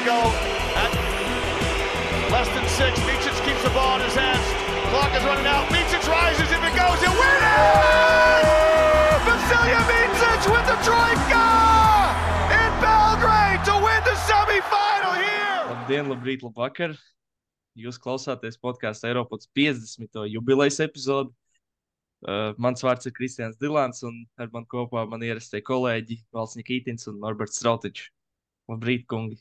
we 0.00 0.06
go 0.06 0.20
at 0.80 0.92
less 2.32 2.48
than 2.56 2.64
six. 2.68 2.96
Micic 3.04 3.36
keeps 3.44 3.62
the 3.62 3.70
ball 3.70 4.00
in 4.00 4.02
his 4.08 4.14
hands. 4.14 4.46
Clock 4.88 5.12
is 5.12 5.24
running 5.24 5.46
out. 5.46 5.68
Micic 5.68 6.04
rises. 6.08 6.48
If 6.48 6.62
it 6.64 6.74
goes, 6.74 7.00
it 7.04 7.12
wins! 7.12 8.48
Vasilya 9.28 9.80
Micic 9.92 10.42
with 10.48 10.66
the 10.72 10.78
troika 10.86 11.44
in 12.48 12.72
Belgrade 12.80 13.62
to 13.68 13.74
win 13.84 14.00
the 14.08 14.16
semifinal 14.24 15.14
here! 15.20 15.60
Labdien, 15.68 16.08
labrīt, 16.08 16.40
labvakar! 16.46 16.96
Jūs 17.76 18.00
klausāties 18.00 18.56
podkāstu 18.56 19.10
Eiropas 19.10 19.46
50. 19.54 20.24
jubilejas 20.32 20.80
epizodi. 20.80 21.34
Uh, 22.20 22.52
mans 22.60 22.82
vārds 22.84 23.06
ir 23.08 23.14
Kristians 23.16 23.56
Dilants, 23.56 24.02
un 24.04 24.24
ar 24.36 24.48
mani 24.52 24.68
kopā 24.68 25.06
man 25.08 25.22
ierastie 25.24 25.62
kolēģi 25.64 26.20
Valsts 26.36 26.60
Nikītins 26.60 27.08
un 27.08 27.20
Norberts 27.20 27.60
Strautičs. 27.60 28.10
Labrīt, 28.68 29.06
kungi! 29.08 29.40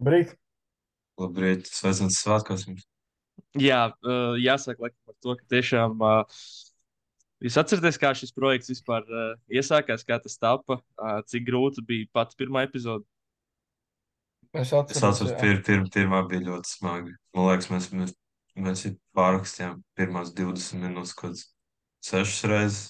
Labrīt! 0.00 0.30
Labrīt, 1.20 1.66
sveicināts 1.68 2.22
svētkos 2.22 2.64
jums! 2.64 2.86
Jā, 3.60 3.90
uh, 4.00 4.32
jāsaka 4.40 4.86
laikam 4.86 5.10
par 5.10 5.16
to, 5.20 5.34
ka 5.36 5.48
tiešām 5.52 6.00
uh, 6.00 6.38
jūs 7.44 7.58
atceraties, 7.60 7.98
kā 8.00 8.14
šis 8.16 8.32
projekts 8.32 8.72
vispār 8.72 9.04
uh, 9.04 9.34
iesākās, 9.52 10.06
kā 10.08 10.16
tas 10.24 10.38
tapa, 10.40 10.78
uh, 10.80 11.18
cik 11.28 11.44
grūti 11.50 11.84
bija 11.84 12.08
pats 12.16 12.38
pirmā 12.38 12.62
epizode. 12.64 13.04
Es 14.56 14.72
Es 14.72 14.72
atceros, 14.72 15.02
atceros, 15.04 15.34
pir, 15.42 15.60
pir, 15.66 15.82
pirmā 15.92 16.22
bija 16.30 16.46
ļoti 16.46 16.72
smagi. 16.72 17.12
Man 17.36 17.50
liekas, 17.50 17.68
mēs, 17.70 17.88
mēs, 17.92 18.14
mēs 18.56 18.86
pārrakstījām 19.18 19.82
pirmās 20.00 20.32
20 20.38 20.80
minūtes, 20.80 21.12
kaut 21.18 21.44
sešas 22.08 22.40
reizes. 22.48 22.80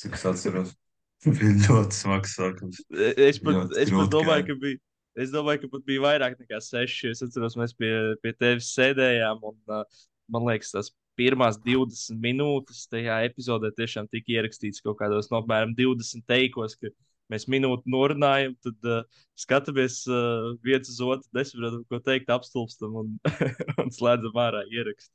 Cik 0.00 0.16
es 0.16 0.24
atceros, 0.32 0.72
bija 1.28 1.52
ļoti 1.68 2.00
smags 2.00 2.38
sākums. 2.40 2.80
Es 2.88 3.42
pat, 3.44 3.60
Ļoti 3.60 3.78
es 3.84 3.92
pat 3.92 4.16
domāju, 4.16 4.48
ka 4.48 4.58
bija. 4.64 4.80
Es 5.18 5.32
domāju, 5.32 5.64
ka 5.64 5.72
pat 5.74 5.84
bija 5.88 6.02
vairāk 6.06 6.38
nekā 6.40 6.58
seši. 6.64 7.12
Es 7.12 7.22
atceros, 7.24 7.56
mēs 7.60 7.74
pie, 7.76 7.92
pie 8.24 8.32
tevis 8.32 8.70
sēdējām. 8.76 9.42
Un, 9.44 9.58
uh, 9.68 10.04
man 10.32 10.46
liekas, 10.48 10.72
tas 10.72 10.92
pirmās 11.20 11.58
20 11.60 12.16
minūtes 12.22 12.86
tajā 12.90 13.18
epizodē 13.28 13.72
tiešām 13.76 14.08
tika 14.12 14.32
ierakstīts 14.38 14.80
kaut 14.84 14.96
kādos 15.02 15.28
no 15.30 15.42
apmēram 15.42 15.74
20 15.76 16.24
teikos, 16.30 16.78
ka 16.80 16.88
mēs 17.32 17.44
minūti 17.52 17.92
norunājam, 17.92 18.54
tad 18.64 18.88
uh, 18.88 19.24
skatāmies 19.38 20.02
uh, 20.08 20.52
viens 20.64 20.88
uz 20.88 21.00
otru, 21.04 21.28
nesaprotam, 21.36 21.84
ko 21.88 22.00
teikt, 22.04 22.32
apstulbstam 22.32 22.96
un, 23.02 23.12
un 23.82 23.92
slēdzam 23.92 24.40
ārā 24.46 24.64
ierakstu. 24.72 25.12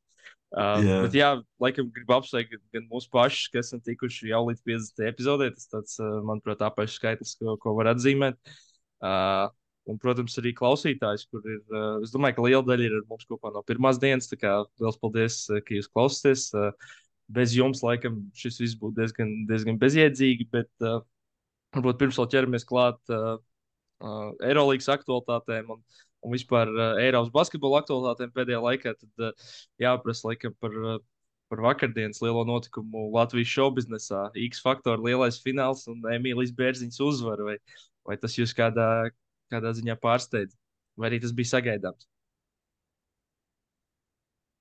Uh, 0.47 0.79
Jā. 0.79 0.97
bet, 1.03 1.15
jā, 1.17 1.29
laikam, 1.59 1.89
gribu 1.91 2.13
apsveikt 2.15 2.53
gan- 2.71 2.85
mūsu 2.87 3.09
pašus, 3.11 3.49
kas 3.51 3.67
esam 3.67 3.81
tikuši 3.83 4.29
jau 4.29 4.45
līdz 4.47 4.61
50. 4.63 5.01
epizodē. 5.09 5.49
Tas, 5.57 5.67
tāds, 5.73 5.97
uh, 5.99 6.21
manuprāt, 6.23 6.63
apaļš 6.63 6.95
skaitlis, 7.01 7.33
ko, 7.41 7.57
ko 7.59 7.73
var 7.75 7.91
atzīmēt. 7.91 8.37
Uh, 9.03 9.49
un, 9.87 9.97
protams, 10.01 10.35
arī 10.41 10.53
klausītājs, 10.57 11.25
kur 11.31 11.43
ir. 11.47 11.59
Uh, 11.71 12.03
es 12.05 12.13
domāju, 12.13 12.37
ka 12.37 12.45
liela 12.45 12.63
daļa 12.67 12.87
ir 12.87 12.95
ar 12.99 13.03
mums 13.09 13.27
kopā 13.29 13.51
no 13.55 13.63
pirmās 13.67 13.99
dienas. 14.01 14.29
Tā 14.31 14.39
kā 14.39 14.53
liels 14.81 14.99
paldies, 15.01 15.41
uh, 15.51 15.61
ka 15.63 15.77
jūs 15.77 15.89
klausāties. 15.91 16.47
Uh, 16.55 16.95
bez 17.33 17.55
jums, 17.55 17.83
laikam, 17.83 18.21
šis 18.37 18.61
viss 18.63 18.79
būtu 18.79 19.01
diezgan, 19.01 19.33
diezgan 19.49 19.79
bezjēdzīgi. 19.81 20.47
Bet 20.53 20.69
varbūt 21.75 21.99
pirms 21.99 22.19
vēl 22.21 22.29
ķeramies 22.31 22.63
klāt 22.67 23.01
Eirolandes 24.47 24.87
aktualitātēm 24.93 25.73
un, 25.73 25.81
un 26.23 26.31
vispār 26.31 26.71
Eiropas 27.01 27.33
basketbola 27.33 27.81
aktualitātēm 27.81 28.31
pēdējā 28.31 28.61
laikā, 28.63 28.95
tad 28.95 29.43
jāprasa 29.83 30.31
laikam 30.31 30.55
par. 30.61 30.81
Par 31.47 31.61
vakardienas 31.63 32.17
lielo 32.19 32.41
notikumu 32.43 33.05
Latvijas 33.13 33.47
šovbiznesā. 33.53 34.25
X 34.49 34.59
faktora 34.59 34.99
lielais 34.99 35.37
fināls 35.39 35.85
un 35.87 36.01
Emīlijas 36.11 36.51
Bērziņas 36.57 36.99
uzvara. 37.05 37.45
Vai, 37.47 37.53
vai 38.03 38.17
tas 38.19 38.35
jūs 38.35 38.51
kādā, 38.51 38.87
kādā 39.53 39.73
ziņā 39.77 39.97
pārsteidz? 40.03 40.55
Vai 40.97 41.11
arī 41.11 41.19
tas 41.23 41.33
bija 41.37 41.53
sagaidāms? 41.55 42.07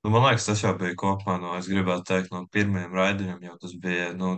Nu, 0.04 0.10
man 0.14 0.22
liekas, 0.28 0.44
tas 0.46 0.60
jau 0.62 0.70
bija 0.78 0.94
kopā 1.00 1.34
no, 1.42 1.56
es 1.58 1.66
gribētu 1.66 2.04
teikt, 2.06 2.28
no 2.30 2.44
pirmajiem 2.54 2.92
raidījumiem, 2.94 3.46
jo 3.48 3.56
tas 3.62 3.72
bija, 3.82 4.12
nu, 4.14 4.36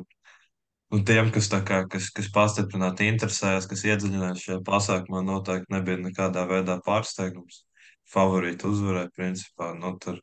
nu 0.94 1.00
tiem, 1.10 1.28
kas 1.34 1.50
kā, 1.52 1.82
kas, 1.92 2.08
kas 2.16 2.30
pastiprināti 2.32 3.08
interesējas, 3.12 3.66
kas 3.68 3.84
iedziļinās 3.90 4.46
šajā 4.46 4.62
pasākumā, 4.64 5.20
noteikti 5.26 5.74
nebija 5.74 6.00
nekādā 6.06 6.46
veidā 6.48 6.78
pārsteigums. 6.86 7.66
Favorīti 8.08 8.64
uzvarēja, 8.70 9.12
principā, 9.18 9.74
nu, 9.76 9.92
tur, 10.00 10.22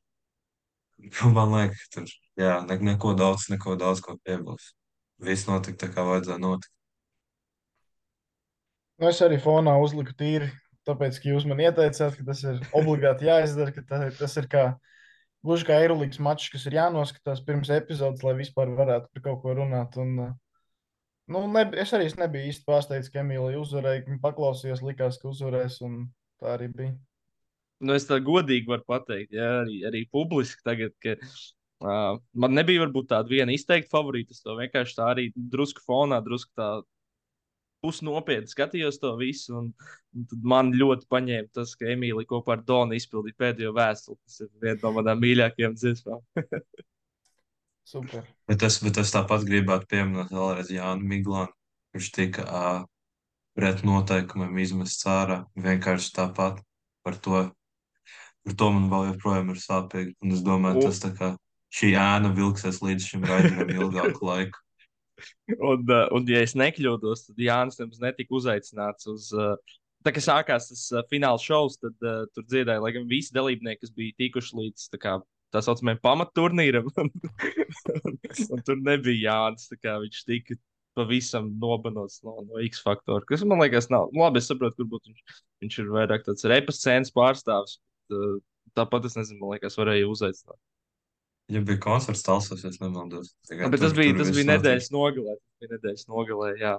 man 1.38 1.54
liekas, 1.60 1.86
tur, 1.94 2.10
jā, 2.42 2.56
ne, 2.66 2.80
neko 2.90 3.14
daudz, 3.20 3.46
neko 3.54 3.78
daudz 3.78 4.02
ko 4.02 4.18
piebilst. 4.26 4.74
Viss 5.30 5.46
notika 5.48 5.86
tā, 5.86 5.94
kā 5.94 6.10
vajadzēja 6.10 6.42
notikt. 6.42 6.75
Nu, 9.02 9.10
es 9.10 9.20
arī 9.24 9.38
fonā 9.44 9.74
uzliku 9.84 10.14
tīri, 10.16 10.48
tāpēc, 10.88 11.18
ka 11.20 11.32
jūs 11.34 11.46
man 11.50 11.60
ieteicāt, 11.60 12.16
ka 12.16 12.26
tas 12.30 12.44
ir 12.48 12.62
obligāti 12.78 13.28
jāizdara, 13.28 13.74
ka 13.76 13.84
tas, 13.90 14.20
tas 14.22 14.38
ir 14.40 14.48
kā 14.52 14.66
gluži 15.46 15.68
kā 15.68 15.80
Eirolandes 15.84 16.22
mačs, 16.24 16.50
kas 16.54 16.66
ir 16.70 16.78
jānoskatās 16.80 17.44
pirms 17.46 17.72
epizodes, 17.74 18.24
lai 18.26 18.36
vispār 18.40 18.72
varētu 18.78 19.12
par 19.14 19.26
kaut 19.28 19.42
ko 19.44 19.58
runāt. 19.60 19.98
Un, 20.02 20.14
uh, 20.24 20.32
nu, 21.32 21.44
ne, 21.52 21.66
es 21.82 21.94
arī 21.98 22.08
nebiju 22.22 22.54
īsti 22.54 22.66
pārsteigts, 22.70 23.12
ka 23.14 23.22
Emīlija 23.22 23.62
uzvarēja. 23.62 24.06
Viņa 24.08 24.24
paklausījās, 24.24 24.86
likās, 24.86 25.20
ka 25.22 25.30
uzvarēs, 25.34 25.82
un 25.86 26.08
tā 26.42 26.56
arī 26.56 26.72
bija. 26.74 26.96
Nu, 27.84 27.94
es 28.00 28.08
tā 28.08 28.22
godīgi 28.24 28.72
varu 28.72 28.88
pateikt, 28.88 29.36
ja, 29.36 29.60
arī, 29.66 29.82
arī 29.86 30.06
publiski 30.16 30.64
tagad, 30.66 30.96
ka 31.04 31.18
uh, 31.20 32.16
man 32.32 32.56
nebija 32.56 32.86
varbūt 32.86 33.12
tāda 33.12 33.30
viena 33.30 33.54
izteikta 33.54 33.92
favorīta. 33.98 34.32
Es 34.32 34.46
to 34.46 34.56
vienkārši 34.58 34.98
tā 34.98 35.12
arī 35.12 35.30
drusku 35.36 35.84
fonā, 35.84 36.24
drusku 36.24 36.56
tā 36.56 36.70
pusnopietni 37.84 38.52
skatījos 38.52 39.00
to 39.02 39.14
visu. 39.20 39.56
Un, 39.60 39.70
un 40.16 40.28
tad 40.32 40.48
man 40.54 40.72
ļoti 40.76 41.10
paņēma 41.12 41.52
tas, 41.56 41.76
ka 41.80 41.92
Emīlija 41.94 42.30
kopā 42.30 42.58
ar 42.58 42.66
Donu 42.68 42.98
izpildīja 42.98 43.40
pēdējo 43.44 43.76
vēstuli. 43.76 44.20
Tas 44.24 44.42
ir 44.46 44.52
viena 44.64 44.80
no 44.84 44.94
manām 44.98 45.24
mīļākajām 45.24 45.78
dziesmām. 45.80 46.24
Super. 47.86 48.26
Bet 48.50 48.66
es, 48.66 48.80
bet 48.82 48.98
es 48.98 49.14
tāpat 49.14 49.46
gribētu 49.46 49.86
pieminēt 49.92 50.34
vēlreiz 50.34 50.72
Jānu 50.74 51.06
Miglānu, 51.06 51.54
kurš 51.94 52.10
tika 52.16 52.46
ā, 52.50 52.66
pret 53.56 53.84
noteikumiem 53.86 54.58
izmests 54.64 55.06
ārā. 55.10 55.44
Vienkārši 55.54 56.16
tāpat 56.18 56.64
par 57.06 57.20
to, 57.22 57.44
par 58.46 58.58
to 58.58 58.72
man 58.74 58.90
vēl 58.90 59.12
joprojām 59.12 59.54
ir 59.54 59.62
sāpīgi. 59.62 60.16
Un 60.26 60.34
es 60.34 60.42
domāju, 60.46 60.82
O. 60.82 60.90
tas 60.90 61.04
tā 61.04 61.14
kā 61.14 61.36
šī 61.76 61.94
ēna 62.00 62.34
vilksies 62.36 62.82
līdz 62.82 63.10
šim 63.12 63.30
raidījumam 63.30 63.74
ilgāku 63.78 64.32
laiku. 64.32 64.65
Un, 65.56 65.86
uh, 65.88 66.06
un, 66.16 66.28
ja 66.30 66.44
es 66.44 66.56
nekļūdos, 66.58 67.28
tad 67.30 67.42
Jānis 67.42 67.80
nemaz 67.82 68.02
netika 68.04 68.36
uzaicināts 68.40 69.12
uz. 69.12 69.32
Uh, 69.36 69.56
Tā 70.06 70.12
kā 70.14 70.22
sākās 70.22 70.68
tas 70.70 70.82
uh, 70.94 71.02
fināla 71.10 71.42
šovs, 71.42 71.80
tad 71.82 72.04
uh, 72.06 72.28
tur 72.36 72.44
dziedāja, 72.46 72.78
lai 72.84 72.92
gan 72.94 73.08
visi 73.10 73.34
dalībnieki, 73.34 73.80
kas 73.82 73.94
bija 73.96 74.14
tikuši 74.22 74.60
līdz 74.60 74.84
tā, 74.94 75.00
kā, 75.02 75.14
tā 75.50 75.64
saucamajam 75.66 75.98
pamatturnīram, 76.04 76.92
un, 77.02 77.10
un, 78.12 78.20
un 78.54 78.62
tur 78.68 78.78
nebija 78.86 79.32
Jānis. 79.32 79.66
Viņš 79.74 80.20
tika 80.30 80.60
pavisam 80.96 81.50
nobanots 81.62 82.22
no, 82.22 82.38
no 82.46 82.62
X 82.64 82.84
faktora. 82.86 83.26
Kas 83.26 83.44
man 83.50 83.64
liekas, 83.64 83.90
nav. 83.90 84.12
Nu, 84.14 84.28
labi, 84.28 84.44
es 84.44 84.52
saprotu, 84.52 84.78
kur 84.84 84.92
būtu 84.94 85.12
viņš. 85.12 85.42
Viņš 85.66 85.80
ir 85.82 85.92
vairāk 85.98 86.30
tāds 86.30 86.46
repascēns 86.54 87.14
pārstāvis. 87.16 87.80
Bet, 87.82 88.20
uh, 88.20 88.38
tāpat 88.78 89.10
es 89.10 89.18
nezinu, 89.18 89.42
man 89.42 89.56
liekas, 89.56 89.78
varēja 89.82 90.08
uzaicināt. 90.12 90.62
Ja 91.54 91.62
bija 91.62 91.78
koncerts 91.84 92.24
Talsos, 92.26 92.64
es 92.66 92.80
nemaldos. 92.82 93.36
Tikai 93.46 93.68
Bet 93.70 93.78
tur- 93.80 93.88
tas 93.88 93.94
bija, 93.98 94.14
tur 94.16 94.24
tas 94.26 94.34
bija 94.34 94.50
nedēļas 94.50 94.88
nogalē. 94.96 95.36
Tas 95.38 95.62
bija 95.62 95.74
nedēļas 95.76 96.08
nogalē, 96.10 96.48
jā. 96.62 96.72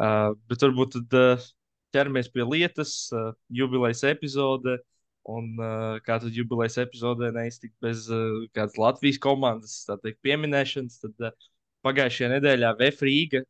Uh, 0.00 0.32
bet 0.50 0.64
varbūt 0.66 0.96
tad 0.96 1.18
uh, 1.18 1.44
ķeramies 1.94 2.30
pie 2.34 2.46
lietas, 2.46 2.94
uh, 3.14 3.30
jubilejas 3.54 4.02
epizode. 4.10 4.78
Un 5.30 5.52
uh, 5.60 6.00
kā 6.02 6.16
tad 6.18 6.34
jubilejas 6.34 6.78
epizodē 6.80 7.28
neiztikt 7.36 7.76
bez 7.84 8.06
uh, 8.10 8.40
kādas 8.56 8.78
Latvijas 8.80 9.18
komandas 9.22 9.74
teikt, 10.02 10.18
pieminēšanas, 10.26 10.96
tad 11.04 11.26
uh, 11.28 11.48
pagājušajā 11.86 12.30
nedēļā 12.34 12.70
Vefrīga 12.80 13.42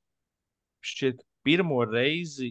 šķiet 0.84 1.22
pirmo 1.46 1.78
reizi 1.88 2.50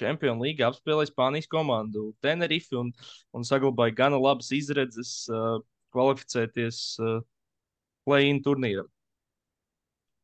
Champions 0.00 0.40
League 0.42 0.64
apspēlēja 0.64 1.10
Spānijas 1.12 1.50
komandu 1.52 2.08
Tenerife 2.24 2.78
un, 2.80 2.90
un 3.36 3.44
saglabāja 3.46 3.94
gana 4.00 4.18
labas 4.18 4.48
izredzes 4.56 5.28
uh, 5.30 5.60
kvalificēties 5.94 6.80
uh, 7.02 7.20
play-in 8.06 8.40
turnīram. 8.44 8.88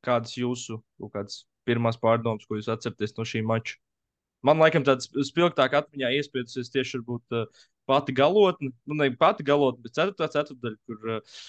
Kādas 0.07 0.37
jūsu 0.39 0.79
kādas 1.13 1.45
pirmās 1.67 1.99
pārdomas, 1.99 2.47
ko 2.47 2.59
jūs 2.59 2.71
atceraties 2.71 3.17
no 3.17 3.27
šī 3.27 3.43
mača? 3.47 3.81
Man 4.47 4.61
laikam 4.63 4.85
tāds 4.87 5.09
spilgtāk 5.27 5.75
atmiņā 5.75 6.13
iespiedusies 6.19 6.71
tieši 6.71 7.01
varbūt 7.01 7.35
uh, 7.35 7.65
pati 7.89 8.15
galotne, 8.15 8.71
nu 8.87 8.99
ne 8.99 9.09
pati 9.19 9.47
galotne, 9.47 9.83
bet 9.83 9.97
ceturtā 9.97 10.29
ceturtdaļa, 10.35 10.79
kur, 10.87 11.17
uh, 11.17 11.41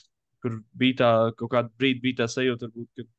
kur 0.42 0.58
bija 0.82 1.00
tā 1.04 1.12
kaut 1.38 1.54
kāda 1.54 1.74
brīdi 1.78 2.04
bija 2.08 2.24
tā 2.24 2.30
sajūta, 2.32 2.72
varbūt, 2.72 2.90
ka 2.98 3.14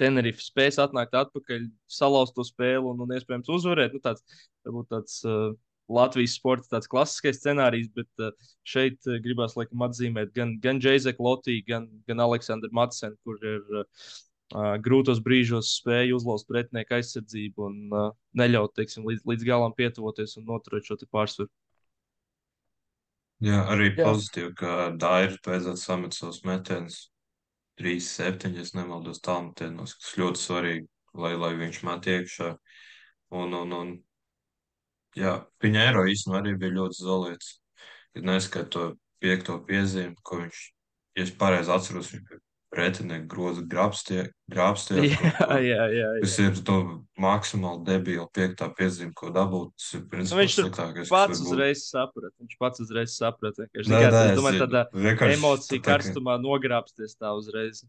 Tenerife 0.00 0.42
spēs 0.42 0.78
atnākt 0.82 1.14
atpakaļ, 1.18 1.66
salauzt 1.90 2.34
to 2.36 2.44
spēli 2.46 2.84
un, 2.90 3.02
un 3.04 3.12
iespējams 3.16 3.50
uzvarēt. 3.52 3.92
Nu, 3.94 4.00
tāds, 4.02 4.24
varbūt 4.66 4.88
tāds 4.94 5.18
uh, 5.28 5.52
Latvijas 5.94 6.36
sporta 6.38 6.76
tāds 6.76 6.90
klasiskais 6.90 7.40
scenārijs, 7.40 7.88
bet 7.96 8.24
uh, 8.24 8.32
šeit 8.68 8.98
uh, 9.08 9.18
gribās 9.24 9.56
laikam 9.58 9.84
atzīmēt 9.86 10.34
gan, 10.36 10.56
gan 10.62 10.80
Džeizeku 10.82 11.24
Lotiju, 11.26 11.64
gan, 11.68 11.88
gan 12.08 12.22
Aleksandru 12.24 12.72
Matsenu, 12.76 13.18
kur 13.26 13.40
ir 13.42 13.82
uh, 13.82 14.76
grūtos 14.84 15.22
brīžos 15.24 15.74
spēja 15.78 16.16
uzlauzt 16.16 16.48
pretinieku 16.50 16.98
aizsardzību 16.98 17.68
un 17.68 17.78
uh, 17.92 18.10
neļaut 18.38 18.74
teiksim, 18.78 19.06
līdz, 19.08 19.26
līdz 19.28 19.48
galam 19.48 19.76
pietuvoties 19.76 20.36
un 20.40 20.48
noturēt 20.48 20.88
šo 20.88 21.00
pārsvaru. 21.06 21.50
Jā, 23.42 23.64
arī 23.74 23.88
Jā. 23.90 24.04
pozitīvi, 24.06 24.52
ka 24.54 24.92
Dairis 25.02 25.40
beidzot 25.42 25.80
samet 25.80 26.14
savus 26.14 26.44
metienus. 26.46 27.08
3-7, 27.80 28.52
ja 28.54 28.64
nemaldos, 28.76 29.22
tālmetienos, 29.24 29.96
kas 29.98 30.16
ļoti 30.20 30.38
svarīgi, 30.38 30.84
lai, 31.18 31.32
lai 31.40 31.52
viņš 31.58 31.78
met 31.88 32.08
iekšā. 32.12 32.50
Un, 33.32 33.54
un, 33.56 33.72
un 33.72 33.92
jā, 35.16 35.34
viņa 35.62 35.86
eiro 35.88 36.04
īstenībā 36.08 36.40
arī 36.42 36.54
bija 36.58 36.76
ļoti 36.80 37.02
zolīts. 37.02 37.58
Kad 38.14 38.24
neskat 38.28 38.70
to 38.74 38.86
piekto 39.22 39.58
piezīmi, 39.66 40.16
ko 40.22 40.42
viņš, 40.42 40.62
ja 41.16 41.22
es 41.24 41.30
pareizi 41.30 41.70
atceros, 41.72 42.10
viņš 42.12 42.24
bija 42.28 42.40
pretinieku 42.72 43.26
groza 43.28 43.60
grābstie, 43.68 44.22
Jā, 45.12 45.58
jā, 45.60 45.82
jā. 45.92 46.06
jā. 46.16 46.46
ir 46.48 46.60
to 46.64 46.76
maksimāli 47.20 47.84
debila 47.84 48.24
piektā 48.32 48.70
piezīme, 48.72 49.12
ko 49.16 49.28
dabūt. 49.28 49.74
Tas 49.76 49.90
ir 49.92 50.00
Nu, 50.00 50.08
principā 50.14 50.38
viņš 50.40 50.54
tur 50.56 50.64
sliktākais, 50.70 51.10
pats 51.12 51.42
uzreiz 51.44 51.82
saprata. 51.90 52.32
Viņš 52.40 52.56
pats 52.64 52.80
uzreiz 52.80 53.16
saprata. 53.16 53.66
ka 53.68 53.82
vienkārši- 53.92 54.16
nē, 54.16 54.22
Es 54.32 54.38
domāju, 54.40 54.60
tādā 54.64 54.82
Vienkārši 54.92 55.36
emocija 55.36 55.72
tā 55.76 55.82
kā- 55.82 55.90
karstumā 55.92 56.38
nogrābsties 56.40 57.16
tā 57.20 57.32
uzreiz. 57.36 57.84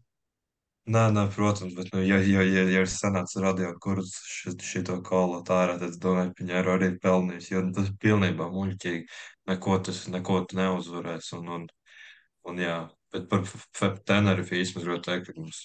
Nē, 0.84 1.02
nē, 1.16 1.22
protams, 1.32 1.72
bet, 1.72 1.88
nu, 1.94 2.02
ja, 2.04 2.18
ja, 2.20 2.42
ja, 2.44 2.62
ja 2.68 2.80
ir 2.84 2.90
senāts 2.92 3.38
radio, 3.40 3.70
kurš 3.80 4.10
šito 4.60 4.98
kolu 5.06 5.38
ārā, 5.48 5.78
tad 5.80 5.94
es 5.94 6.00
domāju, 6.00 6.34
ka 6.34 6.42
viņi 6.42 6.56
ir 6.60 6.66
arī 6.74 6.88
pelnījis, 7.00 7.46
jo 7.54 7.62
tas 7.72 7.88
ir 7.88 7.94
pilnībā 8.02 8.50
muļķīgi. 8.52 9.06
Neko 9.48 9.78
tas, 9.86 10.02
neko 10.12 10.42
tu 10.44 10.58
neuzvarēs. 10.58 11.30
Un, 11.38 11.48
un, 11.56 11.64
un 12.50 12.60
jā, 12.60 12.76
bet 13.16 13.30
par 13.32 13.96
Tenerife 14.04 14.60
īstenībā 14.60 14.84
gribētu 14.84 15.08
teikt, 15.08 15.30
ka 15.30 15.40
mums, 15.40 15.62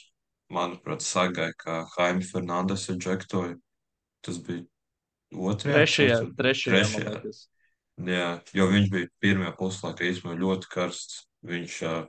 manuprāt, 0.55 1.03
sagāja, 1.03 1.51
kā 1.65 1.81
Haimi 1.97 2.23
Fernandes 2.23 2.87
ir 2.87 3.01
džektoja. 3.03 3.57
Tas 4.23 4.39
bija 4.47 4.63
otrajā. 5.35 5.81
Trešajā, 5.81 6.21
trešajā, 6.39 6.85
liekas. 6.95 7.43
Jā, 8.07 8.29
jo 8.55 8.69
viņš 8.71 8.87
bija 8.95 9.11
pirmajā 9.19 9.51
puslaikā 9.59 10.07
īstenībā 10.07 10.39
ļoti 10.39 10.71
karsts. 10.71 11.25
Viņš 11.49 11.75
uh, 11.87 11.99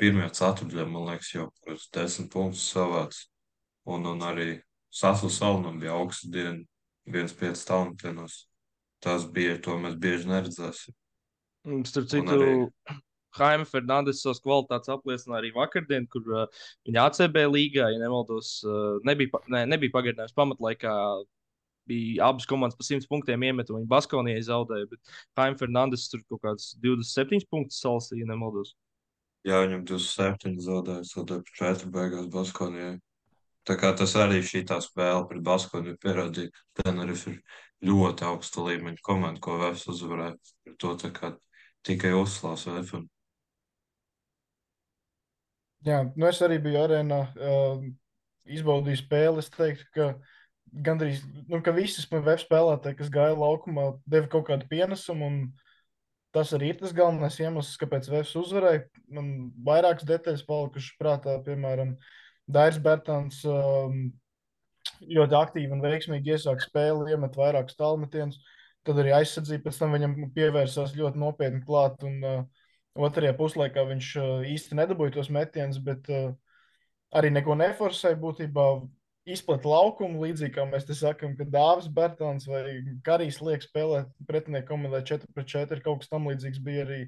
pirmajā 0.00 0.30
ceturtajā, 0.40 0.86
man 0.88 1.06
liekas, 1.10 1.32
jau 1.34 1.48
uz 1.74 1.86
desmit 1.94 2.30
punktus 2.32 2.64
savāds. 2.72 3.26
Un, 3.88 4.04
un 4.08 4.20
arī 4.26 4.48
Saslu 4.92 5.30
Salnam 5.32 5.78
bija 5.80 5.94
augsts 5.96 6.26
diena, 6.32 6.58
viens 7.06 7.32
piec 7.36 7.60
talantenos. 7.68 8.46
Tas 9.00 9.24
bija, 9.24 9.54
to 9.64 9.76
mēs 9.80 9.94
bieži 10.00 10.28
neredzēsim. 10.28 10.96
Starp 11.88 12.08
citu, 12.10 12.26
arī- 12.36 12.98
Haima 13.38 13.64
Fernandes 13.68 14.24
savas 14.24 14.40
kvalitātes 14.42 14.90
apliecināja 14.90 15.38
arī 15.44 15.52
vakardien, 15.54 16.06
kur 16.10 16.24
uh, 16.34 16.64
viņa 16.88 17.04
ACB 17.06 17.36
līgā, 17.52 17.86
ja 17.94 18.00
nemaldos, 18.02 18.56
uh, 18.66 18.96
nebija, 19.06 19.30
pa- 19.36 19.44
ne, 19.54 19.60
nebija 19.70 19.94
pagarinājums 19.94 20.34
pamatlaikā. 20.34 20.94
Bija 21.90 22.26
abas 22.28 22.44
komandas 22.46 22.76
pa 22.78 22.84
100 22.86 23.06
punktiem 23.10 23.42
iemet, 23.46 23.70
un 23.70 23.80
viņa 23.80 23.88
Baskonijai 23.90 24.42
zaudēja. 24.46 24.88
Bet 24.90 25.14
Haima 25.38 25.58
Fernandes 25.62 26.08
tur 26.10 26.20
kaut 26.28 26.42
kāds 26.44 26.72
27 26.82 27.46
punktus 27.50 27.78
salasīja, 27.82 28.24
ja 28.24 28.30
nemaldos. 28.32 28.74
Jā, 29.48 29.62
viņam 29.64 29.86
27 29.88 30.58
zaudēja, 30.60 31.06
zaudēja 31.08 31.44
par 31.46 31.60
4 31.60 31.92
beigās 31.94 32.26
Baskonijai. 32.32 32.98
Tā 33.68 33.76
kā 33.80 33.92
tas 33.96 34.12
arī 34.20 34.40
šī 34.44 34.64
tā 34.68 34.80
spēle 34.84 35.22
pret 35.28 35.44
Baskoniju 35.44 35.96
pierādīja, 36.00 36.50
ka 36.52 36.82
Tenerife 36.82 37.32
ir 37.32 37.38
ļoti 37.88 38.26
augsta 38.28 38.66
līmeņa 38.66 39.00
komanda, 39.04 39.40
ko 39.40 39.56
Vēfs 39.60 39.86
uzvarēja. 39.92 40.36
To 40.80 40.92
tā 41.00 41.12
kā 41.16 41.32
tikai 41.86 42.12
uzslās 42.16 42.66
Vēfam. 42.68 43.06
Jā, 45.88 46.02
nu 46.12 46.28
es 46.28 46.42
arī 46.44 46.58
biju 46.60 46.82
arēnā, 46.82 47.22
uh, 47.40 47.80
izbaudīju 48.44 49.00
spēli. 49.00 49.40
Es 49.40 49.48
teiktu, 49.54 49.86
ka 49.96 50.10
gandrīz 50.84 51.22
nu, 51.48 51.62
ka 51.64 51.72
visas 51.72 52.08
web 52.12 52.28
spēlētāji, 52.42 52.98
kas 52.98 53.12
gāja 53.12 53.38
laukumā, 53.40 53.94
deva 54.04 54.28
kaut 54.28 54.50
kādu 54.50 54.68
pienesumu. 54.68 55.30
un 55.30 55.40
Tas 56.34 56.52
arī 56.54 56.70
ir 56.70 56.78
tas 56.78 56.94
galvenais 56.94 57.36
iemesls, 57.42 57.74
kāpēc 57.80 58.06
Vēs 58.12 58.36
uzvarēja. 58.38 58.84
Man 59.16 59.50
vairākas 59.66 60.06
detaļas 60.06 60.44
palikušas 60.46 60.98
prātā, 61.00 61.34
piemēram, 61.46 61.96
Dairis 62.50 62.78
Bērtāns 62.82 63.40
um, 63.50 64.04
ļoti 65.10 65.36
aktīvi 65.38 65.74
un 65.74 65.82
veiksmīgi 65.82 66.36
iesāka 66.36 66.62
spēli, 66.62 67.10
iemet 67.10 67.38
vairākus 67.38 67.78
tālmetienus. 67.78 68.38
Tad 68.86 69.00
arī 69.02 69.12
aizsardzība 69.18 69.66
pēc 69.66 69.80
tam 69.82 69.96
viņam 69.96 70.14
pievērsās 70.36 70.94
ļoti 70.96 71.20
nopietni 71.20 71.64
klāt. 71.66 71.98
Un, 72.06 72.22
uh, 72.22 72.70
otrajā 72.94 73.34
puslaikā 73.38 73.84
viņš 73.90 74.12
uh, 74.20 74.30
īsti 74.54 74.78
nedabūja 74.78 75.18
tos 75.18 75.30
metienus, 75.34 75.82
bet 75.82 76.06
uh, 76.14 76.30
arī 77.16 77.34
neko 77.34 77.58
neforsēja. 77.58 78.18
Būtībā 78.22 78.70
izplata 79.28 79.68
laukumu, 79.68 80.22
līdzīgi 80.24 80.54
kā 80.54 80.64
mēs 80.68 80.86
te 80.88 80.96
sakām, 80.96 81.34
ka 81.38 81.46
Dāvis 81.48 81.90
Bērtāns 81.92 82.46
vai 82.48 82.80
Karijs 83.06 83.40
liek 83.44 83.64
spēlēt 83.64 84.10
pretinieku 84.28 84.72
komandai 84.72 85.02
4 85.06 85.28
pret 85.34 85.50
4. 85.52 85.82
Kaut 85.84 86.02
kas 86.02 86.12
tam 86.12 86.28
līdzīgs 86.30 86.62
bija 86.64 86.86
arī 86.86 87.00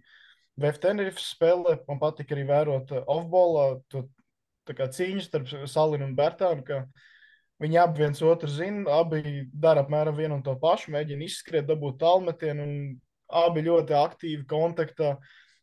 VF 0.60 0.82
Tenerife 0.82 1.22
spēlē. 1.22 1.78
Man 1.88 2.02
patika 2.02 2.36
arī 2.36 2.44
vērot 2.50 2.92
uh, 2.92 3.06
off-ballā 3.10 3.80
cīņu 4.68 5.24
starp 5.24 5.48
Salinu 5.70 6.10
un 6.10 6.16
Bērtānu. 6.18 6.84
Viņi 7.62 7.78
abi 7.78 8.02
viens 8.02 8.20
otru 8.26 8.50
zina, 8.50 8.98
abi 8.98 9.46
dara 9.54 9.84
apmēram 9.84 10.16
vienu 10.18 10.34
un 10.34 10.42
to 10.42 10.56
pašu, 10.58 10.90
mēģina 10.90 11.28
izskriet, 11.28 11.68
dabūt 11.68 12.00
tālmetienu, 12.00 12.64
un 12.64 12.72
abi 13.42 13.62
ļoti 13.68 13.94
aktīvi 13.94 14.46
kontaktā 14.50 15.12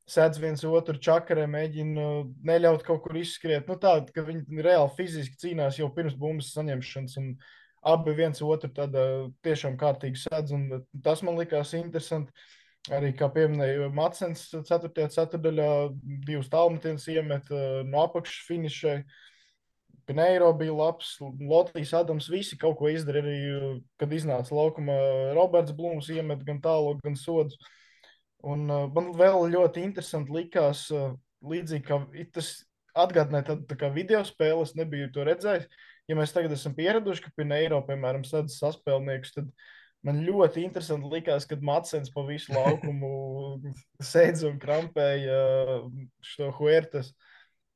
sēdz 0.09 0.41
viens 0.41 0.63
otru 0.65 0.97
čakarē, 1.01 1.45
mēģina 1.49 2.05
neļaut 2.49 2.83
kaut 2.87 3.03
kur 3.05 3.17
izskriet. 3.19 3.67
Nu, 3.69 3.77
tā, 3.81 3.99
ka 4.13 4.25
viņi 4.25 4.63
reāli 4.65 4.93
fiziski 4.97 5.37
cīnās 5.43 5.79
jau 5.79 5.89
pirms 5.93 6.17
bumbas 6.19 6.51
saņemšanas, 6.55 7.17
un 7.21 7.33
abi 7.93 8.15
viens 8.17 8.41
otru 8.43 8.71
tādā 8.75 9.03
tiešām 9.45 9.77
kārtīgi 9.79 10.25
sēdz, 10.25 10.55
un 10.55 10.81
tas 11.05 11.23
man 11.25 11.39
likās 11.39 11.75
interesanti. 11.77 12.33
Arī, 12.95 13.11
kā 13.13 13.27
pieminēja 13.29 13.89
Matsens, 13.93 14.45
4. 14.55 15.09
ceturdaļā 15.13 15.71
divas 16.25 16.47
tālmetienus 16.49 17.09
iemet 17.11 17.49
uh, 17.51 17.81
no 17.85 18.05
apakšas 18.07 18.45
finišai. 18.47 18.93
Pineiro 20.09 20.47
bija 20.57 20.73
labs, 20.73 21.11
Lotīs 21.21 21.91
Adams 21.93 22.31
visi 22.31 22.57
kaut 22.57 22.79
ko 22.79 22.89
izdarīja 22.89 23.27
arī, 23.27 23.73
kad 23.99 24.15
iznāca 24.15 24.55
laukumā 24.57 24.95
Roberts 25.37 25.75
Blūms 25.75 26.09
iemet 26.15 26.41
gan 26.47 26.63
tālu, 26.63 26.95
gan 27.03 27.19
sodus. 27.19 27.59
Un 28.47 28.69
uh, 28.71 28.85
man 28.95 29.11
vēl 29.19 29.49
ļoti 29.51 29.83
interesanti 29.83 30.31
likās, 30.35 30.85
uh, 30.95 31.11
līdzīgi 31.43 31.85
kā 31.87 31.99
tas 32.35 32.53
atgādināja 32.99 33.51
tādu 33.51 33.67
tā 33.69 33.77
kā 33.79 33.89
video 33.93 34.21
spēli, 34.27 34.63
es 34.63 34.75
nebiju 34.79 35.09
to 35.15 35.25
redzējis. 35.27 35.67
Ja 36.09 36.17
mēs 36.17 36.33
tagad 36.33 36.55
esam 36.55 36.73
pieraduši, 36.77 37.25
ka 37.25 37.33
Pineiro, 37.37 37.81
piemēram, 37.85 38.23
sadz 38.25 38.55
saspēlniekus, 38.57 39.35
tad 39.35 39.51
man 40.07 40.23
ļoti 40.25 40.63
interesanti 40.65 41.11
likās, 41.11 41.45
kad 41.49 41.61
Matsens 41.65 42.09
pa 42.13 42.23
visu 42.25 42.55
laukumu 42.55 43.11
sēdz 44.11 44.47
un 44.49 44.57
krampēja 44.61 45.41
šo 46.31 46.49
huertas. 46.57 47.11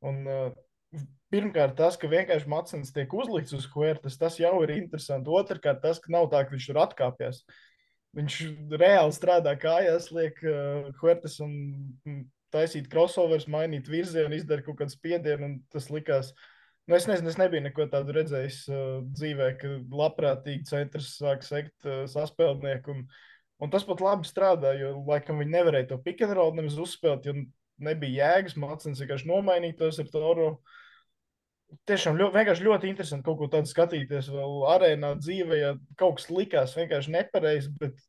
Un, 0.03 0.23
uh, 0.25 1.03
pirmkārt, 1.33 1.75
tas, 1.77 1.99
ka 1.99 2.09
vienkārši 2.11 2.49
Matsens 2.49 2.95
tiek 2.95 3.13
uzlikts 3.15 3.55
uz 3.57 3.67
huertas, 3.73 4.17
tas 4.21 4.39
jau 4.41 4.55
ir 4.65 4.75
interesanti. 4.77 5.31
Otrkārt, 5.33 5.83
tas, 5.83 6.01
ka 6.01 6.13
nav 6.13 6.29
tā, 6.31 6.43
ka 6.45 6.55
viņš 6.55 6.67
tur 6.69 6.81
atkāpjas. 6.83 7.43
Viņš 8.13 8.39
reāli 8.77 9.13
strādā 9.15 9.55
kājās, 9.57 10.11
liek 10.13 10.37
uh, 10.45 10.91
huertas 10.99 11.39
un 11.41 11.53
taisīt 12.53 12.89
crossovers, 12.91 13.47
mainīt 13.49 13.89
virzienu, 13.89 14.37
izdarīt 14.37 14.67
kaut 14.67 14.77
kādu 14.83 14.93
spiedienu, 14.93 15.55
tas 15.73 15.89
likās. 15.89 16.29
Nu, 16.85 16.97
es 16.97 17.07
nezinu, 17.09 17.31
es 17.31 17.39
nebiju 17.39 17.63
neko 17.65 17.87
tādu 17.89 18.13
redzējis 18.13 18.59
uh, 18.69 18.99
dzīvē, 19.15 19.49
ka 19.57 19.71
labprātīgi 20.03 20.67
centrs 20.69 21.15
sāk 21.17 21.45
sekt 21.47 21.87
uh, 21.87 22.03
saspēlnieku. 22.11 22.93
Un, 22.93 23.05
un 23.63 23.73
tas 23.73 23.87
pat 23.87 24.03
labi 24.03 24.29
strādā, 24.29 24.75
jo 24.77 24.93
laikam 25.07 25.41
viņi 25.41 25.55
nevarēja 25.55 25.93
to 25.93 26.33
roll 26.35 26.53
nemaz 26.53 26.77
uzspēlēt, 26.83 27.29
jo 27.29 27.37
nebija 27.81 28.27
jēgas. 28.35 28.59
Mākslinieks 28.59 29.05
vienkārši 29.05 29.31
nomainītos 29.31 30.01
ar 30.03 30.11
Toro. 30.13 30.49
Tiešām 31.89 32.17
ļoti, 32.19 32.35
vienkārši 32.37 32.65
ļoti 32.65 32.89
interesanti 32.91 33.25
kaut 33.27 33.39
ko 33.39 33.49
tādu 33.51 33.69
skatīties. 33.69 34.29
Vēl 34.33 34.63
arēnā 34.73 35.13
dzīvē, 35.19 35.59
ja 35.59 35.71
kaut 35.99 36.19
kas 36.19 36.29
likās 36.31 36.75
vienkārši 36.77 37.13
nepareizi, 37.15 37.71
bet 37.81 38.01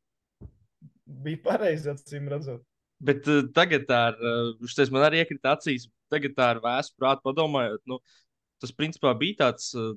bija 1.25 1.41
pareizi 1.45 1.91
acīm 1.93 2.29
redzot. 2.33 2.65
Bet 3.05 3.27
uh, 3.29 3.43
tagad 3.57 3.91
ir, 3.91 4.19
uh, 4.21 4.69
šis 4.71 4.93
man 4.95 5.07
arī 5.09 5.23
iekrita 5.23 5.57
acīs, 5.57 5.89
tagad 6.13 6.39
ir 6.47 6.63
vēstu 6.65 6.97
prātu 7.01 7.25
padomājot. 7.27 7.83
Nu, 7.91 7.99
tas 8.63 8.73
principā 8.77 9.13
bija 9.19 9.41
tāds 9.45 9.73
uh, 9.77 9.93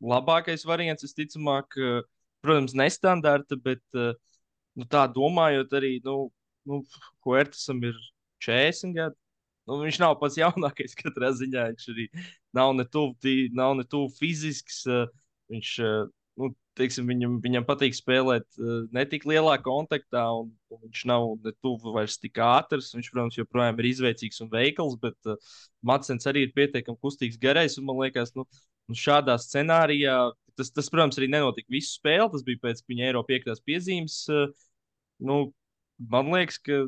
labākais 0.00 0.64
variants, 0.66 1.04
visticamāk, 1.06 1.76
uh, 1.78 2.02
protams, 2.44 2.74
nestandarta, 2.78 3.58
bet 3.60 3.82
uh, 3.98 4.14
nu, 4.78 4.88
tā 4.90 5.04
domājot 5.12 5.76
arī, 5.78 5.96
nu, 6.06 6.30
nu 6.68 6.82
Huertasam 7.26 7.82
ir 7.86 7.98
40 8.44 8.96
gadi. 8.96 9.18
Nu, 9.68 9.76
viņš 9.84 10.00
nav 10.02 10.16
pats 10.18 10.38
jaunākais 10.40 10.96
katrā 10.98 11.30
ziņā. 11.36 11.68
Viņš 11.74 11.90
arī 11.92 12.08
nav 12.56 12.72
ne 12.78 12.86
tuvu, 12.86 13.16
tuvu 13.90 14.08
fizisks. 14.16 14.82
Uh, 14.88 15.06
viņš, 15.50 15.74
uh, 15.84 16.08
nu, 16.40 16.50
teiksim, 16.78 17.06
viņam, 17.10 17.36
viņam 17.44 17.66
patīk 17.68 17.96
spēlēt 17.98 18.46
uh, 18.58 18.86
ne 18.94 19.04
tik 19.10 19.26
lielā 19.28 19.56
kontaktā, 19.62 20.24
un, 20.40 20.50
viņš 20.70 21.04
nav 21.10 21.28
ne 21.44 21.54
tuvu 21.62 21.94
vairs 21.96 22.18
tik 22.22 22.40
ātrs. 22.44 22.92
Viņš, 22.96 23.12
protams, 23.14 23.38
joprojām 23.38 23.78
ir 23.82 23.90
izveicīgs 23.92 24.42
un 24.44 24.50
veikls, 24.52 24.98
bet 25.02 25.34
Matsens 25.86 26.28
arī 26.30 26.48
ir 26.48 26.56
pietiekami 26.56 27.00
kustīgs 27.02 27.40
garais. 27.40 27.78
Man 27.82 28.02
liekas, 28.02 28.34
nu, 28.38 28.46
Un 28.90 28.98
šādā 28.98 29.36
scenārijā, 29.38 30.16
tas, 30.58 30.72
tas, 30.74 30.88
protams, 30.90 31.18
arī 31.20 31.28
nenotika 31.30 31.70
visu 31.70 31.94
spēli. 31.94 32.26
Tas 32.32 32.42
bija 32.46 32.62
pēc 32.64 32.82
viņa 32.90 33.06
eiro 33.06 33.22
piektās 33.28 33.62
piezīmes. 33.62 34.24
Nu, 35.22 35.36
man 36.10 36.32
liekas, 36.34 36.58
ka 36.58 36.82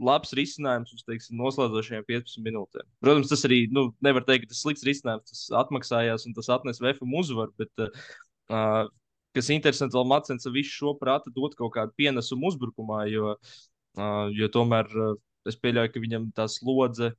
labs 0.00 0.32
risinājums 0.36 0.94
uz 0.96 1.04
teiksim, 1.06 1.36
noslēdzošajām 1.40 2.06
15 2.08 2.44
minūtēm. 2.46 2.86
Protams, 3.04 3.30
tas 3.32 3.44
arī 3.48 3.64
nu, 3.74 3.90
nevar 4.04 4.24
teikt, 4.28 4.46
ka 4.46 4.52
tas 4.52 4.62
slikts 4.64 4.86
risinājums. 4.88 5.28
Tas 5.28 5.42
atmaksājās 5.62 6.26
un 6.28 6.36
tas 6.36 6.48
atnesa 6.54 6.84
VFM 6.86 7.16
uzvaru. 7.20 7.52
Bet, 7.60 7.84
uh, 8.52 8.88
kas 9.36 9.50
interesanti, 9.54 9.96
vēl 9.98 10.08
Macens 10.08 10.48
visu 10.54 10.72
šo 10.78 10.94
prātu 11.00 11.34
dot 11.34 11.58
kaut 11.58 11.74
kādu 11.76 11.94
pienesumu 12.00 12.50
uzbrukumā, 12.52 13.04
jo, 13.12 13.36
uh, 13.36 14.24
jo 14.32 14.48
tomēr 14.52 14.88
uh, 14.96 15.12
es 15.48 15.58
pieļauju, 15.60 15.92
ka 15.92 16.06
viņam 16.06 16.32
tā 16.36 16.48
slodze 16.50 17.12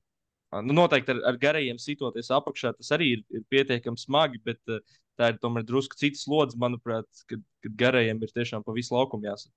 Nu, 0.62 0.74
noteikti 0.78 1.10
ar, 1.16 1.22
ar 1.32 1.38
garajiem 1.42 1.80
sitoties 1.82 2.28
apakšā, 2.34 2.76
tas 2.78 2.92
arī 2.94 3.08
ir, 3.16 3.22
ir 3.34 3.46
pietiekami 3.50 3.98
smagi, 3.98 4.38
bet 4.46 4.60
uh, 4.70 4.84
tā 5.18 5.32
ir 5.32 5.40
tomēr 5.42 5.66
drusku 5.66 5.98
cits 5.98 6.28
slodzi, 6.28 6.60
manuprāt, 6.62 7.08
kad, 7.30 7.42
kad 7.64 7.78
garajiem 7.80 8.22
ir 8.22 8.34
tiešām 8.36 8.66
pa 8.66 8.76
visu 8.76 8.94
laukumu 8.94 9.26
jāsaka. 9.30 9.54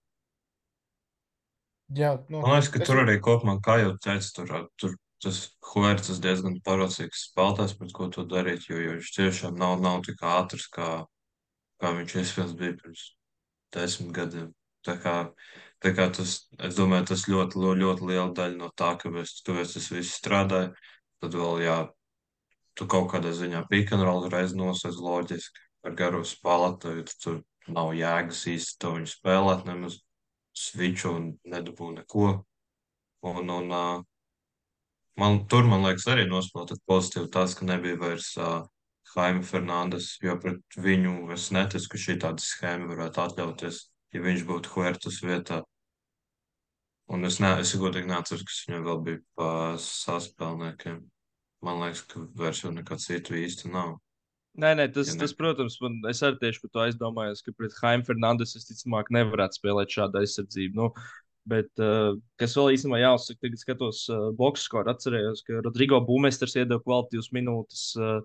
Jā, 1.95 2.17
nu, 2.29 2.41
Man 2.41 2.57
liekas, 2.57 2.71
ka 2.73 2.81
es- 2.81 2.89
tur 2.89 2.97
arī 3.05 3.21
kopumā, 3.23 3.61
kā 3.63 3.79
jau 3.79 3.93
teicu, 4.03 4.33
tur, 4.35 4.69
tur 4.77 4.97
tas 5.23 5.51
Huertas 5.63 6.19
diezgan 6.21 6.61
parocīgs 6.63 7.31
spēlētājs, 7.31 7.77
pret 7.79 7.93
ko 7.93 8.09
to 8.09 8.25
darīt, 8.25 8.67
jo, 8.69 8.77
jo 8.77 8.97
viņš 8.97 9.13
tiešām 9.15 9.57
nav, 9.57 9.81
nav 9.81 10.03
tik 10.03 10.19
ātrs, 10.21 10.67
kā, 10.69 11.07
kā 11.81 11.93
viņš 11.95 12.17
iespējams 12.23 12.57
bija 12.59 12.77
pirms 12.83 13.05
desmit 13.73 14.13
gadiem. 14.13 14.55
Tā 14.85 14.97
kā, 15.03 15.33
tā 15.83 15.95
kā 15.95 16.11
tas, 16.13 16.49
es 16.59 16.75
domāju, 16.75 17.07
tas 17.07 17.27
ļoti, 17.27 17.55
ļoti, 17.55 18.07
liela 18.07 18.33
daļa 18.35 18.57
no 18.59 18.71
tā, 18.77 18.99
ka 18.99 19.09
mēs, 19.11 19.41
kāpēc 19.47 19.73
tas 19.75 19.89
viss 19.91 20.19
strādāja, 20.19 20.75
tad 21.23 21.33
vēl, 21.33 21.63
jā, 21.65 21.79
tu 22.75 22.87
kaut 22.87 23.11
kādā 23.11 23.33
ziņā 23.33 23.67
pikanrola 23.71 24.31
reiz 24.31 24.55
nosēs 24.55 24.99
loģiski 25.01 25.63
ar 25.87 25.95
garu 25.95 26.23
spēlētāju, 26.27 27.07
tad 27.07 27.23
tur 27.23 27.43
nav 27.69 27.95
jēgas 27.95 28.45
īsti 28.53 28.79
to 28.79 28.93
viņu 28.99 29.11
spēlēt, 29.11 29.65
nemaz 29.67 30.01
sviču 30.57 31.13
un 31.15 31.31
nedabū 31.45 31.93
neko. 31.99 32.31
Un, 33.27 33.51
un 33.51 33.75
uh, 33.75 34.05
man, 35.21 35.43
tur, 35.51 35.67
man 35.69 35.85
liekas, 35.87 36.07
arī 36.13 36.27
nospēlēt 36.31 36.83
pozitīvi 36.89 37.31
tas, 37.35 37.57
ka 37.59 37.69
nebija 37.69 37.99
vairs 38.01 38.33
uh, 38.41 38.65
Jaime 39.15 39.45
Fernandes, 39.47 40.17
jo 40.23 40.37
pret 40.43 40.79
viņu 40.83 41.31
es 41.35 41.51
neticu, 41.55 41.91
ka 41.93 42.01
šī 42.03 42.19
tāda 42.23 42.43
schēma 42.43 42.91
varētu 42.93 43.23
atļauties, 43.23 43.81
ja 44.15 44.23
viņš 44.25 44.47
būtu 44.49 44.73
Huertas 44.75 45.21
vietā. 45.25 45.63
Un 47.07 47.29
es, 47.29 47.39
ne, 47.43 47.53
es 47.63 47.75
godīgi 47.79 48.11
neatceros, 48.11 48.43
kas 48.47 48.65
viņam 48.67 48.89
vēl 48.89 49.03
bija 49.07 49.21
pa 49.39 49.51
saspēlniekiem. 49.83 51.05
Man 51.67 51.79
liekas, 51.83 52.03
ka 52.11 52.25
vairs 52.39 52.65
jau 52.65 52.73
nekā 52.75 52.99
citu 53.01 53.39
īsti 53.39 53.71
nav. 53.71 53.97
Nē, 54.57 54.71
nē, 54.79 54.87
tas, 54.93 55.11
Ja 55.11 55.15
ne- 55.19 55.21
tas 55.21 55.35
protams, 55.37 55.77
man, 55.85 55.99
es 56.09 56.23
arī 56.25 56.39
tieši 56.41 56.63
par 56.63 56.71
to 56.73 56.83
aizdomājos, 56.87 57.43
ka 57.45 57.53
pret 57.53 57.75
Haimu 57.83 58.07
Fernandes 58.09 58.57
es 58.57 58.65
ticamāk 58.69 59.11
nevarētu 59.13 59.59
spēlēt 59.61 59.93
šādu 59.93 60.23
aizsardzību. 60.23 60.79
Nu, 60.79 60.87
bet, 61.47 61.69
uh, 61.79 62.17
kas 62.41 62.57
vēl 62.57 62.73
īstenībā 62.77 63.03
jāuzsaka, 63.03 63.43
tagad 63.45 63.61
skatos 63.61 64.07
uh, 64.09 64.31
boxu 64.39 64.65
skoru, 64.71 64.93
atcerējos, 64.95 65.45
ka 65.47 65.61
Rodrigo 65.67 66.01
Būmesters 66.09 66.57
iedeva 66.57 66.81
kvalitīvas 66.87 67.29
minūtes 67.37 67.83
uh, 68.01 68.23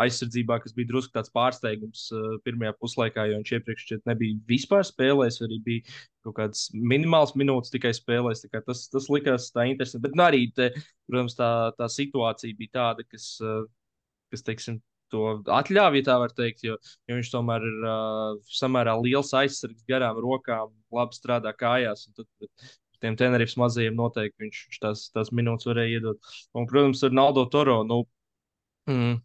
aizsardzībā, 0.00 0.56
kas 0.64 0.72
bija 0.74 0.88
drusku 0.90 1.12
tāds 1.14 1.30
pārsteigums 1.36 2.08
uh, 2.16 2.32
pirmajā 2.46 2.72
puslaikā, 2.80 3.28
jo 3.30 3.36
viņš 3.38 3.52
iepriekš 3.58 3.92
nebija 4.08 4.40
vispār 4.48 4.82
spēlējis, 4.88 5.38
arī 5.46 5.60
bija 5.68 5.94
kaut 6.24 6.38
kādas 6.40 6.64
minimālas 6.74 7.36
minūtes 7.38 7.70
tikai 7.76 7.92
spēlējis. 7.94 8.48
Tas, 8.56 8.88
tas 8.90 9.06
likās 9.12 9.52
tā 9.54 9.68
interesanti. 9.70 10.02
Bet 10.08 10.16
nu, 10.18 10.24
arī, 10.26 10.48
te, 10.56 10.72
protams, 11.06 11.36
tā, 11.38 11.52
tā 11.78 11.92
situācija 11.92 12.58
bija 12.58 12.74
tāda, 12.80 13.06
kas, 13.06 13.36
uh, 13.44 13.62
kas 14.34 14.42
teiksim, 14.48 14.80
to 15.14 15.24
atļāva, 15.54 15.98
ja 15.98 16.06
tā 16.10 16.16
var 16.20 16.34
teikt, 16.36 16.64
jo, 16.66 16.78
jo 17.08 17.18
viņš 17.18 17.30
tomēr 17.32 17.66
ir 17.70 17.84
uh, 17.88 18.38
samērā 18.58 18.96
liels 19.00 19.32
aizsargs, 19.38 19.86
garām 19.88 20.18
rokām, 20.22 20.72
labi 20.94 21.16
strādā 21.16 21.54
kājās. 21.56 22.08
Tad, 22.18 22.28
tiem 23.04 23.18
tenerifs 23.20 23.56
mazajiem 23.60 23.96
noteikti 23.98 24.46
viņš, 24.46 24.60
viņš 24.68 24.82
tās, 24.82 25.06
tās 25.14 25.32
minūtes 25.36 25.68
varēja 25.68 25.98
iedot. 25.98 26.34
Un, 26.56 26.68
protams, 26.70 27.02
ar 27.04 27.16
Naldo 27.16 27.44
Toro. 27.52 27.82
Nu, 27.86 28.02
mm, 28.90 29.18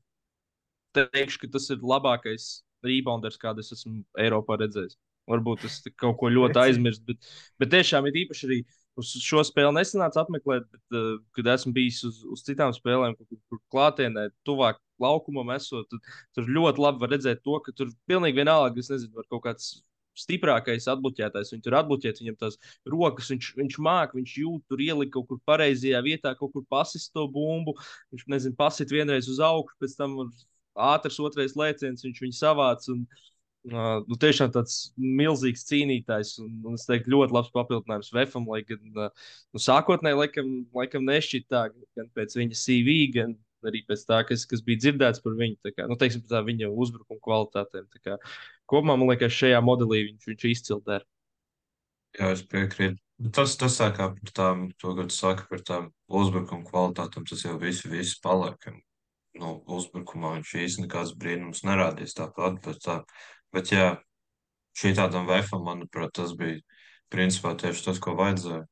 teikšu, 0.97 1.43
ka 1.43 1.53
tas 1.55 1.69
ir 1.73 1.85
labākais 1.85 2.49
rebounders, 2.85 3.39
kādu 3.39 3.63
es 3.63 3.71
esmu 3.75 4.01
Eiropā 4.19 4.59
redzējis. 4.59 4.97
Varbūt 5.29 5.67
te 5.83 5.91
kaut 5.93 6.17
ko 6.19 6.31
ļoti 6.33 6.57
aizmirsu, 6.57 7.03
bet, 7.05 7.27
bet 7.61 7.71
tiešām 7.75 8.07
ir 8.09 8.23
īpaši 8.23 8.47
arī 8.47 8.59
uz 8.99 9.11
šo 9.23 9.43
spēli 9.47 9.73
nesanāca 9.77 10.23
apmeklēt, 10.23 10.67
bet, 10.69 10.83
uh, 10.93 11.17
kad 11.37 11.51
esmu 11.55 11.73
bijis 11.75 12.03
uz, 12.07 12.21
uz 12.27 12.43
citām 12.47 12.73
spēlēm, 12.75 13.15
kur, 13.17 13.39
kur 13.49 13.61
klātienē, 13.73 14.29
tuvāk 14.47 14.81
laukumam 15.01 15.53
esot, 15.55 15.87
tad 15.91 16.15
tur 16.35 16.49
ļoti 16.59 16.83
labi 16.83 17.03
var 17.03 17.13
redzēt 17.15 17.43
to, 17.45 17.59
ka 17.65 17.75
tur 17.75 17.93
pilnīgi 18.09 18.41
vienalga, 18.41 18.81
es 18.81 18.91
nezinu, 18.91 19.15
var 19.17 19.29
kaut 19.31 19.45
kāds 19.47 19.71
stiprākais 20.19 20.87
atbloķētājs. 20.91 21.53
Viņu 21.53 21.65
tur 21.65 21.77
atbloķēt, 21.79 22.21
viņam 22.21 22.37
tās 22.41 22.57
rokas, 22.89 23.31
viņš, 23.33 23.51
viņš 23.59 23.79
māk, 23.85 24.15
viņš 24.17 24.35
jūt, 24.43 24.65
tur 24.71 24.83
ielikt 24.83 25.13
kaut 25.15 25.29
kur 25.29 25.41
pareizajā 25.47 26.01
vietā, 26.05 26.33
kaut 26.39 26.53
kur 26.55 26.65
pasist 26.71 27.13
to 27.15 27.25
bumbu. 27.31 27.75
Viņš, 28.13 28.25
nezinu, 28.35 28.57
pasit 28.59 28.91
vienreiz 28.93 29.29
uz 29.31 29.41
augšu, 29.43 29.77
pēc 29.81 29.95
tam 29.99 30.17
ātrs 30.89 31.19
otrais 31.23 31.55
lēciens, 31.59 32.03
viņš 32.05 32.23
viņu 32.25 32.39
savāc. 32.39 32.87
Un, 32.91 33.05
Uh, 33.67 33.99
nu, 34.07 34.15
tiešām 34.15 34.53
tāds 34.55 34.93
milzīgs 34.95 35.65
cīnītājs, 35.67 36.37
un, 36.39 36.53
un 36.63 36.77
es 36.77 36.85
teiktu, 36.87 37.11
ļoti 37.11 37.35
labs 37.35 37.51
papildinājums 37.51 38.13
Vēfam. 38.15 38.47
Lai 38.47 38.61
gan 38.67 38.79
uh, 38.95 39.27
nu, 39.51 39.59
sākotnēji, 39.59 40.19
laikam, 40.21 40.53
laikam 40.77 41.03
nešķiet 41.09 41.49
tā, 41.51 41.65
gan 41.99 42.07
pēc 42.15 42.37
viņa 42.39 42.55
CV, 42.55 42.95
gan 43.17 43.35
arī 43.67 43.83
pēc 43.87 44.05
tā, 44.07 44.21
kas, 44.29 44.45
kas 44.47 44.63
bija 44.63 44.85
dzirdēts 44.85 45.19
par 45.25 45.35
viņu. 45.35 45.59
Kā, 45.75 45.89
nu, 45.91 45.99
teiksim, 45.99 46.23
tā 46.31 46.39
viņa 46.47 46.71
uzbrukuma 46.71 47.19
kvalitātēm. 47.25 47.89
Tā 47.91 48.03
kā, 48.05 48.17
kopumā 48.71 48.95
man 48.95 49.11
liekas, 49.11 49.35
šajā 49.35 49.59
modelī 49.65 50.05
viņš, 50.07 50.31
viņš 50.31 50.49
izcili 50.53 50.85
der. 50.87 51.05
Jā, 52.15 52.31
es 52.31 52.47
piekrītu. 52.47 52.95
Bet 53.19 53.35
Tas, 53.35 53.57
tas 53.59 53.75
tā 53.75 53.89
kā 53.91 54.05
par 54.15 54.31
tām, 54.31 54.61
to, 54.79 54.93
ko 54.95 55.03
tu 55.03 55.11
saki 55.11 55.43
par 55.49 55.59
tām 55.67 55.89
uzbrukuma 56.07 56.63
kvalitātēm, 56.63 57.25
tas 57.27 57.43
jau 57.43 57.57
viss, 57.59 57.83
viss 57.83 58.15
paliek. 58.23 58.69
Nu, 59.39 59.57
uzbrukumā 59.67 60.37
viņš 60.37 60.53
īsti 60.63 60.85
nekāds 60.85 61.11
brīnums 61.19 61.65
nerādīs 61.67 62.15
tāpat, 62.15 62.63
tā, 62.81 63.01
bet 63.55 63.71
jā, 63.73 63.89
šī 64.77 64.93
tādam 64.97 65.27
vefam, 65.29 65.63
manuprāt, 65.67 66.13
tas 66.17 66.33
bija 66.37 66.59
principā 67.13 67.55
tieši 67.57 67.85
tas, 67.87 68.01
ko 68.01 68.15
vajadzēja. 68.19 68.65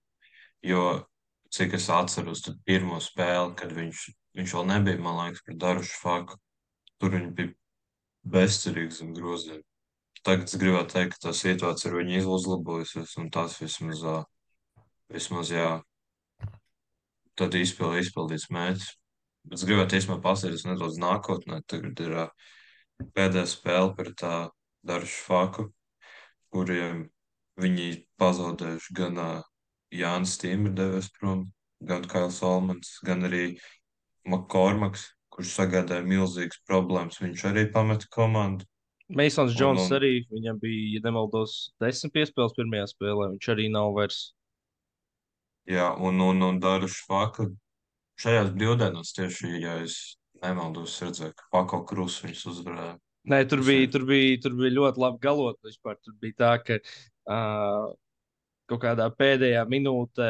Jo, 0.65 0.83
cik 1.53 1.77
es 1.77 1.87
atceros, 1.93 2.43
tad 2.45 2.59
pirmo 2.67 2.99
spēli, 3.03 3.55
kad 3.57 3.73
viņš, 3.75 4.03
viņš 4.37 4.57
vēl 4.57 4.69
nebija, 4.73 5.01
man 5.01 5.21
liekas, 5.21 5.43
pret 5.45 5.59
Darušu 5.61 5.99
Faku, 6.01 6.37
tur 7.01 7.15
viņi 7.15 7.33
bija 7.37 7.53
bezcerīgi 8.27 8.99
zem 8.99 9.13
groziem. 9.15 9.61
Tagad 10.25 10.49
es 10.49 10.59
gribētu 10.59 10.97
teikt, 10.97 11.15
ka 11.15 11.27
tā 11.27 11.33
situācija 11.37 11.91
ar 11.91 11.99
viņu 12.01 12.23
uzlabojusies, 12.35 13.13
un 13.21 13.29
tas 13.31 13.55
vismaz, 13.61 14.01
vismaz 15.13 15.51
jā, 15.53 15.69
tad 17.37 17.55
izpild, 17.55 17.99
izpildīts 18.01 18.49
mērķis. 18.51 18.89
Bet 19.47 19.61
es 19.61 19.67
gribētu 19.69 19.95
īstenībā 19.95 20.19
pasēties 20.25 20.65
nedaudz 20.67 20.97
nākotnē. 20.99 21.61
Tagad 21.71 22.01
ir 22.03 22.15
pēdējā 23.15 23.45
spēle 23.47 23.93
pret 23.95 24.23
tā 24.85 24.93
Darušu 24.93 25.23
Faku, 25.25 25.73
kuriem 26.53 27.09
viņi 27.59 28.05
pazaudējuši 28.19 28.93
gan 28.95 29.43
Jānis 29.91 30.37
Tīm 30.37 30.67
ir 30.67 30.73
devies 30.75 31.09
prom, 31.09 31.45
gan 31.83 32.03
Kails 32.03 32.41
Olmans, 32.43 32.99
gan 33.05 33.23
arī 33.23 33.57
Makormaks, 34.27 35.13
kurš 35.31 35.53
sagādāja 35.55 36.03
milzīgas 36.05 36.59
problēmas. 36.67 37.19
Viņš 37.21 37.45
arī 37.51 37.71
pameta 37.71 38.05
komandu. 38.11 38.65
Meisons 39.09 39.53
Un- 39.53 39.57
Džons 39.57 39.89
un- 39.89 39.97
arī, 39.97 40.25
viņam 40.29 40.59
bija, 40.59 40.99
ja 40.99 40.99
nemaldos, 41.05 41.71
desmit 41.79 42.13
piespēles 42.13 42.53
pirmajā 42.57 42.87
spēlē. 42.91 43.29
Viņš 43.37 43.47
arī 43.53 43.69
nav 43.71 43.93
vairs. 43.95 44.33
Jā, 45.67 45.95
un, 45.99 46.19
un, 46.21 46.41
un 46.41 46.59
Dārušu 46.59 47.05
Faka 47.07 47.47
šajās 48.19 48.51
brīvdienās 48.55 49.13
tieši, 49.15 49.61
ja 49.61 49.77
es 49.83 50.17
nemaldos, 50.43 50.99
redzēju, 51.01 51.33
ka 51.35 51.43
Pako 51.51 51.85
Krus 51.85 52.19
viņus 52.23 52.45
uzvarēja. 52.51 52.97
Nē, 53.27 53.41
tur 53.51 53.63
bija, 53.67 53.87
tur 53.91 54.05
bija, 54.07 54.37
tur 54.43 54.53
bija 54.55 54.75
ļoti 54.77 55.03
labi 55.03 55.19
galot. 55.23 55.57
Vispār. 55.67 55.97
Tur 56.03 56.15
bija 56.21 56.37
tā, 56.41 56.51
ka 56.63 56.77
uh, 56.79 57.89
kaut 58.71 58.83
kādā 58.83 59.09
pēdējā 59.19 59.65
minūtē 59.71 60.29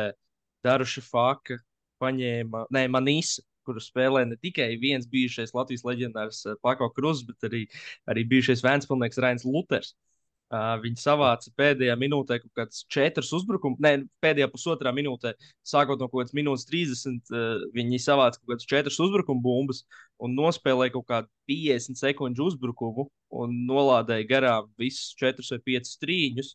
Daruša 0.66 1.04
Faka 1.06 1.60
paņēma, 2.02 2.66
nē, 2.74 2.84
Manīsa, 2.94 3.46
kuru 3.68 3.82
spēlē 3.84 4.24
ne 4.30 4.38
tikai 4.42 4.70
viens 4.82 5.08
bijušais 5.10 5.54
Latvijas 5.58 5.86
leģendārs 5.86 6.44
Pako 6.66 6.90
Krus, 6.96 7.24
bet 7.28 7.50
arī, 7.50 7.64
arī 8.10 8.26
bijušais 8.34 8.64
Vēnspilnieks 8.66 9.22
Rains 9.22 9.46
Luters. 9.46 9.94
Uh, 9.94 10.07
viņi 10.54 11.02
savāca 11.02 11.52
pēdējā 11.60 11.96
minūtē 12.00 12.38
kaut 12.40 12.54
kādas 12.56 12.86
četras 12.92 13.32
uzbrukumus, 13.36 13.82
ne 13.84 14.06
pēdējā 14.24 14.48
pusotrā 14.52 14.94
minūtē, 14.96 15.34
sākot 15.68 16.00
no 16.00 16.08
kaut 16.08 16.22
kādas 16.24 16.36
minūtes 16.38 16.68
30. 16.70 17.32
Uh, 17.32 17.66
viņi 17.76 18.00
savāca 18.00 18.40
kaut 18.40 18.54
kādas 18.54 18.70
četras 18.70 19.00
uzbrukuma 19.04 19.44
bumbas 19.44 19.84
un 20.24 20.38
nospēlēja 20.38 20.96
kaut 20.96 21.08
kādu 21.10 21.32
50 21.52 22.00
sekundžu 22.00 22.48
uzbrukumu 22.54 23.10
un 23.36 23.58
nolādēja 23.68 24.30
garām 24.30 24.72
visus 24.80 25.12
4 25.20 25.44
vai 25.52 25.60
5 25.74 25.92
strīņus. 25.98 26.54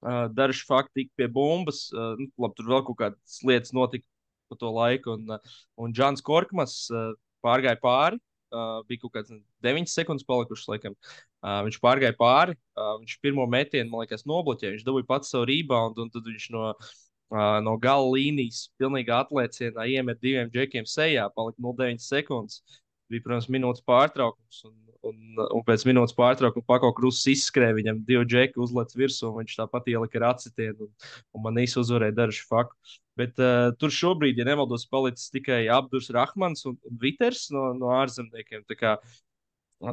Uh, 0.00 0.26
Dažs 0.32 0.64
fakti 0.66 1.04
tika 1.04 1.12
pie 1.20 1.28
bumbas, 1.30 1.86
uh, 1.94 2.16
nu, 2.18 2.30
labi, 2.40 2.56
tur 2.56 2.72
vēl 2.72 2.86
kaut 2.88 2.98
kādas 2.98 3.42
lietas 3.46 3.74
notika 3.76 4.06
pa 4.50 4.56
to 4.58 4.72
laiku, 4.74 5.14
un, 5.14 5.36
uh, 5.36 5.58
un 5.78 5.94
Džans 5.94 6.24
Korkmas 6.26 6.82
uh, 6.90 7.12
pārgāja 7.44 7.78
pāri. 7.78 8.18
Uh, 8.54 8.80
bija 8.88 9.04
kaut 9.04 9.14
kāds 9.16 9.34
9 9.64 9.90
sekundes 9.90 10.26
palikušas, 10.28 10.68
laikam. 10.70 10.96
Uh, 11.40 11.60
viņš 11.66 11.78
pārgāja 11.82 12.16
pāri, 12.18 12.56
uh, 12.76 12.96
viņš 13.00 13.16
pirmo 13.24 13.46
metienu, 13.50 13.90
man 13.92 14.04
liekas, 14.04 14.26
nobloķēja. 14.28 14.74
Viņš 14.76 14.84
dabūja 14.86 15.08
pats 15.08 15.32
savu 15.32 15.48
reboundu, 15.50 16.04
un 16.04 16.12
tad 16.12 16.28
viņš 16.28 16.50
no, 16.54 16.66
uh, 16.74 17.56
no 17.64 17.76
gala 17.82 18.12
līnijas 18.12 18.68
pilnīgi 18.80 19.14
atlēcienā 19.16 19.88
iemet 19.94 20.20
diviem 20.22 20.52
džekiem 20.52 20.88
sejā, 20.88 21.30
palika 21.36 21.62
0,9 21.62 22.04
sekundes. 22.04 22.62
Bija, 23.10 23.24
protams, 23.26 23.50
minūtes 23.50 23.86
pārtraukums. 23.86 24.62
Un, 24.68 24.78
Un, 25.00 25.16
un 25.40 25.62
pēc 25.64 25.86
minūtes 25.88 26.12
pārtraukuma 26.12 26.66
Pako 26.68 26.90
Krusts 26.92 27.24
izskrēja 27.32 27.72
viņam 27.72 28.02
divu 28.04 28.26
džeku, 28.28 28.60
uzlec 28.60 28.90
virsū, 28.92 29.30
un 29.30 29.38
viņš 29.38 29.54
tāpat 29.62 29.86
ielika 29.88 30.20
ar 30.20 30.26
acitienu, 30.34 30.90
un, 30.90 31.06
un 31.32 31.44
man 31.46 31.60
īsi 31.62 31.78
uzvarēja 31.80 32.18
dažu 32.18 32.44
faku. 32.50 32.76
Bet 33.20 33.40
uh, 33.42 33.70
tur 33.80 33.92
šobrīd, 33.92 34.38
ja 34.40 34.46
nemaldos, 34.48 34.86
palicis 34.88 35.32
tikai 35.34 35.64
Abdus 35.72 36.08
Rahmans 36.14 36.64
un, 36.70 36.78
un 36.88 37.00
Viters 37.02 37.48
no, 37.54 37.70
no 37.76 37.90
ārzemniekiem. 37.98 38.64
Kā, 38.78 38.94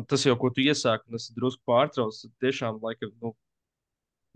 tas 0.07 0.24
jau, 0.24 0.38
ko 0.39 0.51
tu 0.53 0.63
iesāki, 0.63 1.10
un 1.10 1.19
es 1.19 1.27
drusku 1.36 1.65
pārtraucu, 1.67 2.31
tiešām 2.43 2.79
laikam. 2.84 3.12
Nu, 3.24 3.34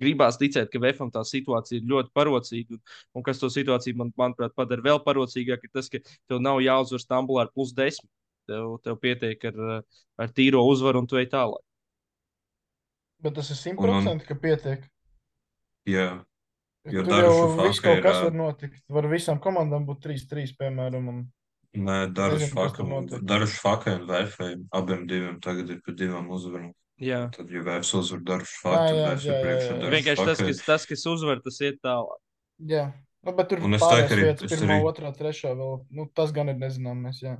gribās 0.01 0.39
ticēt, 0.41 0.71
ka 0.73 0.81
VFam 0.81 1.11
tā 1.13 1.23
situācija 1.27 1.79
ir 1.79 1.89
ļoti 1.91 2.11
parocīga. 2.17 2.77
Un, 2.77 2.81
un 3.19 3.25
kas 3.25 3.41
to 3.41 3.51
situāciju, 3.53 3.99
man, 4.01 4.13
manuprāt, 4.17 4.55
padara 4.57 4.85
vēl 4.89 5.01
parocīgāk, 5.05 5.67
ir 5.67 5.73
tas, 5.75 5.91
ka 5.91 6.01
tev 6.01 6.41
nav 6.43 6.61
jāuzvar 6.65 7.03
Stambulā 7.03 7.45
ar 7.45 7.53
plus 7.53 7.75
desmit. 7.77 8.09
Tev, 8.49 8.73
tev 8.83 8.97
pietiek 8.99 9.43
ar, 9.51 9.59
ar 10.19 10.31
tīro 10.33 10.63
uzvaru, 10.67 11.03
un 11.03 11.07
tu 11.07 11.19
ej 11.21 11.29
tālāk. 11.31 11.61
Bet 13.21 13.37
tas 13.37 13.51
ir 13.53 13.59
simtprocentīgi, 13.59 14.27
ka 14.27 14.37
pietiek. 14.41 14.87
Jā, 15.89 16.07
jo 16.89 17.03
Tur 17.05 17.21
jau 17.21 17.33
viss 17.59 17.81
kaut 17.83 17.97
ir. 17.99 18.03
kas 18.05 18.21
var 18.25 18.33
notikt. 18.33 18.81
Var 18.89 19.07
visām 19.11 19.39
komandām 19.43 19.85
būt 19.85 20.01
3-3, 20.07 20.55
piemēram. 20.57 21.09
Un... 21.11 21.21
Nē. 21.77 21.97
Darušu 22.11 22.49
Faka 23.61 23.95
un 23.95 24.07
VF 24.09 24.39
abiem 24.75 25.05
diviem 25.07 25.37
tagad 25.43 25.69
ir 25.69 25.81
pa 25.85 25.93
divām 25.95 26.27
uzvarām. 26.33 26.71
Jā. 27.01 27.23
Tad, 27.33 27.49
ja 27.49 27.61
VF 27.65 27.93
uzvar 28.01 28.21
Jā, 28.21 28.39
Faka, 28.61 28.89
tad 28.89 29.23
jā, 29.25 29.37
ir 29.37 29.45
priekšā 29.45 29.93
Vienkārši 29.95 30.25
tas, 30.31 30.41
kas, 30.49 30.65
tas, 30.65 30.89
kas 30.89 31.05
uzvar, 31.09 31.39
tas 31.45 31.61
iet 31.61 31.79
tālāk. 31.81 32.19
Jā, 32.69 32.83
nu, 33.25 33.33
bet 33.37 33.49
tur 33.49 33.63
Un 33.65 33.73
es 33.77 33.81
pārējās 33.81 34.19
vietas, 34.19 34.51
pirmā, 34.51 34.75
arī- 34.77 34.89
otrā, 34.91 35.13
trešā 35.15 35.55
vēl. 35.57 35.79
Nu, 35.89 36.05
tas 36.13 36.33
gan 36.35 36.51
ir 36.53 36.59
nezināms. 36.61 37.23
Jā. 37.23 37.37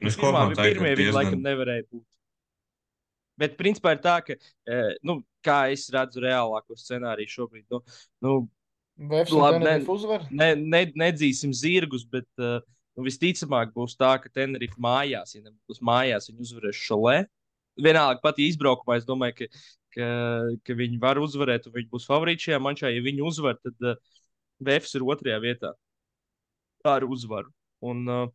Es 0.00 0.16
kopumā 0.16 0.46
teiktu, 0.56 0.80
pirmie 0.80 0.94
ka 0.94 1.00
viņi 1.02 1.12
laikam 1.12 1.34
diezgan, 1.36 1.44
nevarēja 1.44 1.84
būt. 1.90 2.06
Bet 3.40 3.56
principā 3.58 3.94
ir 3.96 4.02
tā, 4.04 4.18
ka, 4.24 4.36
eh, 4.68 4.94
nu, 5.06 5.20
kā 5.44 5.62
es 5.72 5.86
redzu 5.92 6.22
reālāko 6.24 6.76
scenāriju 6.76 7.34
šobrīd, 7.34 7.66
nu, 7.72 7.80
nu, 8.26 8.34
Labi, 9.32 9.64
ne- 9.64 9.78
ne, 10.30 10.48
ne, 10.60 10.80
nedzīsim 11.06 11.54
zirgus, 11.56 12.02
bet 12.04 12.28
uh, 12.36 12.58
nu, 12.92 13.04
visticamāk 13.06 13.70
būs 13.72 13.96
tā, 13.96 14.10
ka 14.20 14.28
Tenerife 14.28 14.76
mājās, 14.76 15.32
ja 15.38 15.40
nebūs 15.46 15.80
mājās, 15.80 16.28
viņi 16.28 16.44
uzvarēs 16.44 16.80
šolē. 16.84 17.14
Vienalga, 17.80 18.20
pat 18.20 18.36
ja 18.36 18.44
izbraukumā, 18.50 18.98
es 19.00 19.06
domāju, 19.08 19.38
ka, 19.38 19.62
ka, 19.96 20.08
ka 20.68 20.76
viņi 20.76 21.00
var 21.00 21.22
uzvarēt, 21.22 21.70
un 21.70 21.78
viņi 21.78 21.88
būs 21.94 22.08
favorīti 22.10 22.50
šajā 22.50 22.60
mačā. 22.60 22.92
Ja 22.92 23.00
viņi 23.06 23.24
uzvar, 23.24 23.56
tad 23.64 23.88
uh, 23.88 23.96
Vēfs 24.60 24.92
ir 24.96 25.04
otrajā 25.08 25.38
vietā 25.40 25.72
ar 26.84 27.04
uzvaru. 27.08 27.48
Un, 27.80 28.04
uh, 28.12 28.26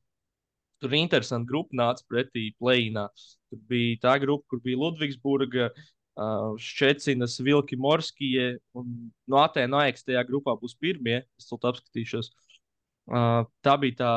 tur 0.81 0.93
ir 0.93 1.01
interesanti 1.01 1.49
grupa 1.49 1.77
nāca 1.77 2.05
pretī 2.09 2.49
plēnā. 2.59 3.07
Tur 3.51 3.61
bija 3.69 3.99
tā 4.07 4.15
grupa, 4.23 4.45
kur 4.51 4.61
bija 4.63 4.79
Ludvigsburga, 4.81 5.69
uh, 5.71 6.55
Šķecinas, 6.61 7.37
Vilki 7.45 7.77
Morskie 7.79 8.55
un 8.77 9.11
no 9.27 9.41
Atēna 9.41 9.85
Aiks 9.85 10.05
tajā 10.07 10.23
grupā 10.27 10.55
būs 10.61 10.77
pirmie. 10.79 11.21
Es 11.39 11.49
tur 11.49 11.61
apskatīšos. 11.71 12.31
Uh, 13.05 13.43
tā 13.65 13.75
bija 13.81 13.99
tā, 14.01 14.13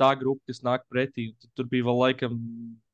tā 0.00 0.14
grupa, 0.20 0.42
kas 0.48 0.62
nāk 0.66 0.86
pretī. 0.92 1.30
Tur 1.54 1.68
bija 1.70 1.88
vēl 1.88 2.00
laikam 2.04 2.38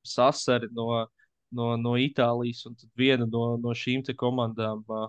sasari 0.07 0.71
no, 0.75 1.07
no, 1.55 1.75
no 1.81 1.95
Itālijas, 2.01 2.65
un 2.69 2.77
viena 2.99 3.27
no, 3.31 3.55
no 3.63 3.75
šīm 3.75 4.05
komandām. 4.19 4.85
Uh, 4.89 5.09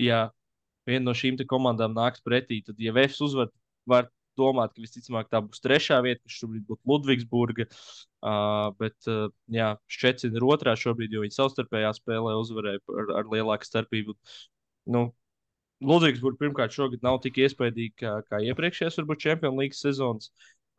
jā, 0.00 0.26
viena 0.88 1.10
no 1.10 1.16
šīm 1.16 1.40
komandām 1.48 1.96
nāks 1.96 2.24
pretī. 2.24 2.62
Tad, 2.64 2.80
ja 2.80 2.94
Vēfs 2.96 3.20
uzvar, 3.24 3.52
var 3.86 4.10
domāt, 4.38 4.74
ka 4.74 4.82
visticamāk 4.84 5.30
tā 5.32 5.40
būs 5.44 5.62
trešā 5.64 6.00
vieta, 6.04 6.22
kas 6.24 6.38
šobrīd 6.40 6.64
būtu 6.68 6.90
Ludvigsburga. 6.90 7.66
Uh, 8.24 8.70
bet, 8.80 8.96
uh, 9.10 9.28
jā, 9.52 9.74
Šķecina 9.90 10.38
ir 10.40 10.46
otrā 10.48 10.74
šobrīd, 10.80 11.12
jo 11.12 11.24
viņi 11.24 11.36
savstarpējā 11.36 11.92
spēlē 11.98 12.36
uzvarēja 12.40 12.82
ar, 13.00 13.12
ar 13.20 13.30
lielāku 13.32 13.68
starpību. 13.68 14.16
Nu, 14.94 15.06
Ludvigsburga 15.84 16.40
pirmkārt 16.40 16.76
šogad 16.76 17.02
nav 17.04 17.20
tik 17.24 17.42
iespaidīga 17.44 17.96
kā, 18.00 18.14
kā 18.30 18.40
iepriekšējās, 18.48 19.00
varbūt 19.00 19.26
Champions 19.26 19.60
League 19.60 19.78
sezonas. 19.78 20.30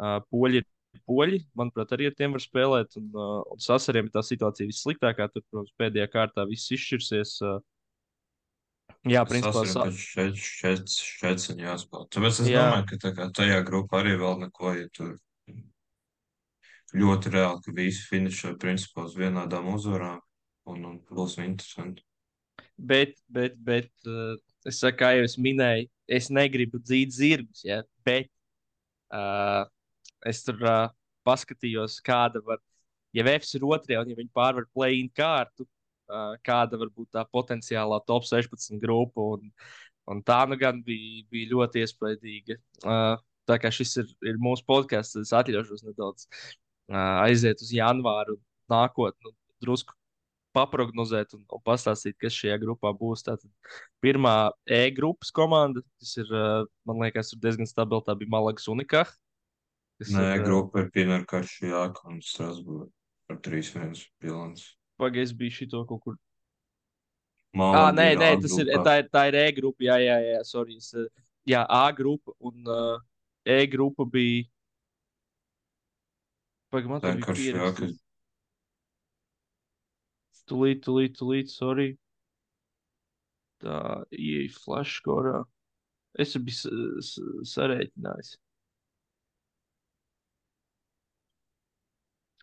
Uh, 0.02 0.18
poļi 0.34 0.64
ir 0.64 1.04
poļi, 1.06 1.42
manuprāt, 1.60 1.92
arī 1.96 2.10
ar 2.10 2.16
tiem 2.18 2.36
var 2.36 2.44
spēlēt. 2.44 2.98
Un, 3.00 3.12
uh, 3.14 3.42
un 3.54 3.62
sasariem 3.62 4.10
tā 4.14 4.24
situācija 4.26 4.70
vissliktākā. 4.72 5.30
Tur, 5.34 5.46
protams, 5.50 5.74
pēdējā 5.80 6.10
kārtā 6.14 6.48
viss 6.50 6.72
izšķirsies. 6.76 7.38
Uh, 7.46 7.60
jā, 9.10 9.22
principā, 9.30 9.64
tas 9.66 9.76
ir 9.76 10.00
šeit, 10.00 10.42
šeit, 10.42 10.98
šeit 11.20 11.46
un 11.54 11.62
jāspēlē. 11.66 12.08
Tāpēc 12.14 12.42
es 12.42 12.50
Jā. 12.50 12.66
domāju, 12.66 13.00
ka 13.04 13.12
kā 13.20 13.30
tajā 13.40 13.62
grupā 13.68 14.02
arī 14.02 14.16
vēl 14.22 14.40
neko, 14.46 14.74
ja 14.78 14.90
tur 14.96 15.16
ļoti 16.96 17.34
reāli, 17.34 17.62
ka 17.66 17.76
visi 17.76 18.06
finišē 18.10 18.56
principā 18.62 19.06
uz 19.06 19.16
vienādām 19.20 19.68
uzvarām 19.74 20.20
un, 20.72 20.86
un 20.90 21.00
būs 21.12 21.38
interesanti. 21.44 22.06
Bet, 22.76 23.18
bet, 23.32 23.56
bet 23.60 23.92
uh, 24.08 24.36
es 24.68 24.80
saku, 24.82 25.00
kā 25.04 25.12
jau 25.16 25.26
es 25.28 25.38
minēju, 25.40 25.90
es 26.18 26.30
negribu 26.34 26.80
dzīt 26.82 27.14
zirgus, 27.16 27.64
ja, 27.68 27.82
bet 28.08 28.30
uh, 29.14 29.66
es 30.28 30.44
tur 30.46 30.60
uh, 30.64 30.88
paskatījos, 31.28 32.00
kāda 32.06 32.42
var, 32.46 32.62
ja 33.16 33.26
VFS 33.28 33.58
ir 33.58 33.68
otrajā, 33.68 34.04
un 34.04 34.12
ja 34.12 34.20
viņi 34.20 34.34
pārvar 34.36 34.68
play-in 34.76 35.10
kārtu, 35.16 35.68
kāda 36.46 36.80
var 36.82 36.92
būt 36.94 37.12
tā 37.16 37.26
potenciālā 37.32 38.02
top 38.08 38.28
16 38.28 38.80
grupa. 38.82 39.36
Un, 39.36 39.52
un 40.12 40.22
tā 40.26 40.44
nu 40.50 40.58
gan 40.62 40.82
bija, 40.86 41.26
bija 41.32 41.52
ļoti 41.54 41.86
iespaidīga. 41.86 42.60
Tā 43.46 43.60
kā 43.62 43.70
šis 43.74 43.98
ir, 44.02 44.14
ir 44.26 44.42
mūsu 44.42 44.66
podkāsts, 44.66 45.14
tad 45.14 45.28
es 45.28 45.36
atļaušos 45.38 45.86
nedaudz 45.86 46.26
aiziet 46.90 47.62
uz 47.62 47.70
janvāru, 47.74 48.40
nākotnē, 48.72 49.30
nu, 49.30 49.34
drusku 49.62 49.94
paprognozēt 50.56 51.34
un, 51.36 51.44
un 51.52 51.62
pastāstīt, 51.66 52.16
kas 52.22 52.38
šajā 52.38 52.56
grupā 52.62 52.94
būs. 52.96 53.26
Tātad 53.28 53.52
pirmā 54.04 54.54
E 54.66 54.88
grupas 54.96 55.34
komanda, 55.36 55.84
kas 56.00 56.16
ir, 56.24 56.32
man 56.88 57.02
liekas, 57.04 57.34
ir 57.36 57.42
diezgan 57.44 57.70
stabila, 57.70 58.06
tā 58.06 58.16
bija 58.18 58.32
Malagas 58.38 58.70
kas 60.00 60.12
Nē, 60.12 60.26
ir, 60.38 60.44
grupa 60.44 60.84
ir 60.84 60.90
Pinar 60.92 61.26
Karšijāk 61.30 62.02
un 62.10 62.20
Strasbūra 62.24 62.88
ar 63.32 63.40
3-1 63.46 64.66
bilants. 64.98 65.02
Pagaidzi 65.02 65.36
bija 65.38 65.52
šito 65.52 65.86
kaut 65.88 66.02
kur. 66.04 66.16
Malaga 67.56 67.88
Ah, 67.88 67.92
nē, 67.96 68.08
nē, 68.20 68.30
A 68.38 68.42
tas 68.42 68.58
ir, 68.60 68.66
tā 68.84 68.98
ir, 69.00 69.10
tā 69.10 69.28
ir 69.30 69.36
E 69.36 69.52
grupa. 69.52 69.84
Jā, 69.84 69.96
jā, 70.00 70.18
jā, 70.20 70.44
sorry. 70.44 70.76
Es, 70.78 70.94
uh, 70.94 71.08
jā 71.48 71.66
A 71.70 71.92
grupa 71.92 72.34
un 72.40 72.68
uh, 72.68 73.00
E 73.46 73.66
grupa 73.68 74.06
bija. 74.06 74.46
Pagaidzi, 76.72 76.90
man 76.90 77.02
Tā 77.02 77.14
bija 77.14 77.26
Karšijāk. 77.26 77.56
pierakstīts. 77.56 78.02
Tūlīt, 80.46 80.82
tūlīt, 80.86 81.16
tūlīt, 81.18 81.50
sorry. 81.50 81.98
Tā 83.64 84.04
ieeja 84.14 84.52
flashkorā. 84.54 85.46
Es 86.20 86.36
biju 86.38 87.02
sarēķinājis. 87.44 88.36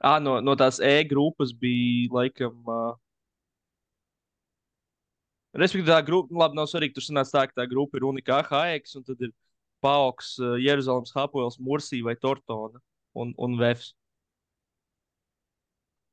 Ah, 0.02 0.18
no, 0.18 0.40
no 0.42 0.56
tās 0.58 0.80
E 0.82 1.04
grupas 1.06 1.52
bija 1.54 2.10
laikam. 2.10 2.56
Uh, 2.66 2.94
Respektīvi, 5.54 5.86
tā 5.86 6.00
grupa, 6.02 6.32
nu, 6.32 6.40
labi, 6.40 6.58
nav 6.58 6.66
svarīgi. 6.70 6.96
Tur 6.96 7.04
sanāca 7.06 7.36
tā, 7.36 7.42
ka 7.50 7.60
tā 7.60 7.66
grupa 7.70 8.00
ir 8.00 8.06
unikāla 8.08 8.42
HX, 8.48 8.96
un 8.98 9.04
tad 9.06 9.22
ir 9.22 9.30
Pauks, 9.84 10.34
uh, 10.40 10.56
Jeruzalemes 10.62 11.12
Hapoels, 11.14 11.58
Mursija 11.62 12.06
vai 12.08 12.16
Tortona 12.18 12.80
un, 13.14 13.34
un 13.38 13.58
Vefs. 13.60 13.92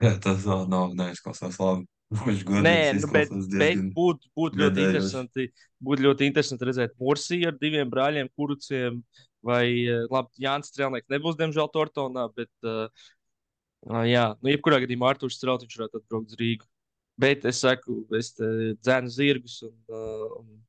Jā, 0.04 0.14
tas 0.26 0.44
vēl 0.46 0.68
nav 0.70 0.94
neizklausās 1.00 1.58
labi. 1.62 1.88
Viņš 2.26 2.46
godīgi 2.46 3.00
nu, 3.00 3.10
bet, 3.14 3.34
bet 3.62 3.82
būtu 3.94 4.32
būt 4.38 4.56
ļoti 4.58 4.86
interesanti. 4.86 5.48
Būtu 5.86 6.06
ļoti 6.08 6.30
interesanti 6.30 6.66
redzēt 6.70 6.96
Mursiju 7.02 7.52
ar 7.52 7.58
diviem 7.62 7.90
brāļiem, 7.90 8.30
kuruciem. 8.38 9.02
Vai, 9.46 9.88
labi, 10.12 10.44
Jānis 10.44 10.68
Strēlnieks 10.68 11.08
nebūs, 11.14 11.38
diemžēl, 11.40 11.70
Tortonā, 11.72 12.26
bet, 12.36 12.50
uh, 12.68 12.90
jā, 14.10 14.26
nu, 14.42 14.52
jebkurā 14.52 14.82
gadījumā 14.84 15.14
Arthurs 15.14 15.38
Strautiņš 15.40 15.78
varētu 15.80 16.02
atbraukt 16.02 16.34
uz 16.34 16.40
Rīgu. 16.40 16.68
Bet 17.20 17.46
es 17.48 17.60
saku, 17.64 18.02
es 18.16 18.34
dzēnu 18.40 19.12
zirgus 19.12 19.60
un, 19.68 19.76
uh, 19.92 20.40
un 20.40 20.60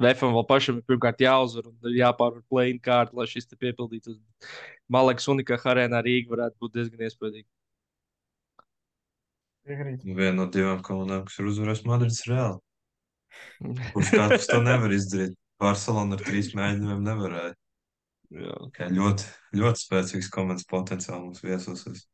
Vēfam 0.00 0.32
vēl 0.32 0.44
pašam 0.48 0.78
ir 0.80 0.84
pirmkārt 0.88 1.20
jāuzvar 1.20 1.66
un 1.68 1.92
jāpārvar 1.92 2.40
plēņu 2.50 2.80
kārtu, 2.82 3.18
lai 3.18 3.26
šis 3.28 3.48
te 3.50 3.58
piepildītos. 3.60 4.16
Maleks 4.92 5.28
Unikā 5.28 5.58
Harēnā 5.60 6.00
Rīga 6.04 6.32
varētu 6.32 6.56
būt 6.62 6.78
diezgan 6.78 7.04
iespaidīga. 7.06 7.48
Piekrīt. 9.68 10.06
Viena 10.08 10.34
no 10.40 10.46
divām 10.50 10.80
komandām, 10.82 11.26
kas 11.28 11.36
ir 11.38 11.50
uzvarējusi 11.52 11.86
Madrids 11.90 12.22
Reāli. 12.26 12.58
Kurš 13.92 14.14
katrs 14.16 14.48
to 14.50 14.62
nevar 14.64 14.94
izdarīt? 14.96 15.36
Barcelona 15.62 16.16
ar 16.16 16.24
trīs 16.24 16.50
mēģinājumiem 16.56 17.04
nevarēja. 17.06 17.52
Jā. 18.32 18.88
Ļoti, 18.92 19.28
ļoti 19.60 19.84
spēcīgs 19.84 20.30
komandas 20.32 20.66
potenciāls 20.68 21.20
mums 21.20 21.44
viesosies. 21.44 22.06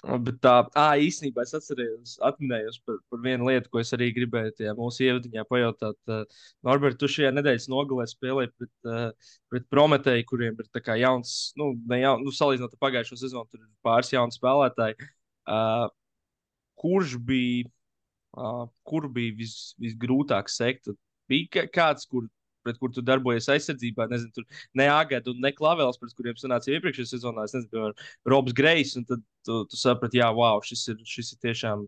Bet 0.00 0.38
tā, 0.40 0.54
ah, 0.80 0.94
īstenībā 0.96 1.42
es 1.44 1.52
atcerējos, 1.58 2.14
atminējos 2.24 2.78
par, 2.88 2.96
par 3.12 3.20
vienu 3.20 3.50
lietu, 3.50 3.68
ko 3.68 3.82
es 3.82 3.92
arī 3.92 4.08
gribēju 4.16 4.54
tajā 4.56 4.72
mūsu 4.78 5.04
ievadiņā 5.04 5.44
pajautāt. 5.50 5.98
Uh, 6.08 6.46
Norbert, 6.64 6.96
tu 7.00 7.10
šajā 7.10 7.34
nedēļas 7.36 7.68
nogalē 7.68 8.06
spēlēji 8.08 8.52
pret, 8.56 8.72
uh, 8.88 9.34
pret 9.52 9.66
Prometēju, 9.68 10.24
kuriem 10.30 10.56
ir 10.56 10.92
jauns, 11.02 11.34
nu, 11.60 11.74
ne 11.92 12.00
jaun, 12.00 12.24
nu 12.24 12.32
salīdzinot 12.32 12.78
ar 12.78 12.82
pagājušo 12.86 13.20
sezonu, 13.20 13.44
tur 13.52 13.60
ir 13.60 13.68
pāris 13.84 14.14
jauni 14.14 14.38
spēlētāji. 14.38 14.96
Uh, 15.44 15.92
kurš 16.80 17.18
bija, 17.28 17.68
uh, 18.40 18.64
kur 18.88 19.10
bija 19.12 19.36
vis, 19.36 19.74
visgrūtāk 19.84 20.48
sekt? 20.48 20.88
Bija 21.28 21.68
kāds, 21.68 22.08
kur 22.08 22.24
pret 22.66 22.78
kuriem 22.80 22.96
tu 22.96 23.04
darbojies 23.06 23.48
aizsardzībā. 23.54 24.06
Nezinu, 24.10 24.34
tur 24.36 24.62
ne 24.78 24.86
Agēda 24.92 25.32
un 25.32 25.40
ne 25.44 25.52
Klavels, 25.56 25.98
pret 26.00 26.14
kuriem 26.18 26.38
sanāca 26.40 26.72
iepriekšējā 26.74 27.14
sezonā. 27.14 27.46
Es 27.48 27.56
nezinu, 27.56 27.72
piemēram, 27.74 28.06
Robs 28.32 28.56
Grejs. 28.56 28.94
Tad 29.08 29.24
tu, 29.46 29.64
tu 29.70 29.80
saprati, 29.80 30.20
jā, 30.20 30.30
wow, 30.36 30.62
šis 30.64 30.86
ir, 30.92 31.02
šis 31.08 31.34
ir 31.34 31.42
tiešām 31.48 31.86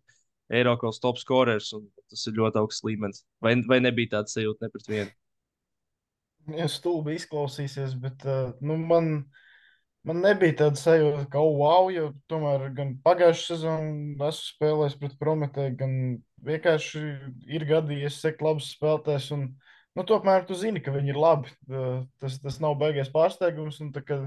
Eiropas 0.53 1.01
top 1.01 1.21
scorers 1.21 1.71
un 1.77 1.87
tas 2.11 2.27
ir 2.29 2.37
ļoti 2.37 2.61
augsts 2.61 2.85
līmenis. 2.85 3.23
Vai, 3.45 3.55
vai 3.69 3.81
nebija 3.81 4.19
tāds 4.19 4.37
sajūta 4.37 4.67
ne 4.67 4.73
pret 4.73 4.91
vienu? 4.91 5.15
Ja 6.59 6.67
stulbi 6.69 7.15
izklausīsies, 7.17 7.95
bet 8.03 8.25
uh, 8.27 8.51
nu, 8.67 8.77
man, 8.77 9.13
man 10.09 10.23
nebija 10.25 10.59
tāda 10.65 10.81
sajūta, 10.81 11.29
ka, 11.31 11.41
oh, 11.41 11.55
wow, 11.61 11.89
jo 11.95 12.11
tomēr 12.29 12.67
gan 12.77 12.97
pagājušā 13.05 13.55
sezonā 13.55 14.29
esmu 14.29 14.49
spēlējis 14.49 14.99
pret 14.99 15.15
Prometēju, 15.21 15.77
gan 15.79 15.95
vienkārši 16.43 17.05
ir 17.47 17.67
gadījies 17.69 18.19
sekt 18.25 18.43
labus 18.43 18.73
spēlētājus. 18.75 19.31
Un, 19.37 19.47
nu, 19.99 20.05
tomēr 20.09 20.47
tu 20.49 20.57
zini, 20.59 20.83
ka 20.85 20.95
viņi 20.95 21.13
ir 21.13 21.21
labi. 21.21 21.53
Tas, 22.23 22.39
tas 22.43 22.59
nav 22.63 22.79
beigas 22.81 23.11
pārsteigums. 23.13 23.81
Un, 23.85 23.93
tā, 23.95 24.05
ka, 24.07 24.19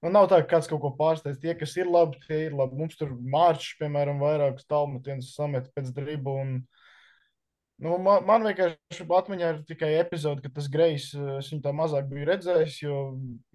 nu, 0.00 0.12
nav 0.12 0.28
tā, 0.32 0.42
ka 0.42 0.56
kāds 0.56 0.70
kaut 0.70 0.82
ko 0.84 0.92
pārsteidz. 0.98 1.40
Tie, 1.42 1.54
kas 1.58 1.76
ir 1.80 1.90
labi, 1.90 2.20
tie 2.26 2.46
ir 2.48 2.56
labi. 2.58 2.78
Mums 2.80 2.98
tur 3.00 3.14
mārciņš, 3.34 3.74
piemēram, 3.82 4.22
vairākus 4.22 4.68
tālmetienus 4.70 5.34
samet 5.36 5.68
pēc 5.76 5.92
dribu. 5.96 6.36
Un, 6.44 6.54
nu, 7.82 7.96
man, 7.96 8.26
man 8.28 8.48
vienkārši 8.48 9.08
atmiņā 9.20 9.54
ir 9.54 9.64
tikai 9.68 9.94
epizode, 10.00 10.44
kad 10.44 10.56
tas 10.56 10.70
Grejs, 10.72 11.12
es 11.38 11.52
viņu 11.52 11.64
tā 11.66 11.74
mazāk 11.76 12.08
biju 12.10 12.28
redzējis, 12.30 12.78
jo 12.86 13.00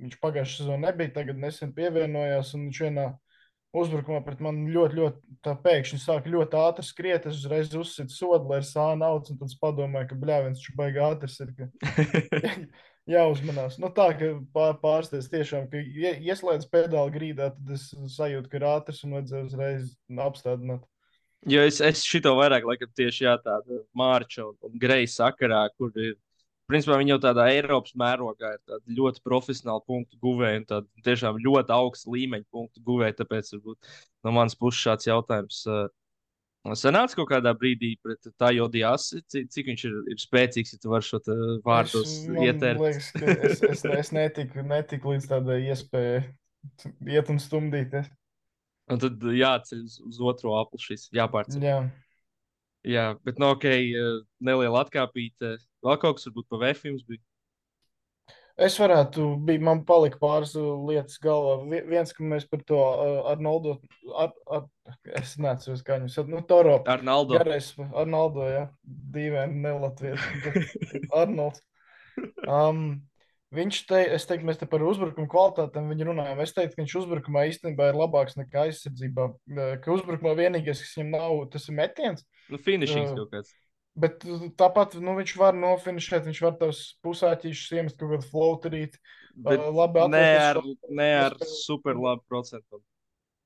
viņš 0.01 0.19
pagājušajā 0.23 0.65
sezonā 0.65 0.91
nebija, 0.91 1.15
tagad 1.21 1.39
nesen 1.41 1.73
pievienojās 1.77 2.53
un 2.57 2.67
viņš 2.67 2.83
vienā 2.87 3.11
uzbrukumā 3.75 4.21
pret 4.25 4.41
mani 4.43 4.71
ļoti, 4.73 4.99
ļoti 4.99 5.55
pēkšņi 5.63 5.99
sāka 6.01 6.31
ļoti 6.31 6.59
ātri 6.59 6.85
skriet. 6.87 7.27
Es 7.29 7.41
uzreiz 7.41 7.73
uzsitu 7.77 8.13
sodu, 8.13 8.47
lai 8.51 8.61
ir 8.61 8.67
sāna 8.67 9.01
naudas, 9.05 9.33
un 9.33 9.39
tad 9.39 9.51
es 9.51 9.57
padomāju, 9.61 10.11
ka 10.11 10.19
bļāviens 10.21 10.61
viņš 10.61 10.77
baigi 10.79 11.03
ātrs 11.07 11.39
ir. 11.43 11.55
Ka... 11.57 12.53
Jāuzmanās. 13.07 13.77
Nu, 13.79 13.87
tā 13.95 14.09
kā 14.19 14.33
pār, 14.51 14.73
pārsteidz 14.81 15.29
tiešām, 15.31 15.69
ka 15.71 15.79
ieslēdz 15.79 16.67
pedāli 16.71 17.13
grīdā, 17.13 17.53
tad 17.55 17.75
es 17.77 17.87
sajūtu, 18.17 18.51
ka 18.51 18.59
ir 18.59 18.67
ātrs 18.67 19.03
un 19.07 19.15
vajadzēja 19.15 19.47
uzreiz 19.47 19.93
apstādināt. 20.27 20.83
Jo 21.47 21.61
es, 21.63 21.79
es 21.85 22.01
šito 22.03 22.33
vairāk, 22.35 22.65
laikam, 22.67 22.89
tieši 22.97 23.23
jā, 23.23 23.37
tāda 23.39 23.79
mārča 23.95 24.49
un, 24.49 24.57
un 24.67 24.75
greisa 24.81 25.21
sakarā, 25.21 25.61
kur 25.79 25.93
ir 25.95 26.17
principā 26.69 26.97
viņi 26.99 27.13
jau 27.15 27.19
tādā 27.23 27.47
Eiropas 27.53 27.95
mērogā 27.99 28.53
ir 28.57 28.97
ļoti 28.97 29.23
profesionāli 29.25 29.85
punktu 29.87 30.19
guvēji 30.23 30.61
un 30.61 30.67
tādi 30.71 31.05
tiešām 31.07 31.39
ļoti 31.43 31.73
augsta 31.75 32.11
līmeņa 32.13 32.47
punktu 32.53 32.83
guvēji. 32.87 33.17
Tāpēc 33.21 33.53
varbūt 33.55 33.93
no 34.27 34.35
manas 34.35 34.57
puses 34.59 34.83
šāds 34.83 35.09
jautājums. 35.09 35.63
Uh, 35.67 35.87
Sanāca 36.75 37.15
kaut 37.15 37.29
kādā 37.31 37.53
brīdī 37.55 37.93
pret 38.03 38.27
tā 38.35 38.49
jodījās, 38.55 39.13
cik, 39.31 39.69
viņš 39.69 39.83
ir, 39.87 39.93
ir 40.11 40.19
spēcīgs, 40.19 40.73
ja 40.73 40.81
tu 40.83 40.91
vari 40.91 41.07
šo 41.07 41.21
vārdu 41.63 42.01
ieteikt. 42.43 42.83
Es, 43.21 43.61
es, 43.63 43.85
es 43.85 44.11
netiku, 44.15 44.65
netiku 44.67 45.13
līdz 45.13 45.29
tādai 45.31 45.61
iespējai 45.69 46.25
iet 47.13 47.31
un 47.31 47.39
stumdīties. 47.39 48.09
Un 48.91 48.99
tad 49.03 49.23
jāceļ 49.35 49.83
uz, 49.83 49.97
uz 50.09 50.19
otro 50.23 50.57
apli 50.59 50.79
šis, 50.83 51.07
jāpārceļ. 51.15 51.63
Jā. 51.63 51.79
Jā, 52.87 53.07
bet 53.27 53.39
no 53.41 53.51
nu, 53.51 53.57
ok, 53.57 53.65
neliela 54.47 54.85
atkāpīte. 54.85 55.57
Vēl 55.83 55.97
kaut 56.01 56.19
kas 56.19 56.29
varbūt 56.29 56.47
pa 56.51 56.61
vēfījums 56.61 57.03
bija. 57.07 57.23
Es 58.57 58.73
varētu, 58.81 59.25
bija, 59.45 59.61
man 59.61 59.83
palika 59.85 60.17
pāris 60.17 60.55
lietas 60.57 61.19
galvā. 61.21 61.59
Viens, 61.91 62.13
ka 62.15 62.25
mēs 62.25 62.47
par 62.49 62.63
to 62.65 62.79
Arnoldu, 63.29 63.75
ar, 64.17 64.31
ar, 64.49 64.63
es 65.19 65.35
neatceros, 65.37 65.83
kā 65.85 65.99
viņus, 65.99 66.17
nu, 66.31 66.41
Toro. 66.49 66.79
Arnoldo. 66.89 67.37
Garais, 67.37 67.69
Arnoldo, 67.91 68.47
jā, 68.49 68.63
dīvaini, 69.13 69.61
nelatviešu. 69.67 70.55
Arnolds. 71.23 71.63
Um, 72.49 73.03
viņš 73.55 73.79
te, 73.89 73.99
es 74.17 74.25
teiktu, 74.27 74.47
mēs 74.47 74.59
te 74.59 74.67
par 74.69 74.83
uzbrukumu 74.85 75.29
kvalitātēm 75.31 75.91
viņu 75.91 76.09
runājam. 76.09 76.41
Es 76.43 76.55
teiktu, 76.55 76.75
ka 76.75 76.83
viņš 76.83 76.95
uzbrukumā 77.01 77.45
īstenībā 77.51 77.91
ir 77.91 77.99
labāks 77.99 78.35
nekā 78.39 78.65
aizsardzībā. 78.67 79.29
Ka 79.83 79.93
uzbrukumā 79.95 80.35
vienīgais, 80.39 80.83
kas 80.83 80.97
viņam 80.99 81.15
nav, 81.15 81.37
tas 81.53 81.69
ir 81.69 81.77
metiens. 81.79 82.27
Nu, 82.51 82.59
finishings 82.61 83.13
uh, 83.13 83.21
kaut 83.21 83.33
kāds. 83.35 83.55
Bet 83.97 84.27
tāpat 84.59 84.99
nu, 85.01 85.15
viņš 85.17 85.33
var 85.39 85.55
nofinišēt, 85.57 86.27
viņš 86.27 86.41
var 86.45 86.59
tos 86.59 86.81
pusāķīšus 87.05 87.79
iemest 87.79 87.97
kaut 87.97 88.13
kādu 88.13 88.29
floaterīt. 88.29 88.99
Uh, 89.37 89.69
labi 89.73 90.05
ne 90.11 90.27
ar, 90.41 90.61
ne 90.89 91.09
ar 91.23 91.37
super 91.49 91.97
labu 91.97 92.25
procentu. 92.29 92.81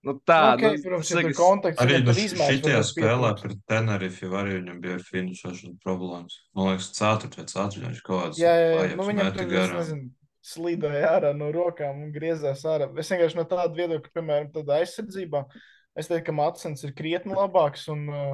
Nu, 0.02 0.16
tā 0.26 0.38
okay, 0.56 0.80
nu, 0.80 0.82
protams, 0.82 1.10
ja 1.14 1.34
konteksts, 1.38 1.82
arī 1.84 2.00
nu, 2.02 2.14
šitajā 2.18 2.80
spēlē 2.90 3.36
pret 3.38 3.60
Tenerife 3.70 4.26
jau 4.26 4.32
arī 4.40 4.56
viņam 4.56 4.80
bija 4.82 4.96
finišēšana 5.06 5.76
problēmas. 5.84 6.40
Man 6.58 6.72
liekas, 6.72 6.88
ceturtajā 6.98 7.68
viņš 7.76 8.02
kaut 8.08 8.24
kāds. 8.24 8.40
Jā, 8.42 8.56
jā, 8.58 8.72
jā. 8.80 8.96
Nu, 8.98 9.06
viņam 9.06 9.30
tur, 9.36 9.54
es 9.62 9.76
nezinu, 9.76 10.10
slīdoja 10.42 11.12
ārā 11.18 11.36
no 11.38 11.52
rokām 11.54 12.02
un 12.08 12.16
griezās 12.16 12.66
ārā. 12.66 12.90
Es 12.98 13.14
vienkārši 13.14 13.38
no 13.38 13.46
tāda 13.50 13.78
viedokļa, 13.78 14.14
piemēram, 14.16 14.50
tādā 14.56 14.80
aizsardzībā, 14.82 15.44
es 15.94 16.10
teiktu, 16.10 16.32
ka 16.32 16.38
Matsens 16.40 16.82
ir 16.88 16.96
krietni 16.98 17.38
labāks 17.38 17.86
un 17.94 18.04
uh, 18.10 18.34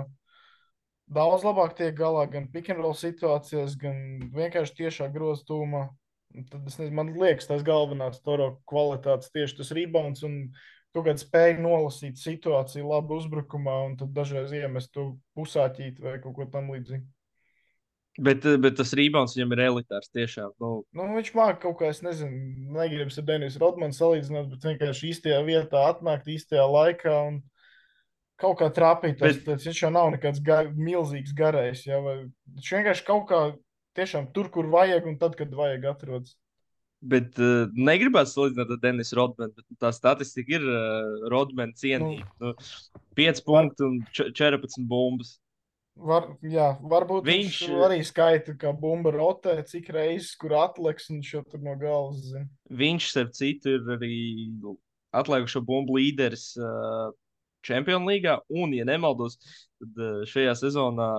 daudz 1.11 1.43
labāk 1.47 1.75
tiek 1.75 1.95
galā 1.99 2.25
gan 2.31 2.47
pick-and-roll 2.53 2.95
situācijās, 2.95 3.75
gan 3.81 4.31
vienkārši 4.35 4.79
tiešā 4.83 5.11
groztūmā. 5.11 5.89
Tad 6.47 6.63
es 6.67 6.79
nezinu, 6.79 6.95
man 6.95 7.13
liekas, 7.17 7.47
tas 7.49 7.63
galvenās 7.65 8.19
toro 8.23 8.57
kvalitātes 8.69 9.31
tieši 9.33 9.59
tas 9.61 9.71
rebounds 9.75 10.23
un 10.27 10.41
kaut 10.95 11.05
kāda 11.09 11.21
spēja 11.21 11.59
nolasīt 11.61 12.19
situāciju 12.21 12.87
labi 12.89 13.17
uzbrukumā 13.17 13.75
un 13.89 13.97
tad 13.99 14.15
dažreiz 14.15 14.53
iemest 14.55 14.93
to 14.95 15.11
pusāķīt 15.37 16.01
vai 16.03 16.17
kaut 16.23 16.35
ko 16.37 16.47
tam 16.51 16.71
līdzīgu. 16.73 17.05
Bet, 18.17 18.45
bet 18.63 18.79
tas 18.79 18.95
rebounds 18.97 19.35
viņam 19.37 19.51
ir 19.53 19.59
elitārs 19.67 20.09
tiešām. 20.09 20.55
Nu. 20.63 20.71
Nu, 20.97 21.05
viņš 21.13 21.29
māca 21.37 21.59
kaut 21.67 21.77
kā, 21.81 21.91
es 21.93 22.01
nezinu, 22.01 22.71
negribu 22.73 23.13
ar 23.13 23.27
Denisu 23.27 23.61
Rodmanu 23.61 23.93
salīdzināt, 23.93 24.47
bet 24.49 24.65
vienkārši 24.71 25.11
īstajā 25.11 25.43
vietā 25.45 25.83
atnākt 25.91 26.31
īstajā 26.33 26.65
laikā 26.65 27.13
un 27.27 27.37
kaut 28.41 28.57
kā 28.63 28.71
trāpīt. 28.73 29.21
Bet... 29.21 29.43
Tas, 29.45 29.67
viņš 29.69 29.83
jau 29.83 29.93
nav 29.93 30.09
nekāds 30.15 30.41
gar, 30.41 30.71
milzīgs 30.73 31.35
garais. 31.37 31.85
Ja, 31.85 32.01
vai, 32.01 32.17
viņš 32.57 32.73
vienkārši 32.79 33.05
kaut 33.05 33.29
kā 33.29 33.43
tiešām 33.97 34.31
tur, 34.33 34.49
kur 34.53 34.69
vajag, 34.73 35.05
un 35.13 35.21
tad, 35.21 35.37
kad 35.37 35.53
vajag, 35.53 35.85
atrodas. 35.93 36.33
Bet 36.97 37.35
uh, 37.37 37.67
negribētu 37.77 38.31
salīdzināt 38.31 38.71
ar 38.73 38.79
Denisu 38.81 39.19
Rodmanu, 39.19 39.53
bet 39.53 39.81
tā 39.83 39.91
statistika 39.93 40.55
ir 40.57 40.63
uh, 40.65 41.27
Rodmana 41.29 41.75
cienīga. 41.77 42.25
Nu, 42.41 42.55
nu, 42.55 43.01
5 43.17 43.43
punkti 43.45 43.85
un 43.85 43.99
14 44.17 44.81
bumbas. 44.89 45.35
Var, 45.97 46.27
jā, 46.45 46.67
varbūt 46.85 47.25
viņš, 47.25 47.59
viņš 47.65 47.85
arī 47.87 48.01
skaita, 48.05 48.53
kā 48.59 48.69
bumba 48.77 49.09
rotē, 49.15 49.55
cik 49.65 49.89
reizes, 49.95 50.35
kur 50.37 50.53
atliks, 50.59 51.07
un 51.09 51.19
viņš 51.19 51.31
jau 51.33 51.41
tur 51.49 51.63
no 51.65 51.73
galvas 51.81 52.19
zina. 52.27 52.45
Viņš, 52.81 53.07
starp 53.13 53.31
citu, 53.37 53.77
ir 53.77 53.95
arī 53.95 54.17
atlikušo 55.17 55.63
bumbu 55.65 55.97
līderis 55.97 56.51
uh, 56.61 57.09
Champions 57.65 58.05
League. 58.09 58.35
Un, 58.53 58.75
ja 58.77 58.85
nemaldos, 58.85 59.39
tad 59.81 60.03
uh, 60.03 60.21
šajā 60.29 60.53
sezonā 60.61 61.09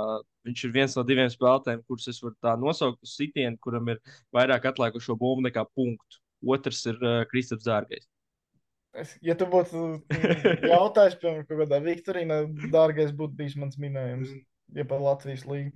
viņš 0.49 0.65
ir 0.67 0.75
viens 0.75 0.97
no 0.99 1.05
diviem 1.07 1.31
spēlētājiem, 1.33 1.85
kurus 1.89 2.09
es 2.13 2.21
varu 2.25 2.37
tā 2.45 2.55
nosaukt 2.61 3.03
uz 3.05 3.17
sitienu, 3.19 3.59
kuram 3.63 3.93
ir 3.95 4.01
vairāk 4.35 4.71
atlikušo 4.73 5.17
bumbu 5.19 5.47
nekā 5.49 5.67
punktu. 5.77 6.23
Otrs 6.47 6.85
ir 6.87 6.99
uh, 7.03 7.25
Kristaps 7.31 7.67
Dārgais. 7.67 8.07
Es, 8.97 9.15
ja 9.23 9.35
tu 9.39 9.47
būtu 9.51 9.85
jautājis, 10.73 11.19
piemēram, 11.21 11.45
kādā 11.49 11.81
Viktorīnā, 11.85 12.39
dārgais 12.73 13.13
būtu 13.15 13.37
bijis 13.39 13.57
mans 13.61 13.79
minējums, 13.81 14.33
ja 14.75 14.87
par 14.89 15.03
Latvijas 15.05 15.45
līniju. 15.49 15.75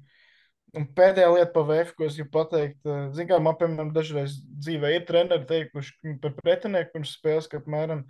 Un 0.79 0.87
pēdējā 0.97 1.29
lieta 1.35 1.53
par 1.53 1.67
VF, 1.69 1.91
ko 1.99 2.07
es 2.09 2.15
gribu 2.17 2.33
pateikt, 2.33 2.79
eh, 2.89 3.01
zinu, 3.13 3.29
kā 3.29 3.39
man, 3.45 3.59
piemēram, 3.61 3.91
dažreiz 3.93 4.39
dzīvē 4.41 4.95
ir 4.97 5.03
treneri 5.09 5.45
teikuši 5.51 6.15
par 6.23 6.33
pretinieku 6.39 6.95
pirms 6.95 7.13
spēles, 7.19 7.49
ka, 7.51 7.61
apmēram, 7.61 8.07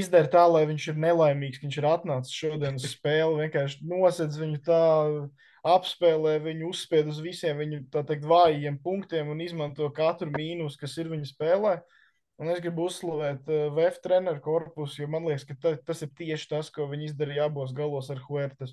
izdara 0.00 0.30
tā, 0.32 0.42
lai 0.48 0.64
viņš 0.70 0.88
ir 0.92 1.00
nelaimīgs, 1.04 1.60
ka 1.60 1.66
viņš 1.66 1.78
ir 1.78 1.88
atnācis 1.88 2.36
šodien 2.36 2.78
uz 2.80 2.86
spēli, 2.90 3.44
vienkārši 3.44 3.88
nosedz 3.90 4.38
viņu 4.40 4.60
tā, 4.66 4.82
apspēlē 5.62 6.38
viņu, 6.42 6.70
uzspied 6.72 7.08
uz 7.12 7.20
visiem 7.22 7.60
viņu, 7.62 7.84
tā 7.92 8.02
teikt, 8.06 8.26
vājiem 8.28 8.80
punktiem 8.82 9.30
un 9.30 9.42
izmanto 9.44 9.88
katru 9.94 10.32
mīnus, 10.34 10.78
kas 10.80 10.96
ir 10.98 11.12
viņa 11.12 11.28
spēlē. 11.30 11.76
Un 12.42 12.50
es 12.50 12.58
gribu 12.64 12.88
uzslavēt 12.88 13.46
uh, 13.52 13.68
VF 13.76 14.00
treneru 14.02 14.40
korpusu, 14.42 15.02
jo 15.02 15.08
man 15.12 15.28
liekas, 15.28 15.44
ka 15.46 15.54
ta, 15.62 15.74
tas 15.86 16.02
ir 16.02 16.10
tieši 16.18 16.48
tas, 16.50 16.72
ko 16.74 16.88
viņi 16.90 17.12
izdarīja 17.12 17.46
abos 17.46 17.74
galos 17.76 18.10
ar 18.10 18.22
Huertas. 18.24 18.72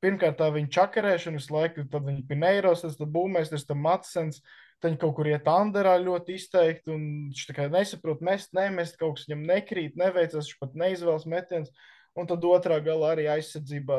Pirmkārt, 0.00 0.38
tā 0.38 0.46
viņa 0.54 0.70
čakarēšana 0.76 1.40
visu 1.40 1.52
laiku, 1.56 1.84
tad 1.90 2.06
viņa 2.06 2.22
Pineiros, 2.28 2.84
tas 2.84 3.00
būmēs, 3.00 3.50
tas 3.52 3.66
Matsens, 3.74 4.38
Tad 4.80 4.96
kaut 5.00 5.12
kur 5.18 5.28
iet 5.28 5.48
Anderā 5.50 5.98
ļoti 6.00 6.38
izteikti, 6.40 6.88
un 6.94 7.02
viņš 7.28 7.46
tā 7.50 7.56
kā 7.56 7.66
nesaprot, 7.68 8.22
mest, 8.24 8.54
nemest, 8.56 8.96
kaut 9.00 9.18
kas 9.18 9.26
viņam 9.28 9.42
nekrīt, 9.50 9.98
neveicas, 10.00 10.48
viņš 10.48 10.60
pat 10.62 10.78
neizvēlas 10.82 11.26
metienus. 11.28 11.72
Un 12.18 12.26
tad 12.30 12.44
otrā 12.48 12.80
galā 12.82 13.12
arī 13.14 13.26
aizsardzībā 13.30 13.98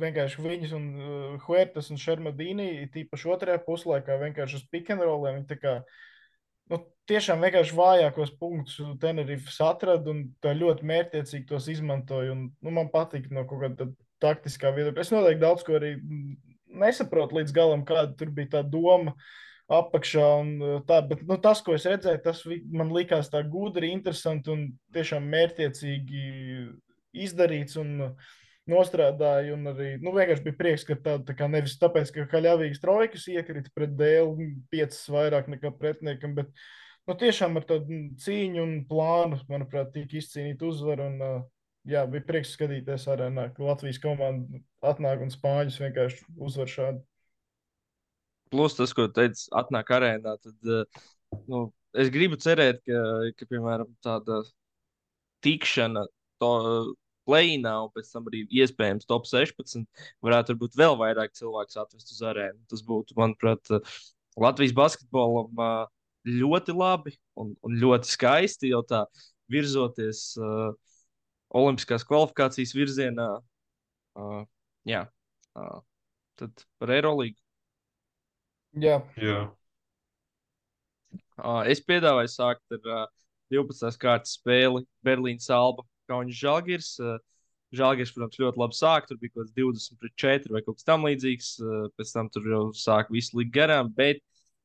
vienkārši 0.00 0.44
viņas 0.44 0.76
un 0.76 0.84
uh, 0.92 1.40
Huertas 1.46 1.90
un 1.92 1.98
Šermadīni, 2.00 2.68
tīpaši 2.94 3.32
otrajā 3.32 3.62
puslaikā, 3.64 4.20
vienkārši 4.20 4.60
uz 4.60 4.68
pikantroliem. 4.72 5.40
Viņi 5.40 5.48
tā 5.50 5.58
kā 5.60 5.74
nu, 6.70 6.82
tiešām 7.10 7.42
vienkārši 7.44 7.76
vājākos 7.80 8.36
punktus 8.40 8.78
Tenerifas 9.02 9.58
atrada 9.66 10.12
un 10.12 10.26
ļoti 10.44 10.88
mērķiecīgi 10.92 11.48
tos 11.50 11.68
izmantoja. 11.72 12.36
Un, 12.36 12.48
nu, 12.60 12.74
man 12.76 12.92
patīk 12.92 13.28
no 13.34 13.46
kaut 13.48 13.64
kāda 13.64 13.90
taktiskā 14.22 14.72
viedokļa. 14.76 15.04
Es 15.04 15.12
noteikti 15.14 15.42
daudz 15.42 15.64
ko 15.66 15.78
arī 15.80 15.94
nesaprotu 16.80 17.40
līdz 17.40 17.54
galam, 17.56 17.86
kāda 17.88 18.14
tur 18.18 18.30
bija 18.34 18.58
tā 18.58 18.66
doma 18.66 19.16
apakšā. 19.70 20.26
Un, 20.42 20.50
tā, 20.88 21.00
bet 21.06 21.22
nu, 21.28 21.38
tas, 21.42 21.62
ko 21.64 21.76
es 21.76 21.86
redzēju, 21.88 22.22
tas 22.24 22.42
man 22.74 22.92
likās 22.94 23.30
tā 23.32 23.42
gudri, 23.46 23.92
interesanti 23.94 24.52
un 24.54 24.68
tiešām 24.94 25.26
mērķiecīgi 25.36 26.26
izdarīts. 27.26 27.80
Un, 27.80 28.12
Nostrādāju, 28.70 29.56
un 29.56 29.70
arī 29.70 29.86
nu, 29.98 30.12
vienkārši 30.14 30.44
bija 30.44 30.54
prieks, 30.54 30.84
ka 30.86 30.94
tāda 30.94 31.24
tā 31.26 31.34
kā 31.34 31.48
nevis 31.50 31.72
tāpēc, 31.80 32.12
ka 32.14 32.26
Kaļavīgas 32.30 32.78
trojkas 32.78 33.24
iekrita 33.32 33.72
pret 33.74 33.96
dēlu 33.98 34.50
piecas 34.70 35.00
vairāk 35.10 35.48
nekā 35.50 35.72
pretiniekam, 35.80 36.36
bet 36.36 36.52
nu, 37.08 37.16
tiešām 37.18 37.58
ar 37.58 37.66
tādu 37.66 37.98
cīņu 38.20 38.62
un 38.62 38.76
plānu, 38.86 39.40
manuprāt, 39.50 39.90
tika 39.96 40.20
izcīnīta 40.20 40.68
uzvara. 40.68 41.08
Un, 41.08 41.24
uh, 41.24 41.40
jā, 41.88 42.04
bija 42.12 42.26
prieks 42.28 42.54
skatīties 42.56 43.08
arēnā, 43.10 43.48
ka 43.56 43.64
Latvijas 43.64 44.00
komanda 44.02 44.60
atnāk 44.86 45.24
un 45.24 45.32
spāņus 45.32 45.80
vienkārši 45.82 46.26
uzvar 46.38 46.70
šādi. 46.70 47.02
Plus 48.50 48.74
tas, 48.78 48.94
ko 48.96 49.06
teicu, 49.14 49.44
atnāk 49.56 49.92
arēnā, 49.94 50.34
tad 50.42 50.70
nu, 51.50 51.66
es 51.94 52.10
gribu 52.10 52.38
cerēt, 52.40 52.80
ka, 52.86 53.02
ka 53.38 53.46
piemēram, 53.50 53.90
tāda 54.04 54.40
tikšana 55.44 56.04
to 56.42 56.50
plēnā 57.28 57.74
un 57.84 57.92
pēc 57.94 58.10
tam 58.10 58.26
arī 58.30 58.42
iespējams 58.62 59.08
top 59.08 59.28
16 59.28 59.86
varētu 60.24 60.56
būt 60.58 60.76
vēl 60.78 60.96
vairāk 61.00 61.36
cilvēku 61.38 61.78
atvest 61.82 62.12
uz 62.14 62.22
arēnu. 62.26 62.58
Tas 62.70 62.82
būtu, 62.86 63.16
manuprāt, 63.18 63.70
Latvijas 64.40 64.74
basketbolam 64.76 65.62
ļoti 66.26 66.74
labi 66.76 67.14
un, 67.40 67.54
un 67.66 67.76
ļoti 67.80 68.10
skaisti 68.10 68.72
jau 68.72 68.82
tā 68.86 69.04
virzoties. 69.50 70.30
Uh, 70.40 70.72
Olimpiskās 71.50 72.04
kvalifikācijas 72.06 72.72
virzienā. 72.76 73.26
Uh, 74.14 74.44
jā, 74.86 75.00
uh, 75.58 75.80
tad 76.38 76.62
par 76.78 76.92
Eirolandu. 76.94 77.39
Jā. 78.78 79.00
Jā. 79.18 79.40
Uh, 81.40 81.64
es 81.70 81.80
piedāvāju 81.82 82.30
sākt 82.30 82.76
ar 82.76 82.86
uh, 82.86 83.06
12. 83.50 83.96
kārtas 83.98 84.36
spēli 84.36 84.84
Berlīnas 85.06 85.48
Alba 85.54 85.86
Kaunis 86.10 86.38
Žalgirs. 86.38 86.94
Uh, 87.02 87.18
Žēlgājs, 87.74 88.10
protams, 88.14 88.38
ļoti 88.42 88.58
labi 88.58 88.74
sāk. 88.74 89.06
Tur 89.06 89.18
bija 89.20 89.32
kaut 89.32 89.44
kāds 89.44 89.54
20 89.54 89.98
pret 90.02 90.14
4 90.18 90.54
vai 90.54 90.62
kaut 90.66 90.80
kas 90.80 90.86
tamlīdzīgs. 90.88 91.50
Pēc 91.94 92.14
tam 92.16 92.30
tur 92.34 92.48
jau 92.50 92.62
sāk 92.74 93.12
visu 93.14 93.38
likt 93.38 93.52
garām. 93.54 93.92
Bet 93.94 94.24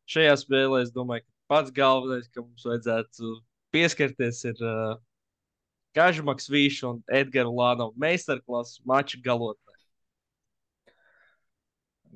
šajā 0.10 0.34
spēlē 0.42 0.80
es 0.82 0.94
domāju, 0.94 1.22
ka 1.22 1.54
pats 1.54 1.74
galvenais, 1.76 2.26
ka 2.34 2.42
mums 2.42 2.66
vajadzētu 2.66 3.36
pieskarties, 3.76 4.42
ir 4.50 4.64
uh, 4.66 4.96
Kažmaks 5.96 6.50
Vīša 6.52 6.90
un 6.90 7.04
Edgars 7.22 7.54
Lānova 7.54 7.94
meistarklases 8.02 8.82
maču 8.90 9.22
galotnē. 9.24 9.65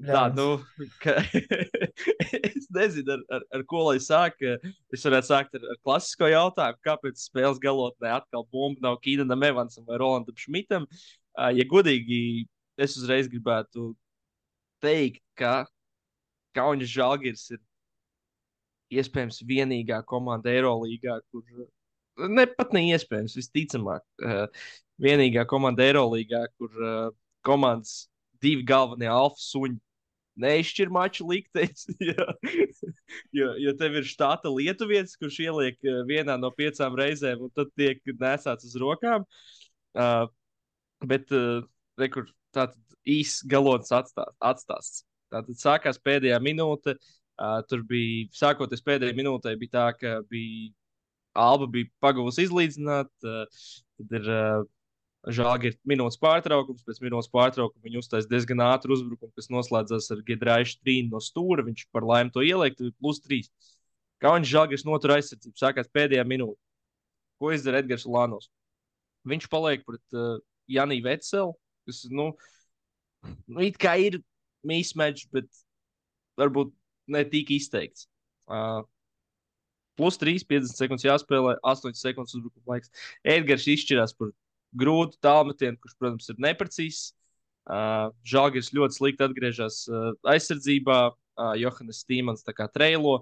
Tā, 0.05 0.21
nu, 0.31 0.59
ka, 1.03 1.15
es 2.47 2.67
nezinu, 2.71 3.17
ar, 3.17 3.23
ar, 3.35 3.45
ar 3.57 3.63
ko 3.67 3.81
lai 3.89 3.97
sāku. 4.03 4.53
Es 4.95 5.03
varētu 5.03 5.27
sākt 5.27 5.57
ar, 5.57 5.65
ar 5.73 5.79
klasisko 5.83 6.29
jautājumu, 6.31 6.79
kāpēc 6.87 7.23
spēles 7.23 7.59
galotnē 7.63 8.13
atkal 8.15 8.45
bumba 8.53 8.85
nav 8.85 8.99
Kīnam 9.03 9.43
Evansam 9.49 9.87
vai 9.89 9.99
Rolandam 9.99 10.37
Šmitam. 10.39 10.85
Ja 11.35 11.65
godīgi, 11.67 12.47
es 12.79 12.95
uzreiz 12.99 13.27
gribētu 13.31 13.91
teikt, 14.83 15.23
ka 15.39 15.65
Kaunis 16.55 16.91
Žalgiris 16.93 17.49
ir 17.55 17.59
iespējams 18.99 19.43
vienīgā 19.49 19.99
komanda 20.07 20.53
Eirolandā, 20.53 21.19
kur 21.29 22.29
ne 22.31 22.47
pat 22.55 22.71
neiespējams, 22.75 23.35
visticamāk. 23.37 24.05
Vienīgā 24.99 25.43
komanda 25.49 25.83
Eirolandā, 25.85 26.45
kur 26.55 26.71
komandas 27.45 28.07
divi 28.39 28.63
galvenie 28.67 29.11
alfa 29.11 29.39
suņi 29.43 29.79
neizšķir 30.41 30.91
maču 30.93 31.27
liktenis. 31.29 31.87
jo, 32.09 32.27
jo, 33.35 33.51
jo 33.65 33.73
tev 33.79 33.99
ir 33.99 34.09
štāta 34.09 34.51
lietuvietis, 34.53 35.17
kurš 35.19 35.39
ieliek 35.45 35.79
uh, 35.85 36.01
vienā 36.09 36.37
no 36.41 36.51
piecām 36.55 36.97
reizēm, 36.99 37.45
un 37.47 37.53
tad 37.55 37.71
tiek 37.79 38.01
nesāts 38.19 38.67
uz 38.69 38.75
rokām. 38.81 39.27
Uh, 39.97 40.25
bet 41.05 41.31
uh, 41.35 41.61
rekur, 41.99 42.29
tātad 42.55 42.79
īsts 43.09 43.45
galots 43.49 43.93
atstās, 43.95 44.35
atstāsts. 44.39 45.05
Tātad 45.29 45.61
sākās 45.61 46.01
pēdējā 46.01 46.39
minūte. 46.41 46.97
Uh, 47.39 47.61
tur 47.69 47.85
bija, 47.87 48.27
sākoties 48.35 48.83
pēdējai 48.83 49.15
minūtei, 49.15 49.55
bija 49.59 49.75
tā, 49.77 49.87
ka 49.95 50.17
bija 50.27 50.73
Alba 51.39 51.69
bija 51.71 51.87
pagūsi 52.03 52.47
izlīdzināt. 52.47 53.11
Uh, 53.23 53.61
tad 53.99 54.15
ir 54.17 54.29
uh, 54.33 54.65
ka 55.59 55.67
ir 55.67 55.75
minūtes 55.89 56.19
pārtraukums. 56.21 56.85
Pēc 56.87 57.01
minūtes 57.03 57.31
pārtraukuma 57.33 57.83
viņi 57.83 57.99
uztaisīja 57.99 58.31
diezgan 58.31 58.63
ātru 58.63 58.95
uzbrukumu, 58.95 59.33
kas 59.35 59.51
noslēdzās 59.51 60.07
ar 60.15 60.23
Gidraišu 60.27 60.79
trīnu 60.79 61.11
no 61.11 61.19
stūra. 61.23 61.65
Viņš 61.67 61.89
par 61.91 62.07
laimi 62.07 62.31
to 62.35 62.43
ielikt, 62.45 62.83
plus 63.01 63.19
trīs. 63.25 63.51
Kā 64.23 64.31
viņš 64.35 64.53
ka 64.53 64.85
notur 64.87 65.15
aizsardzību, 65.17 65.59
sākās 65.59 65.91
pēdējā 65.95 66.23
minūte. 66.27 66.59
Ko 67.39 67.51
izdara 67.55 67.79
Edgars 67.83 68.07
Lānos? 68.07 68.49
Viņš 69.27 69.47
paliek 69.51 69.83
pret 69.87 70.15
uh, 70.15 70.39
Janiju 70.71 71.05
Vecelu, 71.05 71.53
kas, 71.87 72.03
nu, 72.11 72.31
nu 73.47 73.63
it 73.63 73.79
kā 73.79 73.95
ir 73.99 74.19
mīsmeģis, 74.67 75.29
bet 75.35 75.47
varbūt 76.39 76.71
ne 77.11 77.23
tik 77.27 77.51
izteikts. 77.55 78.07
Uh, 78.49 78.83
plus 79.99 80.19
3, 80.19 80.43
50 80.47 80.79
sekundes 80.79 81.07
jāspēlē, 81.07 81.57
8 81.67 81.95
sekundes 81.99 82.35
uzbrukuma 82.37 82.75
laiks. 82.75 82.91
Edgars 83.23 83.67
izšķirās 83.71 84.15
par 84.19 84.31
grūtu 84.77 85.19
tālmetienu, 85.23 85.79
kurš, 85.81 85.95
protams, 85.99 86.29
ir 86.31 86.41
neprecīzs. 86.43 87.13
Uh, 87.69 88.09
Žāģis 88.25 88.71
ļoti 88.73 88.97
slikti 88.97 89.25
atgriežas 89.27 89.83
uh, 89.91 90.11
aizsardzībā. 90.29 90.99
Uh, 91.39 91.53
Johannes 91.59 92.01
Stīmans 92.03 92.45
tā 92.45 92.55
kā 92.57 92.67
treilo. 92.71 93.19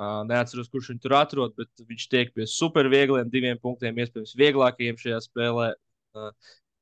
Uh, 0.00 0.22
neatceros, 0.28 0.68
kurš 0.72 0.92
viņu 0.92 1.02
tur 1.04 1.14
atrod, 1.18 1.54
bet 1.58 1.84
viņš 1.84 2.06
tiek 2.12 2.32
pie 2.36 2.46
superviegliem 2.48 3.28
diviem 3.32 3.58
punktiem, 3.60 3.98
iespējams, 4.00 4.36
vieglākajiem 4.40 5.00
šajā 5.00 5.18
spēlē. 5.26 5.72
Uh, 6.16 6.30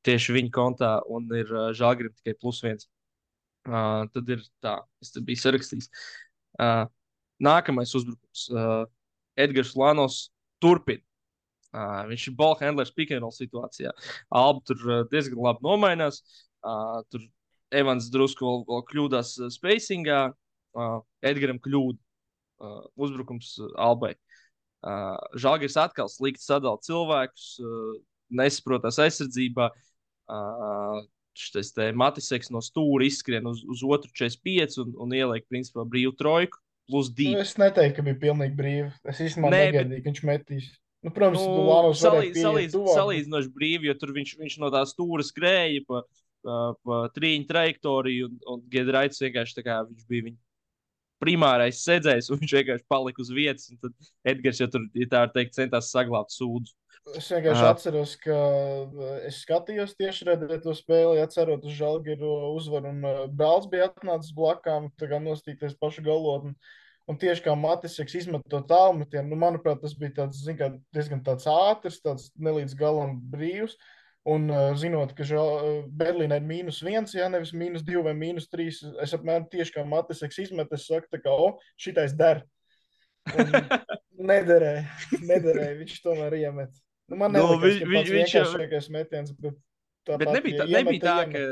tieši 0.06 0.37
viņa 0.37 0.52
kontā, 0.54 0.92
un 1.11 1.26
ir 1.34 1.50
uh, 1.54 1.70
Žāģis 1.76 2.14
tikai 2.20 2.37
plus 2.38 2.62
viens. 2.64 2.87
Uh, 3.68 4.06
tad 4.14 4.30
ir 4.32 4.44
tā, 4.64 4.78
es 5.02 5.11
te 5.12 5.22
biju 5.24 5.42
sarakstījis. 5.42 5.90
Uh, 6.58 6.87
nākamais 7.42 7.94
uzbrukums. 7.98 8.46
Uh, 8.50 8.87
Edgars 9.38 9.74
Lanos 9.78 10.28
turpina. 10.62 11.02
Uh, 11.68 12.07
viņš 12.09 12.28
ir 12.31 12.37
balhandlers 12.38 12.94
pikantrola 12.96 13.35
situācijā. 13.37 13.90
Alba 14.33 14.62
tur 14.64 15.02
diezgan 15.12 15.42
labi 15.44 15.66
nomainās. 15.66 16.22
Uh, 16.64 17.02
tur 17.12 17.26
Evans 17.76 18.07
drusku 18.11 18.46
vēl, 18.46 18.62
vēl 18.70 18.85
kļūdās 18.88 19.35
spacingā. 19.52 20.22
Uh, 20.78 21.00
Edgaram 21.24 21.59
kļūda 21.61 21.98
uh, 21.98 22.81
uzbrukums 22.96 23.54
Albai. 23.76 24.14
Uh, 24.78 25.18
Žēlgājs 25.37 25.76
atkal 25.83 26.09
slikti 26.12 26.44
sadalīja 26.44 26.87
cilvēkus, 26.88 27.46
uh, 27.61 27.94
nesaprotās 28.40 29.00
aizsardzībā. 29.02 29.68
Uh, 30.28 31.02
šis 31.38 31.72
Matiseks 31.94 32.50
no 32.50 32.61
stūra 32.64 33.07
izskrien 33.07 33.46
uz, 33.46 33.62
uz 33.68 33.85
otru 33.87 34.11
45 34.16 34.81
un, 34.83 34.94
un 35.04 35.14
ieliek 35.14 35.46
principā 35.50 35.85
brīvu 35.87 36.16
trojku 36.18 36.59
plus 36.88 37.11
2. 37.14 37.35
Nu, 37.37 37.42
es 37.44 37.54
neteiktu, 37.61 37.98
ka 37.98 38.07
bija 38.07 38.18
pilnīgi 38.24 38.57
brīvi. 38.59 38.90
Es 39.12 39.20
īstenībā 39.22 39.52
negaidīju, 39.52 39.90
bet- 39.92 40.04
ka 40.04 40.11
viņš 40.11 40.22
metīs. 40.28 40.68
Nu, 41.06 41.12
protams, 41.14 41.38
Nu, 41.44 41.62
Lānos 41.68 42.00
salīdz- 42.02 42.72
tuvāk. 42.74 42.96
Salīdzinoši 42.98 43.52
brīvi, 43.54 43.87
jo 43.87 43.94
tur 44.00 44.11
viņš, 44.16 44.32
viņš 44.40 44.56
no 44.58 44.70
tā 44.74 44.80
stūra 44.90 45.22
skrēja 45.22 45.84
pa, 45.87 46.02
pa, 46.42 46.56
pa 46.84 46.98
trījņu 47.14 47.46
trajektoriju, 47.46 48.26
un, 48.32 48.38
un 48.54 48.64
Gedraits 48.72 49.22
vienkārši 49.22 49.61
tā 49.61 49.64
kā 49.68 49.76
viņš 49.87 50.08
bija 50.11 50.26
viņa 50.26 50.40
primārais 51.22 51.78
sēdzējs, 51.82 52.28
un 52.30 52.38
viņš 52.42 52.52
vienkārši 52.58 52.84
palika 52.90 53.22
uz 53.22 53.30
vietas. 53.34 53.70
un 53.72 53.78
Tad 53.82 54.11
Edgars 54.34 54.61
jau 54.62 54.68
tur, 54.74 54.84
ja 54.94 55.06
tā 55.11 55.22
var 55.24 55.32
teikt, 55.34 55.54
centās 55.58 55.92
saglabāt 55.94 56.34
sūdu. 56.34 56.74
Es 57.16 57.30
vienkārši 57.32 57.62
Aha. 57.62 57.70
atceros, 57.72 58.16
ka 58.20 58.34
uh, 58.34 59.14
es 59.26 59.38
skatījos 59.46 59.94
tieši 59.96 60.26
redzēt 60.28 60.62
to 60.66 60.74
spēli, 60.76 61.22
atcerot 61.22 61.62
uz 61.64 61.72
Žalgiru 61.78 62.32
uzvaru, 62.58 62.90
un 62.92 63.06
uh, 63.06 63.22
Brālis 63.32 63.70
bija 63.70 63.87
atnācis 63.88 64.34
blakām, 64.37 64.90
tā 65.00 65.08
kā 65.08 65.22
nostīties 65.22 65.78
pašu 65.80 66.04
galotni. 66.04 66.52
Un 66.52 66.58
tieši 67.16 67.40
kā 67.47 67.55
Matiseks 67.57 68.14
izmet 68.18 68.42
to 68.53 68.61
tālmetienu, 68.68 69.31
nu, 69.31 69.37
manuprāt, 69.40 69.81
tas 69.81 69.94
bija 69.97 70.12
tāds, 70.18 70.42
zin, 70.44 70.59
kā, 70.59 70.68
diezgan 70.92 71.23
tāds 71.25 71.47
ātrs, 71.49 72.03
tāds 72.05 72.27
nelīdz 72.37 72.75
galam 72.77 73.16
brīvs. 73.33 73.79
Un 74.29 74.51
uh, 74.53 74.75
zinot, 74.77 75.14
ka 75.16 75.25
uh, 75.25 75.87
Berlīnē 75.88 76.37
ir 76.37 76.44
mīnus 76.44 76.83
viens, 76.85 77.14
ja 77.16 77.31
nevis 77.33 77.55
mīnus 77.57 77.81
divi 77.87 78.03
vai 78.05 78.12
mīnus 78.12 78.51
trīs, 78.53 78.83
es 79.01 79.14
apmēram 79.16 79.47
tieši 79.49 79.73
kā 79.79 79.85
Matiseks 79.88 80.42
izmet, 80.44 80.68
es 80.77 80.85
saku, 80.90 81.09
kā, 81.16 81.33
o, 81.33 81.55
šitais 81.81 82.12
der. 82.18 82.42
Un 83.38 83.49
Nederēja, 84.29 84.83
nederēja, 85.23 85.79
viņš 85.79 85.97
tomēr 86.05 86.35
iemet. 86.42 86.75
Nu, 87.09 87.16
man 87.16 87.33
Nu, 87.33 87.55
vi- 87.62 87.79
ka 87.79 87.87
vi- 87.88 87.94
pats 88.03 88.11
viņš 88.11 88.33
jau- 88.35 88.44
vienkāršākais 88.44 88.88
metiens, 88.92 89.33
bet 89.33 89.55
tāpat, 90.05 90.18
Bet 90.27 90.33
nebija, 90.35 90.59
tā, 90.61 90.66
ja 90.68 90.83
nebija, 90.83 91.01
tā, 91.05 91.16
ka, 91.33 91.42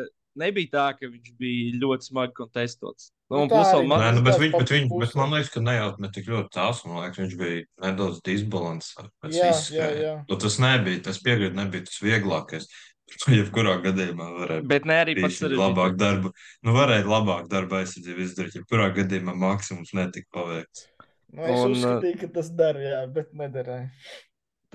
nebija 0.41 0.73
tā, 0.73 0.87
ka 0.99 1.11
viņš 1.11 1.37
bija 1.41 1.77
ļoti 1.83 2.11
smagi 2.11 2.35
kontestots. 2.37 3.11
Nu, 3.27 3.43
Un 3.43 3.51
tā 3.51 3.59
plus 3.59 3.89
man, 3.91 4.03
Nē, 4.05 4.11
nu, 4.15 4.25
bet, 4.27 4.37
viņš, 4.39 4.53
bet, 4.55 4.73
viņš, 4.75 4.91
bet 5.03 5.15
man 5.19 5.33
liekas, 5.35 5.49
ka 5.51 5.63
nejautā 5.65 6.11
tik 6.15 6.29
ļoti 6.31 6.53
tās. 6.55 6.83
Man 6.87 7.01
liekas, 7.03 7.23
viņš 7.25 7.39
bija 7.41 7.63
nedaudz 7.83 8.21
disbalansēts. 8.27 9.33
Jā, 9.35 9.49
jā, 9.75 9.89
jā. 9.99 10.13
Nu, 10.29 10.39
tas 10.45 10.61
nebija, 10.63 11.03
tas 11.09 11.19
piekrīt, 11.25 11.57
nebija 11.59 11.89
tas 11.89 11.99
vieglākais. 12.05 12.69
Jebkurā 13.31 13.77
gadījumā 13.85 14.27
varēja 14.35 14.67
bet 14.67 14.87
ne 14.89 14.97
arī 15.05 15.15
pats 15.21 15.39
būt 15.45 15.55
labāk 15.59 15.95
darbu. 15.99 16.33
Nu, 16.67 16.75
varēja 16.75 17.07
labāk 17.07 17.47
darba 17.51 17.83
aizsardzību 17.83 18.25
izdarīt. 18.25 18.61
Jebkurā 18.61 18.89
gadījumā 18.97 19.35
maksimums 19.39 19.95
netika 19.97 20.31
paveikts. 20.35 20.89
Nu, 21.37 21.43
es 21.43 21.61
Un, 21.61 21.75
uzskatīju, 21.75 22.19
ka 22.23 22.29
tas 22.39 22.51
dara, 22.59 22.83
jā, 22.83 23.03
bet 23.13 23.33
nedarīja. 23.37 23.91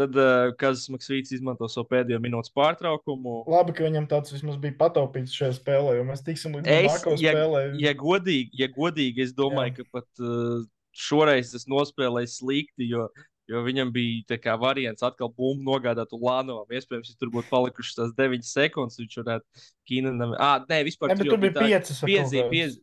Tad 0.01 0.15
uh, 0.17 0.51
Kazas 0.57 0.87
Maksvīts 0.89 1.33
izmanto 1.37 1.67
savu 1.69 1.85
pēdējo 1.91 2.17
minūtes 2.23 2.53
pārtraukumu. 2.57 3.41
Labi, 3.51 3.75
ka 3.77 3.85
viņam 3.85 4.07
tāds 4.09 4.33
vismaz 4.33 4.57
bija 4.61 4.73
pataupīts 4.79 5.35
šajā 5.37 5.57
spēlē, 5.59 5.97
jo 5.99 6.05
mēs 6.07 6.23
tiksim 6.25 6.55
līdz 6.57 6.65
nākamajai 6.71 7.21
ja, 7.21 7.33
spēlē. 7.35 7.63
ja, 7.83 7.93
godīgi, 7.99 8.49
ja 8.63 8.69
godīgi, 8.73 9.25
es 9.27 9.35
domāju, 9.37 9.75
Jā. 9.75 9.77
ka 9.83 9.99
pat 9.99 10.23
uh, 10.25 10.63
šoreiz 10.97 11.53
tas 11.53 11.67
nospēlēja 11.71 12.31
slikti, 12.33 12.87
jo, 12.89 13.05
jo 13.51 13.61
viņam 13.67 13.91
bija 13.93 14.25
tā 14.33 14.39
kā 14.41 14.55
variants 14.59 15.03
atkal 15.05 15.29
bumbu 15.31 15.63
nogādāt 15.69 16.15
Ulānovam. 16.17 16.65
Iespējams, 16.71 17.13
ja 17.13 17.19
tur 17.21 17.31
būtu 17.35 17.51
palikušas 17.51 17.99
tās 17.99 18.15
9 18.17 18.47
sekundes, 18.47 18.99
viņš 19.01 19.19
varētu 19.21 19.65
Kīnanam. 19.91 20.33
Ah, 20.39 20.57
nē, 20.69 20.81
vispār 20.87 21.13
Ne, 21.13 21.19
jau 21.21 21.35
tur 21.35 21.43
bija 21.45 21.59
tā- 21.59 21.67
piecas 21.69 22.79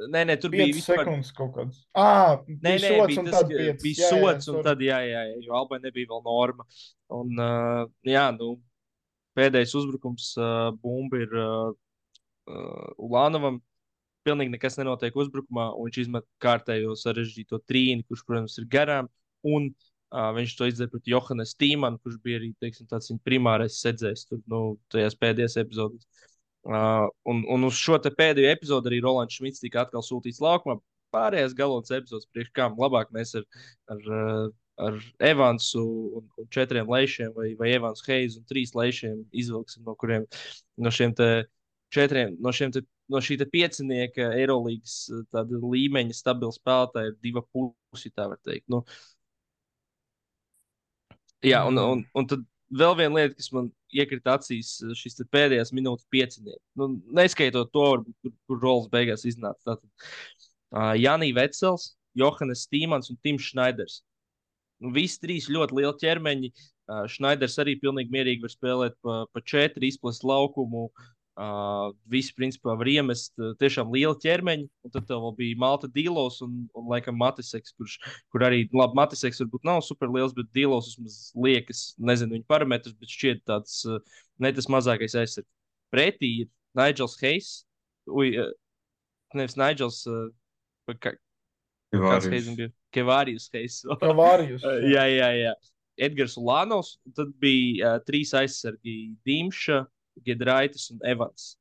Nē, 0.00 0.22
nē, 0.24 0.36
tur 0.40 0.50
bija 0.50 0.66
5 0.70 0.76
vispār. 0.78 1.02
sekundes 1.02 1.32
kaut 1.36 1.50
kādas. 1.54 1.80
Ah, 1.94 2.38
Nē, 2.48 2.74
nē, 2.80 2.92
bija 3.06 3.24
tas, 3.26 3.34
tad 3.36 3.50
ka 3.50 3.58
5. 3.58 3.82
bija 3.82 4.08
sots, 4.08 4.48
un 4.48 4.62
tad, 4.64 4.80
jā, 4.82 4.98
jā, 5.04 5.24
jā 5.28 5.42
jo 5.44 5.56
Albai 5.58 5.78
nebija 5.82 6.08
vēl 6.10 6.22
norma. 6.24 6.64
Un, 7.12 7.34
uh, 7.36 7.84
jā, 8.08 8.24
nu, 8.38 8.54
pēdējais 9.38 9.74
uzbrukums 9.78 10.32
uh, 10.40 10.70
bumba 10.80 11.20
ir 11.22 11.36
uh, 11.36 11.74
Ulānovam. 12.98 13.60
Pilnīgi 14.26 14.54
nekas 14.54 14.78
nenotiek 14.78 15.16
uzbrukumā, 15.18 15.72
un 15.74 15.88
viņš 15.88 16.00
izmet 16.04 16.26
kārtējo 16.42 16.94
sarežģīto 16.98 17.58
trīni, 17.66 18.04
kurš, 18.06 18.22
protams, 18.26 18.54
ir 18.62 18.68
garām. 18.70 19.08
Un 19.42 19.68
uh, 19.72 20.28
viņš 20.36 20.56
to 20.58 20.68
izdarīja 20.70 20.92
pret 20.94 21.10
Johanu 21.10 21.46
Stīmanu, 21.46 21.98
kurš 22.02 22.20
bija 22.22 22.38
arī 22.38 22.52
teiksim, 22.62 22.86
tāds 22.90 23.10
viņa 23.10 23.24
primārais 23.26 23.80
sedzējs 23.82 24.28
tur, 24.30 24.40
nu, 24.50 24.62
tajās 24.94 25.18
pēdējās 25.18 25.58
epizodēs. 25.64 26.28
Uh, 26.62 27.08
un, 27.26 27.42
un 27.50 27.66
uz 27.66 27.74
šo 27.74 27.96
pēdējo 27.98 28.52
epizodi 28.54 28.92
arī 28.92 29.00
Rolands 29.02 29.34
Šmits 29.34 29.62
tika 29.62 29.82
atkal 29.82 30.04
sūtīts 30.06 30.38
laukumā. 30.42 30.76
Pārējās 31.12 31.56
galotnes 31.58 31.92
epizodes 31.96 32.28
priekš 32.30 32.52
kām 32.54 32.76
labāk 32.78 33.10
mēs 33.12 33.34
ar, 33.40 33.46
ar, 33.90 34.04
uh, 34.06 34.44
ar 34.86 35.00
Evansu 35.26 35.82
un, 36.20 36.28
un 36.38 36.46
četriem 36.54 36.86
lēšiem, 36.88 37.32
vai, 37.34 37.50
vai 37.58 37.72
Evans 37.74 38.04
Heiz 38.06 38.38
un 38.38 38.46
trīs 38.46 38.76
lēšiem 38.78 39.24
izvilksim, 39.42 39.82
no 39.88 39.96
kuriem 39.98 40.28
no 40.78 40.94
šiem 40.94 41.16
te 41.18 41.28
četriem, 41.92 42.36
no, 42.40 42.54
šiem 42.54 42.72
te, 42.72 42.84
no 43.10 43.20
šī 43.20 43.40
piecinieka 43.52 44.30
Eirolandes 44.38 45.10
līmeņa 45.50 46.16
stabila 46.16 46.54
spēlētāja 46.54 47.10
ir 47.10 47.18
divi 47.26 47.42
pusi. 47.52 48.14
Nu, 48.72 48.84
jā, 51.44 51.66
un, 51.68 51.82
un, 51.82 52.06
un 52.14 52.30
tad 52.30 52.46
vēl 52.72 52.94
viena 52.98 53.18
lieta, 53.18 53.36
kas 53.38 53.50
man 53.54 53.70
iekrita 53.92 54.36
acīs, 54.38 54.76
šis 54.98 55.18
te 55.18 55.26
pēdējās 55.32 55.72
minūtes 55.76 56.08
piecinieks. 56.12 56.62
Nu, 56.78 56.88
neskaitot 57.14 57.72
to, 57.74 57.88
kur, 58.22 58.34
kur 58.48 58.62
rolas 58.62 58.88
beigās 58.92 59.26
iznāca. 59.28 59.60
Tātad 59.72 59.88
uh, 59.88 60.92
Janī 60.98 61.32
Vecels, 61.36 61.92
Johannes 62.18 62.66
Stīmans 62.66 63.12
un 63.12 63.20
Tims 63.24 63.50
Šnaiders. 63.52 64.00
Nu, 64.82 64.92
visi 64.94 65.20
trīs 65.22 65.50
ļoti 65.52 65.78
lieli 65.78 65.98
ķermeņi. 66.02 66.52
Uh, 66.90 67.04
Šnaiders 67.10 67.58
arī 67.62 67.76
pilnīgi 67.80 68.12
mierīgi 68.14 68.46
var 68.46 68.54
spēlēt 68.54 68.98
pa, 69.04 69.22
pa 69.32 69.44
četri, 69.44 69.92
izplest 69.92 70.24
laukumu. 70.26 70.88
Uh, 71.32 71.94
visi, 72.12 72.34
principā, 72.36 72.74
var 72.76 72.88
iemest 72.92 73.32
uh, 73.40 73.54
tiešām 73.56 73.88
lielu 73.94 74.12
ķermeņu. 74.20 74.66
Un 74.84 74.92
tad 74.92 75.08
vēl 75.08 75.30
bija 75.38 75.56
Malta 75.62 75.88
Dīlos 75.88 76.42
un, 76.44 76.58
un 76.76 76.90
laikam, 76.92 77.16
Matiseks, 77.16 77.72
kurš 77.78 77.94
kur 78.28 78.44
arī, 78.44 78.66
labi, 78.68 78.98
Matiseks 78.98 79.40
varbūt 79.40 79.64
nav 79.64 79.80
super 79.86 80.12
liels, 80.12 80.34
bet 80.36 80.50
Dīlos 80.52 80.90
vismaz 80.90 81.16
liekas, 81.46 81.80
nezinu 81.96 82.36
viņa 82.36 82.44
parametrus, 82.52 82.98
bet 83.00 83.14
šķiet 83.16 83.40
tāds 83.48 83.78
uh, 83.88 83.96
ne 84.44 84.52
tas 84.52 84.68
mazākais 84.68 85.16
aizsargs. 85.22 85.48
Pretī 85.92 86.34
ir 86.42 86.50
Nigels 86.76 87.16
Heis, 87.24 87.50
ui, 88.12 88.34
uh, 88.36 88.52
nevis 89.32 89.56
Nigels, 89.56 90.02
uh, 90.12 90.28
kā, 91.00 91.14
kāds 91.96 92.28
Heis 92.28 92.52
bija? 92.60 92.68
Kevārijus 92.92 93.48
Heis. 93.56 93.80
Kavārijus. 94.04 94.68
jā, 94.84 95.08
jā, 95.16 95.32
jā. 95.46 95.56
Edgars 95.96 96.36
Ulānovs, 96.36 96.98
tad 97.16 97.32
bija 97.40 97.96
uh, 97.96 98.04
trīs 98.04 98.36
aizsargi- 98.36 99.14
Dimša, 99.28 99.86
Gedraitis 100.26 100.90
un 100.94 101.02
Evans. 101.08 101.52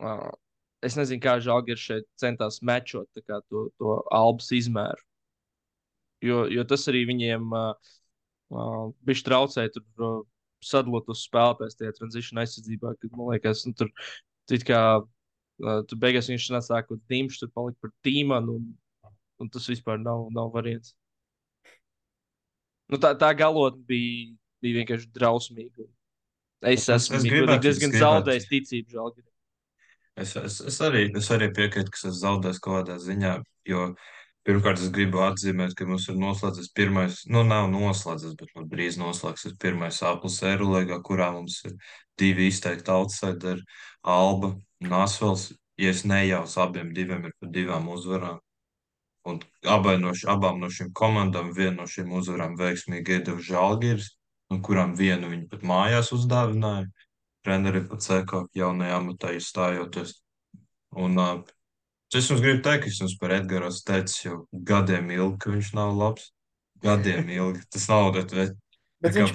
Uh, 0.00 0.30
es 0.84 0.96
nezinu, 0.98 1.22
kā 1.22 1.36
Žalgiris 1.40 1.84
šeit 1.88 2.08
centās 2.20 2.60
mečot 2.62 3.08
to, 3.26 3.66
to 3.78 3.98
albas 4.14 4.50
izmēru. 4.52 5.02
Jo, 6.24 6.44
jo 6.50 6.64
tas 6.68 6.86
arī 6.90 7.04
viņiem 7.08 7.52
uh, 7.52 7.92
uh, 8.52 8.86
bija 9.06 9.24
traucēja 9.28 9.72
tur 9.74 10.06
uh, 10.06 10.22
sadalot 10.64 11.08
uz 11.12 11.26
spēlētājs 11.26 11.78
tajā 11.78 11.94
tranzīcijā 11.98 12.40
aizsardzībā, 12.42 12.94
kad 13.00 13.12
man 13.16 13.34
liekas, 13.34 13.64
nu, 13.68 13.74
tur 13.76 13.92
kā 14.66 14.80
uh, 15.00 15.80
tur 15.88 16.00
beigās 16.02 16.30
viņš 16.32 16.48
nāca 16.54 16.74
tā, 16.74 16.82
ka 16.86 16.98
Dimšs 17.12 17.42
tur 17.42 17.52
palika 17.54 17.86
par 17.86 17.92
tīmanu, 18.06 18.58
un, 18.60 19.12
un 19.42 19.52
tas 19.52 19.68
vispār 19.70 20.00
nav, 20.02 20.26
nav 20.34 20.52
variants. 20.54 20.94
Nu, 22.92 22.98
tā, 23.02 23.12
tā 23.18 23.32
galotne 23.34 23.82
bija, 23.88 24.34
bija 24.62 24.80
vienkārši 24.80 25.10
drausmīga. 25.14 25.88
Es 26.62 26.88
Es- 26.88 26.88
esmu 26.88 27.16
es 27.16 27.24
es 27.24 27.60
diezgan 27.62 27.94
es 27.94 28.00
zaudējis 28.00 28.48
ticību 28.50 28.90
Žalgirim. 28.90 29.32
Es, 30.16 30.36
es, 30.36 30.60
es, 30.60 30.80
arī, 30.80 31.10
es 31.16 31.28
arī 31.30 31.50
piekrītu, 31.52 31.92
ka 31.92 32.08
es 32.08 32.22
zaudēju 32.22 32.60
kaut 32.64 32.86
kādā 32.86 32.96
ziņā, 32.96 33.42
jo 33.68 33.94
pirmkārt 34.48 34.80
es 34.80 34.88
gribu 34.88 35.20
atzīmēt, 35.20 35.74
ka 35.76 35.84
mums 35.84 36.08
ir 36.08 36.16
noslēdzies 36.16 36.72
pirmais, 36.72 37.26
nu 37.28 37.42
nav 37.44 37.68
noslēdzies, 37.68 38.32
bet 38.40 38.48
nu, 38.56 38.64
drīz 38.64 38.96
noslēgsies 38.96 39.58
pirmais 39.60 40.00
aplis 40.02 40.40
Eirolegā, 40.42 41.02
kurā 41.04 41.32
mums 41.34 41.60
ir 41.66 41.76
divi 42.16 42.48
izteikti 42.48 42.88
outsideri- 42.88 43.60
Alba 44.16 44.54
un 44.80 44.92
Asvels. 44.92 45.52
Ja 45.76 45.90
es 45.90 46.04
nejaucu, 46.04 46.56
abiem 46.62 46.94
diviem 46.94 47.26
ir 47.26 47.32
pa 47.38 47.46
divām 47.52 47.88
uzvarām. 47.92 48.38
Un 49.26 49.40
abai 49.66 49.98
no, 50.00 50.12
abām 50.32 50.60
no 50.60 50.68
šīm 50.72 50.94
komandām 50.94 51.52
vienu 51.52 51.82
no 51.82 51.84
šīm 51.84 52.14
uzvarām 52.16 52.56
veiksmīgi 52.56 53.18
iedeva 53.18 53.42
Žalgiris, 53.42 54.15
un 54.52 54.62
kurām 54.62 54.94
vienu 54.98 55.30
viņi 55.32 55.48
pat 55.50 55.64
mājās 55.66 56.12
uzdāvināja. 56.16 56.88
Treneri 57.46 57.84
pat 57.86 58.02
seko 58.02 58.46
jaunajā 58.58 58.98
amatā 58.98 59.32
izstājoties. 59.36 60.16
Un 60.96 61.18
uh, 61.22 61.40
es 62.14 62.30
jums 62.30 62.42
gribu 62.42 62.62
teikt, 62.66 62.88
es 62.90 63.00
jums 63.02 63.16
par 63.20 63.34
Edgars 63.36 63.82
teicu 63.86 64.16
jau 64.24 64.38
gadiem 64.66 65.10
ilgi, 65.14 65.40
ka 65.44 65.52
viņš 65.54 65.74
nav 65.78 65.92
labs. 65.98 66.30
Gadiem 66.82 67.28
ilgi. 67.32 67.62
Tas 67.72 67.86
nav, 67.90 68.10
bet, 68.16 68.32
bet 69.02 69.16
viņš 69.16 69.32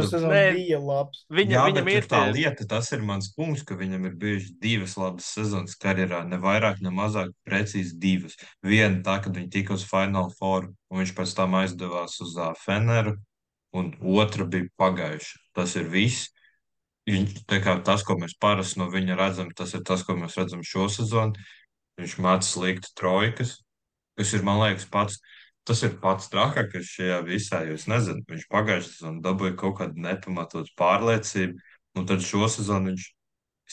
sezonu 0.00 0.32
Nē. 0.32 0.42
bija 0.56 0.80
labs. 0.82 1.22
Viņa, 1.32 1.54
Jā, 1.54 1.62
viņam 1.68 1.90
ir 1.92 2.08
tā 2.10 2.22
lieta, 2.34 2.66
tas 2.68 2.90
ir 2.96 3.04
mans 3.06 3.30
punkts, 3.36 3.62
ka 3.66 3.78
viņam 3.78 4.08
ir 4.10 4.16
bijušas 4.20 4.56
divas 4.62 4.96
labas 5.00 5.28
sezonas 5.36 5.78
karjerā, 5.80 6.24
ne 6.28 6.40
vairāk, 6.42 6.82
ne 6.84 6.92
mazāk, 6.94 7.30
precīzi 7.46 7.94
divas. 8.02 8.34
Viena 8.64 8.98
tā, 9.06 9.20
kad 9.24 9.36
viņi 9.38 9.52
tika 9.54 9.78
uz 9.78 9.86
Final 9.88 10.32
Four, 10.38 10.72
un 10.90 11.02
viņš 11.02 11.14
pēc 11.16 11.36
tam 11.38 11.56
aizdevās 11.60 12.18
uz 12.24 12.34
uh, 12.40 12.52
Feneru, 12.64 13.14
un 13.74 13.90
otra 14.16 14.46
bija 14.46 14.70
pagājuša. 14.80 15.38
Tas 15.56 15.74
ir 15.80 15.88
viss. 15.90 16.30
Viņš, 17.10 17.42
tas, 17.84 18.02
ko 18.06 18.14
mēs 18.16 18.32
parasti 18.40 18.78
no 18.80 18.86
viņa 18.88 19.16
redzam, 19.18 19.50
tas 19.52 19.74
ir 19.76 19.82
tas, 19.84 20.02
ko 20.06 20.14
mēs 20.16 20.38
redzam 20.40 20.62
šo 20.64 20.86
sezonu. 20.88 21.36
Viņš 22.00 22.14
māca 22.24 22.46
slikti 22.48 22.90
trojkas, 22.96 23.58
kas 24.18 24.32
ir, 24.34 24.42
man 24.46 24.62
liekas, 24.62 24.86
pats. 24.90 25.18
Tas 25.64 25.80
ir 25.86 25.94
pats 26.00 26.26
trakākais 26.28 26.84
šajā 26.92 27.18
visā, 27.24 27.62
es 27.72 27.86
nezinu, 27.88 28.20
viņš 28.28 28.42
pagājušajā 28.52 28.96
sezonā 28.98 29.22
dabūja 29.24 29.54
kaut 29.56 29.78
kādu 29.78 29.96
nepamatotu 30.04 30.68
pārliecību, 30.76 31.54
un 31.96 32.08
tad 32.10 32.20
šo 32.20 32.48
sezonu 32.52 32.90
viņš 32.92 33.06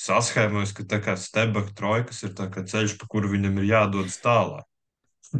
saskaņojas, 0.05 0.71
ka 0.77 0.85
tā 0.87 0.99
kā 1.03 1.17
stebaka 1.19 1.73
trojkas 1.75 2.21
ir 2.23 2.31
ceļš, 2.37 2.93
pa 3.01 3.09
kuru 3.11 3.33
viņam 3.33 3.59
ir 3.59 3.67
jādodas 3.73 4.15
tālāk. 4.23 4.63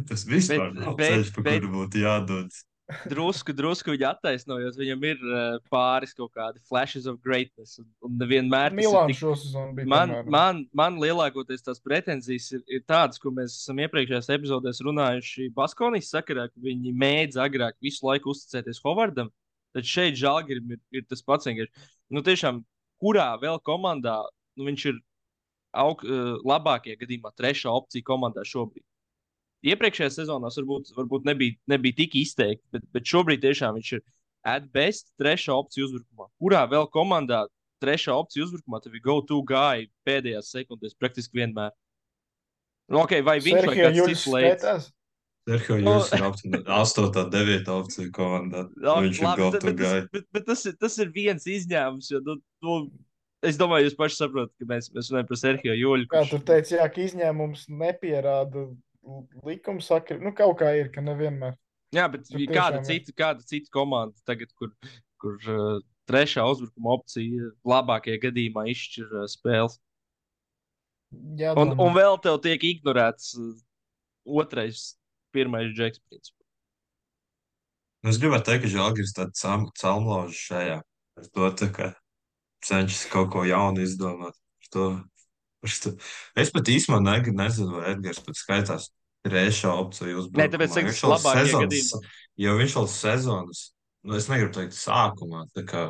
Tas 0.08 0.26
vispār 0.28 0.72
Bet- 0.74 0.82
nav 0.84 0.96
bet- 1.00 1.08
ceļš, 1.12 1.30
pa 1.34 1.42
bet- 1.46 1.56
kuru 1.62 1.72
būtu 1.78 2.02
jādodas. 2.04 2.64
Drusku, 3.10 3.54
drusku 3.56 3.92
viņa 3.94 4.08
attaisnojot. 4.16 4.76
Viņam 4.78 5.04
ir 5.06 5.20
uh, 5.26 5.58
pāris 5.72 6.14
kaut 6.16 6.32
kādi 6.36 6.62
flashes 6.68 7.06
of 7.10 7.20
greatness. 7.24 7.78
Un, 7.80 7.86
un 8.06 8.16
nevienmēr 8.20 8.70
tas 8.70 8.76
ir 8.76 8.80
Milāns 8.80 9.12
tik 9.12 9.20
šo 9.20 9.34
sezonu 9.38 9.76
bija. 9.76 9.90
Man, 9.92 10.14
tomēr. 10.14 10.32
man, 10.34 10.62
man 10.82 10.98
lielākoties 11.02 11.64
tās 11.66 11.82
pretenzijas 11.84 12.50
ir, 12.56 12.64
ir 12.66 12.84
tādas, 12.88 13.20
ko 13.22 13.32
mēs 13.34 13.56
esam 13.62 13.80
iepriekšējās 13.84 14.32
epizodēs 14.36 14.82
runājuši 14.86 15.48
Baskonijas 15.56 16.12
sakarā, 16.14 16.48
ka 16.50 16.66
viņi 16.66 16.94
mēdz 17.04 17.40
agrāk 17.42 17.78
visu 17.84 18.06
laiku 18.08 18.34
uzticēties 18.34 18.82
Hovardam. 18.84 19.32
Tad 19.72 19.88
šeit 19.88 20.18
Žalgirim 20.20 20.76
ir, 20.76 20.82
ir 20.92 21.08
tas 21.08 21.24
pats 21.24 21.48
vienkārši. 21.48 21.88
Nu, 22.12 22.20
tiešām, 22.24 22.60
kurā 23.00 23.30
vēl 23.40 23.62
komandā 23.64 24.18
nu, 24.58 24.66
viņš 24.68 24.88
ir 24.90 24.98
aug, 25.80 26.02
uh, 26.04 26.34
labākajā 26.44 26.98
gadījumā 27.00 27.32
trešā 27.38 27.72
opcija 27.72 28.04
komandā 28.04 28.44
šobrīd. 28.44 28.84
Iepriekšējā 29.62 30.10
sezonā 30.10 30.50
varbūt, 30.50 30.90
varbūt 30.96 31.26
nebija, 31.28 31.54
nebija 31.70 31.98
tik 32.00 32.16
izteikti, 32.18 32.64
bet, 32.74 32.86
bet 32.94 33.06
šobrīd 33.06 33.44
tiešām 33.44 33.76
viņš 33.78 33.92
ir 33.98 34.02
at 34.42 34.64
best 34.74 35.12
trešā 35.22 35.54
opcija 35.54 35.86
uzbrukumā. 35.86 36.26
Kurā 36.42 36.64
vēl 36.70 36.88
komandā 36.90 37.44
trešā 37.82 38.16
opcija 38.18 38.46
uzbrukumā, 38.48 38.80
tev 38.82 38.96
ir 38.98 39.04
go-to 39.04 39.38
guy 39.46 39.86
pēdējās 40.06 40.50
sekundēs 40.56 40.98
praktiski 40.98 41.42
vienmēr. 41.42 41.70
Nu, 42.90 43.04
okay, 43.04 43.22
vai 43.24 43.38
viņš 43.42 43.54
vai 43.54 43.62
Serhija 43.62 43.92
kāds 43.92 44.10
cits 44.10 44.26
skaitās? 44.26 44.90
Sergio 45.48 45.78
Nu- 45.82 45.96
Jūs 45.96 46.10
ir 46.14 46.58
astotā, 46.70 47.24
devītā 47.30 47.74
opcija 47.74 48.10
komandā. 48.14 48.66
Jā, 48.84 48.98
Viņš 49.02 49.18
ir 49.18 49.26
labi, 49.26 49.42
bet, 49.42 49.62
go-to 49.62 49.72
guy. 49.78 49.86
tas, 49.86 50.10
bet, 50.12 50.26
bet 50.36 50.46
tas, 50.46 50.66
ir, 50.66 50.76
tas 50.78 50.98
ir 51.02 51.10
viens 51.14 51.46
izņēmums. 51.50 52.10
Jo, 52.12 52.20
nu, 52.26 52.36
nu, 52.62 52.76
es 53.42 53.58
domāju, 53.58 53.88
jūs 53.88 53.98
paši 53.98 54.20
saprotat, 54.20 54.54
ka 54.58 54.68
mēs, 54.70 54.90
mēs 54.94 55.10
runājam 55.10 55.30
par 55.30 55.40
Serhiju 55.40 55.74
Joļu. 55.80 56.08
Kā 56.12 56.22
tur 56.30 56.44
teica, 56.46 56.76
jā, 56.78 56.86
ka 56.94 57.02
izņēmums 57.06 57.66
nepierāda 57.74 58.68
likuma 59.46 59.82
sakri. 59.84 60.18
Nu, 60.22 60.32
kaut 60.36 60.58
kā 60.62 60.72
ir, 60.78 60.90
ka 60.94 61.04
nevienmēr. 61.04 61.56
Jā, 61.92 62.06
bet 62.08 62.24
Tur 62.28 62.40
ja 62.40 62.48
kāda 62.52 62.82
cita, 62.86 63.12
kāda 63.16 63.44
cita 63.44 63.72
komanda 63.74 64.16
tagad, 64.28 64.52
kur, 64.56 64.72
kur 65.20 65.36
uh, 65.52 65.80
trešā 66.08 66.44
uzbrukuma 66.48 66.94
opcija 66.96 67.50
labākajā 67.68 68.20
gadījumā 68.22 68.64
izšķir 68.72 69.10
uh, 69.10 69.26
spēles. 69.30 69.76
Jā, 71.36 71.52
Un, 71.60 71.74
un 71.76 71.92
vēl 71.92 72.16
tev 72.24 72.38
tiek 72.44 72.62
ignorēts 72.64 73.34
uh, 73.36 73.50
otrais, 74.40 74.94
pirmais 75.34 75.74
džeks. 75.76 76.00
Nu, 78.02 78.10
Es 78.10 78.18
gribētu 78.18 78.48
teikt, 78.48 78.64
ka 78.64 78.72
Žalgiris 78.72 79.12
ir 79.12 79.18
tāds 79.20 79.44
celmlaužs 79.78 80.40
šajā. 80.48 80.80
Ar 81.20 81.26
to 81.36 81.50
tā 81.60 81.68
kā 81.74 81.90
cenšas 82.64 83.04
kaut 83.12 83.30
ko 83.34 83.44
jaunu 83.46 83.84
izdomāt. 83.84 84.34
Par 84.62 84.72
to. 84.74 84.86
Es 85.62 86.50
pat 86.54 86.70
īstenībā 86.72 86.98
ne, 87.04 87.34
nezinu, 87.38 87.78
vai 87.78 87.92
Edgars 87.94 88.22
pat 88.26 88.38
skaitās 88.38 88.88
trešā 89.26 89.74
opcija 89.78 90.18
uzbrukumā. 90.18 90.42
Nē, 90.42 90.50
tāpēc 90.56 90.78
Viņš 90.80 91.02
labākajā 91.06 91.44
sezonas-. 91.52 91.92
Jo 92.42 92.56
viņš 92.58 92.74
vēl 92.78 92.88
sezonas, 92.90 93.60
nu 94.08 94.16
es 94.18 94.26
negribu 94.30 94.54
teikt 94.56 94.74
sākumā, 94.74 95.44
tā 95.54 95.64
kā 95.68 95.84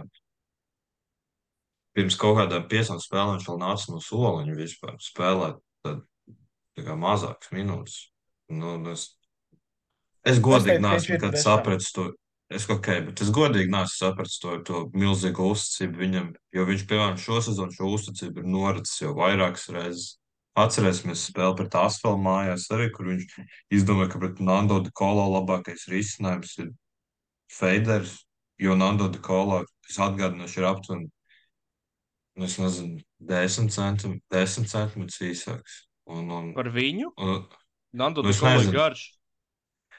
pirms 1.97 2.17
kaut 2.21 2.39
kādām 2.41 2.67
piecām 2.69 3.01
spēlēm 3.01 3.37
viņš 3.39 3.49
vēl 3.49 3.61
nāca 3.63 3.93
no 3.93 4.01
soliņa 4.03 4.57
vispār 4.59 4.97
spēlēt 5.01 5.61
tad, 5.85 6.03
tā 6.77 6.87
kā 6.87 6.97
mazākas 6.99 7.53
minūtes. 7.55 7.99
Nu, 8.53 8.77
un 8.77 8.93
es, 8.93 9.07
es 10.29 10.41
godīgi 10.43 10.81
teicu, 10.81 10.83
ka 10.83 10.89
viņš 10.89 10.91
neesmu 10.91 11.15
ir 11.15 11.19
nekad 11.19 11.37
trešā. 11.37 11.45
sapratis 11.47 11.93
to. 11.97 12.11
Es 12.53 12.67
ok, 12.71 12.89
bet 13.09 13.21
es 13.25 13.31
godīgi 13.35 13.71
neesmu 13.73 13.95
sapratis 13.95 14.41
to, 14.43 14.57
to 14.67 14.81
milzīgo 14.97 15.51
uzticību 15.53 16.01
viņam, 16.01 16.27
jo 16.57 16.65
viņš, 16.69 16.85
piemēram, 16.91 17.21
šo 17.21 17.39
sezonu 17.45 17.75
šo 17.77 17.93
uzticību 17.97 18.43
ir 18.43 18.51
noricis 18.53 19.03
jau 19.05 19.15
vairākas 19.17 19.69
reizes. 19.75 20.11
Atcerēsimies 20.59 21.23
spēli 21.31 21.57
pret 21.63 21.77
Asfaltu 21.81 22.21
mājās 22.21 22.67
arī, 22.77 22.91
kur 22.93 23.09
viņš 23.09 23.39
izdomāja, 23.73 24.11
ka 24.13 24.21
pret 24.21 24.43
Nando 24.45 24.83
de 24.85 24.93
Kolo 24.93 25.25
labākais 25.33 25.87
risinājums 25.89 26.53
ir 26.61 26.69
Feiders, 27.53 28.19
jo 28.61 28.77
Nando 28.77 29.09
de 29.13 29.23
Kolo, 29.25 29.63
es 29.89 29.97
atgādināšu, 29.97 30.61
ir 30.61 30.69
aptuveni, 30.69 31.09
nu, 32.37 32.51
es 32.51 32.59
nezinu, 32.61 33.01
10 33.33 33.73
centimetrus, 33.73 34.29
10 34.37 34.69
centimetrus 34.69 35.25
īsāks. 35.25 35.81
Un, 36.13 36.29
un, 36.29 36.53
Par 36.59 36.69
viņu? 36.75 37.15
un, 37.17 37.43
Nando 37.97 38.25
Nu, 38.25 38.33
es 38.33 38.41
Kolo 38.43 38.61
ir 38.61 38.73
garš. 38.77 39.09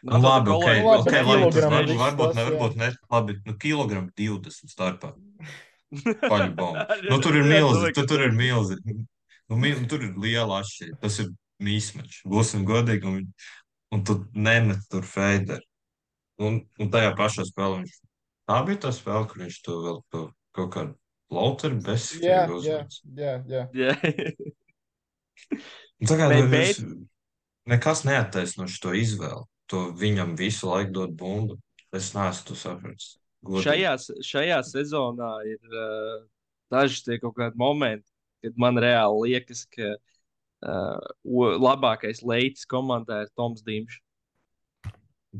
Nu, 0.03 0.19
labi, 0.19 0.51
ok, 0.51 0.65
Nu, 0.67 0.87
labi, 0.89 0.99
ok, 0.99 1.05
bet 1.07 1.25
labi, 1.27 1.49
tas 1.55 1.67
varbūt 1.71 2.25
tas, 2.27 2.35
nevar 2.37 2.53
jā. 2.53 2.59
būt 2.59 2.73
ne, 2.79 2.89
labi, 3.13 3.35
nu, 3.47 3.53
kilogramu 3.61 4.11
20 4.19 4.71
starpā. 4.73 5.13
Nu, 7.09 7.19
tur 7.21 7.35
ir 7.37 7.45
milzīgi, 7.45 7.93
tu, 7.93 8.03
tur 8.09 8.23
ir 8.25 8.31
milzīgi. 8.33 8.95
Nu, 9.51 9.57
mil, 9.61 9.83
tur 9.91 10.01
ir 10.01 10.15
liela 10.17 10.61
atšķirība. 10.63 10.97
Tas 11.03 11.19
ir 11.21 11.27
mīsmečs. 11.63 12.23
Būsim 12.25 12.63
godīgi, 12.65 13.05
un, 13.05 13.19
un 13.93 14.01
tu 14.07 14.15
nemet 14.33 14.81
tur 14.89 15.05
feideru. 15.05 15.61
Un, 16.41 16.63
un 16.81 16.89
tajā 16.91 17.11
pašā 17.19 17.45
spēlē 17.45 17.83
viņš. 17.83 17.93
Tā 18.49 18.57
bija 18.67 18.81
tā 18.87 18.91
spēle, 18.95 19.27
kur 19.29 19.43
viņš 19.45 19.59
to 19.67 19.77
vēl 19.85 19.99
to 20.11 20.23
kaut 20.57 20.71
kādu 20.73 20.97
lauteru 21.33 21.77
Jā, 21.77 21.83
bezskrēju 21.85 22.59
jā, 22.65 22.79
jā, 23.21 23.35
jā. 23.53 23.63
Jā. 23.77 23.93
Tā 26.03 26.17
kā 26.19 26.27
Ne, 26.29 26.41
ne, 26.41 26.49
bet- 26.51 26.81
bet... 26.81 26.97
nekas 27.69 28.03
neattaisno 28.07 28.65
šo 28.67 28.91
izvēli. 28.97 29.45
To 29.73 29.87
viņam 29.97 30.35
visu 30.37 30.69
laiku 30.69 30.93
dod 30.99 31.13
bumbu. 31.17 31.57
Es 31.93 32.11
neesmu 32.13 32.45
to 32.51 32.55
sapratis. 32.57 33.15
Šajā, 33.43 33.95
šajā 34.23 34.59
sezonā 34.63 35.31
ir 35.49 35.73
uh, 35.75 36.21
daži 36.71 37.01
tie 37.03 37.17
kaut 37.19 37.33
kādi 37.39 37.57
momenti, 37.59 38.05
kad 38.45 38.55
man 38.61 38.77
reāli 38.79 39.31
liekas, 39.33 39.65
ka 39.73 39.89
uh, 39.97 41.01
labākais 41.33 42.21
leids 42.23 42.63
komandā 42.69 43.23
ir 43.25 43.31
Toms 43.35 43.65
Dīmšs. 43.65 43.99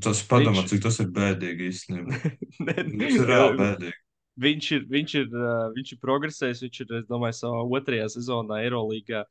Tas 0.04 0.24
padomā, 0.26 0.64
Viņš- 0.64 0.72
cik 0.74 0.82
tas 0.88 0.98
ir 1.04 1.10
bēdīgi 1.14 1.70
īstenībā. 1.70 2.20
Ne, 2.66 2.74
Tas 2.82 3.18
ir 3.20 3.28
reāli 3.30 3.58
bēdīgi. 3.62 3.98
viņš 4.46 4.70
ir, 4.78 4.86
viņš 4.98 5.16
ir, 5.22 5.28
uh, 5.38 5.66
viņš 5.78 5.92
ir 5.96 6.00
progresējis. 6.02 6.64
Viņš 6.66 6.80
ir, 6.84 6.94
es 7.04 7.10
domāju, 7.10 7.38
savā 7.40 7.62
otrajā 7.80 8.08
sezonā 8.18 8.64
Eirolandā. 8.66 9.24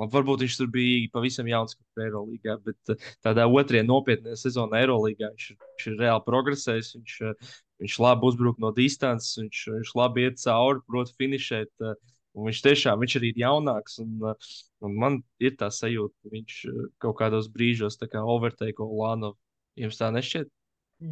Un 0.00 0.08
Varbūt 0.12 0.44
viņš 0.46 0.54
tur 0.56 0.70
bija 0.72 1.10
pavisam 1.12 1.48
jauns, 1.50 1.74
kā 1.76 2.06
Eirolandā, 2.06 2.56
bet 2.64 2.94
uh, 2.94 3.10
tādā 3.24 3.44
otrajā 3.44 3.84
nopietnējā 3.84 4.38
sezonā 4.40 4.80
Eirolandā 4.80 5.32
viņš, 5.34 5.50
viņš 5.58 5.88
ir 5.90 5.98
reāli 6.00 6.24
progresējis. 6.28 6.94
Viņš, 6.96 7.18
uh, 7.28 7.52
viņš 7.82 7.98
labi 8.06 8.28
uzbruk 8.30 8.62
no 8.62 8.72
distances, 8.76 9.36
viņš, 9.42 9.66
viņš 9.76 9.92
labi 10.00 10.26
iet 10.28 10.40
cauri, 10.40 10.80
prot 10.88 11.12
finišēt. 11.18 11.72
uh, 11.84 11.98
Un 12.32 12.48
viņš 12.48 12.62
tiešām 12.64 13.02
viņš 13.02 13.18
arī 13.18 13.30
ir 13.34 13.42
jaunāks. 13.42 13.98
Un, 14.00 14.16
uh, 14.24 14.52
un 14.86 14.96
man 14.96 15.20
ir 15.42 15.56
tā 15.60 15.68
sajūta, 15.68 16.14
ka 16.22 16.32
viņš 16.32 16.58
uh, 16.70 16.86
kaut 17.02 17.18
kādos 17.20 17.50
brīžos 17.52 18.00
overtake 18.00 18.80
Olānu. 18.80 19.34
Jums 19.76 20.00
tā 20.00 20.08
nešķiet? 20.12 20.48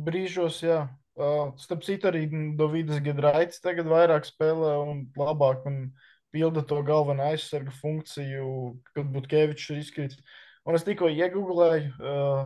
Brīžos, 0.07 0.63
jā. 0.65 0.87
Uh, 1.21 1.53
starp 1.61 1.83
citu, 1.85 2.09
arī 2.09 2.25
Dovīdas 2.57 3.03
Gedraits 3.05 3.61
tagad 3.61 3.89
vairāk 3.91 4.25
spēlē 4.25 4.77
un 4.81 5.05
labāk 5.19 5.67
un 5.69 5.91
pilda 6.33 6.63
to 6.67 6.81
galveno 6.87 7.25
aizsarga 7.31 7.73
funkciju, 7.81 8.49
kad 8.95 9.09
Butkevičs 9.15 9.71
ir 9.75 9.81
izkritis. 9.83 10.21
Un 10.69 10.77
es 10.77 10.85
tikko 10.87 11.09
iegūlēju 11.11 11.93
uh, 11.99 12.45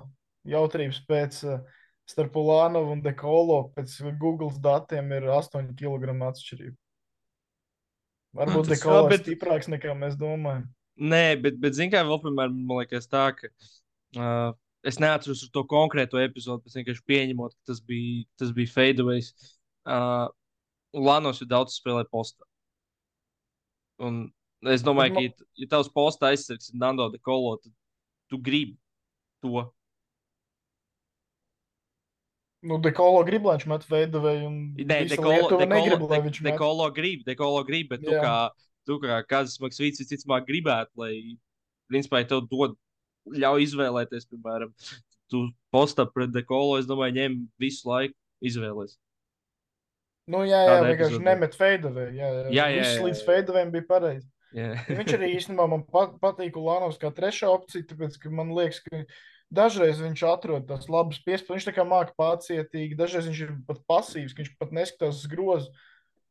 jautrības 0.48 1.00
pēc 1.08 1.40
uh, 1.48 1.58
starp 2.08 2.36
Ulānovu 2.40 2.94
un 2.94 3.02
Dekolo. 3.04 3.60
Pēc 3.76 3.96
Google 4.20 4.52
datiem 4.64 5.10
ir 5.16 5.28
8 5.34 5.72
kg 5.76 6.14
atšķirība. 6.30 6.76
Varbūt 8.34 8.68
tas- 8.68 8.78
Dekolo 8.78 8.96
Jā, 8.98 9.04
ir 9.04 9.10
bet- 9.14 9.24
stiprāks 9.26 9.68
nekā 9.70 9.94
mēs 9.98 10.16
domājam. 10.18 10.66
Nē, 10.94 11.40
bet, 11.42 11.56
bet 11.58 11.74
zināmā 11.74 11.90
mērā, 12.04 12.08
vēl, 12.12 12.20
piemēram, 12.22 12.58
man 12.70 12.78
liekas, 12.84 13.08
tā, 13.10 13.24
ka 13.34 13.48
uh, 14.14 14.52
es 14.86 15.00
neatceros 15.02 15.42
to 15.50 15.64
konkrēto 15.66 16.20
epizodu, 16.22 16.62
bet 16.62 16.76
vienkārši 16.78 17.02
pieņemot, 17.10 17.54
ka 17.56 17.72
tas 17.72 17.80
bija, 17.82 18.24
tas 18.38 18.52
bija 18.54 18.70
fadeaways. 18.70 19.32
Uh, 19.84 20.28
Lānos 20.94 21.40
jau 21.42 21.48
daudz 21.50 21.74
spēlē 21.80 22.04
postā. 22.06 22.46
Un 24.02 24.26
es 24.72 24.82
domāju, 24.82 25.14
ka, 25.14 25.22
ja, 25.26 25.48
ja 25.60 25.70
tavs 25.70 25.90
postā 25.92 26.32
aizsargs 26.32 26.72
ir 26.72 26.78
Nando 26.80 27.06
de 27.12 27.20
Kolo, 27.22 27.56
tad 27.62 27.72
tu 28.32 28.40
gribi 28.40 28.76
to. 29.44 29.64
Nu, 32.64 32.78
Dekolo 32.80 33.20
grib, 33.28 33.44
lai 33.44 33.58
viņš 33.58 33.66
met 33.68 33.82
veidovēju, 33.90 34.50
Nē, 34.88 34.98
Dekolo, 35.12 35.34
dekolo, 35.50 35.66
negrib, 35.68 36.04
viņš 36.08 36.38
met. 36.40 36.46
dekolo 36.48 36.86
grib, 36.96 37.24
dekolo 37.26 37.64
grib, 37.68 37.90
bet 37.90 38.06
tu 38.06 38.14
kā, 38.16 38.36
tu 38.88 38.96
kā 39.02 39.18
kāds 39.28 39.58
Maksvīts 39.60 40.00
visticamāk 40.00 40.46
gribētu, 40.48 40.88
lai, 41.02 41.12
principā, 41.92 42.22
ja 42.22 42.30
tev 42.30 42.46
dod, 42.48 42.78
ļauj 43.36 43.66
izvēlēties, 43.66 44.24
piemēram, 44.32 44.72
tu 45.28 45.44
postā 45.74 46.08
pret 46.08 46.32
dekolo, 46.32 46.78
es 46.80 46.88
domāju, 46.88 47.18
ņem 47.20 47.36
visu 47.60 47.90
laiku 47.90 48.16
izvēlēties. 48.48 48.96
Nu, 50.30 50.40
jā, 50.48 50.56
jā, 50.64 50.70
Tādā 50.72 50.88
vienkārši 50.88 51.18
epizodē. 51.18 51.26
nemet 51.28 51.56
feidovēju. 51.60 52.12
Jā, 52.16 52.28
jā, 52.32 52.42
Jā, 52.48 52.66
jā, 52.72 52.84
jā, 52.84 53.04
līdz 53.04 53.20
jā. 53.20 53.26
feidovēm 53.28 53.72
bija 53.74 53.86
pareizi. 53.90 54.28
Viņš 54.54 55.14
arī 55.18 55.28
īstenībā 55.34 55.64
man 55.68 55.82
pat, 55.90 56.14
patīk 56.22 56.56
Ulānovs 56.56 56.96
kā 57.02 57.10
trešā 57.12 57.50
opcija, 57.50 57.84
tāpēc, 57.90 58.16
ka 58.22 58.30
man 58.30 58.52
liekas, 58.54 58.78
ka 58.86 59.02
dažreiz 59.54 59.98
viņš 60.00 60.22
atrod 60.30 60.68
tās 60.70 60.86
labas 60.88 61.18
piespējas. 61.26 61.58
Viņš 61.58 61.66
tā 61.68 61.74
kā 61.76 61.84
māca 61.90 62.14
pacietīgi, 62.16 62.96
dažreiz 62.96 63.26
viņš 63.28 63.42
ir 63.44 63.52
pat 63.68 63.82
pasīvs, 63.90 64.32
ka 64.32 64.44
viņš 64.44 64.54
pat 64.62 64.72
neskatās 64.78 65.20
uz 65.20 65.26
grozu. 65.32 65.74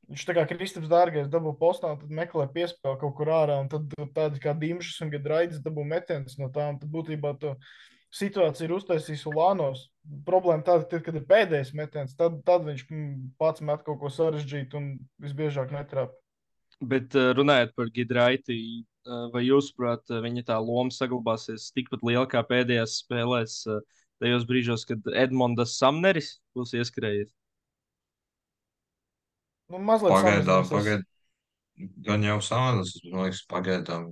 Viņš 0.10 0.24
tā 0.28 0.34
kā 0.36 0.44
Kristaps 0.50 0.90
Dārgais 0.92 1.30
dabū 1.32 1.54
postā, 1.60 1.94
tad 2.00 2.10
meklē 2.12 2.48
piespēli 2.52 3.00
kaut 3.00 3.14
kur 3.16 3.30
ārā, 3.32 3.60
un 3.64 3.70
tad 3.72 3.94
tādi 4.16 4.42
kā 4.44 4.52
Dimšs 4.58 4.98
un 5.06 5.14
Gadraitis 5.14 5.62
dabū 5.64 5.86
metienus 5.88 6.36
no 6.42 6.50
tām. 6.52 6.80
Tad 6.82 6.90
būtībā 6.92 7.36
to 7.40 7.54
situācija 8.14 8.68
ir 8.68 8.76
uztaisījis 8.78 9.26
Ulānos. 9.32 9.88
Problēma 10.28 10.66
tāda, 10.68 10.86
ka, 10.90 11.00
kad 11.06 11.16
ir 11.18 11.26
pēdējais 11.28 11.74
metiens, 11.78 12.16
tad, 12.20 12.42
tad 12.48 12.66
viņš 12.68 12.86
mm, 12.90 13.14
pats 13.40 13.64
met 13.66 13.86
kaut 13.86 14.02
ko 14.02 14.12
sarežģītu 14.12 14.80
un 14.80 14.90
visbiežāk 15.24 15.72
netrāp. 15.74 16.16
Bet 16.84 17.16
uh, 17.16 17.32
runājot 17.38 17.72
par 17.78 17.92
Gidraiti, 17.96 18.58
uh, 19.08 19.30
vai 19.34 19.46
jūsuprāt, 19.46 20.04
uh, 20.12 20.20
viņa 20.26 20.48
tā 20.50 20.58
loma 20.60 20.92
saglabāsies 20.92 21.70
tikpat 21.76 22.04
liela 22.04 22.26
kā 22.30 22.44
pēdējās 22.48 23.00
spēlēs, 23.06 23.62
tajos 24.24 24.46
brīžos, 24.50 24.84
kad 24.90 25.08
Edmunds 25.16 25.78
Samneris 25.80 26.36
būs 26.58 26.76
ieskrējies? 26.80 27.32
Nu, 29.72 29.80
mazliet 29.82 30.14
Pagaidām, 30.14 30.68
pagaidām. 30.70 31.10
Gan 32.06 32.22
jau 32.22 32.38
samazinās, 32.46 32.94
bet 33.00 33.14
man 33.14 33.26
liekas, 33.26 33.46
pagaidām. 33.50 34.12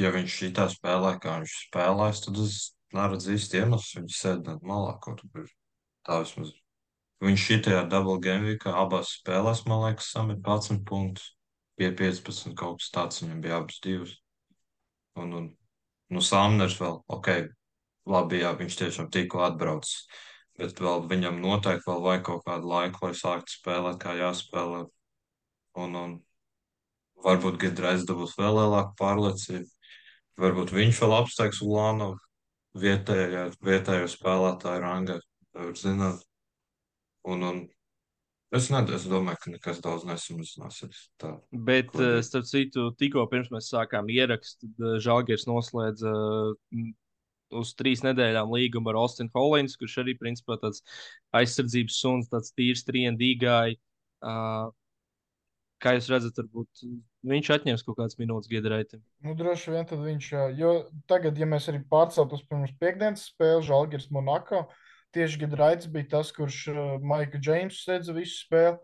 Ja 0.00 0.10
viņš 0.12 0.34
šitā 0.40 0.66
spēlē, 0.72 1.14
kā 1.22 1.38
viņš 1.40 1.54
spēlēs, 1.68 2.20
tad 2.24 2.40
es 2.42 2.58
neredzu 2.94 3.34
īsti 3.34 3.60
iemeslu 3.62 4.00
viņu 4.00 4.14
sēdēt 4.18 4.66
malā 4.66 4.94
kaut 5.04 5.22
kur. 5.32 5.48
Tā 6.04 6.20
vismaz. 6.20 6.52
Viņš 7.24 7.46
šitajā 7.48 7.84
double 7.88 8.18
game 8.20 8.50
weekā 8.50 8.74
abās 8.76 9.14
spēlēs, 9.20 9.64
man 9.70 9.86
liekas, 9.86 10.10
samet 10.12 10.42
11 10.44 10.84
punktus. 10.88 11.30
pie 11.78 11.88
15 11.90 12.54
kaut 12.54 12.78
kas 12.78 12.90
tāds, 12.94 13.22
viņam 13.22 13.40
bija 13.42 13.56
abas 13.58 13.80
divas. 13.82 14.12
Un, 15.18 15.32
un 15.34 15.46
nu, 16.14 16.20
Samners 16.22 16.76
vēl, 16.78 17.00
ok, 17.10 17.30
labi, 18.06 18.42
jā, 18.44 18.52
viņš 18.58 18.76
tiešām 18.78 19.08
tikko 19.10 19.42
atbraucis, 19.46 20.04
bet 20.58 20.78
vēl 20.78 21.02
viņam 21.10 21.40
noteikti 21.42 21.88
vēl 21.88 22.04
vajag 22.04 22.22
kaut 22.28 22.44
kādu 22.46 22.70
laiku, 22.70 23.06
lai 23.06 23.18
sāktu 23.18 23.56
spēlēt, 23.56 23.98
kā 24.02 24.14
jāspēlē. 24.20 24.84
Un, 25.82 25.98
un 25.98 26.14
varbūt 27.26 27.58
Gedrais 27.64 28.06
dabūs 28.06 28.36
vēl 28.38 28.60
lielāku 28.60 28.94
pārliecību. 29.00 29.66
Varbūt 30.44 30.74
viņš 30.74 31.02
vēl 31.02 31.16
apsteigs 31.18 31.62
Ulānovu 31.64 32.20
vietējā, 32.78 33.46
vietējo 33.64 34.08
spēlētāju 34.10 34.82
rangā, 34.82 35.18
var 35.54 35.78
zināt. 35.78 36.24
Un, 37.24 37.44
un 37.46 37.60
es, 38.54 38.68
ne, 38.72 38.82
es 38.96 39.06
domāju, 39.08 39.40
ka 39.42 39.54
nekas 39.54 39.80
daudz 39.84 40.04
nesamazināsies. 40.08 41.06
Tā. 41.20 41.36
Bet, 41.52 41.94
eh, 41.94 42.18
darīt? 42.18 42.28
starp 42.28 42.50
citu, 42.50 42.90
tikko 43.00 43.24
pirms 43.30 43.50
mēs 43.54 43.70
sākām 43.72 44.10
ierakstu, 44.12 44.68
tad 44.76 45.00
Žalgiris 45.06 45.48
noslēdza 45.50 46.12
eh, 46.12 46.92
uz 47.54 47.74
trīs 47.78 48.02
nedēļām 48.04 48.52
līgumu 48.52 48.90
ar 48.92 49.00
Austinu 49.04 49.32
Holīnu, 49.34 49.72
kurš 49.78 50.00
arī 50.02 50.16
principā 50.18 50.58
tāds 50.60 50.82
aizsardzības 51.36 51.98
suns, 52.02 52.30
tāds 52.32 52.54
tīrs 52.56 52.82
triendīgāji. 52.88 53.78
Uh, 54.24 54.72
kā 55.84 55.94
jūs 55.96 56.08
redzat, 56.10 56.38
varbūt 56.40 56.84
viņš 57.24 57.50
atņems 57.56 57.84
kaut 57.86 57.98
kādas 57.98 58.18
minūtes 58.20 58.50
Giedraitam. 58.52 59.02
Nu, 59.24 59.34
droši 59.38 59.72
vien 59.74 59.86
tad 59.88 60.02
viņš, 60.04 60.30
jo 60.58 60.72
tagad, 61.10 61.38
ja 61.40 61.48
mēs 61.48 61.68
arī 61.72 61.80
pārceltos 61.90 62.44
pirms 62.48 62.74
piekdienas 62.80 63.28
spēles, 63.30 63.68
Žalgiris 63.68 64.10
Monako, 64.14 64.66
tieši 65.16 65.40
Gidraits 65.44 65.88
bija 65.90 66.10
tas, 66.18 66.32
kurš 66.34 66.66
Maika 67.02 67.40
Džeimsu 67.40 67.80
sedza 67.86 68.14
visu 68.16 68.42
spēli. 68.44 68.76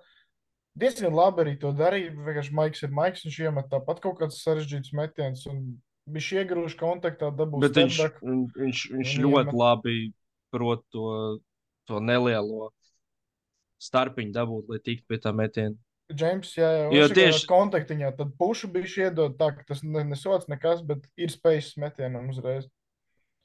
Diezgan 0.81 1.13
labi 1.13 1.43
arī 1.45 1.55
to 1.61 1.73
darīja. 1.77 2.15
Vienkārši 2.15 2.55
Maiks 2.57 2.85
ir 2.87 2.93
Maiks, 2.95 3.25
viņš 3.27 3.39
iemet 3.43 3.71
tāpat 3.73 4.01
kaut 4.05 4.21
kāds 4.21 4.39
sarežģīts 4.45 4.95
metiens. 4.97 5.43
Un 5.51 5.65
viņš 6.15 6.29
iegrūž 6.41 6.77
kontaktā, 6.79 7.33
dabūs 7.35 7.65
Bet 7.67 7.81
viņš, 7.81 7.99
viņš, 8.23 8.85
viņš 8.95 9.15
ļoti 9.21 9.51
iemet. 9.51 9.59
labi 9.59 9.97
prot 10.55 10.87
to, 10.95 11.09
to 11.91 11.99
nelielo 12.01 12.71
starpiņu 13.83 14.33
dabūt, 14.37 14.71
lai 14.71 14.81
tiktu 14.87 15.11
pie 15.11 15.19
tā 15.21 15.35
metiena. 15.35 15.75
Džeims, 16.11 16.53
jā, 16.59 16.69
jā, 16.75 16.85
Jo 16.97 17.07
tieši- 17.15 17.47
kontaktiņā, 17.51 18.11
tad 18.19 18.33
pušu 18.39 18.69
bija 18.73 19.07
iedod 19.09 19.37
tā, 19.39 19.53
ka 19.57 19.65
tas 19.69 19.83
ne, 19.83 20.03
nesots 20.05 20.49
nekas, 20.51 20.83
bet 20.87 21.07
ir 21.17 21.29
spējas 21.33 21.77
metienam 21.79 22.29
uzreiz. 22.33 22.67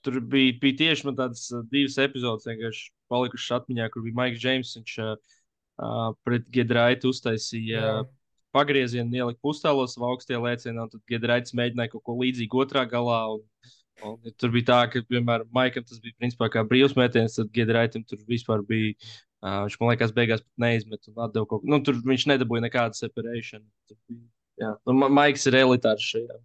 Tur 0.06 0.20
bija, 0.22 0.54
bija 0.62 0.78
tieši 0.84 1.06
man 1.08 1.16
tādas 1.18 1.48
uh, 1.54 1.64
divas 1.72 1.98
epizodes, 1.98 2.46
vienkārši 2.46 2.92
palikušas 3.10 3.56
atmiņā, 3.62 3.88
kur 3.94 4.04
bija 4.06 4.18
Maiks 4.20 4.42
Džeims. 4.42 4.76
Viņš 4.78 4.98
uh, 5.02 6.14
pret 6.26 6.46
Gedraitu 6.54 7.10
uztaisīja 7.14 7.82
Jā. 7.82 7.96
pagriezienu, 8.56 9.12
ielika 9.18 9.42
pustālos 9.44 9.96
savā 9.98 10.12
augstajā 10.14 10.40
lēcienā, 10.44 10.86
un 10.86 10.92
tad 10.94 11.02
Gedraits 11.10 11.56
mēģināja 11.58 11.92
kaut 11.96 12.04
ko 12.06 12.18
līdzīgu 12.22 12.62
otrā 12.66 12.86
galā. 12.90 13.20
Un, 13.34 13.42
un, 14.06 14.20
ja 14.24 14.32
tur 14.38 14.54
bija 14.54 14.70
tā, 14.70 14.80
ka, 14.94 15.02
piemēram, 15.10 15.50
Maikam 15.52 15.84
tas 15.90 16.00
bija 16.04 16.16
principā 16.22 16.50
kā 16.54 16.64
brīvs 16.70 16.96
mētījums, 16.96 17.36
tad 17.42 17.52
Gedraitam 17.58 18.06
tur 18.08 18.22
vispār 18.30 18.62
bija. 18.68 18.94
Uh, 19.44 19.66
viņš 19.66 19.76
man 19.82 19.92
liekas, 19.92 20.14
beigās 20.16 20.42
pat 20.42 20.64
neizmet 20.64 21.10
un 21.12 21.22
atdeva 21.26 21.46
kaut 21.50 21.62
ko. 21.62 21.70
Nu, 21.70 21.82
tur 21.86 22.00
viņš 22.02 22.28
nedabūja 22.32 22.64
nekādu 22.66 22.98
separēšanu. 22.98 23.66
Nu, 24.58 24.96
Ma- 24.96 25.12
Maiks 25.12 25.46
ir 25.50 25.58
elitārs 25.60 26.06
šajā. 26.14 26.38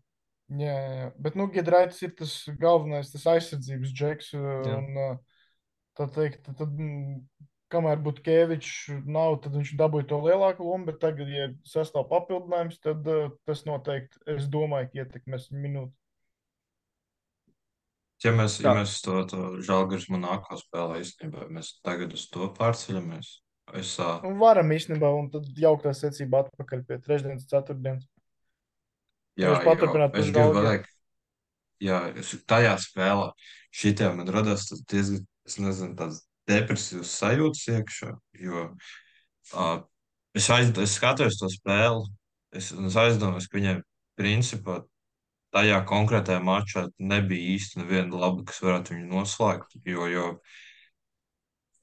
Jā, 0.60 0.78
jā, 0.98 1.04
bet 1.22 1.36
nu, 1.38 1.46
Gidraits 1.54 2.02
ir 2.02 2.10
tas 2.18 2.34
galvenais, 2.58 3.12
tas 3.12 3.28
aizsardzības 3.36 3.92
džeks. 3.94 4.32
Un, 4.34 4.98
tā 5.98 6.08
teikt, 6.10 6.42
tad, 6.48 6.58
tad, 6.58 6.82
kamēr 7.70 8.02
Butkevičs 8.02 9.04
nav, 9.06 9.38
tad 9.44 9.54
viņš 9.54 9.76
dabūja 9.78 10.08
to 10.10 10.18
lielāko 10.24 10.66
lomu, 10.66 10.88
bet 10.90 10.98
tagad, 11.04 11.30
ja 11.30 11.46
sastāv 11.70 12.08
papildinājums, 12.10 12.80
tad 12.82 13.06
tas 13.46 13.62
noteikti, 13.68 14.18
es 14.34 14.50
domāju, 14.50 14.90
ietekmēs 14.98 15.52
minūti. 15.54 15.94
Ja 18.20 18.32
mēs, 18.36 18.58
ja 18.60 18.74
mēs 18.76 18.98
to, 19.04 19.16
to 19.30 19.44
Žalgiris 19.64 20.10
Monako 20.12 20.58
spēlē 20.60 21.00
īstenībā, 21.00 21.46
mēs 21.48 21.78
tagad 21.84 22.12
uz 22.16 22.26
to 22.32 22.50
pārceļamies. 22.58 23.30
Es, 23.80 23.94
Un 24.26 24.36
varam 24.40 24.72
īstenībā, 24.74 25.08
un 25.14 25.30
tad 25.32 25.46
jauktā 25.56 25.92
secība 25.96 26.42
atpakaļ 26.44 26.82
pie 26.88 26.98
trešdienas, 27.04 27.46
ceturtdienas. 27.48 28.08
jā, 29.38 29.52
jo, 29.54 30.00
es 30.10 30.32
gribu 30.34 30.56
pateikt, 30.58 30.90
jā, 31.80 32.00
es, 32.20 32.32
tajā 32.50 32.74
spēlē 32.82 33.30
šitā 33.80 34.10
man 34.16 34.28
radās 34.34 34.66
diezgan, 34.90 35.22
es 35.46 35.56
nezinu, 35.62 35.94
tāds 35.98 36.24
depresīvs 36.50 37.14
sajūtas 37.22 37.62
iekšā, 37.76 38.10
jo 38.42 38.66
uh, 39.54 39.76
es, 40.36 40.50
aiz, 40.50 40.72
es 40.82 40.96
skatos 40.98 41.38
to 41.40 41.48
spēli, 41.52 42.04
es, 42.58 42.72
es 42.74 42.98
aizdomājos, 43.00 43.48
ka 43.48 43.60
viņai 43.60 43.76
principā 44.18 44.80
tajā 45.54 45.80
konkrētajā 45.88 46.40
mačā 46.44 46.86
nebija 46.98 47.54
īsti 47.56 47.82
neviena 47.82 48.22
laba, 48.24 48.44
kas 48.48 48.60
varētu 48.64 48.96
viņu 48.96 49.08
noslēgt, 49.10 49.76
jo, 49.86 50.06
jo 50.10 50.26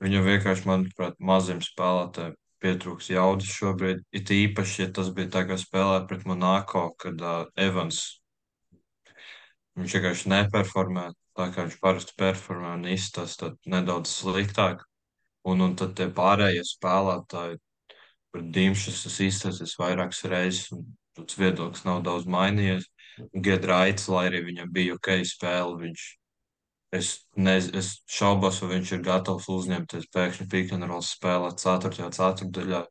viņam 0.03 0.27
vienkārši, 0.27 0.67
manuprāt, 0.69 1.17
maziem 1.19 1.63
spēlētājiem 1.65 2.37
pietrūks 2.63 3.11
jaudas 3.11 3.51
šobrīd. 3.53 4.01
It 4.15 4.31
īpaši, 4.33 4.81
ja 4.85 4.89
tas 4.93 5.11
bija 5.13 5.29
tā 5.35 5.43
kā 5.49 5.57
spēlē 5.61 6.01
pret 6.09 6.25
Monako, 6.29 6.89
kad 6.99 7.21
uh, 7.21 7.45
Evans 7.59 8.01
viņš 9.77 9.97
vienkārši 9.97 10.31
neperformē 10.33 11.11
tā, 11.37 11.47
kā 11.53 11.67
viņš 11.67 11.79
parasti 11.81 12.15
performē 12.17 12.73
un 12.79 12.87
izstāsta 12.89 13.53
nedaudz 13.69 14.11
sliktāk. 14.11 14.83
Un, 15.47 15.61
un 15.63 15.75
tad 15.79 15.93
tie 15.95 16.09
pārējie 16.11 16.63
spēlētāji 16.67 17.59
pret 18.33 18.47
Dimšas 18.55 19.03
tas 19.05 19.19
izstāsties 19.23 19.77
vairākas 19.79 20.25
reizes, 20.27 20.71
un 20.75 20.83
tas 21.15 21.37
viedoklis 21.39 21.85
nav 21.87 22.01
daudz 22.03 22.27
mainījies. 22.29 22.89
Giedraits, 23.33 24.07
lai 24.11 24.27
arī 24.29 24.43
viņam 24.51 24.71
bija 24.73 24.95
ok 24.97 25.13
spēle, 25.27 25.75
viņš 25.81 26.07
Es, 26.95 27.27
nez, 27.35 27.67
es 27.75 27.97
šaubos, 28.07 28.61
vai 28.63 28.77
viņš 28.77 28.91
ir 28.95 29.01
gatavs 29.03 29.49
uzņemties 29.51 30.07
pēkšņi 30.13 30.45
pīkānrolas 30.53 31.09
spēlēt 31.17 31.59
4. 31.59 32.07
ceturdaļā. 32.15 32.85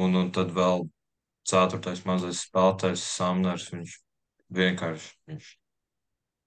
Un, 0.00 0.16
un 0.16 0.30
tad 0.32 0.54
vēl 0.56 0.86
4. 1.50 1.92
mazais 2.08 2.40
spēlētājs 2.46 3.04
Samners, 3.04 3.66
viņš 3.74 3.96
vienkārši, 4.56 5.10
viņš, 5.28 5.50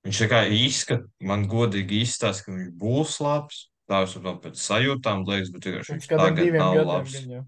viņš 0.08 0.24
tā 0.24 0.30
kā 0.32 0.42
izskat, 0.50 1.06
man 1.22 1.46
godīgi 1.52 2.02
izstāsta, 2.08 2.48
ka 2.48 2.58
viņš 2.58 2.74
būs 2.82 3.20
labs. 3.22 3.68
Tā 3.92 4.06
es 4.08 4.16
vēl 4.16 4.38
pēc 4.42 4.62
sajūtām 4.64 5.26
liekas, 5.28 5.52
bet 5.54 5.66
vienkārši 5.68 5.98
viņš 5.98 6.10
tagad 6.10 6.24
nav 6.24 6.38
gadiem 6.40 6.88
labs. 6.90 7.18
gan 7.20 7.34
jau. 7.36 7.44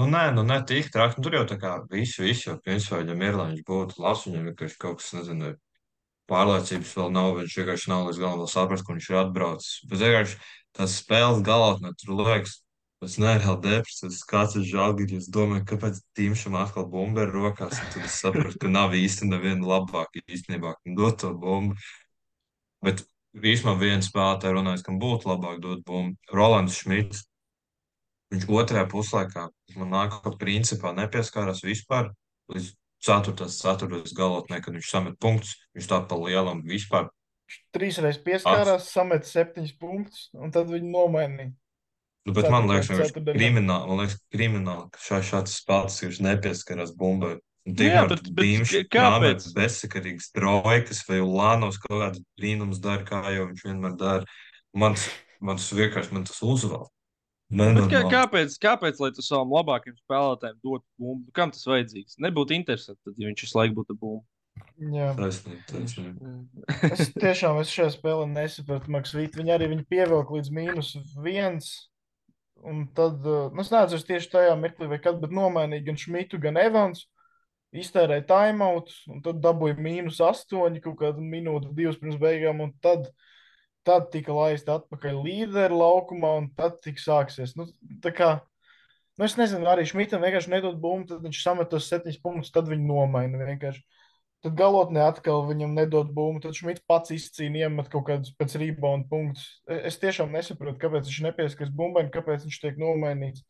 Nu, 0.00 0.06
nē, 0.08 0.30
nu, 0.32 0.42
ne 0.48 0.56
tik 0.64 0.88
traki. 0.92 1.18
Nu, 1.18 1.26
tur 1.26 1.34
jau 1.36 1.44
tā 1.48 1.58
kā 1.60 1.74
visu, 1.92 2.22
visu 2.24 2.48
jau 2.48 2.56
principā 2.64 3.02
viņam 3.02 3.22
ir, 3.26 3.36
lai 3.36 3.46
viņš 3.50 3.64
būtu 3.68 4.00
labs. 4.00 4.24
Viņam 4.28 4.48
vienkārši 4.48 4.78
kaut 4.80 5.00
kas, 5.02 5.10
nezinu, 5.18 5.52
pārliecības 6.32 6.92
vēl 6.96 7.10
nav. 7.12 7.32
Viņš 7.40 7.56
vienkārši 7.60 7.90
nav 7.92 8.08
līdz 8.08 8.20
galam 8.22 8.48
saprast, 8.48 8.86
kur 8.86 8.96
viņš 8.96 9.08
ir 9.10 9.18
atbraucis. 9.20 9.72
Bet 9.90 10.04
vienkārši 10.04 10.38
tas 10.78 10.94
spēles 11.02 11.42
galotnē 11.44 11.92
tur 12.00 12.14
liekas, 12.22 12.54
tas 13.04 13.18
nereāli 13.20 13.60
depresīvs. 13.66 14.22
Kāds 14.30 14.56
ir 14.56 14.64
žēlgājis. 14.70 15.26
Es 15.26 15.32
domāju, 15.34 15.66
kāpēc 15.74 16.00
Tīmšam 16.16 16.56
atkal 16.62 16.86
bumba 16.92 17.26
ir 17.26 17.34
rokās. 17.36 17.76
Tad 17.92 18.06
es 18.06 18.16
sapratu, 18.22 18.62
ka 18.62 18.70
nav 18.72 18.96
īsti 18.96 19.28
neviena 19.28 19.74
labāka 19.74 20.22
īstenībā, 20.24 20.72
kam 20.78 20.96
dot 20.96 21.20
to 21.20 21.34
bumbu. 21.36 21.76
Bet 22.82 23.04
vismaz 23.44 23.76
viens 23.82 24.08
spēlētājs 24.08 24.56
runājis, 24.56 24.86
kam 24.88 24.96
būtu 25.02 25.28
labāk 25.34 25.60
dot 25.60 25.84
bumbu. 25.84 26.16
Rolands 26.32 26.80
Šmits. 26.80 27.26
Viņš 28.32 28.46
otrajā 28.48 28.86
puslaikā 28.88 29.48
man 29.76 29.90
nāk, 29.92 30.14
ka 30.24 30.32
principā 30.40 30.94
nepieskārās 30.96 31.60
vispār 31.66 32.10
līdz 32.52 32.70
4. 33.04 33.48
ceturtajā 33.50 34.14
galotnē, 34.16 34.60
kad 34.64 34.72
viņš 34.76 34.88
samet 34.88 35.18
punktus. 35.20 35.56
Viņš 35.76 35.88
tā 35.90 35.98
pa 36.08 36.16
lielam 36.16 36.62
vispār. 36.64 37.10
Trīs 37.74 37.98
reizes 38.00 38.22
pieskārās, 38.24 38.86
samet 38.88 39.26
septiņus 39.28 39.74
punktus, 39.76 40.28
un 40.32 40.52
tad 40.54 40.70
viņi 40.72 40.88
nomainīja. 40.88 41.52
Nu, 42.24 42.32
bet 42.36 42.46
man 42.48 42.68
liekas, 42.70 42.88
viņš 42.88 43.10
ceturtdaļā. 43.10 43.34
krimināli, 43.36 43.88
man 43.90 43.98
liekas, 44.00 44.20
krimināli, 44.32 44.84
ka 44.94 45.00
šā, 45.02 45.18
šāds 45.26 45.56
spēlētājs, 45.58 45.98
kurš 46.04 46.20
nepieskarās 46.22 46.92
bumbai. 46.96 47.32
Nu 47.66 47.84
jā, 47.84 48.06
bet- 48.08 48.22
bet 48.30 48.44
Dīmš 48.46 48.72
kāpēc? 48.90 49.44
bezsakarīgs 49.58 50.30
trojkas 50.34 51.02
vai 51.08 51.18
Ulānovs 51.22 51.78
kaut 51.82 52.00
kāds 52.00 52.22
brīnums 52.38 52.80
dara, 52.80 53.04
kā 53.04 53.20
jau 53.34 53.48
viņš 53.50 53.66
vienmēr 53.68 53.98
dara. 53.98 54.24
Man 54.74 54.94
tas, 54.94 55.08
man 55.40 55.56
tas 55.60 55.68
vienkārši, 55.76 56.12
man 56.12 56.24
tas 56.24 56.40
uzvalk. 56.42 56.88
Bet 57.52 57.88
kā, 57.92 58.02
kāpēc, 58.08 58.54
kāpēc, 58.62 59.00
lai 59.02 59.10
tu 59.12 59.24
savam 59.24 59.52
labākajam 59.52 59.98
spēlētājam 60.00 60.58
dotu 60.64 60.84
bumbu? 60.96 61.32
Kam 61.36 61.52
tas 61.52 61.66
vajadzīgs? 61.68 62.16
Nebūtu 62.24 62.56
interesanti, 62.56 63.00
tad, 63.04 63.18
ja 63.20 63.28
viņš 63.28 63.44
visu 63.44 63.58
laiku 63.58 63.76
būtu 63.80 63.96
bumbu. 63.98 64.22
Jā. 64.92 65.12
Taisnība, 65.16 65.62
taisnība. 65.68 66.34
Es 66.88 67.12
tiešām 67.14 67.60
es 67.60 67.72
šajā 67.72 67.94
spēlē 67.94 68.26
nesapratu 68.30 68.92
Maksvītu. 68.92 69.40
Viņi 69.40 69.54
arī 69.54 69.68
viņu 69.72 69.86
pievilka 69.90 70.36
līdz 70.36 70.52
mīnus 70.56 70.92
viens. 71.22 71.72
Un 72.62 72.84
tad, 72.94 73.20
uh, 73.26 73.50
nu, 73.50 73.62
es 73.64 73.72
neatceros 73.72 74.06
tieši 74.06 74.30
tajā 74.36 74.54
mirklī, 74.58 74.86
vai 74.90 75.00
kad, 75.02 75.18
bet 75.22 75.34
nomainīja 75.34 75.86
gan 75.88 75.98
Šmitu, 75.98 76.40
gan 76.42 76.60
Evans. 76.60 77.06
Iztērēja 77.72 78.26
timeout, 78.28 78.90
un 79.08 79.22
tad 79.24 79.38
dabūja 79.42 79.78
mīnus 79.80 80.20
astoņi, 80.22 80.82
kaut 80.84 80.98
kādu 81.00 81.24
minūti, 81.24 81.72
divas 81.78 81.96
pirms 82.00 82.18
beigām. 82.20 82.60
Un 82.60 82.74
tad, 82.84 83.08
tad 83.86 84.10
tika 84.14 84.34
laista 84.36 84.78
atpakaļ 84.80 85.20
līderi 85.24 85.74
laukumā, 85.74 86.36
un 86.42 86.48
tad 86.58 86.80
tika 86.84 87.02
sāksies. 87.02 87.56
Nu, 87.58 87.68
kā, 88.14 88.38
Nu, 89.20 89.26
es 89.28 89.34
nezinu, 89.36 89.66
arī 89.68 89.84
Šmitam 89.84 90.22
vienkārši 90.24 90.50
nedod 90.54 90.78
bumbu, 90.80 91.04
tad 91.10 91.20
viņš 91.26 91.40
samet 91.44 91.68
tos 91.70 91.84
septiņus 91.90 92.20
punktus, 92.24 92.52
tad 92.54 92.70
viņi 92.70 92.86
nomaina 92.88 93.42
vienkārši. 93.44 93.82
Tad 94.42 94.56
galotnē 94.58 95.02
atkal 95.04 95.44
viņam 95.46 95.74
nedod 95.76 96.08
bumbu, 96.16 96.40
tad 96.42 96.56
Šmits 96.58 96.82
pats 96.88 97.12
izcīna, 97.14 97.60
iemet 97.66 97.90
kaut 97.92 98.06
kādus 98.08 98.32
pēc 98.40 98.56
rebound 98.58 99.06
punktus. 99.12 99.44
E- 99.70 99.82
Es 99.90 100.00
tiešām 100.02 100.32
nesaprotu, 100.32 100.80
kāpēc 100.80 101.06
viņš 101.06 101.20
nepieskaras 101.28 101.74
bumbai 101.76 102.06
un 102.06 102.10
kāpēc 102.14 102.48
viņš 102.48 102.58
tiek 102.64 102.80
nomainīts. 102.80 103.44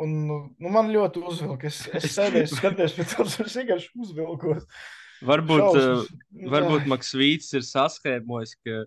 Un, 0.00 0.16
nu, 0.56 0.72
man 0.72 0.88
ļoti 0.90 1.20
uzvilka. 1.30 1.68
Es, 1.68 1.84
es 1.92 2.08
sēdēju, 2.16 2.48
skatījos 2.56 2.96
pēc 2.96 3.14
tam, 3.14 3.28
kas 3.28 3.58
vienkārši 3.60 3.92
uzvilkos. 4.02 4.66
Varbūt, 5.22 5.62
Šausmas. 5.68 6.08
uh, 6.08 6.48
varbūt 6.56 6.88
Maksvīts 6.90 7.52
ir 7.60 7.68
saskēmojis, 7.68 8.56
ka, 8.64 8.80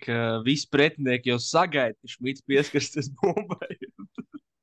ka 0.00 0.18
visi 0.46 0.68
pretinieki 0.72 1.32
jau 1.32 1.38
sagaida, 1.42 1.96
ka 2.00 2.12
Šmits 2.14 2.44
pieskarsies 2.48 3.10
bumbai. 3.20 3.76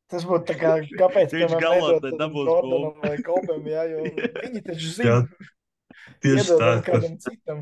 Tas 0.10 0.24
būtu 0.26 0.48
tā 0.50 0.56
kā, 0.58 0.72
kāpēc 0.98 1.36
Viņš 1.38 1.52
galotnē 1.62 2.10
nedod 2.10 2.20
dabūs 2.22 2.48
bumbu. 2.50 2.94
vai 3.04 3.18
Kolbam, 3.26 3.68
jā, 3.70 3.84
jo 3.92 4.06
viņi 4.44 4.64
taču 4.66 4.94
zina, 4.96 5.20
Tieši 6.24 6.56
tā. 6.58 6.70
kādam 6.88 7.18
citam. 7.22 7.62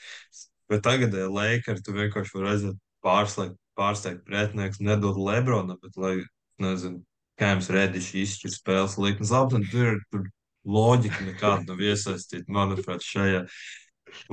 Bet 0.72 0.80
tagad, 0.86 1.12
ja 1.12 1.26
Lakers 1.28 1.82
tu 1.84 1.92
vienkārši 1.92 2.32
vari 2.38 2.48
aiziet 2.54 2.78
pārslēgt, 3.04 3.58
pārsteigt 3.76 4.22
pretinieks, 4.24 4.80
nedot 4.80 5.18
Lebronam, 5.20 5.76
bet 5.82 5.98
lai, 6.00 6.14
nezinu, 6.62 7.02
Kēms 7.36 7.68
Redišs 7.74 8.14
izšķir 8.16 8.52
spēles 8.54 8.94
likmes. 9.02 9.32
Labi, 9.34 9.58
un 9.58 9.66
tur 9.68 9.88
ir 9.90 9.98
tur 10.08 10.24
loģika 10.64 11.20
nekāda 11.26 11.66
nav 11.68 11.82
iesaistīta, 11.84 12.46
manuprāt, 12.48 13.04
šajā. 13.04 13.42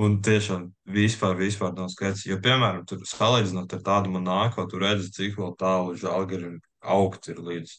Un 0.02 0.20
tiešām 0.24 0.68
vispār, 0.94 1.34
vispār 1.38 1.74
nav 1.76 1.90
skaidrs. 1.92 2.24
Jo, 2.28 2.38
piemēram, 2.42 2.84
tur 2.88 3.02
salīdzinot 3.08 3.74
ar 3.76 3.82
tādu 3.86 4.12
monāko, 4.14 4.64
tu 4.70 4.80
redzi, 4.82 5.10
cik 5.16 5.40
tālu 5.60 5.96
žēlgari 5.98 6.54
augt 6.82 7.28
ir 7.32 7.42
līdz 7.42 7.74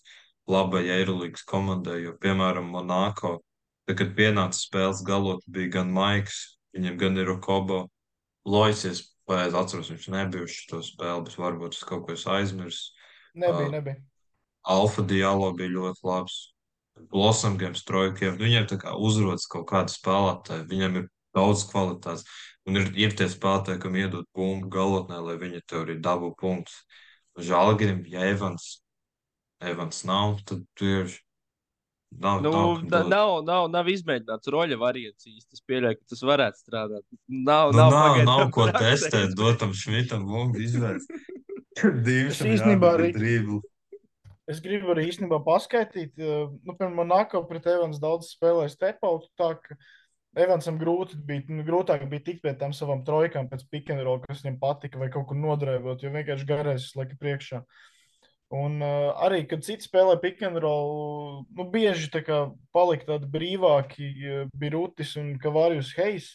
labai 0.49 0.83
Eirolīgas 0.97 1.45
komandai. 1.47 2.01
Jo, 2.03 2.13
piemēram, 2.19 2.69
Monako, 2.73 3.37
tad, 3.87 3.97
kad 4.01 4.13
pienāca 4.17 4.59
spēles 4.59 5.03
galot, 5.07 5.43
bija 5.47 5.79
gan 5.79 5.91
Maiks, 5.95 6.59
viņam 6.75 6.99
gan 7.01 7.19
ir 7.23 7.33
Okobo. 7.37 7.85
Loisies, 8.43 9.05
pareizi 9.29 9.55
atceros, 9.55 9.91
viņš 9.93 10.09
nebija 10.11 10.47
uz 10.47 10.55
šo 10.57 10.81
spēli, 10.83 11.27
bet 11.27 11.37
varbūt 11.39 11.77
es 11.77 11.85
kaut 11.87 12.03
ko 12.07 12.17
esmu 12.17 12.33
aizmirsis. 12.37 12.89
Nebija, 13.33 13.69
Ā, 13.69 13.75
nebija. 13.77 14.01
Alfa 14.73 15.03
Dialo 15.07 15.53
bija 15.55 15.71
ļoti 15.77 16.05
labs. 16.07 16.41
Blossom 17.09 17.55
Games, 17.57 17.81
Trojkiem. 17.87 18.35
Viņiem 18.37 18.67
tā 18.69 18.77
kā 18.81 18.93
uzrodas 18.93 19.47
kaut 19.49 19.65
kāda 19.71 19.89
spēlētāja, 19.89 20.67
viņiem 20.69 20.99
ir 20.99 21.07
daudz 21.35 21.65
kvalitātes. 21.71 22.25
Un 22.67 22.79
ir, 22.79 22.89
ir 22.95 23.11
tie 23.19 23.27
spēlētāji, 23.27 23.81
kam 23.83 23.97
iedod 23.99 24.27
bumbu 24.37 24.69
galotnē, 24.71 25.17
lai 25.19 25.35
viņi 25.41 25.63
tev 25.67 25.83
arī 25.83 25.97
dabū 25.99 26.31
punktus. 26.39 26.77
Žēlgirim, 27.43 28.03
ja 28.07 28.23
Evans, 28.29 28.77
Evans 29.63 30.03
nav, 30.07 30.37
tad 30.47 30.63
tu 30.77 30.85
ir. 31.01 31.13
Nav, 32.13 32.43
Nu, 32.45 32.51
nav, 32.85 33.07
nav, 33.09 33.31
nav, 33.41 33.63
nav 33.73 33.87
izmēģināts 33.89 34.51
roļa 34.53 34.77
variants 34.77 35.25
īsti. 35.25 35.57
Es 35.57 35.63
pieļauju, 35.65 35.97
ka 35.97 36.11
tas 36.13 36.19
varētu 36.29 36.59
strādāt. 36.61 37.03
Nav, 37.25 37.71
Nu, 37.73 37.79
nav, 37.79 37.95
nav, 37.97 38.17
nav 38.27 38.43
ko 38.53 38.67
testēt, 38.85 39.33
dotam 39.39 39.73
šmitam 39.73 40.27
bumbu 40.29 40.61
izvērst. 40.61 41.09
Divšam 42.05 42.51
īstenībā 42.53 42.91
arī- 42.99 43.15
dribli. 43.17 43.57
Es 44.45 44.59
gribu 44.61 44.91
arī 44.93 45.07
īstenībā 45.09 45.39
paskaidrot, 45.41 46.13
nu, 46.19 46.73
piemēram, 46.75 46.95
Monako 46.99 47.41
pret 47.49 47.65
Evans 47.71 47.97
daudz 48.03 48.29
spēlēja 48.35 48.73
stepautu. 48.75 49.31
Evansam 50.33 50.79
grūti 50.81 51.19
bija, 51.27 51.43
nu, 51.53 51.61
grūtāk 51.65 52.07
bija 52.09 52.23
tikt 52.25 52.41
pie 52.41 52.55
tām 52.57 52.71
savām 52.73 53.03
trojkām 53.05 53.51
pēc 53.51 53.67
pikantrola, 53.69 54.23
kas 54.25 54.41
viņam 54.41 54.59
patika, 54.61 54.97
vai 55.01 55.11
kaut 55.13 55.27
kur 55.29 55.37
nodrēvot, 55.37 56.01
jo 56.01 56.09
vienkārši 56.13 56.47
garais 56.49 56.87
laika 56.97 57.17
priekšā. 57.21 57.61
Un 58.53 58.81
uh, 58.85 59.11
arī, 59.25 59.43
kad 59.49 59.65
citi 59.65 59.85
spēlē 59.85 60.17
pikantrolu, 60.21 61.45
nu, 61.57 61.67
bieži 61.73 62.09
tā 62.13 62.21
kā 62.25 62.39
palika 62.73 63.13
tādi 63.13 63.29
brīvāki 63.33 64.09
uh, 64.09 64.43
Birutis 64.57 65.15
un 65.21 65.35
Kavārijus 65.41 65.93
Heis. 65.97 66.33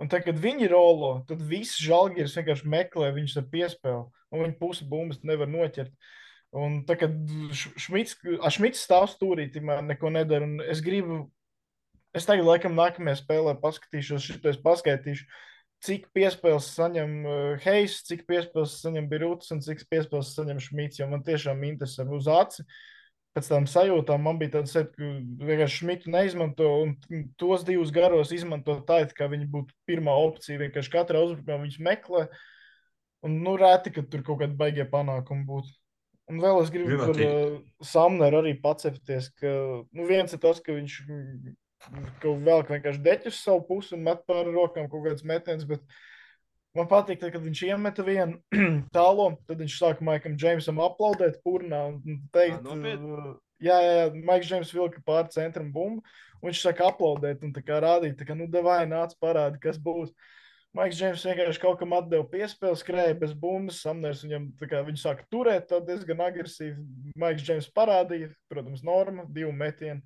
Un 0.00 0.08
tad, 0.08 0.24
kad 0.24 0.38
viņi 0.40 0.70
rolo, 0.72 1.18
tad 1.28 1.42
viss 1.44 1.80
žēlgājis 1.84 2.38
vienkārši 2.38 2.70
meklē 2.72 3.10
viņus 3.16 3.36
ar 3.40 3.50
piespēli, 3.52 4.06
un 4.32 4.44
viņi 4.46 4.56
pusi 4.60 4.88
bumbas 4.88 5.20
nevar 5.28 5.48
noķert. 5.52 5.92
Un 6.56 6.80
tā, 6.88 6.96
kad 6.98 7.12
Šmits, 7.54 8.16
Šmits 8.56 8.80
stāv 8.84 9.10
stūrī, 9.12 9.50
tikmēr 9.52 9.84
neko 9.86 10.12
nedara. 10.12 10.48
Un 10.48 10.64
es 10.64 10.80
gribu, 10.84 11.26
es 12.16 12.26
tagad, 12.28 12.46
laikam, 12.48 12.76
nākamajā 12.78 13.20
spēlē 13.20 13.56
paskatīšos, 13.62 14.26
šito 14.26 14.50
es 14.52 14.60
paskaitīšu, 14.62 15.26
cik 15.84 16.08
piespēles 16.16 16.68
saņem 16.76 17.12
uh, 17.24 17.64
Heis, 17.64 18.00
cik 18.08 18.26
piespēles 18.28 18.78
saņem 18.82 19.08
Birūts 19.10 19.52
un 19.54 19.62
cik 19.64 19.86
piespēles 19.90 20.34
saņem 20.36 20.60
Šmits, 20.62 21.00
jo 21.00 21.08
man 21.10 21.24
tiešām 21.26 21.62
interesē 21.68 22.06
uz 22.08 22.28
aci. 22.30 22.66
Pēc 23.30 23.46
tam 23.46 23.66
sajūtām 23.70 24.24
man 24.26 24.40
bija 24.40 24.56
tāds, 24.56 24.74
ka 24.74 25.08
vienkārši 25.46 25.84
Šmitu 25.84 26.10
neizmanto, 26.10 26.66
un 26.82 26.96
tos 27.38 27.62
divus 27.66 27.92
garos 27.94 28.32
izmanto 28.34 28.80
tā, 28.88 29.04
it 29.04 29.14
kā 29.14 29.28
viņi 29.30 29.46
būtu 29.52 29.76
pirmā 29.86 30.16
opcija. 30.26 30.58
Vienkārši 30.64 30.90
katrā 30.90 31.22
uzbrukumā 31.22 31.60
viņus 31.62 31.78
meklē, 31.86 32.24
un 33.22 33.38
nu 33.44 33.54
rēti, 33.60 33.94
ka 33.94 34.02
tur 34.02 34.24
kaut 34.26 34.42
kādi 34.42 34.58
baigie 34.58 34.88
panākumi 34.90 35.46
būtu. 35.46 35.70
Un 36.30 36.42
vēl 36.42 36.60
es 36.62 36.74
gribu 36.74 36.90
Gribat 36.90 37.08
par 37.10 37.22
uh, 37.26 37.54
Samneru 37.82 38.42
arī 38.42 38.56
pacepties, 38.62 39.30
ka 39.38 39.50
nu, 39.82 40.06
viens 40.10 40.34
ir 40.34 40.42
tas, 40.42 40.58
ka 40.62 40.74
viņš 40.74 40.98
ka 42.22 42.32
velk 42.46 42.70
vienkārši 42.74 43.02
deķus 43.04 43.42
savu 43.44 43.64
pusi 43.68 43.94
un 43.96 44.06
met 44.06 44.24
pāri 44.28 44.54
rokām 44.54 44.88
kaut 44.92 45.06
kāds 45.06 45.24
metiens, 45.26 45.66
bet 45.68 45.84
man 46.76 46.88
patīk, 46.90 47.20
tad, 47.22 47.32
kad 47.34 47.44
viņš 47.44 47.62
iemeta 47.68 48.04
vienu 48.06 48.40
tālo, 48.96 49.30
tad 49.48 49.62
viņš 49.62 49.78
sāka 49.80 50.06
Maikam 50.06 50.36
Džeimsam 50.38 50.82
aplaudēt 50.84 51.40
purnā 51.44 51.86
un 51.92 52.20
teikt, 52.34 52.60
Ā, 52.60 52.66
nopietni? 52.68 53.14
uh, 53.14 53.30
jā, 53.64 53.78
jā, 53.84 53.94
jā, 54.00 54.10
Maiks 54.28 54.50
Džeims 54.50 54.74
vilka 54.76 55.02
pāri 55.06 55.32
centram 55.34 55.72
bumbu, 55.74 56.04
un 56.40 56.50
viņš 56.50 56.60
sāka 56.66 56.90
aplaudēt 56.90 57.42
un 57.46 57.54
tā 57.56 57.64
kā 57.64 57.80
rādīt, 57.82 58.18
tā 58.20 58.28
kā, 58.28 58.36
nu, 58.38 58.46
davai 58.50 58.82
nāc 58.88 59.16
parādi, 59.22 59.60
kas 59.62 59.80
būs. 59.80 60.12
Maiks 60.76 61.00
Džeims 61.00 61.24
vienkārši 61.26 61.58
kaut 61.64 61.80
kam 61.80 61.96
atdeva 61.96 62.22
piespēli, 62.30 62.78
skrēja 62.78 63.16
bez 63.18 63.32
bumbas. 63.34 63.80
Samners 63.82 64.20
viņam 64.22 64.44
tā 64.60 64.68
kā 64.70 64.84
viņš 64.86 65.00
sāka 65.02 65.24
turēt, 65.34 65.64
tad 65.72 65.88
diezgan 65.88 66.22
agresīvi. 66.22 66.84
Maiks 67.18 67.42
Džeims 67.42 67.66
parādīja, 67.74 68.28
protams, 68.52 68.84
norma, 68.86 69.24
divu 69.34 69.50
metienu. 69.50 69.98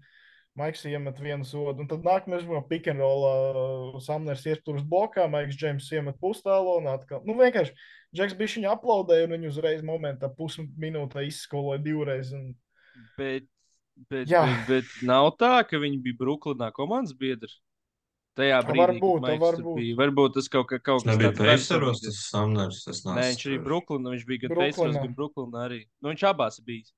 Maiks 0.55 0.85
iemet 0.87 1.19
vienu 1.19 1.43
sodu, 1.43 1.83
un 1.83 1.89
tad 1.91 2.05
nākamais 2.07 2.45
bija 2.47 2.61
pick 2.69 2.87
and 2.87 3.03
roll. 3.03 3.97
Samners 4.05 4.45
iespūras 4.47 4.85
blokā, 4.87 5.25
Maiks 5.31 5.57
Džeims 5.59 5.89
iemet 5.91 6.21
pustālo 6.23 6.77
un 6.79 6.87
atkal. 6.93 7.25
Nu, 7.27 7.35
vienkārši 7.41 7.75
Džeks 8.15 8.37
bija 8.39 8.53
viņa 8.61 8.77
aplaudēja, 8.77 9.27
un 9.27 9.35
viņu 9.35 9.51
uzreiz 9.51 9.83
momentā 9.83 10.31
pusminūtē 10.31 11.27
izskoloja 11.27 11.83
divreiz. 11.83 12.31
Un... 12.37 12.53
Bet, 13.19 13.49
bet, 14.07 14.31
Jā. 14.31 14.45
bet, 14.47 14.65
bet 14.71 14.95
nav 15.11 15.33
tā, 15.43 15.57
ka 15.67 15.83
viņi 15.83 15.99
bija 16.05 16.21
Brooklynā 16.23 16.71
komandas 16.77 17.17
biedri. 17.19 17.51
Tajā 18.39 18.63
Tā 18.63 18.67
brīdī, 18.67 18.81
var 18.83 18.93
kad 18.95 19.03
būt, 19.03 19.19
tā 19.19 19.27
Maiks 19.33 19.43
var 19.43 19.59
tur 19.59 19.67
būt. 19.67 19.77
bija. 19.79 19.97
Varbūt 19.99 20.33
tas 20.39 20.51
kaut, 20.51 20.67
kā, 20.71 20.79
kaut 20.83 21.03
kas 21.03 21.19
tāds 21.19 21.39
Pēceros, 21.39 21.99
personīgais. 21.99 22.07
tas 22.07 22.23
Samners. 22.31 22.81
Es 22.91 23.03
Nē, 23.07 23.27
viņš 23.31 23.45
arī. 23.51 23.59
Brooklynā, 23.67 24.15
viņš 24.15 24.25
bija 24.31 24.43
gan. 24.47 24.55
Pēceros, 24.59 24.99
gan 25.03 25.15
Brooklynā 25.19 25.67
arī. 25.69 25.81
Nu, 25.99 26.11
viņš 26.15 26.25
abās 26.31 26.63
bijis. 26.67 26.95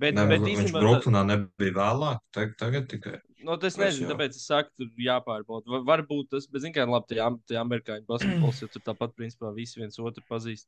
Bet, 0.00 0.14
Ne, 0.16 0.24
bet 0.26 0.40
viņš 0.40 0.70
Brooklynā 0.72 1.20
nebija 1.28 1.72
vēlāk, 1.76 2.20
tag- 2.32 2.54
tagad 2.56 2.86
tikai. 2.88 3.18
Nu, 3.44 3.58
tas 3.60 3.74
Es 3.74 3.76
nezinu, 3.76 4.06
jau. 4.08 4.14
tāpēc 4.16 4.36
es 4.38 4.46
saku, 4.46 4.70
tur 4.78 4.86
jāpārbauda. 4.96 5.66
Va- 5.68 5.82
Varbūt 5.96 6.30
tas, 6.30 6.46
bet, 6.46 6.62
zināmā 6.62 6.86
mērā, 6.86 6.94
labi, 6.94 7.06
tie, 7.12 7.20
tie 7.52 7.58
amerikāņu 7.60 8.06
basketbols, 8.08 8.62
jo 8.62 8.68
tur 8.72 8.80
tāpat, 8.86 9.12
principā, 9.18 9.50
visi 9.54 9.80
viens 9.82 9.98
otru 10.00 10.22
pazīst. 10.30 10.66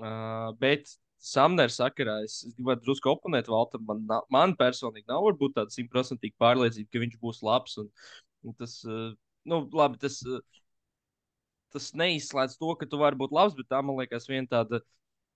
Uh, 0.00 0.50
bet 0.58 0.88
Samners 1.22 1.76
sakarā 1.78 2.24
es, 2.24 2.40
es 2.48 2.54
gribētu 2.58 2.82
drusku 2.82 3.12
oponēt 3.12 3.46
Valtam. 3.46 3.84
Man, 3.86 4.08
man 4.32 4.56
personīgi 4.58 5.06
nav 5.06 5.22
varbūt 5.28 5.54
tāda 5.60 5.70
simtprocentīga 5.70 6.34
pārliecība, 6.42 6.88
ka 6.90 6.98
viņš 7.04 7.18
būs 7.22 7.42
labs. 7.46 7.76
Un, 7.78 7.90
un 8.42 8.54
tas, 8.58 8.80
uh, 8.88 9.12
nu, 9.46 9.68
labi, 9.72 10.00
tas, 10.02 10.18
uh, 10.26 10.40
tas 11.72 11.92
neizslēdz 11.94 12.58
to, 12.58 12.74
ka 12.80 12.86
tu 12.90 12.98
vari 12.98 13.16
būt 13.20 13.30
labs, 13.30 13.54
bet 13.54 13.68
tā, 13.70 13.78
man 13.84 14.00
liekas, 14.02 14.26
viena 14.26 14.48
tāda 14.50 14.80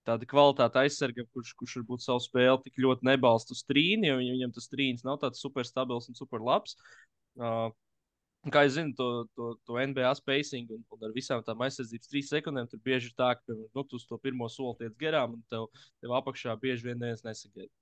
tāda 0.07 0.29
kvalitāte 0.29 0.81
aizsargam, 0.83 1.27
kurš, 1.35 1.55
kurš 1.59 1.81
varbūt 1.81 2.05
savu 2.05 2.23
spēli 2.25 2.63
tik 2.65 2.79
ļoti 2.83 3.09
nebalsta 3.09 3.57
uz 3.57 3.65
trīni, 3.67 4.11
jo 4.11 4.21
viņam, 4.21 4.55
tas 4.55 4.71
trīnis 4.73 5.07
nav 5.07 5.19
tāds 5.23 5.43
super 5.43 5.67
stabils 5.69 6.09
un 6.11 6.19
super 6.19 6.45
labs. 6.45 6.77
Uh, 7.37 7.69
kā 8.53 8.63
jūs 8.67 8.77
zināt, 8.77 8.95
to, 8.99 9.09
to, 9.37 9.49
to 9.67 9.79
NBA 9.83 10.13
spacing 10.19 10.71
un, 10.75 10.85
un 10.95 11.09
ar 11.09 11.15
visām 11.15 11.43
tām 11.47 11.65
aizsardzības 11.67 12.13
trīs 12.13 12.31
sekundēm, 12.31 12.69
tur 12.71 12.83
bieži 12.85 13.11
ir 13.11 13.17
tā, 13.19 13.33
ka 13.41 13.57
nu, 13.57 13.87
tu 13.91 13.99
to 13.99 14.21
pirmo 14.23 14.49
soli 14.53 14.79
tiec 14.83 14.95
garām 15.01 15.39
un 15.39 15.43
tev, 15.51 15.67
tev 16.03 16.15
apakšā 16.21 16.55
bieži 16.63 16.87
vien 16.91 17.03
neviens 17.03 17.27
nesagaida. 17.27 17.73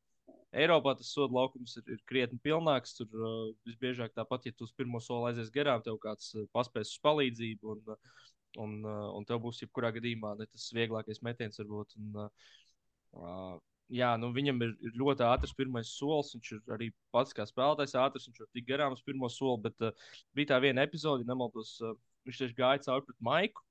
Eiropā 0.55 0.95
tas 0.95 1.11
sodu 1.11 1.35
laukums 1.35 1.75
ir, 1.81 1.87
ir 1.97 2.03
krietni 2.07 2.39
pilnāks. 2.43 2.95
Tur 2.95 3.11
uh, 3.18 3.49
visbiežāk 3.66 4.14
tāpat, 4.14 4.47
ja 4.47 4.55
tu 4.55 4.68
uz 4.68 4.75
pirmo 4.79 5.01
soli 5.03 5.33
aizies 5.33 5.51
garām, 5.55 5.83
tev 5.83 5.99
kāds 6.03 6.31
uh, 6.37 6.45
paspēs 6.55 6.93
uz 6.95 7.01
palīdzību. 7.03 7.75
Un, 7.75 7.97
uh, 7.97 8.20
un, 8.61 8.81
uh, 8.87 9.11
un 9.17 9.27
tev 9.29 9.41
būs 9.45 9.63
jebkurā 9.63 9.91
gadījumā 9.95 10.35
ne 10.39 10.47
tas 10.51 10.67
vieglākais 10.77 11.23
metiens, 11.27 11.61
varbūt. 11.61 11.97
Un, 12.01 12.19
uh, 12.23 13.59
jā, 13.93 14.13
nu, 14.21 14.31
viņam 14.35 14.63
ir, 14.67 14.73
ir 14.89 14.97
ļoti 15.01 15.27
ātrs 15.27 15.55
pirmais 15.57 15.93
solis. 15.99 16.35
Viņš 16.37 16.53
ir 16.57 16.75
arī 16.77 16.91
pats 17.15 17.37
kā 17.37 17.47
spēlētājs 17.49 17.97
ātrs. 18.01 18.29
Viņš 18.31 18.43
var 18.45 18.51
tik 18.55 18.69
garām 18.69 18.97
uz 18.97 19.05
pirmo 19.07 19.31
soli. 19.33 19.63
Bet 19.69 19.85
uh, 19.85 20.11
bija 20.37 20.55
tā 20.55 20.61
viena 20.65 20.87
epizode, 20.87 21.27
nemaldos, 21.29 21.77
uh, 21.83 21.97
viņš 22.29 22.43
tieši 22.43 22.59
gāja 22.59 22.85
cauri 22.89 23.09
pret 23.09 23.23
Maiku. 23.31 23.65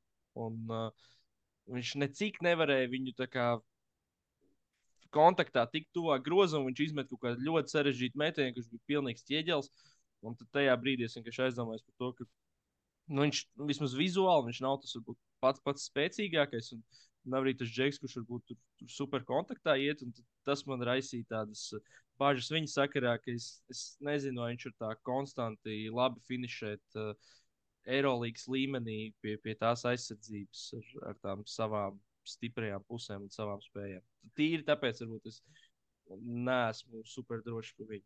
Un, 0.43 0.63
uh, 0.71 1.11
viņš 1.71 1.95
necik 2.01 2.41
nevarēja 2.43 2.91
viņu 2.91 3.15
tā 3.17 3.29
kā 3.31 3.47
kontaktā 5.13 5.65
tik 5.69 5.87
tuvā 5.93 6.17
grozam, 6.25 6.65
viņš 6.67 6.79
izmet 6.87 7.09
kaut 7.09 7.21
kādu 7.21 7.45
ļoti 7.45 7.73
sarežģītu 7.75 8.19
metienu, 8.19 8.53
kurš 8.55 8.71
bija 8.71 8.87
pilnīgs 8.89 9.27
ķieģelis. 9.27 9.69
Un 10.23 10.37
tad 10.39 10.49
tajā 10.55 10.73
brīdī 10.79 11.05
es 11.05 11.17
vienkārši 11.17 11.49
aizdomājos 11.49 11.83
par 11.83 11.95
to, 11.99 12.09
ka 12.17 12.27
nu, 13.09 13.25
viņš 13.25 13.41
vismaz 13.69 13.95
vizuāli 13.97 14.49
viņš 14.49 14.61
nav 14.65 14.79
tas 14.83 14.95
varbūt, 14.99 15.19
pats 15.43 15.63
pats 15.65 15.89
spēcīgākais. 15.89 16.71
Un 16.77 16.83
nav 17.33 17.45
arī 17.45 17.55
tas 17.59 17.71
džeks, 17.71 17.99
kurš 18.01 18.17
varbūt 18.21 18.47
tur, 18.51 18.59
tur 18.79 18.91
super 18.91 19.25
kontaktā 19.27 19.75
iet. 19.79 20.03
Tas 20.47 20.65
man 20.69 20.83
raisīja 20.83 21.29
tādas 21.37 21.69
bažas 22.19 22.51
viņa 22.53 22.71
sakarā, 22.71 23.17
ka 23.21 23.31
es, 23.33 23.63
es 23.71 23.83
nezinu, 24.03 24.43
vai 24.43 24.53
viņš 24.53 24.67
ir 24.69 24.75
tā 24.79 24.93
konstanti 25.07 25.77
labi 25.91 26.23
finišēt 26.27 26.99
uh, 26.99 27.13
Eirolandes 27.89 28.47
līmenī 28.51 29.13
pie, 29.23 29.35
pie 29.43 29.55
tās 29.59 29.83
aizsardzības 29.89 30.65
ar, 30.77 30.89
ar 31.11 31.21
tām 31.23 31.45
savām 31.49 31.99
stiprajām 32.27 32.83
pusēm 32.87 33.25
un 33.25 33.31
savām 33.33 33.59
spējām. 33.63 34.03
Tīri 34.37 34.63
tāpēc, 34.67 35.01
varbūt 35.03 35.31
es 35.31 35.41
neesmu 36.23 37.03
super 37.07 37.41
drošs 37.43 37.73
par 37.79 37.89
viņu. 37.91 38.05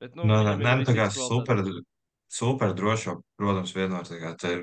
Bet, 0.00 0.14
nu, 0.16 0.24
Nē, 0.24 0.36
nē, 0.46 0.52
nē, 0.62 0.76
nu, 0.80 0.86
tā 0.88 0.94
kā 0.96 1.08
super, 1.12 1.60
kvalitātes. 1.60 1.88
Super 2.30 2.74
droši, 2.76 3.16
protams, 3.38 3.74
vienmēr 3.76 4.06
tā 4.08 4.20
kā 4.20 4.34
te 4.38 4.54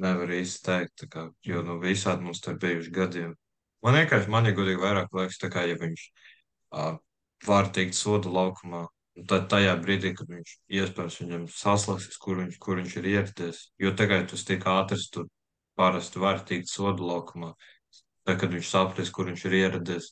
nevar 0.00 0.32
īsti 0.34 0.64
teikt, 0.66 1.06
kā, 1.10 1.28
jo 1.46 1.62
nu, 1.66 1.78
visādi 1.82 2.26
mums 2.26 2.42
te 2.44 2.54
bijuši 2.54 2.94
gadiem. 2.94 3.34
Man 3.84 3.96
vienkārši, 3.96 4.30
man 4.30 4.46
ir 4.46 4.56
godīgi 4.58 4.82
vairāk 4.82 5.14
liekas, 5.16 5.38
kā, 5.50 5.64
ja 5.66 5.78
viņš 5.80 6.06
uh, 6.76 6.96
var 7.46 7.70
tikt 7.74 7.96
soda 7.96 8.30
laukumā, 8.30 8.84
un 9.16 9.26
tad 9.30 9.48
tajā 9.52 9.74
brīdī, 9.80 10.12
kad 10.18 10.30
viņš 10.30 10.54
iespējams 10.80 11.18
viņam 11.22 11.46
saslēgsies, 11.54 12.18
kur 12.20 12.42
viņš, 12.42 12.58
kur 12.62 12.80
viņš 12.82 12.96
ir 13.00 13.10
ieradies, 13.14 13.62
jo 13.80 13.94
tagad 13.96 14.28
tas 14.30 14.44
tik 14.46 14.66
ātrs, 14.68 15.08
tu 15.14 15.26
parasti 15.80 16.20
var 16.20 16.42
tikt 16.46 16.68
soda 16.68 17.06
laukumā, 17.06 17.54
tad, 18.26 18.36
kad 18.42 18.52
viņš 18.52 18.68
sapratīs, 18.68 19.14
kur 19.14 19.30
viņš 19.30 19.46
ir 19.48 19.58
ieradies, 19.62 20.10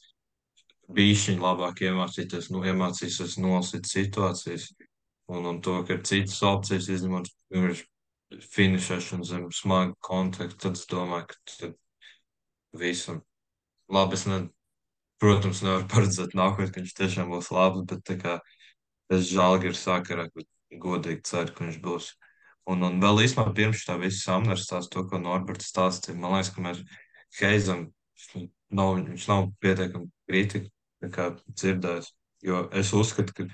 bišķiņ 0.97 1.43
labāk 1.45 1.83
iemācīties, 1.85 2.49
nu, 2.55 2.65
iemācīsies 2.65 3.37
nolasīt 3.43 3.89
situācijas 3.91 4.71
un, 5.29 5.47
un 5.53 5.61
to, 5.65 5.79
ka 5.87 5.97
ir 5.97 6.05
citas 6.09 6.41
opcijas, 6.47 6.89
izņemot 6.93 7.31
finišēšanu 8.53 9.25
zem 9.25 9.49
smaga 9.55 9.95
kontakta, 10.05 10.59
tad 10.67 10.79
es 10.79 10.87
domāju, 10.91 11.29
ka 11.33 11.71
visam 12.79 13.23
labi, 13.93 14.19
es 14.19 14.27
ne, 14.29 14.41
protams, 15.23 15.63
nevaru 15.65 15.89
paredzēt 15.95 16.37
nākotnē, 16.39 16.71
ka 16.73 16.83
viņš 16.83 16.97
tiešām 17.01 17.33
būs 17.33 17.53
labs, 17.55 17.85
bet 17.91 18.15
kā 18.23 18.39
es 19.15 19.29
žēlgi 19.33 19.71
ir 19.73 19.79
sakarā, 19.79 20.29
ka 20.33 20.45
godīgi 20.83 21.25
ceru, 21.29 21.55
ka 21.55 21.65
viņš 21.65 21.79
būs. 21.85 22.11
Un, 22.69 22.85
un 22.85 22.99
vēl 23.01 23.23
īstenībā 23.25 23.55
pirms 23.57 23.87
tā 23.89 23.97
visa 24.01 24.21
samners 24.27 24.67
stāsta 24.67 24.99
to, 24.99 25.07
ko 25.09 25.21
Norberts 25.23 25.71
stāstīja, 25.73 26.19
man 26.21 26.37
liekas, 26.37 26.53
ka 26.53 26.65
mēs 26.65 26.83
Heizam, 27.39 27.87
nav, 28.69 28.99
viņš 29.01 29.25
nav 29.31 29.49
pietiekami 29.63 30.11
kritiski 30.29 30.73
dzirdējis, 31.01 32.11
jo 32.45 32.67
es 32.77 32.93
uzskatu, 32.97 33.35
ka 33.37 33.47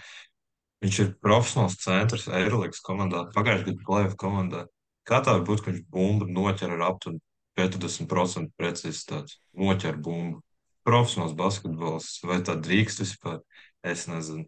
viņš 0.83 0.99
ir 1.05 1.13
profesionāls 1.23 1.77
centrs 1.83 2.27
Eirolandes 2.29 2.81
komandā, 2.85 3.27
pagājušajā 3.35 3.67
gadā 3.71 3.85
plēve 3.87 4.17
komandā. 4.21 4.65
Kā 5.05 5.21
tā 5.21 5.37
var 5.37 5.45
būt, 5.45 5.63
ka 5.65 5.71
viņš 5.71 5.85
bumbu 5.93 6.27
noķer 6.33 6.75
ar 6.79 6.87
aptuveni 6.91 7.21
40% 7.61 8.51
precizitāti? 8.59 9.37
Noķer 9.55 10.01
bumbu. 10.03 10.41
Profesionāls 10.85 11.33
basketbols, 11.37 12.19
vai 12.25 12.41
tā 12.45 12.57
drīkst 12.61 13.01
vispār? 13.01 13.41
Es 13.85 14.07
nezinu. 14.09 14.45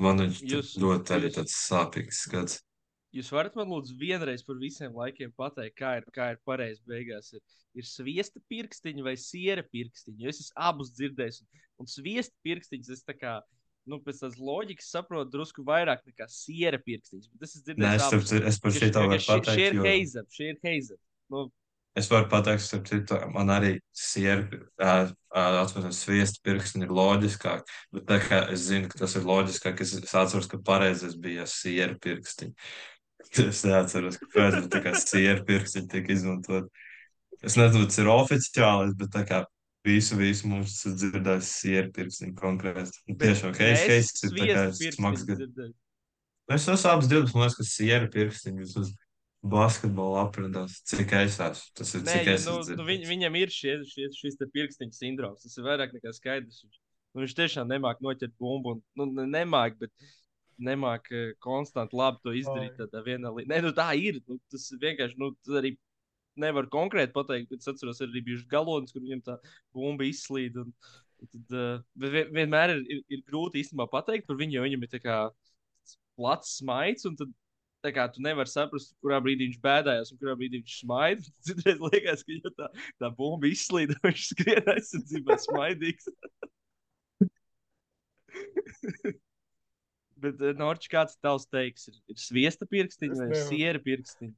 Man 0.00 0.18
viņš 0.18 0.40
Jūs- 0.42 0.76
ļoti 0.78 1.14
arī 1.14 1.28
jūs- 1.28 1.36
tāds 1.36 1.54
sāpīgs 1.68 2.22
skats. 2.26 2.60
Jūs 3.12 3.30
varat 3.34 3.56
man 3.56 3.66
lūdzu 3.68 3.98
vienreiz 3.98 4.44
par 4.46 4.54
visiem 4.54 4.92
laikiem 4.94 5.32
pateikt, 5.34 5.76
kā 5.76 5.96
ir, 5.98 6.04
kā 6.14 6.30
ir 6.32 6.38
pareizi 6.46 6.80
beigās. 6.86 7.32
Ir, 7.34 7.40
ir 7.74 7.82
sviesta 7.82 8.40
pirkstiņa 8.50 9.02
vai 9.02 9.16
siera 9.16 9.62
pirkstiņa. 9.62 10.28
Es 10.28 10.40
esmu 10.40 10.54
abus 10.56 10.92
dzirdējis. 10.94 11.42
Un, 11.42 11.46
un 11.80 11.86
sviesta 11.86 12.34
pirkstiņas 12.46 12.90
es 12.90 13.02
tā 13.02 13.14
kā, 13.18 13.40
nu, 13.86 13.98
pēc 14.04 14.20
tās 14.24 14.36
loģikas 14.38 14.90
saprotu 14.92 15.30
drusku 15.32 15.64
vairāk 15.64 16.02
nekā 16.08 16.26
siera 16.28 16.78
pirkstiņas. 16.78 17.30
Bet 17.32 17.48
es 17.48 17.56
es, 17.56 17.64
abus. 17.68 18.04
starp 18.08 18.26
citu- 18.28 18.46
es 18.46 18.58
par 18.60 18.70
Ka 18.72 18.78
šī 18.78 18.90
tā 18.90 19.06
varu 19.06 19.18
šie- 19.18 19.24
Šie 19.24 19.38
pateikt, 19.40 19.64
ir 19.66 19.74
jo 19.74 19.82
heizem, 19.88 20.26
šie 20.30 20.48
ir 20.50 20.58
heizem. 20.64 20.96
Nu, 21.30 21.50
es 21.96 22.08
varu 22.08 22.28
pateikt, 22.28 22.62
starp 22.62 22.84
citu, 22.86 23.18
man 23.34 23.46
arī 23.48 23.72
siera, 23.92 24.46
atvainojos, 25.32 25.98
sviesta 26.04 26.40
pirkstiņi 26.44 26.86
ir 26.86 26.94
loģiskāk, 26.94 27.64
bet 27.92 28.06
tā 28.06 28.20
kā 28.20 28.50
es 28.52 28.60
zinu, 28.68 28.88
ka 28.88 28.98
tas 28.98 29.16
ir 29.16 29.22
loģiskāk, 29.22 29.80
es, 29.80 29.94
es 29.94 30.14
atceros, 30.14 30.46
ka 30.50 30.58
pareizais 30.58 31.16
bija 31.16 31.46
siera 31.46 31.94
pirkstiņi. 31.98 32.54
Es 33.50 33.60
neatceros, 33.62 34.16
bet 34.34 34.64
tā 34.72 34.80
kā 34.82 34.94
siera 34.98 35.44
pirkstiņi 35.46 35.88
tiek 35.92 36.08
izmantot. 36.10 36.70
Es 37.44 37.54
nezinu, 37.56 37.84
tas 37.86 37.98
ir 38.02 38.08
oficiāli, 38.10 38.96
bet 38.98 39.10
tā 39.14 39.22
kā 39.28 39.44
visu, 39.86 40.16
visu 40.20 40.48
mums 40.50 40.78
ir 40.88 40.96
dzirdējis 40.98 41.52
siera 41.60 41.92
pirkstiņi 41.96 42.34
konkrēti. 42.38 43.04
Tiešām, 43.20 43.54
Heis, 43.58 43.84
Heis 43.88 44.10
ir 44.26 44.34
tā 44.36 44.48
kā 44.50 44.64
smags 44.96 45.24
dzirdēju. 45.28 45.74
Es 46.50 46.66
esmu 46.66 46.90
abas 46.90 47.08
divas, 47.10 47.32
man 47.34 47.44
liekas, 47.46 47.56
ka 47.60 47.66
siera 47.68 48.08
pirkstiņi 48.10 48.66
uz 48.66 48.92
basketbola 49.40 50.24
aprindās. 50.26 50.80
Cik 50.90 51.12
es 51.16 51.38
esmu, 51.40 51.74
tas 51.78 51.92
ir, 51.94 52.02
Nē, 52.04 52.14
cik 52.16 52.30
es 52.34 52.46
nu, 52.48 52.56
esmu 52.60 52.76
nu, 52.80 52.86
viņ, 52.88 52.96
dzirdējis. 52.98 53.10
viņam 53.14 53.36
ir 53.40 53.52
šie, 53.54 53.74
šie, 53.88 54.08
šis 54.18 54.38
te 54.40 54.48
pirkstiņa 54.52 54.96
sindroms. 54.96 55.44
Tas 55.46 55.56
ir 55.56 55.68
vairāk 55.68 55.94
nekā 55.96 56.12
skaidrs. 56.16 56.64
Nu, 57.14 57.22
viņš 57.22 57.36
tiešām 57.38 57.70
nemāk 57.70 58.02
noķert 58.04 58.34
bumbu. 58.38 58.76
Un, 58.76 58.82
nu, 58.98 59.06
ne- 59.14 59.28
nemāk, 59.30 59.78
bet 59.80 59.94
nemāk 60.60 61.08
eh, 61.14 61.30
konstanti 61.42 61.96
labi 61.96 62.20
to 62.26 62.34
izdarīt. 62.36 62.76
Tādā 62.78 63.02
vienā 63.06 63.32
līmenī. 63.32 63.48
Nē, 63.54 63.62
nu, 63.64 63.72
tā 63.76 63.88
ir. 63.98 64.20
Nu, 64.28 64.36
tas 64.52 64.68
vienkārši. 64.82 65.18
Nu, 65.22 65.32
arī 65.56 65.72
nevar 66.38 66.68
konkrēti 66.72 67.14
pateikt. 67.16 67.50
Bet 67.50 67.64
es 67.64 67.72
atceros, 67.72 68.02
arī 68.04 68.22
bija 68.26 68.46
galons, 68.50 68.94
kur 68.94 69.04
viņam 69.04 69.22
tā 69.26 69.36
bumba 69.76 70.06
izslīd. 70.08 70.58
Un, 70.62 70.72
tad, 71.20 71.54
uh, 71.54 72.06
vien, 72.06 72.32
vienmēr 72.36 72.76
ir, 72.76 72.82
ir, 72.96 73.04
ir 73.16 73.24
grūti 73.28 73.64
īstenībā 73.64 73.88
pateikt 73.92 74.28
par 74.28 74.38
viņu, 74.40 74.58
jo 74.58 74.66
viņam 74.66 74.86
ir 74.86 74.92
tā 74.92 75.02
kā 75.02 75.20
plats 76.18 76.58
smaids. 76.60 77.06
Un 77.08 77.16
tad 77.18 77.32
tā 77.84 77.92
kā 77.96 78.04
tu 78.12 78.22
nevari 78.24 78.50
saprast, 78.50 78.92
kurā 79.04 79.18
brīdī 79.24 79.48
viņš 79.48 79.60
bēdājās 79.64 80.12
un 80.12 80.20
kurā 80.20 80.36
brīdī 80.38 80.60
viņš 80.60 80.76
smaida. 80.82 81.34
Citreiz 81.46 81.80
liekas, 81.86 82.26
ka 82.26 82.36
ja 82.36 82.54
tā, 82.58 82.68
tā 83.00 83.10
bumba 83.16 83.50
izslīd, 83.50 83.96
un 83.96 84.04
viņš 84.10 84.28
skrien 84.34 84.70
aizsardzībā 84.74 85.40
smaidīgs. 85.46 86.10
Bet, 90.20 90.36
uh, 90.36 90.52
Norčs, 90.52 90.90
kāds 90.92 91.16
tavs 91.24 91.46
teiks, 91.48 91.88
ir, 91.88 91.94
ir 92.12 92.18
sviesta 92.20 92.68
pirkstiņa 92.68 93.16
vai 93.16 93.30
nevaru. 93.30 93.46
siera 93.48 93.80
pirkstiņa? 93.80 94.36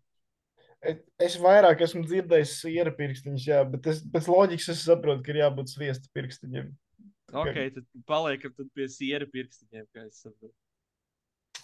Es- 0.83 1.03
Es 1.23 1.37
vairāk 1.39 1.81
esmu 1.87 2.03
dzirdējis 2.09 2.57
siera 2.65 2.91
pirkstiņus, 2.91 3.45
jā, 3.47 3.61
bet 3.71 3.87
es, 3.87 4.01
pēc 4.11 4.27
loģikas 4.27 4.69
es 4.75 4.81
saprotu, 4.89 5.23
ka 5.23 5.31
ir 5.31 5.39
jābūt 5.45 5.71
sviesta 5.71 6.09
pirkstiņiem. 6.17 6.73
Ok, 7.33 7.55
tad 7.77 7.85
paliekam 8.11 8.53
tad 8.57 8.67
pie 8.75 8.89
siera 8.91 9.25
pirkstiņiem, 9.31 9.87
kā 9.95 10.07
es 10.09 10.19
saprotu. 10.25 10.53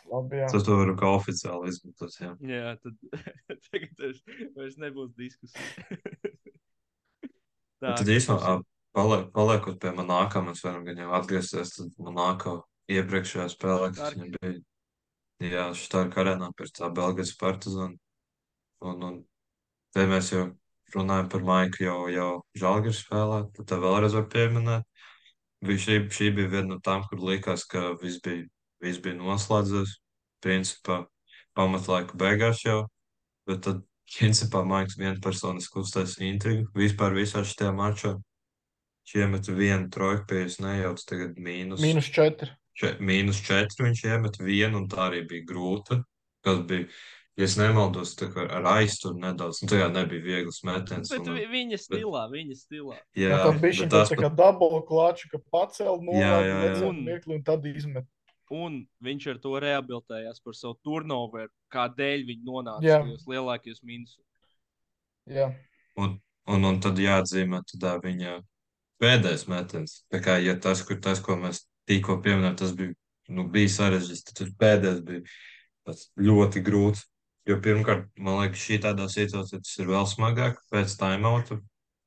Labi, 0.08 0.38
jā. 0.40 0.46
Tas 0.52 0.62
to 0.64 0.76
varu 0.78 0.94
kā 0.96 1.10
oficiāli 1.18 1.68
izmantot, 1.72 2.14
jā. 2.22 2.30
Jā, 2.48 2.70
tad 2.78 2.94
tagad 3.72 3.98
vairs, 3.98 4.22
vairs 4.56 4.78
nebūs 4.80 5.10
diskusija. 5.18 5.66
Tā, 7.82 7.92
Tad 7.98 8.08
īstenībā, 8.10 8.54
paliek, 8.96 9.28
paliekot 9.34 9.76
pie 9.82 9.92
man 9.94 10.08
nākamā, 10.10 10.52
mēs 10.52 10.62
varam 10.64 10.86
gan 10.86 10.98
jau 11.02 11.12
atgriezties 11.18 11.74
tad 11.76 11.92
man 12.02 12.16
nākamā 12.18 12.62
iepriekšējā 12.90 13.46
spēlē, 13.52 13.90
kas 13.94 14.14
viņam 14.16 14.32
bija. 14.38 14.60
Jā, 15.46 15.66
Štarka 15.78 16.22
arēnā 16.24 16.48
pēc 16.58 16.72
tā 16.78 16.88
Belgijas 16.94 17.34
partizāna. 17.38 17.94
Un, 18.86 19.02
un 19.02 19.18
te 19.94 20.06
mēs 20.06 20.32
jau 20.32 20.44
runājam 20.94 21.28
par 21.32 21.44
Maiku 21.44 21.84
jau, 21.84 21.98
jau 22.12 22.30
Žalgiris 22.58 23.02
spēlē, 23.04 23.42
tad 23.56 23.70
te 23.70 23.78
vēlreiz 23.82 24.16
var 24.16 24.28
pieminēt. 24.32 24.86
Šī, 25.66 25.98
šī 26.14 26.30
bija 26.36 26.52
viena 26.52 26.76
no 26.76 26.78
tām, 26.84 27.02
kur 27.10 27.22
likās, 27.26 27.64
ka 27.66 27.96
viss 27.98 28.22
bija, 28.22 28.46
viss 28.84 29.02
bija 29.02 29.18
noslēdzies. 29.18 29.98
Principā 30.38 31.00
pamatlaika 31.58 32.14
beigās 32.14 32.62
jau, 32.62 32.84
bet 33.48 33.64
tad 33.66 33.82
principā 34.14 34.62
Maiks 34.66 34.96
vienpersoniski 35.00 35.82
uztaisīja 35.82 36.30
intrigu. 36.30 36.68
Vispār 36.78 37.16
visā 37.16 37.42
šajā 37.42 37.72
mačā. 37.74 38.14
Šiemet 39.08 39.48
vienu 39.56 39.88
trojku 39.90 40.26
pie 40.28 40.44
es 40.44 40.58
nejaucu, 40.60 41.04
tagad 41.08 41.38
mīnus. 41.40 41.80
Mīnus 41.82 42.10
četri. 42.12 42.50
Če, 42.78 42.94
mīnus 43.02 43.40
četri 43.42 43.88
viņš 43.88 44.02
iemet 44.04 44.38
vienu, 44.38 44.82
un 44.82 44.88
tā 44.92 45.08
arī 45.08 45.24
bija 45.26 45.46
grūta. 45.48 46.02
Kas 46.46 46.60
bija, 46.68 46.86
ja 47.38 47.46
es 47.46 47.54
nemaldos, 47.56 48.16
kā 48.18 48.44
ar 48.50 48.66
aizturu 48.74 49.18
nedaudz. 49.22 49.60
Nu, 49.62 49.68
tajā 49.70 49.88
nebija 49.94 50.24
viegls 50.24 50.60
metiens. 50.66 51.10
Bet 51.12 51.22
un, 51.30 51.36
vi- 51.38 51.46
viņa 51.52 51.78
stilā, 51.78 52.24
viņa 52.32 52.56
stilā. 52.58 52.96
jā, 53.14 53.28
Jā, 53.30 53.38
tā 53.46 53.52
bija 53.60 53.86
bet 53.86 53.94
tā 54.10 54.16
kā 54.18 54.28
pat, 54.28 54.36
dubult 54.40 54.86
klaču, 54.90 55.28
ka 55.30 55.38
pacēl 55.54 56.00
jā. 56.18 56.32
nolaiž 56.34 56.82
Un- 56.88 57.04
tad 57.46 57.64
izmet. 57.70 58.06
Un 58.50 58.86
viņš 59.04 59.26
ar 59.30 59.38
to 59.44 59.50
rehabilitējās 59.60 60.38
par 60.42 60.54
savu 60.56 60.78
turnoveru, 60.82 61.50
kādēļ 61.70 62.22
viņi 62.26 62.44
nonāca 62.48 62.82
Jā. 62.82 63.02
tajos 63.04 63.26
lielākajos 63.28 63.82
mīnusos. 63.84 64.24
Jā, 65.28 65.50
un, 66.00 66.14
un, 66.48 66.64
un 66.64 66.80
tad 66.80 66.96
jāatzīmē 66.96 67.60
tādā 67.68 67.98
viņa 68.00 68.38
pēdējais 68.98 69.44
metiens. 69.52 69.98
Tā 70.10 70.22
kā, 70.24 70.38
ja 70.42 70.54
tas, 70.56 70.80
kur, 70.82 70.96
tas 71.04 71.20
ko 71.20 71.36
mēs 71.36 71.66
tikko 71.86 72.16
pieminējām, 72.24 72.56
tas 72.56 72.72
bija, 72.72 72.94
nu, 73.28 73.44
bija 73.52 73.68
sarežģīts, 73.68 74.32
tad 74.32 74.48
pēdējais 74.58 75.04
bija 75.04 75.22
ļoti 76.16 76.64
grūts. 76.64 77.04
Jo 77.48 77.56
pirmkārt, 77.64 78.10
man 78.20 78.42
liekas, 78.42 78.60
šī 78.60 78.76
tādā 78.84 79.06
situācijā 79.08 79.62
tas 79.64 79.78
ir 79.80 79.88
vēl 79.88 80.04
smagāk 80.10 80.58
pēc 80.72 80.94
timeouta, 81.00 81.56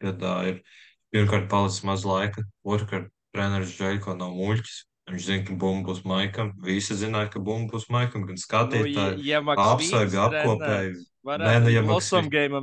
ja 0.03 0.13
tā 0.13 0.35
ir 0.51 0.59
pirmkārt 1.13 1.47
palicis 1.49 1.81
maz 1.87 2.05
laika, 2.05 2.45
otrkārt 2.61 3.09
treneris 3.33 3.73
Džeiko 3.77 4.15
nav 4.19 4.35
muļķis. 4.37 4.79
Viņš 5.11 5.23
zina, 5.25 5.43
ka 5.47 5.55
bumba 5.59 5.89
būs 5.89 6.03
Maikam. 6.07 6.51
Visi 6.63 6.95
zināja, 6.95 7.31
ka 7.33 7.41
bumba 7.43 7.73
būs 7.73 7.87
Maikam. 7.91 8.23
Gan 8.27 8.37
Nu, 8.37 8.37
ja, 8.37 8.43
skatītāji, 8.45 9.39
apsveiga, 9.57 10.27
apkopēja. 10.27 10.91
Nē, 11.41 11.55
nu, 11.65 11.71
ja 11.73 11.81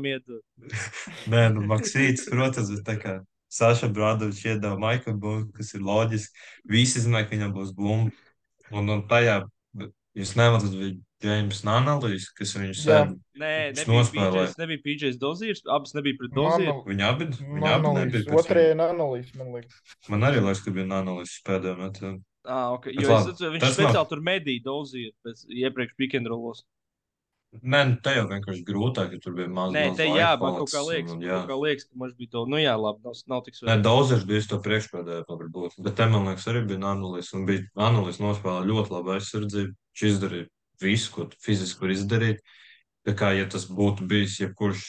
iedot. 0.07 0.45
Nē, 1.35 1.43
nu, 1.57 1.67
Maksīts, 1.69 2.29
protams, 2.31 2.71
bet 2.77 2.87
tā 2.87 2.97
kā 3.03 3.17
Saša 3.53 3.91
Brādovičs 3.93 4.47
iedeva 4.47 4.79
Maikam 4.81 5.19
bumbu, 5.21 5.51
kas 5.59 5.75
ir 5.75 5.85
loģiski. 5.85 6.47
Visi 6.71 7.03
zināja, 7.05 7.29
ka 7.29 7.37
viņam 7.37 7.53
būs 7.59 7.75
bumba. 7.77 8.15
Un, 8.71 8.91
un 8.95 9.05
tajā, 9.11 9.43
jūs 10.17 10.35
nematat, 10.39 10.73
bija 10.79 10.97
James 11.23 11.65
Nanalīs, 11.67 12.29
kas 12.39 12.53
viņu 12.55 12.77
sēd. 12.79 13.15
Nē, 13.39 13.51
nebija. 13.75 14.05
PJs, 14.15 14.53
nebija 14.61 14.83
PJs 14.85 15.19
Doziers, 15.19 15.63
abas 15.67 15.95
nebija 15.97 16.15
pret 16.21 16.31
Dozieru. 16.37 16.85
Viņi 16.87 17.07
abi, 17.09 17.27
viņi 17.43 17.71
abi 17.75 17.93
nebija. 17.97 18.25
Otrajai 18.39 18.73
viņa. 18.75 18.81
nanolīs, 18.85 19.35
man 19.35 19.53
liekas. 19.57 19.81
Man 20.09 20.27
arī 20.29 20.43
liekas, 20.45 20.63
ka 20.63 20.71
bija 20.77 20.87
Nanalīs 20.93 21.35
pēdējā 21.49 21.77
metā. 21.81 22.13
Ah, 22.47 22.71
okay. 22.77 22.95
Bet 22.95 23.03
Jo 23.05 23.11
es, 23.11 23.15
labi, 23.27 23.33
atceros, 23.35 23.55
viņš 23.57 23.71
speciāli 23.75 23.99
nav- 23.99 24.09
tur 24.15 24.21
medīja 24.31 24.63
Dozieru 24.65 25.15
pēc 25.27 25.43
iepriekš 25.51 25.97
pikendrolos. 25.99 26.63
Nē, 27.65 27.79
nu, 27.89 27.97
te 28.05 28.13
jau 28.13 28.27
vienkārši 28.29 28.61
grūtāk, 28.69 29.11
ka 29.15 29.19
tur 29.25 29.33
bija 29.33 29.49
maz. 29.49 29.73
Nē, 29.73 29.97
te 29.97 30.05
jā, 30.05 30.35
man 30.39 30.59
kaut 30.61 30.69
kā 30.69 30.83
liekas, 30.85 31.15
un- 31.15 31.23
jā. 31.25 31.39
kaut 31.41 31.49
kā 31.49 31.57
liekas, 31.63 31.87
ka 31.89 31.97
mums 31.97 32.13
bija 32.15 32.31
to, 32.35 32.43
nu 32.47 32.57
jā, 32.61 32.75
labi, 32.77 33.01
nav, 33.05 33.15
nav 33.27 33.43
tik 33.47 33.55
Nē, 33.55 33.59
svarīgi. 33.63 33.83
Dozers 33.87 34.25
bija 34.29 34.39
uz 34.45 34.47
to 34.51 34.59
priekšpēdējā, 34.61 35.25
varbūt. 35.27 35.79
Bet 35.83 35.97
te, 35.97 36.07
man 36.13 36.29
liekas, 36.29 36.45
arī 36.47 36.63
bija 36.69 36.79
Nanolīs. 36.85 37.33
Un 37.35 37.47
bija 37.49 37.65
Nanolīs 37.75 38.21
nospēlēja 38.21 38.69
ļoti 38.69 38.91
labu 38.93 39.15
aizsardzību. 39.17 39.73
Viņš 39.97 40.05
izdarīja 40.13 40.47
visu, 40.83 41.13
ko 41.15 41.29
fiziski 41.45 41.85
var 41.85 41.95
izdarīt. 41.95 42.41
Tā 43.07 43.15
kā, 43.17 43.31
ja 43.37 43.47
tas 43.51 43.65
būtu 43.71 44.07
bijis 44.09 44.39
jebkurš 44.43 44.83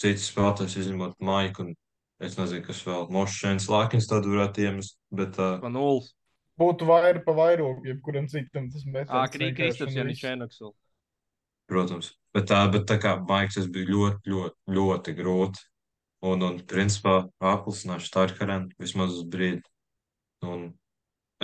cits 0.00 0.30
spēlētājs, 0.30 0.76
izņemot 0.80 1.18
Maiku, 1.24 1.66
un 1.66 1.74
es 2.22 2.36
nezinu, 2.38 2.64
kas 2.64 2.80
vēl, 2.86 3.08
Mošs, 3.12 3.68
Lākins, 3.68 4.08
tad 4.08 4.24
varētu 4.28 4.64
iemest. 4.64 4.98
Bet, 5.12 5.36
uh, 5.40 5.58
Pa 5.60 5.68
nulles. 5.72 6.12
Būtu 6.56 6.86
vairāk 6.88 7.20
pa 7.26 7.34
vairogu, 7.36 7.84
jebkuram 7.84 8.28
citam 8.32 8.70
tas 8.72 8.84
metiens. 8.88 9.12
Ah, 9.12 9.26
Krī- 9.28 9.50
vienkārši 9.50 9.82
Kristaps 9.84 9.92
un 9.92 10.12
Janis 10.22 10.60
vēl. 10.62 10.72
protams, 11.68 12.12
bet 12.32 12.46
tā, 12.48 12.60
bet 12.72 12.86
tā 12.88 12.96
kā 13.02 13.16
Maiks, 13.28 13.58
tas 13.58 13.66
bija 13.68 13.90
ļoti, 13.90 14.30
ļoti, 14.32 14.56
ļoti 14.78 15.14
grūti. 15.18 15.64
Un, 16.26 16.40
un 16.42 16.56
principā, 16.64 17.28
apelsināšu 17.44 18.08
Starkarenu 18.08 18.72
vismaz 18.80 19.12
uz 19.12 19.26
brīdi. 19.28 19.60
Un 20.42 20.70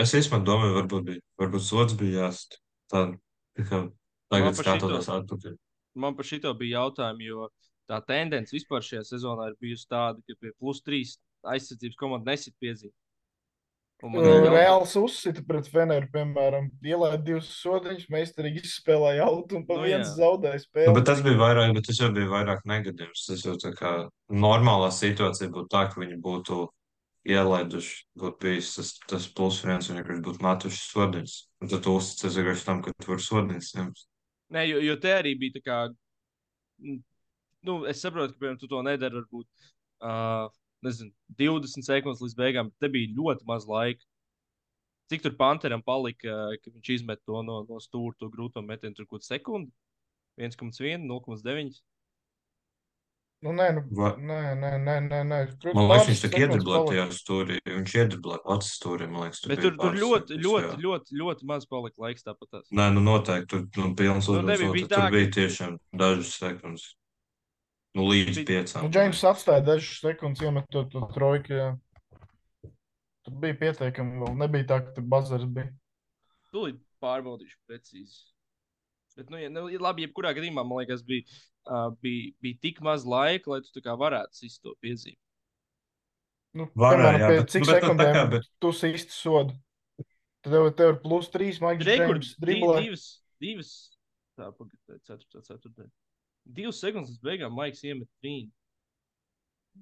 es 0.01 0.15
īstenībā 0.17 0.41
domāju, 0.47 0.79
varbūt, 0.79 1.05
bija, 1.11 1.21
varbūt 1.39 1.63
sots 1.67 1.93
bija 2.01 2.25
jāst. 2.25 2.57
Tagad 3.59 4.57
skatoties 4.57 5.11
atpakaļ. 5.13 5.59
Man 6.03 6.17
par 6.17 6.25
šito 6.25 6.53
bija 6.57 6.81
jautājumi, 6.81 7.27
jo 7.29 7.51
tā 7.91 7.99
tendence 8.09 8.55
vispār 8.55 8.81
šajā 8.85 9.03
sezonā 9.05 9.51
ir 9.51 9.59
bijusi 9.61 9.89
tāda, 9.93 10.23
ka 10.25 10.39
pie 10.41 10.53
plus 10.57 10.81
trīs 10.81 11.19
aizsardzības 11.45 11.99
komanda 12.01 12.33
nesit 12.33 12.55
piezīmi. 12.63 12.95
Reāls 14.03 14.97
uzsita 14.99 15.45
pret 15.47 15.69
Feneru, 15.71 16.09
piemēram, 16.11 16.65
ielaida 16.83 17.21
divus 17.23 17.53
sodiņus, 17.61 18.09
meistarīgi 18.11 18.65
izspēlēja 18.67 19.29
autu 19.29 19.61
un 19.61 19.67
pa 19.69 19.77
Nu, 19.79 19.85
viens 19.87 20.17
zaudēja 20.17 20.59
Nu, 20.59 20.63
spēli. 20.65 20.95
bet 20.97 21.07
tas 21.07 21.21
bija 21.23 21.39
vairāk, 21.39 21.75
bet 21.77 21.87
tas 21.87 22.01
jau 22.01 22.09
bija 22.11 22.27
vairāk 22.33 22.65
negadījums. 22.67 23.23
Tas 23.29 23.45
jau 23.47 23.55
tā 23.63 23.71
kā 23.79 23.93
normālā 24.27 24.89
situācija 24.91 25.53
būtu 25.55 25.71
tā, 25.71 25.85
ka 25.93 26.01
viņi 26.03 26.19
būtu 26.19 26.59
ielaiduši, 27.29 27.99
būtu 28.19 28.41
bijis 28.43 28.73
tas, 28.77 28.93
tas 29.11 29.27
plus 29.31 29.61
viens, 29.65 29.89
un 29.91 30.01
viņi 30.01 30.25
būtu 30.27 30.43
metuši 30.43 30.81
sodiņus. 30.89 31.35
Un 31.63 31.71
tad 31.71 31.85
tu 31.85 31.95
uzticies 31.99 32.39
vienkārši 32.39 32.67
tam, 32.67 32.81
ka 32.83 32.95
tu 32.99 33.13
vari 33.13 33.27
sodiņus 33.27 33.75
ņemt. 33.79 34.07
Nē, 34.53 34.65
jo, 34.69 34.81
jo 34.85 34.97
te 35.01 35.13
arī 35.17 35.37
bija 35.39 35.59
tā 35.59 35.63
kā. 35.65 35.77
Nu, 37.63 37.77
es 37.89 38.03
saprotu, 38.03 38.35
ka 38.35 38.43
piemēram, 38.43 38.59
tu 38.59 38.69
to 38.71 38.81
nedari 38.85 39.21
varbūt 39.21 39.69
uh, 40.03 40.49
nezinu, 40.83 41.13
20 41.39 41.87
sekundes 41.87 42.25
līdz 42.25 42.35
beigām, 42.39 42.73
te 42.83 42.91
bija 42.93 43.13
ļoti 43.15 43.47
maz 43.49 43.69
laika. 43.71 44.05
Cik 45.13 45.23
tur 45.23 45.37
Panteram 45.39 45.83
palika, 45.85 46.35
ka 46.63 46.73
viņš 46.73 46.91
izmet 46.97 47.23
to 47.29 47.43
no, 47.47 47.63
no 47.69 47.79
stūra, 47.83 48.17
to 48.19 48.31
grūto 48.33 48.63
metienu, 48.65 48.97
tur 48.99 49.07
kaut 49.11 49.27
sekundi? 49.27 49.71
1,1, 50.41 51.05
0,9. 51.07 51.79
Nu, 53.43 53.51
nē, 53.59 53.65
nu, 53.75 53.81
Va- 53.99 54.15
nē, 54.17 54.37
nē, 54.55 54.69
nē, 54.87 54.95
nē, 55.11 55.21
nē. 55.27 55.39
Tur 55.59 55.75
Man 55.75 55.89
liekas, 55.91 56.07
viņš 56.09 56.21
tā 56.23 56.29
sekundes 56.29 56.43
iedriblē 56.47 56.77
palika. 56.79 56.93
tajā 56.93 57.07
stūrī. 57.17 57.57
Viņš 57.67 57.95
iedriblē 57.99 58.37
pats 58.45 58.69
stūrī, 58.79 59.09
man 59.11 59.25
liekas. 59.27 59.41
Bet 59.51 59.63
tur, 59.65 59.75
tur 59.81 59.97
ļoti, 59.99 60.37
ļoti, 60.45 60.69
jā. 60.71 60.77
ļoti, 60.85 61.17
ļoti 61.23 61.49
maz 61.51 61.67
palika 61.67 62.05
laiks 62.05 62.23
tāpat. 62.23 62.49
tās. 62.55 62.69
Nē, 62.71 62.87
nu 62.95 63.01
noteikti 63.03 63.49
tur 63.75 63.89
nu, 63.89 63.95
pilns 63.99 64.29
Nu, 64.29 64.35
uzmanības. 64.39 64.47
nebija- 64.47 64.69
Nu, 64.69 64.73
bija 64.79 64.89
tur 64.95 65.11
bija 65.11 65.31
tiešām 65.39 65.79
dažas 65.93 66.31
sekundes. 66.39 66.85
Nu, 67.95 68.03
līdz 68.09 68.37
Bija- 68.39 68.47
piecām. 68.53 68.83
Nu, 68.83 68.89
Džeims 68.95 69.23
atstāja 69.33 69.65
dažas 69.67 69.99
sekundes, 70.01 70.41
iemetot 70.41 70.91
to 70.93 71.01
trojku. 71.13 71.49
jā. 71.59 71.79
Tur 73.25 73.35
bija 73.43 73.55
pietiekami 73.59 74.19
vēl. 74.23 74.37
Nebija 74.39 74.65
tā, 74.71 74.79
ka 74.87 74.93
tur 74.95 75.05
bazars 75.05 75.45
bija. 75.45 75.69
Tūlīt 76.55 76.79
pārbaudīšu 77.03 77.59
precīzi. 77.69 78.23
Bet, 79.17 79.29
nu, 79.31 79.37
ja, 79.37 79.49
nu, 79.51 79.67
ja 79.69 79.79
labi, 79.79 80.07
jebkurā 80.07 80.33
gadījumā, 80.35 80.63
man 80.65 80.79
liekas, 80.79 81.03
bija, 81.05 81.23
uh, 81.67 81.91
bija, 82.03 82.33
bija 82.43 82.59
tik 82.63 82.81
maz 82.83 83.05
laika, 83.07 83.51
lai 83.51 83.61
tu 83.67 83.81
tā 83.81 83.95
varētu 83.99 84.35
sist 84.35 84.63
to 84.63 84.75
piezīmi. 84.83 85.19
Nu, 86.55 86.67
Varēja, 86.77 86.99
piemēram, 86.99 87.21
jā, 87.21 87.29
pēc 87.33 87.39
bet- 87.41 87.51
cik 87.55 87.63
bet 87.67 87.71
tā 87.73 87.81
sekundēm 87.81 88.15
kā, 88.15 88.25
bet- 88.31 88.49
tu 88.61 88.69
īsti 88.69 89.11
sodu? 89.17 89.55
Tad 90.43 90.53
tev, 90.53 90.67
tev 90.77 90.89
ir 90.95 90.99
plus 91.01 91.29
trīs, 91.31 91.61
Maiks 91.63 91.87
Rekords 91.87 92.35
divas, 92.43 93.05
divas, 93.41 93.71
tā, 94.37 94.51
pagaid, 94.59 95.01
ceturtā, 95.07 95.43
ceturtā. 95.47 95.87
Divas 96.45 96.81
sekundes 96.83 97.13
līdz 97.15 97.23
beigām 97.23 97.55
Maiks 97.55 97.85
iemet 97.87 98.09
trīni. 98.21 98.51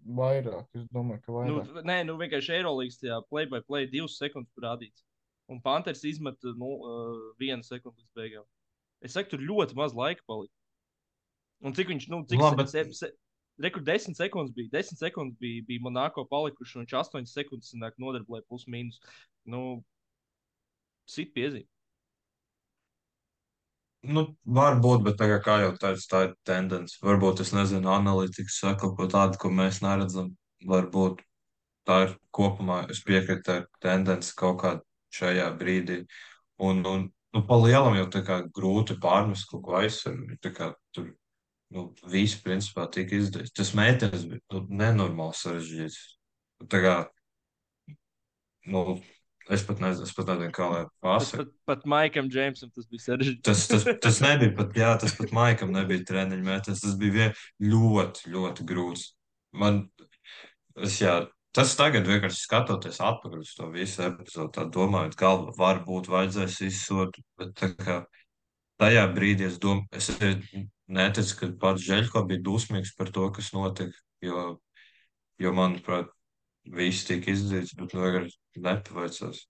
Vairāk, 0.07 0.68
es 0.78 0.85
domāju, 0.95 1.22
ka 1.24 1.33
Nu, 1.49 1.57
vairāk. 1.64 1.83
nē, 1.89 1.97
nu 2.07 2.14
vienkārši 2.20 2.53
Eirolandes 2.61 3.01
tajā 3.01 3.16
play 3.28 3.47
by 3.51 3.61
play 3.66 3.87
divas 3.91 4.14
sekundes 4.20 4.53
parādīts. 4.55 5.03
Un 5.51 5.59
Panthers 5.61 6.05
izmet 6.07 6.39
nu, 6.45 6.68
uh, 6.78 7.33
vienu 7.41 7.64
sekundi 7.66 7.99
līdz 8.05 8.12
beigām. 8.14 8.45
Es 9.03 9.16
saku, 9.16 9.31
tur 9.33 9.41
ļoti 9.43 9.74
maz 9.74 9.97
laika 9.97 10.22
palika. 10.28 10.55
Un 11.65 11.75
cik 11.77 11.91
viņš, 11.93 12.07
nu, 12.13 12.23
cik 12.29 12.41
Labi, 12.41 12.67
se, 12.71 12.85
se, 12.97 13.11
Rekur, 13.61 13.83
desmit 13.85 14.17
sekundes 14.17 14.55
bija. 14.57 14.69
Desmit 14.73 14.99
sekundes 14.99 15.37
bija, 15.39 15.65
bija 15.69 15.83
Monako 15.85 16.25
palikuši, 16.31 16.79
un 16.79 16.87
viņš 16.87 16.95
astoņas 17.03 17.35
sekundes 17.37 17.75
nāk 17.77 17.99
nodarboja 18.01 18.47
plus 18.49 18.65
mīnus. 18.71 19.01
Nu, 19.45 19.83
sit 21.09 21.35
piezīme. 21.37 21.69
Nu, 24.01 24.25
varbūt, 24.49 25.03
bet 25.05 25.19
tagad, 25.21 25.43
kā 25.45 25.59
jau 25.61 25.73
teicu, 25.77 26.07
tā 26.09 26.23
ir 26.25 26.37
tendence. 26.49 26.97
Varbūt 27.05 27.43
es 27.45 27.53
nezinu, 27.53 27.91
analītikas 27.93 28.57
saka 28.63 28.87
kaut 28.87 28.97
ko 28.97 29.09
tādu, 29.13 29.37
ko 29.43 29.51
mēs 29.53 29.83
neredzam. 29.85 30.33
Varbūt 30.65 31.21
tā 31.89 31.99
ir 32.07 32.15
kopumā, 32.33 32.87
es 32.93 33.03
piekrītu, 33.05 33.45
tā 33.45 33.59
ir 33.61 33.67
tendence 33.85 34.33
kaut 34.37 34.63
kādā 34.63 34.81
šajā 35.13 35.51
brīdī. 35.61 36.05
Un, 36.65 36.81
un 36.89 37.05
nu, 37.11 37.45
pa 37.45 37.61
lielam 37.61 37.99
jau 37.99 38.09
tā 38.15 38.25
kā 38.25 38.41
grūti 38.49 38.97
pārmest 39.03 39.51
kaut 39.53 39.67
ko 39.67 39.77
aizsargu. 39.83 40.39
Tā 40.41 40.73
tur 40.97 41.13
nu, 41.75 41.87
viss 42.11 42.39
principā 42.43 42.87
tika 42.93 43.16
izdarīts. 43.18 43.55
Tas 43.57 43.73
mētens 43.79 44.27
bija 44.29 44.43
nu, 44.55 44.64
nenormāli 44.83 45.39
sarežģīts. 45.39 45.99
Tā 46.71 46.83
kā, 46.85 46.95
nu, 48.71 48.85
es 49.51 49.64
pat 49.66 49.83
nezinu, 49.83 50.07
es 50.09 50.14
pat 50.16 50.33
nezinu, 50.33 50.53
kā 50.55 50.68
lai 50.73 50.83
pasaka. 51.05 51.47
pat, 51.47 51.53
pat 51.71 51.89
Maikam 51.95 52.31
Džeimsam 52.33 52.73
tas 52.75 52.89
bija 52.91 53.07
sarežģīti. 53.07 53.45
Tas, 53.47 53.66
tas, 53.71 53.87
tas 54.07 54.23
nebija 54.25 54.55
pat, 54.59 54.79
jā, 54.83 54.93
tas 55.03 55.16
pat 55.18 55.35
Maikam 55.37 55.75
nebija 55.77 56.07
treniņa 56.11 56.47
mētens. 56.47 56.85
Tas 56.85 56.97
bija 57.01 57.16
vien, 57.16 57.37
ļoti, 57.73 58.33
ļoti 58.35 58.66
grūts. 58.68 59.12
Man, 59.61 59.85
es, 60.83 60.99
jā, 61.03 61.21
tas 61.57 61.75
tagad 61.79 62.07
vienkārši 62.07 62.45
skatoties 62.45 63.01
atpakaļ 63.03 63.47
uz 63.47 63.55
to 63.59 63.71
visu 63.75 64.05
epizodu, 64.07 64.53
tā 64.59 64.66
domājot, 64.71 65.16
galva 65.18 65.55
varbūt 65.59 66.11
vajadzēs 66.11 66.61
izsot, 66.68 67.18
bet 67.41 67.57
tā 67.59 67.73
kā 67.79 68.03
tajā 68.81 69.09
brīdī 69.14 69.49
es 69.49 69.59
domāju, 69.62 69.91
es 69.99 70.12
neticu, 70.91 71.36
ka 71.38 71.51
pats 71.62 71.86
Žeļko 71.86 72.24
bija 72.28 72.43
dusmīgs 72.45 72.95
par 72.99 73.12
to, 73.14 73.28
kas 73.34 73.53
notika, 73.55 73.95
jo, 74.24 74.47
jo 75.41 75.55
manuprāt, 75.57 76.11
viss 76.66 77.07
tika 77.09 77.32
izdarīts, 77.32 77.76
bet 77.78 77.95
nu 77.95 78.05
vienkārši 78.05 78.62
nepaveicās. 78.66 79.45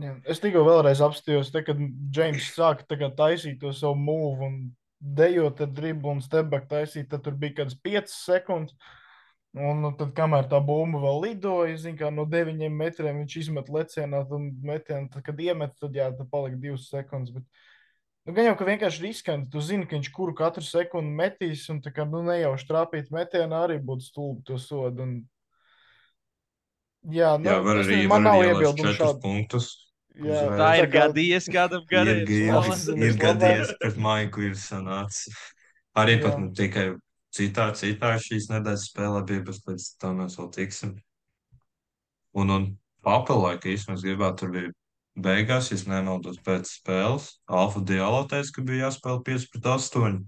Jā. 0.00 0.14
Es 0.30 0.38
tikko 0.38 0.62
vēlreiz 0.68 1.02
apstājos, 1.02 1.50
kad 1.66 1.78
Džeims 2.14 2.52
sāka 2.54 2.86
taisīt 3.18 3.58
to 3.62 3.72
savu 3.74 3.98
mūvu 3.98 4.46
un 4.46 4.60
dejot 5.00 5.60
ar 5.64 5.70
dribu 5.74 6.12
un 6.12 6.22
stepback 6.22 6.68
taisīt, 6.70 7.08
tad 7.10 7.24
tur 7.24 7.34
bija 7.34 7.62
kāds 7.62 7.76
5 7.82 8.12
sekundes. 8.14 8.76
Un 9.58 9.80
nu, 9.82 9.88
tad, 9.98 10.12
kamēr 10.14 10.46
tā 10.46 10.60
bumba 10.62 11.00
vēl 11.02 11.16
lidoja, 11.24 11.74
zin, 11.82 11.96
kā 11.98 12.06
no 12.14 12.22
9 12.30 12.68
metriem 12.70 13.16
viņš 13.18 13.34
izmet 13.40 13.72
lecienā, 13.74 14.20
un 14.36 14.52
metienu, 14.62 15.08
tad, 15.10 15.24
kad 15.26 15.40
iemet, 15.42 15.74
tad 15.80 15.96
jā, 15.98 16.06
tad 16.14 16.28
palika 16.30 16.60
2 16.62 16.76
sekundes. 16.84 17.34
Bet, 17.34 17.64
nu, 18.26 18.32
gan 18.36 18.44
jau, 18.50 18.54
ka 18.58 18.66
vienkārši 18.68 19.02
riskanti, 19.06 19.50
tu 19.52 19.60
zini, 19.64 19.86
ka 19.88 19.96
viņš 19.96 20.10
kuru 20.14 20.34
katru 20.38 20.62
sekundi 20.66 21.14
metīs, 21.16 21.66
un 21.72 21.80
tā 21.84 21.92
kā, 21.94 22.04
nu, 22.08 22.22
nejauši 22.26 22.66
trāpīt 22.68 23.10
metienā 23.14 23.64
arī 23.66 23.78
būtu 23.82 24.06
stulbi 24.10 24.42
to 24.50 24.58
sodu. 24.60 25.02
Un... 25.06 25.14
Jā, 27.10 27.36
nu, 27.40 27.48
Jā, 27.48 27.60
var 27.64 27.78
arī, 27.80 27.94
nezinu, 27.96 28.10
var 28.10 28.20
man 28.20 28.26
nav 28.28 28.42
iebildumu 28.44 28.92
šādu. 28.98 29.20
punktus. 29.22 29.70
Jā. 30.20 30.40
Tā 30.58 30.70
ir 30.76 30.88
kā- 30.90 31.06
gadījies 31.06 31.46
kādam 31.48 31.84
Ir, 31.86 31.88
gariem. 31.88 32.18
ir, 32.26 32.30
ir 32.30 32.50
Labāk. 32.52 33.20
gadījies, 33.22 33.70
pret 33.80 33.96
Maiku 33.96 34.42
ir 34.44 34.56
sanācis. 34.58 35.38
Arī 35.96 36.18
pat 36.20 36.34
Jā. 36.34 36.40
ne 36.42 36.50
tikai 36.58 36.84
citā, 37.32 37.70
citā 37.78 38.10
šīs 38.20 38.50
nedēļas 38.52 38.84
spēlē 38.90 39.22
bija, 39.26 39.44
bet 39.46 39.62
pēc 39.64 39.86
tam 40.02 40.18
mēs 40.20 40.36
vēl 40.36 40.50
tiksim. 40.58 40.92
Un, 42.36 42.50
un 42.50 42.66
papildinājumu 43.06 43.72
īstenībā 43.72 43.96
es 43.96 44.04
gribētu. 44.04 44.36
Tur 44.42 44.52
bija 44.58 44.72
beigās, 45.22 45.70
ja 45.72 45.78
nemaldos 45.90 46.40
pēc 46.46 46.70
spēles. 46.80 47.30
Alfa 47.46 47.82
Dialo 47.86 48.24
teica, 48.30 48.56
ka 48.56 48.66
bija 48.66 48.88
jāspēlē 48.88 49.22
5 49.28 49.48
pret 49.52 49.70
8. 49.76 50.18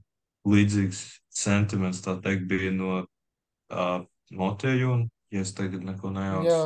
Līdzīgs 0.52 1.02
sentiments, 1.32 2.02
tā 2.02 2.16
teikt, 2.22 2.48
bija 2.50 2.72
no 2.74 3.02
uh, 3.02 3.98
Motejuna, 4.34 5.06
ja 5.32 5.44
es 5.44 5.54
tagad 5.54 5.84
neko 5.86 6.10
nejaucu. 6.14 6.50
Jā, 6.50 6.64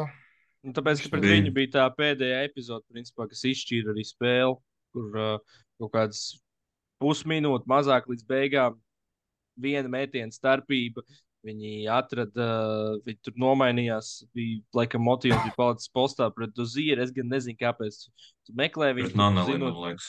Nu, 0.67 0.73
tāpēc, 0.75 1.05
ka 1.05 1.13
pret 1.13 1.23
Bija. 1.23 1.37
viņu 1.39 1.53
bija 1.55 1.71
tā 1.77 1.85
pēdējā 1.95 2.41
epizode, 2.49 2.83
principā, 2.91 3.29
kas 3.31 3.45
izšķīra 3.47 3.93
arī 3.93 4.03
spēli, 4.07 4.57
kur 4.97 5.19
uh, 5.23 5.61
kaut 5.79 5.93
kāds 5.95 6.23
pusminūte 7.03 7.71
mazāk 7.71 8.09
līdz 8.11 8.25
beigām, 8.27 8.81
viena 9.63 9.93
metiena 9.93 10.35
starpība. 10.35 11.05
Viņi 11.47 11.73
atrada, 11.95 12.47
viņi 13.07 13.21
tur 13.23 13.37
nomainījās. 13.39 14.25
Bija 14.35 14.59
laikam 14.75 15.05
motīvs, 15.07 15.39
bija 15.45 15.55
palicis 15.55 15.93
postā 15.95 16.27
pret 16.35 16.51
Dozīru. 16.57 17.05
Es 17.05 17.13
gan 17.15 17.29
nezinu, 17.31 17.55
kāpēc. 17.61 18.01
Tu 18.49 18.55
meklē 18.59 18.89
viņu. 18.97 19.13
Pret 19.13 19.21
Nanelinu, 19.21 19.53
zinot- 19.71 19.79
liekas. 19.85 20.09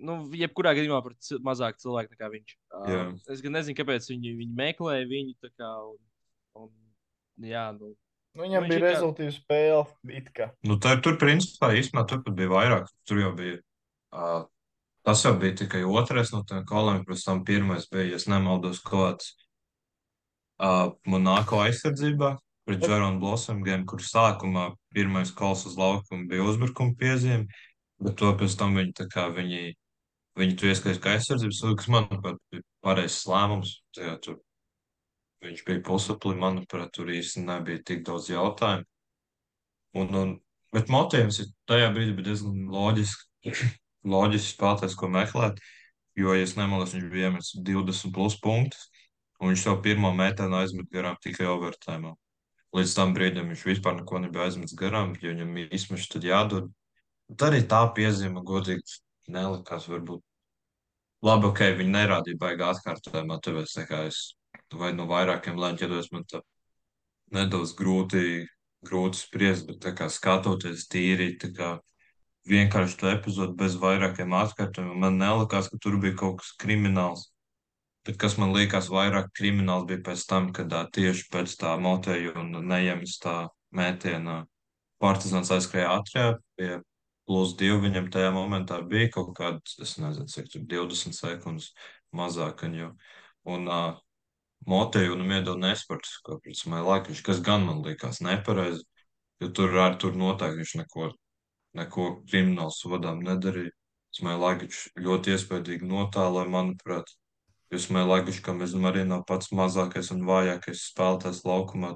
nu, 0.00 0.18
jebkurā 0.36 0.74
gadījumā 0.76 1.00
par 1.04 1.14
cil 1.20 1.40
mazāk 1.44 1.80
cilvēku 1.80 2.14
nekā 2.14 2.28
viņš. 2.36 2.54
Jā. 2.92 3.00
Es 3.32 3.40
gan 3.44 3.52
nezinu, 3.56 3.76
kāpēc 3.80 4.06
viņi, 4.12 4.36
viņi 4.42 4.54
meklēja 4.60 5.08
viņu. 5.08 5.34
tā 5.44 5.50
Kā, 5.56 5.72
un, 5.88 5.98
un, 6.56 6.70
jā, 7.44 7.66
nu, 7.78 7.94
nu, 8.36 8.42
viņam 8.44 8.64
Viņš 8.64 8.68
bija 8.70 8.78
ir 8.78 8.84
kā- 8.86 8.94
rezultātu 8.94 9.34
spēle. 9.40 10.50
Nu, 10.64 10.76
tā, 10.76 10.94
tur, 11.02 11.16
principā, 11.20 11.72
īstenībā, 11.76 12.06
tur 12.08 12.22
bija 12.32 12.48
vairāk. 12.52 12.88
Tur 13.08 13.18
jau 13.24 13.32
bija. 13.36 13.60
Uh, 14.12 14.44
tas 15.06 15.22
jau 15.24 15.32
bija 15.40 15.54
tikai 15.56 15.84
otrais 15.88 16.32
no 16.32 16.42
tiem 16.44 16.64
koloniem, 16.68 17.04
pēc 17.08 17.24
tam 17.24 17.44
pirmais 17.44 17.86
bija, 17.88 18.10
ja 18.16 18.18
nemaldos, 18.28 18.80
kaut 18.84 19.20
kāds 19.20 19.32
uh, 20.60 20.92
Monako 21.08 21.62
aizsardzībā 21.64 22.34
pret 22.68 22.84
Džeronu 22.84 23.20
Blossom 23.22 23.64
game, 23.66 23.86
kur 23.88 24.02
sākumā 24.04 24.70
pirmais 24.94 25.32
kols 25.34 25.64
uz 25.66 25.78
laukuma 25.80 26.28
bija 26.30 26.44
uzbrukuma 26.46 26.94
piezīme, 27.00 27.48
bet 28.04 28.18
to 28.20 28.30
pēc 28.38 28.56
tam 28.60 28.76
viņi 28.78 28.94
tā 29.00 29.08
kā 29.10 29.26
viņi, 29.34 29.72
viņi 30.38 30.58
to 30.60 30.70
ieskaita 30.70 31.02
kā 31.02 31.16
aizsardzības, 31.16 31.64
kas, 31.80 31.90
manuprāt, 31.90 32.38
bija 32.52 32.64
pareizs 32.84 33.24
lēmums. 33.30 33.74
Tajā, 33.96 34.14
tur 34.22 34.38
viņš 35.44 35.64
bija 35.66 35.82
pusapli, 35.88 36.36
manuprāt, 36.38 36.92
tur 36.94 37.10
īsti 37.10 37.44
nebija 37.46 37.82
tik 37.90 38.04
daudz 38.06 38.30
jautājumu. 38.30 38.86
Un, 40.00 40.14
un, 40.14 40.32
bet 40.74 40.92
motīvs 40.92 41.40
ir 41.42 41.50
tajā 41.68 41.90
brīdī 41.94 42.14
bija 42.18 42.30
diezgan 42.30 42.68
loģisks, 42.70 43.26
loģisks 44.14 44.54
spēlētājs, 44.54 44.96
ko 45.00 45.10
meklēt. 45.10 45.58
Jo, 46.18 46.34
ja 46.36 46.44
es 46.44 46.56
nemaldos, 46.58 46.92
viņš 46.94 47.10
bija 47.10 47.30
iemetis 47.30 47.54
20 47.66 48.14
plus 48.14 48.36
punktus, 48.42 48.88
un 49.40 49.52
viņš 49.52 49.64
savu 49.66 49.80
pirmo 49.84 50.12
mētānu 50.16 50.58
aizmet 50.60 50.90
garām 50.92 51.16
tikai 51.24 51.48
overtime. 51.50 52.14
Līdz 52.76 52.94
tam 52.94 53.14
brīdim 53.16 53.48
viņš 53.50 53.64
vispār 53.66 53.96
neko 53.98 54.20
nebija 54.22 54.46
aizmetis 54.46 54.76
garām, 54.78 55.14
jo 55.18 55.32
viņam 55.32 55.56
izmešs 55.74 56.10
tad 56.12 56.26
jādod. 56.28 56.68
Bet 57.30 57.46
arī 57.48 57.62
tā 57.66 57.80
piezīme, 57.96 58.44
godīgi, 58.46 59.00
nelikās 59.30 59.88
varbūt. 59.90 60.22
Labi, 61.26 61.50
ok, 61.50 61.64
viņi 61.78 61.92
nerādīja 61.94 62.38
baigā 62.40 62.70
atkārtojumā, 62.74 63.40
tāpēc 63.44 63.74
tā 63.74 63.84
kā 63.88 64.04
es 64.08 64.20
vai 64.80 64.92
no 64.94 65.06
vairākiem 65.10 65.58
lēņķiedos 65.58 66.10
man 66.14 66.24
tā 66.30 66.40
nedaudz 67.34 67.74
grūti, 67.78 68.46
grūti 68.86 69.18
spriest, 69.18 69.66
bet 69.68 69.80
tā 69.84 69.92
kā 69.96 70.08
skatoties 70.10 70.86
tīri, 70.90 71.34
tā 71.40 71.50
kā 71.54 71.70
vienkārši 72.50 72.98
to 73.00 73.10
epizodu 73.10 73.56
bez 73.58 73.76
vairākiem 73.80 74.32
atkārtojumiem, 74.34 75.02
man 75.04 75.18
nelikās, 75.20 75.68
ka 75.70 75.78
tur 75.82 75.98
bija 76.02 76.16
kaut 76.22 76.40
kas 76.40 76.54
krimināls. 76.62 77.29
Bet 78.08 78.16
kas 78.20 78.38
man 78.40 78.54
liekas 78.56 78.88
vairāk 78.92 79.28
krimināls 79.36 79.86
bija 79.88 80.00
pēc 80.06 80.24
tam, 80.28 80.50
kad 80.56 80.72
ā, 80.72 80.86
tieši 80.88 81.26
pēc 81.32 81.56
tā 81.60 81.74
moteja 81.80 82.32
un 82.40 82.54
neiemas 82.70 83.18
tā 83.20 83.34
mētienā 83.76 84.44
Partizans 85.00 85.48
aizskrēja 85.54 85.94
ātrāk, 85.96 86.40
pie 86.60 86.74
plus 87.28 87.54
divi 87.56 87.78
viņam 87.86 88.10
tajā 88.12 88.32
momentā 88.34 88.80
bija 88.84 89.08
kaut 89.14 89.30
kāds, 89.38 89.78
es 89.80 89.94
nezinu, 90.02 90.28
cik 90.28 90.50
tur 90.52 90.64
20 90.68 91.16
sekundes 91.16 91.70
mazāk 92.16 92.66
viņu. 92.66 92.90
Un 93.48 93.68
uh, 93.70 94.00
moteju 94.68 95.14
un 95.16 95.24
iedod 95.30 95.60
nesports, 95.62 96.18
kā 96.26 96.36
pret 96.42 96.58
Smailakiņš, 96.58 97.22
kas 97.24 97.40
gan 97.44 97.64
man 97.68 97.80
likās 97.86 98.20
nepareizi, 98.24 98.84
jo 99.40 99.48
tur 99.56 99.78
arī 99.86 100.00
tur 100.02 100.18
noteikti 100.20 100.60
viņš 100.60 100.74
neko, 100.82 101.08
neko 101.80 102.08
kriminālu 102.28 102.74
sodām 102.76 103.24
nedarīja. 103.24 103.72
Smailakiņš 104.18 104.82
ļoti 105.00 105.36
iespaidīgi 105.36 105.86
notālē, 105.86 106.44
manuprāt. 106.50 107.14
Jo 107.70 107.78
Smailakiņš, 107.78 108.40
kā 108.42 108.54
mēs 108.56 108.72
zinām, 108.72 108.88
arī 108.90 109.04
nav 109.06 109.22
pats 109.28 109.52
mazākais 109.54 110.10
un 110.10 110.24
vājākais 110.26 110.88
spēlētājs 110.90 111.44
laukumā, 111.46 111.92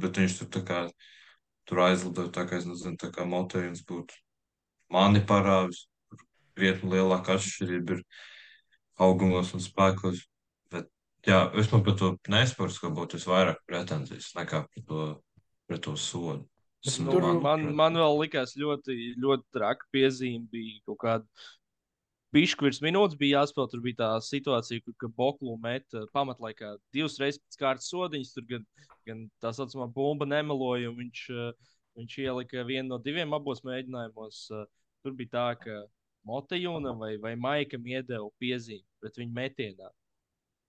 bet 0.00 0.20
viņš 0.22 0.38
tur 0.38 0.48
tā 0.54 0.62
kā 0.68 0.78
tur 1.68 1.82
aizlidoja, 1.84 2.32
tā 2.32 2.46
kā 2.48 2.58
es 2.60 2.68
nezinu, 2.68 2.96
tā 3.00 3.10
kā 3.12 3.26
motējums 3.28 3.84
būtu 3.88 4.16
mani 4.92 5.20
parāvis. 5.28 5.86
Tur 6.08 6.24
Krietni 6.56 6.94
lielāka 6.94 7.36
atšķirība 7.36 7.98
ir 7.98 8.02
augumos 9.00 9.52
un 9.56 9.62
spēkos. 9.64 10.24
Bet, 10.72 10.88
jā, 11.28 11.44
es 11.60 11.70
man 11.72 11.84
par 11.84 11.98
to 12.00 12.14
nesports, 12.32 12.80
ka 12.80 12.92
būtu 12.92 13.20
visvairāk 13.20 13.62
pretenzijas 13.68 14.32
nekā 14.38 14.64
par 14.64 14.88
to, 14.88 15.06
par 15.68 15.84
to 15.86 15.96
sodu. 15.96 16.46
Tur- 16.82 17.38
man, 17.38 17.68
man 17.78 17.94
vēl 17.94 18.16
likās 18.24 18.56
ļoti, 18.58 19.14
ļoti 19.22 19.44
traki 19.54 19.86
piezīme. 19.94 20.48
Bija 20.50 20.80
kaut 20.88 20.98
kāda 21.04 21.50
pišķi 22.32 22.66
virs 22.66 22.80
minūtes, 22.84 23.18
bija 23.20 23.42
jāspēlē. 23.42 23.70
Tur 23.72 23.82
bija 23.84 23.98
tā 24.00 24.10
situācija, 24.24 24.84
kur 24.98 25.12
Boklu 25.16 25.56
met 25.62 25.96
eh, 25.96 26.06
pamatlaikā 26.16 26.74
divas 26.94 27.18
reizes 27.22 27.40
pēc 27.44 27.60
kārtas 27.60 27.90
sodiņas. 27.92 28.34
Tur 28.36 28.48
gan, 28.50 28.66
gan 29.08 29.24
tā 29.42 29.52
saucamā 29.56 29.88
bumba 29.92 30.28
nemeloja, 30.28 30.90
un 30.92 30.98
viņš, 31.00 31.24
eh, 31.36 31.72
viņš 32.00 32.18
ielika 32.26 32.66
vienu 32.68 32.94
no 32.94 33.00
diviem 33.02 33.34
abos 33.36 33.64
mēģinājumos. 33.68 34.44
eh, 34.58 34.70
Tur 35.02 35.16
bija 35.18 35.34
tā, 35.34 35.48
ka 35.58 35.80
Motejūnam 36.28 37.00
vai, 37.02 37.16
vai 37.18 37.34
Maikam 37.34 37.86
iedeva 37.90 38.28
piezīmi 38.38 38.86
pret 39.02 39.16
viņu 39.18 39.34
metienā. 39.34 39.88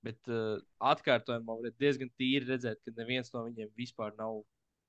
Bet 0.03 0.27
uh, 0.27 0.57
atkārtojumā 0.83 1.55
var 1.61 1.75
diezgan 1.79 2.09
tīri 2.19 2.47
redzēt, 2.49 2.81
ka 2.83 2.91
neviens 2.97 3.29
no 3.31 3.45
viņiem 3.45 3.69
vispār 3.77 4.15
nav 4.17 4.41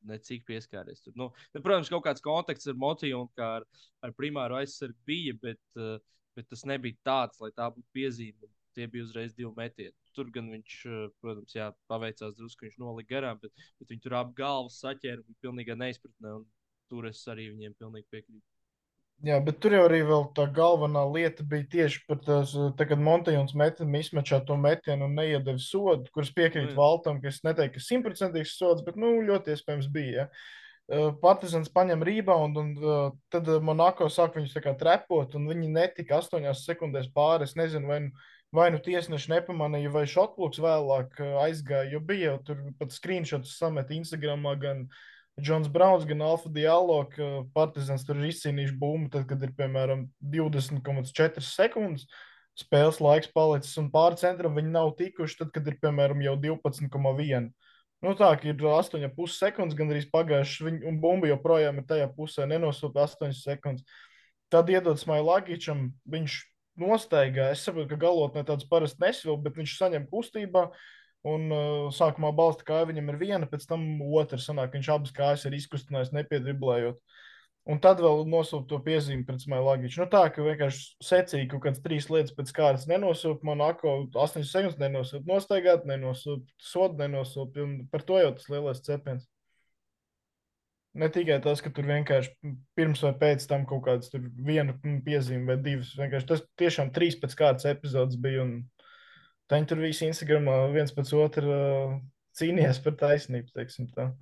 necik 0.08 0.42
pieskāries. 0.48 1.04
Tur, 1.04 1.12
nu, 1.20 1.28
ne, 1.52 1.60
protams, 1.60 1.90
kaut 1.92 2.06
kāds 2.08 2.24
kontakts 2.24 2.66
ar 2.72 2.80
Motiju 2.80 3.20
un 3.22 3.28
kā 3.36 3.50
ar, 3.60 3.68
ar 4.02 4.14
primāru 4.16 4.56
aizsargu 4.58 4.96
bija, 5.06 5.36
bet, 5.44 5.60
uh, 5.76 6.00
bet 6.36 6.48
tas 6.50 6.64
nebija 6.68 6.98
tāds, 7.06 7.40
lai 7.42 7.50
tā 7.56 7.68
būtu 7.72 7.86
piezīme. 7.96 8.50
Tie 8.74 8.88
bija 8.90 9.06
uzreiz 9.06 9.36
divi 9.38 9.52
metieni. 9.54 9.94
Tur 10.16 10.30
gan 10.34 10.48
viņš, 10.50 10.78
uh, 10.90 11.04
protams, 11.22 11.54
jā, 11.54 11.68
paveicās 11.90 12.34
drusku, 12.34 12.66
viņš 12.66 12.80
nolika 12.82 13.14
garām, 13.14 13.38
bet, 13.42 13.54
bet 13.78 13.92
viņi 13.92 14.02
tur 14.02 14.16
ap 14.18 14.32
galvas 14.34 14.80
saķēra 14.82 15.22
un 15.22 15.28
bija 15.28 15.44
pilnīgā 15.46 15.78
neizpratnē. 15.78 16.40
un 16.40 16.48
Tur 16.90 17.06
es 17.08 17.22
arī 17.30 17.46
viņiem 17.52 17.78
pilnīgi 17.78 18.10
piekrītu. 18.12 18.42
Jā, 19.24 19.38
bet 19.40 19.60
tur 19.62 19.72
jau 19.72 19.84
arī 19.86 20.00
vēl 20.04 20.26
tā 20.36 20.44
galvenā 20.52 21.04
lieta 21.08 21.46
bija 21.48 21.64
tieši 21.74 22.02
par 22.08 22.18
tās, 22.26 22.50
tā, 22.76 22.86
kad 22.90 23.00
Montejons 23.00 23.54
metam 23.56 23.94
izmečā 23.96 24.40
to 24.44 24.56
metienu 24.60 25.06
un 25.06 25.14
neiedeva 25.16 25.54
sodu, 25.62 26.10
kurš 26.12 26.34
piekrīt 26.36 26.72
Nu. 26.72 26.76
Valtam, 26.76 27.22
ka 27.22 27.30
es 27.30 27.40
neteiktu, 27.46 27.78
ka 27.78 27.86
simtprocentīgs 27.86 28.56
sods, 28.58 28.84
bet, 28.84 28.98
nu, 29.00 29.14
ļoti 29.24 29.54
iespējams 29.54 29.88
bija. 29.94 30.26
Ja. 30.26 30.28
Partizans 31.22 31.70
paņem 31.72 32.02
rebound, 32.04 32.58
un 32.60 32.72
uh, 32.76 33.12
tad 33.32 33.48
Monako 33.64 34.10
sāk 34.12 34.34
viņus 34.36 34.58
trepot, 34.76 35.32
un 35.38 35.48
viņi 35.48 35.70
netika 35.72 36.18
astoņās 36.18 36.66
sekundēs 36.66 37.08
pāri. 37.14 37.48
Es 37.48 37.56
nezinu, 37.56 37.88
vai 37.88 38.00
nu, 38.04 38.26
vai 38.54 38.68
nu 38.70 38.78
tiesneši 38.78 39.32
nepamanīja, 39.32 39.90
vai 39.94 40.04
šotpluks 40.04 40.60
vēlāk 40.60 41.16
aizgāja, 41.42 41.88
jo 41.94 42.00
bija 42.04 42.34
jau 42.34 42.42
tur 42.50 42.60
pat 42.78 42.92
screenshots 42.92 43.56
samet 43.56 43.90
Instagramā 43.96 44.54
gan 44.60 44.84
Džons 45.40 45.72
Browns, 45.72 46.04
gan 46.06 46.22
Alfa 46.22 46.52
Diallo, 46.52 47.00
ka 47.10 47.30
Partizans 47.56 48.04
tur 48.06 48.20
ir 48.20 48.28
izcīnījis 48.28 48.76
bumbu, 48.78 49.08
tad, 49.16 49.24
kad 49.32 49.42
ir 49.42 49.56
piemēram 49.56 50.06
20,4 50.20 51.42
sekundes 51.42 52.06
spēles 52.54 53.00
laiks 53.02 53.32
palicis 53.34 53.74
un 53.80 53.88
pāri 53.90 54.20
centram 54.20 54.54
viņi 54.54 54.70
nav 54.76 54.92
tikuši, 55.00 55.40
tad, 55.40 55.50
kad 55.56 55.66
ir 55.66 55.80
piemēram 55.82 56.22
jau 56.22 56.36
12,1. 56.44 57.50
Nu, 58.04 58.12
tā 58.18 58.34
ir 58.44 58.58
8,5 58.60 59.32
sekundes, 59.32 59.76
gan 59.78 59.88
arī 59.88 60.02
pagājušas, 60.12 60.64
viņa, 60.66 60.80
un 60.90 60.98
bumba 61.00 61.30
joprojām 61.30 61.78
ir 61.80 61.86
tajā 61.88 62.08
pusē, 62.12 62.44
nenosūta 62.50 63.06
8 63.06 63.32
sekundes. 63.38 63.86
Tad 64.52 64.68
iedod 64.68 65.00
Smailagičam, 65.00 65.86
viņš 66.12 66.34
nostaigā. 66.80 67.48
Es 67.54 67.64
saprotu, 67.64 67.94
ka 67.94 68.00
galotnē 68.04 68.44
tāds 68.46 68.66
parasti 68.68 69.00
nesvilp, 69.06 69.46
bet 69.46 69.56
viņš 69.60 69.78
saņem 69.78 70.04
kustībā. 70.10 70.68
Un 71.24 71.48
uh, 71.48 71.86
sākumā 71.96 72.34
balsta 72.36 72.66
kāja 72.68 72.90
viņam 72.90 73.08
ir 73.14 73.20
viena, 73.22 73.48
pēc 73.48 73.64
tam 73.70 73.86
otra. 74.04 74.36
Sanāk, 74.42 74.74
viņš 74.76 74.90
abas 74.92 75.14
kājas 75.16 75.46
ir 75.48 75.56
izkustinājis, 75.56 76.12
nepiedriblējot. 76.12 77.00
Un 77.64 77.78
tad 77.80 78.00
vēl 78.04 78.26
nosūta 78.28 78.66
to 78.68 78.78
piezīmi 78.84 79.24
pret 79.24 79.40
Smailagiču. 79.40 80.02
Nu, 80.02 80.06
tā, 80.12 80.26
ka 80.32 80.42
vienkārši 80.44 80.82
secīgi 81.00 81.46
kaut 81.48 81.62
kādas 81.64 81.80
trīs 81.80 82.10
lietas 82.12 82.34
pēc 82.36 82.50
kārtas 82.52 82.84
nenosūta. 82.90 83.40
Monako 83.48 83.94
8 84.12 84.44
sekundes 84.44 84.76
nenosūta, 84.82 85.24
nostaigāt, 85.30 85.86
nenosūta, 85.88 86.44
sodu 86.60 87.00
nenosūta. 87.00 87.64
Un 87.64 87.78
par 87.88 88.04
to 88.04 88.20
jau 88.20 88.34
tas 88.36 88.50
lielais 88.52 88.84
cepiens. 88.84 89.24
Ne 90.94 91.08
tikai 91.10 91.40
tas, 91.42 91.64
ka 91.64 91.72
tur 91.74 91.88
vienkārši 91.88 92.52
pirms 92.76 93.00
vai 93.02 93.14
pēc 93.24 93.48
tam 93.50 93.64
kaut 93.66 93.86
kādas 93.88 94.12
viena 94.12 94.76
piezīme 95.06 95.48
vai 95.48 95.56
divas. 95.64 95.96
Vienkārši 95.98 96.30
tas 96.34 96.44
tiešām 96.60 96.92
trīs 96.94 97.16
pēc 97.18 97.32
kārtas 97.40 97.72
epizodes 97.72 98.20
bija. 98.20 98.44
Un 98.44 98.58
viņi 99.50 99.72
tur 99.72 99.80
visi 99.80 100.04
Instagramā 100.12 100.66
viens 100.76 100.92
pēc 100.92 101.16
otra 101.16 101.48
uh, 101.48 101.96
cīnījās 102.36 102.84
par 102.84 103.00
taisnību, 103.00 103.56
teiksim 103.56 103.88
tā. 103.96 104.12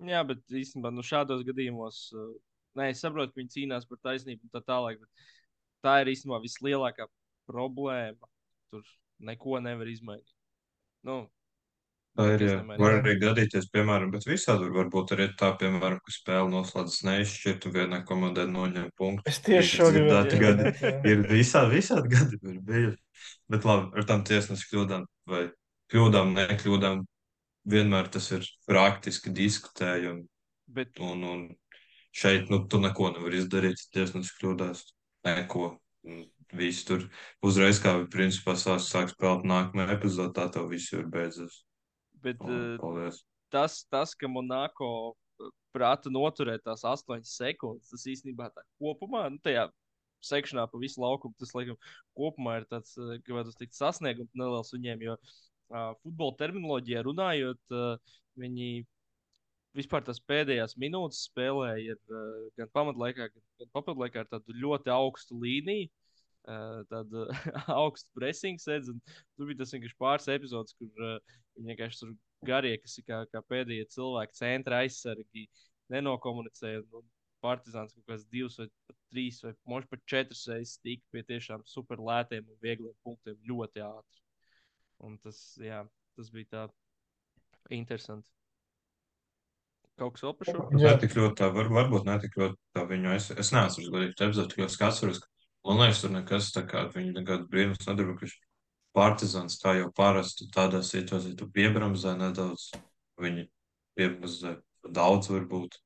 Jā, 0.00 0.24
bet 0.24 0.40
īstenībā 0.48 0.90
nu, 0.96 1.04
šādos 1.04 1.44
gadījumos, 1.44 2.06
uh, 2.16 2.32
nē, 2.78 2.90
es 2.92 3.02
saprotu, 3.02 3.32
ka 3.32 3.40
viņi 3.40 3.54
cīnās 3.56 3.88
par 3.88 4.00
taisnību 4.06 4.46
un 4.46 4.54
tā 4.54 4.62
tālāk. 4.66 5.02
Tā 5.84 6.00
ir 6.02 6.12
īstenībā 6.12 6.40
vislielākā 6.44 7.08
problēma. 7.50 8.30
Tur 8.70 8.86
neko 9.26 9.58
nevar 9.64 9.88
izmainīt. 9.90 10.28
Nu, 11.06 11.24
Tā 12.18 12.26
ir. 12.34 12.42
Jā. 12.42 12.54
Var 12.66 12.96
arī 12.98 13.14
gadīties, 13.20 13.68
piemēram, 13.70 14.10
bet 14.12 14.26
visādi 14.26 14.66
var 14.74 14.88
būt 14.90 15.12
arī 15.14 15.28
tā, 15.38 15.52
piemēram, 15.60 16.00
ka 16.02 16.14
spēle 16.14 16.50
noslēdzas 16.50 17.04
neizšķirta, 17.06 17.70
vienai 17.74 18.00
komandai 18.08 18.48
noņem 18.50 18.88
punktu. 18.98 19.24
Es 19.30 19.38
tieši 19.46 19.78
šo 19.78 19.90
gribēju 19.94 20.40
gadi. 20.42 20.72
jā. 20.82 20.92
Ir 21.12 21.22
visādi, 21.30 21.78
visādi 21.78 22.12
gadi 22.16 22.40
ir 22.42 22.58
bijuši. 22.66 23.30
Bet 23.52 23.68
labi, 23.68 23.88
ar 23.94 24.08
tām 24.10 24.26
tiesnešu 24.26 24.68
kļūdām 24.72 25.06
vai 25.30 25.44
kļūdām, 25.94 26.34
nekļūdām, 26.40 27.06
vienmēr 27.70 28.10
tas 28.10 28.26
ir 28.34 28.46
praktiski 28.66 29.32
diskutēji. 29.36 30.10
Un, 30.10 30.20
bet 30.80 30.98
un, 31.04 31.24
un 31.30 31.46
šeit, 32.12 32.50
nu, 32.52 32.64
tu 32.66 32.80
neko 32.82 33.12
nevari 33.14 33.40
izdarīt, 33.42 33.86
tiesneši 33.94 34.36
kļūdās. 34.40 34.84
Neko. 35.28 35.72
Un 36.08 36.22
Visi 36.56 36.82
tur 36.86 37.04
uzreiz, 37.46 37.78
kā 37.82 37.92
principā 38.10 38.56
sāk, 38.58 38.80
sāk 38.82 39.12
spēlēt 39.12 39.44
nākamajā 39.46 39.94
epizodē, 39.94 40.32
tā 40.34 40.48
tev 40.56 40.70
viss 40.72 40.92
ir 40.96 41.06
beidzies. 41.06 41.60
bet 42.24 42.40
Un, 42.42 42.76
Paldies. 42.80 43.22
tas, 43.50 43.84
tas, 43.88 44.14
ka 44.18 44.28
Monako 44.28 45.14
prāta 45.72 46.10
noturēt 46.10 46.64
tās 46.66 46.82
astoņas 46.84 47.36
sekundes, 47.38 47.92
tas 47.92 48.06
īstenībā 48.06 48.50
tā 48.50 48.64
kopumā, 48.82 49.28
nu, 49.30 49.38
tajā 49.38 49.68
sekšanā 50.26 50.66
pa 50.68 50.80
visu 50.82 51.00
laukumu, 51.00 51.36
tas, 51.38 51.54
laikam, 51.54 51.78
kopumā 52.18 52.58
ir 52.60 52.66
tāds, 52.68 52.96
eh, 52.98 53.20
gribētu 53.24 53.54
teikt, 53.56 53.78
sasniegums 53.78 54.34
neliels 54.36 54.74
viņiem, 54.74 55.06
jo 55.06 55.16
uh, 55.16 55.94
futbola 56.02 56.36
terminoloģijā 56.42 57.04
runājot, 57.06 57.62
uh, 57.72 58.18
viņi 58.36 58.84
vispār 59.76 60.04
tās 60.06 60.20
pēdējās 60.30 60.76
minūtes 60.80 61.26
spēlēja 61.28 61.96
ar, 61.96 62.00
uh, 62.14 62.46
gan 62.58 62.70
pamatlaikā, 62.74 63.28
gan, 63.34 63.70
papildlaikā 63.76 64.24
ar 64.24 64.30
tādu 64.30 64.56
ļoti 64.58 64.92
augstu 64.94 65.38
līniju. 65.40 65.90
Uh, 66.48 66.80
tāda 66.88 67.26
augsta 67.82 68.08
presinga 68.16 68.62
sēdz, 68.62 68.94
un 68.94 69.00
tur 69.36 69.50
bija 69.50 69.60
tas 69.60 69.74
vienkārši 69.74 69.98
pāris 70.00 70.28
epizodes, 70.32 70.76
kur 70.78 71.04
uh, 71.04 71.18
viņi 71.58 71.74
vienkārši 71.74 72.00
tur 72.00 72.14
garie, 72.48 72.72
kas 72.80 72.96
ir 72.96 73.04
kā, 73.10 73.18
kā 73.28 73.42
pēdējie 73.44 73.90
cilvēki, 73.92 74.38
centra 74.38 74.80
aizsargi, 74.84 75.44
nenokomunicēja. 75.92 76.80
Un, 76.86 77.02
un 77.02 77.08
Partizāns 77.40 77.94
kaut 77.96 78.04
kāds 78.04 78.26
divs 78.28 78.58
vai 78.60 78.66
trīs 79.10 79.38
vai 79.44 79.54
možda 79.72 79.94
pat 79.94 80.02
četras 80.12 80.42
reizes 80.50 80.80
tika 80.84 81.06
pie 81.14 81.22
tiešām 81.28 81.62
super 81.68 82.02
lētiem 82.04 82.44
un 82.44 82.58
viegliem 82.60 82.92
punktiem 83.06 83.38
ļoti 83.48 83.84
ātri. 83.86 84.20
Un 85.08 85.16
tas, 85.24 85.38
jā, 85.56 85.80
tas 86.18 86.28
bija 86.34 86.50
tā 86.52 86.66
interesanti. 87.72 88.39
Kaut 90.00 90.14
kas 90.16 90.24
vēl 90.24 90.36
par 90.38 90.48
šo? 90.48 90.62
Jā. 90.80 90.94
Ne 90.94 91.00
tik 91.02 91.16
ļoti 91.18 91.36
tā, 91.36 91.50
var, 91.52 91.68
varbūt 91.76 92.06
ne 92.08 92.16
tik 92.22 92.38
ļoti 92.40 92.56
tā 92.76 92.86
viņu. 92.88 93.10
Es, 93.18 93.26
es 93.44 93.50
neesmu 93.52 93.90
tā 93.90 94.06
epizode, 94.08 94.48
tik 94.48 94.62
ļoti 94.62 94.76
skats. 94.76 95.26
Man 95.68 95.82
liekas, 95.82 96.00
tur 96.00 96.14
nekas 96.14 96.48
tā 96.54 96.62
kā 96.64 96.86
viņi 96.94 97.12
nekāds 97.18 97.50
brīnums 97.52 97.84
nedarbojas. 97.84 98.38
Partizans 98.96 99.58
kā 99.60 99.76
jau 99.76 99.90
parasti 99.94 100.48
tādā 100.50 100.80
situācijā, 100.82 101.36
tu 101.38 101.46
piebramzē 101.52 102.16
nedaudz. 102.18 102.70
Viņi 103.20 103.44
piebramzē 103.98 104.56
daudz 104.88 105.28
varbūt. 105.30 105.76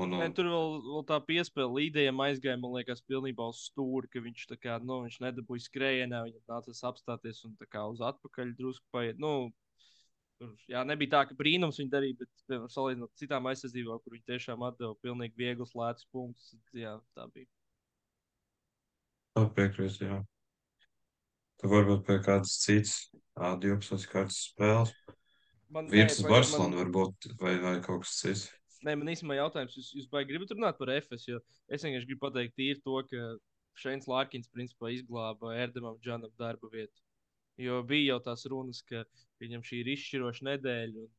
Un, 0.00 0.14
un, 0.16 0.32
tur 0.32 0.46
vēl, 0.48 0.78
vēl 0.86 1.02
tā 1.10 1.18
piespēle 1.26 1.74
līdējiem 1.76 2.20
aizgāja, 2.24 2.60
man 2.62 2.78
liekas, 2.78 3.02
pilnībā 3.04 3.50
uz 3.50 3.66
stūri, 3.66 4.08
ka 4.08 4.22
viņš 4.24 4.46
tā 4.54 4.56
kā, 4.56 4.78
nu, 4.80 5.02
viņš 5.04 5.18
nedabūja 5.26 5.66
skrējienā, 5.66 6.22
viņam 6.28 6.54
nācās 6.54 6.80
apstāties 6.88 7.42
un 7.44 7.58
tā 7.58 7.68
kā 7.68 7.82
uz 7.90 8.00
atpakaļ 8.06 8.54
drusku 8.56 8.86
paiet. 8.94 9.20
Nu, 9.20 9.50
tur, 10.42 10.52
jā, 10.70 10.82
nebija 10.88 11.14
tā, 11.14 11.22
ka 11.28 11.36
brīnums 11.38 11.78
viņa 11.78 11.92
darīja, 11.94 12.18
bet, 12.18 12.30
piemēram, 12.50 12.70
salīdzinot 12.74 13.20
citām 13.20 13.48
aizsardzībām, 13.50 14.00
kur 14.02 14.16
viņi 14.16 14.28
tiešām 14.32 14.64
atdeva 14.66 14.96
pilnīgi 15.04 15.38
vieglus, 15.38 15.74
lētus 15.78 16.08
punktus, 16.14 16.56
jā, 16.74 16.96
tā 17.16 17.28
bija. 17.30 17.48
tā 19.38 19.46
piekrīt, 19.56 20.00
jā. 20.02 20.20
Tu 21.62 21.70
varbūt 21.70 22.02
pie 22.08 22.18
kādas 22.26 22.56
citas, 22.58 22.96
A12 23.38 24.08
kādas 24.10 24.40
spēles. 24.48 24.90
Man, 25.72 25.86
Virtus 25.88 26.24
Barcelona 26.26 26.82
varbūt, 26.82 27.30
vai, 27.40 27.54
vai 27.62 27.76
kaut 27.84 28.02
kas 28.02 28.18
cits. 28.18 28.48
Nē, 28.82 28.96
man 28.98 29.12
īstenībā 29.12 29.38
jautājums, 29.38 29.76
jūs, 29.78 29.92
jūs 29.94 30.08
baigi 30.10 30.34
gribat 30.34 30.50
runāt 30.56 30.76
par 30.80 30.90
FS, 30.96 31.28
jo 31.30 31.38
es 31.70 31.86
vienkārši 31.86 32.08
gribu 32.10 32.24
pateikt 32.26 32.58
tīri 32.58 32.82
to, 32.82 32.98
ka 33.06 33.30
Šeins 33.78 34.08
Lārkins 34.10 34.50
principā 34.52 34.90
izglāba 34.92 35.54
Erdemam 35.54 35.94
Džanam 36.02 36.34
darba 36.36 36.68
vietu. 36.74 36.98
Jo 37.60 37.82
bija 37.84 38.14
jau 38.14 38.20
tās 38.28 38.46
runas, 38.48 38.80
ka 38.86 39.02
viņam 39.42 39.64
šī 39.66 39.82
ir 39.82 39.90
izšķiroša 39.92 40.46
nedēļa, 40.48 41.02
un, 41.04 41.10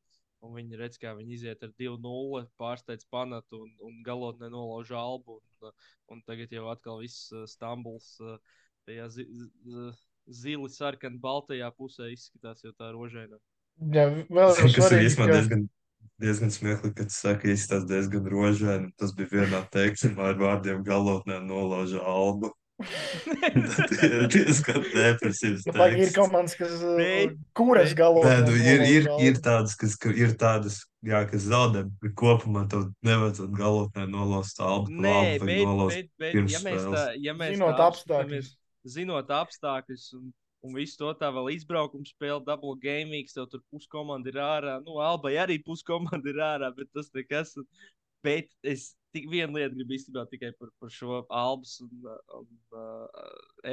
un 0.48 0.56
viņi 0.58 0.80
redz, 0.80 0.98
kā 1.02 1.14
viņi 1.18 1.38
iziet 1.38 1.64
ar 1.66 1.74
2-0, 1.78 2.48
pārsteidz 2.60 3.06
panatu 3.14 3.62
un, 3.68 3.76
un 3.86 4.02
galotnē 4.06 4.50
nolauž 4.54 4.96
albu. 4.98 5.40
Un, 5.62 5.76
un 6.16 6.24
tagad 6.28 6.52
jau 6.54 6.66
atkal 6.72 7.04
viss 7.04 7.30
uh, 7.36 7.46
Stambuls 7.50 8.16
uh, 8.24 8.40
tajā 8.88 9.08
zi, 9.14 9.28
zi, 9.30 9.92
zili 10.28 10.72
sarkan 10.72 11.20
baltajā 11.22 11.70
pusē 11.78 12.10
izskatās 12.14 12.64
jau 12.66 12.74
tā 12.78 12.92
rožainā. 12.96 13.40
Jā, 13.94 14.08
vēl 14.30 14.54
Tas 14.54 14.64
ir 14.66 14.76
svarīgi, 14.76 15.08
īstenībā 15.10 15.30
ka 15.30 15.38
diezgan, 15.38 15.64
diezgan 16.22 16.54
smieklīgi, 16.54 16.96
kad 16.98 17.10
tu 17.12 17.16
saki, 17.16 17.54
izskatās 17.56 17.88
diezgan 17.90 18.28
rožaini. 18.34 18.92
Tas 19.00 19.16
bija 19.18 19.44
vienā 19.44 19.64
teiksmā 19.74 20.34
ar 20.34 20.38
vārdiem 20.42 20.84
galotnē 20.86 21.40
nolauža 21.46 22.04
albu. 22.06 22.54
Tas 22.84 24.04
ir 24.04 24.28
diezgan 24.34 24.82
depresīvs. 24.94 25.66
baigi 25.76 26.06
ir 26.08 26.12
komandas, 26.16 26.56
kas 26.60 26.74
uh, 26.82 26.96
Bet- 27.00 27.36
kuras 27.58 27.92
bet- 27.94 27.98
galvā. 28.00 28.24
Nē, 28.28 28.36
nu, 28.48 28.56
ir, 28.60 28.84
ir, 28.90 29.10
ir 29.30 29.40
tādas, 29.46 29.76
kas 29.80 29.96
ka 30.00 30.12
ir 30.14 30.36
tādas, 30.40 30.82
jā, 31.06 31.24
kas 31.30 31.48
zaudē, 31.50 31.86
bet 32.04 32.14
kopumā 32.20 32.66
tev 32.72 32.90
nevajadzētu 33.06 33.58
galotnē 33.58 34.08
nolauzt 34.12 34.60
albu. 34.64 34.94
Nē, 35.04 35.16
albu 35.22 35.50
bet, 35.50 35.64
nolauzt 35.68 35.98
bet, 36.00 36.12
bet 36.20 36.38
pirms 36.38 36.56
ja 36.58 36.64
mēs 36.66 36.80
tā, 36.82 36.88
spēles. 36.94 37.20
ja 37.28 37.36
mēs 37.42 37.56
Zinot 37.58 37.76
tā 37.80 37.90
apstākļus. 37.92 38.54
zinot 38.98 39.30
apstākļus 39.40 40.08
un, 40.20 40.32
un 40.64 40.74
visu 40.80 40.98
to 41.00 41.14
tā 41.20 41.30
vēl 41.36 41.52
izbraukuma 41.58 42.08
spēle, 42.08 42.42
double 42.48 42.76
game, 42.84 43.24
tev 43.34 43.48
tur 43.52 43.62
puskomanda 43.72 44.32
ir 44.32 44.40
ārā. 44.44 44.78
Nu, 44.86 45.00
Albai 45.04 45.36
arī 45.40 45.60
puskomanda 45.64 46.30
ir 46.32 46.40
ārā, 46.44 46.70
bet 46.76 46.92
tas 46.96 47.10
nekas. 47.16 47.56
Un, 47.60 47.68
bet 48.24 48.48
es 48.64 48.94
tik 49.14 49.30
vienu 49.32 49.58
lietu 49.60 49.78
gribu 49.78 49.96
īstenībā 49.96 50.26
tikai 50.32 50.52
par, 50.60 50.72
par 50.82 50.92
šo 50.94 51.22
Albas 51.30 51.78
un, 51.86 51.92
un 52.40 52.48
uh, 52.78 53.24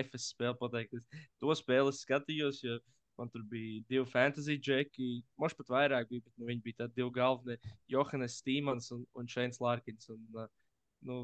FS 0.03 0.31
spēli 0.35 0.59
pateikt. 0.61 0.97
Es 0.97 1.29
to 1.43 1.55
spēli 1.59 1.93
es 1.93 2.03
skatījos, 2.05 2.63
jo 2.65 2.79
man 3.21 3.33
tur 3.33 3.45
bija 3.49 3.83
divi 3.91 4.07
fantasy 4.09 4.57
džeki, 4.61 5.11
možda 5.41 5.61
pat 5.61 5.75
vairāk 5.77 6.11
bija, 6.13 6.25
bet 6.25 6.35
nu, 6.37 6.49
viņi 6.49 6.65
bija 6.65 6.83
tādi 6.83 7.01
divi 7.01 7.15
galvenie- 7.17 7.75
Johannes 7.95 8.39
Stīmans 8.41 8.91
un, 8.97 9.05
un 9.17 9.29
Šeins 9.29 9.61
Lārkins. 9.65 10.09
Un, 10.13 10.27
uh, 10.37 10.49
nu, 11.09 11.23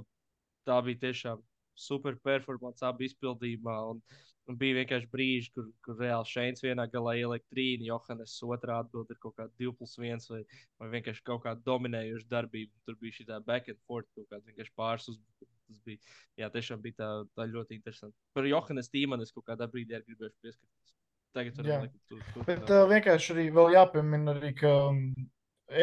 tā 0.68 0.80
bija 0.84 1.06
tiešām 1.06 1.44
super 1.76 2.16
performance 2.24 2.84
abi 2.86 3.08
izpildījumā. 3.10 3.76
Un, 3.92 4.00
un 4.46 4.58
bija 4.60 4.78
vienkārši 4.80 5.10
brīži, 5.12 5.50
kur, 5.54 5.68
kur 5.84 5.98
reāli 6.00 6.30
Šeins 6.30 6.64
vienā 6.64 6.86
galā 6.92 7.16
ieliek 7.20 7.44
trīni, 7.52 7.88
Johannes 7.90 8.36
otrā 8.46 8.80
atbild 8.82 9.10
ir 9.12 9.20
kaut 9.22 9.36
kāda 9.40 9.52
2 9.62 9.74
plus 9.78 9.96
1 10.00 10.26
vai, 10.32 10.42
vai 10.80 10.90
vienkārši 10.96 11.26
kaut 11.26 11.44
kāda 11.46 11.62
dominējoša 11.66 12.30
darbība. 12.32 12.72
Tur 12.86 12.98
bija 13.02 13.18
šī 13.18 13.28
tā 13.30 13.40
back 13.44 13.70
and 13.72 13.80
forth, 13.86 14.10
kaut 14.16 14.28
kāds 14.32 14.48
vienkārši 14.48 14.76
pāris 14.78 15.10
uzbrukums. 15.12 15.52
Tas 15.66 15.80
bija, 15.82 15.98
jā, 16.38 16.48
tiešām 16.54 16.82
bija 16.82 16.94
tā, 17.00 17.08
tā 17.34 17.48
ļoti 17.50 17.74
interesanti. 17.80 18.14
Par 18.36 18.46
Johannes 18.46 18.92
Tīmanu 18.92 19.26
es 19.26 19.34
kaut 19.34 19.48
kādā 19.48 19.66
brīdī 19.70 19.96
arī 19.96 20.12
gribēju 20.12 20.36
pieskarties. 20.44 20.92
Tagad 21.36 21.58
Jā. 21.58 21.64
varam 21.64 21.88
likt 21.88 22.14
uz 22.14 22.28
to. 22.32 22.44
Bet 22.46 22.70
uh, 22.70 22.84
vienkārši 22.90 23.34
arī 23.34 23.46
jāpiemina, 23.74 24.36
arī, 24.36 24.52
ka 24.56 24.70
um, 24.92 25.00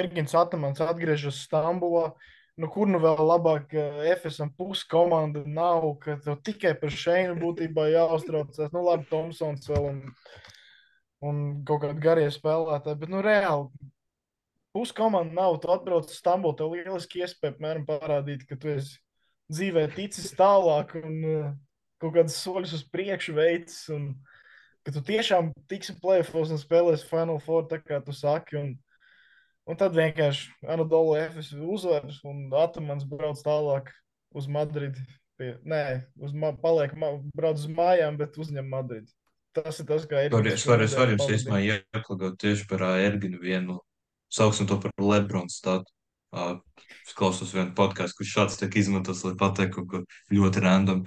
Ergins 0.01 0.33
Atamans 0.39 0.81
atgriežas 0.83 1.43
Stambulā. 1.45 2.13
Nu, 2.61 2.67
kur 2.69 2.85
nu 2.85 2.99
vēl 3.01 3.17
labāk, 3.25 3.71
FSM 4.19 4.51
puses 4.57 4.85
komanda 4.85 5.41
nav, 5.49 5.87
ka 6.03 6.19
tev 6.21 6.37
tikai 6.45 6.75
par 6.77 6.93
šeinu 6.93 7.39
būtībā 7.39 7.87
jāuztraucās. 7.89 8.69
Nu, 8.75 8.83
labi, 8.85 9.07
Tomsons 9.09 9.65
vēl 9.71 9.87
un, 9.89 10.03
un 11.25 11.39
kaut 11.65 11.81
kādi 11.87 12.03
garie 12.03 12.27
spēlētāji, 12.33 12.99
bet 13.01 13.13
nu 13.13 13.23
reāli. 13.25 13.89
Puses 14.73 14.93
komanda 14.97 15.33
nav, 15.37 15.57
tu 15.61 15.69
atbrauc 15.73 16.05
uz 16.09 16.19
Stambulu, 16.19 16.57
tev 16.57 16.75
lieliski 16.77 17.23
iespēja 17.25 17.55
apmēram 17.55 17.87
parādīt, 17.89 18.45
ka 18.49 18.57
tu 18.57 18.69
esi 18.75 18.99
dzīvē 19.53 19.87
ticis 19.97 20.31
tālāk 20.37 20.93
un 21.01 21.17
uh, 21.25 21.51
kaut 22.01 22.15
kādus 22.19 22.37
soļus 22.41 22.77
uz 22.77 22.85
priekšu 22.93 23.35
veicis. 23.37 23.81
Un, 23.93 24.11
ka 24.85 24.93
tu 24.93 25.01
tiešām 25.09 25.53
tiksi 25.71 25.95
plēfos 26.01 26.53
un 26.53 26.61
spēlēsi 26.61 27.07
Final 27.09 27.41
Four, 27.41 27.65
tā 27.71 27.81
kā 27.81 28.01
tu 28.05 28.13
saki. 28.13 28.59
Un, 28.61 28.73
un 29.69 29.79
tad 29.79 29.95
vienkārši 29.97 30.51
Anadolu 30.67 31.17
FS 31.21 31.53
uzvar 31.55 32.07
un 32.27 32.45
Atamans 32.63 33.05
brauc 33.07 33.41
tālāk 33.43 33.91
uz 34.35 34.47
Madridi. 34.51 35.03
Pie, 35.39 35.55
nē, 35.65 35.83
uz 36.21 36.33
ma 36.37 36.51
paliek, 36.53 36.93
ma 36.99 37.15
brauc 37.33 37.57
uz 37.57 37.69
mājām, 37.69 38.19
bet 38.19 38.37
uzņem 38.37 38.67
Madridi. 38.69 39.09
Tas 39.53 39.79
ir 39.81 39.87
tas, 39.89 40.05
kā 40.09 40.25
ir. 40.25 40.33
Var, 40.33 40.49
es 40.49 40.65
varu, 40.65 40.85
es 40.85 40.95
varu 40.97 41.15
jums 41.15 41.29
īstenībā 41.29 41.59
ieplakot 41.61 42.37
tieši 42.41 42.65
par 42.69 42.85
Erginu 42.97 43.41
vienu, 43.41 43.77
sauksim 44.33 44.69
to 44.69 44.79
par 44.81 44.93
Lebronu 45.01 45.53
statu. 45.53 45.89
Uh, 46.33 46.57
es 47.05 47.13
klausos 47.13 47.51
vienu 47.53 47.75
podkāstu, 47.77 48.17
kurš 48.19 48.31
šāds 48.33 48.57
tiek 48.57 48.73
izmantots, 48.81 49.21
lai 49.27 49.35
pateiktu 49.37 49.83
kaut 49.83 49.89
ko 49.91 50.33
ļoti 50.33 50.63
random. 50.65 51.03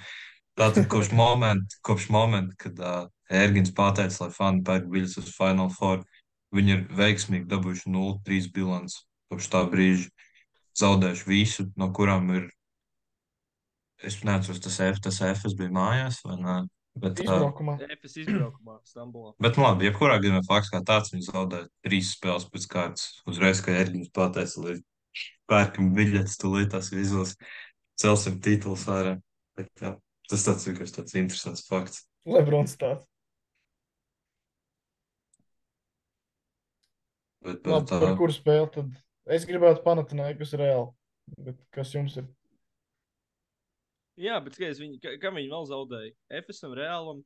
Tātad 0.56 0.86
kopš 0.90 1.10
momenta, 1.18 1.80
kopš 1.86 2.06
momenta 2.14 2.54
kad 2.60 2.78
uh, 2.78 3.00
Ergins 3.26 3.74
pateica, 3.74 4.20
lai 4.22 4.30
fani 4.34 4.62
pērk 4.66 4.86
biļetes 4.92 5.18
uz 5.24 5.32
Final 5.34 5.72
Four, 5.74 6.04
viņi 6.56 6.74
ir 6.74 6.86
veiksmīgi 6.96 7.48
dabūjuši 7.50 7.92
0-3 7.92 8.50
bilants 8.54 9.02
kopš 9.30 9.50
tā 9.52 9.64
brīža. 9.70 10.10
zaudējuši 10.76 11.24
visu, 11.24 11.64
no 11.80 11.88
kurām 11.96 12.28
ir. 12.36 12.50
Es 14.04 14.18
neatceros, 14.20 14.60
tas 14.60 14.76
F, 14.84 14.98
tas 15.00 15.22
F 15.24 15.46
bija 15.56 15.72
mājās, 15.72 16.20
vai 16.26 16.36
ne? 16.36 16.56
Bet, 16.96 17.20
Izbraukumā. 17.20 17.76
Efes 17.92 18.14
izbraukumā 18.22 18.78
Stambulā. 18.88 19.34
bet 19.40 19.56
nu, 19.56 19.64
labi, 19.66 19.84
jebkurā 19.88 20.16
gadījumā 20.16 20.42
fakts 20.46 20.70
kā 20.72 20.80
tāds, 20.84 21.12
viņi 21.12 21.26
zaudēja 21.28 21.68
trīs 21.84 22.12
spēles 22.16 22.46
pēc 22.52 22.68
kārtas. 22.72 23.08
Uzreiz, 23.28 23.60
kā 23.64 23.74
Erģis 23.76 24.12
pateica, 24.16 24.62
lai 24.64 24.76
pērkam 25.48 25.90
biļetes, 25.96 26.38
tūlīt 26.40 26.72
tās 26.72 26.88
vizos, 26.92 27.34
celsim 28.00 28.38
titulus 28.44 28.86
ārā. 28.92 29.18
Bet, 29.56 29.68
jā, 29.80 29.92
tas 30.28 30.46
tāds 30.48 30.68
vienkārši 30.68 30.96
tāds 31.00 31.18
interesants 31.20 31.66
fakts. 31.68 32.06
Lebrons 32.28 32.76
tāds. 32.80 33.04
Bet, 37.46 37.66
Labi, 37.66 37.84
bet, 37.86 37.92
par 37.92 38.08
uh, 38.10 38.16
kuru 38.18 38.34
spēli 38.34 38.70
tad? 38.74 38.92
Es 39.36 39.46
gribētu 39.48 39.82
Panatinaikus 39.84 40.52
reāli. 40.58 40.90
Bet 41.42 41.58
kas 41.74 41.92
jums 41.94 42.16
ir? 42.20 42.26
Jā, 44.16 44.38
bet 44.44 44.54
skaties, 44.56 44.78
viņi, 44.80 45.00
ka- 45.02 45.16
kam 45.20 45.36
viņi 45.36 45.50
vēl 45.52 45.66
zaudēja? 45.68 46.12
Efesam, 46.38 46.72
Reālam. 46.76 47.20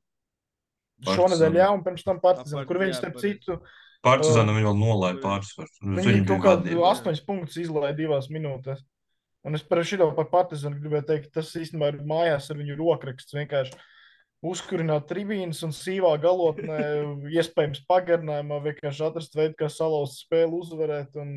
Šonadēļ, 1.00 1.46
Partizan. 1.46 1.54
jā, 1.56 1.68
un 1.72 1.84
pirms 1.84 2.02
tam 2.04 2.18
Partizan, 2.20 2.58
Apart- 2.58 2.68
kur 2.68 2.80
viņi 2.82 2.96
starp 2.98 3.20
citu, 3.22 3.56
Partizānam 4.04 4.56
viņi 4.56 4.66
vēl 4.68 4.78
nolaida 4.80 5.20
pārsvaru. 5.22 5.70
viņi 6.00 6.26
kaut 6.28 6.42
kādu 6.44 6.82
astoņus 6.90 7.22
punktus 7.26 7.56
izlaiž 7.62 7.96
divās 7.96 8.28
minūtēs. 8.32 8.82
Un 9.44 9.54
es 9.56 9.62
par 9.62 9.78
šo 9.84 10.10
par 10.16 10.26
Partizanu 10.28 10.80
gribēju 10.80 11.06
teikt, 11.08 11.32
tas 11.32 11.54
īstenībā 11.56 11.94
ir 11.94 12.02
mājās 12.04 12.50
ar 12.50 12.56
viņu 12.60 12.76
rokraksts. 12.76 13.32
Vienkārši 13.32 13.72
uzkurināt 14.46 15.08
tribīnas 15.10 15.62
un 15.66 15.74
sīvā 15.76 16.14
galotnē, 16.22 16.80
iespējams, 17.38 17.84
pagarinājumā, 17.90 18.60
vienkārši 18.66 19.06
atrast 19.08 19.36
veidu, 19.38 19.56
kā 19.60 19.70
salauzt 19.72 20.24
spēli, 20.24 20.60
uzvarēt. 20.62 21.16
Un, 21.20 21.34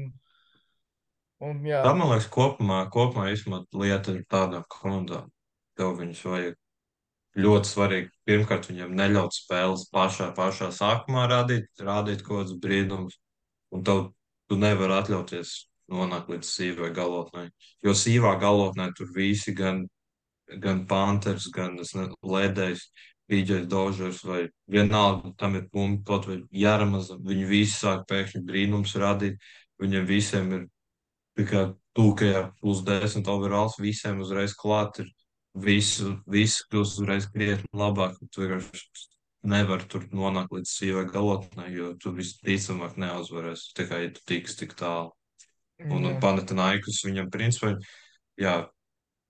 un, 1.44 1.64
jā, 1.68 1.84
Tā, 1.86 1.94
man 1.98 2.14
liekas, 2.14 2.30
kopumā, 2.34 2.84
kopumā 2.94 3.30
lieta 3.32 4.16
ir 4.16 4.26
tādām 4.32 4.68
komandām. 4.72 5.32
Tev 5.78 5.96
viņus 5.98 6.26
vajag 6.30 6.60
ļoti 7.44 7.70
svarīgi. 7.70 8.12
Pirmkārt, 8.30 8.70
viņam 8.70 8.94
neļaut 8.98 9.36
spēles 9.36 9.88
pašā, 9.94 10.30
pašā 10.38 10.70
sākumā 10.76 11.26
rādīt, 11.32 11.70
rādīt 11.82 12.22
kaut 12.26 12.44
kādus 12.44 12.60
brīnumus. 12.62 13.18
Un 13.74 13.86
tev, 13.86 14.04
tu 14.50 14.58
nevari 14.62 15.00
atļauties 15.00 15.56
nonākt 15.94 16.30
līdz 16.32 16.50
sīvai 16.50 16.92
galotnē. 16.96 17.48
Jo 17.84 17.96
sīvā 17.98 18.36
galotnē 18.42 18.92
tur 18.98 19.10
visi, 19.16 19.56
gan, 19.58 19.84
gan 20.62 20.86
Panthers, 20.88 21.50
gan 21.54 21.76
ne- 21.78 22.10
Ledējs, 22.24 22.88
PJs 23.30 23.68
Dožers 23.72 24.24
vai 24.28 24.50
vienalga, 24.70 25.34
tam 25.38 25.56
ir 25.56 25.70
punkti, 25.72 26.04
kaut 26.06 26.28
vai 26.28 26.42
Jāramaz, 26.52 27.10
viņi 27.24 27.48
visi 27.48 27.78
sāk 27.80 28.06
pēkšņi 28.10 28.44
brīnums 28.46 28.96
rādīt. 29.00 29.40
Viņiem 29.82 30.06
visiem 30.08 30.52
ir 30.54 30.68
tikai 31.38 31.74
tūkajā 31.98 32.44
plus 32.60 32.84
10 32.84 33.28
overalls, 33.32 33.80
visiem 33.80 34.22
uzreiz 34.22 34.54
klāt 34.54 35.00
ir 35.00 35.10
visu, 35.56 36.18
visu 36.28 36.68
kļūst 36.70 37.02
uzreiz 37.02 37.28
krietni 37.32 37.70
labāk. 37.74 38.18
Tu 38.32 38.44
vienkārši 38.44 39.08
nevar 39.44 39.84
tur 39.90 40.06
nonākt 40.16 40.54
līdz 40.56 40.70
sīvai 40.72 41.08
galotnē, 41.12 41.68
jo 41.74 41.94
tu 42.00 42.14
visticamāk 42.16 42.96
neuzvarēsi 43.02 43.74
tikai, 43.78 44.06
tu 44.16 44.24
tiks 44.30 44.58
tik 44.60 44.76
tālu. 44.80 45.12
Un, 45.84 45.98
un 46.00 46.14
jā. 46.14 46.20
Panatinaikus 46.22 47.02
viņam 47.08 47.32
principā, 47.34 47.74
jā, 48.40 48.54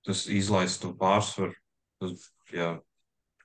tas 0.07 0.25
izlaist 0.31 0.81
to 0.83 0.93
pārsvaru. 0.99 1.55
Tas, 2.03 2.27
jā, 2.53 2.69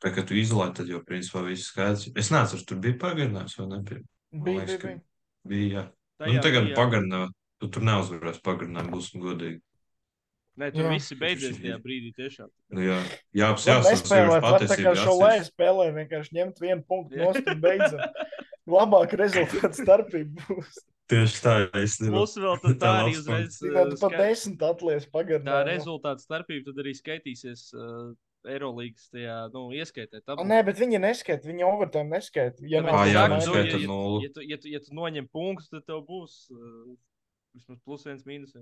tā 0.03 0.13
kā 0.15 0.25
tu 0.27 0.39
izlaid, 0.39 0.75
tad 0.79 0.91
jau 0.91 1.03
principā 1.07 1.45
viss 1.47 1.71
skaidrs. 1.71 2.09
Es 2.19 2.33
neatceros, 2.35 2.67
tur 2.69 2.81
bija 2.83 2.99
pagarinājums 3.01 3.59
vai 3.61 3.69
nebija. 3.75 4.05
Bija, 4.33 4.65
liekas, 4.65 4.75
bija, 4.75 4.83
bija. 4.83 5.01
Bija, 5.49 5.71
jā. 5.75 5.87
Tajā 6.19 6.35
Nu, 6.35 6.45
tagad 6.45 6.73
pagarinājums. 6.77 7.35
Tu 7.59 7.67
tur 7.75 7.83
neuzvarēsi 7.83 8.39
pagarinājumu, 8.47 8.93
būsim 8.95 9.23
godīgi. 9.23 9.59
Nē, 10.59 10.69
tur 10.75 10.89
Jā. 10.89 10.91
viss 10.91 11.15
ir 11.15 11.19
beidzies 11.21 11.59
tajā 11.59 11.79
brīdī 11.83 12.11
tiešām. 12.17 12.49
Nu, 12.75 12.83
jā, 12.83 12.99
jā, 13.35 13.49
tā 13.55 14.79
kā 14.79 14.95
šo 14.99 15.15
lēju 15.21 15.45
spēlē, 15.47 15.87
vienkārši 15.95 16.35
ņemt 16.35 16.63
vienu 16.63 16.83
punktu 16.87 17.21
nost 17.21 17.51
un 17.51 17.61
beidzam. 17.63 18.03
Labāk 18.79 19.15
rezultātu 19.19 19.79
starpība 19.79 20.47
būs. 20.49 20.81
Tieši 21.09 21.39
tā, 21.41 21.53
es 21.81 21.99
nezinu. 22.03 22.15
Plus 22.19 22.35
vēl 22.37 22.57
tad 22.65 22.75
tā 22.77 22.79
Tā 22.85 22.95
arī 23.03 23.13
uzreiz. 23.17 23.59
Tu 23.63 23.71
pat 23.73 23.93
skai- 23.97 24.19
desmit 24.21 24.65
atliec 24.69 25.05
Tā 25.07 25.13
pagarināt. 25.15 25.69
rezultāta 25.71 26.21
starpība 26.25 26.69
tad 26.69 26.83
arī 26.85 26.93
skaitīsies 26.99 27.63
uh, 27.75 28.11
Eirolandes 28.49 29.09
tajā 29.13 29.39
nu, 29.55 29.63
ieskaitē. 29.75 30.21
A, 30.31 30.37
Nē, 30.47 30.61
bet 30.69 30.79
viņi 30.79 31.01
neskaita, 31.03 31.49
viņi 31.49 31.65
overtime 31.67 32.13
neskaita. 32.13 32.61
Ja 32.69 32.83
Tāpēc 32.85 32.95
Ā, 32.95 33.07
es 33.09 33.15
jā, 33.17 33.25
viņi 33.33 33.47
skaita 33.49 33.73
ja- 33.73 33.81
ja- 33.83 33.89
nulli. 33.91 34.21
Ja 34.29 34.31
tu, 34.37 34.45
ja, 34.53 34.59
tu, 34.61 34.69
ja 34.77 34.81
tu 34.85 34.95
noņem 35.01 35.31
punktus, 35.33 35.71
tad 35.73 35.87
tev 35.89 36.05
būs 36.07 36.37
uh, 36.53 36.93
vismaz 37.57 37.81
plus 37.89 38.05
viens 38.07 38.23
mīnus. 38.29 38.55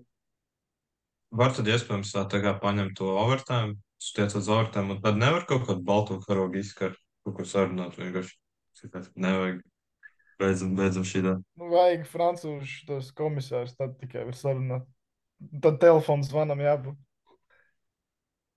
Var 1.36 1.50
tad 1.58 1.66
iespējams 1.66 2.14
tā, 2.14 2.22
tā 2.30 2.38
kā 2.46 2.54
paņemt 2.62 2.94
to 3.02 3.10
overtime, 3.18 3.74
stiet 3.98 4.34
uz 4.38 4.46
overtime, 4.48 4.94
un 4.94 5.02
tad 5.02 5.18
nevar 5.18 5.42
kaut 5.50 5.66
kādu 5.66 5.82
balto 5.84 6.20
karogu 6.22 6.62
izskart, 6.62 6.96
kaut 7.26 7.36
ko 7.40 7.42
sarunāt 7.42 7.98
vienkārši. 7.98 8.38
Nevajag. 9.18 9.64
Beidzam, 10.40 10.74
beidzam 10.76 11.04
šī 11.08 11.22
tā. 11.24 11.34
Nu, 11.56 11.70
vajag 11.72 12.04
francūžu 12.10 12.84
tos 12.88 13.08
komisārus, 13.16 13.76
tad 13.78 13.96
tikai 14.00 14.26
var 14.28 14.36
sarunāt. 14.36 14.84
Tad 15.64 15.78
telefons 15.80 16.28
zvanam 16.28 16.60
jābūt. 16.60 16.98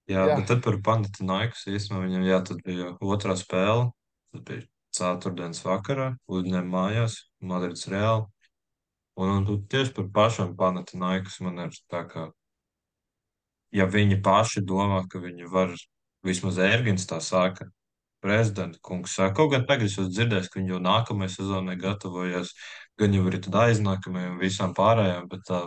Jā, 0.10 0.26
Jā. 0.26 0.36
bet 0.40 0.48
tad 0.50 0.64
par 0.66 0.80
Panatinaikus 0.84 1.68
īstenībā 1.70 2.08
viņam 2.08 2.26
jā, 2.26 2.40
tad 2.50 2.62
bija 2.66 2.92
otrā 3.06 3.36
spēle. 3.38 3.92
Tad 4.34 4.44
bija 4.48 4.66
ceturtdienas 4.96 5.62
vakarā, 5.64 6.10
Udņēm 6.30 6.70
mājās, 6.74 7.20
Madrids 7.46 7.86
Reāli. 7.92 8.26
Un, 9.20 9.44
un 9.44 9.64
tieši 9.70 9.94
par 9.98 10.08
pašam 10.16 10.56
Panatinaikus 10.58 11.40
man 11.46 11.62
ir 11.68 11.76
tā 11.92 12.06
kā, 12.10 12.30
ja 13.76 13.86
viņi 13.86 14.22
paši 14.26 14.64
domā, 14.66 15.04
ka 15.12 15.22
viņi 15.22 15.50
var, 15.52 15.76
vismaz 16.26 16.58
Ērgins 16.64 17.06
tā 17.10 17.20
sāka, 17.24 17.70
prezidenta 18.24 18.80
kungs 18.86 19.16
kaut 19.36 19.54
gan 19.54 19.66
tagad 19.70 19.88
es 19.88 19.98
esmu 19.98 20.10
dzirdējis, 20.12 20.50
ka 20.52 20.60
viņi 20.60 20.74
jau 20.76 20.84
nākamajai 20.84 21.36
sezonai 21.36 21.76
gatavojas, 21.80 22.54
gan 23.00 23.16
jau 23.16 23.26
arī 23.30 23.42
tad 23.46 23.60
aiznākamajai 23.64 24.32
un 24.34 24.40
visām 24.42 24.76
pārējām, 24.78 25.28
bet 25.32 25.46
tā, 25.48 25.62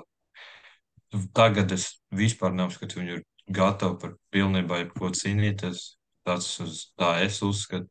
tagad 1.36 1.72
es 1.72 1.88
vispār 2.14 2.54
neuzskatu, 2.56 2.94
ka 2.94 3.00
viņi 3.00 3.16
ir 3.18 3.24
gatavi 3.52 3.98
par 4.00 4.16
pilnībā 4.34 4.82
jebko 4.82 5.12
cīnīties. 5.16 5.92
Tas, 6.22 6.46
tā 6.94 7.16
es 7.24 7.40
uzskatu. 7.42 7.88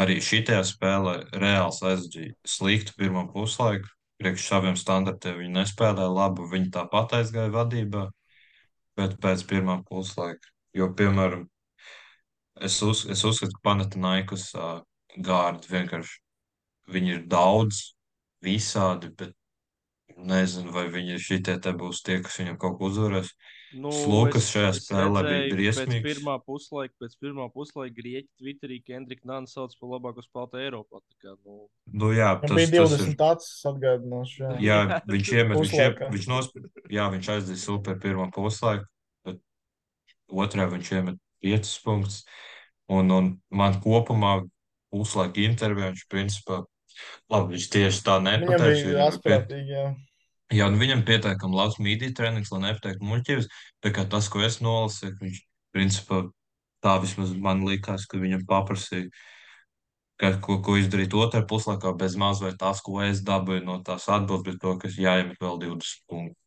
Arī 0.00 0.22
šitajā 0.24 0.62
spēlē 0.64 1.18
reāls 1.36 1.82
aizģīja 1.84 2.32
sliktu 2.48 2.94
pirmo 2.96 3.26
puslaiku. 3.34 3.90
Priekš 4.22 4.46
saviem 4.48 4.78
standartiem 4.78 5.36
viņi 5.36 5.52
nespēlēja 5.58 6.08
labi, 6.08 6.46
viņi 6.48 6.70
tāpat 6.72 7.18
aizgāja 7.18 7.52
vadībā. 7.52 8.06
Bet 8.96 9.18
pēc 9.20 9.44
pirmā 9.48 9.82
puslaika, 9.88 10.48
jo, 10.76 10.88
piemēram, 10.96 11.44
es, 12.60 12.80
uz, 12.82 13.04
es 13.10 13.24
uzskatu, 13.24 13.52
ka 13.58 13.64
Panatinaikus 13.70 14.50
uh, 14.54 14.80
gārdi 15.16 15.70
vienkārši 15.72 16.18
viņi 16.92 17.14
ir 17.16 17.22
daudz, 17.30 17.94
visādi, 18.42 19.12
bet 19.16 19.32
nezinu, 20.18 20.72
vai 20.74 20.86
viņi 20.92 21.16
šitie 21.22 21.54
te 21.62 21.72
būs 21.72 22.02
tie, 22.04 22.18
kas 22.22 22.36
viņam 22.40 22.58
kaut 22.60 22.76
ko 22.78 22.90
uzvarēs. 22.90 23.30
Nu, 23.72 23.88
Slukas 23.96 24.42
es- 24.44 24.50
šajā 24.52 24.72
spēlē 24.76 25.22
bija 25.24 25.54
briesmīgs. 25.54 26.02
Pēc 26.04 26.04
pirmā 26.04 26.34
puslaika, 26.44 26.92
pēc 27.00 27.14
pirmā 27.22 27.46
puslaika 27.54 27.94
Grieķi 27.96 28.28
Twitterī 28.42 28.76
Kendrick 28.84 29.24
Nāna 29.24 29.48
sauc 29.48 29.72
par 29.80 29.94
labāko 29.94 30.20
spēlētāju 30.26 30.66
Eiropā. 30.66 31.00
Tā 31.00 31.16
kā, 31.24 31.32
nu, 31.46 31.56
Nu, 31.88 32.10
jā, 32.12 32.34
tas, 32.42 32.52
bija 32.52 32.82
tas 32.84 32.92
20 32.92 33.14
ir. 33.14 33.24
acis 33.30 33.64
atgādināšu. 33.72 34.42
Jā. 34.44 34.52
Jā, 34.60 35.00
viņš 35.14 35.32
iemet, 35.38 35.56
viņš, 35.56 35.72
iemet, 35.78 36.04
viņš, 36.12 36.28
nosp... 36.28 36.60
jā, 36.92 37.08
viņš 37.16 37.30
aizdīja 37.38 37.62
super 37.64 37.96
pirmā 38.04 38.28
puslaiku, 38.36 38.84
bet 39.24 39.40
otrā 40.28 40.68
viņš 40.68 40.92
iemet 40.98 41.20
5 41.44 41.74
punktus. 41.84 42.22
Un, 42.92 43.10
un 43.14 43.28
man 43.54 43.78
kopumā 43.82 44.40
puslaika 44.92 45.42
intervijā 45.42 45.92
viņš 45.92 46.06
principā, 46.12 46.62
labi, 47.32 47.56
viņš 47.56 47.68
tieši 47.72 48.02
tā 48.06 48.18
nepateica. 48.24 48.96
jā. 50.52 50.68
Un 50.68 50.78
viņam 50.80 51.04
pietiekami 51.08 51.56
labs 51.56 51.78
mītī 51.80 52.12
treniņš, 52.16 52.52
lai 52.52 52.62
nepateiktu 52.66 53.08
muļķības. 53.08 53.48
Tā 53.84 53.92
kā 53.96 54.04
tas, 54.12 54.28
ko 54.32 54.42
es 54.44 54.60
nolasīju, 54.64 55.16
viņš, 55.22 55.38
principā, 55.72 56.24
tā 56.84 56.98
vismaz 57.00 57.32
man 57.32 57.64
likās, 57.64 58.04
ka 58.10 58.20
viņam 58.20 58.44
paprasīja, 58.50 59.08
ka, 60.20 60.34
ko, 60.44 60.58
ko 60.64 60.76
izdarīt 60.80 61.16
otrā 61.16 61.40
puslaikā, 61.48 61.94
bez 61.98 62.18
maz 62.20 62.42
vai 62.44 62.52
tas, 62.58 62.82
ko 62.84 63.00
es 63.06 63.24
dabūju 63.24 63.64
no 63.64 63.80
tās 63.86 64.10
atbildes, 64.12 64.44
bet 64.50 64.60
to, 64.62 64.76
ka 64.82 64.92
jāiemet 64.92 65.40
vēl 65.40 65.60
20 65.64 66.06
punktus. 66.10 66.41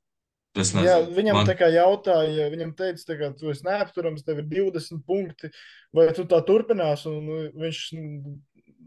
Jā, 0.55 0.99
viņam 1.11 1.41
man, 1.41 1.47
tā 1.49 1.55
kā 1.59 1.67
jautāja, 1.73 2.47
viņam 2.53 2.71
teica, 2.79 3.17
kā, 3.19 3.31
tu 3.35 3.51
esi 3.51 3.65
neapturams, 3.67 4.23
tev 4.23 4.39
ir 4.39 4.47
20 4.51 5.01
punkti, 5.07 5.51
vai 5.95 6.07
tu 6.15 6.23
tā 6.31 6.39
turpinās? 6.47 7.03
Un 7.09 7.17
nu, 7.27 7.39
viņš, 7.59 7.81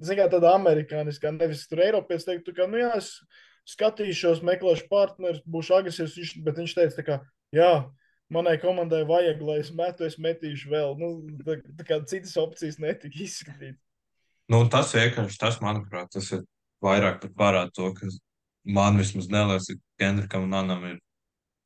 zināmā 0.08 0.30
tāda 0.32 0.54
amerikāniskā, 0.56 1.32
nevis 1.36 1.66
tur 1.68 1.82
Eiropietis, 1.84 2.26
teikt, 2.28 2.46
tu 2.46 2.56
kā, 2.56 2.68
nu 2.70 2.80
jā, 2.80 2.94
es 2.96 3.18
skatīšos, 3.68 4.40
meklēšu 4.48 4.88
partnerus, 4.88 5.42
būšu 5.44 5.76
agresīvs, 5.76 6.16
viņš, 6.20 6.34
bet 6.46 6.60
viņš 6.62 6.76
teica, 6.78 7.04
kā, 7.04 7.18
jā, 7.54 7.72
manai 8.32 8.56
komandai 8.62 9.02
vajag, 9.08 9.42
lai 9.44 9.58
es 9.62 9.72
metu, 9.76 10.06
es 10.08 10.18
metīšu 10.20 10.72
vēl. 10.72 10.94
Nu, 11.00 11.10
tā, 11.44 11.58
tā 11.80 11.88
kā 11.88 12.00
citas 12.08 12.36
opcijas 12.40 12.80
netika 12.82 13.24
izskatītas. 13.24 13.82
nu, 14.48 14.62
tas 14.72 14.94
vienkārši, 14.96 15.40
tas, 15.40 15.60
manuprāt, 15.64 16.08
tas 16.14 16.30
ir 16.36 16.46
vairāk 16.84 17.20
pat 17.24 17.36
parāda 17.36 17.74
to, 17.74 17.92
ka 17.96 18.08
man 18.68 19.00
vismaz 19.00 19.28
neliekas, 19.32 19.68
ka 19.72 20.04
Kendrikam 20.04 20.46
un 20.48 20.56
Anam 20.56 20.84
ir 20.88 20.98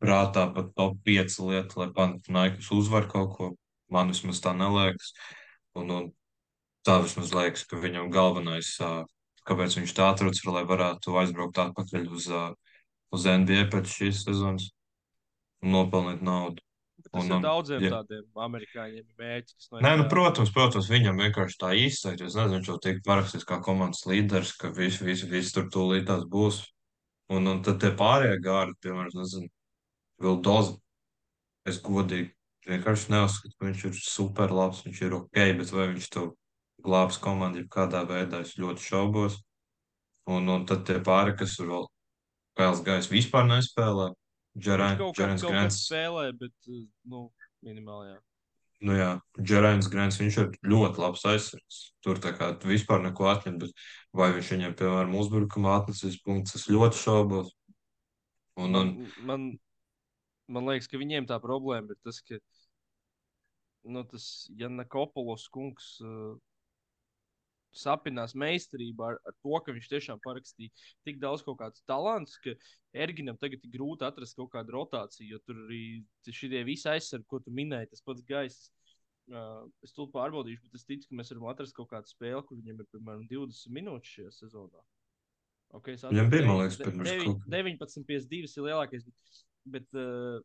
prātā 0.02 0.48
pat 0.54 0.72
top 0.78 0.98
5 1.06 1.38
lieta, 1.48 1.78
lai 1.80 1.88
Panathinaikos 1.94 2.72
uzvar 2.74 3.06
kaut 3.10 3.36
ko. 3.36 3.50
Man 3.92 4.10
vismaz 4.12 4.40
tā 4.42 4.54
neliekas. 4.56 5.12
Un, 5.78 5.90
un 5.92 6.10
tā 6.86 6.98
vismaz 7.04 7.32
liekas, 7.36 7.64
ka 7.68 7.78
viņam 7.80 8.10
galvenais, 8.12 8.74
kāpēc 9.48 9.78
viņš 9.78 9.94
tā 9.96 10.10
atrodas, 10.12 10.42
ir, 10.42 10.50
lai 10.54 10.64
varētu 10.68 11.14
aizbraukt 11.20 11.60
atpakaļ 11.62 12.08
uz, 12.16 12.28
uz 13.12 13.26
NBA 13.28 13.68
pēc 13.72 13.88
šīs 13.92 14.24
sezonas 14.26 14.70
un 15.62 15.76
nopelnīt 15.76 16.22
naudu. 16.24 16.62
Tas 17.02 17.18
Un, 17.18 17.26
ir 17.26 17.34
un, 17.34 17.42
daudziem 17.42 17.82
ja- 17.82 17.90
tādiem 17.96 18.42
amerikāņiem 18.44 19.06
kas 19.18 19.70
no 19.72 19.80
Nē, 19.82 19.96
nu, 19.98 20.04
protams, 20.10 20.52
protams, 20.54 20.88
viņam 20.90 21.18
vienkārši 21.18 21.58
tā 21.58 21.72
izteikti. 21.74 22.28
Es 22.28 22.36
nezinu, 22.38 22.60
viņš 22.60 22.68
jau 22.70 22.76
tiek 22.84 23.00
parakstīts 23.06 23.46
kā 23.48 23.58
komandas 23.64 24.04
līderis, 24.06 24.52
ka 24.56 24.70
visi, 24.70 25.02
visi, 25.04 25.26
visi 25.26 25.52
tur 25.56 25.66
tūlīt 25.72 26.06
tās 26.06 26.22
būs. 26.30 26.60
Un, 27.32 27.48
un 27.48 27.62
tad 27.66 27.80
tie 27.82 27.90
pārējie 27.98 28.38
gārdi, 28.44 28.78
piemēram, 28.84 29.10
nezinu, 29.18 29.50
Vildoza. 30.22 30.78
Es 31.68 31.78
godīgi 31.82 32.32
vienkārši 32.66 33.12
neuzskatu, 33.12 33.54
ka 33.58 33.68
viņš 33.68 33.84
ir 33.88 33.98
super 33.98 34.54
labs, 34.54 34.82
viņš 34.86 35.02
ir 35.06 35.16
ok, 35.18 35.38
bet 35.58 35.74
vai 35.74 35.88
viņš 35.92 36.08
to 36.14 36.24
glābs 36.82 37.18
komandu, 37.22 37.62
ja 37.62 37.70
kādā 37.70 38.02
veidā 38.08 38.42
es 38.46 38.56
ļoti 38.58 38.86
šaubos. 38.86 39.38
Un, 40.30 40.46
un 40.50 40.66
tad 40.66 40.84
tie 40.86 41.00
pāri, 41.02 41.34
kas 41.38 41.56
ir 41.58 41.70
vēl 41.70 41.86
Kails 42.58 42.82
Gais 42.86 43.08
vispār 43.10 43.48
nespēlē. 43.48 44.12
Džerēns 44.58 45.16
Grants. 45.46 45.78
spēlē, 45.86 46.26
bet, 46.36 46.52
uh, 46.68 46.84
nu, 47.08 47.30
minimāli, 47.64 48.12
jā. 48.12 48.18
Nu 48.82 48.96
jā, 48.98 49.10
Džerēns 49.38 49.88
Grants, 49.90 50.18
viņš 50.20 50.38
ir 50.42 50.48
ļoti 50.66 51.00
labs 51.00 51.24
aizsargs. 51.30 51.80
Tur 52.04 52.18
tā 52.22 52.34
kā 52.36 52.50
vispār 52.66 53.02
neko 53.04 53.30
atņemt, 53.30 53.62
bet 53.62 53.84
vai 54.18 54.32
viņš 54.34 54.52
viņam, 54.56 54.76
piemēram, 54.78 55.14
uzbrukumā 55.22 55.76
atnesīs 55.78 56.18
punktus, 56.26 56.60
es 56.60 56.70
ļoti 56.70 56.98
šaubos. 56.98 57.52
Un, 58.60 58.76
un, 58.76 58.90
Man, 59.24 59.46
man, 60.52 60.68
liekas, 60.68 60.88
ka 60.90 61.00
viņiem 61.00 61.26
tā 61.30 61.38
problēma 61.42 61.94
ir 61.94 62.00
tas, 62.06 62.20
ka, 62.28 62.38
nu, 63.88 64.04
tas, 64.08 64.26
ja 64.60 64.68
Nakopolos 64.70 65.48
kungs 65.52 65.94
uh, 66.04 66.34
sapinās 67.72 68.34
meistarībā 68.36 69.12
ar, 69.14 69.18
ar 69.28 69.34
to, 69.40 69.54
ka 69.64 69.72
viņš 69.72 69.88
tiešām 69.94 70.20
parakstīja 70.24 70.72
tik 71.08 71.18
daudz 71.22 71.44
kaut 71.46 71.58
kādus 71.62 71.84
talantus, 71.88 72.36
ka 72.44 72.52
Erginam 72.92 73.38
tagad 73.40 73.62
ir 73.64 73.72
grūti 73.72 74.04
atrast 74.04 74.36
kaut 74.36 74.52
kādu 74.52 74.74
rotāciju, 74.76 75.30
jo 75.32 75.40
tur 75.46 75.62
arī 75.64 75.82
šie 76.28 76.64
visi 76.68 76.90
aizsargi, 76.92 77.28
ko 77.32 77.40
tu 77.40 77.54
minēji, 77.56 77.88
tas 77.94 78.04
pats 78.04 78.24
gaiss. 78.28 78.68
Uh, 79.32 79.62
es 79.86 79.94
to 79.94 80.04
pārbaudīšu, 80.10 80.66
bet 80.66 80.74
es 80.80 80.84
ticu, 80.84 81.06
ka 81.08 81.16
mēs 81.20 81.30
varam 81.30 81.46
atrast 81.52 81.76
kaut 81.76 81.88
kādu 81.92 82.10
spēli, 82.10 82.42
kur 82.44 82.58
viņam 82.58 82.82
ir 82.82 82.88
piemēram 82.92 83.22
20 83.30 83.70
minūtes 83.72 84.10
šajā 84.18 84.32
sezonā. 84.42 84.82
Okay, 85.78 85.96
Viņam 85.96 86.28
bija, 86.28 86.44
man 86.44 86.58
liekas, 86.58 86.76
pirms 86.82 87.06
devi- 87.06 87.28
kaut- 87.30 87.46
19, 87.48 88.04
52 88.10 88.58
ir 88.58 88.66
lielākais. 88.66 89.06
Bet, 89.64 89.88
uh, 89.94 90.40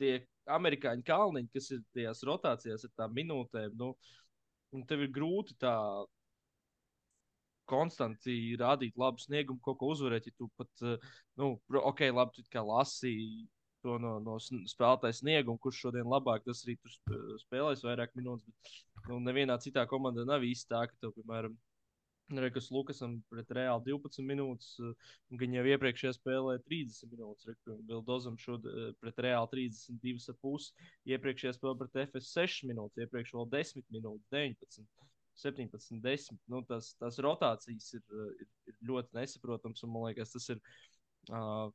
tie 0.00 0.16
amerikāņu 0.50 1.06
kalniņi, 1.06 1.50
kas 1.54 1.70
ir 1.74 1.84
tajās 1.94 2.24
rotācijās 2.26 2.86
ar 2.88 2.92
tām 2.98 3.14
minūtēm, 3.16 3.76
nu, 3.78 3.92
un 4.74 4.84
tev 4.88 5.04
ir 5.06 5.14
grūti 5.14 5.56
tā 5.62 5.74
konstanti 7.72 8.56
rādīt 8.60 8.98
labu 8.98 9.22
sniegumu, 9.22 9.62
kaut 9.64 9.78
ko 9.80 9.92
uzvarēt. 9.94 10.28
Ja 10.28 10.38
tu 10.38 10.50
pat, 10.58 10.70
uh, 10.84 11.10
nu, 11.40 11.54
ok, 11.80 12.06
labi, 12.12 12.38
tu 12.38 12.46
kā 12.52 12.64
lasīji 12.66 13.46
to 13.82 13.98
no, 13.98 14.16
no 14.22 14.36
spēlētāja 14.42 15.18
snieguma, 15.18 15.58
kurš 15.62 15.80
šodien 15.86 16.06
labāk, 16.06 16.44
tas 16.46 16.62
arī 16.66 16.76
tur 16.78 16.92
sp- 16.94 17.38
spēlēs 17.42 17.82
vairāk 17.86 18.14
minūtes. 18.18 18.46
Bet 18.46 19.10
nu, 19.10 19.18
nevienā 19.26 19.58
citā 19.62 19.86
komandā 19.90 20.26
nav 20.28 20.44
īsti 20.46 20.70
tā, 20.70 20.84
ka 20.90 20.98
tev, 21.02 21.14
piemēram, 21.16 21.56
Rekas 22.30 22.70
Lukasam 22.72 23.18
pret 23.28 23.50
Reāli 23.52 23.90
12 23.90 24.24
minūtes, 24.24 24.76
un 24.80 25.40
viņa 25.40 25.58
jau 25.58 25.64
iepriekšējā 25.74 26.12
spēlē 26.16 26.54
30 26.64 27.10
minūtes. 27.12 27.58
Bildozam 27.88 28.38
šodien 28.40 28.94
pret 29.02 29.20
Reāli 29.26 29.66
32,5. 29.98 30.70
Iepriekšējā 31.12 31.56
spēlē 31.58 31.74
pret 31.82 31.98
FS 32.06 32.32
6 32.38 32.68
minūtes, 32.70 33.02
iepriekš 33.04 33.34
vēl 33.36 33.50
10 33.52 33.90
minūtes, 33.92 34.30
19. 34.32 34.86
17, 35.42 36.00
10. 36.04 36.40
Nu, 36.52 36.62
tas, 36.68 36.92
tas 37.00 37.18
rotācijas 37.24 37.92
ir, 37.96 38.02
ir, 38.44 38.48
ir 38.68 38.78
ļoti 38.88 39.16
nesaprotams. 39.16 39.84
un 39.84 39.92
Man 39.92 40.06
liekas, 40.08 40.34
tas 40.34 40.48
ir 40.52 40.60
uh, 41.32 41.68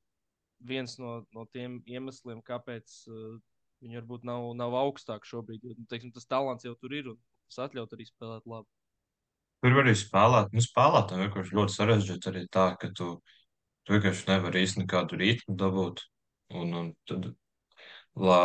viens 0.60 0.98
no, 1.02 1.20
no 1.36 1.46
tiem 1.54 1.80
iemesliem, 1.90 2.42
kāpēc 2.46 3.00
uh, 3.12 3.38
viņi 3.84 4.02
varbūt 4.02 4.28
nav, 4.30 4.52
nav 4.58 4.78
augstāk 4.78 5.26
šobrīd. 5.28 5.66
Jo, 5.66 5.78
nu, 5.78 5.88
teiksim, 5.90 6.14
tas 6.16 6.30
talants 6.30 6.66
jau 6.66 6.76
tur 6.82 6.94
ir 6.98 7.12
un 7.14 7.20
tas 7.48 7.68
atļaut 7.68 7.94
arī 7.98 8.08
spēlēt 8.10 8.50
labi. 8.50 8.77
Tur 9.64 9.74
var 9.74 9.88
arī 9.88 9.96
spēlēt. 9.98 10.54
Nu, 10.54 10.64
spēlētājiem 10.64 11.24
vienkārši 11.26 11.58
ļoti 11.58 11.76
sarežģīti 11.76 12.30
arī 12.32 12.44
tā, 12.54 12.68
ka 12.82 12.92
tu, 12.94 13.14
tu 13.86 13.96
vienkārši 13.96 14.30
nevari 14.30 14.66
īsti 14.66 14.84
nekādu 14.84 15.20
ritmu 15.22 15.58
dabūt. 15.58 16.04
Un, 16.58 16.76
un 16.80 16.92
tad, 17.10 17.32
lā, 18.16 18.42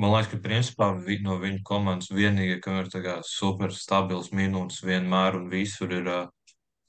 man 0.00 0.14
liekas, 0.16 0.32
ka 0.32 0.40
principā 0.44 0.90
no 1.24 1.38
viņu 1.40 1.62
komandas 1.64 2.10
vienīgie, 2.12 2.58
kam 2.64 2.82
ir 2.82 2.90
super 3.28 3.72
stabils 3.72 4.32
minūtes 4.34 4.82
vienmēr 4.84 5.38
un 5.38 5.48
visur 5.52 5.94
ir 5.94 6.10
uh, 6.10 6.26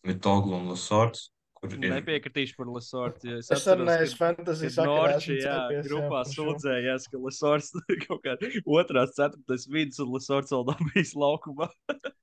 Mitoglu 0.05 0.59
un 0.59 0.69
Lasorts. 0.73 1.29
Nepiekritīšu 1.65 2.59
par 2.59 2.67
Lesortu. 2.69 3.29
Ja 3.29 3.37
es 3.39 3.49
Es 3.49 3.63
arī 3.71 3.85
atceros, 3.87 4.11
fantasy 4.19 4.69
kad 4.69 4.85
Norči, 4.89 5.37
jā, 5.39 5.53
centies, 5.55 5.87
grupā 5.89 6.21
sūdzējās, 6.29 7.07
ka 7.09 7.21
Lesorts 7.23 7.71
kaut 8.05 8.21
kā 8.25 8.35
otrās, 8.65 9.15
ceturtais 9.17 9.65
vidus 9.71 10.01
un 10.03 10.11
Lesorts 10.13 10.53
vēl 10.53 10.67
nav 10.69 10.83
bijis 10.91 11.15
laukumā. 11.17 11.69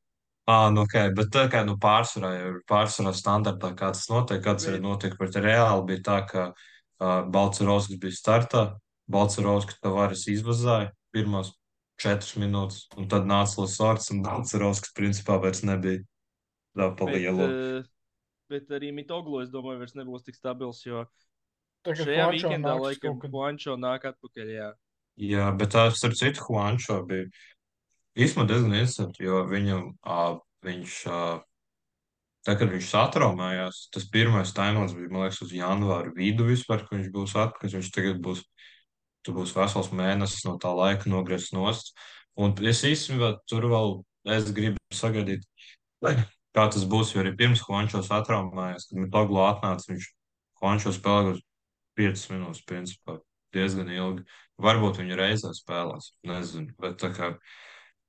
Ah, 0.51 0.71
nu, 0.75 0.83
ok, 0.83 0.95
bet 1.15 1.29
tā 1.31 1.45
kā 1.51 1.61
nu, 1.65 1.77
pārsvarā 1.79 2.31
jau 2.35 2.47
ir 2.51 2.61
pārsvarā 2.67 3.13
standartā, 3.15 3.69
kā 3.79 3.93
tas 3.95 4.09
notiek, 4.11 4.41
kāds 4.43 4.67
arī 4.67 4.81
Bet- 4.81 4.87
notiek 4.89 5.13
pret 5.19 5.37
Reāli, 5.39 5.85
bija 5.87 6.03
tā, 6.09 6.17
ka 6.27 6.47
uh, 6.51 7.23
Balcerovskis 7.31 8.01
bija 8.03 8.17
startā, 8.17 8.63
Balcerovskis 9.13 9.79
tavares 9.83 10.25
izvazāja 10.33 10.91
pirmās 11.15 11.53
četras 12.03 12.35
minūtes, 12.43 12.89
un 12.99 13.07
tad 13.07 13.29
nāca 13.31 13.63
Lasorts, 13.63 14.11
un 14.11 14.23
Balcerovskis 14.27 14.91
principā 14.99 15.39
vairs 15.43 15.63
nebija 15.63 16.03
tā 16.75 16.89
pa 16.99 17.07
Bet, 17.07 17.15
lielu. 17.15 17.47
eh, 17.47 17.83
bet 18.51 18.69
arī 18.75 18.91
Mitoglu, 18.97 19.43
es 19.45 19.51
domāju, 19.53 19.79
vairs 19.85 19.95
nebūs 19.95 20.25
tik 20.27 20.35
stabils, 20.35 20.83
jo 20.85 21.05
Tagad 21.87 22.07
šajā 22.07 22.27
weekendā 22.33 22.75
laikam 22.79 23.21
Juancho 23.23 23.77
nāk 23.79 24.05
atpakaļ. 24.11 24.51
Jā. 24.57 24.73
Jā, 25.19 25.47
bet 25.59 25.71
tā, 25.75 25.87
starp 25.95 26.15
citu, 26.19 26.43
Juancho 26.49 26.99
bija 27.07 27.31
īstenībā 28.17 28.49
diezgan 28.49 28.75
interesanti, 28.77 29.25
jo 29.27 29.43
viņam, 29.49 29.87
uh, 30.03 30.37
viņš, 30.67 30.97
uh, 31.09 31.41
tā, 32.47 32.57
kad 32.61 32.73
viņš 32.73 32.91
satraumējās, 32.91 33.83
tas 33.95 34.09
pirmais 34.13 34.55
tainots 34.57 34.97
bija, 34.97 35.11
man 35.13 35.27
liekas, 35.27 35.43
uz 35.47 35.55
janvāra 35.57 36.13
vidu 36.17 36.49
vispār, 36.49 36.85
ka 36.87 36.97
viņš 36.97 37.13
būs 37.15 37.37
atpakaļ, 37.45 37.77
viņš 37.79 37.93
tagad 37.95 38.21
būs, 38.25 38.45
tu 39.23 39.35
būs 39.37 39.55
vesels 39.57 39.93
mēnesis 39.95 40.47
no 40.49 40.59
tā 40.63 40.73
laika 40.75 41.11
nogriezts 41.11 41.55
nost. 41.57 41.95
Un 42.39 42.55
es 42.65 42.83
īstenībā 42.89 43.35
tur 43.51 43.69
vēl, 43.71 43.99
es 44.37 44.49
gribu 44.57 44.81
sagaidīt, 44.97 45.45
kā 46.03 46.67
tas 46.73 46.85
būs, 46.89 47.15
jo 47.15 47.23
arī 47.23 47.35
pirms 47.37 47.63
Juancho 47.65 48.03
satraumējās, 48.05 48.89
kad 48.89 49.01
Mitoglu 49.01 49.43
atnāca, 49.45 49.93
viņš 49.93 50.09
Juancho 50.63 50.93
spēlēja 50.95 51.37
uz 51.37 51.43
5 51.99 52.25
minūtes, 52.33 52.65
principā, 52.69 53.19
diezgan 53.55 53.91
ilgi. 53.93 54.25
Varbūt 54.63 55.01
viņi 55.03 55.19
reizē 55.19 55.53
spēlēs, 55.57 56.13
nezinu, 56.29 56.73
bet 56.81 56.99
tā 57.03 57.13
kā, 57.15 57.33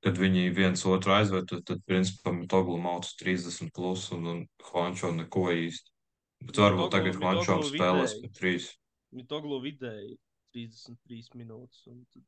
kad 0.04 0.18
viņi 0.20 0.50
viens 0.56 0.84
otru 0.90 1.14
aizved, 1.16 1.48
tad, 1.50 1.64
tad 1.70 1.84
principā, 1.88 2.34
Mitoglu 2.36 2.78
mauc 2.82 3.08
30 3.22 3.72
plus 3.76 4.10
un, 4.16 4.28
un 4.28 4.44
Juancho 4.62 5.14
neko 5.16 5.48
īsti. 5.56 5.90
Bet 6.44 6.60
varbūt 6.60 6.92
tagad 6.92 7.20
Mitoglu 7.22 7.70
spēlēs 7.72 8.18
pa 8.22 8.32
3. 8.42 8.68
Mitoglu 9.16 9.62
vidēji 9.64 10.18
33 10.58 11.38
minūtes. 11.40 11.86
un 11.88 12.04
tad 12.12 12.24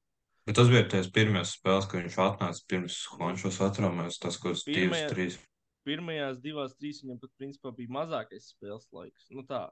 Bet 0.46 0.60
tas 0.60 0.68
bija 0.70 0.86
tās 0.86 1.08
pirmās 1.10 1.56
spēles, 1.58 1.88
kad 1.90 2.04
viņš 2.04 2.16
atnāca 2.22 2.66
pirms 2.70 3.00
Juancho 3.10 3.50
satraumējās, 3.50 4.20
tas, 4.22 4.36
ko 4.38 4.52
uz 4.54 4.62
2, 4.68 4.76
Pirmajā- 4.78 5.10
3. 5.10 5.38
Pirmajās 5.86 6.38
divās, 6.42 6.76
trīs 6.78 7.02
viņam 7.02 7.20
pat 7.22 7.32
principā 7.40 7.72
bija 7.76 7.90
mazākais 7.94 8.52
spēles 8.54 8.86
laiks. 8.94 9.26
Nu, 9.34 9.42
tā, 9.46 9.64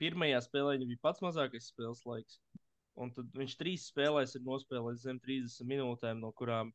pirmajā 0.00 0.40
spēlē 0.44 0.78
viņam 0.78 0.88
bija 0.94 1.02
pats 1.04 1.20
mazākais 1.24 1.68
spēles 1.72 2.00
laiks. 2.08 2.40
Un 2.96 3.12
tad 3.12 3.28
viņš 3.36 3.56
trīs 3.60 3.84
spēlēs 3.92 4.34
ir 4.34 4.42
nospēlējis 4.48 5.04
zem 5.04 5.20
30 5.20 5.68
minūtēm, 5.68 6.20
no 6.24 6.32
kurām 6.32 6.72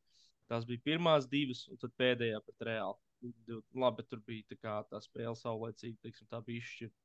tās 0.50 0.66
bija 0.68 0.82
pirmās 0.84 1.26
divas, 1.30 1.64
un 1.72 1.80
tad 1.80 1.92
pēdējā 2.00 2.40
pret 2.44 2.66
reāli. 2.68 3.00
Labi, 3.72 3.96
bet 4.02 4.08
tur 4.10 4.20
bija 4.26 4.44
tā, 4.50 4.56
kā, 4.60 4.74
tā 4.90 5.00
spēle 5.00 5.32
saulēcīga, 5.40 5.96
teiksim, 6.04 6.26
tā 6.28 6.42
bija 6.44 6.60
izšķirta. 6.60 6.98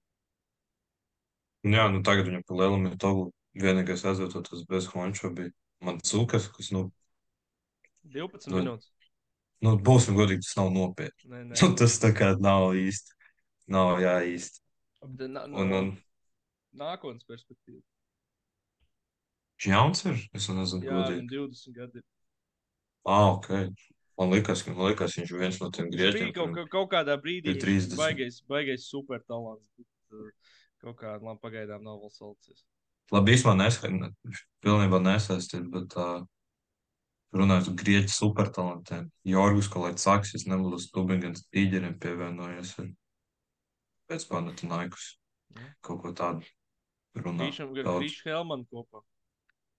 Jā, 1.69 1.85
nu 1.91 2.01
tagad 2.03 2.27
viņam 2.29 2.43
pa 2.47 2.55
lielu 2.59 2.77
Mitoglu 2.85 3.29
vienīgais 3.59 4.03
aizvietotas 4.07 4.63
bez 4.69 4.87
Juancho 4.91 5.31
bija 5.35 5.51
Mancukas, 5.83 6.47
kas, 6.55 6.71
nu, 6.75 6.85
12 8.03 8.47
Nu, 8.51 8.59
minūtes. 8.61 8.89
nu, 9.63 9.73
būsim 9.79 10.15
godīgi, 10.19 10.43
tas 10.47 10.55
nav 10.59 10.71
nopietni. 10.75 11.29
Nē, 11.31 11.41
nē. 11.51 11.55
Nu, 11.63 11.75
tas 11.79 11.97
tā 12.03 12.11
kā 12.15 12.33
nav 12.39 12.73
īsti. 12.79 13.15
Nav 13.71 13.99
jā, 14.03 14.17
īsti. 14.27 14.63
Bet 15.05 15.29
na- 15.31 15.45
Un, 15.47 15.71
un 15.79 15.89
Nākotnes 16.79 17.25
perspektīva. 17.27 17.81
Jauns 19.59 20.05
ir? 20.07 20.19
Es 20.37 20.47
nezinu, 20.47 20.83
Jā, 20.85 20.91
godīgi. 20.95 21.15
viņam 21.19 21.29
20 21.33 21.75
gadi. 21.75 21.99
ir. 21.99 22.05
Ah, 23.05 23.31
ok. 23.35 23.49
Man 24.19 24.31
liekas, 24.33 24.63
ka 24.65 24.73
man 24.75 24.89
liekas, 24.91 25.15
viņš 25.15 25.31
ir 25.31 25.39
viens 25.39 25.59
no 25.61 25.69
tiem 25.71 25.87
Viņš 25.87 25.95
grieķiem. 25.95 26.33
kaut, 26.35 26.49
kuriem- 26.49 26.55
kaut, 26.55 26.69
kaut 26.69 26.89
kādā 26.91 27.15
brīdī 27.21 27.53
ir 27.53 27.55
viņš 27.55 27.63
30. 27.63 27.95
baigais, 27.97 28.41
baigais 28.47 28.89
super 28.89 29.19
talants. 29.27 29.69
Uh, 30.11 30.29
kaut 30.81 30.97
kā, 30.97 31.15
labi, 31.21 31.39
pagaidām 31.39 31.83
nav 31.83 31.99
vēl 32.01 32.11
salicies. 32.11 32.65
labi, 33.11 33.31
īstenībā 33.33 33.55
neskaidrs, 33.57 34.43
pilnībā 34.61 34.99
nesaistīts, 35.01 35.69
bet 35.71 35.95
uh, 35.97 36.25
runājot 37.33 37.65
par 37.71 37.75
grieķu 37.83 38.09
supertalantiem, 38.13 39.11
Jorgus 39.25 39.69
Kalēts, 39.69 40.35
es 40.35 40.45
nebūtu 40.45 40.79
Stubingens 40.83 41.47
tīģeriem 41.53 41.97
pievienojies 41.99 42.75
ar 42.79 42.87
pēc 44.09 44.27
Panatinaikus. 44.27 45.15
Kaut 45.81 46.01
ko 46.03 46.11
tādu 46.13 46.43
runā. 47.15 47.47
Grīšam. 47.49 47.71
Grīšu 47.73 48.25
Helmanu 48.25 48.65
kopā. 48.69 49.01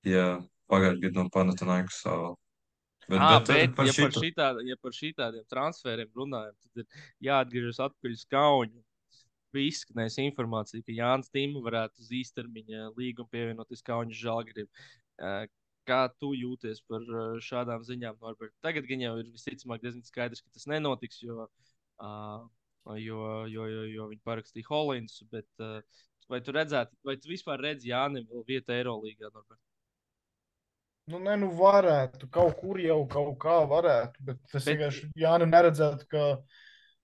Jā, 0.07 0.41
pagājušajā 0.71 1.03
gadā 1.03 1.15
no 1.23 1.29
Panatinaikus. 1.29 2.07
uh, 2.07 2.35
Bet, 3.11 3.19
Ah, 3.19 3.39
bet, 3.41 3.49
bet, 3.51 3.73
par 3.75 3.89
ja, 3.89 3.93
par 3.97 4.13
šito- 4.13 4.23
šitā, 4.23 4.47
ja 4.69 4.77
par 4.79 4.95
šitādiem 4.95 5.47
transferiem 5.51 6.11
runājam, 6.15 6.55
tad 6.63 6.83
ir 6.85 7.01
jāatgriežas 7.27 7.81
atpakaļ 7.89 8.13
uz 8.15 8.25
kauņu. 8.31 8.83
Bija 9.51 9.71
izskanējusi 9.73 10.27
informācija, 10.31 10.85
ka 10.87 10.95
Jānis 10.95 11.31
Tīma 11.35 11.59
varētu 11.65 12.05
uz 12.05 12.11
īstermiņa 12.21 12.85
līgumu 12.95 13.27
pievienoties 13.35 13.83
Kaunas 13.83 14.15
žāģeriem. 14.21 14.69
Kā 15.91 15.99
tu 16.23 16.31
jūties 16.39 16.85
par 16.87 17.03
šādām 17.43 17.83
ziņām, 17.83 18.21
Norbert? 18.23 18.53
Tagad 18.63 18.87
gan 18.87 19.01
jau 19.03 19.17
ir 19.19 19.33
visticamāk 19.33 19.83
diezgan 19.83 20.05
skaidrs, 20.07 20.45
ka 20.45 20.53
tas 20.55 20.69
nenotiks, 20.71 21.19
jo, 21.25 21.49
jo, 21.99 23.21
jo, 23.51 23.67
jo, 23.75 23.83
jo 23.97 24.07
viņi 24.13 24.23
parakstīja 24.29 24.71
Hollins. 24.71 25.19
Bet, 25.33 25.49
vai 26.31 26.41
tu 26.47 26.55
redzētu, 26.55 26.95
vai 27.05 27.17
tu 27.19 27.33
vispār 27.33 27.59
redzi 27.67 27.91
Jānim 27.91 28.29
vēl 28.31 28.47
vietu 28.47 28.71
Eirolandā? 28.77 29.33
Norbert? 29.35 29.59
Nu, 31.11 31.19
ne, 31.19 31.35
nu 31.41 31.49
varētu, 31.59 32.29
kaut 32.31 32.57
kur 32.61 32.79
jau 32.81 33.01
kaut 33.11 33.37
kā 33.43 33.59
varētu, 33.71 34.23
bet 34.29 34.39
es 34.55 34.65
Bet- 34.65 34.69
vienkārši 34.71 35.09
Jānu 35.19 35.49
neredzētu, 35.51 36.07
ka 36.13 36.25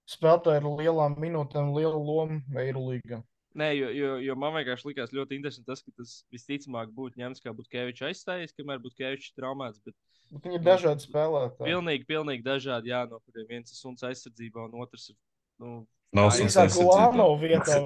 spēlētāji 0.07 0.61
ar 0.63 0.69
lielām 0.81 1.17
minūtēm, 1.23 1.73
lielu 1.75 1.99
lomu 2.07 2.41
Eirolīgā. 2.55 3.23
Nē, 3.57 3.71
jo, 3.73 3.89
jo, 3.97 4.11
jo 4.21 4.35
man 4.37 4.53
vienkārši 4.59 4.91
likās 4.91 5.15
ļoti 5.17 5.39
interesanti 5.39 5.67
tas, 5.71 5.81
ka 5.83 5.91
tas 5.97 6.11
visticamāk 6.35 6.91
būtu 6.93 7.17
ņemts 7.23 7.41
kā 7.41 7.55
Butkevičs 7.57 8.05
aizstājies, 8.11 8.53
kamēr 8.59 8.83
Butkevičs 8.85 9.31
ir 9.33 9.39
traumēts. 9.41 9.81
Bet 9.85 9.95
Bet 10.31 10.43
viņi 10.45 10.59
ir 10.59 10.65
dažādi 10.67 11.07
spēlētāji. 11.07 11.71
pilnīgi, 11.71 12.07
pilnīgi 12.11 12.45
dažādi, 12.45 12.91
jā, 12.93 13.05
no 13.09 13.21
kuriem 13.25 13.47
viens 13.49 13.71
ir 13.73 13.79
suns 13.79 14.03
aizsardzībā, 14.05 14.67
un 14.69 14.83
otrs 14.83 15.09
ir. 15.11 15.17
Nu, 15.63 15.87
Suns 16.15 16.39
Drīzāk 16.39 16.69
aizsardzībā. 16.71 16.97
Lāno 16.97 17.27
vietā 17.41 17.79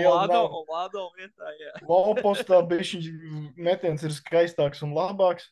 lādo, 0.00 0.30
nav. 0.32 0.54
lādo 0.70 1.02
vietā, 1.18 1.52
jā. 1.60 1.72
Lopostā 1.86 2.60
bišķiņš 2.70 3.10
metiens 3.60 4.06
ir 4.06 4.14
skaistāks 4.16 4.80
un 4.86 4.94
labāks. 4.96 5.50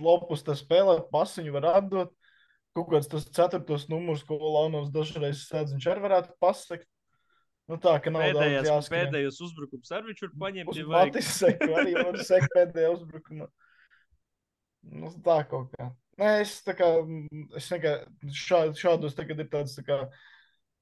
Lopostā 0.00 0.56
spēlē 0.58 1.00
pasiņu 1.12 1.54
var 1.58 1.68
atdot. 1.76 2.14
Kaut 2.74 2.88
kāds 2.92 3.10
tas 3.10 3.26
ceturtos 3.26 3.88
numurs, 3.90 4.22
ko 4.22 4.38
Launovs 4.38 4.92
dažreiz 4.94 5.44
sēdz, 5.48 5.74
viņš 5.74 5.86
arī 5.90 6.04
varētu 6.06 6.34
pasakt. 6.42 6.86
Nu 7.70 7.78
tā, 7.78 7.96
ka 8.02 8.10
nav 8.10 8.24
daudz 8.24 8.38
Pēdējais, 8.40 8.66
jāskrien. 8.66 9.10
pēdējos 9.10 9.40
uzbrukums 9.46 9.92
arī 9.94 10.10
viņš 10.10 10.22
var 10.24 10.32
paņemt. 10.42 10.70
Uz 10.70 10.78
ja 10.78 10.86
vajag. 10.90 11.10
Matis 11.12 11.32
seku 11.38 11.68
arī 11.78 11.92
var 11.94 12.18
sekt 12.26 12.54
pēdējā 12.56 12.92
uzbrukumā. 12.96 13.46
Nu, 14.90 15.10
tā 15.22 15.36
kaut 15.50 15.70
kā. 15.76 15.90
Nē, 16.20 16.32
es 16.42 16.56
tā 16.66 16.74
kā, 16.78 16.88
es 17.58 17.68
vienkārši 17.70 18.34
šā, 18.42 18.60
šādos 18.80 19.14
tagad 19.18 19.42
ir 19.44 19.50
tāds 19.52 19.76
tā 19.78 19.84
kā 19.86 20.00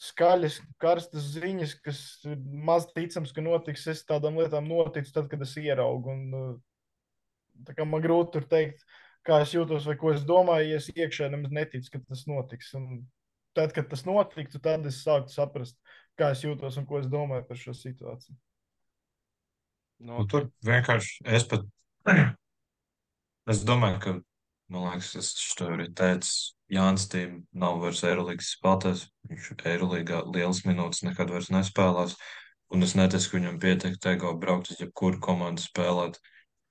skaļas, 0.02 0.60
karstas 0.82 1.26
ziņas, 1.34 1.74
kas 1.82 2.00
ir 2.28 2.38
maz 2.38 2.86
ticams, 2.94 3.34
ka 3.34 3.44
notiks. 3.44 3.86
Es 3.90 4.04
tādām 4.08 4.38
lietām 4.38 4.68
noticu 4.70 5.12
tad, 5.14 5.28
kad 5.32 5.42
es 5.44 5.56
ieraugu. 5.58 6.14
Un, 6.14 6.34
uh, 6.38 7.62
tā 7.66 7.74
kā 7.76 7.86
man 7.88 8.04
grūti 8.04 8.36
tur 8.36 8.48
teikt, 8.50 8.84
kā 9.26 9.40
es 9.44 9.54
jūtos 9.56 9.88
vai 9.88 9.96
ko 10.00 10.12
es 10.14 10.26
domāju, 10.28 10.72
ja 10.72 10.82
es 10.82 10.90
iekšēji 10.94 11.34
nemaz 11.34 11.54
neticu, 11.54 11.94
ka 11.94 12.02
tas 12.06 12.26
notiks. 12.30 12.70
Un 12.78 13.02
tad, 13.58 13.74
kad 13.76 13.90
tas 13.90 14.06
notiktu, 14.06 14.62
tad 14.62 14.86
es 14.86 15.02
sāktu 15.02 15.34
saprast, 15.34 15.78
kā 16.18 16.30
es 16.34 16.44
jūtos 16.46 16.78
un 16.78 16.86
ko 16.86 17.02
es 17.02 17.10
domāju 17.10 17.48
par 17.48 17.58
šo 17.58 17.74
situāciju. 17.74 18.36
Nu, 18.38 18.44
Nu, 20.20 20.24
tur 20.30 20.46
vienkārši 20.66 21.24
es 21.26 21.48
pat. 21.50 21.66
Es 23.48 23.62
domāju, 23.64 23.96
ka, 24.02 24.10
man 24.68 24.82
liekas, 24.84 25.14
es 25.16 25.28
to 25.56 25.70
arī 25.72 25.86
teicu, 25.96 26.32
Jānis 26.72 27.06
Tīm 27.08 27.44
nav 27.56 27.78
vairs 27.82 28.02
Eirolandes 28.04 28.52
spēlētājs. 28.56 29.06
Viņš 29.30 29.52
Eirolandā 29.70 30.20
lielas 30.28 30.64
minūtes 30.68 31.04
nekad 31.06 31.32
vairs 31.32 31.48
nespēlēs. 31.54 32.16
Un 32.74 32.84
es 32.84 32.92
neticu, 32.98 33.30
ka 33.30 33.38
viņam 33.38 33.60
pietiek 33.62 33.96
tego 34.04 34.34
braukt 34.36 34.68
uz 34.74 34.82
jebkuru 34.82 35.20
komandu 35.24 35.64
spēlēt. 35.64 36.18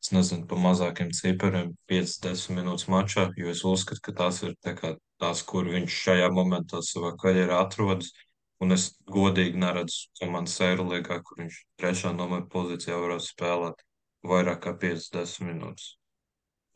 Es 0.03 0.11
nezinu, 0.13 0.45
pa 0.45 0.59
mazākiem 0.61 1.09
cipariem, 1.17 1.71
5-10 1.89 2.53
minūtes 2.53 2.85
mačā, 2.93 3.25
jo 3.35 3.49
es 3.49 3.63
uzskatu, 3.65 4.03
ka 4.05 4.13
tās 4.21 4.43
ir 4.45 4.53
tā 4.61 4.75
kā 4.77 4.93
tās, 5.17 5.41
kur 5.41 5.65
viņš 5.73 5.97
šajā 6.03 6.29
momentā 6.35 6.83
savā 6.85 7.15
karjerā 7.17 7.63
atrodas. 7.65 8.13
Un 8.61 8.73
es 8.73 8.87
godīgi 9.09 9.57
neredzu 9.61 10.07
komandas 10.21 10.55
Eirolandā, 10.65 11.19
kur 11.25 11.41
viņš 11.41 11.59
trešā 11.81 12.13
numura 12.13 12.45
pozīcijā 12.53 12.97
varētu 13.01 13.29
spēlēt 13.31 13.83
vairāk 14.25 14.63
kā 14.63 14.73
5-10 14.85 15.45
minūtes. 15.49 15.91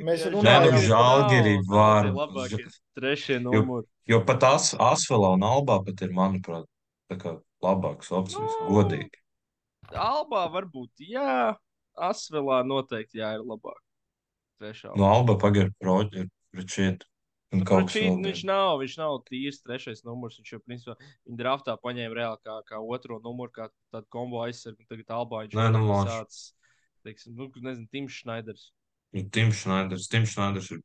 Mēs 0.07 0.25
runājam- 0.33 0.67
nu, 0.71 0.81
Žalgiris 0.89 1.65
Žalgiri 1.71 2.67
Trešie 2.97 3.39
numuri. 3.41 3.87
Jo 4.09 4.21
pat 4.25 4.43
As, 4.43 4.73
Asvelā 4.75 5.33
un 5.37 5.45
Albā 5.47 5.79
pat 5.85 6.01
ir, 6.01 6.09
manuprāt, 6.09 6.65
tā 7.09 7.17
kā 7.21 7.35
labāks 7.63 8.11
opcijas, 8.11 8.55
Nu, 8.65 8.69
godīgi. 8.75 9.09
Albā 9.91 10.45
varbūt, 10.51 10.89
jā. 11.07 11.55
Asvelā 11.97 12.61
noteikti 12.65 13.19
jā, 13.19 13.33
ir 13.37 13.45
labāk. 13.45 13.79
Trešā. 14.61 14.95
No 14.95 15.05
Alba 15.09 15.35
pagaida 15.37 15.71
proģi. 15.81 16.29
Un 17.51 17.59
Nu, 17.59 17.65
Pročīt, 17.67 18.07
viņš 18.23 18.45
nav, 18.47 18.77
viņš 18.79 18.93
nav 18.95 19.17
tīrs 19.27 19.57
trešais 19.59 20.05
numurs. 20.07 20.37
Viņš 20.39 20.51
jau, 20.53 20.59
principā, 20.63 20.93
viņa 21.27 21.35
draftā 21.35 21.73
paņēma 21.83 22.15
reāli 22.15 22.37
kā, 22.47 22.53
kā 22.63 22.77
otro 22.79 23.17
numuru, 23.19 23.51
kā 23.51 23.65
tādu 23.91 24.07
kombo 24.09 24.39
aizsargu. 24.45 24.79
un 24.79 24.87
Tagad 24.87 25.11
Albā 25.11 25.41
viņš 25.43 25.57
Nē, 25.59 25.65
nu, 25.73 25.81
ir 25.83 25.89
lāč. 25.91 26.07
sācis, 26.07 26.53
teiksim, 27.05 27.35
nu, 27.37 27.49
nezinu, 27.61 27.87
Tims 27.91 28.17
Šnaiders. 28.21 28.69
Nu, 29.15 29.23
Tims 29.29 29.61
Šnaiders, 29.63 30.07
Tims 30.11 30.33
Šnaiders 30.35 30.71
ir 30.75 30.81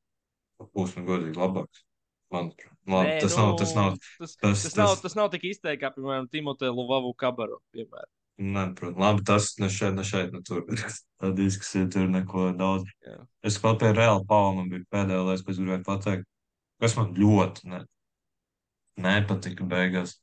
pusni 0.74 1.04
godīgi 1.06 1.36
labāks. 1.38 1.82
Manuprāt. 2.32 2.72
Labi, 2.90 3.06
Nē, 3.12 3.18
tas 3.22 3.36
nu, 3.36 3.42
nav, 3.44 3.52
tas 3.60 3.72
nav, 3.76 3.92
Tas, 4.18 4.32
tas- 4.34 4.62
tas, 4.64 4.76
nav, 4.76 4.88
tas- 4.90 5.02
tas 5.04 5.14
nav 5.14 5.28
tik 5.30 5.44
izteikti, 5.46 5.82
kā, 5.84 5.92
piemēram, 5.94 6.26
Timotē 6.32 6.72
Luvavu 6.74 7.12
Kabaru. 7.14 7.60
Piemēram. 7.74 8.10
Nē, 8.36 8.64
protams, 8.76 8.98
labi, 9.00 9.22
tas 9.24 9.46
ne 9.62 9.68
šeit, 9.72 9.94
ne 9.94 10.02
šeit, 10.04 10.32
ne 10.34 10.42
tur. 10.42 10.64
Tā 10.66 11.30
diskusija 11.38 11.86
tur 11.92 12.08
neko 12.10 12.50
daudz. 12.58 12.84
Jā. 13.06 13.20
Es 13.46 13.56
kaut 13.62 13.78
pie 13.80 13.92
reāli 13.96 14.26
Paulam 14.28 14.68
bija 14.68 14.82
pēdējā 14.92 15.22
ko 15.46 15.54
es 15.54 15.60
gribēju 15.62 15.84
pateikt, 15.86 16.26
kas 16.82 16.96
man 16.98 17.14
ļoti 17.14 17.70
ne, 17.70 17.80
nepatika 19.00 19.64
beigās. 19.64 20.18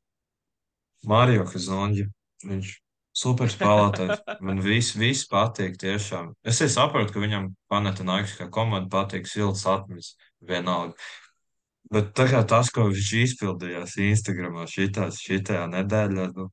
Mario 1.07 1.43
Kazonģi, 1.47 2.05
viņš 2.45 2.75
super 3.13 3.51
spēlētājs, 3.51 4.23
man 4.43 4.61
viss, 4.63 4.95
viss 4.97 5.27
patīk 5.29 5.77
tiešām. 5.81 6.31
Es 6.45 6.61
saprotu, 6.73 7.13
ka 7.13 7.23
viņam 7.23 7.51
Panatinaiks 7.71 8.37
kā 8.39 8.49
komanda 8.53 8.89
patīk 8.93 9.29
silts 9.29 9.65
atmiņas 9.69 10.15
vienalga. 10.49 10.97
Bet 11.93 12.13
tā 12.17 12.25
kā 12.31 12.41
tas, 12.49 12.71
ko 12.73 12.87
viņš 12.89 13.13
izpildījās 13.21 13.99
Instagramā 14.01 14.65
šitās, 14.71 15.21
šitajā 15.21 15.67
nedēļā, 15.75 16.31
nu, 16.33 16.49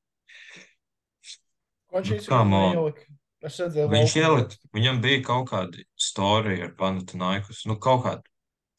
Ko 1.90 1.98
viņš 1.98 2.10
Nu, 2.10 2.16
īstenībā 2.20 3.64
redzēju, 3.64 3.88
Viņš 3.90 4.16
ielika, 4.20 4.58
viņam 4.76 5.00
bija 5.02 5.22
kaut 5.26 5.48
kāda 5.50 5.84
storija 5.98 6.68
ar 6.68 6.74
Panatinaikus, 6.78 7.64
nu 7.66 7.78
kaut 7.82 8.04
kāda 8.04 8.22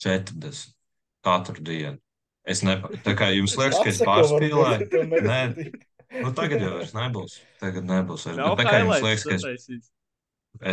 40 0.05 0.75
katru 1.25 1.65
dienu. 1.65 1.97
Es 2.47 2.63
nepatīku. 2.65 3.01
Tā 3.05 3.15
kā 3.17 3.29
jums 3.35 3.57
liekas, 3.57 3.81
ka 3.81 3.91
es 3.91 3.99
pārspīlēju, 4.05 5.01
nē. 5.27 5.41
Nu 6.11 6.33
tagad 6.35 6.63
jau 6.63 6.77
nebūs. 6.97 7.39
Tagad 7.61 7.87
nebūs 7.87 8.27
vairs. 8.27 8.39
Nav 8.39 8.55
Bet 8.59 8.69
kā 8.69 8.79
jums 8.81 9.05
liekas, 9.05 9.25
ka 9.25 9.53
es, 9.55 9.91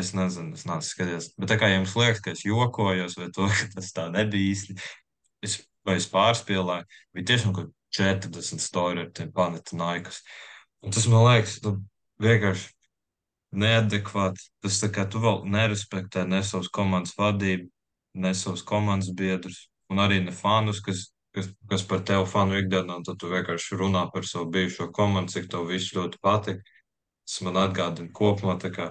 es 0.00 0.12
nezinu, 0.16 0.54
es 0.58 0.66
neesmu 0.68 0.88
skatījies. 0.90 1.32
Bet 1.38 1.56
kā 1.60 1.70
jums 1.72 1.96
liekas, 1.98 2.22
ka 2.24 2.34
es 2.34 2.44
jokojos 2.46 3.18
vai 3.20 3.28
to, 3.34 3.48
ka 3.58 3.68
tas 3.76 3.92
tā 3.96 4.08
nebija 4.14 4.52
īsti, 4.54 4.78
es, 5.46 5.60
vai 5.86 5.98
es 6.00 6.08
pārspīlēju, 6.12 6.98
bija 7.16 7.30
tiešām 7.32 7.56
kaut 7.56 7.74
40 7.94 8.60
storija 8.60 9.06
ar 9.06 9.12
tiem 9.16 9.30
Panatinaikus. 9.32 10.20
Un 10.84 10.92
tas 10.94 11.06
man 11.10 11.24
liekas, 11.24 11.56
nu, 11.64 11.78
vienkārši 12.22 12.68
neadekvāti. 13.58 14.50
Tas 14.62 14.80
tā 14.82 14.90
kā 14.92 15.06
tu 15.08 15.22
vēl 15.22 15.44
nerespektē 15.48 16.26
ne 16.28 16.42
savas 16.44 16.68
komandas 16.72 17.16
vadību, 17.18 17.68
ne 18.18 18.34
savas 18.36 18.64
komandas 18.66 19.12
biedrus, 19.16 19.66
un 19.92 20.02
arī 20.02 20.20
ne 20.24 20.34
fanus, 20.34 20.82
kas, 20.84 21.08
kas, 21.38 21.48
kas 21.70 21.84
par 21.88 22.02
tevi 22.06 22.26
fanu 22.28 22.58
ikdienā, 22.60 22.98
un 23.00 23.06
tad 23.06 23.18
tu 23.22 23.30
vienkārši 23.30 23.78
runā 23.80 24.04
par 24.12 24.26
savu 24.28 24.50
bijušo 24.54 24.90
komandu, 24.96 25.32
cik 25.36 25.48
tev 25.52 25.66
viss 25.70 25.94
ļoti 25.96 26.20
patīk. 26.24 26.60
Tas 27.28 27.40
man 27.46 27.58
atgādina 27.62 28.12
kopumā, 28.16 28.58
kā 28.74 28.90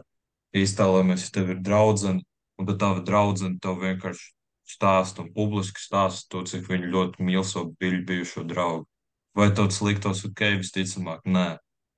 iztēlojamies, 0.56 1.28
ja 1.28 1.36
tev 1.40 1.54
ir 1.54 1.62
draudzene, 1.66 2.24
un 2.58 2.68
tad 2.70 2.80
tava 2.82 3.04
draudzene 3.06 3.60
tev 3.62 3.80
vienkārši 3.84 4.32
stāsta 4.68 5.24
un 5.24 5.32
publiski 5.36 5.80
stāsta 5.80 6.28
to, 6.34 6.44
cik 6.50 6.68
viņi 6.68 6.90
ļoti 6.92 7.24
mīl 7.24 7.44
savu 7.48 7.76
bijušo 7.80 8.44
draugu. 8.50 8.86
Vai 9.38 9.50
tev 9.54 9.70
tas 9.70 9.82
liktos 9.86 10.26
ok, 10.28 10.44
visticamāk, 10.64 11.22
nē. 11.26 11.58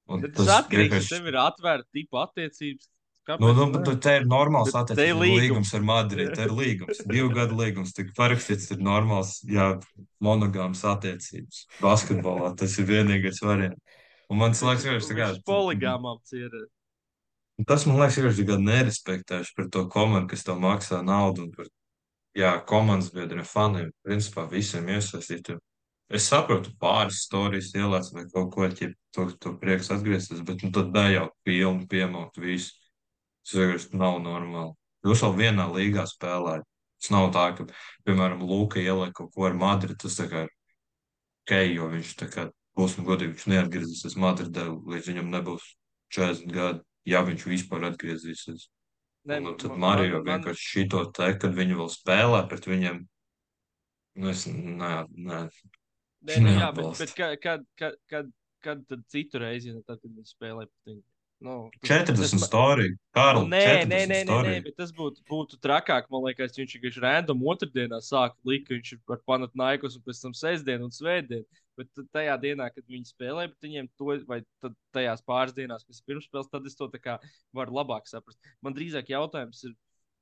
Un 0.10 0.22
Bet 0.26 0.34
Tas 0.36 0.48
atkarīgs 0.66 0.90
no 0.90 0.98
vienkārši- 0.98 1.10
tev 1.16 1.28
ir 1.28 1.38
atvērta 1.40 1.88
tipa 1.94 2.24
attiecības. 2.28 2.90
Kāpēc? 3.30 3.46
Nu, 3.46 3.68
nu, 3.70 3.94
te 4.02 4.16
ir 4.18 4.26
normāls 4.26 4.72
ir 4.74 4.80
attiecības 4.80 5.22
līgums. 5.22 5.44
līgums 5.44 5.74
ar 5.78 5.84
Madridi. 5.86 6.32
Te 6.34 6.48
ir 6.48 6.54
līgums. 6.58 7.02
Divu 7.12 7.30
gadu 7.36 7.60
līgums. 7.60 7.94
Tik 7.94 8.10
parakstīts 8.18 8.72
ir 8.74 8.82
normāls, 8.82 9.36
jā, 9.46 9.70
monogāms 10.24 10.82
attiecības. 10.90 11.68
Basketbolā 11.84 12.56
tas 12.58 12.78
ir 12.82 12.90
vienīgais 12.90 13.44
variants. 13.46 13.98
Un 14.30 14.42
man 14.42 14.54
liekas, 14.54 14.86
ka 14.86 14.96
viņš 14.96 15.10
tā 15.14 15.30
poligāmām 15.46 16.18
ciera. 16.30 16.66
Un 17.60 17.68
Tas 17.70 17.86
man 17.86 18.00
liekas, 18.00 18.18
ir 18.18 18.62
nerespektējuši 18.66 19.56
par 19.58 19.70
to 19.74 19.86
komandu, 19.92 20.32
kas 20.32 20.46
tev 20.48 20.62
maksā 20.64 21.04
naudu 21.06 21.46
un 21.46 21.54
par 21.54 21.70
jā, 22.38 22.54
komandas 22.70 23.12
biedriem, 23.14 23.46
faniem, 23.46 23.90
principā 24.06 24.46
visiem 24.50 24.88
iesaistītiem. 24.90 25.60
Es 26.10 26.26
saprotu, 26.32 26.72
pāris 26.82 27.26
stāstus 27.28 27.76
ielēs 27.78 28.14
vai 28.16 28.26
kaut 28.32 28.54
ko 28.56 28.70
tādu, 28.72 28.96
to, 29.14 29.28
to 29.38 29.54
prieks 29.62 29.92
atgriezties, 29.94 30.42
bet 30.46 30.64
nu, 30.66 30.72
tad 30.74 30.94
ne 30.96 31.06
jau 31.14 31.28
pilnu 31.46 31.86
piemaukt 31.92 32.40
visu. 32.42 32.79
Tas 33.50 33.58
vienkārši 33.58 33.98
nav 33.98 34.20
normāli. 34.22 34.76
Jūs 35.08 35.24
vēl 35.26 35.36
vienā 35.40 35.66
līgā 35.74 36.04
spēlējat. 36.06 36.66
Tas 37.00 37.10
nav 37.16 37.30
tā, 37.34 37.46
ka, 37.58 37.66
piemēram, 38.06 38.44
Lūka 38.46 38.82
ieliek 38.84 39.14
kaut 39.18 39.32
ko 39.34 39.48
ar 39.48 39.56
Madridu. 39.58 39.98
Tas 40.04 40.18
tā 40.20 40.28
ir 40.30 40.50
ok, 41.48 41.54
jo 41.74 41.88
viņš 41.90 42.12
tā 42.20 42.50
būsim 42.78 43.08
godīgi, 43.08 43.34
viņš 43.38 43.48
neatgriezīsies 43.54 44.18
Madridē, 44.22 44.68
līdz 44.70 45.08
viņam 45.14 45.32
nebūs 45.34 45.64
40 46.14 46.52
gadi, 46.54 46.84
ja 47.10 47.24
viņš 47.26 47.48
vispār 47.50 47.88
atgriezīsies. 47.90 48.68
Nē, 49.30 49.40
Nu, 49.44 49.56
tad 49.58 49.72
man- 49.72 49.80
Mario 49.80 50.22
man- 50.24 50.44
vienkārši 50.44 50.70
šito 50.76 51.02
te, 51.14 51.34
kad 51.40 51.52
viņi 51.58 51.76
vēl 51.80 51.90
spēlē 51.92 52.44
pret 52.50 52.66
viņiem. 52.70 53.02
Nu, 54.16 54.30
es, 54.30 54.46
nē, 54.48 55.08
nē, 55.10 55.50
Nē, 56.22 56.36
nu, 56.44 56.50
jā, 56.52 56.72
bet, 56.76 56.84
neatbalsta. 56.84 57.06
bet 57.06 57.16
kad, 57.16 57.40
kad, 57.42 57.66
kad, 57.80 57.94
kad, 58.10 58.32
kad 58.62 58.88
tad 58.88 59.04
citu 59.08 59.40
reizi, 59.40 59.70
ja 59.72 59.82
tad, 59.88 60.02
kad 60.02 60.12
viņi 60.12 60.28
spēlē 60.28 60.66
pret 60.68 60.86
viņu? 60.92 61.04
Nu, 61.40 61.70
tas- 61.80 61.88
40 61.88 62.32
tas- 62.36 62.50
stūri. 62.50 62.88
Kārl, 63.16 63.46
Nu, 63.46 63.56
nē, 63.56 63.60
nē, 63.64 63.84
40 63.88 64.10
nē, 64.12 64.24
nē, 64.28 64.40
nē, 64.44 64.64
bet 64.66 64.76
tas 64.76 64.92
būtu, 64.92 65.24
būtu 65.24 65.60
trakāk. 65.64 66.10
Man 66.12 66.26
liekas, 66.28 66.58
viņš 66.58 66.76
vienkārši 66.76 67.04
random 67.06 67.40
otrdienā 67.48 68.00
sāk 68.04 68.36
likt, 68.44 68.68
ka 68.68 68.76
viņš 68.76 68.92
ir 68.94 69.00
par 69.08 69.22
Panatnaikus 69.26 69.96
un 69.96 70.04
pēc 70.04 70.20
tam 70.22 70.34
sestdienu 70.36 70.90
un 70.90 70.92
svētdienu. 70.92 71.46
Bet 71.80 71.88
tajā 72.12 72.36
dienā, 72.44 72.68
kad 72.76 72.84
viņi 72.84 73.08
spēlē, 73.08 73.48
bet 73.48 73.60
viņiem 73.64 73.88
to, 73.96 74.20
vai 74.28 74.42
tad 74.60 74.76
tajās 74.92 75.24
pāris 75.24 75.56
dienās, 75.56 75.86
kas 75.88 76.02
ir 76.02 76.12
pirmspēles, 76.12 76.52
tad 76.52 76.66
es 76.66 76.76
to 76.76 76.92
varu 77.56 77.72
labāk 77.72 78.04
saprast. 78.04 78.38
Man 78.62 78.76
drīzāk 78.76 79.08
jautājums 79.08 79.64
ir, 79.64 79.76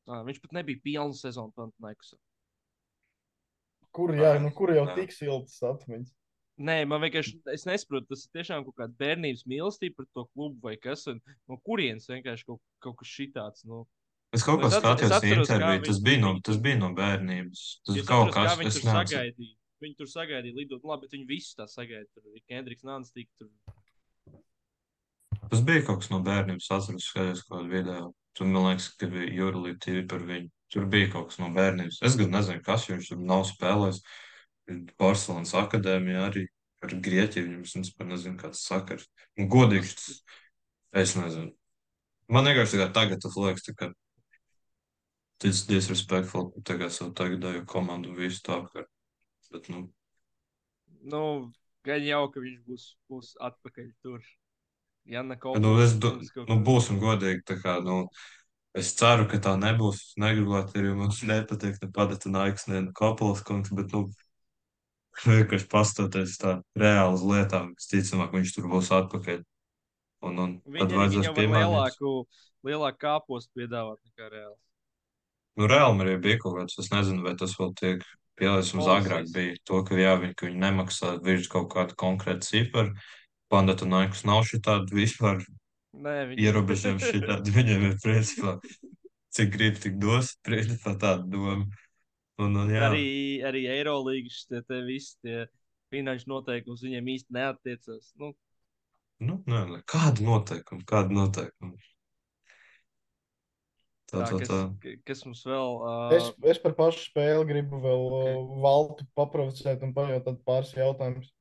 viņš 0.06 0.42
pat 0.42 0.54
nebija 0.54 0.78
pilnu 0.86 1.18
sezonu 1.18 1.52
Panatnaikus. 1.58 2.14
Kur, 3.92 4.14
jā, 4.14 4.38
nu, 4.40 4.52
kur 4.54 4.70
jau 4.70 4.86
tik 4.94 5.10
siltas 5.10 5.58
atmiņas? 5.66 6.14
Nē, 6.58 6.80
man 6.90 7.04
vienkārši, 7.04 7.36
es 7.54 7.68
nesaprotu, 7.70 8.08
tas 8.10 8.24
ir 8.26 8.32
tiešām 8.40 8.64
kaut 8.66 8.78
kāda 8.80 8.96
bērnības 8.98 9.44
mīlestība 9.46 10.00
pret 10.00 10.10
to 10.18 10.24
klubu 10.34 10.58
vai 10.64 10.74
kas. 10.82 11.04
Un, 11.12 11.20
no 11.50 11.60
kurienes 11.62 12.10
vienkārši 12.10 12.48
kaut, 12.50 12.62
kaut 12.82 12.98
kas 13.04 13.12
šitāds. 13.14 13.66
Nu, 13.70 13.84
Es 14.36 14.44
kaut 14.44 14.60
kā 14.60 14.68
skatījos 14.74 15.22
interviju. 15.48 15.84
Tas 15.88 16.00
bija 16.04 16.20
no, 16.20 16.34
tas 16.44 16.58
bija 16.60 16.80
no 16.82 16.90
bērnības. 16.98 17.62
Tas 17.88 18.00
Es 18.02 18.08
kaut 18.10 18.34
kas, 18.36 18.58
tur 18.58 18.66
neatceros. 18.66 18.90
sagaidīja. 18.90 19.54
Viņi 19.86 19.96
tur 20.00 20.10
sagaidīja 20.10 20.58
lidot, 20.58 20.82
nu, 20.82 20.90
labi, 20.92 21.06
bet 21.06 21.14
viņi 21.16 21.28
visus 21.30 21.56
tā 21.56 21.68
sagaidīja. 21.70 22.10
Tur 22.18 22.26
bija 22.34 22.44
Kendriks 22.52 22.84
Nāns, 22.90 23.14
tika 23.16 23.32
tur. 23.40 23.52
Tas 25.48 25.62
bija 25.64 25.86
kaut 25.88 26.02
kas 26.02 26.12
no 26.12 26.20
bērnības. 26.26 26.68
Atceros, 26.76 27.08
skatījos 27.08 27.46
kaut 27.46 27.60
kādu 27.62 27.72
video. 27.72 28.10
Tur 28.38 28.50
man 28.52 28.68
liekas, 28.72 28.90
ka 29.00 29.08
bija 29.14 29.30
Jurlīte 29.38 29.80
TV 29.86 30.04
par 30.12 30.26
viņu. 30.28 30.52
Tur 30.74 30.90
bija 30.92 31.12
kaut 31.14 31.30
kas 31.32 31.40
no 31.40 31.48
bērnības. 31.56 32.02
Es 32.10 32.18
gan 32.20 32.34
nezinu, 32.36 32.64
kas 32.66 32.90
viņš 32.90 33.14
tur 33.14 33.22
nav 33.32 33.46
spēlējis. 33.48 34.02
Barcelonas 35.00 35.54
akadēmija 35.56 36.26
arī 36.30 36.48
ar 36.84 36.90
Grieķiju. 36.90 37.46
Viņam 37.48 37.62
es 37.68 37.76
vispār 37.80 38.10
nezinu, 38.12 38.38
kāds 38.42 38.64
sakars. 38.68 39.08
Un 39.38 39.50
godīgi, 39.50 39.94
tas- 39.96 40.24
es 40.94 41.16
nezinu. 41.16 41.54
Man 42.30 42.46
vienkārši 42.46 42.76
tā 42.76 42.82
kā 42.84 42.94
tagad 42.94 43.22
tas 43.24 43.36
liekas, 43.40 43.64
tā 43.64 43.74
kā 43.76 43.94
tas 45.40 45.66
disrespectful, 45.70 46.52
tagad 46.66 46.92
savu 46.92 47.14
tagadēju 47.14 47.66
komandu 47.70 48.10
un 48.12 48.18
visu 48.20 48.42
tā. 48.44 48.64
Ka, 48.74 48.84
bet, 49.52 49.70
nu, 49.70 49.88
Nu, 51.08 51.52
gan 51.86 52.02
jau, 52.04 52.26
ka 52.34 52.42
viņš 52.42 52.64
būs, 52.68 52.86
būs 53.08 53.36
atpakaļ 53.40 53.92
tur. 54.04 54.24
Ja 55.08 55.22
ne 55.24 55.38
kaut 55.40 55.54
Bet, 55.56 55.64
Nu, 55.64 55.78
es, 55.80 55.94
do, 55.94 56.18
nu, 56.50 56.58
būsim 56.66 57.00
godīgi. 57.00 57.46
tā 57.48 57.56
Kā, 57.62 57.78
nu, 57.86 58.10
es 58.76 58.94
ceru, 58.98 59.28
ka 59.30 59.38
tā 59.38 59.54
nebūs. 59.56 60.18
Negribu 60.20 60.58
arī 60.60 60.92
mums 60.98 61.22
nepatīk 61.24 61.80
ne 61.82 61.92
padata 61.94 62.30
naiks, 62.30 62.68
ne 62.68 62.92
kapelas 62.98 63.44
kungs, 63.48 63.72
bet 63.72 63.94
nu, 63.94 64.10
vienkārši 65.26 65.68
pastoties 65.72 66.38
tā 66.42 66.58
reāli 66.78 67.18
uz 67.18 67.26
lietām. 67.26 67.74
Visticamāk, 67.80 68.36
viņš 68.36 68.54
tur 68.56 68.70
būs 68.72 68.92
atpakaļ. 68.98 69.42
Un, 70.28 70.40
un 70.42 70.54
tad 70.60 70.74
Viņi, 70.74 70.88
viņi 70.88 71.02
vajadzēs 71.02 71.34
piemānīt. 71.38 71.66
lielāku, 71.66 72.14
lielāku 72.66 73.02
kāpostu 73.04 73.60
piedāvāt 73.60 74.00
nekā 74.10 74.32
reāli. 74.34 74.58
Nu, 75.58 75.68
reāli 75.70 76.06
arī 76.06 76.16
bija 76.22 76.40
kaut 76.42 76.58
kāds, 76.60 76.78
es 76.82 76.90
nezinu, 76.94 77.24
vai 77.26 77.34
tas 77.38 77.56
vēl 77.58 77.74
tiek 77.78 78.04
Policijas. 78.38 78.98
agrāk 78.98 79.30
bija 79.34 79.56
to, 79.66 79.82
ka, 79.86 79.98
jā, 79.98 80.14
viņi, 80.22 80.36
ka 80.38 80.46
viņi 80.46 80.62
nemaksā 80.62 81.14
virs 81.26 81.48
kaut 81.50 81.72
kāda 81.74 81.98
konkrēta 81.98 82.46
cifra. 82.46 82.92
Pandata 83.50 83.88
naiks 83.90 84.26
nav 84.28 84.44
šī 84.46 84.60
tāda 84.62 84.94
vispār 84.94 85.42
Nē, 85.98 86.18
viņi 86.30 86.46
ierobežojumi 86.46 87.02
šitādi 87.02 87.54
viņiem 87.58 87.86
ir 87.90 87.98
principā, 88.04 88.58
cik 89.34 89.54
grib, 89.56 89.80
tik 89.82 89.98
dos, 90.02 90.36
principā 90.46 90.94
tāda 91.00 91.26
doma. 91.26 91.66
Un, 92.38 92.54
un, 92.54 92.70
jā, 92.70 92.84
arī, 92.92 93.06
arī 93.50 93.64
Eirolandes 93.74 94.44
tie, 94.46 94.62
tie 94.62 94.82
visi 94.86 95.16
tie 95.26 95.46
finanšu 95.94 96.30
noteikumi 96.30 96.76
uz 96.76 96.84
viņiem 96.86 97.08
īsti 97.16 97.34
neatiecas. 97.34 98.12
Nu, 98.22 98.34
nu, 99.26 99.40
nē, 99.50 99.62
nē, 99.72 99.80
kāda 99.90 100.22
noteikuma, 100.22 100.86
kāda 100.86 101.18
noteikuma. 101.18 101.74
Tā, 104.08 104.22
tā, 104.24 104.38
tā, 104.48 104.60
kas, 104.80 105.00
kas 105.10 105.24
mums 105.28 105.42
vēl. 105.50 105.74
Uh, 105.84 106.14
Es, 106.16 106.30
es 106.54 106.60
par 106.64 106.78
pašu 106.78 107.10
spēli 107.10 107.48
gribu 107.50 107.82
vēl 107.84 108.06
Ok. 108.06 108.14
okay. 108.22 108.62
Valtu 108.64 109.08
paprovocēt 109.20 109.84
un 109.84 109.92
pajautāt 109.98 110.38
pāris 110.48 110.72
jautājumus. 110.78 111.34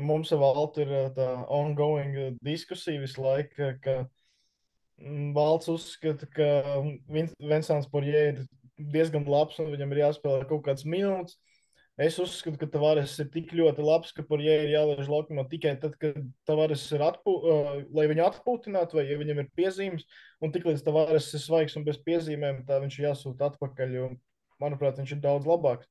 Mums 0.00 0.30
ar 0.32 0.40
Valtu 0.40 0.86
ir 0.86 0.94
uh, 0.96 1.10
tā 1.12 1.26
ongoing 1.52 2.16
uh, 2.16 2.30
diskusija 2.46 3.02
visu 3.02 3.20
laiku, 3.20 3.74
ka 3.84 3.98
mm, 5.02 5.34
Valts 5.36 5.68
uzskata, 5.68 6.30
ka 6.32 6.48
Vin- 7.12 7.34
Vinsants 7.42 7.90
Porjē 7.92 8.24
ir 8.30 8.40
diezgan 8.92 9.26
labs 9.28 9.58
un 9.62 9.70
viņam 9.72 9.94
ir 9.94 10.02
jāspēlē 10.06 10.46
kaut 10.50 10.64
kāds 10.66 10.86
minūtes. 10.88 11.38
Es 12.00 12.16
uzskatu, 12.18 12.56
ka 12.56 12.66
Tavares 12.72 13.18
ir 13.20 13.26
tik 13.34 13.50
ļoti 13.52 13.84
labs, 13.84 14.14
ka 14.16 14.24
Porjē 14.24 14.54
ir 14.62 14.70
jālaiž 14.72 15.10
laukumā 15.12 15.44
tikai 15.50 15.74
tad, 15.80 15.98
kad 16.00 16.16
Tavares 16.48 16.86
ir 16.96 17.04
atpū, 17.04 17.34
uh, 17.36 17.72
lai 17.92 18.06
viņu 18.08 18.24
atpūtinātu, 18.24 18.96
vai 18.96 19.04
ja 19.10 19.18
viņam 19.20 19.42
ir 19.42 19.50
piezīmes. 19.58 20.06
Un 20.40 20.54
tiklīdz 20.54 20.86
Tavares 20.86 21.28
ir 21.36 21.42
svaigs 21.44 21.76
un 21.76 21.84
bez 21.84 22.00
piezīmēm, 22.06 22.62
tā 22.68 22.80
viņš 22.80 22.96
jāsūta 23.04 23.50
atpakaļ. 23.52 23.92
Jo, 23.98 24.08
manuprāt, 24.62 25.02
viņš 25.02 25.12
ir 25.18 25.20
daudz 25.20 25.48
labāks. 25.48 25.90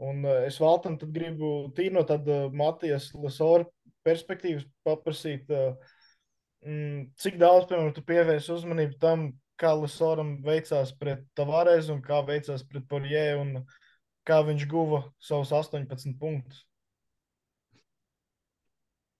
Un 0.00 0.24
uh, 0.24 0.46
es 0.48 0.56
Valtam 0.62 0.96
tad 0.96 1.12
gribu 1.12 1.68
tīri 1.76 1.92
no 1.98 2.06
tāda 2.08 2.46
Matijas 2.54 3.10
Lasora 3.18 3.68
perspektīvas 4.08 4.64
paprasīt, 4.86 5.50
uh, 5.52 5.76
mm, 6.64 7.10
cik 7.20 7.36
daudz, 7.40 7.68
piemēram, 7.68 7.92
tu 7.92 8.06
pievērsi 8.06 8.54
uzmanību 8.54 8.96
tam, 9.02 9.28
kā 9.58 9.74
Lasoram 9.74 10.36
veicās 10.44 10.94
pret 10.98 11.26
Tavares 11.38 11.90
un 11.92 12.00
kā 12.04 12.22
veicās 12.26 12.64
pret 12.68 12.86
Porjē 12.90 13.26
un 13.40 13.60
kā 14.28 14.40
viņš 14.46 14.64
guva 14.70 15.02
savus 15.22 15.52
18 15.56 16.16
punktus. 16.20 16.64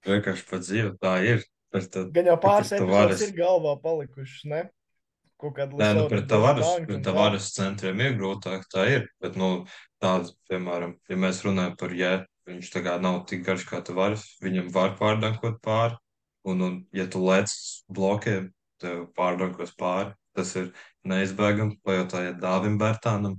Vienkārši 0.09 0.49
pat 0.49 0.65
dzīve 0.65 0.97
tā 1.03 1.15
ir. 1.27 1.47
Tā, 1.69 2.07
Gan 2.15 2.31
jau 2.31 2.39
pāris 2.41 2.73
epizodes 2.73 3.23
ir 3.27 3.35
galvā 3.37 3.75
palikušas, 3.83 4.45
ne? 4.49 4.65
Nē, 5.39 5.91
nu, 5.95 6.07
pret 6.11 6.25
Tavares, 7.07 7.51
centriem 7.55 8.01
ir 8.03 8.17
grūtāk, 8.19 8.65
tā 8.73 8.89
ir. 8.91 9.05
Bet, 9.23 9.37
nu, 9.39 9.69
tāds, 10.03 10.33
piemēram, 10.51 10.97
ja 11.07 11.19
mēs 11.21 11.45
runājam 11.47 11.77
par 11.79 11.95
jē, 11.95 12.13
viņš 12.51 12.71
tā 12.75 12.83
kā 12.83 12.97
nav 13.03 13.21
tik 13.31 13.45
garš 13.47 13.69
kā 13.69 13.79
Tavares, 13.87 14.25
viņam 14.43 14.73
var 14.75 14.97
pārdankot 14.99 15.61
pāri. 15.63 15.95
Un, 16.49 16.65
un 16.65 16.75
ja 16.97 17.07
tu 17.11 17.23
lec 17.23 17.53
blokiem, 17.93 18.49
tev 18.83 19.05
pārdankos 19.15 19.77
pāri, 19.79 20.11
tas 20.39 20.55
ir 20.61 20.71
neizbēgami, 21.09 21.81
pajautājiet 21.87 22.41
Dāvim 22.43 22.79
Bērtānam. 22.81 23.37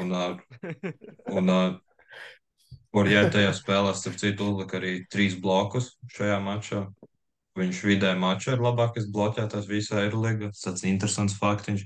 Un, 0.00 0.10
un, 1.32 1.54
un 2.96 3.08
ja 3.08 3.22
tajā 3.32 3.54
spēlē, 3.56 3.94
starp 3.96 4.18
citu, 4.20 4.50
uzlika 4.50 4.80
arī 4.80 4.98
trīs 5.12 5.38
blokus 5.40 5.94
šajā 6.16 6.36
mačā. 6.44 6.84
Viņš 7.58 7.80
vidē 7.88 8.12
mačā 8.18 8.54
ir 8.54 8.62
labākais 8.62 9.08
bloķētājs 9.10 9.66
visā 9.68 10.04
Eirolandā. 10.04 10.52
Tas 10.54 10.68
tāds 10.68 10.86
interesants 10.88 11.36
faktiņš. 11.40 11.84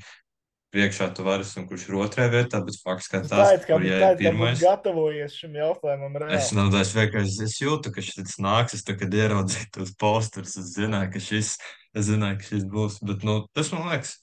Priekšā 0.75 1.07
Tavares, 1.15 1.53
un 1.55 1.69
kurš 1.71 1.85
ir 1.87 1.97
otrajā 2.03 2.31
vietā, 2.33 2.59
bet 2.67 2.75
fakts, 2.83 3.07
ka 3.07 3.21
Tas 3.23 3.31
tas 3.31 3.47
tā, 3.47 3.51
it 3.55 3.67
kā 3.69 3.77
kur 3.77 3.85
tā, 3.85 3.91
ja 3.93 4.09
it 4.11 4.23
ir 4.25 4.33
pirmais. 4.33 4.59
gatavojies 4.59 5.37
šim 5.39 5.55
jautājumam. 5.61 6.17
Es, 6.35 6.49
reāli. 6.51 6.81
es 6.81 6.91
vienkārši 6.97 7.45
es 7.47 7.55
jūtu, 7.63 7.93
ka 7.95 8.03
šis 8.03 8.41
nāks. 8.43 8.75
Es 8.75 8.83
tagad 8.83 9.15
ieraudzīju 9.15 9.69
tos 9.77 9.95
posterus. 10.03 10.57
Es 10.59 10.73
zināju, 10.75 11.13
ka 11.15 11.23
šis, 11.23 11.53
es 11.95 12.09
zināju, 12.11 12.41
ka 12.43 12.49
šis 12.49 12.67
būs. 12.75 12.99
Bet 13.07 13.23
nu, 13.23 13.37
tas 13.55 13.71
man 13.71 13.87
liekas, 13.93 14.17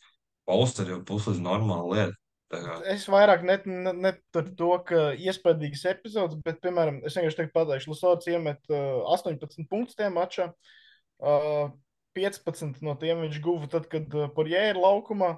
posteri 0.49 0.95
jau 0.95 1.01
puslīdz 1.07 1.41
normāla 1.43 1.95
lieta. 1.95 2.17
Es 2.91 3.05
vairāk 3.07 3.45
net, 3.47 3.63
net, 3.69 3.95
net 3.95 4.17
par 4.35 4.49
to, 4.59 4.71
ka 4.87 5.03
iespaidīgas 5.15 5.85
epizodes, 5.93 6.39
bet, 6.43 6.59
piemēram, 6.63 6.99
es 7.07 7.15
vienkārši 7.15 7.39
teiktu, 7.39 7.53
pateikšu, 7.55 7.93
Lasovs 7.93 8.27
iemet 8.27 8.73
uh, 8.73 9.05
18 9.13 9.69
punktus 9.71 9.95
tajā 9.95 10.11
mačā. 10.11 10.49
Uh, 11.21 11.71
15 12.17 12.81
no 12.83 12.97
tiem 12.99 13.23
viņš 13.23 13.39
guva 13.43 13.69
tad, 13.71 13.87
kad 13.91 14.11
uh, 14.17 14.27
Porjē 14.35 14.65
ir 14.73 14.79
laukumā, 14.81 15.37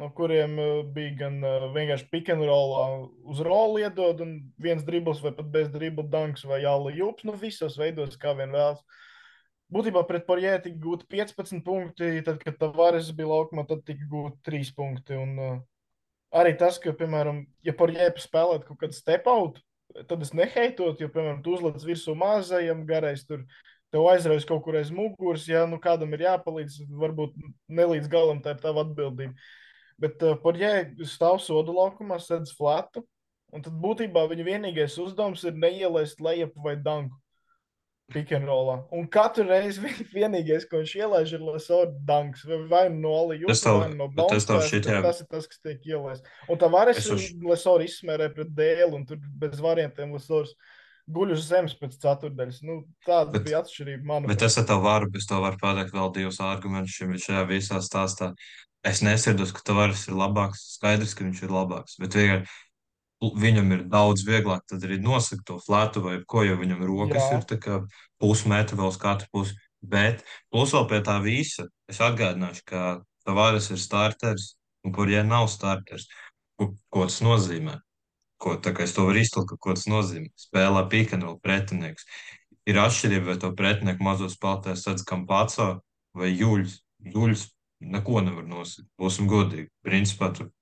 no 0.00 0.08
kuriem 0.16 0.56
uh, 0.56 0.70
bija 0.94 1.12
gan 1.26 1.36
uh, 1.44 1.68
vienkārši 1.74 2.08
pick 2.12 2.32
and 2.32 2.46
roll 2.48 3.10
uz 3.28 3.42
rolu 3.44 3.82
iedod, 3.82 4.24
un 4.24 4.38
viens 4.56 4.84
dribbles 4.86 5.20
vai 5.24 5.34
pat 5.36 5.50
bez 5.52 5.68
dribble 5.74 6.08
dunks 6.08 6.46
vai 6.48 6.62
jāla 6.64 6.94
jūps, 6.96 7.26
nu 7.28 7.36
visos 7.40 7.76
veidos, 7.80 8.16
kā 8.20 8.32
vien 8.38 8.54
vēlas. 8.54 8.80
Būtībā 9.72 10.02
pret 10.08 10.26
Porjē 10.28 10.56
tika 10.62 10.80
gūti 10.80 11.06
15 11.10 11.62
punkti, 11.64 12.10
tad, 12.26 12.40
kad 12.42 12.58
Tavares 12.60 13.10
bija 13.16 13.30
laukumā, 13.30 13.66
tad 13.68 13.84
tika 13.88 14.06
gūti 14.10 14.40
3 14.50 14.72
punkti. 14.76 15.18
Un, 15.18 15.36
uh, 15.38 15.60
arī 16.36 16.54
tas, 16.60 16.78
ka, 16.82 16.94
piemēram, 16.96 17.44
ja 17.66 17.76
Porjē 17.76 18.10
spēlētu 18.20 18.68
kaut 18.68 18.82
kādu 18.84 18.98
step 18.98 19.28
out, 19.30 19.60
tad 20.08 20.24
es 20.24 20.34
neheitot, 20.36 21.00
jo, 21.00 21.08
piemēram, 21.12 21.42
tu 21.44 21.54
uzliec 21.56 21.86
virsū 21.86 22.16
mazajam, 22.18 22.84
garais 22.88 23.24
tur 23.28 23.44
tev 23.94 24.08
aizraujas 24.10 24.46
kaut 24.48 24.64
kur 24.64 24.76
aiz 24.78 24.90
muguras, 24.90 25.46
ja 25.46 25.64
nu 25.70 25.78
kādam 25.82 26.14
ir 26.16 26.24
jāpalīdz, 26.26 26.80
varbūt 26.98 27.36
ne 27.70 27.90
līdz 27.92 28.10
galam 28.10 28.40
tā 28.42 28.56
ir 28.56 28.62
tava 28.62 28.82
atbildība. 28.82 29.36
Bet 30.02 30.22
uh, 30.26 30.34
par 30.42 30.58
jēgu 30.58 31.06
stāv 31.06 31.38
sodu 31.42 31.76
laukumā, 31.76 32.18
sedz 32.18 32.50
flatu, 32.58 33.04
un 33.54 33.62
tad 33.62 33.76
būtībā 33.78 34.24
viņa 34.32 34.48
vienīgais 34.48 34.98
uzdevums 34.98 35.44
ir 35.46 35.54
neielaist 35.54 36.18
lejup 36.24 36.56
vai 36.64 36.74
danku 36.74 37.14
pikantrolā. 38.12 38.76
Un 38.94 39.06
katru 39.10 39.46
reizi 39.48 39.82
vienīgais, 40.12 40.66
ko 40.68 40.82
viņš 40.82 40.94
ielaiž, 41.00 41.34
ir 41.36 41.44
Lesora 41.46 41.90
danks. 42.08 42.44
Vai 42.70 42.86
nu 42.92 43.06
no 43.06 43.16
Alija, 43.22 43.48
vai 43.48 43.90
no 43.94 44.08
Bounce. 44.12 44.44
Tas 44.50 44.70
ir 44.76 45.28
tas, 45.30 45.48
kas 45.50 45.60
tiek 45.64 45.84
ielaists. 45.88 46.28
Un 46.50 46.60
tā 46.60 46.70
varas 46.72 47.00
uz... 47.10 47.30
Lesora 47.44 47.86
izsmērē 47.86 48.30
pret 48.34 48.50
dēlu, 48.54 48.98
un 49.00 49.06
tur 49.08 49.20
bez 49.40 49.60
variantiem 49.62 50.12
Lesors 50.14 50.52
guļ 51.14 51.34
uz 51.34 51.46
zemes 51.48 51.74
pēc 51.76 51.96
ceturdaļas. 52.00 52.60
Nu, 52.64 52.82
tāda 53.04 53.34
bet, 53.34 53.46
bija 53.48 53.62
atšķirība. 53.64 54.04
Manuprāt. 54.08 54.36
Bet 54.36 54.46
es 54.46 54.60
tev 54.60 54.84
varu, 54.84 55.10
es 55.16 55.28
tev 55.28 55.42
varu 55.44 55.60
pateikt 55.60 55.96
vēl 55.96 56.12
divus 56.16 56.40
argumentus 56.44 56.96
šim, 56.96 57.16
šajā 57.20 57.42
visā 57.50 57.80
stāstā. 57.84 58.32
Es 58.84 59.00
nesirdos, 59.04 59.52
ka 59.56 59.64
tavares 59.64 60.06
ir 60.08 60.16
labāks. 60.16 60.64
Skaidrs, 60.76 61.16
ka 61.16 61.24
viņš 61.24 61.44
ir 61.46 61.52
labāks. 61.52 61.96
Bet 62.00 62.16
vienkārši 62.16 62.48
viņam 63.22 63.72
ir 63.72 63.84
daudz 63.90 64.24
vieglāk 64.26 64.74
arī 64.76 64.98
nosakt 65.00 65.46
to 65.48 65.58
flētu 65.62 66.02
vai 66.04 66.18
ko, 66.26 66.42
jo 66.44 66.56
viņam 66.60 66.82
rokas 66.84 67.30
Jā. 67.30 67.40
ir 67.40 67.86
pusmetru 68.20 68.78
vēl 68.80 68.90
uz 68.92 68.98
katru 69.00 69.28
pusi. 69.32 69.56
Bet 69.84 70.24
plus 70.52 70.72
vēl 70.72 70.86
pie 70.88 71.00
tā 71.04 71.18
visa, 71.20 71.66
es 71.88 72.00
atgādināšu, 72.00 72.62
ka 72.64 72.84
Tavares 73.24 73.70
ir 73.72 73.80
starters 73.80 74.54
un 74.84 74.92
Porjē 74.92 75.24
nav 75.24 75.48
starters. 75.48 76.06
Ko, 76.58 76.74
ko 76.92 77.06
tas 77.08 77.20
nozīmē? 77.24 77.78
Ko, 78.40 78.56
tā 78.60 78.74
kā 78.76 78.84
es 78.84 78.94
to 78.96 79.06
varu 79.08 79.22
iztulkot, 79.22 79.60
ko 79.60 79.74
tas 79.76 79.86
nozīmē. 79.88 80.28
Spēlē 80.36 80.84
pīkanu 80.92 81.38
pretinieks. 81.44 82.04
Ir 82.68 82.80
atšķirība, 82.80 83.32
vai 83.32 83.38
to 83.40 83.50
pretinieku 83.56 84.04
mazo 84.04 84.28
spēlētāju 84.32 84.80
sadz 84.80 85.04
Kampaco 85.08 85.68
vai 86.16 86.32
Juļs. 86.32 86.78
Juļs 87.14 87.48
neko 87.94 88.20
nevar 88.24 88.46
nosakt. 88.48 88.88
Būsim 89.00 89.28
godīgi. 89.28 89.68
Principā 89.84 90.30
tur 90.36 90.52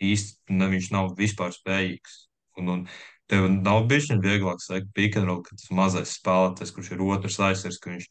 īsti 0.00 0.56
ne, 0.56 0.68
viņš 0.72 0.90
nav 0.94 1.14
vispār 1.18 1.54
spējīgs. 1.54 2.16
Un, 2.60 2.72
un 2.74 2.82
tev 3.30 3.46
nav 3.52 3.86
bijis 3.90 4.10
vieglāk 4.10 4.62
sekot 4.64 4.90
pikantrolu, 4.96 5.44
ka 5.46 5.56
tas 5.56 5.70
mazais 5.74 6.16
spēlētājs, 6.18 6.74
kurš 6.74 6.92
ir 6.96 7.06
otrs 7.06 7.38
aizsargs, 7.46 7.78
ka 7.80 7.94
viņš 7.94 8.08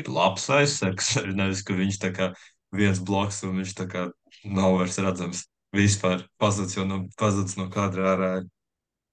ir 0.00 0.10
labs 0.12 0.46
aizsargs, 0.54 1.14
nevis 1.40 1.64
ka 1.66 1.76
viņš 1.76 2.00
tā 2.02 2.12
kā 2.16 2.30
viens 2.76 3.02
bloks 3.02 3.42
un 3.46 3.58
viņš 3.60 3.74
tā 3.80 3.88
kā 3.90 4.06
nav 4.46 4.78
vairs 4.78 5.00
redzams 5.02 5.44
vispār 5.74 6.24
pazudis, 6.40 6.78
nu, 6.86 7.04
pazudis 7.18 7.58
no 7.58 7.68
kadra 7.70 8.14
ārā. 8.14 8.30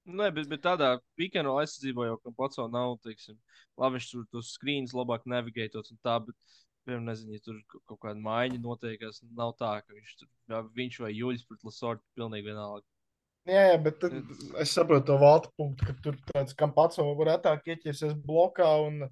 Nē, 0.07 0.29
bet, 0.31 0.47
bet 0.47 0.63
tādā 0.63 0.93
weekendā 1.19 1.51
aizsardzībā 1.61 2.07
jau 2.07 2.19
kam 2.23 2.35
pats 2.37 2.59
vēl 2.61 2.69
nav, 2.71 2.95
teiksim, 3.03 3.35
labi, 3.75 3.97
viņš 3.97 4.07
tur 4.13 4.23
tos 4.31 4.53
screens 4.55 4.95
labāk 4.95 5.25
navigētos 5.27 5.91
un 5.91 5.99
tā, 6.05 6.15
bet 6.23 6.37
piemēram, 6.87 7.07
nezinu, 7.11 7.35
ja 7.35 7.43
tur 7.43 7.57
kaut 7.89 7.99
kāda 8.05 8.21
maiņa 8.23 8.59
notiekās, 8.63 9.21
nav 9.35 9.55
tā, 9.59 9.73
ka 9.83 9.95
viņš 9.95 10.13
tur, 10.21 10.29
jā, 10.51 10.61
viņš 10.77 10.99
vai 11.03 11.15
Juļs 11.15 11.47
pret 11.47 11.65
Lasortu 11.67 12.03
pilnīgi 12.17 12.47
vienalga. 12.47 12.85
Jā, 13.47 13.63
jā, 13.71 13.75
bet 13.79 13.99
tad, 14.01 14.15
es 14.59 14.73
saprotu 14.75 15.07
to 15.07 15.17
valtu 15.21 15.51
punktu, 15.59 15.87
ka 15.87 15.95
tur 16.03 16.15
tāds 16.33 16.55
kam 16.57 16.73
pats 16.75 16.99
var 16.99 17.27
retāk 17.29 17.69
ieķersies 17.71 18.15
blokā 18.27 18.67
un 18.83 19.05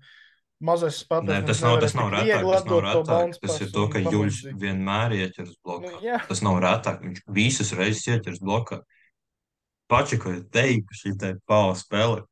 mazais 0.66 1.00
spēlētājs. 1.04 1.44
Nē, 1.44 1.48
tas 1.48 1.62
nav, 1.64 1.78
tas 1.84 1.96
nav 1.96 2.12
retāk, 2.12 2.44
tas 2.44 2.68
nav 2.68 2.82
retāk. 2.84 3.38
Tas 3.46 3.62
ir 3.64 3.72
to, 3.76 3.86
ka 3.94 4.02
Juļs 4.04 4.42
vienmēr 4.60 5.16
ieķers 5.22 5.56
blokā. 5.64 5.94
Nu, 5.94 6.02
jā. 6.04 6.20
tas 6.28 6.44
nav 6.44 6.60
retāk, 6.64 7.00
viņš 7.06 7.24
visas 7.38 7.72
reizes 7.80 8.10
ieķers 8.12 8.44
blokā. 8.44 8.82
Pačiko 9.92 10.34
ir 10.34 10.44
teikuši, 10.52 11.02
šī 11.04 11.14
te 11.22 11.32
pāla 11.48 11.78
spēle. 11.80 12.26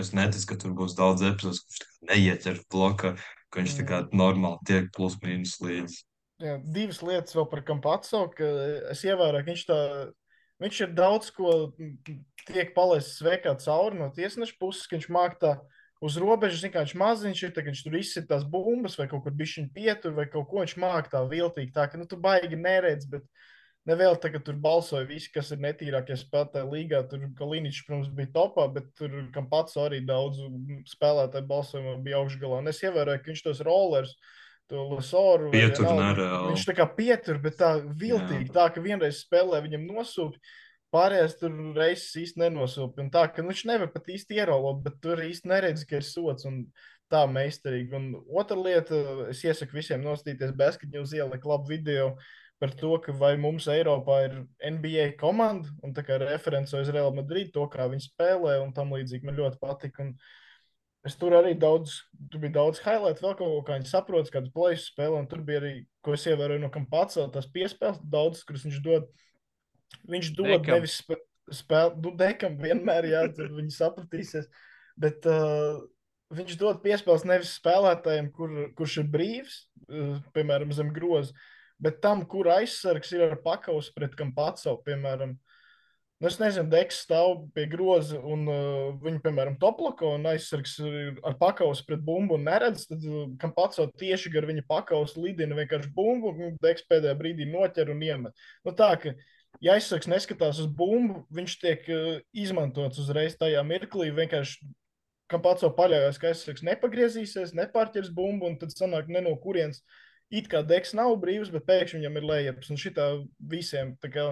Es 0.00 0.10
neticu, 0.16 0.46
ka 0.50 0.56
tur 0.60 0.72
būs 0.76 0.96
daudz 0.98 1.22
epizodes, 1.26 1.60
kurš 1.66 1.84
neieķer 2.08 2.64
blokā 2.72 3.14
ka 3.50 3.62
viņš 3.62 3.76
tā 3.80 3.86
kā 3.88 4.00
normāli 4.14 4.62
tiek 4.68 4.88
plus 4.94 5.18
mīnus 5.22 5.58
līdzi. 5.62 6.04
Jā, 6.40 6.56
divas 6.64 7.02
lietas 7.04 7.36
vēl 7.36 7.46
par 7.50 7.60
Kampaco, 7.68 8.22
ka 8.32 8.46
es 8.94 9.02
ievēroju, 9.04 9.44
ka 9.44 9.52
viņš 9.52 9.64
tā, 9.68 9.80
viņš 10.64 10.78
ir 10.86 10.94
daudz 10.96 11.28
ko 11.36 11.50
tiek 12.48 12.72
palaists 12.76 13.18
sveikā 13.20 13.52
cauri 13.60 14.00
no 14.00 14.08
tiesneša 14.16 14.56
puses, 14.60 14.86
ka 14.88 14.96
viņš 14.96 15.10
māk 15.12 15.36
tā 15.42 15.58
uz 16.00 16.16
robežas, 16.20 16.62
zin, 16.62 16.72
kā 16.72 16.84
viņš 16.84 16.96
maziņš 16.96 17.42
ir, 17.44 17.52
tā, 17.52 17.64
ka 17.64 17.72
viņš 17.72 17.84
tur 17.84 17.98
izsit 17.98 18.28
tās 18.30 18.46
bumbas 18.48 18.96
vai 18.96 19.08
kaut 19.10 19.26
kur 19.26 19.36
bišķiņ 19.36 19.68
pietur 19.74 20.16
vai 20.16 20.24
kaut 20.32 20.48
ko 20.48 20.62
viņš 20.62 20.76
māk 20.80 21.10
tā 21.12 21.20
viltīgi, 21.28 21.74
tā 21.76 21.84
ka, 21.92 22.00
nu, 22.00 22.08
tu 22.08 22.16
baigi 22.20 22.56
neredz, 22.56 23.04
bet 23.10 23.26
Nevēl 23.90 24.18
tagad 24.22 24.44
tur 24.46 24.58
balsoja 24.60 25.06
visi, 25.08 25.30
kas 25.34 25.50
ir 25.54 25.62
netīrākie 25.64 26.14
spēlētāji 26.18 26.68
līgā. 26.70 27.00
Tur 27.10 27.24
Kaliničs, 27.38 27.82
protams, 27.86 28.10
bija 28.14 28.30
topā, 28.36 28.66
bet 28.74 28.90
tur, 28.98 29.14
kam 29.34 29.48
pats 29.50 29.78
arī 29.80 30.02
daudz 30.06 30.42
spēlētāju 30.92 31.48
balsojumā 31.48 31.96
bija 32.04 32.20
augšgalā. 32.20 32.60
Un 32.62 32.70
es 32.70 32.82
ievēroju, 32.84 33.22
ka 33.22 33.32
viņš 33.32 33.42
tos 33.46 33.62
rollers, 33.66 34.14
nereāli. 35.98 36.52
Viņš 36.52 36.66
tā 36.68 36.74
kā 36.78 36.86
pietur, 36.94 37.40
bet 37.42 37.56
tā 37.58 37.72
viltīgi, 37.82 38.50
Jā. 38.50 38.54
tā 38.60 38.66
ka 38.74 38.84
vienreiz 38.84 39.24
spēlē 39.24 39.62
viņam 39.64 39.88
nosūpi. 39.88 40.38
Pārējās 40.94 41.36
tur 41.40 41.56
reizes 41.74 42.14
īsti 42.18 42.44
nenosūpi. 42.44 43.02
Un 43.02 43.10
tā, 43.14 43.24
ka 43.30 43.42
nu, 43.42 43.50
viņš 43.50 43.64
nevar 43.70 43.90
pat 43.94 44.10
īsti 44.10 44.38
ierolot, 44.38 44.82
bet 44.84 45.00
tur 45.02 45.22
īsti 45.22 45.50
neredz, 45.50 45.82
ka 45.86 45.98
ir 45.98 46.06
sots. 46.06 46.46
Un 46.50 46.64
tā 47.10 47.24
meistarīgi. 47.30 47.90
Un 47.98 48.12
otra 48.38 48.58
lieta, 48.58 48.98
es 49.32 49.42
iesaku 49.42 49.80
visiem 49.80 50.02
nostīties 50.06 50.54
basketņu 50.58 51.02
uz 51.02 51.14
ieliku 51.18 51.50
labu 51.50 51.72
video. 51.72 52.12
Uh, 52.12 52.49
par 52.60 52.74
to, 52.76 52.92
ka 53.00 53.14
vai 53.16 53.32
mums 53.40 53.66
Eiropā 53.72 54.18
ir 54.26 54.34
NBA 54.60 55.06
komanda 55.20 55.70
un 55.84 55.94
tā 55.96 56.04
kā 56.04 56.18
referents 56.20 56.74
uz 56.76 56.90
Real 56.92 57.08
Madrid, 57.16 57.48
to 57.54 57.64
kā 57.72 57.86
viņi 57.88 58.10
spēlē 58.10 58.58
un 58.60 58.74
tam 58.76 58.92
līdzīgi 58.92 59.24
man 59.24 59.38
ļoti 59.38 59.56
patika. 59.62 60.04
Un 60.04 60.12
es 61.08 61.16
tur 61.16 61.38
arī 61.38 61.54
daudz, 61.56 62.02
tur 62.28 62.42
bija 62.42 62.58
daudz 62.58 62.82
highlight, 62.84 63.22
vēl 63.24 63.38
kaut 63.38 63.64
kā 63.64 63.78
viņi 63.78 63.88
saprot, 63.88 64.28
kādas 64.32 64.52
plēšas 64.52 64.90
spēlē, 64.92 65.22
un 65.22 65.28
tur 65.30 65.40
bija 65.46 65.62
arī, 65.62 65.72
ko 66.04 66.12
es 66.16 66.26
ievēroju 66.28 66.60
no 66.60 66.68
kam 66.74 66.84
pats, 66.90 67.16
tās 67.32 67.48
piespēles, 67.54 68.02
daudz, 68.12 68.42
kuras 68.44 68.66
viņš 68.68 68.82
dod. 68.84 69.08
Viņš 70.10 70.28
dod 70.36 70.50
dekam. 70.52 70.76
nevis 70.76 70.98
spēlēt, 71.00 71.96
nu, 72.04 72.12
dekam 72.18 72.58
vienmēr, 72.60 73.08
jā, 73.08 73.22
tad 73.38 73.56
viņi 73.56 73.72
sapratīsies, 73.74 74.50
bet 75.00 75.24
uh, 75.32 75.80
viņš 76.36 76.60
dod 76.60 76.84
piespēles 76.84 77.24
nevis 77.24 77.56
spēlētājiem, 77.56 78.28
kur, 78.36 78.52
kurš 78.76 78.98
ir 79.00 79.08
brīvs, 79.16 79.56
uh, 79.88 80.20
piemēram, 80.36 80.76
zem 80.76 80.92
groza, 80.94 81.32
bet 81.80 82.00
tam, 82.04 82.24
kur 82.28 82.50
aizsargs 82.52 83.12
ir 83.16 83.24
ar 83.30 83.38
pakausu 83.44 83.94
pret 83.96 84.16
kam 84.18 84.34
pats 84.36 84.66
savu, 84.66 84.80
piemēram, 84.86 85.32
nu, 86.20 86.28
es 86.28 86.36
nezinu, 86.40 86.68
Deks 86.72 87.00
stāv 87.06 87.46
pie 87.56 87.64
groza 87.72 88.20
un 88.20 88.44
uh, 88.50 88.90
viņa, 89.00 89.22
piemēram, 89.24 89.56
toplako 89.62 90.14
un 90.18 90.28
aizsargs 90.30 90.76
ar 91.26 91.36
pakausu 91.40 91.86
pret 91.88 92.02
bumbu 92.04 92.36
un 92.36 92.44
neredz, 92.48 92.84
tad 92.90 93.04
uh, 93.08 93.28
kam 93.40 93.54
pats 93.56 93.80
savu 93.80 93.92
tieši 94.00 94.32
gar 94.34 94.48
viņa 94.50 94.66
pakausu 94.68 95.24
lidina 95.24 95.56
vienkārši 95.58 95.92
bumbu, 95.96 96.34
un 96.36 96.58
Deks 96.62 96.84
pēdējā 96.90 97.16
brīdī 97.18 97.48
noķer 97.48 97.94
un 97.94 98.04
iemet. 98.04 98.44
Nu, 98.66 98.76
tā, 98.76 98.92
ka, 99.00 99.14
ja 99.64 99.78
aizsargs 99.78 100.10
neskatās 100.12 100.60
uz 100.60 100.68
bumbu, 100.68 101.24
viņš 101.32 101.56
tiek 101.64 101.88
uh, 101.94 102.12
izmantots 102.36 103.00
uzreiz 103.00 103.40
tajā 103.40 103.64
mirklī, 103.64 104.12
vienkārši 104.20 104.68
kam 105.30 105.42
pats 105.44 105.62
savu 105.62 105.76
paļaujas, 105.78 106.18
ka 106.18 106.32
aizsargs 106.32 106.64
nepagriezīsies, 106.66 107.54
nepārķers 107.56 108.10
bumbu, 108.14 108.48
un 108.50 108.56
tad 108.60 108.74
sanāk 108.74 109.08
ne 109.08 109.22
no 109.24 109.36
kurienes 109.40 109.80
it 110.30 110.48
kā 110.50 110.62
deks 110.66 110.94
nav 110.96 111.16
brīvs, 111.22 111.52
bet 111.54 111.66
pēkšņi 111.68 112.00
viņam 112.00 112.18
ir 112.20 112.26
lejups. 112.30 112.72
Un 112.72 112.80
šitā 112.80 113.06
visiem, 113.52 113.94
kā, 114.02 114.26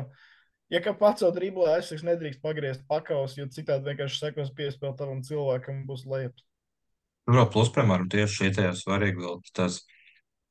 ja 0.73 0.83
kā 0.85 0.95
pats 0.97 1.25
jau 1.27 1.33
driblē, 1.35 1.77
aizsargs 1.77 2.07
nedrīkst 2.07 2.43
pagriezt 2.45 2.87
pakaus, 2.91 3.37
jo 3.39 3.49
citādi 3.53 3.91
vienkārši 3.91 4.23
sekos 4.23 4.55
piespēl 4.57 4.95
tavam 4.99 5.25
cilvēkam 5.27 5.85
būs 5.89 6.07
lejups. 6.09 6.47
Nu, 7.29 7.37
vēl 7.37 7.49
plus, 7.53 7.69
piemēram, 7.75 8.09
tieši 8.09 8.39
šī 8.39 8.53
tajā 8.57 8.77
svarīgi 8.79 9.21
vēl 9.21 9.43
tas, 9.53 9.83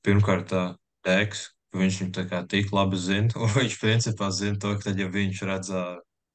pirmkārt, 0.05 0.51
deks, 1.07 1.47
viņš 1.77 2.01
viņu 2.03 2.13
tā 2.13 2.25
kā 2.29 2.43
tik 2.49 2.69
labi 2.75 2.99
zina, 3.01 3.31
un 3.41 3.49
viņš 3.55 3.79
principā 3.81 4.29
zina 4.35 4.59
to, 4.61 4.75
ka 4.77 4.89
tad, 4.89 5.01
ja 5.01 5.07
viņš 5.09 5.41
redz, 5.49 5.71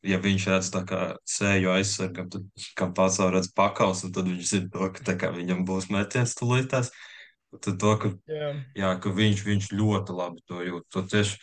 ja 0.08 0.18
viņš 0.24 0.48
redz 0.50 0.72
tā 0.74 0.82
kā 0.88 1.02
sēju 1.28 1.70
aizsargam, 1.76 2.28
tad, 2.32 2.48
kā 2.78 2.88
pats 2.96 3.20
redz 3.22 3.52
pakaus, 3.54 4.02
un 4.06 4.14
tad 4.16 4.30
viņš 4.30 4.50
zina 4.50 4.72
to, 4.74 4.90
ka 4.96 5.06
tā 5.12 5.16
kā 5.20 5.30
viņam 5.34 5.62
būs 5.68 5.90
metiens 5.94 6.34
tulītās. 6.38 6.90
To, 7.52 7.94
ka, 8.00 8.08
jā. 8.32 8.52
Jā, 8.78 8.90
ka 8.96 9.12
viņš, 9.12 9.42
viņš 9.44 9.72
ļoti 9.76 10.14
labi 10.16 10.40
to 10.48 10.62
jūt. 10.64 10.86
To 10.94 11.02
tieši, 11.04 11.36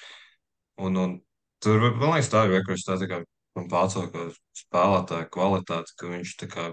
un, 0.82 0.98
un 0.98 1.18
tur, 1.62 1.92
man 1.94 2.16
liekas, 2.16 2.32
tā 2.34 2.48
ir 2.48 2.56
vienkārši 2.58 2.88
tā, 2.88 2.98
tā 3.04 3.10
kā 3.12 3.20
ka 3.60 4.24
spēlētāja 4.58 5.30
kvalitāte, 5.30 5.94
ka 6.00 6.10
viņš 6.10 6.36
tā 6.40 6.48
kā 6.50 6.66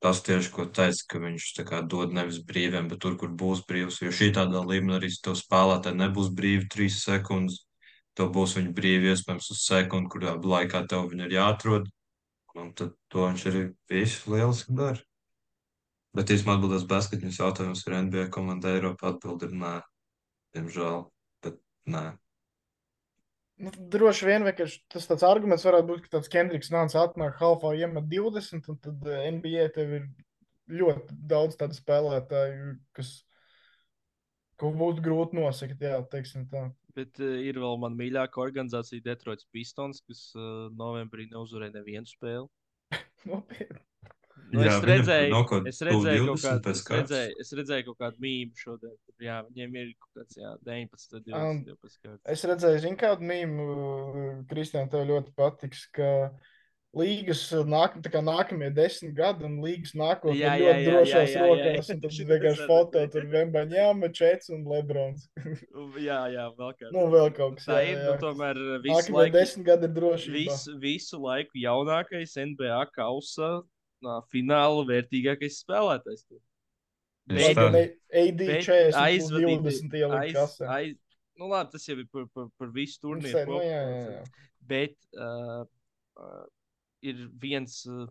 tas 0.00 0.22
tieši, 0.22 0.52
ko 0.54 0.64
teica, 0.66 1.04
ka 1.08 1.18
viņš 1.20 1.48
kā, 1.68 1.82
dod 1.82 2.14
nevis 2.16 2.40
brīviem, 2.44 2.88
bet 2.88 3.02
tur, 3.02 3.16
kur 3.20 3.28
būs 3.28 3.64
brīvs. 3.68 4.00
Jo 4.00 4.12
šī 4.14 4.30
tādā 4.32 4.62
līmenī 4.64 4.96
arī 4.96 5.10
tev 5.22 5.36
spēlētāji 5.36 6.00
nebūs 6.00 6.30
brīvi 6.32 6.70
trīs 6.72 7.02
sekundes. 7.04 7.66
Tev 8.16 8.32
būs 8.34 8.56
viņa 8.56 8.72
brīvi 8.74 9.12
iespējams 9.12 9.50
uz 9.52 9.60
sekundi, 9.66 10.10
kurā 10.10 10.34
laikā 10.34 10.86
tev 10.88 11.10
viņa 11.12 11.28
ir 11.28 11.36
jāatrod. 11.36 11.90
Un 12.58 12.72
tad 12.74 12.96
to 13.12 13.28
viņš 13.28 13.46
arī 13.50 13.66
visu 13.90 14.32
lieliski 14.34 14.74
dara. 14.74 15.09
Bet 16.16 16.32
īstenībā 16.34 16.56
atbildēs 16.58 16.88
basketņus 16.90 17.38
jautājums 17.38 17.84
ir 17.86 17.96
NBA 18.06 18.26
komanda 18.34 18.72
Eiropā. 18.74 19.12
Atbildi 19.14 19.46
ir 19.46 19.54
nē. 19.60 19.76
Diemžēl. 20.56 21.04
Bet 21.46 21.60
nē. 21.90 22.04
Nu, 23.60 23.70
droši 23.92 24.26
vien 24.26 24.46
vienkārši 24.46 24.78
tas 24.90 25.06
tāds 25.06 25.24
arguments 25.28 25.66
varētu 25.68 25.88
būt, 25.90 26.02
ka 26.06 26.14
tāds 26.16 26.30
Kendriks 26.32 26.72
nāca 26.72 27.02
atnāk 27.04 27.36
halfā 27.42 27.74
iemet 27.76 28.06
20, 28.08 28.70
un 28.72 28.78
tad 28.80 29.04
eh, 29.04 29.26
NBA 29.36 29.66
tev 29.74 29.92
ir 29.98 30.06
ļoti 30.80 31.18
daudz 31.28 31.58
tādu 31.60 31.76
spēlētāju, 31.76 32.70
kas, 32.96 33.10
ko 34.60 34.72
būtu 34.80 35.04
grūti 35.04 35.36
nosakt, 35.36 35.84
jā, 35.84 36.00
teiksim 36.12 36.48
tā. 36.48 36.70
Bet 36.96 37.20
uh, 37.20 37.36
ir 37.44 37.60
vēl 37.60 37.76
mana 37.82 38.00
mīļākā 38.00 38.40
organizācija, 38.42 39.04
Detroits 39.04 39.46
Pistons, 39.52 40.00
kas 40.08 40.24
uh, 40.38 40.70
novembrī 40.80 41.28
neuzvarēja 41.30 41.76
nevienu 41.76 42.08
spēli. 42.08 42.48
Nopietni. 43.28 43.84
Nu, 44.50 44.62
Jā, 44.66 44.74
es 44.76 44.86
redzēju, 44.90 45.30
nav 45.30 45.44
kaut 45.46 45.66
es 45.70 45.80
redzēju, 45.86 46.22
kaut 46.26 46.42
20 46.42 46.46
kādu, 46.46 46.70
es, 46.74 46.84
redzēju, 46.90 47.34
es 47.44 47.52
redzēju 47.60 47.86
kaut 47.88 47.98
kādu 48.02 48.24
mīmīmu 48.24 48.62
šodien. 48.62 48.94
Jā, 49.22 49.40
viņiem 49.46 49.76
ir 49.78 49.90
kaut 49.94 50.22
kāds 50.22 50.38
jā, 50.40 50.54
19, 50.66 51.18
20, 51.30 51.36
Um, 51.40 51.60
12 51.68 52.00
kārtas. 52.06 52.24
Es 52.34 52.46
redzēju, 52.50 52.80
zinu, 52.86 52.98
kādu 53.00 53.28
mīmu, 53.30 53.68
Kristija, 54.50 54.86
tev 54.90 55.06
ļoti 55.10 55.36
patiks, 55.38 55.84
ka 55.94 56.10
līgas 56.98 57.44
nāk, 57.70 58.00
nākamie 58.02 58.72
desmit 58.74 59.12
gadi, 59.14 59.44
un 59.46 59.60
līgas 59.62 59.92
nākotnē 59.94 60.34
Jā, 60.34 60.54
ir 60.58 60.64
jā, 60.64 60.70
ļoti 60.72 60.82
jā, 60.82 60.90
drošās 60.90 61.14
jā, 61.14 61.30
jā, 61.30 61.38
jā. 61.38 61.46
rokās, 61.46 61.90
un 61.94 62.00
tad 62.02 62.14
Šito 62.16 62.30
vienkārši 62.34 62.66
foto 62.66 63.04
tur 63.14 63.28
Vembaņāma, 63.34 64.10
Čets 64.18 64.50
un 64.56 64.64
Lebrons. 64.66 65.28
Jā, 66.08 66.20
jā, 66.34 66.48
vēl 66.58 66.72
kāds. 66.74 66.90
Nu, 66.96 67.04
vēl 67.12 67.30
kaut 67.36 67.60
kas, 67.60 67.68
Tā 67.70 67.78
jā, 67.84 67.92
ir, 67.92 68.00
jā, 68.00 68.06
nu, 68.08 68.14
jā. 68.16 68.20
tomēr 68.24 68.58
visu 68.82 68.96
Nākamie 68.96 69.20
laiku, 69.20 69.36
desmit 69.38 69.66
gadi 69.70 69.86
ir 69.86 69.94
drošībā. 70.00 70.40
visu, 70.40 70.74
visu 70.82 71.20
laiku 71.22 71.62
jaunākais 71.62 72.34
NBA 72.50 72.80
kausa 72.96 73.52
fināla 74.32 74.84
vērtīgākais 74.88 75.60
spēlētājs. 75.64 76.24
Tieši 76.28 76.40
Bet- 77.30 77.56
tā. 77.56 77.66
Mēģina 77.70 77.82
AD 78.20 78.36
bet 78.40 78.64
40 78.64 78.90
plus 78.90 79.00
aizvadīti- 79.04 79.64
20 79.64 79.98
ielikt 80.00 80.62
aiz, 80.76 80.96
nu, 81.38 81.48
labi, 81.48 81.70
tas 81.72 81.86
jau 81.88 81.96
ir 81.98 82.06
par, 82.12 82.24
par, 82.34 82.48
par 82.58 82.68
visu 82.74 82.98
turnīru. 83.04 83.46
nu, 83.46 83.60
jā, 83.64 83.82
jā, 83.90 84.00
jā. 84.16 84.24
Bet 84.70 84.96
uh, 85.16 85.64
uh, 86.20 86.46
ir 87.02 87.22
viens, 87.40 87.86
uh, 87.86 88.06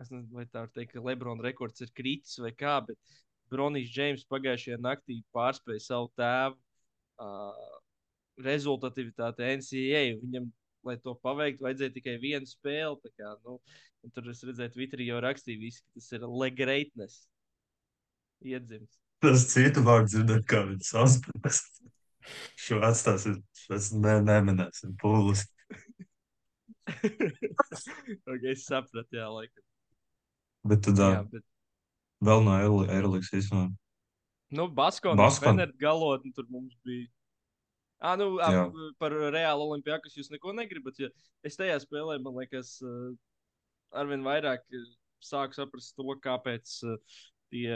es 0.00 0.08
nezinu, 0.10 0.32
vai 0.40 0.46
tā 0.46 0.62
var 0.64 0.70
teikt, 0.74 0.92
ka 0.94 1.00
Lebrona 1.04 1.42
rekords 1.44 1.80
ir 1.84 1.92
kritis 1.94 2.38
vai 2.42 2.50
kā, 2.52 2.78
bet 2.86 2.98
Bronijs 3.52 3.90
Džeims 3.92 4.24
pagājušajā 4.32 4.78
naktī 4.80 5.20
pārspēja 5.36 5.84
savu 5.84 6.08
tēvu 6.16 6.56
uh, 7.20 7.80
rezultatīvitāti 8.42 9.44
NCAA. 9.58 10.16
Viņam, 10.22 10.48
lai 10.88 10.96
to 11.04 11.14
paveiktu, 11.22 11.62
vajadzēja 11.66 11.94
tikai 11.94 12.16
vienu 12.22 12.48
spēli. 12.48 13.12
Kā, 13.18 13.34
nu, 13.44 13.58
tur 14.10 14.30
es 14.32 14.42
redzēju, 14.46 14.74
Twitterī 14.74 15.06
jau 15.08 15.20
rakstīja, 15.22 15.60
visi, 15.60 15.82
ka 15.84 16.00
tas 16.00 16.10
ir 16.16 16.26
legreitnes. 16.26 17.18
Iedzims. 18.42 18.98
Tas 19.22 19.46
citu 19.52 19.84
vārdu 19.86 20.10
dzirdēt, 20.10 20.46
kā 20.50 20.64
viņš 20.66 20.88
sasprast. 20.90 21.82
Šo 22.58 22.80
atstāsim, 22.86 23.38
es 23.74 23.90
ne, 23.94 24.16
neminēsim 24.22 24.96
pūlis. 24.98 25.44
okay, 28.30 28.52
es 28.52 28.66
sapratu, 28.66 29.14
jā, 29.14 29.28
laikam. 29.30 29.64
Bet 30.66 30.84
tad 30.86 31.00
Jā, 31.02 31.22
bet, 31.30 31.42
vēl 32.22 32.44
no 32.46 32.54
Eirolikas 32.86 33.32
īstenībā. 33.34 33.70
nu, 34.54 34.68
Baskona, 34.70 35.18
Baskona. 35.18 35.64
Baskona. 35.64 35.80
galotni 35.82 36.30
tur 36.34 36.46
mums 36.50 36.76
bija. 36.86 37.08
Ah, 38.02 38.16
nu, 38.18 38.38
ap, 38.42 38.74
par 38.98 39.14
reālu 39.14 39.68
olimpiāku 39.70 40.10
jūs 40.10 40.30
neko 40.30 40.54
negribat. 40.58 40.98
Ja 40.98 41.10
es 41.46 41.58
tajā 41.58 41.78
spēlē, 41.82 42.18
man 42.22 42.34
liekas, 42.40 42.80
arvien 43.98 44.24
vairāk 44.26 44.64
sāku 45.22 45.56
saprast 45.56 45.96
to, 45.96 46.14
kāpēc 46.22 46.76
eh, 46.88 47.18
tie 47.52 47.74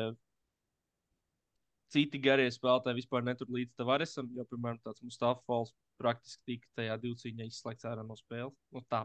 citi 1.95 2.21
garie 2.23 2.49
spēlētāji 2.53 3.01
vispār 3.01 3.25
netur 3.27 3.51
līdz 3.53 3.77
Tavaresam. 3.79 4.31
Jo, 4.37 4.47
piemēram, 4.51 4.81
tāds 4.85 5.05
Mustafa 5.07 5.43
Falks 5.47 5.75
praktiski 6.01 6.57
tika 6.57 6.73
tajā 6.81 6.97
divcīņā 7.03 7.47
izslēgts 7.49 7.89
ārā 7.89 8.05
no 8.07 8.17
spēles. 8.19 8.57
Nu, 8.75 8.83
tā 8.91 9.05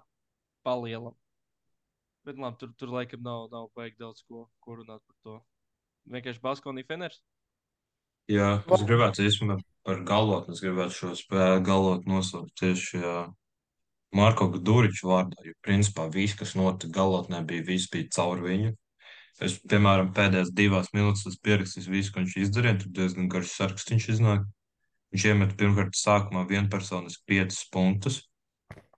palielam. 0.65 1.15
Bet 2.25 2.37
labi, 2.37 2.59
tur, 2.61 2.73
tur 2.77 2.91
laikam 2.93 3.23
nav, 3.25 3.47
nav 3.53 3.69
baigi 3.77 3.97
daudz 4.01 4.21
ko, 4.27 4.45
ko 4.61 4.77
runāt 4.77 5.01
par 5.01 5.17
to. 5.25 5.37
Vienkārši 6.11 6.41
Baskonī 6.43 6.83
Feners. 6.85 7.21
Jā, 8.29 8.59
es 8.61 8.83
gribētu 8.85 9.25
īstenībā 9.25 9.57
par 9.87 10.03
galotni. 10.05 10.53
Es 10.55 10.61
gribētu 10.63 10.97
šo 10.97 11.13
spēli 11.17 11.63
galotni 11.65 12.13
nosaukt 12.13 12.53
tieši 12.61 13.01
jā, 13.01 13.15
Marko 14.15 14.47
Guduriču 14.51 15.07
vārdā. 15.09 15.39
Jo, 15.45 15.55
principā, 15.63 16.07
viss, 16.11 16.35
kas 16.39 16.55
notika 16.59 16.91
galotnē, 16.99 17.41
bija, 17.47 17.65
viss 17.67 17.91
bija 17.91 18.09
caur 18.15 18.41
viņu. 18.43 18.73
Es, 19.41 19.55
piemēram, 19.71 20.11
pēdējās 20.13 20.51
divās 20.53 20.91
minūtes 20.93 21.25
esmu 21.29 21.45
pierakstījis 21.47 21.87
visu, 21.89 22.11
ko 22.13 22.21
viņš 22.21 22.35
izdarīja. 22.43 22.81
Tur 22.81 22.91
diezgan 22.97 23.29
garš 23.31 23.55
saraksts 23.55 23.93
viņš 23.93 24.09
iznāk. 24.15 24.43
Viņš 25.11 25.23
iemet 25.31 25.55
pirmkārt 25.59 25.97
sākumā 25.97 26.43
vienpersonisku 26.49 27.25
piecus 27.27 27.63
punktus. 27.73 28.19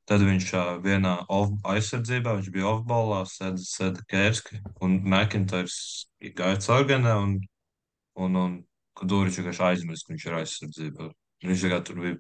Tad 0.09 0.25
viņš 0.25 0.49
vienā 0.83 1.13
off 1.31 1.53
aizsardzībā, 1.71 2.35
viņš 2.35 2.49
bija 2.51 2.67
off-ballā, 2.73 3.21
sēda, 3.29 3.61
sēda 3.63 4.03
Kērski 4.11 4.59
un 4.83 4.97
McIntyres 4.99 5.77
gāja 6.35 6.59
caurganē 6.65 7.13
un, 7.21 7.37
un, 8.19 8.35
un 8.41 8.57
Kuduričs 8.99 9.39
vienkārši 9.39 9.63
aizmirst, 9.69 10.05
ka 10.05 10.13
viņš 10.13 10.25
ir 10.27 10.35
aizsardzībā. 10.41 11.07
Viņš 11.47 11.63
tikai 11.65 11.79
tur 11.87 12.01
bija 12.03 12.19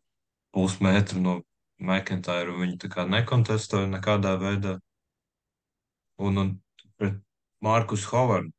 pusmetru 0.55 1.19
no 1.25 1.35
McIntyre 1.83 2.89
kā 2.89 3.05
nekontestēja 3.09 3.89
nekādā 3.91 4.37
veidā. 4.39 4.77
Un, 6.23 6.37
un 6.37 6.51
pret 6.97 7.19
Markus 7.63 8.05
Hovardu 8.11 8.53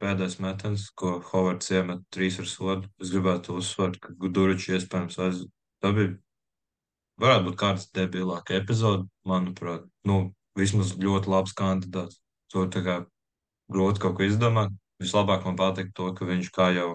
pēdējais 0.00 0.38
metiens, 0.40 0.88
ko 0.96 1.18
Hovards 1.30 1.70
iemet 1.72 2.02
trīs 2.14 2.38
ar 2.40 2.48
sodu. 2.48 2.88
Es 3.00 3.12
gribētu 3.12 3.56
uzsvērt, 3.60 4.00
ka 4.00 4.16
Guduričs 4.16 4.70
iespējams 4.76 5.18
aiz... 5.20 5.42
Tā 5.80 5.92
bija 5.96 6.14
varētu 7.20 7.46
būt 7.48 7.58
kāds 7.60 7.86
debilāka 7.96 8.56
epizode, 8.56 9.06
manuprāt. 9.28 9.86
Nu, 10.08 10.32
vismaz 10.56 10.94
ļoti 11.00 11.32
labs 11.32 11.54
kandidāts. 11.56 12.20
To 12.52 12.66
tā 12.72 12.82
kā 12.84 12.96
grūti 13.72 14.02
kaut 14.02 14.18
ko 14.18 14.26
izdomāt. 14.26 14.72
Vislabāk 15.00 15.46
man 15.48 15.56
patīk 15.56 15.92
to, 15.96 16.10
ka 16.16 16.28
viņš 16.28 16.50
kā 16.52 16.70
jau 16.76 16.90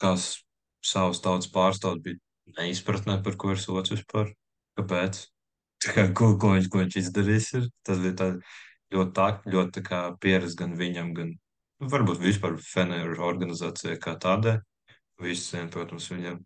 kā 0.00 0.14
s- 0.16 0.44
savas 0.84 1.20
tautas 1.24 1.50
pārstāvs 1.52 2.00
bija 2.04 2.20
neizpratnē, 2.58 3.20
par 3.24 3.38
ko 3.40 3.54
ir 3.54 3.62
sots 3.62 3.94
vispār. 3.94 4.32
Kāpēc? 4.78 5.20
Kā, 5.84 6.06
ko, 6.16 6.32
ko, 6.40 6.54
viņš, 6.56 6.68
ko 6.72 6.82
viņš 6.82 6.98
izdarījis? 7.00 7.48
Ir. 7.58 7.66
Tas 7.86 8.00
bija 8.02 8.16
tā, 8.20 8.28
ļoti 8.94 9.14
tā, 9.16 9.28
ļoti 9.54 9.76
tā 9.78 9.82
kā 9.86 10.00
pieredze 10.20 10.58
gan 10.58 10.76
viņam, 10.78 11.12
gan 11.16 11.34
nu, 11.34 11.90
varbūt 11.92 12.22
vispār 12.22 12.56
Feneru 12.62 13.18
organizācijai 13.26 13.98
kā 14.02 14.16
tādai. 14.20 14.58
Visiem, 15.22 15.68
protams, 15.70 16.08
viņam. 16.10 16.40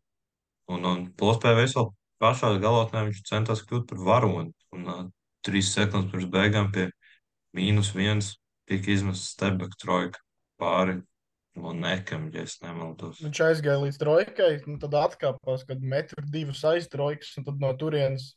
Un, 0.75 0.85
un 0.85 1.07
plus 1.17 1.39
PVS 1.41 1.79
vēl 1.79 1.93
pašā 2.21 2.51
galotnē 2.61 3.07
viņš 3.07 3.23
centās 3.31 3.63
kļūt 3.65 3.89
par 3.89 4.03
varoni. 4.11 4.53
Un 4.77 4.91
uh, 4.93 5.05
trīs 5.47 5.71
sekundes 5.73 6.11
pirms 6.13 6.29
beigām 6.33 6.73
pie 6.75 6.91
mīnus 7.57 7.95
viens 7.97 8.35
tika 8.69 8.93
izmests 8.93 9.33
stebek 9.33 9.73
trojka 9.81 10.21
pāri 10.61 10.99
no 11.61 11.75
nekam, 11.77 12.29
ja 12.35 12.45
es 12.47 12.59
nemaldos. 12.63 13.21
Viņš 13.25 13.41
aizgāja 13.47 13.83
līdz 13.83 13.99
trojkai, 14.01 14.51
un 14.71 14.79
tad 14.83 14.97
atkāpās, 14.99 15.65
kad 15.69 15.83
metru 15.95 16.25
divas 16.33 16.63
aiztrojkas, 16.69 17.35
un 17.41 17.49
tad 17.49 17.63
no 17.63 17.73
turienes 17.81 18.33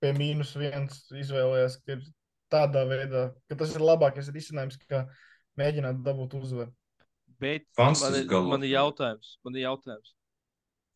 pie 0.00 0.12
mīnus 0.16 0.54
viens 0.58 1.02
izvēlējās, 1.12 1.80
ka 1.84 1.96
ir 1.96 2.06
tādā 2.52 2.84
veidā, 2.88 3.26
ka 3.50 3.58
tas 3.62 3.74
ir 3.76 3.84
labākais 3.84 4.30
risinājums, 4.34 4.78
kā 4.90 5.04
mēģināt 5.60 6.00
dabūt 6.06 6.38
uzvaru. 6.40 6.72
Bet 7.40 7.68
Fans 7.76 8.02
man 8.04 8.16
ir, 8.18 8.26
man 8.48 8.64
ir 8.66 8.74
jautājums, 8.74 9.36
man 9.46 9.56
ir 9.56 9.66
jautājums. 9.68 10.14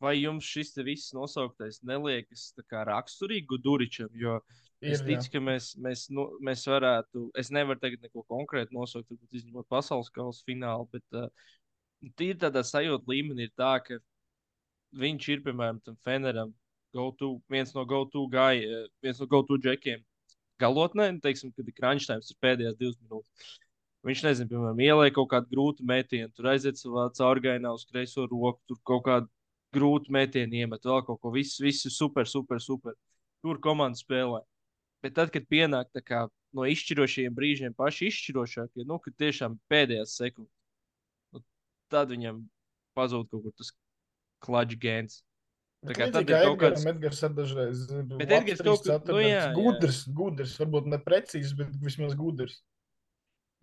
Vai 0.03 0.19
jums 0.19 0.45
šis 0.45 0.75
te 0.75 0.85
viss 0.85 1.15
nosauktais 1.17 1.79
neliekas 1.87 2.51
raksturīgi 2.69 3.61
Duričam? 3.65 4.11
Jo 4.13 4.41
es 4.85 5.01
Ir, 5.01 5.07
jā. 5.07 5.07
ticu, 5.07 5.31
ka 5.33 5.41
mēs, 5.41 5.71
mēs, 5.81 6.07
nu, 6.13 6.27
mēs 6.45 6.67
varētu, 6.69 7.29
es 7.41 7.49
nevaru 7.55 7.81
tagad 7.81 8.03
neko 8.05 8.25
konkrētu 8.29 8.77
nosaukt, 8.77 9.09
varbūt 9.09 9.39
izņemot 9.39 9.69
pasaules 9.73 10.11
kausa 10.13 10.45
finālu, 10.45 10.89
bet 10.93 11.17
uh, 11.17 11.31
tīri 12.19 12.39
tādā 12.41 12.63
sajūta 12.67 13.11
līmenī 13.11 13.49
ir 13.49 13.55
tā, 13.59 13.77
ka 13.85 13.99
viņš 15.01 15.29
ir, 15.35 15.43
piemēram, 15.45 15.81
tam 15.85 15.97
Feneram, 16.07 16.55
go-to, 16.95 17.37
viens 17.51 17.75
no 17.75 17.85
go-to 17.89 18.27
gāja, 18.31 18.85
viens 19.03 19.21
no 19.21 19.29
go-to 19.31 19.59
džekiem. 19.59 20.05
Galotnē, 20.63 21.11
nu, 21.13 21.21
teiksim, 21.23 21.51
kad 21.55 21.67
ir 21.67 21.75
crunch 21.75 22.07
time, 22.07 22.23
ir 22.23 22.43
pēdējās 22.45 22.77
divas 22.79 22.99
minūtes. 23.03 23.55
Viņš 24.05 24.23
nezina, 24.27 24.51
piemēram, 24.51 24.81
ielēja 24.85 25.15
kaut 25.17 25.31
kādu 25.33 25.51
grūtu 25.51 25.87
metienu, 25.89 26.29
tur 26.37 26.51
aiziet 26.53 26.79
savā 26.79 27.09
caurgainā 27.17 27.73
uz 27.75 27.87
kreiso 27.89 28.27
roku, 28.29 28.61
tur 28.69 28.79
kaut 28.87 29.05
kādu 29.07 29.31
grūtu 29.75 30.13
metienu 30.15 30.61
iemet, 30.61 30.85
vēl 30.85 31.03
kaut 31.07 31.23
ko. 31.23 31.33
Viss, 31.35 31.59
viss 31.63 31.89
ir 31.89 31.95
super, 31.95 32.29
super, 32.29 32.61
super. 32.63 32.95
Tur 33.43 33.59
komanda 33.65 33.99
spēlē. 33.99 34.43
Bet 35.05 35.17
tad, 35.17 35.33
kad 35.33 35.49
pienāk 35.51 35.91
kā 36.05 36.27
no 36.55 36.67
izšķirošajiem 36.71 37.35
brīžiem, 37.35 37.75
paši 37.77 38.11
izšķirošākie, 38.13 38.85
nu, 38.89 39.01
kad 39.03 39.17
tiešām 39.21 39.57
pēdējās 39.73 40.15
sekundes, 40.21 40.53
tad 41.95 42.11
viņam 42.13 42.43
pazūd 42.99 43.31
kaut 43.31 43.47
kur 43.47 43.55
tas 43.63 43.71
klaģis 44.45 44.81
gēns. 44.83 45.17
Tā 45.85 45.93
kā 45.99 46.07
tad 46.13 46.25
kā 46.29 46.39
ir 46.41 46.47
kaut 46.49 46.61
kāds. 46.63 46.85
Edgars 46.89 47.19
dažreiz 47.37 47.81
Bet 48.19 48.31
Edgars 48.33 48.63
kaut 48.65 48.85
kur- 48.87 49.11
nu 49.13 49.19
jā, 49.21 49.33
jā. 49.35 49.51
gudrs, 49.57 49.99
gudrs, 50.21 50.55
varbūt 50.61 50.87
ne 50.93 50.99
precīzs, 50.99 51.53
bet 51.59 51.75
vismaz 51.85 52.15
gudrs. 52.17 52.63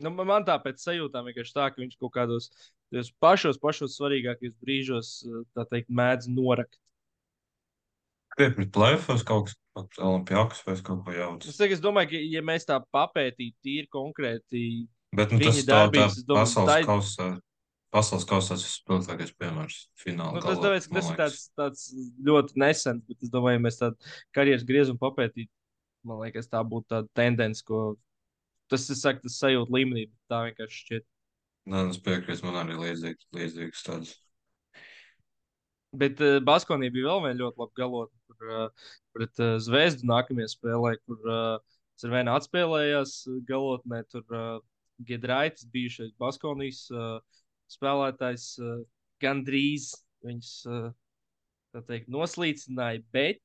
Nu, 0.01 0.09
man- 0.13 0.45
tā 0.45 0.55
pēc 0.61 0.81
sajūtām 0.81 1.27
vienkārši 1.29 1.53
tā, 1.53 1.65
ka 1.73 1.81
viņš 1.81 1.97
kaut 2.01 2.13
kādos 2.13 2.49
pašos, 3.21 3.57
pašos 3.61 3.97
svarīgākajos 3.97 4.55
brīžos, 4.61 5.09
tā 5.57 5.65
teikt, 5.69 5.89
mēdz 5.89 6.29
norakt. 6.33 6.77
Krietni 8.37 8.65
plēfos 8.71 9.25
kaut 9.27 9.49
kas 9.49 9.57
pat 9.75 9.97
Olimpijāks 9.99 10.63
vai 10.65 10.75
kaut 10.81 11.03
ko 11.05 11.11
jaucu. 11.15 11.49
Es, 11.51 11.57
teiktu, 11.59 11.73
es 11.77 11.81
domāju, 11.83 12.09
ka, 12.13 12.21
ja 12.37 12.41
mēs 12.47 12.65
tā 12.69 12.77
papētītu 12.95 13.55
tīri 13.65 13.87
konkrēti, 13.91 14.87
Bet 15.13 15.33
nu, 15.35 15.39
tas 15.43 15.57
tā, 15.59 15.65
tā 15.67 15.71
darbības, 15.73 16.17
es 16.17 16.23
domāju, 16.23 16.45
pasaules 16.45 16.71
tai- 16.71 16.85
kausā. 16.87 17.27
Pasaules 17.91 18.23
kausā 18.27 18.55
tas 18.55 18.63
ir 18.63 18.71
spilgtākais 18.71 19.33
piemērs. 19.35 19.81
Finālā. 19.99 20.39
nu, 20.39 20.43
tas, 20.45 20.61
tāpēc, 20.63 20.85
tas 20.95 21.09
ir 21.09 21.17
tāds, 21.19 21.41
tāds 21.59 21.81
ļoti 22.27 22.61
nesens, 22.63 23.03
bet 23.09 23.25
es 23.25 23.31
domāju, 23.33 23.59
mēs 23.65 23.81
tādu 23.81 24.13
karjeras 24.37 24.63
griezumu 24.67 25.01
papētītu, 25.01 25.51
man 26.07 26.21
liekas, 26.23 26.47
tā 26.51 26.61
būtu 26.63 26.87
tāda 26.93 27.11
tendence, 27.19 27.65
ko 27.67 27.81
tas 28.71 28.87
ir 28.87 28.99
saka, 28.99 29.25
tas 29.25 29.35
sajūta 29.43 29.75
līmenī, 29.75 30.05
bet 30.07 30.31
tā 30.31 30.39
vienkārši 30.47 30.83
šķiet. 30.85 31.07
Nē, 31.71 31.83
es 31.91 31.99
piekrītu, 32.01 32.45
man 32.47 32.61
arī 32.63 32.79
līdzīgs, 32.79 33.27
līdzīgs 33.35 33.83
tāds. 33.85 34.15
Bet 35.91 36.23
uh, 36.23 36.39
Baskonī 36.47 36.87
bija 36.95 37.09
vēl 37.11 37.25
viena 37.25 37.39
ļoti 37.43 37.59
laba 37.59 37.75
galotne, 37.75 38.19
kur 38.31 38.55
uh, 38.55 38.89
pret 39.11 39.43
uh, 39.43 39.57
Zvezdu 39.59 40.07
nākamajā 40.07 40.53
spēlē, 40.55 40.95
kur 41.03 41.27
uh, 41.27 41.75
Cervēna 41.99 42.37
atspēlējās 42.39 43.17
galotnē. 43.49 43.99
Tur 44.09 44.23
uh, 44.31 44.61
Gedraitis, 45.05 45.67
bijušais 45.73 46.15
Baskonijas 46.21 46.85
uh, 46.95 47.19
spēlētājs, 47.71 48.47
uh, 48.61 48.83
gandrīz 49.23 49.91
viņus 50.25 50.51
uh, 50.69 50.91
tā 51.75 51.81
teikt, 51.87 52.11
noslīcināja, 52.11 53.03
bet 53.15 53.41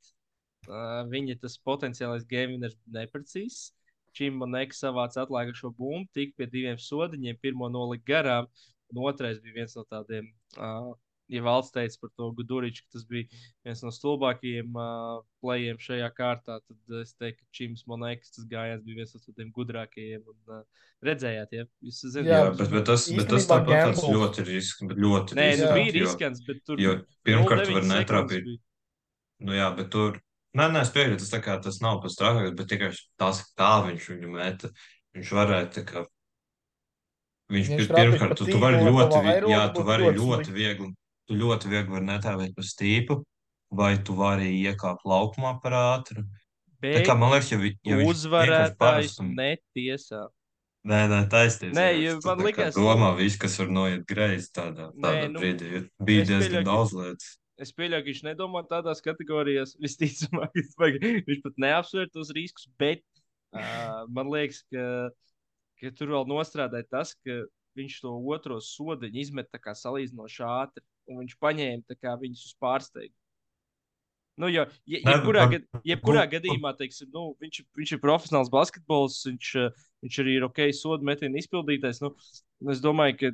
uh, 0.69 1.05
viņa 1.11 1.39
tas 1.43 1.59
potenciālais 1.67 2.27
game 2.29 2.57
winners 2.57 2.77
bija 2.85 3.03
neprecīzs. 3.03 3.71
Čim 4.17 4.39
Monēka 4.41 4.73
savāca 4.73 5.27
atlikušo 5.27 5.75
bumbu, 5.77 6.09
tika 6.17 6.39
pie 6.41 6.47
diviem 6.53 6.79
sodiņiem, 6.81 7.37
pirmo 7.43 7.69
nolika 7.69 8.09
garām, 8.15 8.47
un 8.93 9.03
otrais 9.05 9.43
bija 9.45 9.61
viens 9.61 9.77
no 9.77 9.85
tādiem. 9.91 10.31
Uh, 10.57 10.95
ja 11.33 11.43
valsts 11.43 11.75
teica 11.75 11.99
par 12.01 12.11
to 12.17 12.29
Guduriču, 12.39 12.85
ka 12.87 12.97
tas 12.97 13.05
bija 13.09 13.27
viens 13.67 13.83
no 13.83 13.91
stulbākajiem 13.95 14.77
uh, 14.79 15.23
plējiem 15.43 15.81
šajā 15.83 16.11
kārtā, 16.15 16.59
tad 16.63 16.99
es 17.03 17.15
teiktu, 17.19 17.43
ka 17.43 17.57
Čims 17.59 17.87
Monēks 17.91 18.35
tas 18.37 18.47
gājiens 18.51 18.85
bija 18.87 19.01
viens 19.03 19.15
no 19.17 19.23
tādiem 19.25 19.51
gudrākajiem. 19.57 20.23
Un, 20.27 20.39
uh, 20.61 20.85
redzējāt, 21.07 21.57
ja 21.59 21.65
jūs 21.85 22.03
zināt, 22.05 22.31
Jā, 22.31 22.39
Jā, 22.45 22.53
bet, 22.57 22.71
bet 22.73 22.87
tas, 22.89 23.09
bet 23.17 23.29
tas 23.33 23.49
tāpat 23.51 23.91
tāds 23.91 24.05
ļoti 24.07 24.47
risks, 24.49 24.85
bet 24.87 25.03
ļoti 25.03 25.37
Nē, 25.39 25.49
nu, 25.49 25.57
riskanti, 25.57 25.81
bija 25.81 25.97
jo- 25.97 26.07
riskants, 26.07 26.45
bet 26.47 26.63
tur 26.65 26.81
Jo 26.81 26.95
pirmkārt, 27.27 27.67
tu 27.67 27.75
0,9 27.75 27.75
vari 27.75 27.87
sekundes 27.87 27.93
netrāpīt. 27.97 28.47
bija. 28.51 28.63
Nu, 29.47 29.53
jā, 29.59 29.71
bet 29.77 29.91
tur. 29.93 30.21
Nē, 30.57 30.71
nē, 30.73 30.81
es 30.87 30.91
piekrītu, 30.95 31.21
tas, 31.21 31.33
tā 31.35 31.43
kā, 31.45 31.59
tas 31.61 31.83
nav 31.85 31.99
pats 32.01 32.17
trakākais, 32.17 32.55
bet 32.57 32.71
tikai 32.71 32.93
tas, 33.21 33.43
kā 33.59 33.73
viņš 33.85 34.07
viņu 34.15 34.31
meta. 34.33 34.71
Viņš 35.17 35.33
varēja 35.37 35.67
tā 35.75 35.83
kā. 35.85 36.07
Viņš 37.53 37.69
Viņš 37.71 37.91
pirmkārt, 37.93 38.39
tu, 38.41 38.47
tu 38.49 38.59
vari 38.59 38.81
ļoti, 38.83 39.21
jā, 39.53 39.61
tu 39.75 39.85
vari 39.87 40.09
ļoti 40.17 40.55
viegli, 40.57 40.89
tu 41.27 41.35
ļoti 41.39 41.71
viegli 41.73 41.93
vari 41.97 42.07
netēvēt 42.09 42.55
pa 42.57 42.63
stīpu, 42.63 43.21
vai 43.77 43.97
tu 44.03 44.15
vari 44.19 44.53
iekāpt 44.63 45.05
laukumā 45.09 45.57
par 45.63 45.73
ātru. 45.79 46.23
Tā 46.77 46.93
Bet 46.93 47.07
kā 47.09 47.17
man 47.19 47.33
liekas, 47.33 47.51
ja, 47.51 47.59
vi- 47.59 47.79
ja 47.85 47.97
uzvarētājs 48.05 48.77
parastam- 48.79 49.33
netiesā. 49.35 50.27
Nē, 50.87 51.01
nē, 51.11 51.21
taisnība. 51.33 51.75
Nē, 51.75 51.87
jo 51.99 52.19
man 52.25 52.39
likās, 52.47 52.77
nu- 52.77 52.85
domā, 52.85 53.17
viss, 53.19 53.37
kas 53.37 53.59
var 53.59 53.67
noiet 53.75 54.05
greizi 54.07 54.53
tādā, 54.55 54.93
Nē, 54.95 55.03
tādā 55.03 55.33
nu, 55.33 55.41
brīdī. 55.41 55.91
Bija 55.99 56.25
diezgan 56.25 56.63
pieļauju, 56.63 56.65
ka- 56.65 56.71
daudz 56.71 56.93
lietas. 56.95 57.39
Es 57.59 57.73
pieļauju, 57.73 58.05
ka 58.05 58.11
viņš 58.13 58.23
nedomā 58.29 58.63
tādās 58.69 59.01
kategorijās. 59.03 59.75
Visticamāk, 59.83 60.53
ka 60.53 60.91
viņš 61.27 61.43
pat 61.43 61.57
neapsver 61.59 62.07
tos 62.13 62.31
riskus, 62.37 62.69
bet 62.79 63.03
uh, 63.53 64.05
man 64.09 64.29
liekas, 64.31 64.63
ka, 64.71 65.11
ka 65.81 65.91
tur 65.97 66.09
vēl 66.15 66.27
nostrādāja 66.29 66.87
tas, 66.89 67.15
ka 67.25 67.47
viņš 67.77 68.01
to 68.05 68.13
otro 68.31 68.61
sodiņu 68.61 69.17
izmet 69.25 69.49
tā 69.51 69.59
kā 69.59 69.73
salīdzinoši 69.75 70.45
ātri, 70.45 70.85
un 71.11 71.23
viņš 71.23 71.39
paņēma 71.43 72.17
viņus 72.23 72.49
uz 72.51 72.59
pārsteigumu. 72.63 73.17
Nu, 74.37 74.51
jo, 74.53 74.67
Nē, 74.85 75.01
jebkurā, 75.01 75.47
gad, 75.49 75.63
jebkurā 75.89 76.27
nu, 76.27 76.31
gadījumā, 76.35 76.75
teiksim, 76.77 77.09
nu, 77.15 77.31
viņš, 77.41 77.63
viņš 77.79 77.93
ir 77.97 78.01
profesionāls 78.03 78.51
basketbols, 78.53 79.23
viņš, 79.31 79.53
uh, 79.63 79.87
viņš 80.05 80.19
arī 80.21 80.35
ir 80.37 80.45
ok, 80.45 80.61
sodu 80.77 81.09
metienu 81.09 81.41
izpildītājs. 81.41 82.03
Nu, 82.05 82.11
un 82.61 82.73
es 82.75 82.83
domāju, 82.85 83.17
ka 83.23 83.31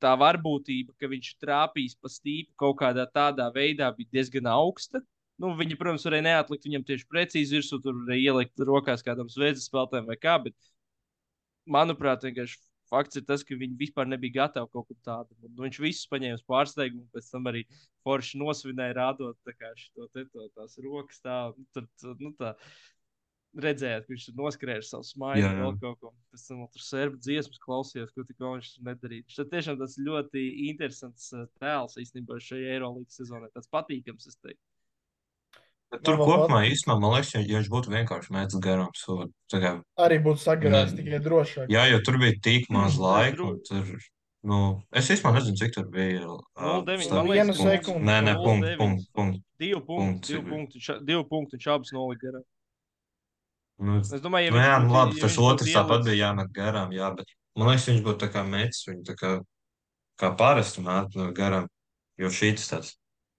tā 0.00 0.12
varbūtība, 0.20 0.94
ka 0.94 1.10
viņš 1.10 1.32
trāpīs 1.42 1.98
pa 1.98 2.10
stīpu 2.12 2.54
kaut 2.62 2.78
kādā 2.84 3.08
tādā 3.10 3.48
veidā, 3.54 3.90
bija 3.96 4.20
diezgan 4.20 4.46
augsta. 4.52 5.02
Nu, 5.40 5.56
viņi, 5.58 5.74
protams, 5.80 6.06
varēja 6.06 6.28
neatlikt 6.28 6.68
viņam 6.68 6.86
tieši 6.86 7.08
precīzi 7.10 7.58
virsū, 7.58 7.80
tur 7.82 7.98
ielikt 8.14 8.62
rokās 8.62 9.02
kādam 9.02 9.30
zvezdas 9.32 9.66
spēlētājam 9.66 10.06
vai 10.06 10.18
kā. 10.20 10.36
Bet, 10.44 10.54
manuprāt, 11.66 12.22
vienkārši 12.28 12.60
fakts 12.90 13.20
ir 13.20 13.26
tas, 13.28 13.44
ka 13.46 13.58
viņi 13.58 13.78
vispār 13.80 14.08
nebija 14.10 14.42
gatavi 14.42 14.70
kaut 14.74 14.88
ko 14.90 14.96
tādu. 15.06 15.36
Nu, 15.46 15.64
viņš 15.64 15.80
visus 15.82 16.10
paņēma 16.10 16.38
uz 16.38 16.46
pārsteigumu, 16.50 17.06
pēc 17.14 17.32
tam 17.32 17.50
arī 17.50 17.64
forši 18.06 18.40
nosvinēja, 18.40 18.96
rādot 18.98 19.52
šo 19.80 20.08
te 20.14 20.26
to, 20.32 20.48
tās 20.56 20.78
rokas. 20.82 21.20
Tā, 21.24 21.42
nu, 21.56 21.66
tur, 21.74 21.86
tur, 22.00 22.16
nu, 22.20 22.32
tā, 22.38 22.54
redzējāt, 23.58 24.06
ka 24.06 24.12
viņš 24.14 24.26
tur 24.28 24.36
noskrēja 24.38 24.82
savu 24.86 25.06
smaidu, 25.06 25.48
vēl 25.58 25.78
kaut 25.82 26.00
ko. 26.02 26.12
Pēc 26.30 26.46
tam 26.46 26.64
tur 26.74 26.84
sērbu 26.86 27.22
dziesmas 27.24 27.62
klausījās, 27.64 28.12
ko 28.14 28.24
tik 28.26 28.42
viņš 28.42 28.72
tur 28.76 28.90
nedarīja. 28.90 29.28
Tas 29.34 29.50
tiešām 29.54 29.78
tas 29.80 29.96
ļoti 29.98 30.44
interesants 30.68 31.30
uh, 31.34 31.46
tēls 31.62 31.98
īstenībā 32.02 32.38
šajā 32.46 32.76
Eirolandes 32.76 33.18
sezonā. 33.18 33.50
Tas 33.54 33.70
patīkams, 33.72 34.28
es 34.30 34.38
teiktu. 34.38 34.69
Bet 35.90 36.04
tur 36.06 36.16
kopumā 36.22 36.60
īstenībā 36.70 37.00
man 37.02 37.12
liekas, 37.16 37.32
ja, 37.34 37.40
ja 37.40 37.58
viņš 37.58 37.68
būtu 37.72 37.90
vienkārši 37.90 38.30
mēģinājis 38.30 38.60
garām 38.62 38.90
sodu. 38.94 39.32
kā- 39.50 39.82
Arī 39.98 40.18
būtu 40.22 40.38
sagarājis 40.44 40.92
Ne- 40.94 41.02
tikai 41.02 41.20
drošāk. 41.24 41.68
Jā, 41.68 41.90
jo 41.90 41.98
tur 42.06 42.18
bija 42.18 42.34
tik 42.42 42.70
maz 42.70 42.94
Nē, 42.96 43.02
laika. 43.02 43.36
Tur, 43.68 43.98
nu, 44.44 44.82
es 44.92 45.08
īstenībā 45.10 45.32
nezinu, 45.34 45.56
cik 45.58 45.74
tur 45.74 45.84
bija. 45.90 46.20
ā, 46.56 46.84
0,9, 46.84 47.02
starp- 47.02 47.10
man 47.16 47.26
liekas, 47.26 47.58
Viena 47.58 47.74
sekunde. 47.82 48.04
Nē, 48.06 48.16
nē, 48.22 48.34
punkts, 48.44 48.68
0,9. 48.70 48.78
punkts, 48.78 49.06
punkts. 49.12 49.40
Divu 49.58 49.80
punktu, 49.80 49.98
Punkts 49.98 50.28
divu 50.28 50.46
ir. 50.46 50.50
punktu, 50.52 50.78
ša- 50.78 51.04
divu 51.04 51.24
punktu 51.28 51.56
viņš 51.58 51.66
abus 51.74 51.92
nolika 51.92 52.26
garām. 52.30 52.44
Nu, 53.80 53.98
Es 54.00 54.10
domāju, 54.20 54.52
ja 54.54 54.78
nu, 54.78 54.86
nu, 54.88 54.92
labi, 54.94 55.16
ja 55.16 55.22
tas 55.26 55.36
otrs 55.38 55.72
tāpat 55.72 56.04
bija 56.04 56.28
jāmet 56.28 56.52
garām, 56.52 56.90
jā, 56.92 57.16
bet 57.16 57.26
man 57.56 57.68
liekas, 57.68 57.86
viņš 57.88 58.02
būtu 58.04 58.18
tā 58.20 58.28
kā 58.32 58.42
metis, 58.48 58.84
viņu 58.86 59.04
tā 59.08 59.14
kā, 59.16 59.30
kā 60.20 60.36
parasti 60.36 60.82
met 60.84 61.14
no 61.16 61.32
garām, 61.32 61.66
jo 62.18 62.28
šī 62.28 62.52
tas 62.56 62.68
tāds. 62.68 62.90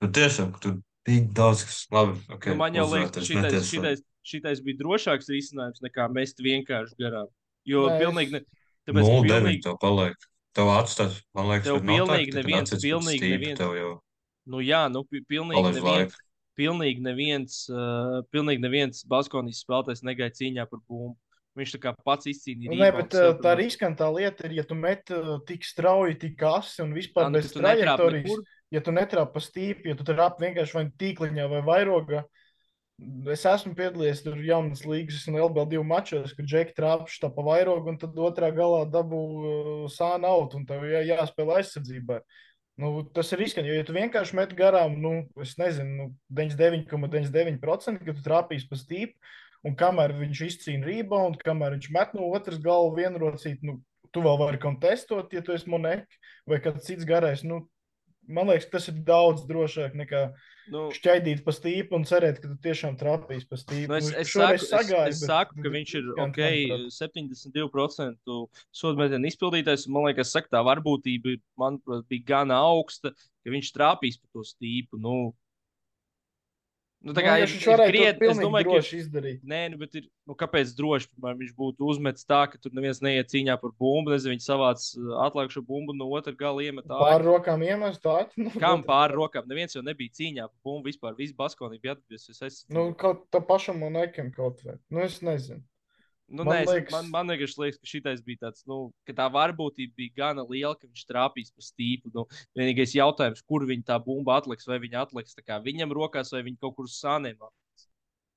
Bet 0.01 0.11
tiešām, 0.13 0.51
ka 0.53 0.59
tur 0.59 0.81
tik 1.07 1.31
daudz, 1.33 1.63
kas 1.65 1.87
labi, 1.91 2.17
ok, 2.29 2.45
Nu, 2.51 2.55
man 2.55 2.73
jau 2.77 2.85
liekas, 2.91 3.25
šitais, 3.27 3.69
šitais, 3.69 4.01
šitais 4.23 4.61
bija 4.65 4.77
drošāks 4.83 5.29
risinājums 5.33 5.81
nekā 5.81 6.09
mest 6.13 6.37
vienkārši 6.39 6.97
garām. 6.99 7.27
Jo 7.65 7.87
es- 7.89 8.01
pilnīgi, 8.03 8.31
ne, 8.31 8.41
tāpēc, 8.87 9.01
ka 9.01 9.15
0,9 9.15 9.29
pilnīgi, 9.31 9.61
tev 9.65 9.77
paliek. 9.81 10.15
Tev 10.53 10.67
atstāt, 10.67 11.21
man 11.33 11.45
liekas, 11.47 11.63
Tev 11.69 11.79
tā, 11.79 11.87
pilnīgi 11.87 12.31
kad 12.31 12.43
neviens- 12.45 12.71
pilnīgi 12.83 13.29
neviens- 13.31 13.57
Tev 13.57 13.73
jau 13.77 13.99
nu 14.47 14.57
jā, 14.57 14.91
nu, 14.91 15.03
pi- 15.05 15.21
pilnīgi 15.29 15.61
paliek 15.63 15.75
neviens, 15.81 16.11
laika. 16.11 16.15
pilnīgi 16.59 17.01
neviens, 17.01 17.69
uh, 17.69 18.21
pilnīgi 18.33 18.59
neviens 18.59 19.03
Baskonijas 19.07 19.63
spēlētājs 19.63 20.03
negāja 20.03 20.31
cīņā 20.35 20.69
par 20.69 20.79
bumbu. 20.89 21.15
Viņš 21.57 21.71
tā 21.75 21.79
kā 21.83 21.95
pats 22.05 22.25
izcīnīja. 22.27 22.69
Nu, 22.71 22.75
Nē, 22.79 22.91
bet 22.95 23.09
tā 23.11 23.51
riskantā 23.59 24.07
lieta 24.13 24.45
ir, 24.45 24.51
ja 24.53 24.63
tu 24.63 24.73
met 24.75 25.03
tik 25.45 25.63
strauji, 25.63 26.17
tik 26.19 26.41
asi 26.43 26.81
un 26.81 26.93
vispār 26.93 27.25
Ā, 27.27 27.31
nu, 27.31 27.39
bez 27.39 27.51
trajektorijas. 27.51 28.37
Ja 28.71 28.79
tu 28.83 28.93
netrāpi 28.95 29.35
pa 29.35 29.41
stīpi, 29.43 29.91
ja 29.91 29.97
tu 29.99 30.05
trāpi 30.07 30.45
vienkārši 30.45 30.77
vai 30.77 30.85
nu 30.87 30.93
tīkliņā 31.01 31.47
vai 31.51 31.61
vairogā. 31.67 32.21
Es 33.33 33.43
esmu 33.49 33.73
piedalījies 33.75 34.21
tur 34.23 34.37
jaunas 34.45 34.83
līgas 34.85 35.25
un 35.27 35.39
LBL2 35.41 35.81
mačos, 35.87 36.35
kur 36.37 36.45
džeki 36.45 36.75
trāpš 36.77 37.17
tā 37.23 37.31
pa 37.33 37.43
vairogu 37.47 37.89
un 37.91 37.97
tad 37.99 38.15
otrā 38.21 38.51
galā 38.53 38.85
dabū 38.93 39.21
uh, 39.25 39.83
sāna 39.91 40.29
out 40.29 40.53
un 40.55 40.67
tev 40.69 40.85
jā, 40.85 41.01
jāspēlē 41.09 41.59
aizsardzībā. 41.59 42.21
Nu, 42.81 42.93
tas 43.13 43.33
ir 43.33 43.41
riskanti, 43.41 43.71
jo, 43.71 43.79
ja 43.79 43.85
tu 43.85 43.95
vienkārši 43.97 44.37
met 44.37 44.53
garām, 44.57 44.95
nu, 45.01 45.13
es 45.43 45.57
nezinu, 45.59 45.91
nu, 45.97 46.05
99,99%, 46.37 48.05
ka 48.05 48.15
tu 48.15 48.23
trāpīsi 48.25 48.69
pa 48.69 48.79
stīpu, 48.79 49.33
un 49.67 49.75
kamēr 49.77 50.15
viņš 50.21 50.45
izcīna 50.47 50.87
rebound, 50.87 51.41
kamēr 51.43 51.75
viņš 51.75 51.91
met 51.97 52.15
no 52.17 52.29
otras 52.31 52.61
galvas 52.63 52.97
vienrocīt, 53.01 53.65
nu, 53.67 53.81
tu 54.13 54.23
vēl 54.23 54.39
vari 54.39 54.61
kontestot, 54.61 55.33
ja 55.33 55.43
tu 55.45 55.55
esi 55.55 55.69
monēka 55.71 56.21
vai 56.49 56.61
kāds 56.63 56.87
cits 56.87 57.07
garais. 57.07 57.43
Nu, 57.47 57.63
man 58.33 58.49
liekas, 58.51 58.69
tas 58.71 58.89
ir 58.91 58.97
daudz 59.07 59.45
drošāk 59.49 59.97
nekā 59.99 60.29
Nu, 60.71 60.85
šķaidīt 60.93 61.41
pa 61.43 61.51
stīpu 61.55 61.97
un 61.97 62.05
cerēt, 62.07 62.37
ka 62.39 62.47
tu 62.47 62.55
tiešām 62.63 62.95
trāpīsi 62.99 63.47
pa 63.49 63.57
stīpu. 63.59 63.89
Nu, 63.89 63.97
es, 63.97 64.07
Nu, 64.11 64.19
es, 64.21 64.29
šoreiz 64.31 64.67
saku, 64.69 64.93
es, 65.09 65.17
es 65.17 65.27
saku, 65.27 65.57
ka 65.57 65.65
bet 65.65 65.73
viņš 65.73 65.93
ir 65.99 66.09
ok, 66.13 66.39
manuprāt. 66.39 66.85
72% 66.95 68.37
sodu 68.79 69.01
metienu 69.01 69.31
izpildītājs. 69.31 69.87
Man 69.91 70.07
liekas, 70.07 70.31
saka, 70.35 70.51
tā 70.53 70.61
varbūtība 70.67 71.35
manuprāt, 71.59 72.05
bija 72.11 72.27
gana 72.29 72.61
augsta, 72.69 73.11
ka 73.11 73.55
viņš 73.55 73.73
trāpīs 73.75 74.21
pa 74.21 74.31
to 74.37 74.45
stīpu. 74.47 75.01
Nu, 75.01 75.33
nu, 77.05 77.13
tā 77.17 77.23
kā 77.25 77.33
Man 77.33 77.43
ir, 77.43 77.49
viņš 77.51 77.65
ir 77.65 77.83
krietni, 77.89 78.27
es 78.31 78.41
domāju, 78.41 78.67
ka 78.67 78.75
droši 78.75 78.99
izdarīt. 79.01 79.39
Nē, 79.47 79.61
nu, 79.73 79.79
bet 79.81 79.97
ir, 79.99 80.05
nu, 80.29 80.35
kāpēc 80.37 80.73
droši 80.77 81.09
piemēram, 81.11 81.39
viņš 81.41 81.55
būtu 81.57 81.87
uzmetis 81.93 82.27
tā, 82.29 82.41
ka 82.51 82.61
tur 82.61 82.75
neviens 82.77 83.01
neiet 83.05 83.31
cīņā 83.31 83.57
par 83.61 83.73
bumbu, 83.73 84.13
nezinu, 84.13 84.35
viņš 84.35 84.45
savāc 84.45 84.85
uh, 84.99 85.15
atlikušo 85.25 85.63
bumbu 85.67 85.95
no 85.97 86.09
otras 86.17 86.37
gala 86.39 86.65
iemet 86.65 86.89
Pār 86.91 87.25
rokām 87.25 87.65
iemest 87.65 88.03
tā. 88.05 88.19
Nu, 88.41 88.53
Kam 88.61 88.85
pāri 88.85 89.17
rokām? 89.17 89.49
Neviens 89.49 89.75
jau 89.77 89.83
nebija 89.85 90.13
cīņā 90.19 90.47
par 90.47 90.59
bumbu 90.65 90.91
vispār. 90.91 91.17
Viss 91.17 91.35
Baskonī 91.37 91.81
bija 91.81 91.97
atgriezies. 91.97 92.41
Es... 92.45 92.61
Nu, 92.71 92.89
kaut 92.97 93.27
tā 93.33 93.41
pašam 93.45 93.81
monēkam 93.81 94.31
kaut 94.35 94.61
vai. 94.65 94.77
Nu, 94.93 95.03
es 95.05 95.21
nezinu. 95.25 95.63
Nu, 96.31 96.45
Man 96.47 96.53
nē, 96.55 96.59
liekas- 96.63 96.75
liekas... 96.77 96.93
man, 96.95 97.09
man 97.11 97.31
vienkārši 97.33 97.59
liekas, 97.59 97.79
ka 97.81 97.89
šitais 97.91 98.21
bija 98.23 98.45
tāds, 98.45 98.63
nu, 98.69 98.77
ka 99.07 99.15
tā 99.17 99.25
varbūtība 99.33 99.97
bija 99.99 100.13
gana 100.21 100.45
liela, 100.47 100.77
ka 100.79 100.87
viņš 100.87 101.03
trāpīs 101.09 101.51
pa 101.51 101.65
stīpu. 101.65 102.11
Nu, 102.15 102.23
vienīgais 102.57 102.95
jautājums, 102.95 103.43
kur 103.43 103.65
viņa 103.67 103.89
tā 103.91 103.97
bumba 104.05 104.37
atliks, 104.39 104.69
vai 104.69 104.79
viņa 104.79 105.03
atliks 105.03 105.35
viņam 105.67 105.91
rokās, 105.97 106.31
vai 106.31 106.45
viņa 106.47 106.61
kaut 106.63 106.77
kur 106.77 106.87
uz 106.87 106.95
sāniem 107.01 107.35
atliks. 107.35 107.89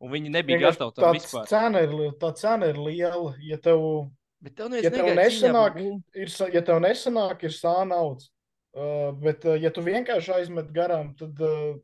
Un 0.02 0.10
viņi 0.10 0.34
nebija 0.34 0.58
Vienkārši 0.58 0.80
gatavi 0.82 0.96
tam 0.98 1.04
tā 1.06 1.14
vispār. 1.16 1.46
cena 1.48 1.80
ir, 1.86 1.94
tā 2.20 2.34
cena 2.36 2.68
ir 2.68 2.82
liela. 2.82 3.34
Ja 3.46 3.56
tev, 3.62 4.10
Bet 4.44 4.58
tev, 4.58 4.74
ja 4.76 4.90
tev 4.92 5.06
nesanāk, 5.16 5.78
ir, 6.12 6.32
ja 6.52 6.60
tev 6.66 6.82
nesanāk, 6.84 7.46
ir 7.46 7.54
sānauts. 7.56 8.28
Uh, 8.74 9.14
bet, 9.22 9.46
uh, 9.46 9.54
ja 9.56 9.70
tu 9.70 9.84
vienkārši 9.86 10.32
aizmet 10.34 10.72
garām, 10.74 11.14
tad 11.16 11.38
uh, 11.40 11.76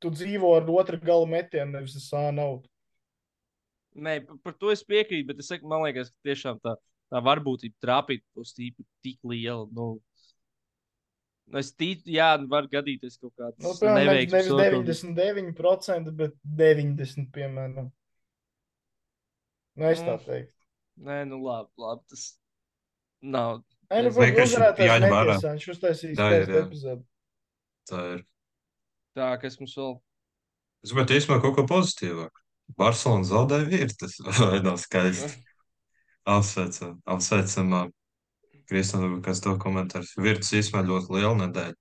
tu 0.00 0.12
dzīvo 0.14 0.54
ar 0.56 0.70
otru 0.70 1.00
galu 1.02 1.26
metienu, 1.26 1.74
nevis 1.74 1.98
sānautu. 2.06 2.70
Nē, 3.98 4.14
par, 4.44 4.54
to 4.60 4.70
es 4.70 4.84
piekrītu, 4.86 5.26
bet 5.32 5.40
es 5.42 5.48
saku, 5.50 5.66
man 5.70 5.82
liekas, 5.86 6.10
ka 6.12 6.28
tiešām 6.30 6.60
tā, 6.62 6.76
tā 7.10 7.22
varbūtība 7.24 7.74
trāpīt 7.82 8.22
stīpu 8.46 8.84
tik 9.02 9.18
liela. 9.26 9.64
Nu, 9.74 9.86
nu, 11.48 11.58
es 11.58 11.72
ticu, 11.74 12.06
jā, 12.14 12.28
var 12.52 12.68
gadīties 12.70 13.18
kaut 13.18 13.32
kāds 13.40 13.58
Nu, 13.64 13.72
nevis, 13.72 13.82
neveiksmes. 13.82 14.32
nevis 14.32 14.52
vēl 14.52 14.74
kaut- 14.76 14.86
99%, 14.92 16.12
bet 16.20 16.36
90%, 16.44 17.30
piemēram. 17.34 17.90
Nu, 19.78 19.84
es 19.86 20.00
tā 20.02 20.14
Mm. 20.18 20.24
teiktu. 20.26 20.54
Nē, 20.98 21.18
nu 21.28 21.36
labi, 21.44 21.70
labi 21.78 22.02
tas 22.10 22.24
nav. 23.22 23.62
Nē, 23.90 24.02
nu, 24.04 24.10
vienkārši 24.10 24.56
uzvarētājs 24.58 25.00
netiesā, 25.04 25.52
viņš 25.54 25.68
uztaisīs 25.74 26.16
Tā 26.18 26.26
ir, 26.32 26.44
skaistu 26.44 26.54
jā. 26.56 26.64
epizodu. 26.66 27.04
Tā 27.90 28.00
ir. 28.16 28.24
Tā, 29.16 29.28
kas 29.40 29.58
mums 29.60 29.74
vēl. 29.78 30.00
Es 30.84 30.92
gribētu 30.92 31.14
īstenībā 31.18 31.40
kaut 31.42 31.54
ko 31.56 31.64
pozitīvāku. 31.66 32.42
Barcelona 32.76 33.24
zaudēja 33.24 33.68
vietas, 33.68 34.18
nav 34.66 34.76
skaisti. 34.82 35.44
Apsveicam, 36.28 36.98
apsveicam. 37.08 37.74
ā, 37.78 37.82
Kristiāna, 38.68 39.22
kas 39.24 39.40
to 39.40 39.54
komentārs. 39.56 40.10
Virtus 40.20 40.52
īstenībā 40.58 40.82
ļoti 40.84 41.14
liela 41.16 41.36
nedēļa. 41.38 41.76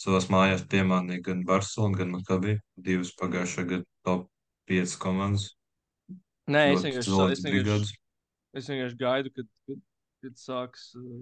Savās 0.00 0.30
mājās 0.32 0.64
piemānīja 0.72 1.20
gan 1.26 1.42
Barcelona, 1.46 1.98
gan 2.00 2.14
Makabi. 2.14 2.56
Divas 2.80 3.12
pagājušā 3.18 3.66
gada 3.68 3.84
top 4.08 4.24
5 4.70 4.96
komandas. 5.02 5.50
Nē, 6.48 6.62
es 6.72 6.86
vienkārši, 6.86 7.12
es 7.34 7.44
vienkārši, 7.44 7.98
es 8.56 8.70
vienkārši 8.72 8.98
gaidu, 9.00 9.34
kad, 9.36 9.50
kad, 9.68 9.84
kad 10.24 10.40
sāks 10.40 10.88
uh, 10.96 11.20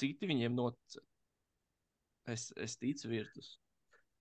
citi 0.00 0.28
viņiem 0.28 0.56
noticēt. 0.56 1.04
Es, 2.32 2.48
es 2.56 2.74
ticu 2.80 3.12
virtus 3.12 3.54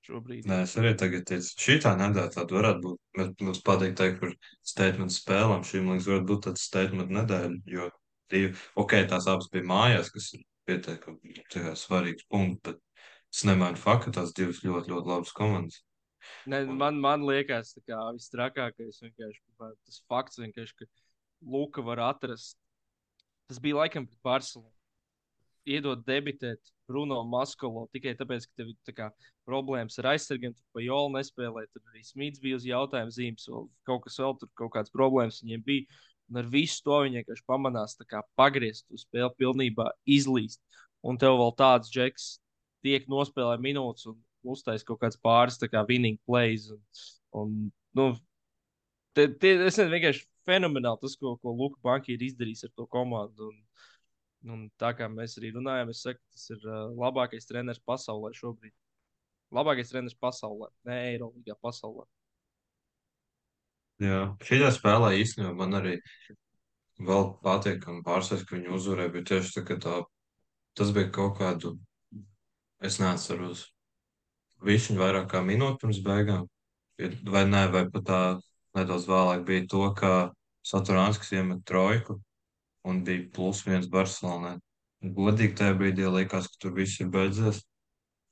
šobrīd. 0.05 0.47
Nē, 0.49 0.61
es 0.65 0.75
arī 0.79 0.93
tagad 0.99 1.25
teicu, 1.29 1.51
šī 1.65 1.77
tā 1.83 1.93
nedēļa 1.99 2.33
tāda 2.35 2.57
varētu 2.57 2.83
būt. 2.85 2.99
Bet 3.17 3.43
mums 3.45 3.61
patīk 3.65 3.95
teikt 3.99 4.21
par 4.21 4.33
statement 4.65 5.13
spēlēm. 5.15 5.63
Šī, 5.67 5.81
man 5.83 5.97
liekas, 5.97 6.09
varētu 6.11 6.29
būt 6.31 6.43
tāds 6.47 6.65
statement 6.69 7.13
nedēļa, 7.15 7.51
jo 7.71 7.89
divi, 8.33 8.53
ok, 8.81 8.97
tās 9.11 9.29
abas 9.31 9.49
bija 9.53 9.67
mājās, 9.69 10.11
kas 10.13 10.31
ir 10.37 10.45
pietiekami 10.69 11.75
svarīgs 11.77 12.27
punkts, 12.31 12.61
bet 12.65 12.81
tas 13.33 13.43
nemaina 13.49 13.79
faktu, 13.79 14.09
ka 14.09 14.21
tās 14.21 14.33
divas 14.37 14.63
ļoti, 14.65 14.93
ļoti 14.93 15.13
labas 15.13 15.33
komandas. 15.35 15.81
Ne, 16.49 16.63
man, 16.65 16.97
man 17.01 17.25
liekas, 17.25 17.75
tā 17.75 17.83
kā 17.85 17.99
visstrakākais 18.15 19.01
tas 19.01 19.99
fakts, 20.09 20.41
vienkārši, 20.41 20.77
ka 20.79 20.87
Luka 21.45 21.83
var 21.85 22.01
atrast. 22.07 22.57
Tas 23.45 23.59
bija 23.61 23.77
laikam 23.83 24.07
pret 24.09 24.21
Barcelonu. 24.25 24.74
Iedot 25.65 26.03
debitēt 26.05 26.71
Bruno 26.89 27.23
Maskolo 27.25 27.87
tikai 27.93 28.13
tāpēc, 28.17 28.45
ka 28.45 28.61
tev 28.61 28.71
ir 28.71 28.75
tā 28.85 28.93
kā, 28.93 29.07
problēmas 29.49 29.97
ar 30.01 30.11
aizsargiem, 30.13 30.53
tu 30.53 30.61
pa 30.75 30.83
jolu 30.85 31.15
nespēlē. 31.15 31.65
Tur 31.73 31.81
arī 31.91 32.03
Smits 32.05 32.41
bija 32.43 32.59
uz 32.59 32.67
jautājumu 32.67 33.13
zīmes, 33.15 33.47
vēl 33.49 33.65
kaut 33.89 34.03
kas 34.05 34.19
vēl 34.21 34.37
tur, 34.41 34.51
kaut 34.61 34.73
kādas 34.75 34.93
problēmas 34.93 35.41
viņiem 35.43 35.65
bija. 35.65 36.03
Un 36.29 36.41
ar 36.41 36.47
visu 36.49 36.81
to 36.85 36.99
viņi 37.03 37.21
vienkārši 37.21 37.45
pamanās, 37.49 37.97
kā 38.09 38.21
pagriezt 38.37 38.87
to 38.89 38.97
spēli 38.97 39.29
pilnībā, 39.41 39.91
izlīst. 40.09 40.61
Un 41.05 41.19
tev 41.21 41.37
vēl 41.41 41.53
tāds 41.57 41.91
džeks 41.93 42.29
tiek 42.85 43.05
nospēlē 43.09 43.59
minūtes 43.61 44.07
un 44.09 44.17
uztais 44.45 44.85
kaut 44.85 45.01
kāds 45.01 45.19
pāris 45.21 45.59
kā 45.61 45.83
winning 45.89 46.17
plays. 46.25 46.69
Un, 46.73 46.81
un, 47.41 47.53
nu, 47.97 48.07
te, 49.13 49.27
te, 49.29 49.53
es 49.67 49.77
nezinu, 49.77 49.93
vienkārši 49.93 50.25
fenomenāli 50.49 51.01
tas, 51.01 51.17
ko, 51.17 51.35
ko 51.41 51.53
Luka 51.57 51.81
Banka 51.85 52.13
ir 52.13 52.25
izdarījis 52.25 52.67
ar 52.67 52.73
to 52.77 52.87
komandu. 52.89 53.51
Un, 53.51 53.61
un 54.51 54.65
tā 54.81 54.91
kā 54.97 55.07
mēs 55.11 55.37
arī 55.39 55.51
runājam, 55.55 55.91
es 55.93 56.01
saku, 56.05 56.21
tas 56.33 56.49
ir 56.53 56.65
uh, 56.67 56.89
labākais 56.99 57.47
treneris 57.49 57.81
pasaulē 57.85 58.31
šobrīd. 58.37 58.73
Labākais 59.55 59.91
treneris 59.91 60.17
pasaulē, 60.19 60.69
ne 60.89 60.97
Eiropā, 61.11 61.57
pasaulē. 61.63 62.05
Jā, 64.03 64.19
šī 64.43 64.59
spēlē 64.75 65.13
īstenībā 65.21 65.53
man 65.55 65.77
arī 65.77 65.95
vēl 66.99 67.29
patīkami 67.45 68.03
pārsteigts, 68.03 68.43
ka 68.47 68.57
viņi 68.57 68.73
uzvarēja. 68.75 69.13
Bet 69.13 69.29
tieši 69.29 69.53
tā, 69.55 69.63
ka 69.69 69.77
tā, 69.85 69.95
tas 70.75 70.91
bija 70.95 71.11
kaut 71.15 71.39
kādu, 71.39 71.75
es 72.83 72.99
neatceros, 72.99 73.69
višķiņu 74.67 74.99
vairāk 74.99 75.29
kā 75.31 75.43
minūti 75.45 75.81
pirms 75.83 76.03
beigām. 76.03 76.45
Vai 77.31 77.43
nē, 77.47 77.65
vai 77.71 77.85
pat 77.91 78.05
tā 78.07 78.21
nedaudz 78.75 79.07
vēlāk 79.07 79.47
bija 79.47 79.65
to, 79.71 79.87
ka 79.95 80.11
Saturānskis 80.65 81.33
iemet 81.35 81.63
trojku 81.67 82.19
un 82.85 83.03
bija 83.07 83.25
plus 83.35 83.63
viens 83.65 83.87
Barcelonai. 83.91 84.57
Godīgi 85.05 85.57
tajā 85.59 85.75
brīdī 85.77 86.05
likās, 86.09 86.47
ka 86.49 86.61
tur 86.65 86.73
viss 86.77 86.99
ir 87.03 87.09
beidzies. 87.13 87.63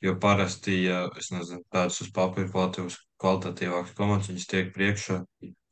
Jo 0.04 0.18
parasti, 0.20 0.82
ja 0.84 1.06
nezinu, 1.16 1.62
tādas 1.72 2.02
uz 2.04 2.10
papīra 2.12 2.50
kvalitātes, 2.52 2.98
kvalitatīvākas 3.24 3.94
komandas, 3.96 4.28
viņas 4.34 4.50
tiek 4.52 4.74
priekšā, 4.76 5.22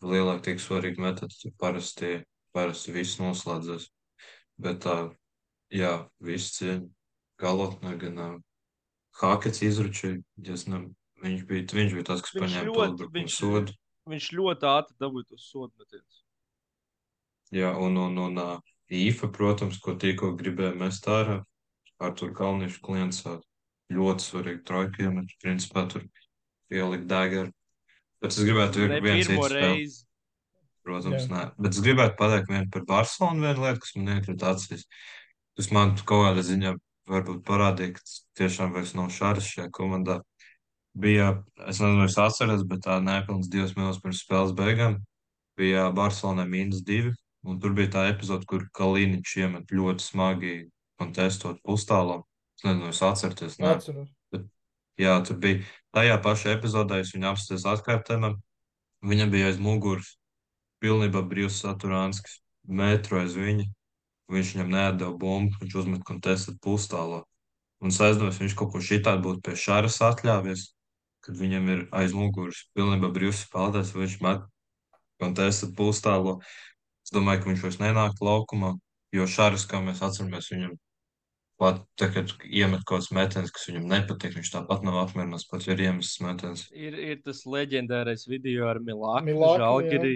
lielāk 0.08 0.40
tiek 0.46 0.62
svarīgi 0.64 1.04
metot, 1.04 1.34
tad 1.42 1.58
parasti, 1.60 2.14
parasti 2.56 2.94
viss 2.96 3.18
noslēdzas. 3.20 3.90
Bet 4.62 4.80
tā, 4.86 4.96
jā, 5.74 5.92
viss 6.24 6.54
cieņa 6.60 6.86
galotnē, 7.44 7.98
gan 8.00 8.24
uh, 8.24 8.40
Hākets 9.20 9.60
izručīja, 9.68 10.22
ja 10.48 10.56
es 10.56 10.64
ne, 10.72 10.86
viņš 11.26 11.44
bija, 11.50 11.68
viņš 11.82 11.98
bija 11.98 12.08
tas, 12.14 12.24
kas 12.24 12.32
Viņš 12.38 12.46
paņēma 12.46 12.72
ļoti- 12.72 12.98
to 13.04 13.10
viņš- 13.18 13.36
sodu. 13.42 13.76
Viņš 14.10 14.28
ļoti 14.40 14.70
ātri 14.72 14.96
dabūja 15.04 15.28
tos 15.34 15.50
sodu 15.52 15.74
metienus. 15.78 16.24
Jā, 17.52 17.76
un, 17.78 17.98
un, 18.00 18.16
un 18.30 18.40
uh, 18.40 18.71
īfa, 18.92 19.30
protams, 19.32 19.80
ko 19.82 19.96
tikko 20.00 20.34
gribēja 20.40 20.76
mest 20.78 21.08
ārā, 21.08 21.40
ar 22.02 22.14
tur 22.18 22.34
Kalniešu 22.36 22.82
klients 22.84 23.24
ļoti 23.92 24.26
svarīgi 24.26 24.64
trojkiem, 24.68 25.20
bet 25.22 25.36
principā 25.44 25.86
tur 25.92 26.06
ielikt 26.72 27.08
dagaru. 27.10 27.52
Bet 28.22 28.36
es 28.36 28.46
gribētu 28.46 28.86
ir 28.86 28.96
viens 29.04 29.30
reizi. 29.52 30.04
Protams, 30.86 31.28
Jā. 31.28 31.30
nē. 31.30 31.42
Bet 31.62 31.76
es 31.76 31.84
gribētu 31.84 32.18
pateikt 32.18 32.50
vienu 32.50 32.70
par 32.74 32.86
Barcelonu, 32.90 33.44
vienu 33.46 33.66
lietu, 33.66 33.84
kas 33.84 33.96
man 33.98 34.16
iekrita 34.16 34.54
acīs. 34.56 34.88
Tas 35.58 35.70
man 35.74 35.94
kaut 36.00 36.26
kādā 36.26 36.44
ziņā 36.46 36.74
varbūt 37.12 37.44
parādīja, 37.46 37.96
ka 37.98 38.06
tiešām 38.40 38.74
vairs 38.74 38.96
nav 38.98 39.12
šāds 39.14 39.50
šajā 39.52 39.68
komandā. 39.76 40.22
Bija, 40.98 41.44
es 41.68 41.80
nezinu, 41.80 42.02
vai 42.02 42.10
es 42.10 42.18
atceros, 42.20 42.66
bet 42.68 42.82
tā 42.88 42.98
nepilns 43.04 43.50
divas 43.52 43.76
minūtes 43.78 44.02
pirms 44.04 44.24
spēles 44.26 44.56
beigām 44.58 44.98
bija 45.60 45.86
Barcelonai 45.96 46.48
mīnus 46.50 46.82
divi. 46.88 47.14
Un 47.48 47.58
tur 47.62 47.74
bija 47.78 47.90
tā 47.96 48.06
epizode, 48.12 48.46
kur 48.46 48.68
Kalīniņš 48.78 49.38
iemet 49.42 49.74
ļoti 49.74 50.06
smagi 50.06 50.56
kontestot 51.02 51.62
pustālo. 51.66 52.22
Es 52.58 52.66
nezinu, 52.68 52.86
vai 52.86 52.94
es 52.94 53.02
atceros. 53.02 53.58
Nē, 53.58 53.76
Atceros. 53.78 54.12
Jā, 55.02 55.16
tur 55.26 55.40
bija 55.42 55.64
tajā 55.96 56.18
pašā 56.22 56.54
epizodē, 56.54 57.00
es 57.02 57.14
viņu 57.16 57.32
apstāties 57.32 57.66
atkārtojumā. 57.72 58.36
Viņam 59.02 59.32
bija 59.34 59.50
aiz 59.50 59.58
muguras 59.58 60.12
pilnībā 60.84 61.24
brīvs 61.26 61.58
saturānskis, 61.64 62.38
metru 62.68 63.22
aiz 63.22 63.34
viņa. 63.38 63.66
Viņš 64.32 64.54
viņam 64.56 64.70
neatdeva 64.76 65.16
bumbu, 65.18 65.58
viņš 65.64 65.78
uzmet 65.82 66.06
kontestat 66.08 66.60
pustālo. 66.62 67.24
Un 67.82 67.90
es 67.90 67.98
aizdomājos, 67.98 68.40
viņš 68.44 68.56
kaut 68.60 68.76
ko 68.76 68.84
šitādu 68.86 69.26
būtu 69.26 69.42
pie 69.48 69.58
šāras 69.58 69.98
atļāvies, 70.06 70.68
kad 71.26 71.38
viņam 71.38 71.70
ir 71.74 71.82
aiz 71.98 72.14
muguras 72.14 72.62
pilnībā 72.78 73.10
brīvs 73.14 73.42
spēlētājs, 73.48 73.96
viņš 73.98 74.20
met 74.22 74.46
kontestat 75.22 75.74
pustālo. 75.78 76.38
Es 77.12 77.18
domāju, 77.18 77.42
ka 77.44 77.50
viņš 77.52 77.64
vairs 77.66 77.78
nenāk 77.82 78.22
laukumā, 78.24 78.72
jo 79.12 79.28
šāras, 79.28 79.66
kā 79.68 79.82
mēs 79.84 80.00
atceramies, 80.06 80.48
viņam 80.54 80.78
pat 81.60 81.82
tagad 82.00 82.32
iemet 82.48 82.86
kaut 82.88 83.04
kāds 83.04 83.12
metiens, 83.14 83.52
kas 83.54 83.68
viņam 83.68 83.90
nepatīk. 83.92 84.38
Viņš 84.40 84.52
tāpat 84.54 84.86
nav 84.88 85.02
apmierināts, 85.04 85.44
pat 85.50 85.68
ja 85.68 85.76
ir 85.76 85.84
iemests 85.90 86.22
metiens. 86.24 86.64
Ir, 86.72 86.96
ir 86.96 87.20
tas 87.26 87.44
leģendārais 87.46 88.24
video 88.32 88.70
ar 88.72 88.80
Milānu. 88.82 89.28
Milāku, 89.28 89.60
Žalgiri. 89.62 90.14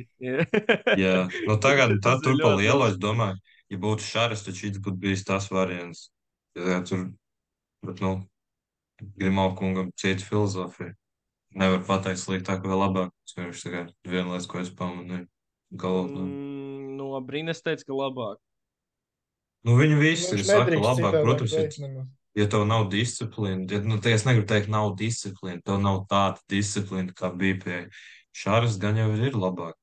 Jā, 1.03 1.27
nu 1.45 1.57
tagad 1.61 1.97
ir 1.97 1.99
tur 2.01 2.39
pa 2.39 2.55
labi. 2.55 2.71
es 2.87 2.97
domāju, 3.03 3.43
ja 3.69 3.81
būtu 3.83 4.07
šāds, 4.07 4.45
tad 4.47 4.57
šis 4.57 4.79
būtu 4.79 4.97
bijis 5.03 5.27
tas 5.27 5.51
variants. 5.51 6.07
Ja 6.55 6.79
tur, 6.87 7.11
bet, 7.85 7.99
nu, 8.01 8.21
Grimau 9.19 9.51
kungam 9.59 9.91
cita 9.99 10.23
filozofija. 10.23 10.95
Nevar 11.59 11.83
pateikt 11.87 12.23
sliktāk 12.23 12.63
vai 12.63 12.79
labāk. 12.79 13.11
Tas 13.27 13.35
vienkārši 13.37 13.67
tikai 13.67 13.83
viena 14.07 14.31
lieta, 14.31 14.47
ko 14.47 14.63
es 14.63 14.71
pamanīju. 14.71 15.27
Galvā. 15.75 16.23
Mm, 16.23 16.65
no 16.65 16.74
Brīnes 17.23 17.63
teica, 17.63 17.87
ka 17.87 17.97
labāk. 17.97 18.41
Nu, 19.65 19.79
viņi 19.79 19.97
visi 19.97 20.35
Viņš 20.35 20.45
saka 20.45 20.77
labāk. 20.77 21.21
Protams, 21.23 21.55
teikt 21.55 21.79
ja, 22.35 22.47
tev 22.51 22.65
nav 22.67 22.89
disciplīna, 22.91 23.65
ja, 23.71 23.81
nu, 23.85 23.97
es 24.11 24.27
negribu 24.27 24.47
teikt, 24.49 24.71
nav 24.71 24.93
disciplīna, 24.99 25.63
tev 25.65 25.81
nav 25.83 26.03
tāda 26.11 26.41
disciplīna, 26.51 27.15
kā 27.15 27.31
bija 27.33 27.59
pie 27.63 27.81
šāras, 28.35 28.79
gan 28.81 28.99
jau 28.99 29.09
ir 29.15 29.37
labāk. 29.39 29.77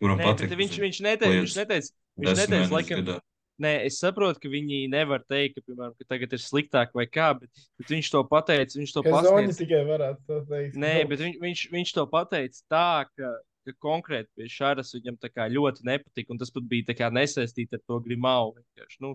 kuram 0.00 0.16
Nē, 0.16 0.30
patīk. 0.30 0.48
bet 0.48 0.62
viņš, 0.62 0.78
viņš 0.80 1.00
neteica, 1.04 1.34
viņš 1.36 1.58
neteica, 1.60 1.92
viņš 2.22 2.38
neteica, 2.38 2.72
laikam, 2.72 3.02
gadā. 3.04 3.18
Nē, 3.60 3.74
es 3.84 3.98
saprotu, 4.00 4.40
ka 4.40 4.48
viņi 4.48 4.86
nevar 4.88 5.20
teikt, 5.28 5.58
ka, 5.58 5.66
piemēram, 5.66 5.92
ka 6.00 6.06
tagad 6.08 6.32
ir 6.32 6.40
sliktāk 6.40 6.94
vai 6.96 7.04
kā, 7.04 7.34
bet, 7.36 7.50
bet 7.76 7.92
viņš 7.92 8.08
to 8.14 8.22
pateica. 8.24 8.78
Viņš 8.80 8.94
to 8.96 9.02
pasniedz. 9.04 9.58
tikai 9.60 9.82
varētu 9.84 10.24
to 10.30 10.38
teikt. 10.48 10.78
Nē, 10.80 10.94
bet 11.10 11.20
viņ, 11.20 11.34
viņš, 11.42 11.64
viņš 11.74 11.92
to 11.98 12.06
pateica 12.08 12.62
tā, 12.72 12.86
ka, 13.12 13.34
ka 13.70 13.82
konkrēti 13.84 14.30
pie 14.36 14.48
Šāras 14.50 14.94
viņam 14.96 15.18
ļoti 15.54 15.86
nepatika. 15.88 16.32
Un 16.32 16.40
tas 16.40 16.52
pat 16.54 16.66
bija 16.70 17.10
nesaistīts 17.14 17.76
ar 17.76 17.82
to 17.86 18.00
grimau. 18.04 18.54
vienkārši, 18.56 19.00
Nu, 19.04 19.14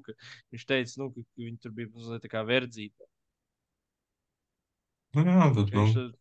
viņš 0.51 0.65
teica, 0.65 0.93
nu, 1.01 1.11
ka, 1.13 1.25
viņi 1.37 1.57
tur 1.61 1.71
bija 1.71 1.91
mazliet 1.93 2.27
kā 2.31 2.43
verdzība. 2.43 3.09
Nu, 5.15 5.23
jā, 5.23 5.47
bet, 5.55 5.73
nu, 5.73 5.85
Viņš, 5.85 6.13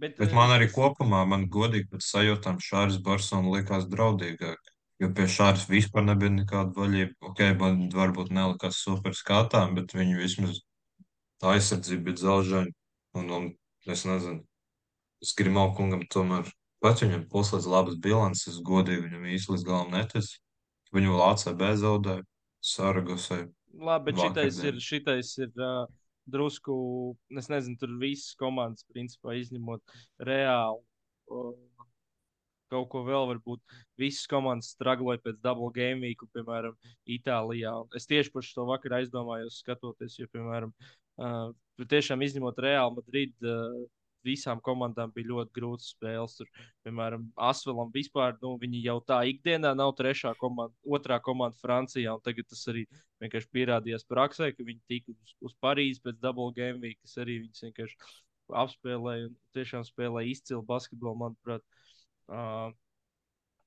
bet, 0.00 0.16
bet 0.16 0.30
eh, 0.30 0.34
man 0.34 0.54
arī 0.54 0.70
kopumā, 0.72 1.24
man 1.28 1.48
godīgi 1.52 1.90
pēc 1.92 2.06
sajūtām 2.06 2.60
Šāris 2.64 3.00
Barsona 3.04 3.52
likās 3.52 3.88
draudīgāk. 3.90 4.74
Jo 4.98 5.12
pie 5.14 5.28
Šāras 5.30 5.68
vispār 5.70 6.06
nebija 6.08 6.32
nekāda 6.34 6.74
vaļība. 6.74 7.14
Ok, 7.28 7.42
man 7.60 7.84
varbūt 7.94 8.32
nelikās 8.34 8.80
super 8.82 9.14
skatām, 9.14 9.76
bet 9.78 9.94
viņi 9.94 10.18
vismaz 10.18 10.62
tā 11.38 11.54
aizsardzība 11.54 12.08
bija 12.08 12.18
dzelžaini. 12.22 12.74
Un, 13.18 13.30
un 13.36 13.46
es 13.92 14.02
nezinu, 14.08 14.42
es 15.22 15.34
Grimau 15.38 15.70
kungam 15.76 16.02
tomēr 16.10 16.50
pats 16.84 17.04
viņam 17.04 17.24
puslīdz 17.32 17.68
labas 17.70 17.96
bilances, 18.02 18.60
godīgi 18.64 19.06
viņam 19.06 19.30
īsti 19.34 19.54
līdz 19.54 19.66
galam 19.66 19.94
netic. 19.94 20.34
Viņu 20.94 21.14
vēl 21.14 21.24
ACB 21.28 21.64
zaudēja, 21.82 22.24
Saragosai. 22.64 23.42
Labi, 23.78 24.10
bet 24.10 24.22
šitais 24.22 24.60
ir, 24.64 24.78
šitais 24.82 25.34
ir 25.42 25.50
uh, 25.60 25.84
drusku, 26.28 26.74
es 27.36 27.50
nezinu, 27.52 27.76
tur 27.80 27.92
visas 28.00 28.36
komandas, 28.40 28.86
principā, 28.92 29.36
izņemot 29.38 29.98
reāli. 30.24 30.80
Uh, 31.28 31.52
kaut 32.72 32.88
ko 32.92 33.02
vēl 33.06 33.28
varbūt 33.30 33.76
visas 34.00 34.28
komandas 34.28 34.72
stragloja 34.74 35.20
pēc 35.24 35.38
double 35.44 35.70
game 35.76 36.04
week, 36.04 36.24
piemēram, 36.36 36.76
Itālijā. 37.08 37.74
Es 37.96 38.08
tieši 38.08 38.32
par 38.34 38.44
šo 38.46 38.66
vakaru 38.68 38.98
aizdomājos, 39.00 39.60
skatoties, 39.62 40.18
jo, 40.20 40.28
piemēram, 40.32 40.72
uh, 41.20 41.52
tiešām 41.84 42.24
izņemot 42.24 42.60
Real 42.64 42.92
Madrid, 42.96 43.36
uh, 43.44 43.86
visām 44.28 44.60
komandām 44.64 45.12
bija 45.14 45.30
ļoti 45.32 45.54
grūtas 45.56 45.90
spēles. 45.94 46.36
Tur, 46.38 46.48
piemēram, 46.86 47.26
Asvelam 47.48 47.90
vispār, 47.94 48.36
nu, 48.42 48.54
viņi 48.60 48.84
jau 48.84 48.98
tā 49.08 49.22
ikdienā 49.32 49.74
nav 49.78 49.94
trešā 49.98 50.34
komanda, 50.40 50.76
otrā 50.84 51.18
komanda 51.24 51.58
Francijā, 51.62 52.14
tagad 52.24 52.48
tas 52.52 52.62
arī 52.70 52.86
vienkārši 53.22 53.52
pierādījās 53.56 54.06
praksē, 54.08 54.52
ka 54.54 54.66
viņi 54.66 54.84
tika 54.90 55.14
uz, 55.16 55.36
uz 55.50 55.56
Parīzi 55.64 56.04
pēc 56.04 56.20
double 56.22 56.52
game 56.56 56.82
week, 56.84 57.00
kas 57.02 57.18
arī 57.24 57.40
viņus 57.44 57.66
vienkārši 57.68 57.98
apspēlēja 58.62 59.28
un 59.28 59.34
tiešām 59.56 59.84
spēlēja 59.86 60.32
izcilu 60.32 60.62
basketbolu, 60.68 61.18
manuprāt. 61.24 61.64
Uh, 62.28 62.70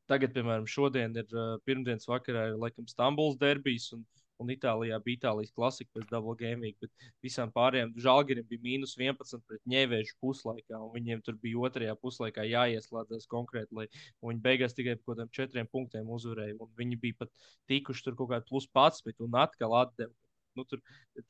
tagad, 0.10 0.34
piemēram, 0.36 0.68
šodien 0.70 1.16
ir 1.18 1.28
uh, 1.36 1.58
pirmdienas 1.68 2.10
vakarā, 2.10 2.50
ir 2.52 2.62
laikam 2.62 2.88
Stambuls 2.90 3.38
derbijs. 3.42 3.92
Un, 3.98 4.06
Un 4.42 4.52
Itālijā 4.54 4.98
bija 5.06 5.20
Itālijas 5.20 5.54
klasika 5.56 5.92
pēc 5.98 6.08
double 6.10 6.36
game 6.40 6.66
week, 6.66 6.78
bet 6.82 7.12
visām 7.26 7.52
pārējām 7.54 7.94
žāģeriem 8.02 8.48
bija 8.50 8.66
mīnus 8.66 8.96
11 8.98 9.46
pret 9.48 9.62
ņēvēžu 9.70 10.18
puslaikā. 10.24 10.80
un 10.80 10.96
Viņiem 10.96 11.22
tur 11.26 11.38
bija 11.42 11.62
otrajā 11.68 11.96
puslaikā 12.02 12.48
jāieslēdzas 12.50 13.30
konkrēti, 13.32 13.78
lai 13.78 13.88
viņi 14.26 14.44
beigās 14.48 14.78
tikai 14.78 14.98
par 14.98 15.04
kaut 15.06 15.14
kādiem 15.14 15.32
četriem 15.38 15.70
punktiem 15.72 16.10
uzvarēja. 16.18 16.58
Un 16.60 16.74
viņi 16.78 17.00
bija 17.06 17.22
pat 17.22 17.32
tikuši 17.72 18.08
tur 18.08 18.18
kaut 18.20 18.34
kādā 18.34 18.46
plus 18.50 18.68
11 18.68 19.26
un 19.28 19.40
atkal 19.46 19.78
atdeva. 19.84 20.14
Nu, 20.60 20.66
tur, 20.68 20.82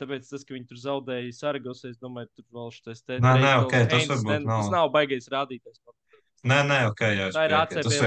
tāpēc 0.01 0.25
tas, 0.25 0.43
ka 0.45 0.55
viņi 0.55 0.67
tur 0.71 0.79
zaudēja 0.81 1.33
Saragosē, 1.37 1.91
es 1.93 1.99
domāju, 2.01 2.31
tur 2.39 2.45
vēl 2.57 2.71
šis 2.73 3.03
te 3.05 3.19
Nē, 3.21 3.33
nē, 3.43 3.51
ok, 3.67 3.75
tas 3.91 4.07
varbūt 4.09 4.47
nav. 4.47 4.63
Tas 4.63 4.71
nav 4.73 4.89
baigais 4.95 5.29
rādītājs. 5.29 5.83
Nē, 6.41 6.55
nē, 6.65 6.77
ok, 6.89 7.01
es 7.27 7.35
Tā 7.35 7.43
ir 7.45 7.51
Tas 7.53 7.97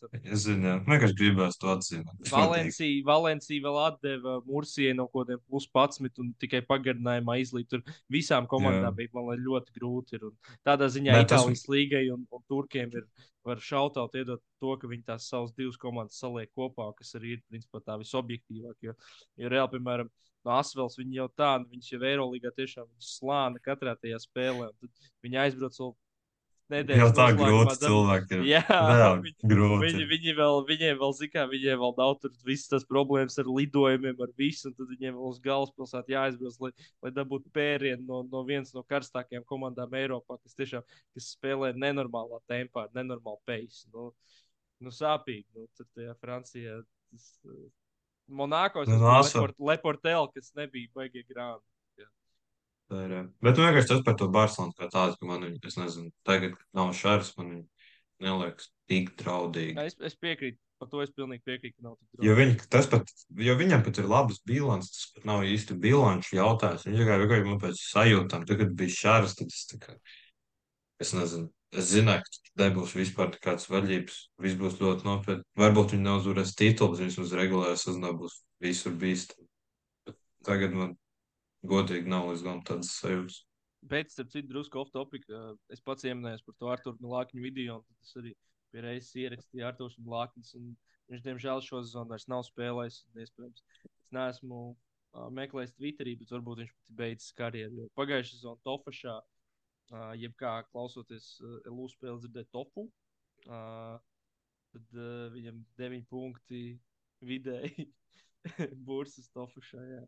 tam. 0.00 0.12
Es 0.24 0.44
zinu, 0.46 0.64
jā. 0.70 0.76
vienkārši 0.86 1.16
gribēju 1.18 1.56
to 1.60 1.68
atzīmēt. 1.68 2.14
Tas. 2.22 2.30
Valencija, 2.32 3.02
Valencija 3.04 3.64
vēl 3.66 3.76
atdeva 3.82 4.36
Mursijai 4.46 4.94
no 4.96 5.04
kaut 5.12 5.26
kādiem 5.26 5.42
plus 5.50 5.66
11 5.68 6.22
un 6.22 6.30
tikai 6.40 6.62
pagarinājumā 6.64 7.36
izlīd. 7.42 7.68
Tur 7.68 7.82
visām 8.08 8.48
komandām 8.48 8.88
Jā. 8.88 8.94
bija 9.02 9.12
man 9.18 9.44
ļoti 9.44 9.76
grūti. 9.76 10.16
Ir. 10.16 10.30
Tādā 10.64 10.88
ziņā 10.88 11.12
Nē, 11.12 11.26
tas- 11.28 11.44
Itālijas 11.44 11.66
līgai 11.68 12.06
un, 12.14 12.24
un 12.32 12.44
Turkiem 12.48 12.88
ir 12.96 13.04
var 13.44 13.60
šautaut 13.60 14.14
iedot 14.16 14.40
to, 14.62 14.76
ka 14.78 14.88
viņi 14.88 15.04
tās 15.04 15.28
savas 15.28 15.52
divas 15.52 15.76
komandas 15.76 16.16
saliek 16.22 16.48
kopā, 16.56 16.88
kas 16.96 17.12
arī 17.18 17.36
ir 17.36 17.42
principā 17.50 17.82
tā 17.84 17.98
visobjektīvāk. 18.00 18.76
Jo, 18.80 18.94
jo 19.36 19.48
reāli, 19.52 19.72
piemēram, 19.74 20.08
no 20.46 20.54
Asvels 20.56 20.96
viņi 20.96 21.18
jau 21.20 21.28
tā, 21.36 21.58
nu, 21.60 21.68
viņš 21.74 21.90
jau 21.92 22.00
Eirolīgā 22.00 22.54
tiešām 22.56 22.88
slāna 23.02 23.60
katrā 23.60 23.92
tajā 23.98 24.22
spēlē. 24.22 24.70
Tad 24.80 25.10
viņi 25.26 25.40
aizbrauc 25.44 25.76
vēl 25.76 25.92
nedēļas 26.72 27.02
Jau 27.02 27.08
tā 27.18 27.26
grūti 27.38 27.68
dab- 27.70 27.82
cilvēki 27.84 28.36
ir. 28.38 28.42
Jā, 28.50 28.62
Reāli 28.68 29.22
viņi- 29.28 29.50
grūti. 29.52 29.80
Viņi, 29.84 30.06
viņi 30.12 30.34
vēl, 30.38 30.58
viņiem 30.70 31.00
vēl, 31.02 31.14
zina, 31.20 31.44
viņiem 31.52 31.80
vēl 31.82 31.94
nav 31.98 32.14
tur 32.22 32.32
visas 32.48 32.70
tās 32.72 32.86
problēmas 32.88 33.38
ar 33.42 33.50
lidojumiem, 33.52 34.22
ar 34.26 34.32
visu, 34.40 34.68
un 34.70 34.76
tad 34.78 34.90
viņiem 34.94 35.16
vēl 35.18 35.28
uz 35.34 35.40
galvaspilsētu 35.44 36.14
jāaizbrauc, 36.16 36.58
lai, 36.66 36.72
lai 37.06 37.12
dabūtu 37.20 37.52
pērienu 37.56 38.06
no, 38.08 38.22
no 38.32 38.44
vienas 38.48 38.72
no 38.76 38.82
karstākajām 38.88 39.44
komandām 39.48 39.94
Eiropā, 40.00 40.38
kas 40.42 40.56
tiešām 40.58 40.86
kas 41.16 41.30
spēlē 41.36 41.72
nenormālā 41.78 42.40
tempā, 42.50 42.88
ar 42.88 42.96
nenormālu 42.98 43.40
pace. 43.48 43.86
Nu, 43.92 44.10
nu 44.82 44.90
sāpīgi. 44.94 45.46
Nu, 45.54 45.68
tur 45.78 45.86
tajā 45.94 46.16
Francijā. 46.20 46.80
Tas, 47.12 47.30
Monakos 48.32 48.86
Nu, 48.88 48.96
tas 49.02 49.34
no 49.34 49.42
Leport, 49.42 49.58
Leportel, 49.60 50.28
kas 50.32 50.52
nebija 50.56 50.88
baigie 50.96 51.24
grāmati. 51.28 51.66
Tā 52.92 53.04
ir. 53.06 53.12
Bet 53.44 53.56
vienkārši 53.60 53.88
tas 53.94 54.02
par 54.04 54.16
to 54.20 54.26
Barcelonu 54.32 54.74
kā 54.76 54.88
tādu, 54.92 55.16
ka 55.20 55.28
man 55.30 55.46
viņa, 55.46 55.60
es 55.70 55.78
nezinu, 55.80 56.10
tagad 56.28 56.58
kad 56.58 56.66
nav 56.76 56.90
šāds, 56.98 57.30
man 57.38 57.54
viņa 57.54 58.26
neliekas 58.26 58.68
tik 58.90 59.14
draudīgi. 59.22 59.78
Jā, 59.78 59.86
Es, 59.88 59.96
es 60.10 60.18
piekrītu, 60.20 60.58
par 60.82 60.90
to 60.92 61.00
es 61.02 61.12
pilnīgi 61.16 61.42
piekrītu. 61.48 61.78
ka 61.78 61.86
nav 61.88 61.94
tik 61.96 62.08
Jo, 62.26 62.34
draudīgi. 62.34 62.38
viņi, 62.42 62.68
tas 62.74 62.90
pat, 62.92 63.14
jo 63.48 63.56
viņam 63.62 63.86
pat 63.86 64.02
ir 64.02 64.10
labas 64.12 64.42
bilances, 64.46 64.92
tas 64.98 65.08
pat 65.16 65.24
nav 65.30 65.46
īsti 65.48 65.78
bilanču 65.86 66.36
jautājums. 66.36 66.84
Viņš 66.90 67.00
tikai 67.00 67.18
vienkārši 67.22 67.48
man 67.48 67.62
pēc 67.64 67.80
sajūtām, 67.86 68.44
tad, 68.50 68.60
kad 68.60 68.76
bija 68.82 68.96
šāds, 68.98 69.36
tad 69.40 69.56
es 69.56 69.64
tā 69.72 69.80
kā, 69.86 69.96
es 71.02 71.14
nezinu, 71.16 71.48
es 71.72 71.88
zināju, 71.94 72.26
ka 72.28 72.64
nebūs 72.66 72.92
vispār 72.98 73.32
nekādas 73.32 73.70
vaļības, 73.72 74.18
viss 74.44 74.58
būs 74.60 74.76
ļoti 74.84 75.08
nopietni. 75.08 75.46
Varbūt 75.64 75.96
viņi 75.96 76.06
neuzvarēs 76.10 76.52
titulu, 76.60 76.92
bet 76.92 77.06
vismaz 77.08 77.32
regulārā 77.40 77.78
sezonā 77.80 78.12
būs 78.20 78.36
visur 78.60 78.92
bīstami. 79.00 79.48
Tagad 80.44 80.74
man 80.76 80.92
godīgi 81.68 82.10
nav 82.10 82.28
līdz 82.30 82.44
galam 82.46 82.62
tādas 82.66 82.92
sajūtas. 82.98 83.42
Bet, 83.82 84.12
starp 84.14 84.30
citu, 84.30 84.46
drusku 84.52 84.78
off 84.78 84.92
topic. 84.94 85.24
Es 85.72 85.82
pats 85.82 86.06
ieminēju 86.06 86.44
par 86.46 86.56
to 86.58 86.70
Arthuru 86.70 87.02
Milāņu 87.02 87.42
video, 87.42 87.80
un 87.80 87.86
tad 87.88 88.06
es 88.06 88.14
arī 88.20 88.34
pie 88.72 88.84
reizes 88.84 89.16
ierakstīju 89.18 89.66
Arthurs 89.66 89.98
Milāņus. 89.98 90.54
Viņš, 91.10 91.24
diemžēl, 91.24 91.62
šo 91.66 91.82
sezonu 91.82 92.14
vairs 92.14 92.28
nav 92.30 92.44
spēlējis. 92.46 93.00
Iespējams, 93.24 93.64
es 93.88 94.14
neesmu 94.14 94.60
uh, 94.70 95.26
meklējis 95.34 95.74
Twitterī, 95.76 96.14
bet 96.20 96.30
varbūt 96.34 96.62
viņš 96.62 96.72
pat 96.76 96.92
ir 96.92 96.96
beidzis 97.02 97.36
karjeru. 97.40 97.88
Pagājušā 97.98 98.36
sezonā 98.36 98.62
Tofašā, 98.68 99.18
uh, 99.18 100.12
jebkā 100.22 100.54
klausoties 100.70 101.34
uh, 101.42 101.58
LU 101.72 101.90
spēli, 101.90 102.22
dzirdēja 102.22 102.52
Tofu. 102.54 102.86
Uh, 103.48 103.98
tad 104.72 104.94
uh, 104.94 105.26
viņam 105.34 105.58
9 105.82 106.06
punkti 106.12 106.64
vidēji 107.32 107.90
bursas 108.86 109.26
Tofašā. 109.34 109.82
Jā. 109.90 110.04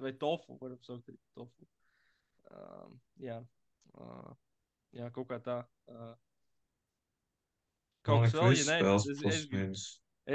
Vai 0.00 0.12
tofu, 0.16 0.56
varam 0.60 0.80
saukt 0.84 1.08
arī 1.10 1.18
tofu. 1.36 1.66
Uh, 2.50 2.92
jā, 3.22 3.36
uh, 4.00 4.30
jā, 4.96 5.10
kaut 5.14 5.28
kā 5.30 5.38
tā. 5.44 5.58
Uh, 5.90 6.14
kaut 8.06 8.24
kas 8.24 8.36
vēl, 8.36 8.54
ja 8.56 8.66
nē, 8.70 8.78
es, 8.94 9.08
es, 9.12 9.20
es, 9.30 9.44
gribu, 9.50 9.82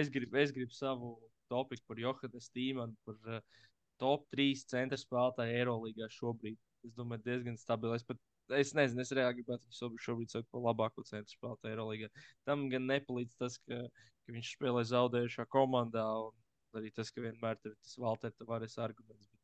es, 0.02 0.12
gribu, 0.14 0.40
es 0.44 0.54
gribu 0.56 0.78
savu 0.78 1.16
topiku 1.52 1.90
par 1.90 2.02
Johanu 2.02 2.42
Stīmanu, 2.44 2.96
par 3.08 3.18
uh, 3.40 3.66
top 4.02 4.30
3 4.36 4.64
centra 4.70 5.00
spēlētāju 5.02 5.58
Eirolandā 5.60 6.10
šobrīd. 6.14 6.62
Es 6.86 6.94
domāju, 6.96 7.26
diezgan 7.26 7.58
stabili. 7.58 7.98
Es, 7.98 8.06
pat, 8.06 8.22
es 8.54 8.76
nezinu, 8.78 9.02
es 9.02 9.14
reāli 9.18 9.42
gribētu 9.42 9.66
viņu 9.66 10.02
šobrīd, 10.06 10.34
saukt 10.34 10.52
par 10.54 10.66
labāko 10.68 11.06
centra 11.10 11.32
spēlētāju 11.34 11.74
Eirolandā. 11.74 12.26
Tam 12.48 12.68
gan 12.70 12.86
nepalīdz 12.92 13.38
tas, 13.42 13.58
ka, 13.66 13.82
ka 13.90 14.38
viņš 14.38 14.56
spēlē 14.60 14.86
zaudējušā 14.94 15.50
komandā. 15.50 16.06
Un, 16.28 16.36
Arī 16.76 16.90
tas, 16.92 17.08
ka 17.08 17.24
vienmēr 17.24 17.56
ir 17.64 17.76
tas 17.80 17.94
Valters 18.04 18.74
arguments. 18.84 19.35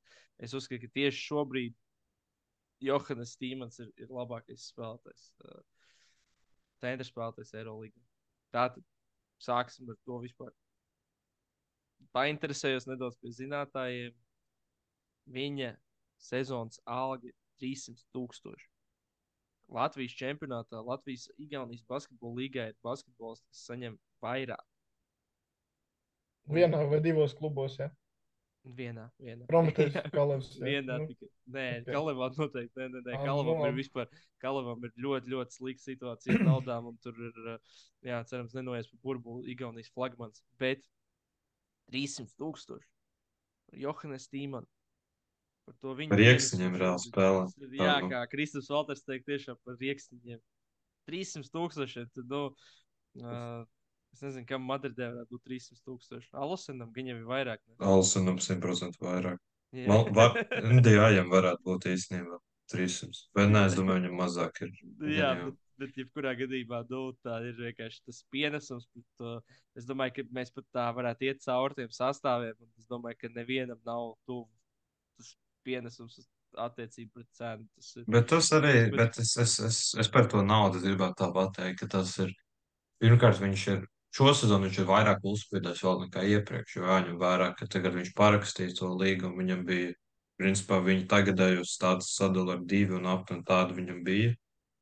Es 0.41 0.55
uzskatu, 0.57 0.87
ka 0.87 0.97
tieši 0.97 1.25
šobrīd 1.27 1.75
Johans 2.81 3.35
Stīmans 3.35 3.77
ir, 3.83 3.91
ir 4.01 4.09
labākais 4.09 4.71
spēlētājs. 4.71 5.27
Uh, 5.45 5.61
Centra 6.81 7.05
spēlētājs 7.05 7.53
Eirolandā. 7.59 8.01
Tātad 8.51 8.85
sāksim 9.41 9.91
ar 9.93 9.99
to 10.07 10.17
vispār. 10.23 10.49
Painteresējos 12.15 12.89
nedaudz 12.89 13.19
pie 13.21 13.31
zinātājiem. 13.37 14.17
Viņa 15.31 15.75
sezonas 16.21 16.81
alga 16.89 17.29
ir 17.29 17.37
300 17.61 18.01
tūkstoši. 18.15 18.67
Latvijas 19.71 20.17
čempionātā, 20.19 20.81
Latvijas 20.83 21.29
Igaunijas 21.39 21.85
basketbola 21.87 22.41
līgā 22.41 22.65
ir 22.71 22.77
basketbols, 22.83 23.43
kas 23.45 23.61
saņem 23.69 23.95
vairāk. 24.23 24.65
Vienā 26.51 26.81
vai 26.89 26.99
divos 27.05 27.37
klubos. 27.37 27.77
Ja? 27.79 27.91
Vienā, 28.61 29.07
vienā. 29.17 29.47
Prometējs, 29.49 29.95
Kalevs. 30.13 30.51
jā. 30.59 30.65
Vienā 30.67 30.97
Nu, 31.01 31.07
tikai. 31.09 31.27
Nē, 31.49 31.63
ok. 31.79 31.85
okay. 31.87 31.93
Kalevā 31.95 32.27
noteikti. 32.37 32.77
Nē, 32.77 32.87
nē, 32.93 32.99
nē. 33.07 33.13
Nu, 33.15 33.21
Kalevam 33.25 33.55
ir 33.57 33.71
labi. 33.71 33.79
vispār. 33.81 34.11
Kalevam 34.43 34.85
ir 34.85 34.91
ļoti, 35.01 35.31
ļoti 35.33 35.57
slikta 35.57 35.85
situācija 35.87 36.35
ar 36.37 36.43
naudām. 36.45 36.91
Un 36.91 36.99
tur 37.01 37.17
ir, 37.25 37.39
jā, 38.05 38.19
cerams, 38.29 38.53
nenoies 38.53 38.91
pa 38.91 38.99
burbuli 39.07 39.49
Igaunijas 39.55 39.89
flagmans. 39.95 40.43
Bet 40.61 40.85
300 41.91 42.37
tūkstoši. 42.37 42.85
Johannes 43.81 44.29
Tīman. 44.29 44.69
Par 45.65 45.75
to 45.81 45.95
viņa. 45.97 46.13
Par 46.13 46.21
iekstiņiem 46.21 46.77
reāli 46.81 47.03
spēlē. 47.07 47.43
Ir- 47.65 47.75
Jā, 47.81 47.97
kā 48.13 48.21
Kristofers 48.29 48.69
Valters 48.73 49.03
teikt, 49.07 49.25
tiešām 49.29 49.57
par 49.65 49.77
rīkstiņiem. 49.81 50.39
300 51.09 51.49
tūkstoši. 51.57 52.05
Tad, 52.13 52.29
nu, 52.29 52.43
uh, 53.25 53.65
es 54.13 54.21
nezinu, 54.25 54.45
kam 54.49 54.65
Madridē 54.67 55.09
varētu 55.13 55.35
būt 55.37 55.43
300 55.49 55.81
tūkstoši. 55.87 56.29
Alusinam 56.43 56.91
viņam 56.95 57.21
ir 57.21 57.27
vairāk. 57.29 57.61
Ne? 57.67 57.77
Alsenam 57.93 58.39
100% 58.43 58.99
vairāk. 59.01 59.41
Man, 59.87 60.09
va, 60.15 60.29
Ndijājam 60.67 61.29
varētu 61.31 61.63
būt 61.63 61.87
īstenībā 61.93 62.39
300. 62.73 63.21
Bet 63.37 63.51
nē, 63.51 63.65
es 63.69 63.77
domāju, 63.79 64.03
viņam 64.03 64.17
mazāk 64.19 64.63
ir. 64.65 64.73
Jā, 65.21 65.31
bet, 65.45 65.59
bet 65.79 65.99
jebkurā 66.01 66.33
gadījumā 66.39 66.81
nu, 66.89 67.03
tā 67.23 67.37
ir 67.47 67.55
vienkārši 67.59 68.03
tas 68.07 68.19
pienesums. 68.33 68.89
Bet, 68.95 69.23
uh, 69.23 69.61
es 69.79 69.87
domāju, 69.87 70.17
ka 70.19 70.27
mēs 70.39 70.51
pat 70.55 70.67
tā 70.75 70.89
varētu 70.97 71.29
iet 71.29 71.41
cauri 71.45 71.79
tiem 71.79 71.95
sastāviem. 71.95 72.59
Es 72.79 72.89
domāju, 72.91 73.19
ka 73.23 73.31
nevienam 73.35 73.79
nav 73.87 74.13
tuvu 74.27 74.47
tas 75.19 75.33
pienesums 75.67 76.19
uz 76.19 76.27
attiecību 76.59 77.13
pret 77.15 77.29
cenu. 77.37 77.67
Tas 77.77 77.93
ir, 77.95 78.05
Bet 78.11 78.27
tas 78.31 78.51
arī, 78.57 78.73
Bet- 78.89 78.97
bet 78.99 79.19
es, 79.23 79.37
es, 79.39 79.55
es, 79.63 79.79
es 80.03 80.11
par 80.11 80.27
to 80.31 80.43
naudu 80.43 80.81
gribētu 80.83 81.21
tā 81.23 81.29
pateikt, 81.35 81.79
ka 81.79 81.87
tas 81.95 82.17
ir, 82.23 82.33
pirmkārt, 82.99 83.39
viņš 83.39 83.67
ir, 83.75 83.85
šo 84.15 84.33
sezonu 84.37 84.67
viņš 84.67 84.79
ir 84.81 84.87
vairāk 84.89 85.25
uzspīdējis 85.31 85.83
vēl 85.87 85.99
nekā 86.05 86.23
iepriekš, 86.35 86.77
jo 86.77 86.87
jāņem 86.89 87.19
vērā, 87.21 87.51
ka 87.57 87.67
tagad 87.71 87.97
viņš 87.99 88.13
parakstīja 88.17 88.77
to 88.79 88.91
līgumu, 88.99 89.39
viņam 89.41 89.65
bija, 89.67 89.93
principā, 90.41 90.81
viņa 90.83 91.07
tagadējos 91.11 91.77
tāds 91.81 92.11
sadala 92.15 92.57
ar 92.57 92.65
divi 92.65 92.97
un 92.97 93.07
aptuveni 93.11 93.47
tādu 93.47 93.77
viņam 93.77 94.03
bija. 94.07 94.35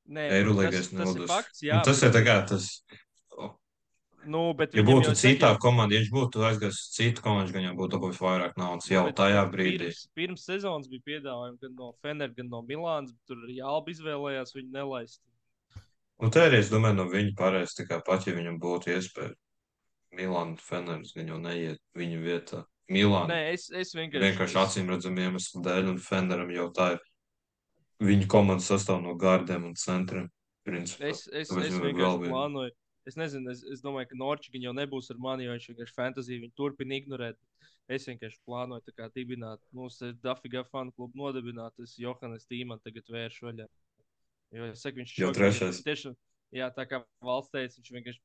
Nē, 0.10 0.26
Eirolīgais 0.39 0.89
tas, 0.89 1.14
tas 1.30 1.61
Jā, 1.61 1.84
tas 1.85 2.01
bet- 2.01 2.10
ir 2.10 2.15
tā 2.18 2.26
kā 2.26 2.39
tas, 2.49 2.72
Nu, 4.27 4.51
ja 4.76 4.84
būtu 4.84 5.14
citā 5.15 5.53
saka, 5.53 5.60
komanda, 5.64 5.95
ja 5.95 6.01
viņš 6.01 6.10
būtu 6.11 6.43
aizgājis 6.43 6.76
uz 6.76 6.89
citu 6.91 7.23
komandu, 7.23 7.53
gan 7.56 7.64
jau 7.69 7.76
būtu 7.77 7.93
dabūjis 7.95 8.19
vairāk 8.19 8.57
naudas 8.60 8.89
jau 8.91 9.06
tajā 9.15 9.45
brīdī. 9.51 9.88
Pirms, 9.93 10.10
pirms 10.19 10.43
sezonas 10.43 10.89
bija 10.91 11.06
piedāvājumi 11.07 11.60
gan 11.61 11.76
no 11.80 11.93
Fener, 12.03 12.34
gan 12.35 12.49
no 12.51 12.60
Milānas, 12.68 13.14
bet 13.15 13.31
tur 13.31 13.45
Alba 13.64 13.93
izvēlējās 13.93 14.51
viņu 14.57 14.76
nelaist. 14.76 15.22
Nu, 16.20 16.28
tā 16.34 16.50
arī 16.50 16.60
es 16.60 16.72
domāju, 16.72 16.98
no 16.98 17.06
viņa 17.12 17.36
pareizi, 17.40 17.78
tā 17.80 17.86
kā 17.88 18.02
pat, 18.06 18.26
ja 18.28 18.36
viņam 18.36 18.58
būtu 18.60 18.91
iespēja. 18.96 19.32
Milāna 20.18 20.58
Feners 20.60 21.14
gan 21.16 21.30
jau 21.30 21.38
neiet 21.40 21.80
viņa 21.96 22.20
vietā. 22.24 22.64
Milāna 22.90 23.36
Nē, 23.36 23.54
es, 23.54 23.68
es 23.70 23.94
vienkārši. 23.94 24.26
vienkārši 24.26 24.58
acīm 24.60 24.90
redzam 24.90 25.20
iemeslu 25.22 25.62
dēļ, 25.64 25.94
un 25.94 26.02
Feneram 26.02 26.52
jau 26.52 26.68
tā 26.76 26.91
ir. 26.96 27.06
Viņa 28.04 28.28
komanda 28.32 28.64
sastāv 28.64 29.02
no 29.04 29.14
gārdiem 29.20 29.68
un 29.68 29.76
centriem. 29.78 30.30
Principā. 30.66 31.10
Es, 31.12 31.26
es, 31.32 31.52
Tāpēc 31.52 31.68
es 31.68 31.82
vienkārši 31.84 32.32
plānoju. 32.32 32.76
Es 33.10 33.16
nezinu, 33.20 33.52
es, 33.54 33.62
es 33.74 33.82
domāju, 33.84 34.10
ka 34.12 34.18
Norčīgi 34.20 34.62
jau 34.64 34.74
nebūs 34.76 35.10
ar 35.14 35.20
mani, 35.24 35.48
jo 35.48 35.56
viņš 35.56 35.68
vienkārši 35.72 35.96
fantāziju 35.96 36.44
viņu 36.44 36.56
turpina 36.60 36.98
ignorēt. 37.00 37.40
Es 37.90 38.06
vienkārši 38.06 38.41
plānoju 38.46 38.86
tā 38.86 38.94
kā 38.94 39.08
dibināt, 39.16 39.62
mums 39.74 39.98
ir 40.06 40.18
Dafigā 40.22 40.62
fanu 40.70 40.94
klubu 40.94 41.18
nodibināt, 41.18 41.74
es 41.82 41.96
Johannes 41.98 42.46
Tīman 42.50 42.82
tagad 42.84 43.08
vēršu 43.10 43.48
vaļā. 43.48 43.66
Jo 44.55 44.71
es 44.71 44.81
saku, 44.81 45.01
viņš 45.01 45.13
Jau 45.19 45.30
trešais. 45.35 45.84
Tiešām, 45.85 46.15
jā, 46.55 46.69
tā 46.73 46.85
kā 46.89 47.03
valsts 47.26 47.53
teica, 47.53 47.77
viņš 47.77 47.93
vienkārši 47.97 48.21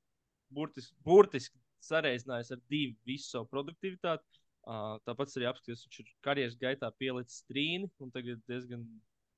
burtiski, 0.56 0.96
burtiski 1.05 1.60
sareizinājis 1.84 2.55
ar 2.55 2.62
divu 2.72 2.96
visu 3.09 3.28
savu 3.28 3.48
produktivitāti. 3.51 4.24
Uh, 4.64 4.96
tāpat 5.05 5.34
arī 5.36 5.51
apskatījos, 5.51 5.82
viņš 5.84 6.01
ir 6.01 6.12
karjeras 6.24 6.55
gaitā 6.56 6.88
pielicis 6.96 7.42
trīni 7.51 7.90
un 8.01 8.12
tagad 8.14 8.40
diezgan, 8.48 8.86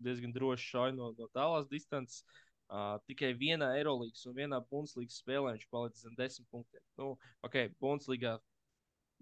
diezgan 0.06 0.34
droši 0.34 0.68
šauj 0.70 0.92
no, 0.94 1.10
no 1.18 1.26
tālās 1.34 1.66
distances. 1.70 2.22
Uh, 2.66 2.96
tikai 3.06 3.32
vienā 3.38 3.72
Eirolandes 3.78 4.24
un 4.26 4.34
vienā 4.34 4.58
Bundeslīgas 4.70 5.20
spēlē 5.22 5.52
viņš 5.54 5.66
palicis 5.70 6.06
zem 6.06 6.14
desmit 6.18 6.46
punktiem. 6.50 6.82
Nu, 6.98 7.12
ok, 7.46 7.58
Bundeslīgā, 7.82 8.36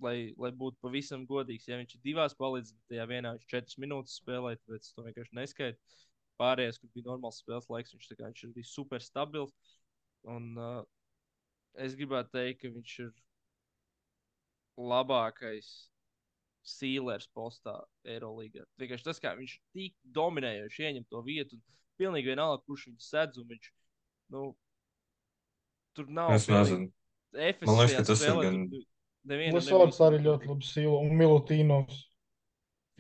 lai, 0.05 0.17
lai 0.41 0.53
būtu 0.61 0.81
pavisam 0.85 1.27
godīgs, 1.29 1.69
ja 1.69 1.81
viņš 1.81 1.97
ir 1.97 2.05
divās 2.05 2.37
palicis, 2.37 2.73
bet 2.77 2.95
tajā 2.95 3.09
vienā 3.09 3.35
viņš 3.37 3.51
četras 3.53 3.81
minūtes 3.81 4.17
spēlēja, 4.21 4.61
tāpēc 4.63 4.89
to 4.93 5.05
vienkārši 5.09 5.39
neskaitu. 5.41 6.01
Pārējais, 6.41 6.81
kur 6.83 6.91
bija 6.95 7.07
normāls 7.13 7.39
spēles 7.43 7.69
laiks, 7.71 7.93
viņš, 7.95 8.09
kā, 8.19 8.27
viņš 8.27 8.45
ir 8.49 8.53
bijis 8.57 8.73
super 8.75 9.03
stabils. 9.05 9.53
Un 10.27 10.55
uh, 10.59 10.81
es 11.79 11.95
gribētu 11.99 12.33
teikt, 12.35 12.63
ka 12.65 12.73
viņš 12.75 12.95
ir 13.05 13.13
labākais 14.81 15.69
sīlers 16.65 17.29
postā 17.37 17.77
Eirolandā. 18.09 18.65
Vienkārši 18.81 19.07
tas, 19.07 19.21
kā 19.23 19.35
viņš 19.39 19.59
tik 19.77 19.95
dominējoši 20.17 20.87
ieņem 20.89 21.07
to 21.13 21.21
vietu, 21.27 21.59
un 21.59 21.65
pilnīgi 22.01 22.33
vienalga, 22.33 22.63
kurš 22.67 22.89
viņu 22.89 23.05
sedz, 23.05 23.39
un 23.43 23.51
viņš, 23.53 23.71
nu, 24.35 24.47
tur 25.95 26.09
nav. 26.11 26.33
Es 26.35 26.49
nezinu. 26.51 26.89
Efes 27.35 27.69
Man 27.69 27.81
liekas, 27.83 27.97
ka 27.99 28.07
tas 28.09 28.23
ir 28.23 28.31
spēlē, 28.31 28.43
gan- 28.49 28.67
tur 28.73 28.83
nevienam 29.31 29.59
Lasovs 29.59 29.99
nebija- 29.99 30.09
arī 30.09 30.19
ļoti 30.25 30.51
labi 30.51 30.69
sīla 30.71 30.99
un 31.05 31.17
Milutīnovs. 31.21 32.01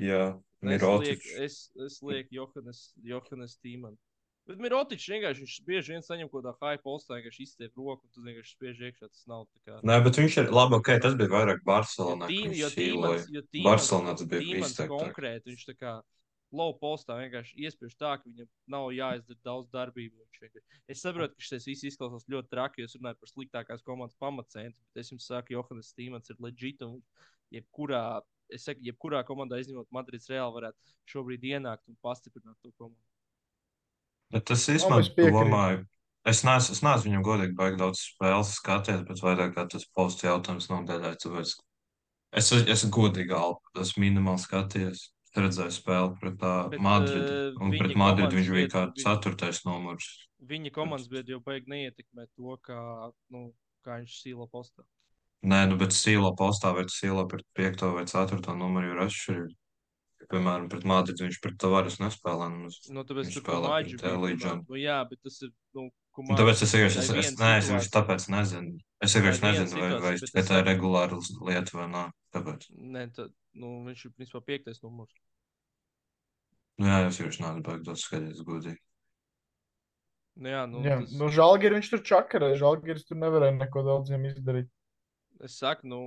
Jā, 0.02 0.22
Mirotičs. 0.68 1.30
es, 1.44 1.60
es 1.86 2.00
lieku 2.04 2.36
Johannes, 2.40 2.86
Johannes 3.04 3.58
Tīmanu. 3.62 4.00
Bet 4.44 4.58
Mirotičs 4.60 5.06
vienkārši 5.08 5.40
viņš 5.40 5.52
bieži 5.64 5.94
vien 5.94 6.02
saņem 6.04 6.28
kaut 6.28 6.42
kādā 6.44 6.52
high 6.60 6.80
postā, 6.84 7.16
vienkārši 7.16 7.46
izstiep 7.46 7.78
roku, 7.80 8.04
un 8.04 8.12
tas 8.12 8.26
vienkārši 8.26 8.52
spiež 8.52 8.82
iekšā. 8.90 9.08
Tas 9.08 9.22
nav 9.30 9.46
tā 9.48 9.62
kā. 9.64 9.78
Nē, 9.88 9.96
bet 10.04 10.18
viņš 10.20 10.36
ir 10.42 10.50
labi, 10.52 10.76
ok, 10.82 10.90
tas 11.00 11.16
bija 11.16 11.32
vairāk 11.32 11.62
Barcelonā. 11.64 12.28
Ka 12.28 12.36
jo 12.36 12.50
viņš 12.52 12.76
Tīmans, 12.76 13.30
jo 13.32 13.44
Tīmans, 13.46 13.68
Barcelonā 13.70 14.16
tas 14.20 14.28
bija 14.34 14.44
Tīmans 14.44 14.76
konkrēti, 14.92 15.54
viņš 15.54 15.64
tā 15.70 15.76
kā 15.78 15.94
low 16.54 16.74
postā 16.78 17.16
vienkārši 17.18 17.56
iespiež 17.66 17.96
tā, 17.98 18.14
ka 18.20 18.28
viņam 18.28 18.48
nav 18.70 18.90
jāizdara 18.94 19.40
daudz 19.48 19.72
darbību. 19.72 20.20
Viņš 20.20 20.60
Es 20.92 21.00
saprotu, 21.00 21.34
ka 21.38 21.46
šis 21.48 21.68
viss 21.70 21.88
izklausās 21.90 22.28
ļoti 22.30 22.52
traki, 22.52 22.82
jo 22.82 22.90
es 22.90 22.96
runāju 22.98 23.20
par 23.22 23.32
sliktākās 23.32 23.86
komandas 23.86 24.20
pamatcentru, 24.20 24.84
bet 24.92 25.02
es 25.02 25.12
jums 25.12 25.26
saku, 25.30 25.56
Johannes 25.56 25.94
Tīmans 25.96 26.30
ir 26.30 26.40
legit 26.44 26.84
un 26.84 27.00
jebkurā, 27.54 28.20
es 28.54 28.66
saku, 28.68 28.84
jebkurā 28.86 29.24
komandā 29.26 29.58
izņemot 29.62 29.90
Madrids 29.94 30.30
Reāli 30.30 30.56
varētu 30.58 30.94
šobrīd 31.10 31.44
ienākt 31.50 31.84
un 31.90 31.98
pastiprināt 32.04 32.56
to 32.62 32.72
komandu. 32.78 33.02
Bet 34.34 34.46
tas 34.50 34.64
īstenībā, 34.70 35.00
es 35.04 35.10
piekrītu. 35.14 35.36
domāju, 35.36 35.80
es 36.30 36.42
neesmu, 36.46 36.76
es 36.76 36.82
neesmu 36.82 37.10
viņam 37.10 37.26
godīgi 37.28 37.56
baigi 37.58 37.80
daudz 37.82 38.02
spēles 38.08 38.54
skatījies, 38.58 39.04
bet 39.08 39.22
vairāk 39.24 39.54
kā 39.56 39.66
tas 39.70 39.86
posts 39.94 40.26
jautājums 40.26 40.70
nav 40.72 40.86
daļai. 40.88 41.12
Tāpēc 41.22 41.56
es 42.40 42.52
esmu 42.76 42.90
godīgi 42.98 43.36
alpa, 43.36 43.74
es 43.84 43.94
minimāli 44.00 44.42
skatījies. 44.42 45.10
Es 45.34 45.42
redzēju 45.42 45.74
spēli 45.74 46.18
pret 46.20 46.36
tā 46.38 46.54
Bet, 46.70 46.82
Madridu, 46.82 47.38
un 47.58 47.72
pret 47.74 47.96
Madridu 47.98 48.38
viņš 48.38 48.50
bija 48.54 48.68
kā 48.70 48.82
ceturtais 49.02 49.64
numurs. 49.66 50.06
Viņa 50.46 50.70
komandas 50.74 51.08
biedri 51.10 51.34
jau 51.34 51.40
beig 51.42 51.66
neietekmē 51.70 52.28
to, 52.36 52.54
kā, 52.62 52.78
nu, 53.34 53.48
kā 53.82 53.98
viņš 54.02 54.18
sīlo 54.20 54.46
postā. 54.52 54.84
Nē, 55.44 55.64
nu, 55.68 55.76
bet 55.80 55.92
sīlo 55.92 56.30
postā 56.38 56.72
vai 56.76 56.86
sīlo 56.88 57.26
pret 57.28 57.44
piekto 57.56 57.90
vai 57.96 58.06
ceturto 58.08 58.54
numuru 58.56 58.94
ir 58.94 59.02
atšķirīgi. 59.04 59.56
Piemēram, 60.30 60.70
pret 60.72 60.86
Madridu 60.88 61.26
viņš 61.26 61.36
pret 61.44 61.58
Tavares 61.60 61.98
nespēlē. 62.00 62.46
nemaz. 62.52 62.78
Nu, 62.88 63.02
tāpēc 63.04 63.28
Viņš 63.28 63.36
tur 63.36 63.44
spēlē 63.44 63.66
Kumaģi 63.68 63.98
pret. 64.00 64.14
Elīdžanu. 64.14 64.64
Nu, 64.70 64.78
jā, 64.80 64.96
bet 65.10 65.20
tas 65.26 65.36
ir, 65.44 65.52
nu, 65.76 65.84
Un 65.84 65.92
Kumaģi 66.16 66.38
tāpēc 66.40 66.62
es 66.64 66.72
vienkārši, 66.78 66.98
es, 67.02 67.10
es, 67.10 67.30
nē, 67.40 67.50
es 67.58 67.68
vienkārši 67.68 67.92
tāpēc 67.98 68.26
nezinu. 68.32 68.72
Es 69.04 69.16
vienkārši 69.18 69.44
nezinu, 69.44 69.82
vai, 69.82 69.90
vai, 70.00 70.14
es 70.14 70.48
tā 70.48 70.60
ir 70.62 70.68
regulāra 70.70 71.18
lieta 71.50 71.76
vai 71.76 71.86
nē. 71.92 72.04
Tāpēc. 72.32 72.66
Nē, 72.96 73.04
tad, 73.18 73.34
nu, 73.58 73.74
viņš 73.88 74.04
ir, 74.06 74.14
principā, 74.16 74.40
piektais 74.46 74.80
numurs. 74.86 75.12
Nu, 76.80 76.88
jā, 76.88 77.02
es 77.10 77.20
vienkārši 77.20 77.64
baigi 77.66 77.88
daudz 77.90 78.06
skatīties, 78.06 78.44
godīgi. 78.46 78.80
Nu, 80.34 80.50
jā, 80.50 80.62
nu, 80.66 80.80
Jā, 80.82 80.96
tas, 81.02 81.12
nu, 81.18 81.28
Žalgiri 81.30 81.76
viņš 81.78 81.90
tur 81.92 82.00
čakarē. 82.08 82.54
Žalgiris 82.58 83.06
tur 83.06 83.20
nevarēja 83.20 83.54
neko 83.58 83.84
daudz 83.86 84.10
viņam 84.10 84.24
izdarīt. 84.32 84.70
Es 85.46 85.58
saku, 85.60 85.88
nu, 85.90 86.00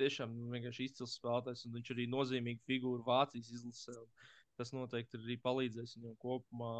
tiešām 0.00 0.32
nu, 0.36 0.48
vienkārši 0.54 0.88
izcils 0.88 1.16
spēlētājs, 1.18 1.66
un 1.68 1.76
viņš 1.76 1.92
arī 1.94 2.06
nozīmīga 2.10 2.64
figūra 2.68 3.04
Vācijas 3.06 3.52
izlasē. 3.58 3.96
Tas 4.58 4.74
noteikti 4.76 5.20
arī 5.20 5.36
palīdzēs 5.40 5.96
viņam 5.96 6.16
kopumā, 6.20 6.72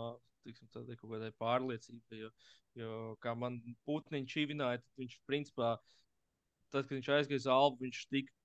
tiksim, 0.45 0.69
tādai 0.74 0.97
kaut 1.01 1.15
kādai 1.15 1.31
pārliecībai. 1.41 2.19
Jo, 2.20 2.31
jo 2.81 2.99
kā 3.24 3.35
man 3.39 3.61
Putniņš 3.89 4.35
čīvināja, 4.35 4.82
tad 4.82 5.03
viņš 5.03 5.16
principā, 5.28 5.73
tad, 6.73 6.87
kad 6.87 6.97
viņš 6.97 7.11
aizgāja 7.16 7.43
uz 7.43 7.49
Albu, 7.55 7.87
viņš 7.87 8.03
tika 8.12 8.37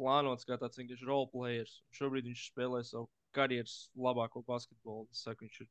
plānots 0.00 0.46
kā 0.46 0.58
tāds 0.60 0.78
vienkārši 0.80 1.08
roleplayers. 1.08 1.80
Šobrīd 1.98 2.30
viņš 2.30 2.48
spēlē 2.52 2.82
savu 2.86 3.10
karjeras 3.36 3.88
labāko 3.98 4.42
basketbolu. 4.46 5.08
Es 5.12 5.24
saku, 5.26 5.46
viņš 5.46 5.62
ir 5.64 5.70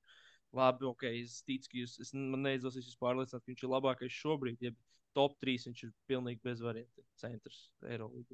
labi, 0.56 0.88
ok, 0.90 1.08
es 1.22 1.40
ticu, 1.48 1.72
ka 1.72 1.80
jūs, 1.82 1.98
es, 2.04 2.14
man 2.16 2.44
neizdosies 2.46 2.90
jūs 2.90 3.00
pārliecināt, 3.02 3.44
ka 3.44 3.52
viņš 3.52 3.64
ir 3.66 3.74
labākais 3.74 4.20
šobrīd. 4.20 4.64
Ja 4.66 4.74
top 5.16 5.38
3 5.44 5.70
viņš 5.70 5.84
ir 5.88 5.94
pilnīgi 6.12 6.44
bez 6.44 6.62
variantiem. 6.62 7.06
Centrs 7.22 7.64
Eiropā. 7.88 8.26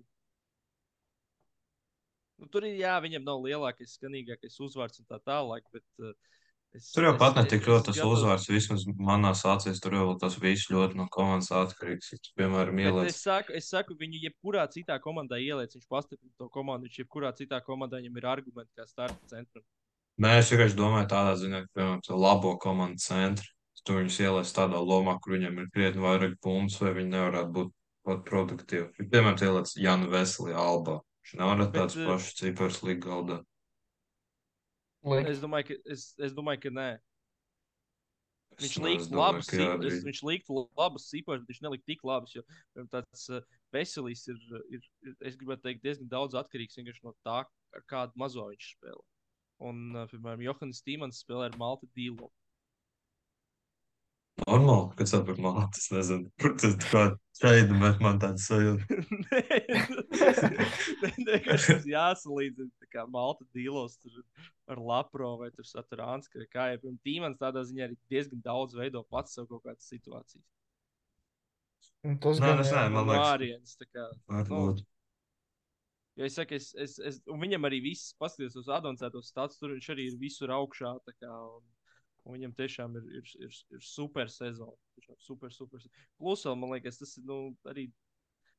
Nu, 2.41 2.47
tur 2.49 2.65
ir, 2.65 2.75
jā, 2.81 2.95
viņam 3.03 3.23
nav 3.27 3.41
lielākais, 3.45 3.95
skanīgākais 3.99 4.55
uzvārds 4.65 5.01
un 5.03 5.05
tā 5.11 5.19
tālāk, 5.21 5.67
bet 5.73 5.85
uh, 6.01 6.13
Es, 6.71 6.85
Tur 6.95 7.03
jau 7.03 7.09
es- 7.11 7.19
pat 7.19 7.35
ne 7.35 7.41
tik 7.51 7.65
ļoti 7.67 7.83
tas 7.89 7.97
gatavu- 7.97 8.13
uzvārds, 8.15 8.45
vismaz 8.47 8.85
manās 8.95 9.41
acīs, 9.43 9.81
tur 9.83 9.91
jau 9.91 10.13
tas 10.17 10.37
viss 10.39 10.69
ļoti 10.71 10.95
no 10.95 11.03
komandas 11.11 11.49
atkarīgs. 11.51 12.13
Tu, 12.15 12.31
piemēram, 12.39 12.79
ieliec 12.79 13.09
es 13.11 13.17
saku, 13.25 13.51
es 13.59 13.67
saku, 13.67 13.91
viņu 13.99 14.21
jebkurā 14.23 14.63
citā 14.71 14.95
komandā 15.03 15.35
ieliec, 15.35 15.75
viņš 15.75 15.83
pastiprina 15.91 16.31
to 16.39 16.47
komandu. 16.47 16.87
Viņš 16.87 17.01
jebkurā 17.03 17.33
citā 17.35 17.59
komandā 17.65 17.99
viņam 17.99 18.15
ir 18.21 18.23
argumenti, 18.31 18.71
kā 18.79 18.87
starta 18.87 19.19
centram. 19.27 19.65
Nē, 20.23 20.37
es 20.39 20.47
vienkārši 20.53 20.79
domāju 20.79 21.09
tādā 21.11 21.35
ziņā, 21.43 21.59
ka, 21.67 21.69
piemēram, 21.75 22.23
labo 22.23 22.55
komandu 22.57 23.03
centri, 23.03 23.51
tu 23.87 23.97
viņus 23.97 24.17
ieliec 24.23 24.49
tādā 24.55 24.81
lomā, 24.81 25.17
kur 25.21 25.35
viņiem 25.37 25.61
ir 25.61 25.69
krietni 25.73 26.03
vairāk 26.03 26.35
punktus, 26.43 26.79
vai 26.81 26.93
viņi 26.97 27.13
nevarētu 27.15 27.55
būt 27.57 27.71
pat 28.07 28.25
produktīvi. 28.27 29.07
Piemēram, 29.11 29.37
tu 29.37 29.47
ieliec 29.47 29.73
Janu 29.77 30.09
Veseli 30.11 30.57
Alba. 30.57 30.99
Viņš 31.21 31.37
Bet, 31.37 31.73
tāds 31.75 31.97
eh, 31.97 32.07
pašs 32.09 32.33
cipars 32.39 32.81
līga. 32.81 33.21
Likt. 35.01 35.29
Es 35.29 35.39
domāju, 35.41 35.69
ka, 35.69 35.77
es, 35.93 36.11
es 36.21 36.33
domāju, 36.33 36.61
ka 36.65 36.73
nē. 36.73 36.89
Viņš 38.61 38.77
ne- 38.83 38.89
es 38.91 39.05
likt 39.05 39.13
domāju, 39.13 39.21
labus, 39.21 39.47
drīz. 39.81 40.03
viņš 40.05 40.21
likt 40.27 40.51
labus 40.77 41.07
sīpaļus, 41.09 41.45
bet 41.45 41.53
viņš 41.53 41.61
nelikt 41.65 41.85
tik 41.87 42.03
labus. 42.05 42.35
Jo 42.35 42.43
piemēram, 42.45 42.89
tāds 42.91 43.23
uh, 43.31 43.45
veselīs 43.73 44.25
ir, 44.29 44.41
ir, 44.69 44.83
ir, 45.07 45.15
es 45.29 45.37
gribētu 45.39 45.65
teikt, 45.65 45.85
diezgan 45.85 46.11
daudz 46.11 46.37
atkarīgs 46.37 46.77
vienkārši 46.77 47.05
no 47.07 47.15
tā, 47.25 47.39
ar 47.47 47.85
kādu 47.89 48.21
mazo 48.21 48.49
viņš 48.51 48.67
spēlē. 48.75 49.05
Un, 49.61 49.81
uh, 49.95 50.05
piemēram, 50.11 50.43
Johans 50.45 50.81
Stīmans 50.83 51.23
spēlē 51.23 51.49
ar 51.49 51.57
Malta 51.61 51.89
Dīlu. 51.97 52.29
Normāli, 54.41 54.95
kad 54.97 55.09
saprot 55.11 55.37
malā, 55.43 55.67
tas 55.75 55.91
nezinu, 55.93 56.31
kur 56.41 56.55
tas 56.57 56.73
kā 56.81 57.01
šeit, 57.37 57.69
bet 57.81 57.99
man 58.01 58.17
tāds 58.21 58.47
sajūta. 58.49 58.87
Nē, 61.01 61.09
vienkārši 61.27 61.75
tas 61.75 61.85
jāsalīdzina. 61.89 62.71
tā 62.81 62.87
Kā 62.91 63.03
Malta 63.11 63.45
dīlos 63.55 63.97
tur 64.01 64.15
ar 64.71 64.79
Lapro 64.81 65.33
vai 65.41 65.49
tur 65.55 65.65
Saturāns, 65.67 66.29
ka 66.31 66.45
kā 66.51 66.63
jau 66.73 66.93
Tīmans 67.05 67.39
tādā 67.41 67.61
ziņā 67.67 67.83
arī 67.89 67.97
diezgan 68.11 68.41
daudz 68.45 68.71
veido 68.79 69.03
pats 69.11 69.35
sev 69.37 69.45
kaut 69.51 69.63
kādas 69.67 69.85
situācijas. 69.91 70.47
Un 72.07 72.17
Tas 72.21 72.39
Nē, 72.41 72.47
gan 72.49 72.63
es 72.63 72.71
jā. 72.73 72.81
Man 72.89 73.05
liekas- 73.11 73.33
ārienes, 73.35 73.71
tā 73.77 73.85
kā, 73.91 74.03
Varbūt. 74.31 74.77
Jo 76.19 76.23
es 76.27 76.35
saku, 76.35 76.57
es, 76.57 76.65
es, 76.75 76.97
es, 76.99 77.21
un 77.31 77.37
viņam 77.39 77.63
arī 77.69 77.77
viss, 77.85 78.15
paskatieties 78.19 78.57
uz 78.63 78.67
avansētos 78.73 79.29
stāstus, 79.31 79.59
tur 79.61 79.69
viņš 79.75 79.87
arī 79.93 80.03
ir 80.09 80.17
visur 80.19 80.49
augšā. 80.51 80.95
tā 81.05 81.13
Kā, 81.21 81.29
un, 81.29 81.61
un 82.25 82.35
viņam 82.37 82.53
tiešām 82.57 82.95
ir, 82.99 83.07
ir, 83.21 83.31
ir, 83.47 83.57
ir 83.77 83.83
super 83.85 84.29
sezona. 84.29 84.77
Super, 85.19 85.51
super. 85.51 85.81
Plus, 86.21 86.43
vēl, 86.45 86.55
man 86.59 86.75
liekas, 86.75 86.99
tas 87.01 87.15
ir 87.17 87.25
nu, 87.27 87.39
arī 87.67 87.87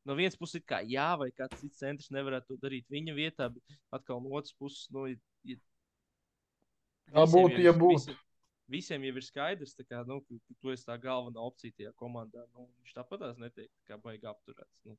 no 0.08 0.16
vienas 0.18 0.36
puses, 0.36 0.64
kā 0.66 0.80
jā, 0.84 1.12
vai 1.20 1.30
kāds 1.30 1.60
cits 1.60 1.78
centrs 1.78 2.10
nevarētu 2.14 2.52
to 2.52 2.58
darīt 2.64 2.88
viņa 2.90 3.14
vietā, 3.16 3.48
bet 3.54 3.76
atkal 3.94 4.20
no 4.24 4.34
otras 4.34 4.52
puses, 4.58 4.88
nu, 4.94 5.06
ja, 5.12 5.16
ja 5.46 5.56
Tā 7.12 7.24
būtu, 7.28 7.60
ja 7.62 7.72
ir- 7.72 7.78
būtu. 7.78 7.98
Visiem, 8.02 8.20
visiem 8.72 9.06
jau 9.06 9.16
ir 9.20 9.26
skaidrs, 9.26 9.74
kā, 9.88 10.02
nu, 10.08 10.20
ka, 10.26 10.38
tu 10.60 10.70
esi 10.72 10.86
tā 10.88 10.96
galvenā 11.00 11.42
opcija 11.44 11.74
tajā 11.78 11.92
komandā. 11.98 12.44
Nu, 12.54 12.68
viņš 12.82 12.94
tāpatās 12.96 13.38
netiek 13.40 13.70
kā 13.88 13.98
baigi 14.00 14.28
apturēts. 14.30 14.84
Nu. 14.88 14.96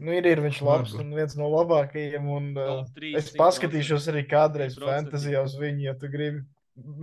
Nu, 0.00 0.14
ir, 0.16 0.24
ir 0.28 0.40
viņš 0.40 0.62
labs 0.64 0.94
un 0.96 1.10
viens 1.12 1.36
no 1.36 1.50
labākajiem. 1.52 2.30
Un, 2.32 2.48
uh, 2.56 2.80
es 3.10 3.30
100%. 3.32 3.36
paskatīšos 3.40 4.08
arī 4.12 4.24
kādreiz 4.30 4.78
100%. 4.78 4.88
fantāzijā 4.88 5.44
uz 5.44 5.58
viņu, 5.60 5.84
ja 5.90 5.94
tu 6.00 6.08
gribi 6.12 6.40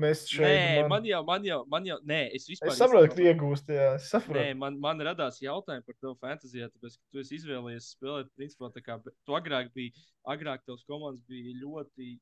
mest 0.02 0.32
šeit. 0.32 0.48
Nē, 0.48 0.82
man... 0.82 0.90
man 0.96 1.08
jau, 1.08 1.20
man 1.28 1.46
jau, 1.46 1.60
man 1.70 1.88
jau, 1.88 1.98
nē, 2.08 2.22
es 2.38 2.48
vispār. 2.50 2.72
Es 2.72 2.80
saprotu, 2.82 3.12
ka 3.12 3.18
tu 3.20 3.26
iegūsti, 3.28 3.76
jā, 3.78 3.90
es 4.00 4.08
Nē, 4.08 4.12
saprotu. 4.16 4.46
man, 4.64 4.80
man 4.84 5.04
radās 5.10 5.38
jautājumi 5.44 5.86
par 5.86 5.98
tevi 6.00 6.14
fantāzijā, 6.24 6.70
tāpēc, 6.74 6.98
ka 6.98 7.14
tu 7.14 7.24
esi 7.24 7.38
izvēlējies 7.38 7.92
spēlēt, 7.96 8.32
principā, 8.40 8.72
tā 8.74 8.84
kā 8.86 8.98
tu 9.06 9.38
agrāk 9.38 9.70
biji, 9.78 9.94
agrāk 10.34 10.66
tavs 10.66 10.88
komandas 10.90 11.22
bija 11.30 11.54
ļoti 11.62 12.16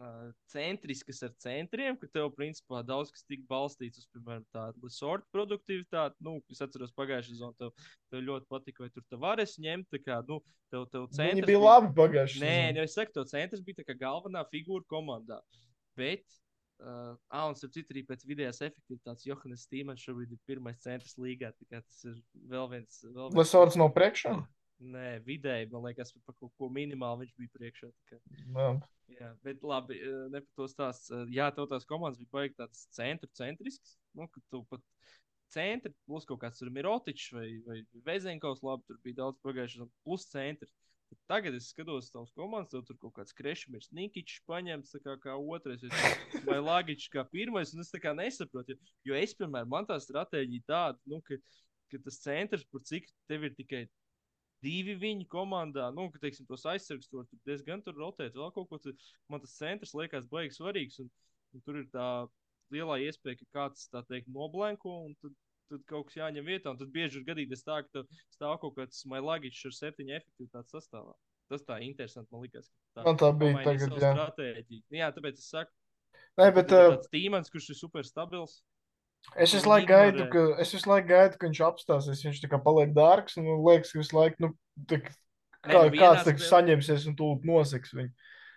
uh, 0.00 0.30
centriskas 0.50 1.22
ar 1.26 1.32
centriem, 1.42 1.96
ka 1.98 2.08
tev, 2.12 2.30
principā, 2.36 2.82
daudz 2.86 3.12
kas 3.14 3.24
tika 3.28 3.46
balstīts 3.50 4.02
uz, 4.02 4.06
piemēram, 4.14 4.44
tādu 4.54 4.90
sortu 4.92 5.26
produktivitāti. 5.34 6.18
Nu, 6.24 6.36
es 6.52 6.62
atceros 6.64 6.94
pagājušajā 6.98 7.34
sezonā, 7.34 7.56
tev, 7.60 7.90
tev 8.12 8.24
ļoti 8.28 8.50
patika, 8.50 8.84
vai 8.84 8.90
tur 8.94 9.06
tavares 9.12 9.58
ņemt, 9.62 9.90
tā 9.94 10.00
kā, 10.02 10.20
nu, 10.28 10.40
tev, 10.72 10.88
tev 10.92 11.08
Viņi 11.08 11.20
centrs 11.20 11.50
bija 11.50 11.62
labi 11.62 11.92
pagājušajā 11.98 12.44
Nē, 12.44 12.56
sezonā. 12.56 12.78
nu 12.78 12.86
es 12.88 12.96
saku, 12.98 13.14
to 13.16 13.26
centrs 13.30 13.66
bija 13.66 13.82
tā 13.82 13.86
kā 13.90 13.98
galvenā 14.00 14.44
figūra 14.50 14.86
komandā. 14.90 15.40
Bet, 15.98 16.26
uh, 16.82 17.14
ah, 17.30 17.46
un 17.46 17.58
starp 17.58 17.76
citu, 17.76 17.94
arī 17.94 18.04
pēc 18.08 18.26
vidējās 18.26 18.64
efektivitātes 18.66 19.28
Johannes 19.28 19.68
Stīmans 19.68 20.02
šobrīd 20.02 20.34
ir 20.34 20.42
pirmais 20.48 20.82
centrs 20.82 21.16
līgā. 21.20 21.52
Tas 21.70 22.04
ir 22.08 22.18
vēl 22.50 22.68
viens. 22.76 23.00
Vēl 23.06 23.28
viens 23.28 23.40
Lesorts 23.42 23.78
no 23.80 23.90
priekšā. 23.94 24.34
Nē, 24.80 25.20
vidēji, 25.24 25.70
man 25.70 25.84
liekas, 25.86 26.10
par 26.26 26.34
kaut 26.40 26.52
ko 26.58 26.68
minimāli 26.68 27.24
viņš 27.24 27.34
bija 27.38 27.52
priekšā. 27.54 27.88
tā 27.92 28.16
kā. 28.16 28.18
Jā. 29.14 29.30
Bet 29.44 29.62
labi, 29.62 29.98
eh, 30.00 30.28
ne 30.32 30.40
par 30.40 30.52
to 30.56 30.66
stāst. 30.66 31.10
Eh, 31.14 31.26
Jā, 31.30 31.50
tev 31.54 31.68
tās 31.70 31.84
komandas 31.86 32.18
bija 32.18 32.30
baigta 32.32 32.64
tādas 32.66 32.86
centra 32.90 33.28
centriskas. 33.32 33.96
Nu, 34.14 34.26
ka 34.28 34.40
tu 34.50 34.64
pat 34.70 34.80
centri, 35.54 35.94
plus 36.06 36.24
kaut 36.26 36.40
kāds 36.40 36.58
tur 36.58 36.70
Mirotičs 36.70 37.32
vai, 37.32 37.48
vai 37.66 37.78
Vezenkovs, 38.04 38.62
labi, 38.62 38.82
tur 38.88 38.98
bija 39.04 39.14
daudz 39.22 39.38
pagājušajā, 39.44 39.88
plus 40.04 40.26
centri. 40.26 40.68
Bet 41.10 41.18
Tagad 41.28 41.54
es 41.54 41.68
skatos 41.70 42.10
tavas 42.10 42.32
komandas, 42.34 42.72
tev 42.72 42.82
tur 42.88 42.96
kaut 42.98 43.14
kāds 43.14 43.32
Krešmīrs, 43.36 43.92
Nikičs 43.94 44.40
paņemts 44.48 44.96
kā, 45.04 45.14
kā 45.22 45.36
otrais, 45.38 45.82
vai- 45.84 46.42
vai 46.48 46.58
Lagičs 46.60 47.08
kā 47.12 47.22
pirmais, 47.30 47.72
un 47.74 47.80
es 47.80 47.92
tā 47.92 48.00
kā 48.02 48.12
nesaprotu. 48.16 48.74
Jo, 48.74 48.76
jo 49.04 49.14
es, 49.14 49.34
piemēram, 49.34 49.68
man 49.68 49.86
tā 49.86 50.00
stratēģija 50.00 50.64
tāda, 50.66 50.98
nu, 51.06 51.20
ka, 51.22 51.36
ka 51.92 51.98
tas 52.02 52.18
centrs, 52.24 52.64
par 52.64 52.80
cik 52.80 53.06
tev 53.28 53.44
ir 53.44 53.54
tikai 53.54 53.86
divi 54.64 54.96
viņi 55.00 55.28
komandā, 55.30 55.90
nu, 55.94 56.08
ka, 56.12 56.20
teiksim, 56.22 56.46
tos 56.48 56.64
aizsargus 56.70 57.10
tur 57.12 57.26
diezgan 57.48 57.84
tur 57.84 57.96
rotēt, 58.00 58.36
vēl 58.38 58.52
kaut 58.56 58.70
ko. 58.70 58.80
Tad 58.82 59.06
man 59.32 59.42
tas 59.44 59.56
centrs 59.58 59.94
liekas 59.96 60.28
baigi 60.30 60.56
svarīgs. 60.56 61.00
Un, 61.04 61.12
un 61.54 61.64
tur 61.66 61.82
ir 61.82 61.88
tā 61.92 62.08
lielā 62.74 62.98
iespēja, 63.04 63.42
ka 63.42 63.50
kāds 63.58 63.86
tā 63.92 64.02
teikt 64.08 64.32
noblanko, 64.32 64.96
un 65.08 65.14
tad, 65.22 65.36
tad 65.72 65.84
kaut 65.90 66.08
kas 66.08 66.18
jāņem 66.22 66.48
vietā. 66.48 66.72
Un 66.72 66.80
tad 66.80 66.90
bieži 66.94 67.20
ir 67.20 67.28
gadījies 67.28 67.64
tā, 67.66 67.82
ka 67.86 68.04
stāv 68.34 68.58
kaut 68.64 68.76
kāds 68.80 69.04
mailāģis 69.12 69.62
ar 69.70 69.78
septiņu 69.82 70.18
efektivitātes 70.18 70.76
sastāvā. 70.76 71.14
Tas 71.52 71.64
tā 71.68 71.78
interesanti 71.84 72.32
man 72.32 72.46
liekas. 72.46 72.70
ka 72.96 73.04
Man 73.04 73.18
tā 73.20 73.28
bija 73.36 73.64
tagad, 73.66 73.98
jā. 74.00 74.12
stratēģiju. 74.16 74.84
Nu, 74.88 75.00
jā, 75.02 75.10
tāpēc 75.12 75.42
es 75.42 75.50
saku, 75.52 75.74
Nē, 76.38 76.48
bet 76.54 76.72
ir 76.72 76.80
uh, 76.80 76.94
tāds 76.96 77.10
tīmans, 77.12 77.50
kurš 77.52 77.70
ir 77.74 77.78
super 77.78 78.06
stabils. 78.06 78.58
Es 79.36 79.54
visu 79.56 79.68
laiku 79.70 79.88
gaidu, 79.90 80.28
ka, 80.32 80.44
es 80.62 80.72
visu 80.74 80.90
laiku 80.90 81.08
gaidu, 81.08 81.38
ka 81.40 81.48
viņš 81.48 81.62
apstāsies. 81.70 82.22
Viņš 82.28 82.42
tā 82.44 82.50
kā 82.52 82.60
paliek 82.62 82.94
dārgs 82.96 83.36
man 83.40 83.64
liekas, 83.64 83.92
ka 83.94 84.02
visu 84.02 84.16
laiku, 84.18 84.36
nu, 84.44 84.52
tā, 84.90 85.00
kā, 85.02 85.14
nu, 85.66 85.90
vienā 85.90 86.00
kāds 86.04 86.22
tā, 86.24 86.34
spēlē- 86.36 86.52
saņemsies 86.52 87.08
un 87.10 87.16
tūlīt 87.18 87.44
noseks 87.50 87.94
viņu. 87.96 88.12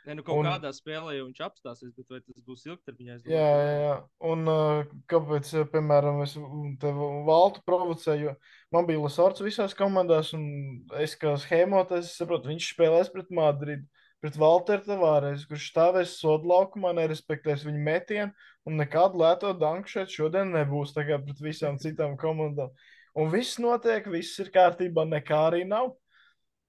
Nē, 0.07 0.13
nu 0.15 0.23
kaut 0.23 0.37
un- 0.39 0.47
kādā 0.47 0.69
spēlē 0.71 1.17
viņš 1.19 1.39
apstāsies, 1.43 1.91
bet 1.97 2.05
vai 2.09 2.21
tas 2.23 2.39
būs 2.47 2.61
ilgtermiņā? 2.69 3.17
Jā, 3.27 3.47
jā, 3.59 3.73
jā. 3.83 3.95
Un 4.23 4.47
uh, 4.47 4.85
kāpēc, 5.11 5.49
uh, 5.59 5.65
piemēram, 5.73 6.21
es 6.23 6.37
te 6.79 6.91
valtu 7.27 7.59
provocēju? 7.67 8.35
Man 8.71 8.87
bija 8.87 9.01
Lasorts 9.03 9.43
visās 9.43 9.75
komandās, 9.75 10.31
un 10.37 10.85
es 10.95 11.17
kā 11.19 11.33
schēmoties, 11.35 12.13
saprotu, 12.15 12.47
viņš 12.53 12.69
spēlēs 12.77 13.11
pret 13.11 13.27
Madridu, 13.35 13.83
pret 14.23 14.37
Valteru 14.39 14.85
Tavārēs, 14.85 15.45
kurš 15.49 15.69
stāvēs 15.71 16.17
sodu 16.21 16.49
laukumā, 16.49 16.93
nerespektēs 16.97 17.65
viņa 17.67 17.81
metienu, 17.85 18.47
un 18.67 18.79
nekādu 18.81 19.21
lēto 19.21 19.53
danku 19.57 19.91
šeit 19.91 20.13
šodien 20.13 20.53
nebūs, 20.55 20.95
tā 20.95 21.05
kā 21.07 21.19
pret 21.21 21.41
visām 21.43 21.77
citām 21.81 22.17
komandām. 22.19 22.73
Un 23.17 23.31
viss 23.33 23.57
notiek, 23.61 24.05
viss 24.13 24.37
ir 24.41 24.51
kārtībā, 24.53 25.05
nekā 25.09 25.41
arī 25.49 25.63
nav. 25.65 25.93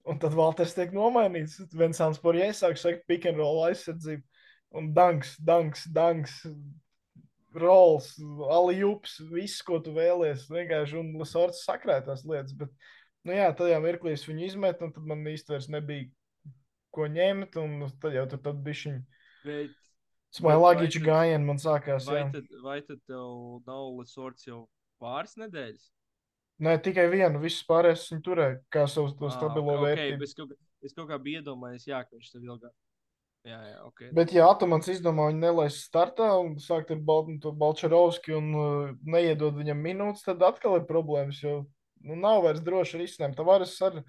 Un 0.09 0.17
tad 0.21 0.33
Valters 0.33 0.73
tiek 0.73 0.93
nomainīts. 0.95 1.59
Vinsants 1.77 2.21
Porjē 2.21 2.49
sāk 2.55 2.79
sakt 2.81 3.03
pick 3.09 3.27
and 3.29 3.37
roll 3.37 3.61
aizsardzību. 3.67 4.23
Un 4.79 4.91
danks, 4.95 5.35
danks, 5.45 5.83
danks, 5.93 6.39
rols, 7.57 8.13
alijups, 8.53 9.19
viss, 9.29 9.61
ko 9.65 9.77
tu 9.83 9.93
vēlies. 9.93 10.47
Vienkārši 10.49 10.97
un 11.01 11.11
Lasorts 11.19 11.61
sakrētās 11.67 12.25
lietas. 12.25 12.55
Bet, 12.57 12.73
nu 13.25 13.37
jā, 13.37 13.49
tajā 13.57 13.77
mirklī 13.83 14.15
es 14.15 14.25
viņu 14.29 14.47
izmetu, 14.47 14.87
un 14.87 14.95
tad 14.95 15.05
man 15.09 15.25
īsti 15.29 15.53
vairs 15.53 15.69
nebija 15.73 16.09
ko 16.99 17.07
ņemt. 17.15 17.55
Un 17.63 17.85
tad 18.03 18.17
jau 18.17 18.25
tur 18.33 18.41
bija 18.67 18.81
šī 18.83 18.95
Bet 19.45 19.71
vai 20.43 20.55
tad- 20.99 21.07
gājiena 21.07 21.45
man 21.45 21.57
sākās. 21.63 22.05
vai 22.11 22.19
jā. 22.21 22.27
tad, 22.35 22.51
vai 22.65 22.81
tad 22.81 22.99
tev 23.07 23.63
nav 23.67 23.87
Lesorts 23.99 24.45
jau 24.45 24.67
pāris 25.01 25.37
nedēļas? 25.39 25.87
Nē, 26.59 26.73
tikai 26.83 27.05
vienu, 27.07 27.39
visus 27.39 27.63
pārējos 27.63 28.09
viņi 28.11 28.21
turēja 28.25 28.59
kā 28.75 28.83
savu 28.91 29.13
to 29.15 29.29
Ā, 29.29 29.31
stabilo 29.31 29.77
ok, 29.77 29.83
vērtību. 29.85 30.23
Es 30.27 30.33
kaut, 30.35 30.49
kā- 30.51 30.87
es 30.89 30.93
kaut 30.93 31.07
kā 31.07 31.17
biju 31.23 31.39
iedomājies, 31.41 31.85
jā, 31.87 32.01
ka 32.03 32.17
viņš 32.17 32.31
tev 32.33 32.41
ilgāk. 32.49 32.73
Jā, 33.47 33.59
jā, 33.63 33.77
ok. 33.87 34.01
Bet, 34.13 34.33
ja 34.35 34.49
Atomans 34.51 34.89
izdomā 34.91 35.29
viņu 35.31 35.39
nelaist 35.39 35.85
startā 35.87 36.27
un 36.43 36.57
sākt 36.59 36.91
ar 36.91 36.99
Bal 36.99 37.23
Balčarovski 37.55 38.35
un 38.35 38.49
uh, 38.59 38.89
neiedod 39.07 39.55
viņam 39.55 39.79
minūtes, 39.79 40.25
tad 40.27 40.43
atkal 40.43 40.75
ir 40.75 40.83
problēmas, 40.89 41.39
jo 41.41 41.61
nu, 42.03 42.17
nav 42.19 42.43
vairs 42.43 42.59
droši 42.59 42.99
risinājumi. 42.99 43.37
Tavares 43.39 43.77
ar 43.81 44.03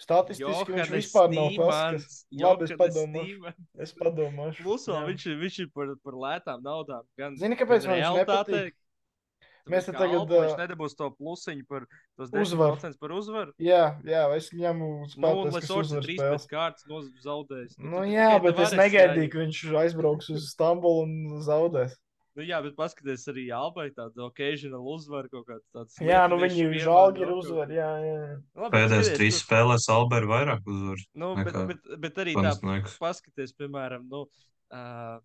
statistiski 0.00 0.48
viņš 0.50 0.70
Johannes 0.70 0.92
vispār 0.94 1.28
nav 1.34 1.50
tas, 1.58 1.74
kas... 1.94 2.16
Stīmans, 2.24 2.44
Labi, 2.44 2.64
es 2.64 2.78
padomāšu. 2.80 3.26
Stīmans. 3.26 3.66
Es 3.86 3.92
padomāšu. 3.98 4.62
Plus 4.66 4.86
vēl 4.90 4.96
Jā. 4.98 5.04
viņš, 5.10 5.26
viņš 5.44 5.58
ir 5.64 5.68
par, 5.74 5.92
par 6.04 6.16
lētām 6.24 6.64
naudām. 6.64 7.04
Gan, 7.20 7.36
Zini, 7.40 7.58
kāpēc 7.60 7.86
gan 7.86 7.94
man 7.94 8.00
viņš 8.02 8.18
nepatīk? 8.24 8.80
Mēs 9.64 9.86
te 9.88 9.94
tagad, 9.96 10.18
Alba, 10.18 10.40
viņš 10.44 10.58
nedabūs 10.60 10.92
to 10.98 11.06
plusiņu 11.16 11.62
par 11.70 11.86
tos 12.20 12.28
Uzvaru. 12.36 12.74
10% 12.76 12.98
par 13.00 13.14
uzvaru. 13.16 13.54
Jā, 13.64 13.94
jā, 14.04 14.24
es 14.36 14.50
ņemu 14.52 14.88
Nu, 14.90 14.98
un 15.06 15.08
spēlētājs, 15.08 15.54
kas 15.54 15.62
Lesorts 15.62 15.72
ir 15.72 15.80
uzvar 15.80 16.04
3 16.04 16.16
spēles. 16.18 16.42
pēc 16.44 16.50
kārtas 16.50 16.84
noz- 16.90 17.06
zaudējis. 17.24 17.78
Nu, 17.80 18.02
tu 18.04 18.10
jā, 18.12 18.26
bet 18.44 18.60
es 18.60 18.74
negaidīju, 18.76 19.30
ka 19.32 19.38
viņš 19.40 19.60
aizbrauks 19.80 20.28
uz 20.36 20.50
Stambulu 20.52 21.06
un 21.06 21.40
zaudēs. 21.46 21.96
Nu, 22.34 22.42
jā, 22.42 22.58
bet 22.64 22.74
paskatieties 22.74 23.28
arī 23.30 23.44
Albai 23.54 23.90
tādu 23.94 24.24
occasional 24.26 24.82
uzvaru 24.90 25.28
kaut 25.30 25.44
kādu 25.46 25.62
tādu. 25.70 25.92
Jā, 26.02 26.24
nu 26.28 26.38
viņi 26.40 26.64
piemāno 26.72 27.20
ir 27.22 27.30
uzvar, 27.30 27.68
jā, 27.70 27.90
jā. 28.02 28.16
Labi, 28.58 28.72
Pēdējās 28.74 29.04
skaties, 29.06 29.18
trīs 29.20 29.36
tu- 29.38 29.44
spēlēs 29.46 29.86
Alberta 29.94 30.30
vairāk 30.32 30.66
uzvar. 30.66 31.04
Nu, 31.14 31.28
bet, 31.36 31.54
bet, 31.70 31.86
bet 32.06 32.18
arī 32.24 32.34
tā, 32.34 32.54
paskatieties, 32.98 33.54
piemēram, 33.54 34.08
nu, 34.10 34.24
uh, 34.74 35.20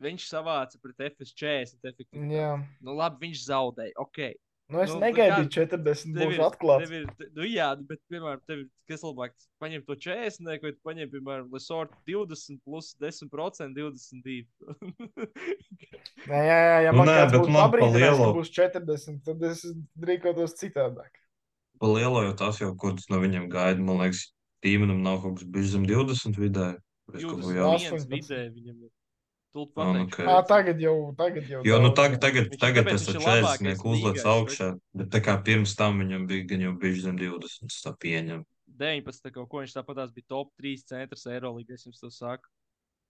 viņš 0.00 0.24
savāca 0.32 0.80
pret 0.80 1.04
FS40 1.12 1.84
efektivitāti. 1.92 2.32
jā. 2.32 2.50
Nu, 2.80 2.96
labi, 2.96 3.26
viņš 3.28 3.44
zaudēja. 3.50 3.92
Ok. 4.00 4.22
Nu, 4.68 4.80
es 4.82 4.90
Nu, 4.90 4.98
negaidīju, 4.98 5.46
kā- 5.46 5.66
40 5.78 6.16
Tev 6.16 6.26
būs 6.26 6.34
ir, 6.34 6.40
atklāts. 6.42 6.90
ir, 6.90 7.04
nu, 7.36 7.44
jā, 7.46 7.68
bet, 7.86 8.00
piemēram, 8.10 8.40
tev 8.50 8.64
ir 8.64 8.68
kas 8.90 9.04
labāk, 9.06 9.30
paņem 9.62 9.84
to 9.86 9.94
40, 9.94 10.58
vai 10.64 10.72
tu 10.74 10.80
paņem, 10.82 11.10
piemēram, 11.12 11.52
Lesort 11.54 11.92
20 12.08 12.58
plus 12.66 12.88
10%, 12.98 13.76
22. 13.78 14.42
Nē, 16.26 16.40
jā, 16.42 16.56
jā, 16.58 16.78
ja 16.86 16.90
Nu, 16.90 16.98
man 16.98 17.06
nē, 17.12 17.14
kāds 17.20 17.32
bet 17.36 17.46
man 17.46 17.54
pa 17.54 17.62
pabrīdinājis, 17.68 18.18
ka 18.24 18.32
būs 18.40 18.50
40, 18.58 19.22
tad 19.28 19.46
es 19.46 19.62
rīkotos 20.10 20.56
citādāk. 20.58 21.22
Pa 21.78 21.86
lielo 21.92 22.24
jau 22.26 22.34
tas 22.42 22.58
jau, 22.58 22.72
ko 22.74 22.90
tas 22.96 23.06
no 23.12 23.20
viņiem 23.22 23.46
gaida. 23.52 23.78
Man 23.84 24.00
liekas, 24.02 24.32
tīmenam 24.64 25.02
nav 25.06 25.20
kaut 25.22 25.38
kas 25.38 25.46
bijis 25.52 25.74
zem 25.76 25.86
20 25.86 26.38
vidē. 26.42 26.68
Es 27.14 27.22
kaut 27.22 27.42
ko 27.44 27.52
jau. 27.54 27.70
21 27.76 28.02
18. 28.02 28.08
vidē 28.16 28.40
viņam 28.50 28.78
ir. 28.88 28.90
Ah, 29.56 29.92
nu, 29.92 30.04
pateikšu. 30.04 30.22
ok. 30.22 30.28
Ā, 30.28 30.36
tagad 30.50 30.80
jau, 30.84 30.96
tagad 31.16 31.48
jau. 31.48 31.62
Jo 31.64 31.78
nu, 31.80 31.90
tagad, 31.96 32.20
tagad, 32.20 32.50
tagad 32.60 32.90
tas 32.90 33.06
ir 33.08 33.16
labākais 33.22 33.80
40 33.80 33.86
uzlec 33.92 34.20
līgā, 34.20 34.34
augšā, 34.34 34.68
bet 35.00 35.08
tā 35.14 35.22
kā 35.24 35.38
pirms 35.46 35.74
tam 35.78 35.98
viņam 36.02 36.26
bija 36.28 36.44
gan 36.52 36.60
jau 36.66 36.74
bijis 36.82 37.02
zem 37.06 37.16
20, 37.16 37.70
es 37.70 37.80
tā 37.86 37.94
pieņemu. 38.04 38.44
19. 38.76 39.22
tā 39.24 39.32
kaut 39.32 39.48
ko 39.48 39.62
viņš 39.62 39.72
tāpatās 39.78 40.12
bija 40.12 40.28
top 40.28 40.50
3 40.60 40.84
centrs 40.84 41.24
Eirolandā, 41.26 41.74
es 41.78 41.86
jums 41.86 41.98
to 42.02 42.10
saku. 42.12 42.44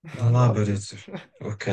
Nu, 0.07 0.29
labi, 0.31 0.61
arī 0.63 0.75
tas- 0.79 0.93
ok. 1.43 1.65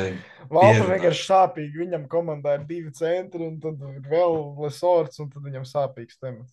Valta 0.50 0.80
pierunāju. 0.80 0.90
vienkārši 0.90 1.26
sāpīgi. 1.28 1.78
Viņam 1.84 2.08
komandā 2.10 2.56
ir 2.58 2.64
divi 2.66 2.90
centri, 2.90 3.46
un 3.46 3.60
tad 3.62 3.78
vēl 4.10 4.56
Lesorts, 4.58 5.20
un 5.22 5.30
tad 5.30 5.42
viņam 5.46 5.62
sāpīgs 5.62 6.18
temats. 6.18 6.52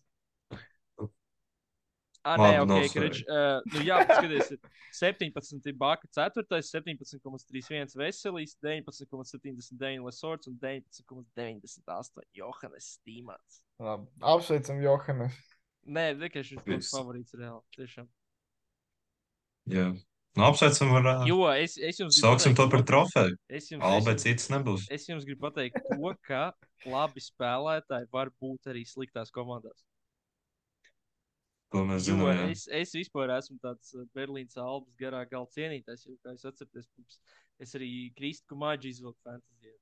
Ah, 2.21 2.35
Labi, 2.37 2.51
nē, 2.53 2.57
ok, 2.61 2.69
nav 2.69 2.83
krič. 2.93 3.19
Uh, 3.25 3.63
nu, 3.73 3.81
jā, 3.81 3.95
ir 4.05 4.59
17 4.93 5.65
ir 5.71 5.77
Baka 5.79 6.05
4, 6.13 6.43
17,31 6.67 7.95
Veselīs, 7.97 8.53
19,79 8.61 10.05
Lesorts 10.05 10.51
un 10.51 10.59
19,98 10.61 12.21
Johannes 12.37 12.91
Stīmans. 12.99 13.63
Labi. 13.81 14.05
Apsveicam 14.21 14.83
Johannes. 14.85 15.39
Nē, 15.89 16.11
vienkārši 16.21 16.59
viņš 16.61 16.77
Viss. 16.77 16.93
favorīts 16.93 17.33
reāli. 17.33 17.65
Tiešām. 17.79 18.05
Jā. 19.73 19.89
Nu, 20.37 20.45
apsveicam 20.47 20.93
ar. 21.01 21.07
ā, 21.09 21.15
Jo 21.27 21.41
es, 21.51 21.73
es 21.81 21.97
jums 21.99 22.21
Sauksim 22.21 22.53
to 22.53 22.63
pateikt 22.69 22.75
par 22.77 22.85
trofeju. 22.91 23.39
Es 23.49 23.71
jums, 23.71 23.81
es, 23.81 23.87
Albe 23.89 24.13
jums, 24.13 24.23
cits 24.23 24.51
nebūs. 24.53 24.85
es 24.93 25.09
jums 25.09 25.25
gribu 25.27 25.49
pateikt 25.49 25.81
to, 25.89 26.13
ka 26.27 26.51
labi 26.85 27.23
spēlētāji 27.25 28.07
var 28.13 28.29
būt 28.37 28.69
arī 28.71 28.85
sliktās 28.87 29.33
komandās. 29.33 29.81
To 31.71 31.85
mēs 31.87 32.07
Jo 32.09 32.17
zinām. 32.17 32.31
jā. 32.35 32.47
es, 32.51 32.65
es 32.67 32.91
vispār 32.97 33.31
esmu 33.37 33.55
tāds 33.63 33.93
uh, 33.95 34.03
Berlīnas 34.15 34.57
albums 34.59 34.95
garā 34.99 35.21
gala 35.29 35.47
cienītājs, 35.55 36.07
jo, 36.09 36.17
kā 36.23 36.33
jūs 36.35 36.47
atceraties, 36.49 36.89
pirms 36.97 37.19
es 37.63 37.75
arī 37.77 37.91
Kristu 38.17 38.57
Maģi 38.59 38.91
izvilku 38.91 39.19
fantāzijā, 39.23 39.77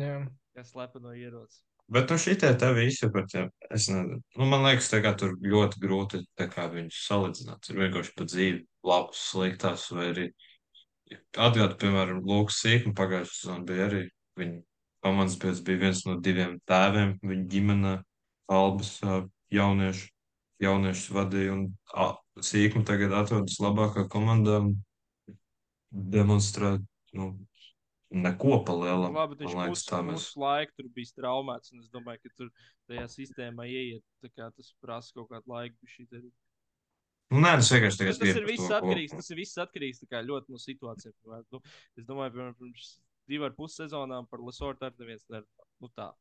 Jā. 0.00 0.18
kā 0.56 0.64
slepeno 0.66 1.14
ieroci. 1.16 1.62
Bet 1.92 2.10
nu 2.10 2.16
šitie 2.18 2.48
te 2.58 2.68
visi 2.74 3.06
par 3.14 3.28
tiem. 3.30 3.48
Es 3.70 3.86
nezinu. 3.88 4.18
Nu, 4.34 4.46
man 4.50 4.64
liekas, 4.66 4.88
tā 4.90 4.98
kā 5.04 5.12
tur 5.14 5.36
ļoti 5.38 5.78
grūti 5.84 6.20
tā 6.34 6.48
kā 6.50 6.64
viņus 6.72 6.98
salīdzināt. 7.06 7.60
Tur 7.62 7.78
vienkārši 7.78 8.14
pa 8.18 8.26
dzīvi 8.26 8.64
labs, 8.90 9.20
sliktās 9.30 9.84
vai 9.94 10.08
arī. 10.10 10.24
Atgādu, 11.38 11.76
piemēram, 11.78 12.24
Lūks 12.26 12.58
Sīkuma 12.64 12.96
pagājušajā 12.98 13.38
sezonā 13.38 13.64
bija 13.68 13.86
arī 13.86 14.00
viņa 14.40 14.58
komandas 15.06 15.38
biedrs 15.38 15.62
bija 15.68 15.82
viens 15.84 16.02
no 16.08 16.16
diviem 16.18 16.56
tēviem. 16.66 17.14
Viņa 17.22 17.46
ģimene 17.54 17.94
Albas 18.50 18.96
jauniešu, 19.54 20.08
jauniešus 20.62 21.10
vadīja 21.14 21.52
un 21.56 21.66
Sīkuma 22.36 22.84
tagad 22.88 23.12
atrodas 23.16 23.56
labākā 23.64 24.06
komandā 24.12 24.58
un 24.64 24.74
demonstrē, 25.90 26.76
nu, 27.16 27.28
neko 28.12 28.58
pa 28.64 28.74
Nu, 28.76 28.82
lielam. 28.84 29.14
labi, 29.16 29.38
viņš 29.40 29.54
liekas, 29.56 29.70
pusi, 29.72 29.86
tā 29.90 30.00
mēs. 30.04 30.26
pusi 30.26 30.40
laiku 30.42 30.72
tur 30.76 30.88
bija 30.96 31.14
traumēts, 31.20 31.72
un 31.72 31.80
es 31.80 31.88
domāju, 31.92 32.20
ka 32.22 32.34
tur 32.36 32.50
tajā 32.90 33.06
sistēmā 33.14 33.66
ieiet, 33.68 34.04
tā 34.22 34.30
kā 34.34 34.50
tas 34.56 34.74
prasa 34.82 35.12
kaut 35.16 35.30
kādu 35.32 35.48
laiku. 35.52 35.76
Nu, 37.32 37.40
nē, 37.42 37.56
tas 37.58 37.72
vienkārši 37.72 37.98
tagad 37.98 38.20
tas 38.20 38.36
ir 38.36 38.46
viss 38.46 38.68
to 38.68 38.76
atkarīgs. 38.76 39.10
kopumā. 39.10 39.22
Tas 39.24 39.30
ir 39.32 39.40
viss 39.40 39.58
atkarīgs 39.64 40.02
tā 40.04 40.06
kā 40.12 40.20
ļoti 40.22 40.52
no 40.54 40.60
situācijas. 40.62 41.16
Nu, 41.50 41.60
es 41.98 42.06
domāju, 42.06 42.36
piemēram, 42.36 42.54
pirms 42.60 42.92
divu 43.26 43.48
ar 43.48 43.56
pus 43.56 43.74
sezonām 43.80 44.28
par 44.30 44.44
Lesortu 44.46 44.86
arī 44.86 44.94
neviens 45.02 45.24
nerunā. 45.32 45.66
Nu, 45.82 45.90
tā. 45.96 46.12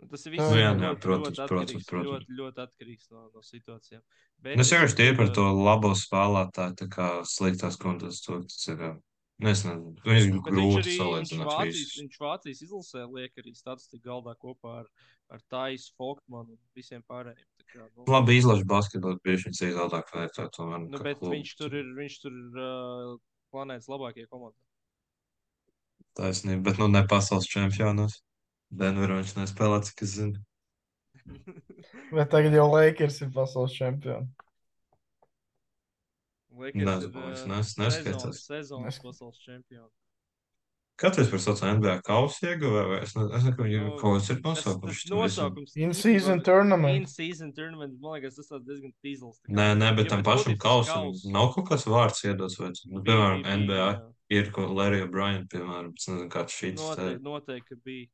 Nu, 0.00 0.08
tas 0.08 0.24
ir 0.26 0.32
viss 0.34 0.42
Nu, 0.46 0.56
jā, 0.56 0.70
jā, 0.72 0.90
protams, 0.96 0.96
ļoti 0.96 1.04
protams, 1.04 1.44
atkarīgs, 1.44 1.86
protams. 1.90 2.08
ļoti, 2.08 2.36
ļoti 2.40 2.62
atkarīgs 2.64 3.10
no, 3.12 3.26
no 3.34 3.42
situācijām. 3.44 4.02
Bet 4.40 4.56
Nu, 4.56 4.64
Es 4.64 4.72
vienkārši 4.72 4.96
tie 5.02 5.08
par 5.18 5.28
uh, 5.28 5.34
to 5.36 5.44
labo 5.60 5.92
spēlētāju, 5.98 6.76
tā 6.80 6.88
kā 6.94 7.08
sliktās 7.28 7.76
komandas 7.80 8.22
to 8.24 8.40
tas 8.48 8.68
ir. 8.72 8.84
ā, 8.88 8.96
Nu, 9.40 9.48
es 9.48 9.62
nezinu, 9.64 9.94
viņas 10.04 10.24
ir 10.26 10.32
viņš 10.34 10.42
grūti 10.44 10.82
viņš 10.84 10.96
salīdzināt 11.00 11.60
visus. 11.64 11.92
viņš 11.96 12.16
Vācijas 12.20 12.58
izlasē 12.66 13.04
liek 13.08 13.38
arī 13.40 13.54
statistiku 13.56 14.02
galdā 14.10 14.34
kopā 14.36 14.74
ar, 14.82 14.90
ar 15.32 15.40
Taisu, 15.48 15.94
Folkmanu 15.96 16.58
un 16.58 16.60
visiem 16.76 17.00
pārējiem. 17.08 17.46
Kā, 17.70 17.86
nu, 17.96 18.04
Labi, 18.12 18.36
izlaša 18.36 18.66
basketbolu, 18.68 19.16
bieži 19.24 19.48
viņš 19.48 19.62
ir 19.64 19.72
zaudāk 19.78 20.12
vērtēt. 20.12 20.52
Tomēr, 20.58 20.84
nu, 20.84 21.00
bet 21.00 21.22
klubu. 21.22 21.32
viņš 21.38 21.54
tur 21.56 21.76
ir, 21.80 21.88
viņš 21.96 22.18
tur 22.20 22.36
ir 22.36 22.60
uh, 22.60 23.14
planētas 23.54 23.88
labākie 23.88 24.26
komandā. 24.28 24.60
Taisnība, 26.20 26.62
bet 26.68 26.80
nu 26.82 26.90
ne 26.92 27.00
pasaules 27.08 27.48
čempionos. 27.48 28.20
Denverā 28.70 29.16
viņš 29.20 29.34
nespēlē, 29.40 29.80
cik 29.88 30.02
es 30.06 30.16
zinu. 30.18 30.38
Bet 32.14 32.30
tagad 32.30 32.54
jau 32.54 32.68
Lakers 32.70 33.20
ir 33.22 33.30
pasaules 33.34 33.74
čempioni. 33.74 34.28
Lakers 36.60 36.84
Nezinu, 36.86 37.24
ir, 37.26 37.32
es 37.32 37.42
uh, 37.44 37.48
nes- 37.50 37.74
neskaitos. 37.80 38.44
sezonas- 38.46 38.86
Nesk- 38.90 39.02
pasaules 39.06 39.38
čempions. 39.44 39.92
Kad 41.00 41.14
tu 41.16 41.24
par 41.30 41.40
sauc 41.40 41.60
NBA 41.64 41.94
kausu 42.04 42.44
ieguvēju, 42.44 42.88
vai 42.90 42.96
es 43.00 43.14
nezinu, 43.16 43.30
es 43.32 43.42
nezinu, 43.44 43.56
ka 43.56 43.62
viņam 43.64 43.84
Nu, 43.86 43.92
kaut 43.96 44.12
kāds 44.18 44.26
ir 44.30 44.36
Tas, 44.36 44.44
nosaukums. 44.44 44.90
tas 44.90 44.98
visam? 45.00 45.16
nosaukums 45.16 45.76
In-season 45.80 46.42
tournament. 46.44 46.98
In-season 47.00 47.52
tournament, 47.56 47.94
man 48.02 48.18
liekas, 48.20 48.34
tas 48.36 48.50
tāds 48.50 48.66
diezgan 48.68 48.92
tīzls. 49.02 49.38
tā 49.40 49.48
kā. 49.48 49.54
Nē, 49.56 49.68
nē, 49.80 49.88
bet 49.96 50.04
Jā, 50.06 50.10
tam 50.10 50.22
pašam 50.28 50.58
tas 50.58 50.60
kausam 50.66 51.06
kaus. 51.08 51.24
nav 51.24 51.54
kaut 51.54 51.66
kāds 51.70 51.86
vārds 51.88 52.20
iedots. 52.28 52.58
Vai, 52.60 52.68
nu, 52.92 53.00
piemēram, 53.02 53.44
NBA 53.64 53.80
jā. 53.80 54.12
ir 54.28 54.50
kaut 54.52 54.70
Larry 54.76 55.00
O'Brien, 55.06 55.48
piemēram, 55.48 55.94
es 55.96 56.06
nezinu, 56.06 56.28
kāds 56.28 56.52
šīs 56.60 56.76
Noteikti, 56.76 57.22
noteikti 57.24 57.68
ka 57.70 57.80
bija. 57.82 58.06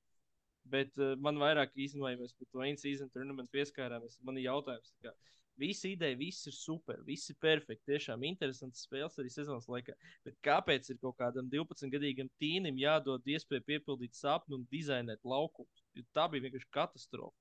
Bet 0.66 0.98
uh, 0.98 1.14
man 1.22 1.38
vairāk 1.38 1.76
īstenībā, 1.78 2.14
ja 2.14 2.20
mēs 2.20 2.34
par 2.34 2.48
to 2.50 2.64
in-season 2.66 3.10
tournament 3.14 3.50
pieskārāmies, 3.54 4.18
man 4.26 4.38
ir 4.40 4.48
jautājums, 4.48 4.90
tā 4.96 5.08
kā, 5.08 5.14
visa 5.62 5.88
ideja, 5.88 6.18
viss 6.18 6.46
ir 6.50 6.56
super, 6.56 6.98
viss 7.06 7.30
ir 7.32 7.38
perfekti, 7.40 7.92
tiešām 7.92 8.24
interesants 8.28 8.82
spēles 8.84 9.16
arī 9.22 9.30
sezonas 9.32 9.68
laikā. 9.70 9.94
Bet 10.26 10.36
kāpēc 10.44 10.90
ir 10.92 10.98
kaut 11.00 11.16
kādam 11.22 11.48
12-gadīgam 11.52 12.28
tīnim 12.42 12.76
jādod 12.82 13.24
iespēja 13.30 13.64
piepildīt 13.70 14.18
sapni 14.18 14.58
un 14.58 14.66
dizainēt 14.72 15.22
laukumus? 15.24 15.86
Tā 16.12 16.26
bija 16.32 16.48
vienkārši 16.48 16.72
katastrofa. 16.76 17.36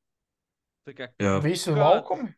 Tā 0.86 0.94
kā, 0.94 1.10
Jā, 1.20 1.40
Visi 1.42 1.72
Kāda? 1.74 1.82
laukumi. 1.82 2.30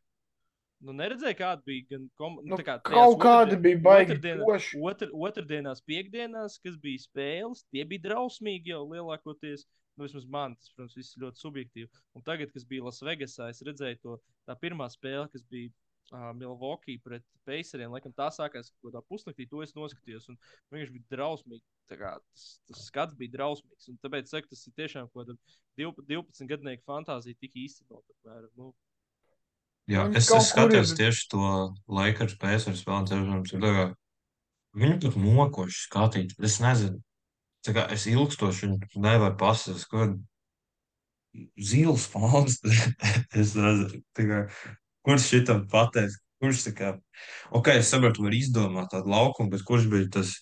Nu, 0.86 0.94
neredzēju, 0.94 1.38
kāda 1.40 1.64
bija 1.66 1.86
gan 1.94 2.06
kom... 2.20 2.38
Nu, 2.46 2.58
tā 2.60 2.66
kā, 2.68 2.76
kaut 2.86 3.18
otrdien- 3.48 3.64
bija 3.64 3.80
baigi 3.88 4.16
otrdiena- 4.18 4.46
koši. 4.46 4.80
Otr, 4.92 5.12
otrdienās, 5.30 5.82
piekdienās, 5.88 6.60
kas 6.64 6.78
bija 6.84 7.02
spēles, 7.06 7.64
tie 7.74 7.84
bija 7.90 8.06
drausmīgi 8.10 8.74
jau 8.76 8.84
lielākoties. 8.92 9.66
Nu, 9.98 10.06
vismaz 10.06 10.28
man 10.30 10.54
tas, 10.56 10.70
protams, 10.76 10.94
viss 11.00 11.18
ļoti 11.18 11.42
subjektīvi. 11.42 11.88
Un 12.14 12.22
tagad, 12.22 12.52
kas 12.54 12.68
bija 12.70 12.86
Lasvegasā, 12.86 13.48
es 13.50 13.64
redzēju 13.66 13.98
to 14.04 14.18
tā 14.46 14.54
pirmā 14.62 14.86
spēle, 14.94 15.26
kas 15.34 15.42
bija 15.50 15.72
uh, 16.14 16.30
Milwaukee 16.38 17.00
pret 17.02 17.26
Paceriem. 17.50 17.90
Laikam 17.96 18.14
tā 18.14 18.28
sākās 18.36 18.70
kaut 18.76 18.92
kādā 18.92 19.02
pusnaktī, 19.10 19.48
to 19.50 19.64
es 19.66 19.74
noskatījos. 19.74 20.30
Un 20.30 20.38
viņš 20.76 20.94
bija 20.94 21.08
Kā, 21.90 22.14
tas, 22.20 22.46
tas 22.68 22.86
skats 22.92 23.16
bija 23.18 23.34
drausmīgs. 23.40 23.90
Un 23.90 23.98
tāpēc 24.04 24.30
saku, 24.30 24.52
tas 24.54 24.62
ir 24.70 24.74
tiešām 24.78 25.10
kaut 25.10 25.32
kāda 25.32 25.38
12 25.82 26.46
gadnieku 26.54 26.84
fantāzija 26.86 27.40
tik 27.42 27.58
īstenot. 27.66 28.04
Nu, 28.60 28.74
Jā, 29.88 30.04
Viņi 30.10 30.20
es, 30.20 30.26
es 30.28 30.32
kur 30.32 30.44
skatījos 30.44 30.92
ir- 30.92 30.98
tieši 31.00 31.28
to 31.32 31.42
Lakers 31.88 32.36
pēcvaru 32.42 32.76
spēli. 32.76 33.08
tiešām 33.12 33.44
tur 33.48 33.62
tā 33.64 33.74
kā 33.78 33.86
Viņi 34.78 34.98
pat 35.02 35.16
mokoši 35.18 35.78
skatīt. 35.88 36.34
Es 36.44 36.60
nezinu, 36.62 37.00
tā 37.66 37.74
kā 37.74 37.86
es 37.96 38.04
ilgstoši 38.06 38.68
viņu 38.68 39.02
nevaru 39.02 39.38
pasakāt, 39.40 39.88
ko 39.90 40.04
zils 41.58 42.06
fons. 42.12 42.60
es 43.42 43.56
nezinu, 43.58 44.02
kā, 44.18 44.42
kurš 45.08 45.30
šitam 45.32 45.64
pateiks, 45.72 46.20
kurš 46.42 46.66
tā 46.68 46.74
kā, 46.78 46.92
ok, 47.58 47.72
es 47.80 47.90
saprotu, 47.90 48.26
var 48.28 48.36
izdomāt 48.38 48.92
tādu 48.94 49.10
laukumu, 49.14 49.50
bet 49.56 49.66
kurš 49.66 49.88
bija 49.90 50.10
tas 50.20 50.36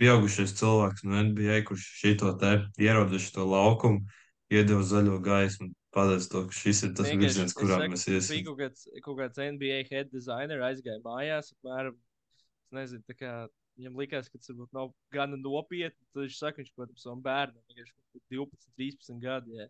pieaugušais 0.00 0.52
cilvēks 0.60 1.04
no 1.08 1.22
NBA, 1.30 1.62
kurš 1.68 1.84
šito 2.02 2.32
te 2.40 2.56
ierodas 2.80 3.30
šo 3.30 3.46
laukumu 3.48 4.04
iedeva 4.52 4.82
zaļo 4.84 5.20
gaismu, 5.24 5.70
pateica 5.94 6.28
to, 6.32 6.42
ka 6.48 6.56
šis 6.60 6.82
ir 6.86 6.92
tas 6.98 7.08
virziens, 7.10 7.54
kurā 7.56 7.78
saku, 7.80 7.92
mēs 7.94 8.06
Bija 8.06 8.20
iesim. 8.20 8.44
kaut 8.48 8.60
kāds, 8.60 8.84
kaut 9.06 9.18
kāds 9.20 9.42
NBA 9.46 9.80
head 9.90 10.12
designer 10.12 10.62
aizgāja 10.68 11.02
mājās, 11.04 11.52
apmēram, 11.56 11.96
es 11.96 12.76
nezinu, 12.78 13.06
tā 13.08 13.16
kā 13.18 13.32
viņam 13.80 13.98
likās, 14.00 14.28
ka 14.30 14.38
tas 14.38 14.52
varbūt 14.52 14.76
nav 14.76 14.92
gana 15.14 15.38
nopietni. 15.40 16.06
Tad 16.12 16.24
viņš 16.26 16.38
saka, 16.38 16.60
viņš 16.60 16.72
kaut 16.74 16.84
kādam 16.84 17.00
savam 17.00 17.22
bērnam, 17.24 17.64
kāds 17.74 17.94
12, 18.30 18.70
13 18.78 19.22
gadi, 19.24 19.58
ja 19.58 19.68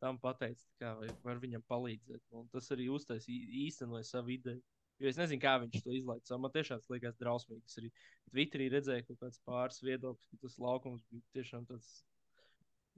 tam 0.00 0.18
pateica, 0.20 0.64
kā, 0.80 0.94
vai 0.96 1.10
var 1.24 1.40
viņam 1.42 1.62
palīdzēt. 1.68 2.22
Un 2.36 2.46
tas 2.52 2.70
arī 2.72 2.88
uztaisīja 2.92 3.50
īstenoja 3.66 4.06
savu 4.08 4.32
ideju. 4.36 4.62
Jo 5.00 5.08
es 5.08 5.16
nezinu, 5.16 5.40
kā 5.40 5.54
viņš 5.62 5.82
to 5.84 5.92
izlaiž. 5.96 6.32
Man 6.40 6.52
tiešām 6.52 6.80
tas 6.80 6.90
liekas 6.92 7.16
drausmīgi. 7.20 7.62
Es 7.68 7.78
arī 7.80 7.90
Twitterī 8.30 8.66
redzēju 8.72 9.06
kaut 9.08 9.20
kāds 9.22 9.40
pāris 9.48 9.80
viedokļus, 9.84 10.26
ka 10.32 10.40
tas 10.42 10.58
laukums 10.60 11.04
bija 11.12 11.36
tiešām 11.38 11.64
tāds 11.68 11.88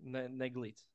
ne, 0.03 0.25
neglīts. 0.29 0.87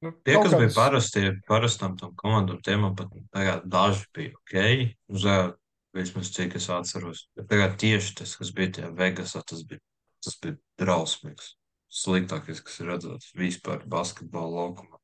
Nu, 0.00 0.12
Tie, 0.22 0.36
kas 0.38 0.52
bija 0.54 0.68
kādas- 0.68 0.76
parasti, 0.78 1.22
parastam 1.48 1.96
tam 1.98 2.12
komandam, 2.14 2.60
tie 2.62 2.76
man 2.78 2.94
pat 2.94 3.08
tagad 3.34 3.64
daži 3.66 4.04
bija 4.14 4.34
ok. 4.36 4.94
Uz 5.10 5.24
ēru, 5.24 5.56
vismaz 5.96 6.30
cik 6.30 6.54
es 6.54 6.68
atceros. 6.70 7.24
Bet 7.34 7.48
tagad 7.50 7.78
tieši 7.82 8.14
tas, 8.20 8.36
kas 8.38 8.52
bija 8.54 8.70
tajā 8.76 8.92
Vegasā, 8.94 9.42
tas 9.44 9.64
bija, 9.64 9.80
tas 10.22 10.38
bija 10.38 10.56
drausmīgs. 10.78 11.54
Sliktākais, 11.90 12.62
kas 12.62 12.78
ir 12.80 12.92
redzēts 12.92 13.32
vispār 13.34 13.82
basketbola 13.88 14.52
laukumā. 14.60 14.98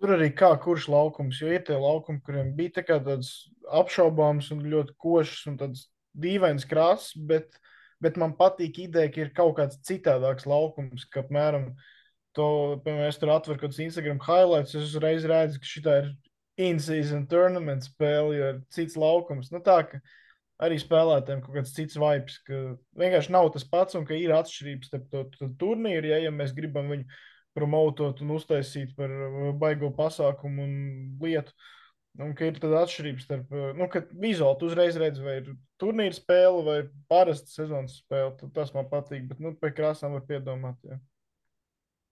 Tur 0.00 0.14
arī 0.14 0.30
kā 0.32 0.52
kurš 0.62 0.86
laukums, 0.88 1.40
jo 1.42 1.48
ir 1.50 1.64
tie 1.66 1.74
laukumi, 1.74 2.22
kuriem 2.22 2.54
bija 2.56 2.70
tā 2.78 2.84
kā 2.86 3.00
tāds 3.04 3.50
apšaubāms 3.68 4.52
un 4.54 4.62
ļoti 4.62 4.94
košs 4.96 5.46
un 5.50 5.58
tāds 5.58 5.88
dīvains 6.16 6.64
krāsas, 6.64 7.12
bet, 7.18 7.58
bet 8.00 8.16
man 8.16 8.32
patīk 8.38 8.78
ideja, 8.86 9.10
ka 9.12 9.20
ir 9.26 9.30
kaut 9.34 9.56
kāds 9.58 9.80
citādāks 9.82 10.46
laukums, 10.46 11.04
ka 11.10 11.24
apmēram 11.24 11.74
to, 12.38 12.48
piemēram, 12.84 13.10
es 13.10 13.18
tur 13.20 13.34
atveru 13.34 13.58
kaut 13.58 13.72
kāds 13.72 13.82
Instagram 13.82 14.22
highlights, 14.24 14.76
es 14.78 14.88
uzreiz 14.92 15.26
redzu, 15.28 15.60
ka 15.60 15.68
šitā 15.68 15.98
ir 16.04 16.08
in-season 16.68 17.26
tournament 17.30 17.86
spēle, 17.86 18.34
jo 18.34 18.52
ir 18.54 18.62
cits 18.74 18.98
laukums. 18.98 19.52
Nu 19.54 19.60
tā, 19.64 19.78
ka 19.90 20.00
arī 20.64 20.78
spēlētājiem 20.82 21.42
kaut 21.44 21.58
kāds 21.60 21.74
cits 21.76 21.98
vibes, 22.00 22.38
ka 22.46 22.60
vienkārši 22.98 23.34
nav 23.34 23.50
tas 23.54 23.66
pats 23.70 23.98
un 23.98 24.06
ka 24.08 24.16
ir 24.18 24.34
atšķirības 24.34 24.90
starp 24.90 25.10
to, 25.12 25.24
to 25.38 25.50
turnīru, 25.60 26.10
ja, 26.10 26.22
ja 26.26 26.34
mēs 26.34 26.54
gribam 26.56 26.90
viņu 26.90 27.06
promotot 27.58 28.22
un 28.22 28.36
uztaisīt 28.36 28.94
par 28.98 29.12
uh, 29.12 29.50
baigo 29.58 29.90
pasākumu 29.94 30.64
un 30.66 30.78
lietu. 31.22 31.54
Un 32.18 32.32
ka 32.34 32.48
ir 32.48 32.56
tāda 32.58 32.80
atšķirība 32.82 33.22
starp, 33.22 33.52
uh, 33.54 33.70
nu, 33.78 33.86
ka 33.90 34.02
vizuāli 34.18 34.66
uzreiz 34.66 34.98
redzi, 34.98 35.22
vai 35.22 35.36
ir 35.40 35.52
turnīra 35.78 36.16
spēle 36.16 36.64
vai 36.66 36.78
parasta 37.10 37.54
sezonas 37.54 38.00
spēle. 38.02 38.50
Tas 38.56 38.74
man 38.74 38.90
patīk, 38.90 39.28
bet 39.30 39.42
nu, 39.42 39.54
pie 39.58 39.70
krāsām 39.74 40.18
var 40.18 40.26
piedomāt. 40.26 40.78
Jā. 40.86 40.98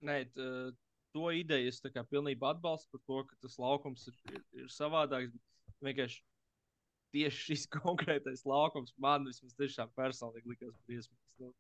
Nē, 0.05 0.17
t- 0.35 0.75
to 1.17 1.33
ideju 1.33 1.73
es 1.73 1.81
tā 1.81 2.05
pilnībā 2.05 2.53
atbalstu 2.55 2.93
par 2.93 3.05
to, 3.09 3.21
ka 3.31 3.39
tas 3.45 3.57
laukums 3.61 4.09
ir, 4.11 4.17
ir, 4.35 4.43
ir 4.63 4.73
savādāks. 4.73 5.37
Vienkārši 5.85 6.21
tieši 7.17 7.45
šis 7.51 7.69
konkrētais 7.79 8.45
laukums 8.49 8.95
man 9.03 9.29
vismaz 9.29 9.57
tiešām 9.61 9.93
personīgi 9.97 10.53
likās 10.53 10.77
briesmīgs. 10.89 11.39
Nu, 11.41 11.53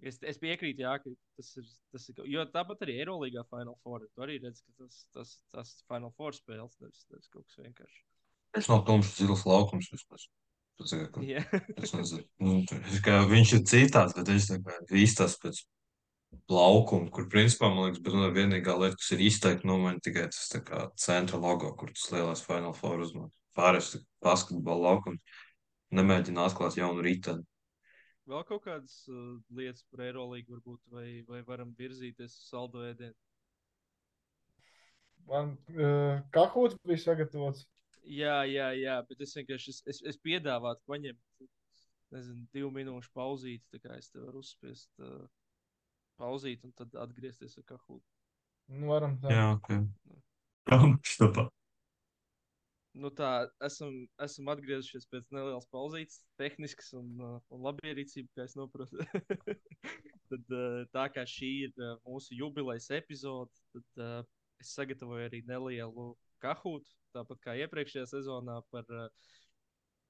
es, 0.00 0.18
es 0.24 0.40
piekrītu, 0.40 0.84
jā, 0.86 0.96
ka 1.02 1.12
tas 1.38 1.52
ir. 1.60 1.68
Tas 1.92 2.08
ir 2.12 2.24
jo 2.32 2.46
tāpat 2.54 2.86
arī 2.86 2.98
Eirolandā 3.02 3.44
Final 3.52 3.78
Four. 3.84 4.08
Tu 4.08 4.24
arī 4.24 4.40
redz, 4.42 4.64
ka 4.64 4.84
tas, 4.84 5.04
tas, 5.16 5.36
tas 5.52 5.76
Final 5.90 6.12
Four 6.16 6.36
spēles 6.36 6.76
nevis, 6.80 7.06
nevis 7.12 7.30
kaut 7.32 7.46
kas 7.48 7.62
vienkārši. 7.64 8.02
Viņš 8.56 8.72
nav 8.72 8.84
tumšs 8.88 9.16
zils 9.20 9.46
laukums 9.48 9.92
vismaz. 9.92 10.28
Tas, 10.76 10.92
ka, 11.12 11.22
Jā, 11.24 11.40
es 11.80 11.94
nezinu, 11.96 12.24
nu, 12.44 12.58
tas, 12.68 13.00
viņš 13.30 13.52
ir 13.56 13.62
citāds, 13.68 14.12
bet 14.16 14.28
viņš 14.28 14.48
tā 14.50 14.58
kā 14.60 14.74
īstās 15.00 15.38
pēc 15.40 15.62
laukuma, 16.50 17.10
kur 17.10 17.26
principā, 17.30 17.68
man 17.72 17.88
liekas, 17.88 18.02
bet 18.04 18.14
nu, 18.14 18.28
vienīgā 18.34 18.76
lieta, 18.78 18.98
kas 19.00 19.10
ir 19.16 19.24
izteikti, 19.26 19.66
man 19.66 20.00
tikai 20.04 20.28
tas 20.30 20.48
tā 20.52 20.62
kā 20.66 20.86
centra 21.00 21.40
logo, 21.42 21.72
kur 21.78 21.90
tas 21.94 22.06
lielais 22.14 22.44
Final 22.46 22.74
Four 22.76 23.02
uzmanības. 23.06 23.34
Pārējais 23.56 23.94
ir 23.96 24.02
basketbola 24.24 24.90
laukums. 24.90 25.38
Nemēģina 25.96 26.48
atklāt 26.48 26.76
jaunu 26.76 27.04
riteni. 27.04 27.46
vēl 28.26 28.42
kaut 28.44 28.64
kādas 28.64 29.06
uh, 29.08 29.38
lietas 29.54 29.84
par 29.90 30.02
Eirolandu 30.08 30.56
varbūt, 30.56 30.80
vai, 30.90 31.22
vai 31.28 31.42
varam 31.46 31.72
virzīties 31.78 32.34
uz 32.34 32.48
saldo 32.50 32.82
ēdienu. 32.84 33.14
Man 35.30 35.54
uh, 35.74 36.20
kahūts 36.34 36.76
bija 36.84 37.02
sagatavots. 37.02 37.64
Jā, 38.06 38.44
jā, 38.46 38.70
jā, 38.78 39.00
bet 39.08 39.22
es 39.24 39.34
vienkārši 39.34 39.72
es, 39.72 39.80
es, 39.90 40.02
es 40.12 40.18
piedāvātu 40.22 40.82
paņemt 40.86 41.46
nezinu, 42.14 42.44
divu 42.54 42.70
minūšu 42.74 43.10
pauzīti. 43.14 43.64
Tā 43.72 43.80
kā 43.82 43.96
es 43.98 44.10
te 44.10 44.20
varu 44.22 44.42
uzspiest 44.44 44.90
uh, 45.02 45.24
pauzīt 46.20 46.64
un 46.66 46.72
tad 46.78 46.94
atgriezties 47.06 47.58
ar 47.60 47.66
kahūtu. 47.72 48.04
Nu, 48.72 48.90
varam 48.90 49.14
tā. 49.22 49.30
Jā, 49.30 49.46
ok. 49.54 49.70
Jā, 50.66 50.80
štopā. 51.06 51.46
Nu 52.96 53.10
tā, 53.12 53.30
esam, 53.66 53.92
esam 54.24 54.48
atgriezušies 54.48 55.04
pēc 55.12 55.26
nelielas 55.34 55.66
pauzītes, 55.68 56.22
tehniskas 56.40 56.94
un, 56.96 57.10
uh, 57.20 57.34
un 57.52 57.66
labierīcība, 57.66 58.30
kā 58.38 58.46
es 58.48 58.56
saprotu. 58.56 59.04
tad 60.30 60.54
uh, 60.56 60.78
tā 60.94 61.04
kā 61.12 61.26
šī 61.28 61.50
ir 61.66 61.74
uh, 61.76 61.98
mūsu 62.08 62.38
jubilejas 62.38 62.88
epizode, 62.96 63.52
tad 63.76 64.24
es 64.64 64.72
sagatavoju 64.72 65.28
arī 65.28 65.42
nelielu 65.46 66.08
kahūtu, 66.40 66.96
tāpat 67.16 67.42
kā 67.44 67.56
iepriekšējā 67.66 68.06
sezonā 68.14 68.62
par, 68.72 68.88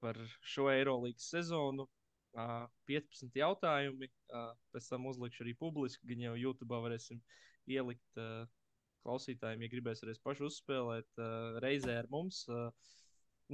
par 0.03 0.23
šo 0.55 0.71
Eirolandes 0.71 1.27
sezonu. 1.35 1.89
Uh, 2.37 2.67
15 2.87 3.39
jautājumi, 3.39 4.11
pēc 4.75 4.89
tam 4.91 5.07
uzlikšu 5.09 5.45
arī 5.45 5.55
publiski, 5.57 6.05
gan 6.11 6.27
jau 6.27 6.35
YouTube 6.37 6.81
varēsim 6.85 7.23
ielikt. 7.73 8.21
Klausītājiem, 9.07 9.63
ja 9.63 9.71
gribēs 9.71 10.03
arī 10.03 10.17
pašu 10.19 10.49
uzspēlēt, 10.49 11.21
reizē 11.63 12.01
ar 12.01 12.09
mums, 12.11 12.41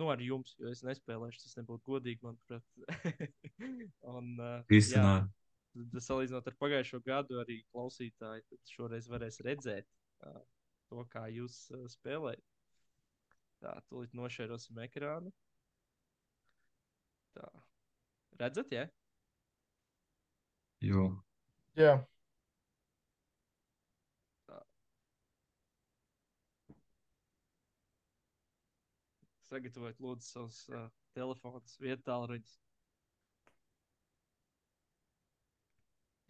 nu, 0.00 0.06
ar 0.09 0.22
jums, 0.24 0.54
jo 0.56 0.70
es 0.72 0.80
nespēlēšu, 0.86 1.42
tas 1.42 1.59
nebūtu 1.59 1.90
godīgi, 1.90 2.24
manuprāt. 2.24 2.64
Un, 4.14 4.30
Īstenībā. 4.72 5.18
tad, 5.76 5.98
salīdzinot 6.06 6.48
ar 6.48 6.56
pagājušo 6.56 7.02
gadu, 7.04 7.36
arī 7.42 7.59
klausītāji 7.68 8.62
šoreiz 8.72 9.10
varēs 9.12 9.42
redzēt 9.44 9.90
to, 10.88 11.04
kā 11.12 11.26
jūs 11.34 11.66
spēlējat. 11.98 12.48
Tā, 13.60 13.76
tūlīt 13.92 14.16
nošērosim 14.16 14.80
ekrānu. 14.88 15.34
Tā. 17.36 17.52
Redzat, 18.40 18.72
ja? 18.72 18.86
Jo. 20.82 21.10
Jā. 21.78 22.00
Sagatavojiet, 29.52 29.98
lūdzu, 30.00 30.24
savus 30.24 30.59
uh, 30.72 30.86
telefonus, 31.16 31.74
vietāluņus. 31.82 32.54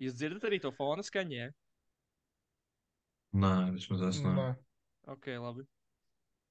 Jūs 0.02 0.16
dzirdat 0.18 0.48
arī 0.48 0.58
to 0.64 0.72
fona 0.74 1.04
skaņu? 1.06 1.36
Ja? 1.38 1.50
Nē, 3.38 3.52
vismaz 3.76 4.02
es 4.08 4.18
Nē. 4.24 4.32
ne. 4.36 4.48
Ok, 5.14 5.30
labi. 5.38 5.64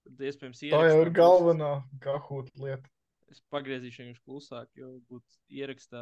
Tad 0.05 0.23
iespējams, 0.29 0.63
Tā 0.71 0.79
jau 0.87 1.01
ir 1.03 1.11
galvenā 1.13 1.73
kahūta 2.01 2.55
lieta. 2.63 2.89
Es 3.31 3.39
pagriezīšu 3.53 4.03
viņu 4.03 4.17
klusāk, 4.25 4.67
jo 4.75 4.89
būtu 5.09 5.39
ierakstā, 5.61 6.01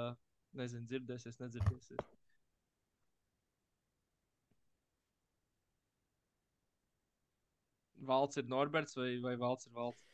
nezinu, 0.58 0.88
dzirdēsies, 0.90 1.38
nedzirdēsies. 1.44 2.08
Valds 8.10 8.38
ir 8.40 8.48
Norberts 8.48 8.96
vai, 8.98 9.18
vai 9.24 9.36
Valds 9.42 9.68
ir 9.68 9.74
Valds? 9.76 10.06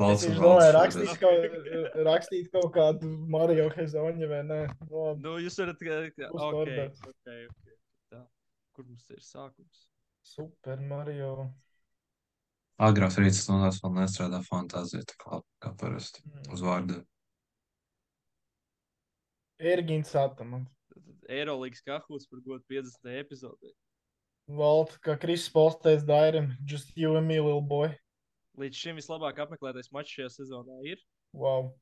Valsts 0.00 0.24
ir 0.30 0.38
domāju, 0.38 0.44
valsts 0.54 0.76
rakstīt 0.78 1.10
šoreiz. 1.10 1.48
kaut, 1.66 1.96
rakstīt 2.06 2.46
kaut 2.54 2.70
kādu 2.72 3.10
Mario 3.34 3.66
Hezoņu 3.74 4.28
vai 4.30 4.38
nē. 4.48 4.60
Labi. 4.88 5.20
Nu, 5.26 5.34
jūs 5.44 5.58
varat. 5.60 5.82
ka- 5.82 5.98
ka- 6.16 6.30
Būs 6.32 6.40
Ok, 6.46 6.54
Norberts. 6.56 7.02
ok, 7.10 7.34
ok. 7.50 7.74
Tā. 8.14 8.22
Kur 8.72 8.84
mums 8.88 9.10
ir 9.10 9.20
sākums? 9.20 9.82
Super 10.24 10.80
Mario. 10.80 11.34
Agrāk 12.82 13.14
rīts 13.20 13.44
no 13.46 13.60
tās 13.62 13.78
vēl 13.82 13.92
nestrādā 14.00 14.40
fantāzija, 14.42 15.04
tā 15.06 15.18
kā, 15.20 15.40
kā 15.62 15.70
parasti. 15.78 16.24
Uz 16.50 16.62
vārdu. 16.64 16.98
Ergīns 19.62 20.10
Satamans. 20.10 20.70
Eirolandes 21.30 21.84
kahūts 21.86 22.26
par 22.28 22.42
godu 22.44 22.64
50. 22.68 23.14
epizodē. 23.20 23.70
Valt, 24.58 24.98
kā 25.00 25.14
Kristis 25.16 25.52
Pols 25.54 25.78
teica 25.80 26.04
Dairim, 26.10 26.50
just 26.66 26.90
you 26.98 27.14
and 27.16 27.26
me, 27.26 27.38
little 27.40 27.62
boy. 27.62 27.94
Līdz 28.60 28.76
šim 28.76 28.98
vislabāk 28.98 29.38
apmeklētais 29.40 29.88
mačs 29.94 30.12
šajā 30.18 30.30
sezonā 30.34 30.82
ir 30.90 31.00
Wow. 31.34 31.72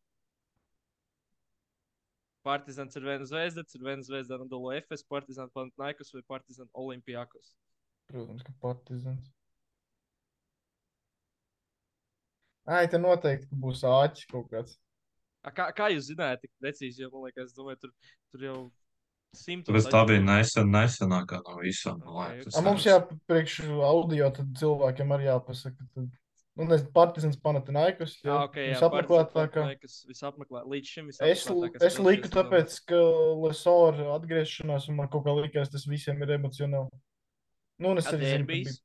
Partizans 2.43 2.97
ar 2.97 3.05
Vēnu 3.07 3.27
Zvezdu, 3.29 3.63
ar 3.63 3.85
Vēnu 3.89 4.07
Zvezdu 4.07 4.35
Anadolu 4.39 4.73
FS, 4.79 5.05
Partizan 5.05 5.51
Panathinaikos 5.53 6.15
vai 6.15 6.23
Partizan 6.27 6.71
Olimpijakos. 6.73 7.53
Protams, 8.11 8.43
ka 8.47 8.55
partizans. 8.63 9.29
Ai, 12.71 12.87
te 12.91 12.99
noteikti 13.03 13.59
būs 13.59 13.83
āķis 13.89 14.29
kaut 14.31 14.49
kāds. 14.53 14.79
A, 15.43 15.51
Kā, 15.51 15.73
kā 15.75 15.89
jūs 15.91 16.13
zinājāt, 16.13 16.45
tik 16.45 16.53
precīzi? 16.63 17.03
Jo 17.03 17.11
man 17.11 17.27
liekas, 17.27 17.51
domāju, 17.57 17.81
tur, 17.83 17.93
tur 18.31 18.47
jau 18.47 18.57
Simtos 19.33 19.73
Tāpēc 19.73 19.87
tā 19.89 20.01
bija 20.11 20.21
nesen, 20.21 20.69
nesenākā 20.69 21.39
no 21.47 21.55
visām. 21.63 22.03
man 22.05 22.13
Ok, 22.13 22.33
liekas, 22.35 22.47
ok. 22.47 22.51
es 22.53 22.57
A, 22.59 22.63
mums 22.67 22.85
jāpriekš 22.85 23.55
audio, 23.89 24.27
tad 24.37 24.51
cilvēkiem 24.61 25.15
arī 25.17 25.25
jāpasaka. 25.31 25.87
Tad, 25.97 26.11
nu, 26.61 26.67
nezinu, 26.69 26.91
Partizans 26.93 27.39
Panatinaikus. 27.41 28.19
Jā, 28.27 28.43
ok, 28.45 28.59
jā, 28.61 28.75
Visapmeklētākā. 28.77 29.65
kas 29.81 29.95
visapmeklē, 30.11 30.63
līdz 30.69 30.91
šim 30.95 31.09
Es, 31.09 31.17
visapmeklētākais 31.17 31.87
es 31.89 31.97
spēles 31.97 32.11
liku 32.11 32.33
tāpēc, 32.37 32.77
ka 32.93 33.01
Lesora 33.47 34.11
atgriešanās, 34.19 34.91
un 34.93 35.01
man 35.01 35.09
kaut 35.09 35.25
kā 35.25 35.35
likās, 35.41 35.73
tas 35.73 35.89
visiem 35.89 36.21
ir 36.23 36.37
emocionāli. 36.37 36.93
Nu, 37.81 37.95
un 37.97 38.03
es 38.05 38.13
arī 38.13 38.21
zinu, 38.21 38.45
derbijs? 38.45 38.83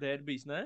Derbijs, 0.00 0.46
ne? 0.46 0.62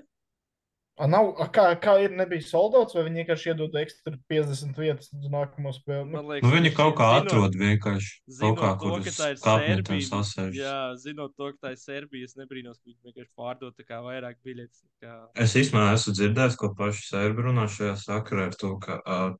A, 0.96 1.04
nav, 1.12 1.26
a, 1.36 1.44
kā, 1.52 1.64
kā 1.76 1.92
ir, 2.00 2.14
nebija 2.16 2.40
soldāts, 2.40 2.94
vai 2.96 3.02
viņi 3.04 3.20
vienkārši 3.20 3.50
iedod 3.52 3.74
ekstra 3.76 4.14
50 4.32 4.78
vietas 4.80 5.10
uz 5.12 5.26
nākamo 5.28 5.68
spēli? 5.76 6.06
Nu, 6.08 6.22
liekas, 6.24 6.46
Nu, 6.48 6.54
viņi 6.54 6.70
kaut 6.72 6.94
kā 6.96 7.08
zinot- 7.10 7.28
atrod 7.28 7.58
vienkārši 7.60 8.14
kaut 8.24 8.38
Zinot 8.38 8.62
kā, 8.62 8.70
to, 8.80 8.94
ka 9.04 9.12
tā 9.12 9.28
ir 9.28 9.36
Serbija. 9.42 10.06
sasēžas. 10.08 10.56
Jā, 10.56 10.78
zinot 11.04 11.36
to, 11.36 11.52
ka 11.52 11.66
tā 11.68 11.74
ir 11.76 11.80
Serbija, 11.82 12.24
es 12.24 12.34
nebrīnos, 12.40 12.80
ka 12.80 12.88
viņi 12.88 13.12
vienkārši 13.12 13.32
pārdod 13.36 13.76
tā 13.76 13.84
kā 13.84 14.00
vairāk 14.08 14.40
biļetes. 14.40 14.80
Kā... 15.04 15.18
Es 15.36 15.52
īstenībā 15.60 15.92
esmu 15.98 16.16
dzirdējis, 16.16 16.56
ko 16.64 16.72
paši 16.80 17.04
serbi 17.12 17.44
runā 17.44 17.68
šajā 17.68 17.96
sakarā 18.00 18.48
ar 18.48 18.56
to, 18.56 18.72
ka 18.80 18.96
uh, 19.04 19.36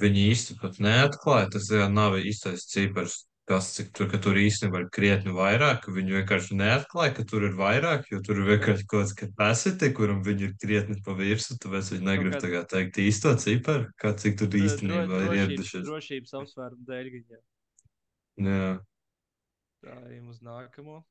viņi 0.00 0.24
īsti 0.32 0.56
pat 0.64 0.80
neatklāja. 0.80 1.50
Tas 1.52 1.68
jā, 1.68 1.84
nav 1.92 2.16
īstais 2.16 2.64
cipars, 2.64 3.27
kas 3.48 3.70
cik 3.76 3.92
tur, 3.96 4.10
tur 4.20 4.36
īstenībā 4.36 4.82
ir 4.84 4.88
krietni 4.92 5.32
vairāk. 5.32 5.86
Viņi 5.88 6.16
vienkārši 6.18 6.56
neatklāja, 6.58 7.14
ka 7.16 7.24
tur 7.28 7.46
ir 7.48 7.54
vairāk, 7.56 8.04
jo 8.12 8.20
tur 8.24 8.42
ir 8.42 8.50
vienkārši 8.50 8.84
kaut 8.84 9.06
kāds 9.06 9.14
capacity, 9.16 9.88
kuram 9.96 10.20
viņi 10.26 10.48
ir 10.50 10.54
krietni 10.60 10.98
pa 11.04 11.14
virsmu. 11.16 11.56
Tāpēc 11.64 11.92
viņi 11.94 12.04
negrib 12.10 12.34
kāds- 12.36 12.44
tagad 12.44 12.68
teikt 12.74 13.00
īsto 13.00 13.32
ciparu, 13.40 13.88
kā 13.96 14.12
cik 14.20 14.36
tur 14.42 14.48
īstenībā 14.60 15.00
ir 15.00 15.08
drošības, 15.08 15.40
ieradušies. 15.40 15.86
drošības 15.88 16.36
apsvērumu 16.42 16.84
dēļ 16.92 17.10
viņiem. 17.16 17.42
Jā. 18.48 18.70
Tā 19.82 19.96
ejam 20.12 20.28
uz 20.28 20.40
nākamo. 20.44 21.04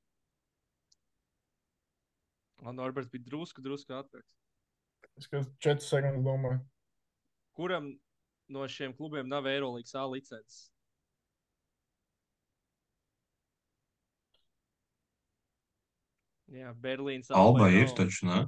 Un 2.65 2.76
Norberts 2.76 3.09
bija 3.09 3.23
drusku, 3.26 3.61
drusku 3.61 3.93
atpakaļ. 3.93 4.26
es 5.18 5.27
kā 5.27 5.43
4 5.59 5.81
sekundes 5.81 6.23
domāju. 6.26 6.61
Kuram 7.57 7.99
no 8.49 8.59
šiem 8.69 8.93
klubiem 8.95 9.27
nav 9.27 9.45
Eirolandes 9.49 9.93
A 9.95 10.05
licences? 10.05 10.69
Jā, 16.53 16.71
Berlīnas 16.79 17.31
Alba 17.35 17.67
ir 17.73 17.89
nav. 17.89 17.95
taču, 17.97 18.27
ne? 18.29 18.39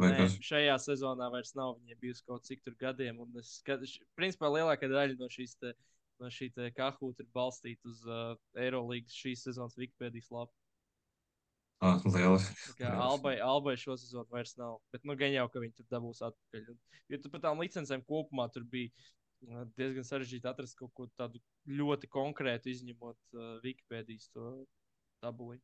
Vai 0.00 0.08
Nē, 0.08 0.22
kas? 0.22 0.36
šajā 0.40 0.76
sezonā 0.80 1.28
vairs 1.32 1.52
nav. 1.58 1.74
Viņiem 1.82 1.98
bijusi 2.00 2.24
kaut 2.24 2.46
cik 2.48 2.62
tur 2.64 2.76
gadiem. 2.80 3.18
Un 3.20 3.40
es 3.40 3.58
skatos, 3.60 3.98
principā 4.16 4.48
lielākā 4.48 4.88
daļa 4.88 5.18
no 5.20 5.28
šīs 5.32 5.58
te, 5.60 5.74
no 6.22 6.30
šī 6.32 6.48
te 6.56 6.70
kahūta 6.76 7.24
ir 7.24 7.28
balstīta 7.36 7.90
uz 7.90 8.00
uh, 8.08 8.32
Eirolandes 8.56 9.16
šīs 9.18 9.44
sezonas 9.48 9.76
Wikipēdijas 9.76 10.30
lapu. 10.32 10.54
Ah, 11.82 11.98
lieliski. 12.06 12.76
Kā 12.78 12.92
Albai, 12.94 13.34
Albai 13.42 13.74
šo 13.80 13.96
sezonu 13.98 14.30
vairs 14.30 14.54
nav. 14.56 14.78
Bet, 14.94 15.02
nu, 15.04 15.16
gan 15.18 15.34
jau, 15.34 15.48
ka 15.50 15.60
viņi 15.60 15.74
tur 15.80 15.88
dabūs 15.90 16.22
atpakaļ. 16.24 16.68
Un, 16.72 16.78
jo 17.10 17.18
tur 17.20 17.34
par 17.34 17.42
tām 17.42 17.60
licencēm 17.60 18.04
kopumā 18.06 18.46
tur 18.54 18.64
bija 18.70 18.88
uh, 18.94 19.66
diezgan 19.76 20.06
sarežģīti 20.08 20.48
atrast 20.48 20.78
kaut 20.78 20.94
ko 20.96 21.08
tādu 21.18 21.42
ļoti 21.68 22.08
konkrētu, 22.08 22.72
izņemot 22.72 23.18
uh, 23.36 23.58
Wikipēdijas 23.66 24.30
to 24.32 24.54
tabuli. 25.20 25.58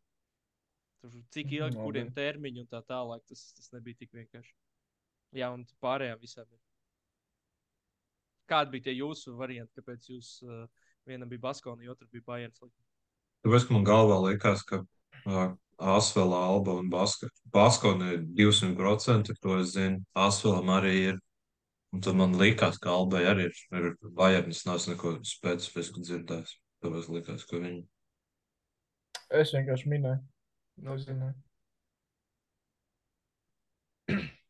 Tur 1.02 1.12
cik 1.34 1.52
ilgi, 1.52 1.76
Labi. 1.76 1.84
kuriem 1.84 2.08
termiņi 2.14 2.64
un 2.64 2.70
tā 2.70 2.80
tālāk, 2.86 3.22
tas, 3.30 3.44
tas 3.54 3.70
nebija 3.76 4.00
tik 4.00 4.16
vienkārši. 4.16 4.54
Jā, 5.38 5.52
un 5.54 5.62
pārējām 5.84 6.18
visām 6.22 6.48
ir. 6.48 6.58
Kādi 8.48 8.72
bija 8.74 8.88
tie 8.88 8.96
jūsu 8.96 9.36
varianti, 9.36 9.74
kāpēc 9.76 10.08
jūs 10.08 10.30
uh, 10.46 10.64
vienam 11.06 11.28
bija 11.28 11.44
Baskovs, 11.44 11.88
otrs 11.92 12.10
bija 12.10 12.24
Bajens? 12.26 12.62
Tāpēc 13.44 13.68
man 13.70 13.84
galvā 13.86 14.16
likās, 14.24 14.64
ka 14.66 14.80
uh, 14.82 15.52
Asvēlā, 15.78 16.38
Alba 16.50 16.74
un 16.80 16.88
Baska. 16.90 17.28
Baskona 17.54 18.14
ir 18.16 18.24
200%, 18.40 19.36
to 19.42 19.58
es 19.60 19.74
zinu. 19.76 20.00
Asvēlam 20.18 20.72
arī 20.74 20.94
ir. 21.12 21.20
Un 21.94 22.02
tad 22.04 22.18
man 22.18 22.34
likās, 22.36 22.80
ka 22.82 22.90
Albai 22.92 23.22
arī 23.30 23.46
ir, 23.48 23.60
ir 23.78 23.86
Bayernis, 24.16 24.64
nav 24.66 24.82
neko 24.90 25.14
specifisku 25.24 26.02
dzirdējis. 26.02 26.56
Tāpēc 26.84 27.06
likās, 27.14 27.46
ka 27.48 27.62
viņi. 27.62 27.84
Es 29.38 29.54
vienkārši 29.54 29.92
minēju. 29.92 30.20
Nezināju. 30.86 31.36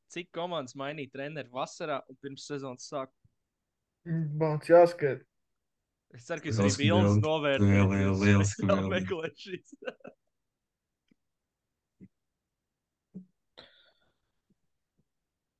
Cik 0.08 0.30
komandas 0.32 0.76
mainīja 0.78 1.12
treneru 1.12 1.52
vasarā 1.52 1.98
un 2.08 2.16
pirms 2.22 2.46
sezonas 2.48 2.86
sākuma? 2.88 3.28
Bāc, 4.40 4.68
jāskat. 4.70 5.24
Es 6.16 6.24
ceru, 6.24 6.40
ka 6.40 6.48
jūs 6.48 6.60
Lieliski 6.62 6.86
arī 6.86 6.92
bildes 6.94 7.18
novērtējat. 7.20 8.14
Lieliski 8.22 8.68
bildi. 8.70 8.88
meklējat 8.94 9.42
šīs. 9.44 9.74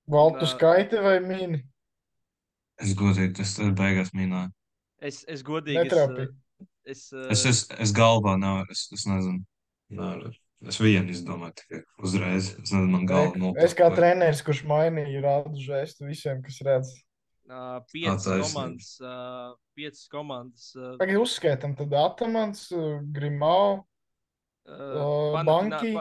Valtu 0.08 0.46
Nā. 0.46 0.50
skaiti 0.54 1.04
vai 1.04 1.18
mini? 1.20 1.60
Es 2.80 2.94
godīgi, 2.96 3.34
tas 3.36 3.52
tas 3.58 3.74
beigās 3.76 4.14
minēju. 4.16 4.54
Es, 5.04 5.20
es 5.28 5.44
godīgi. 5.44 5.82
Netrāpīju. 5.82 6.32
Es, 6.88 7.10
uh, 7.12 7.26
Es, 7.34 7.44
es, 7.44 7.66
es 7.76 7.92
galvā 7.92 8.38
nevaru, 8.40 8.72
es, 8.72 8.86
es 8.96 9.04
nezinu. 9.10 9.44
Nevaru. 9.92 10.32
Es 10.66 10.80
vienu 10.82 11.12
izdomāju 11.14 11.54
tikai 11.60 11.82
uzreiz. 12.02 12.48
Es 12.58 12.72
nezinu, 12.72 12.88
man 12.90 13.04
galva 13.06 13.38
nopirka. 13.38 13.66
Es 13.68 13.76
kā 13.78 13.86
treneris, 13.94 14.42
kurš 14.46 14.64
mainīja 14.66 15.20
rādu 15.22 15.60
žestu 15.62 16.08
visiem, 16.08 16.40
kas 16.42 16.58
redz. 16.66 16.90
uh, 17.48 17.78
piecas 17.92 18.26
komandas. 18.26 18.88
Uh, 19.00 19.52
piecas 19.78 20.08
komandas. 20.12 20.64
Uh, 20.76 20.96
Tagad 21.00 21.22
uzskaitam, 21.22 21.76
tad 21.78 21.94
Atamans, 21.96 22.66
Grimau, 23.14 23.84
uh, 24.68 25.38
Banki. 25.46 25.94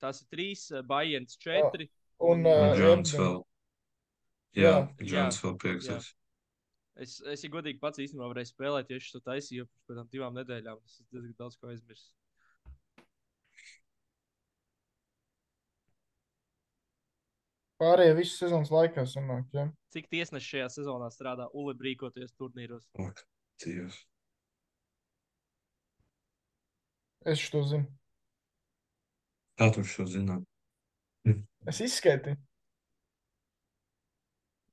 tās 0.00 0.22
ir 0.22 0.30
trīs, 0.32 0.68
uh, 0.70 0.84
Bajens 0.86 1.36
četri. 1.42 1.90
un 1.90 2.00
Un 2.20 2.46
uh, 2.46 2.70
Džons 2.76 3.16
vēl. 3.16 3.36
Jā. 4.60 4.74
Džons 5.02 5.42
vēl 5.42 5.58
piektais. 5.60 6.14
Es, 7.00 7.18
es 7.32 7.44
ja 7.44 7.48
godīgi 7.52 7.80
pats 7.80 8.00
īstenībā 8.02 8.28
varēju 8.28 8.50
spēlēt, 8.52 8.90
ja 8.92 9.00
es 9.00 9.10
to 9.12 9.22
taisīju 9.24 9.66
tam 9.88 10.08
divām 10.12 10.36
nedēļām. 10.36 10.80
Es 10.84 11.00
diezgan 11.08 11.36
daudz 11.38 11.56
ko 11.56 11.70
aizmirsu. 11.72 12.10
Pārējie 17.80 18.16
visu 18.18 18.36
sezonas 18.36 18.68
laikā 18.74 19.06
sanāk, 19.08 19.46
ja? 19.56 19.70
Cik 19.94 20.10
tiesneši 20.12 20.52
šajā 20.54 20.68
sezonā 20.74 21.08
strādā 21.14 21.46
Uli 21.56 21.72
brīkoties 21.78 22.34
turnīros? 22.36 22.84
Dievs. 23.64 23.96
Es 27.24 27.46
to 27.52 27.62
zinu. 27.68 27.88
Kā 29.60 29.70
tu 29.72 29.84
šo 29.84 30.04
zināt? 30.08 30.44
Es 31.68 31.80
izskaitīju. 31.84 32.38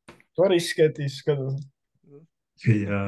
Tu 0.08 0.46
arī 0.46 0.60
izskaitīji, 0.62 1.16
skatos. 1.16 1.64
Jā. 2.68 3.02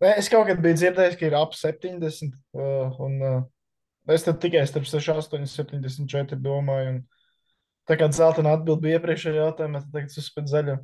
Nē, 0.00 0.14
es 0.16 0.30
kaut 0.32 0.46
kad 0.48 0.62
biju 0.62 0.78
dzirdējis, 0.78 1.18
ka 1.20 1.26
ir 1.28 1.36
ap 1.36 1.54
70. 1.58 2.38
Uh, 2.56 3.00
un, 3.04 3.18
uh, 3.20 3.42
es 4.10 4.24
tad 4.24 4.38
tikai 4.42 4.62
starp 4.70 4.86
68 4.88 5.42
un 5.42 5.50
74 5.50 6.38
domāju. 6.40 6.94
Un, 6.94 7.02
tā 7.88 7.96
kā 8.00 8.08
zeltainā 8.12 8.56
atbild 8.58 8.82
bija 8.84 8.98
iepriekšējā 8.98 9.38
jautājumā, 9.44 9.80
tad 9.84 9.92
tagad 9.94 10.18
es 10.22 10.28
pēc 10.36 10.50
zaļa. 10.52 10.76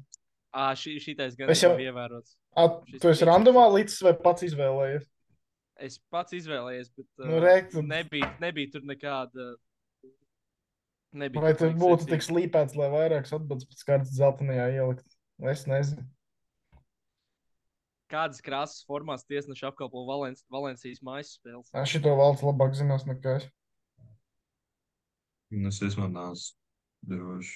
Ā, 0.56 0.70
šī, 0.78 0.94
šitais 1.02 1.34
gan 1.36 1.50
Es 1.52 1.60
jau 1.60 1.72
jau- 1.74 1.82
ievērots. 1.84 2.36
At, 2.56 2.78
Šis 2.88 3.00
tu 3.02 3.08
esi 3.12 3.26
randomā 3.28 3.66
līdz 3.74 3.98
vai 4.06 4.14
pats 4.24 4.42
izvēlējies? 4.46 5.04
Es 5.84 5.98
pats 6.10 6.32
izvēlējos, 6.32 6.88
bet 6.96 7.06
uh, 7.20 7.26
Nu, 7.28 7.40
re, 7.44 7.56
tu- 7.68 7.82
nebija, 7.84 8.30
nebija 8.40 8.70
tur 8.72 8.80
nekāda. 8.88 9.50
Nebija 11.12 11.42
Vai 11.44 11.52
tur 11.56 11.74
būtu 11.76 12.08
tik 12.08 12.24
slīpēts, 12.24 12.76
lai 12.76 12.88
vairākas 12.92 13.32
atbildes 13.36 13.68
pēc 13.68 13.84
kārtas 13.88 14.16
zeltainajā 14.16 14.70
ielikt? 14.78 15.04
Es 15.52 15.66
nezinu. 15.68 16.04
Kādas 18.08 18.40
krāsas 18.40 18.84
formās 18.86 19.24
tiesneši 19.26 19.66
apkalpo 19.68 20.04
Valenc 20.08 20.38
Valencijas 20.52 21.00
mājas 21.04 21.34
spēles? 21.36 21.68
Ā, 21.74 21.82
Šito 21.84 22.12
valsts 22.16 22.44
labāk 22.46 22.76
zinās 22.78 23.04
nekā 23.08 23.36
es. 23.40 23.48
Un 25.52 25.66
es 25.70 25.80
vismaz 25.82 26.10
neesmu 26.14 26.56
drošs. 27.10 27.52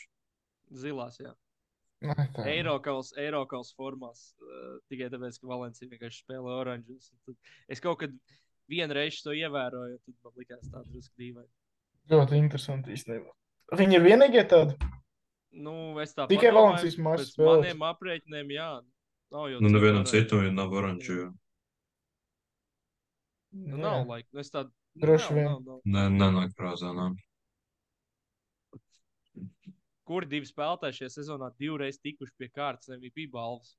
Zilās, 0.80 1.16
jā. 1.20 1.32
Nē, 2.00 2.14
tā. 2.36 2.44
Eirokals, 2.48 3.10
Eirokals 3.20 3.74
formās. 3.76 4.20
Uh, 4.40 4.78
tikai 4.88 5.10
tāpēc, 5.12 5.36
ka 5.42 5.50
Valencija 5.50 5.90
vienkārši 5.90 6.22
spēlē 6.24 6.54
oranžus. 6.62 7.10
Es 7.68 7.82
kaut 7.84 7.98
kad 8.00 8.14
vienreiz 8.70 9.18
to 9.24 9.34
ievēroju, 9.36 9.98
tad 10.06 10.14
man 10.24 10.38
likās 10.40 10.70
tā 10.70 10.84
drusku 10.86 11.12
dīvaini. 11.20 11.50
Ļoti 12.10 12.38
interesanti 12.40 12.94
īstenībā. 12.96 13.34
Viņi 13.76 13.98
ir 13.98 14.06
vienīgie 14.06 14.46
tādi. 14.50 14.78
Nu, 15.60 15.74
es 16.00 16.14
tā 16.14 16.24
Tikai 16.30 16.52
Valencijas 16.54 16.96
spēles. 16.96 17.34
Maniem 17.38 17.84
aprēķiniem, 17.90 18.54
jā. 18.54 18.70
Nav 19.34 19.46
jau 19.50 19.60
Nu, 19.62 19.68
nevienam 19.70 20.06
citam 20.06 20.44
jau 20.46 20.52
nav 20.54 20.72
oranžu. 20.74 21.16
jo 21.20 21.28
Nu, 23.52 23.76
Jā. 23.76 23.82
nav 23.82 24.06
laika. 24.06 24.28
Nu, 24.32 24.40
es 24.44 24.50
tādu. 24.54 24.70
Droši 25.00 25.34
nav, 25.34 25.36
vien. 25.36 25.46
nav, 25.50 25.60
nav. 25.66 25.80
Ne, 25.84 26.02
nenāk 26.18 26.52
prātā. 26.58 26.90
Nā. 26.94 27.08
Kuri 30.10 30.26
divi 30.26 30.48
spēlētāji 30.48 30.96
šajā 30.96 31.10
sezonā 31.20 31.52
divreiz 31.62 32.00
tikuši 32.02 32.34
pie 32.40 32.48
kārtas 32.50 32.90
MVP 32.96 33.28
balvas? 33.30 33.76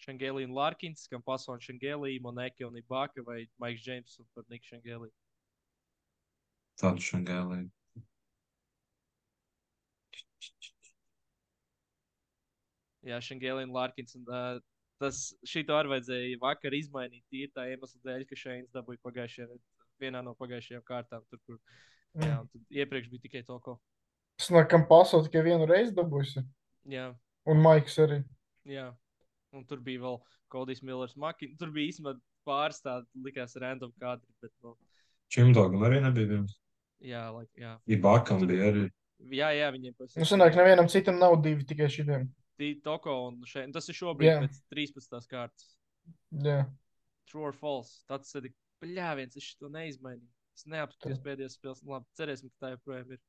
Šangēlī 0.00 0.46
un 0.48 0.54
Larkins, 0.56 1.02
kam 1.12 1.20
paso 1.20 1.52
un 1.52 1.60
Šangēlī, 1.60 2.14
Moneke 2.24 2.64
un 2.64 2.78
Ibaka 2.80 3.20
vai 3.26 3.42
Maiks 3.60 3.82
Džeims 3.84 4.16
un 4.22 4.28
par 4.32 4.46
Niku 4.48 4.70
Šangēlī. 4.70 5.10
Tādu 6.80 7.04
šangēlī. 7.04 7.58
Jā, 13.10 13.20
Šangēlī 13.28 13.66
un 13.68 13.76
Larkins. 13.76 14.16
Un, 14.16 14.24
uh, 14.32 14.62
tas 15.00 15.20
šito 15.44 15.76
arī 15.76 15.92
vajadzēja 15.92 16.40
vakar 16.40 16.76
izmainīt 16.76 17.24
tīri 17.28 17.52
tā 17.52 17.68
iemesla 17.68 18.00
dēļ, 18.08 18.24
ka 18.32 18.40
Šeins 18.46 18.72
dabūja 18.72 19.04
pagājušajā 19.04 19.60
vienā 20.00 20.24
no 20.24 20.32
pagājušajām 20.40 20.88
kārtām. 20.88 21.28
Tur, 21.28 21.44
kur, 21.44 21.60
jā, 22.16 22.40
un 22.40 22.48
tad 22.48 22.76
iepriekš 22.80 23.12
bija 23.12 23.28
tikai 23.28 23.44
to, 23.44 23.60
ko. 23.68 23.76
Es 24.40 24.48
nekam 24.52 24.86
pasauli 24.88 25.26
tikai 25.28 25.42
vienu 25.44 25.66
reizi 25.68 25.92
dabūjusi. 25.96 26.42
Jā, 26.88 27.10
Un 27.50 27.60
Maiks 27.60 27.98
arī. 28.00 28.22
jā. 28.68 28.86
Un 29.52 29.64
tur 29.66 29.80
bija 29.84 30.00
vēl 30.00 30.20
Kodijs 30.52 30.80
Millers, 30.86 31.16
Maki. 31.18 31.50
Tur 31.58 31.70
bija 31.74 31.90
īstenībā 31.90 32.14
pāris 32.46 32.80
tādi 32.84 33.06
likās 33.26 33.56
random 33.60 33.92
kadri. 34.00 34.26
Bet, 34.42 34.52
nu, 34.64 34.76
Čimdogam 35.30 35.82
arī 35.86 36.00
nebija 36.02 36.26
viens. 36.30 36.56
jā, 37.02 37.24
like, 37.34 37.50
jā. 37.58 37.76
Ibakam 37.86 38.46
bija 38.46 38.70
arī. 38.72 38.84
jā, 39.30 39.50
jā, 39.58 39.68
viņiem 39.74 39.94
pēc 39.98 40.16
Nu, 40.16 40.24
sanāk, 40.24 40.56
nevienam 40.56 40.88
citam 40.88 41.18
nav 41.18 41.36
divi 41.42 41.64
tikai 41.64 41.90
šitiem. 41.90 42.28
Toko 42.84 43.12
un 43.28 43.38
šeit. 43.48 43.72
Tas 43.72 43.88
ir 43.88 43.94
šobrīd 43.96 44.28
Jā. 44.28 44.40
pēc 44.44 44.56
13. 44.70 45.28
kārtas. 45.30 45.76
Jā. 46.44 46.66
True 47.30 47.46
or 47.48 47.52
false. 47.52 48.02
Tāds 48.08 48.34
ir. 48.36 48.50
Bļā, 48.82 49.14
viens 49.16 49.36
es 49.36 49.54
to 49.60 49.68
neizmainīju. 49.68 50.28
Es 50.60 50.68
neapskatījos 50.68 51.20
pēdējās 51.24 51.56
spēles. 51.56 51.82
Nu, 51.86 51.94
Labi, 51.96 52.06
cerēsim, 52.20 52.50
ka 52.52 52.66
tā 52.66 52.72
joprojām 52.74 53.14
ir. 53.16 53.20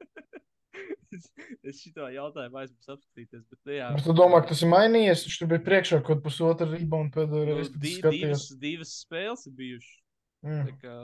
es, 1.16 1.26
es 1.68 1.80
šito 1.82 2.08
jautājumu 2.14 2.60
aizmirsu 2.62 2.94
apskatīties. 2.94 3.44
Bet, 3.44 3.58
nu, 3.68 3.74
jā, 3.76 3.88
Bet 3.96 4.06
tu 4.08 4.16
domā, 4.16 4.40
ka 4.40 4.54
tas 4.54 4.64
ir 4.64 4.70
mainījies? 4.72 5.24
Viņš 5.26 5.38
tur 5.42 5.50
bija 5.52 5.64
priekšā 5.68 6.00
kaut 6.06 6.22
pusotru 6.24 6.70
reboundu 6.72 7.18
pēdējo 7.18 7.44
nu, 7.44 7.56
reizi, 7.58 7.74
kad 8.00 8.16
di, 8.16 8.22
divas, 8.24 8.46
divas 8.62 8.94
spēles 9.02 9.44
ir 9.50 9.56
bijušas. 9.58 9.98
Mm. 10.46 10.70
Kā, 10.80 10.94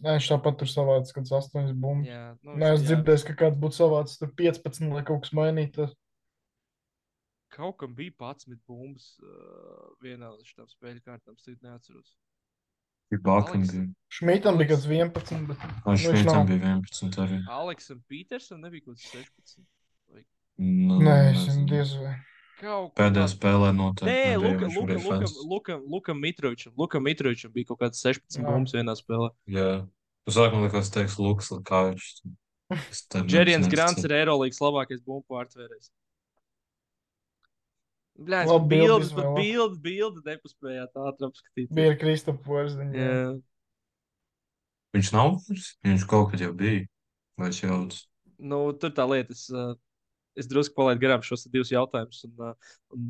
Nē, 0.00 0.14
viņš 0.16 0.30
tāpat 0.30 0.62
tur 0.62 0.70
savāds, 0.70 1.12
kad 1.12 1.28
astoņas 1.40 1.74
bumbas. 1.76 2.08
jā, 2.08 2.22
nu, 2.46 2.54
Nē, 2.56 2.70
es 2.76 2.84
jā, 2.84 2.86
dzirdēju, 2.92 3.24
ka 3.28 3.34
kāds 3.42 3.58
būtu 3.60 3.90
tur 4.22 4.30
15, 4.38 4.94
lai 4.94 5.02
kaut 5.10 5.26
kas 5.26 5.34
mainītos. 5.36 5.98
Kaut 7.50 7.76
kam 7.82 7.96
bija 7.98 8.14
11 8.14 8.62
bumbas 8.70 9.10
uh, 9.20 9.90
vienā 10.00 10.30
no 10.30 10.46
šīm 10.46 10.70
spēļu 10.70 11.02
kārtām. 11.04 11.34
Es 11.34 11.58
neatceros. 11.66 12.14
Ibakam 13.10 13.56
Aleks. 13.60 13.72
bija. 13.74 13.86
Šmitam 14.10 14.58
bija 14.58 14.68
kāds 14.72 14.86
11, 14.86 15.46
bet 15.46 15.58
Viņš 15.86 15.86
Nu, 15.86 16.16
šeit 16.16 16.26
nav. 16.26 16.46
bija 16.46 16.60
11 16.78 17.18
arī. 17.24 17.38
Aleksam 17.50 18.02
Petersam 18.08 18.60
nebija 18.60 18.84
kaut 18.86 18.96
kas 18.96 19.10
16. 19.14 19.64
Nu, 20.58 20.98
nē, 21.00 21.16
es 21.32 21.46
nezinu. 21.46 21.66
diez 21.70 21.94
vai. 21.96 22.14
Kaut 22.60 22.90
Pēdējā 22.94 23.26
spēlē 23.32 23.70
noteikti. 23.72 24.10
Nē, 24.12 24.36
Luka, 24.36 24.66
Luka, 24.68 24.86
bija 24.86 24.98
Luka. 25.06 25.30
Luka, 25.48 25.76
Luka 25.94 26.14
Mitrovičam. 26.14 26.72
Luka 26.76 27.00
Mitrovičam 27.00 27.52
bija 27.54 27.64
kaut 27.70 27.80
kāds 27.80 28.02
16 28.04 28.36
Jā. 28.36 28.44
bumbas 28.44 28.74
vienā 28.76 28.94
spēlē. 28.98 29.30
Jā. 29.48 29.70
Uz 30.28 30.36
sākuma 30.36 30.68
likās, 30.68 30.90
teiks, 30.92 31.16
Lukas 31.18 31.48
Lakāvičs. 31.54 32.20
Neticu. 32.70 33.70
Grants 33.72 34.04
ir 34.04 34.12
Eirolandes 34.14 34.60
labākais 34.60 35.00
bumbu 35.02 35.24
pārtvērējs. 35.32 35.88
Bļā, 38.20 38.40
Labi, 38.50 38.68
bildes, 38.74 39.12
pat 39.14 39.24
izvēlēt. 39.24 39.38
bildi, 39.40 39.78
bildi 39.84 40.22
nepaspējāt 40.26 40.98
ātri 41.06 41.28
apskatīt. 41.30 41.70
Bija 41.72 41.94
Porziņu. 42.44 42.92
jā. 42.92 43.06
Jā. 43.08 43.30
Viņš 44.96 45.12
nav 45.14 45.36
miris? 45.48 45.70
Viņš 45.86 46.04
kaut 46.10 46.32
kad 46.32 46.42
jau 46.42 46.50
bija. 46.56 46.84
Vai 47.40 47.48
es 47.52 47.62
jaucu? 47.62 48.02
Nu, 48.40 48.58
tur 48.76 48.92
tā 48.96 49.06
lieta, 49.08 49.32
es, 49.36 49.46
uh, 49.54 49.72
es 50.36 50.48
drusku 50.50 50.74
palaidu 50.76 51.04
garām 51.04 51.24
šos 51.24 51.46
divus 51.52 51.70
jautājumus 51.72 52.24
un, 52.26 52.34
uh, 52.50 52.74
un 52.96 53.06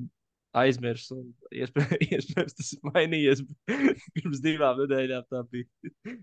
aizmirsu. 0.60 1.16
un 1.18 1.32
Iespējams, 1.56 2.56
tas 2.58 2.72
ir 2.76 2.84
mainījies. 2.92 3.42
bet 3.48 4.06
Pirms 4.14 4.42
divām 4.44 4.78
nedēļām 4.84 5.26
tā 5.30 5.42
bija. 5.50 5.66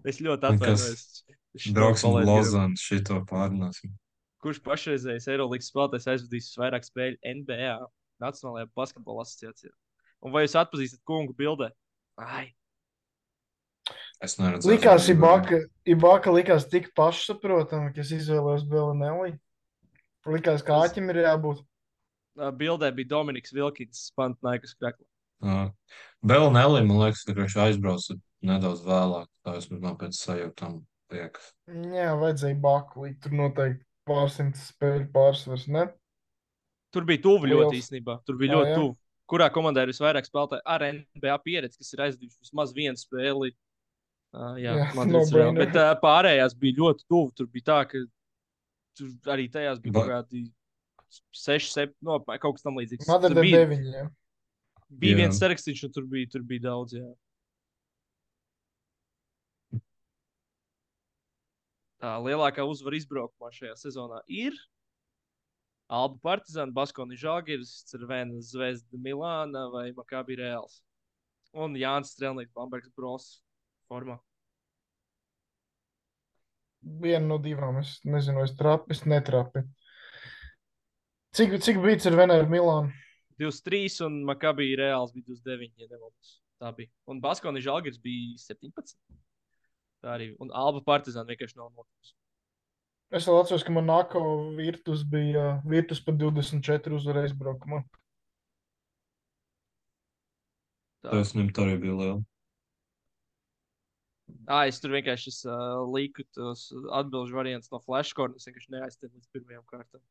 Es 0.08 0.22
ļoti 0.24 0.52
atvainojos. 0.54 1.06
Garām. 1.74 2.28
Lozānu, 2.28 2.78
šito 2.80 3.20
pārnāsim. 3.28 3.96
kurš 4.44 4.60
pašreizējais 4.64 5.26
Eirolandes 5.34 5.72
spēlētājs 5.72 6.12
aizvadīs 6.14 6.52
vairāk 6.62 6.86
spēļu 6.86 7.18
NBA, 7.42 7.72
Nacionālajā 8.22 8.70
basketbola 8.76 9.24
asociācijā. 9.26 9.72
Un 10.26 10.32
vai 10.34 10.46
jūs 10.46 10.56
atpazīstat 10.58 11.04
kungu 11.06 11.36
bildē? 11.38 11.72
Ai, 12.18 12.54
Es 14.20 14.34
neredzu. 14.40 14.68
Likās, 14.72 15.06
Ibaka, 15.14 15.60
Ibaka 15.86 16.32
likās 16.34 16.66
tik 16.70 16.90
pašsaprotami, 16.98 17.94
ka 17.94 18.02
es 18.02 18.10
izvēlējos 18.16 18.64
Belinelli. 18.68 19.36
Likās, 20.28 20.64
ka 20.66 20.74
Tas- 20.82 20.90
āķim 20.92 21.12
ir 21.14 21.20
jābūt. 21.24 21.62
bildē 22.58 22.90
bija 22.96 23.08
Dominiks 23.14 23.54
Vilkins, 23.54 24.12
Pantnaikas 24.18 24.74
kreklā. 24.76 25.06
Vēl 26.26 26.50
Nelī, 26.52 26.82
man 26.86 26.98
liekas, 26.98 27.24
ka 27.26 27.34
viņš 27.38 27.56
aizbrauca 27.64 28.18
nedaudz 28.42 28.82
vēlāk. 28.86 29.28
Tā 29.46 29.56
es 29.58 29.70
man 29.72 29.96
pēc 29.98 30.18
sajūtām 30.18 30.82
liekas. 31.14 31.54
Jā, 31.70 32.12
vajadzēja 32.18 32.60
Baku. 32.62 33.08
Tur 33.22 33.32
noteikti 33.32 33.86
pārsimt 34.10 34.58
spēļu 34.58 35.12
pārsvars, 35.14 35.68
ne? 35.68 35.88
Tur 36.98 37.06
bija 37.06 37.22
tuvu 37.24 37.50
ļoti 37.52 37.78
īstenībā. 37.78 38.18
Tur 38.26 38.40
bija 38.42 38.52
Ā, 38.52 38.58
ļoti 38.58 38.74
jā. 38.74 38.82
tuvu. 38.82 38.98
Kurā 39.28 39.48
komandā 39.54 39.84
ir 39.84 39.92
visvairāk 39.92 40.26
spēlētāju 40.26 40.64
ar 40.74 40.86
NBA 40.88 41.40
pieredzi, 41.44 41.78
kas 41.82 41.94
ir 41.94 42.04
aizdevuši 42.08 42.46
vismaz 42.48 42.72
vienu 42.76 42.98
spēli? 43.00 43.52
Uh, 44.36 44.56
jā, 44.60 44.76
Jā, 44.82 44.86
Madrids 44.98 45.34
no 45.36 45.50
bet 45.56 45.76
uh, 45.78 45.92
pārējās 46.02 46.56
bija 46.60 46.80
ļoti 46.82 47.06
tuvu. 47.12 47.34
Tur 47.38 47.50
bija 47.52 47.68
tā, 47.70 47.80
ka 47.92 48.02
tur 48.98 49.34
arī 49.36 49.48
tajās 49.54 49.82
bija 49.84 50.00
kaut 50.00 50.10
kādi 50.12 50.46
6, 51.38 51.70
7, 51.76 51.94
no, 52.04 52.18
kaut 52.28 52.58
kas 52.58 52.66
tam 52.66 52.80
līdzīgs. 52.80 53.08
Madrid 53.10 53.40
bija, 53.40 53.62
deviņi. 53.64 53.94
jā. 53.96 54.06
bija 55.04 55.16
Jā. 55.16 55.20
viens 55.22 55.40
sarakstīts, 55.40 55.86
un 55.88 55.94
tur 55.96 56.08
bija, 56.12 56.32
tur 56.34 56.44
bija 56.48 56.66
daudz. 56.68 56.98
Jā. 56.98 57.08
Tā 61.98 62.12
lielākā 62.22 62.66
uzvara 62.70 63.00
izbraukumā 63.00 63.50
šajā 63.56 63.74
sezonā 63.80 64.20
ir 64.30 64.58
Alba 65.88 66.20
Partizāna, 66.20 66.74
Baskoni 66.76 67.16
Žalgiris, 67.16 67.86
Cervena 67.88 68.42
Zvezda 68.44 69.00
Milāna 69.00 69.70
vai 69.72 69.92
Makabi 69.96 70.36
Reāls. 70.36 70.82
Un 71.56 71.78
Jānis 71.80 72.12
Strelnieks, 72.12 72.52
Bambergs 72.56 72.92
Bros. 72.96 73.28
formā. 73.88 74.18
Viena 76.84 77.26
no 77.26 77.38
divām. 77.40 77.80
Es 77.80 78.02
nezinu, 78.04 78.44
es 78.44 78.54
trapi, 78.60 78.92
es 78.92 79.06
netrapi. 79.08 79.64
Cik, 81.38 81.56
cik 81.64 81.80
bija 81.84 82.12
ar 82.12 82.20
Veneru 82.20 82.52
Milānu? 82.52 82.92
23 83.40 84.02
un 84.08 84.22
Makabi 84.28 84.74
Reāls 84.76 85.14
bija 85.16 85.30
29, 85.30 85.72
ja 85.78 85.88
nemaldos. 85.88 86.38
Tā 86.60 86.74
bija. 86.76 86.92
Un 87.08 87.22
Baskoni 87.24 87.64
Žalgiris 87.64 88.00
bija 88.04 88.36
17. 88.44 88.98
Tā 90.04 90.16
arī. 90.18 90.34
Un 90.44 90.52
Alba 90.52 90.84
Partizāna 90.84 91.32
vienkārši 91.32 91.60
nav 91.60 91.72
notikusi. 91.72 92.16
Es 93.16 93.28
vēl 93.28 93.38
atceros, 93.40 93.64
ka 93.64 93.72
man 93.72 93.86
nāko 93.88 94.22
virtus 94.58 95.06
bija 95.08 95.62
virtus 95.68 96.02
par 96.04 96.18
24 96.20 96.98
uzvaru 96.98 97.24
aizbraukumā. 97.24 97.84
Tā. 101.06 101.14
Tas 101.14 101.32
viņam 101.32 101.54
tā 101.56 101.64
arī 101.64 101.78
bija 101.86 101.96
liela. 102.02 102.18
Ah, 104.48 104.66
es 104.68 104.82
tur 104.84 104.92
vienkārši 104.92 105.32
es, 105.32 105.40
uh, 105.48 105.86
liku 105.92 106.26
tos 106.36 106.66
atbildžu 107.00 107.36
variantus 107.36 107.72
no 107.72 107.80
flashcore. 107.84 108.36
Es 108.36 108.48
vienkārši 108.48 108.74
neaizstāju 108.76 109.14
līdz 109.14 109.32
pirmajām 109.36 109.64
kārtām. 109.72 110.04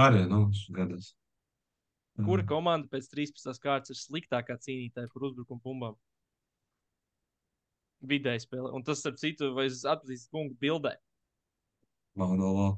Arī, 0.00 0.24
nu, 0.30 0.46
gadās. 0.74 1.12
Kura 2.24 2.46
komanda 2.46 2.88
pēc 2.90 3.10
13. 3.12 3.60
kārtas 3.62 3.92
ir 3.92 4.00
sliktākā 4.00 4.56
cīnītāja 4.62 5.10
par 5.12 5.28
uzbrukumu 5.28 5.60
bumbām? 5.64 5.96
Vidēji 8.10 8.44
spēlē. 8.44 8.70
Un 8.76 8.84
tas, 8.86 9.00
starp 9.02 9.16
citu, 9.20 9.52
vai 9.56 9.66
es 9.70 9.82
atpazīstu 9.88 10.30
kungu 10.34 10.56
bildē? 10.60 10.94
Malgalā. 12.20 12.68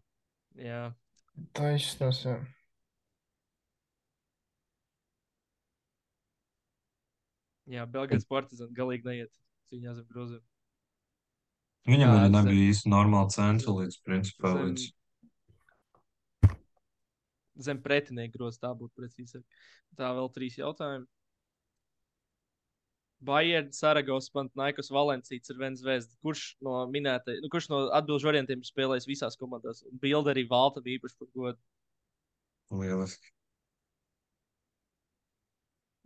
Jā, 0.56 0.84
Tā 1.52 1.74
izskatās, 1.76 2.22
jā. 2.24 2.36
jā 7.70 7.86
Belgrāds 7.90 8.26
partizāns 8.28 8.74
galīgi 8.76 9.08
neiet 9.08 9.32
cīņā 9.70 9.96
zem 9.98 10.06
groziem. 10.12 10.44
Viņam 11.86 12.12
arī 12.16 12.30
nebija 12.34 12.68
īsti 12.72 12.90
normāla 12.90 13.30
centra 13.30 13.74
līdz, 13.76 13.98
principā, 14.06 14.52
Zem- 14.54 14.70
līdz. 14.70 14.86
Zem 17.66 17.78
pretinieku 17.82 18.36
grozā 18.38 18.58
tā 18.66 18.72
būtu 18.76 18.92
precīzāk. 19.00 19.44
Tā 19.96 20.10
vēl 20.16 20.28
trīs 20.34 20.58
jautājumi. 20.58 21.06
Bayern, 23.20 23.72
Saragos, 23.72 24.28
Pantnaikos, 24.30 24.90
Valencijas 24.92 25.50
ir 25.50 25.60
viens 25.60 25.80
zvezda. 25.80 26.12
Kurš 26.24 26.42
no 26.64 26.82
minētajiem, 26.92 27.40
nu, 27.44 27.50
kurš 27.52 27.70
no 27.72 27.86
atbildžu 27.96 28.28
variantiem 28.28 28.60
ir 28.60 28.68
spēlējis 28.68 29.08
visās 29.08 29.38
komandās? 29.40 29.82
Bilde 30.02 30.34
arī 30.34 30.44
Valtam 30.50 30.84
īpaši 30.96 31.18
par 31.20 31.32
godu. 31.34 31.58
Lieliski. 32.76 33.32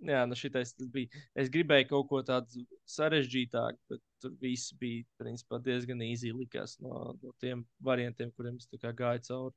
Jā, 0.08 0.22
nu 0.24 0.36
šitais 0.38 0.72
bija. 0.94 1.12
Es 1.36 1.50
gribēju 1.52 1.88
kaut 1.90 2.06
ko 2.08 2.20
tādu 2.24 2.62
sarežģītāku, 2.88 3.80
bet 3.90 4.00
tur 4.22 4.32
viss 4.40 4.72
bija 4.80 5.04
principā, 5.20 5.58
diezgan 5.60 6.00
īsi 6.06 6.32
likās 6.32 6.78
no, 6.80 7.18
no 7.20 7.34
tiem 7.42 7.66
variantiem, 7.84 8.32
kuriem 8.32 8.56
es 8.56 8.70
tā 8.70 8.94
gāju 8.96 9.26
cauri. 9.28 9.56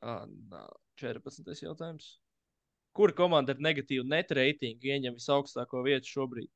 Ah, 0.00 0.24
nā, 0.26 0.64
14. 0.98 1.52
jautājums. 1.62 2.21
Kur 2.92 3.12
komanda 3.16 3.54
ar 3.54 3.62
negatīvu 3.64 4.04
net 4.04 4.32
reitingu 4.36 4.90
ieņem 4.92 5.16
visaugstāko 5.16 5.80
vietu 5.86 6.10
šobrīd? 6.12 6.50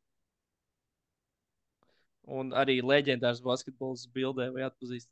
Un 2.37 2.51
arī 2.63 2.81
leģendārs 2.83 3.41
basketbols 3.45 4.05
bildē 4.13 4.51
vai 4.53 4.67
atpazīst. 4.67 5.09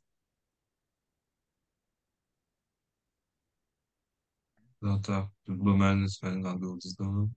No 4.85 4.99
tā, 5.01 5.23
tur 5.47 5.57
bija 5.57 5.79
mēnesis, 5.81 6.19
mēnesis 6.21 6.51
atbildes, 6.51 6.91
es 6.91 6.97
domāju. 6.99 7.31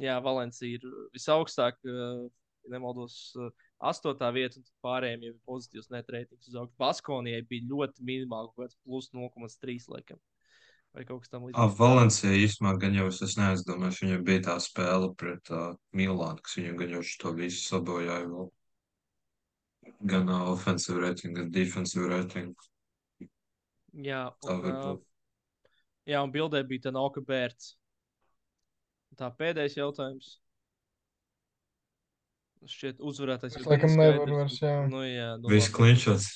Jā, 0.00 0.14
Valencija 0.24 0.78
ir 0.78 0.86
visaugstāk, 1.12 1.76
ja 1.84 2.06
nemaldos, 2.72 3.16
astotā 3.90 4.30
vieta, 4.32 4.62
un 4.62 4.68
pārējiem 4.86 5.26
jau 5.26 5.32
ir 5.34 5.40
pozitīvs 5.50 5.90
net 5.92 6.08
reitings 6.14 6.48
uz 6.48 6.56
augšu. 6.56 6.78
Baskonijai 6.80 7.42
bija 7.50 7.68
ļoti 7.74 8.06
minimāli, 8.08 8.54
kaut 8.54 8.70
kāds 8.70 8.78
plus 8.86 9.10
0,3 9.12 9.90
laikam. 9.92 10.22
Vai 10.92 11.04
kaut 11.08 11.22
kas 11.22 11.30
tam 11.32 11.46
Ah. 11.56 11.70
Valencija 11.72 12.32
īstenībā 12.36 12.74
gan 12.80 12.96
jau 12.98 13.06
es, 13.08 13.22
es 13.24 13.36
neaizdomājos, 13.40 14.00
viņam 14.04 14.24
bija 14.26 14.42
tā 14.50 14.56
spēle 14.60 15.08
pret 15.16 15.48
uh, 15.50 15.70
Milānu, 15.96 16.42
kas 16.44 16.58
viņam 16.58 16.76
gan 16.82 16.92
jau 16.98 17.04
to 17.22 17.32
visu 17.38 17.62
sabojāja 17.64 18.26
vēl. 18.28 18.50
Gan 20.12 20.28
uh, 20.28 20.50
offensive 20.52 21.00
rating, 21.00 21.36
gan 21.38 21.48
defensive 21.54 22.10
rating. 22.10 22.52
Jā, 23.92 24.26
un, 24.48 24.60
uh, 24.68 24.92
jā, 26.08 26.20
un 26.20 26.32
bildē 26.34 26.60
bija 26.68 26.88
tā 26.88 26.92
nauka 26.92 27.24
bērns. 27.24 27.72
Tā 29.16 29.28
pēdējais 29.36 29.76
jautājums. 29.76 30.30
Šķiet, 32.68 33.00
uzvarētājs. 33.02 33.56
Es 33.58 33.66
laikam 33.66 33.96
nevaru 33.98 34.38
vairs, 34.38 34.60
jā. 34.62 34.76
Nu, 34.88 35.02
jā, 35.08 35.32
nu, 35.40 35.50
Viss 35.50 35.68
labi. 35.68 35.76
klinšots. 35.78 36.28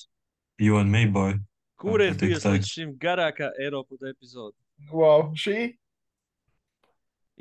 You 0.58 0.80
and 0.80 0.90
me, 0.90 1.04
boy. 1.06 1.36
Kur 1.76 2.00
ir 2.00 2.14
Jā, 2.14 2.18
bijusi 2.22 2.52
līdz 2.54 2.68
šim 2.72 2.92
garākā 3.02 3.50
Eiropas 3.60 4.00
epizode? 4.08 4.56
Wow, 4.92 5.30
šī? 5.36 5.74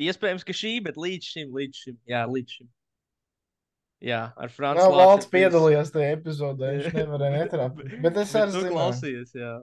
Iespējams, 0.05 0.43
ka 0.43 0.55
šī, 0.55 0.73
bet 0.83 0.97
līdz 0.99 1.29
šim, 1.33 1.53
līdz 1.55 1.83
šim, 1.85 1.95
jā, 2.11 2.25
līdz 2.27 2.57
šim. 2.57 2.67
Jā, 4.03 4.19
ar 4.35 4.49
Jā, 4.49 4.53
Frančiju. 4.57 4.95
Valds 4.99 5.29
piedalījās 5.31 5.93
tajā 5.95 6.09
epizodē. 6.17 6.73
Viņš 6.75 6.95
nevarēja 6.99 7.37
netrāpīt. 7.45 7.93
Bet 8.03 8.19
es 8.21 8.33
arī 8.35 8.51
zinu. 8.57 8.73
klausījies, 8.75 9.31
jā. 9.39 9.53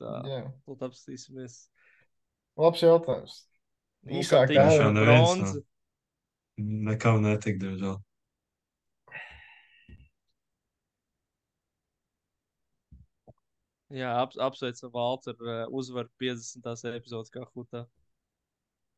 Tā, 0.00 0.14
Jā, 0.26 0.38
tad 0.66 0.86
apstīsimies. 0.88 1.58
labs 2.58 2.80
jautājums. 2.82 3.36
Īsāk, 4.08 4.48
kā 4.50 4.56
jā, 4.56 4.80
jau 4.80 4.88
neviens 4.96 5.36
bronza. 5.36 5.60
Nekam 6.88 7.20
netik, 7.22 7.60
diemžēl. 7.62 8.00
Jā, 13.92 14.12
ap, 14.22 14.32
apsveicam 14.40 14.92
Valts 14.94 15.28
ar 15.28 15.36
uh, 15.44 15.64
uzvaru 15.76 16.08
50. 16.22 16.94
epizodes 16.96 17.32
kā 17.34 17.42
hutā. 17.52 17.84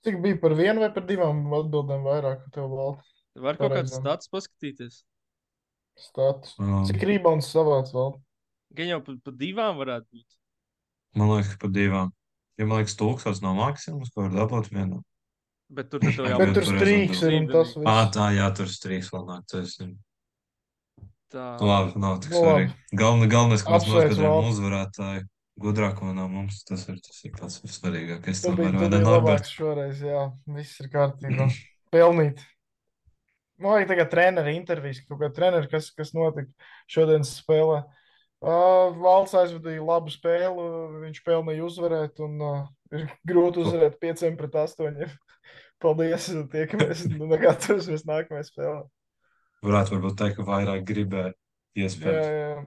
Cik 0.05 0.21
bija 0.23 0.39
par 0.43 0.53
vienu 0.59 0.83
vai 0.85 0.91
par 0.95 1.07
divām 1.09 1.41
atbildēm 1.59 2.05
vairāk? 2.07 2.45
Tev 2.55 2.69
vēl 2.71 2.93
Var 3.45 3.57
kaut 3.59 3.73
kāds 3.75 3.95
stats 3.97 4.31
paskatīties. 4.31 5.01
status. 5.99 6.55
Um, 6.61 6.85
Cik 6.87 7.03
rebounds 7.09 7.49
savāc 7.51 7.91
vēl? 7.95 8.13
Gan 8.75 8.91
jau 8.93 9.01
pa, 9.07 9.15
pa 9.25 9.35
divām 9.39 9.81
varētu 9.81 10.07
būt. 10.13 10.37
man 11.19 11.31
liekas, 11.33 11.55
ka 11.55 11.59
pa 11.67 11.73
divām. 11.75 12.13
Ja 12.59 12.67
man 12.71 12.79
liekas, 12.83 12.95
tūkstots 13.01 13.43
nav 13.43 13.57
maksimums, 13.59 14.13
ko 14.15 14.29
var 14.29 14.35
dabūt 14.37 14.71
vienā. 14.75 15.01
Bet 15.75 15.91
tur 15.91 16.03
jau 16.07 16.39
Bet 16.39 16.39
Bet 16.39 16.55
tur 16.55 16.63
tur 16.63 16.71
strīks 16.77 17.23
ir 17.27 17.37
un 17.41 17.49
tas 17.51 17.75
Ā, 17.75 17.83
viss. 17.83 18.15
tā, 18.15 18.29
jā, 18.37 18.49
tur 18.55 18.71
strīks 18.71 19.11
vēl 19.15 19.25
nāk. 19.31 19.47
Tas 19.51 19.75
ir 19.81 19.95
tā. 21.35 21.51
labi, 21.61 21.95
nav 22.01 22.19
tik 22.25 22.35
svarīgi. 22.35 22.75
Galvenais, 22.95 23.31
galvenais, 23.35 23.67
ka 23.67 23.77
mēs 23.77 24.19
Valdi. 24.23 24.53
uzvarētāju 24.55 25.27
gudrāko 25.61 26.15
no 26.15 26.27
mums. 26.31 26.63
Tas 26.69 26.87
ir, 26.91 26.99
tas 27.05 27.21
ir 27.27 27.35
pats 27.37 27.61
svarīgākais. 27.77 28.43
Ne, 28.49 28.57
biji 28.59 28.73
Norbert? 28.75 29.11
labāks 29.11 29.55
šoreiz, 29.55 30.03
jā. 30.03 30.27
Viss 30.57 30.83
ir 30.83 30.91
kārtībā. 30.93 31.49
Pelnīt. 31.95 32.43
Man 33.63 33.77
vajag 33.77 33.93
tagad 33.93 34.11
treneru 34.11 34.51
intervijas, 34.51 35.05
kaut 35.07 35.21
kā 35.21 35.29
treneru, 35.35 35.69
kas, 35.71 35.93
kas 35.95 36.11
notika 36.17 36.51
šodienas 36.91 37.37
spēlē. 37.39 37.85
Uh, 38.45 38.91
Valsts 38.99 39.37
aizvadīja 39.41 39.85
labu 39.87 40.11
spēli, 40.13 40.65
viņš 41.05 41.21
pelnīja 41.25 41.65
uzvarēt, 41.65 42.19
un 42.27 42.43
uh, 42.43 42.65
ir 42.93 43.07
grūti 43.25 43.63
uzvarēt 43.63 44.01
pieciem 44.03 44.35
pret 44.41 44.59
astoņiem. 44.65 45.15
Paldies, 45.85 46.27
tiekamies 46.51 47.07
nu, 47.15 47.29
negatavosimies 47.31 48.05
nākamajai 48.11 48.49
spēlē. 48.51 48.83
Varētu 49.65 49.97
varbūt 49.97 50.17
teikt, 50.21 50.37
ka 50.39 50.47
vairāk 50.49 50.85
gribēja 50.89 51.33
Jā, 51.33 51.87
iespējams. 51.89 52.27
jā. 52.29 52.65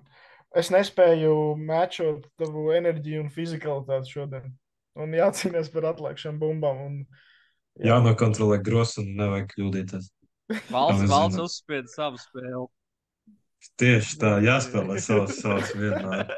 Es 0.58 0.72
nespēju 0.74 1.34
matčot 1.60 2.26
tavu 2.40 2.72
enerģiju 2.74 3.26
un 3.26 3.32
fizikalitāti 3.34 4.16
šodien. 4.16 4.54
Un 4.98 5.14
jācīnās 5.14 5.70
par 5.74 5.92
atlaišanu 5.92 6.40
bumbām. 6.42 6.80
Un, 6.88 6.96
Jā, 7.78 8.00
nokontrolē 8.02 8.58
grosu 8.66 9.04
un 9.04 9.12
nevajag 9.20 9.52
kļūdīties. 9.54 10.08
Valsts, 10.74 11.10
valsts 11.12 11.44
uzspieda 11.44 11.92
savu 11.92 12.18
spēli. 12.18 12.66
Tieši 13.78 14.18
tā, 14.22 14.32
jāspēlē 14.42 14.98
savas, 15.04 15.38
savas 15.44 15.74
vienmēr. 15.78 16.32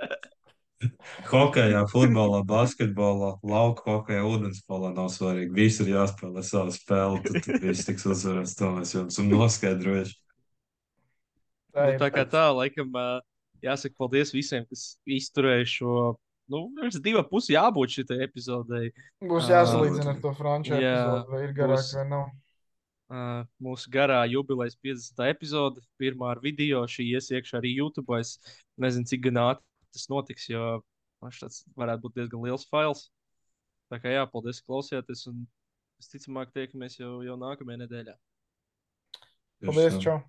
Hokejā, 1.30 1.82
futbolā, 1.92 2.40
basketbolā, 2.48 3.34
lauka 3.44 3.84
hokejā, 3.86 4.22
ūdenspēlē 4.24 4.94
nav 4.96 5.10
svarīgi. 5.12 5.52
Visi 5.56 5.84
ir 5.84 5.94
jāspēlē 5.98 6.44
savu 6.48 6.72
spēli, 6.76 7.22
tad, 7.26 7.40
tad 7.46 7.64
viss 7.64 7.88
tiks 7.88 8.08
uzvarēts. 8.08 8.56
To 8.60 8.72
mēs 8.78 8.96
jums 8.96 9.16
esam 9.16 9.32
noskaidrojuši. 9.32 10.16
Tā 11.80 11.85
Nu, 11.88 11.93
ir. 11.95 11.99
tā 12.01 12.09
kā 12.11 12.25
tā, 12.27 12.45
laikam, 12.51 12.91
jāsaka 13.64 13.95
paldies 13.99 14.33
visiem, 14.35 14.66
kas 14.67 14.98
izturēja 15.08 15.67
šo. 15.77 15.93
Nu, 16.49 16.64
pirms 16.75 16.98
divu 17.06 17.22
pusi 17.30 17.53
jābūt 17.53 17.93
šitai 17.93 18.17
epizodei. 18.25 18.90
Būs 19.22 19.48
jāsalīdzina 19.51 20.16
ar 20.16 20.19
to 20.24 20.32
franču 20.35 20.74
jā, 20.82 20.93
epizodi, 20.98 21.32
vai 21.35 21.41
ir 21.45 21.53
garāk 21.59 21.77
būs- 21.77 21.91
vai 21.95 22.06
nav. 22.09 22.30
Uh, 23.09 23.43
mūsu 23.64 23.90
garā 23.90 24.19
jubilejas 24.30 24.75
50. 24.85 25.24
epizode, 25.32 25.82
pirmā 26.01 26.27
ar 26.35 26.41
video, 26.43 26.83
šī 26.85 27.08
ies 27.16 27.30
iekšā 27.33 27.58
arī 27.61 27.72
YouTube. 27.77 28.19
Es 28.19 28.35
nezinu, 28.77 29.08
cik 29.09 29.24
gan 29.30 29.40
ātri 29.45 29.66
tas 29.93 30.08
notiks, 30.11 30.49
jo 30.49 30.82
man 31.22 31.32
šis 31.32 31.64
varētu 31.77 32.03
būt 32.06 32.17
diezgan 32.19 32.43
liels 32.45 32.67
fails. 32.69 33.08
Tā 33.90 33.98
kā 34.01 34.11
jā, 34.14 34.25
paldies, 34.30 34.59
ka 34.61 34.69
klausījāties. 34.74 35.24
Un 35.32 35.48
visticamāk, 36.01 36.51
tiekamies 36.53 36.99
jau, 36.99 37.22
jau 37.25 37.38
nākamajā 37.41 37.82
nedēļā. 37.85 38.14
Paldies, 39.66 39.98
čau! 40.03 40.19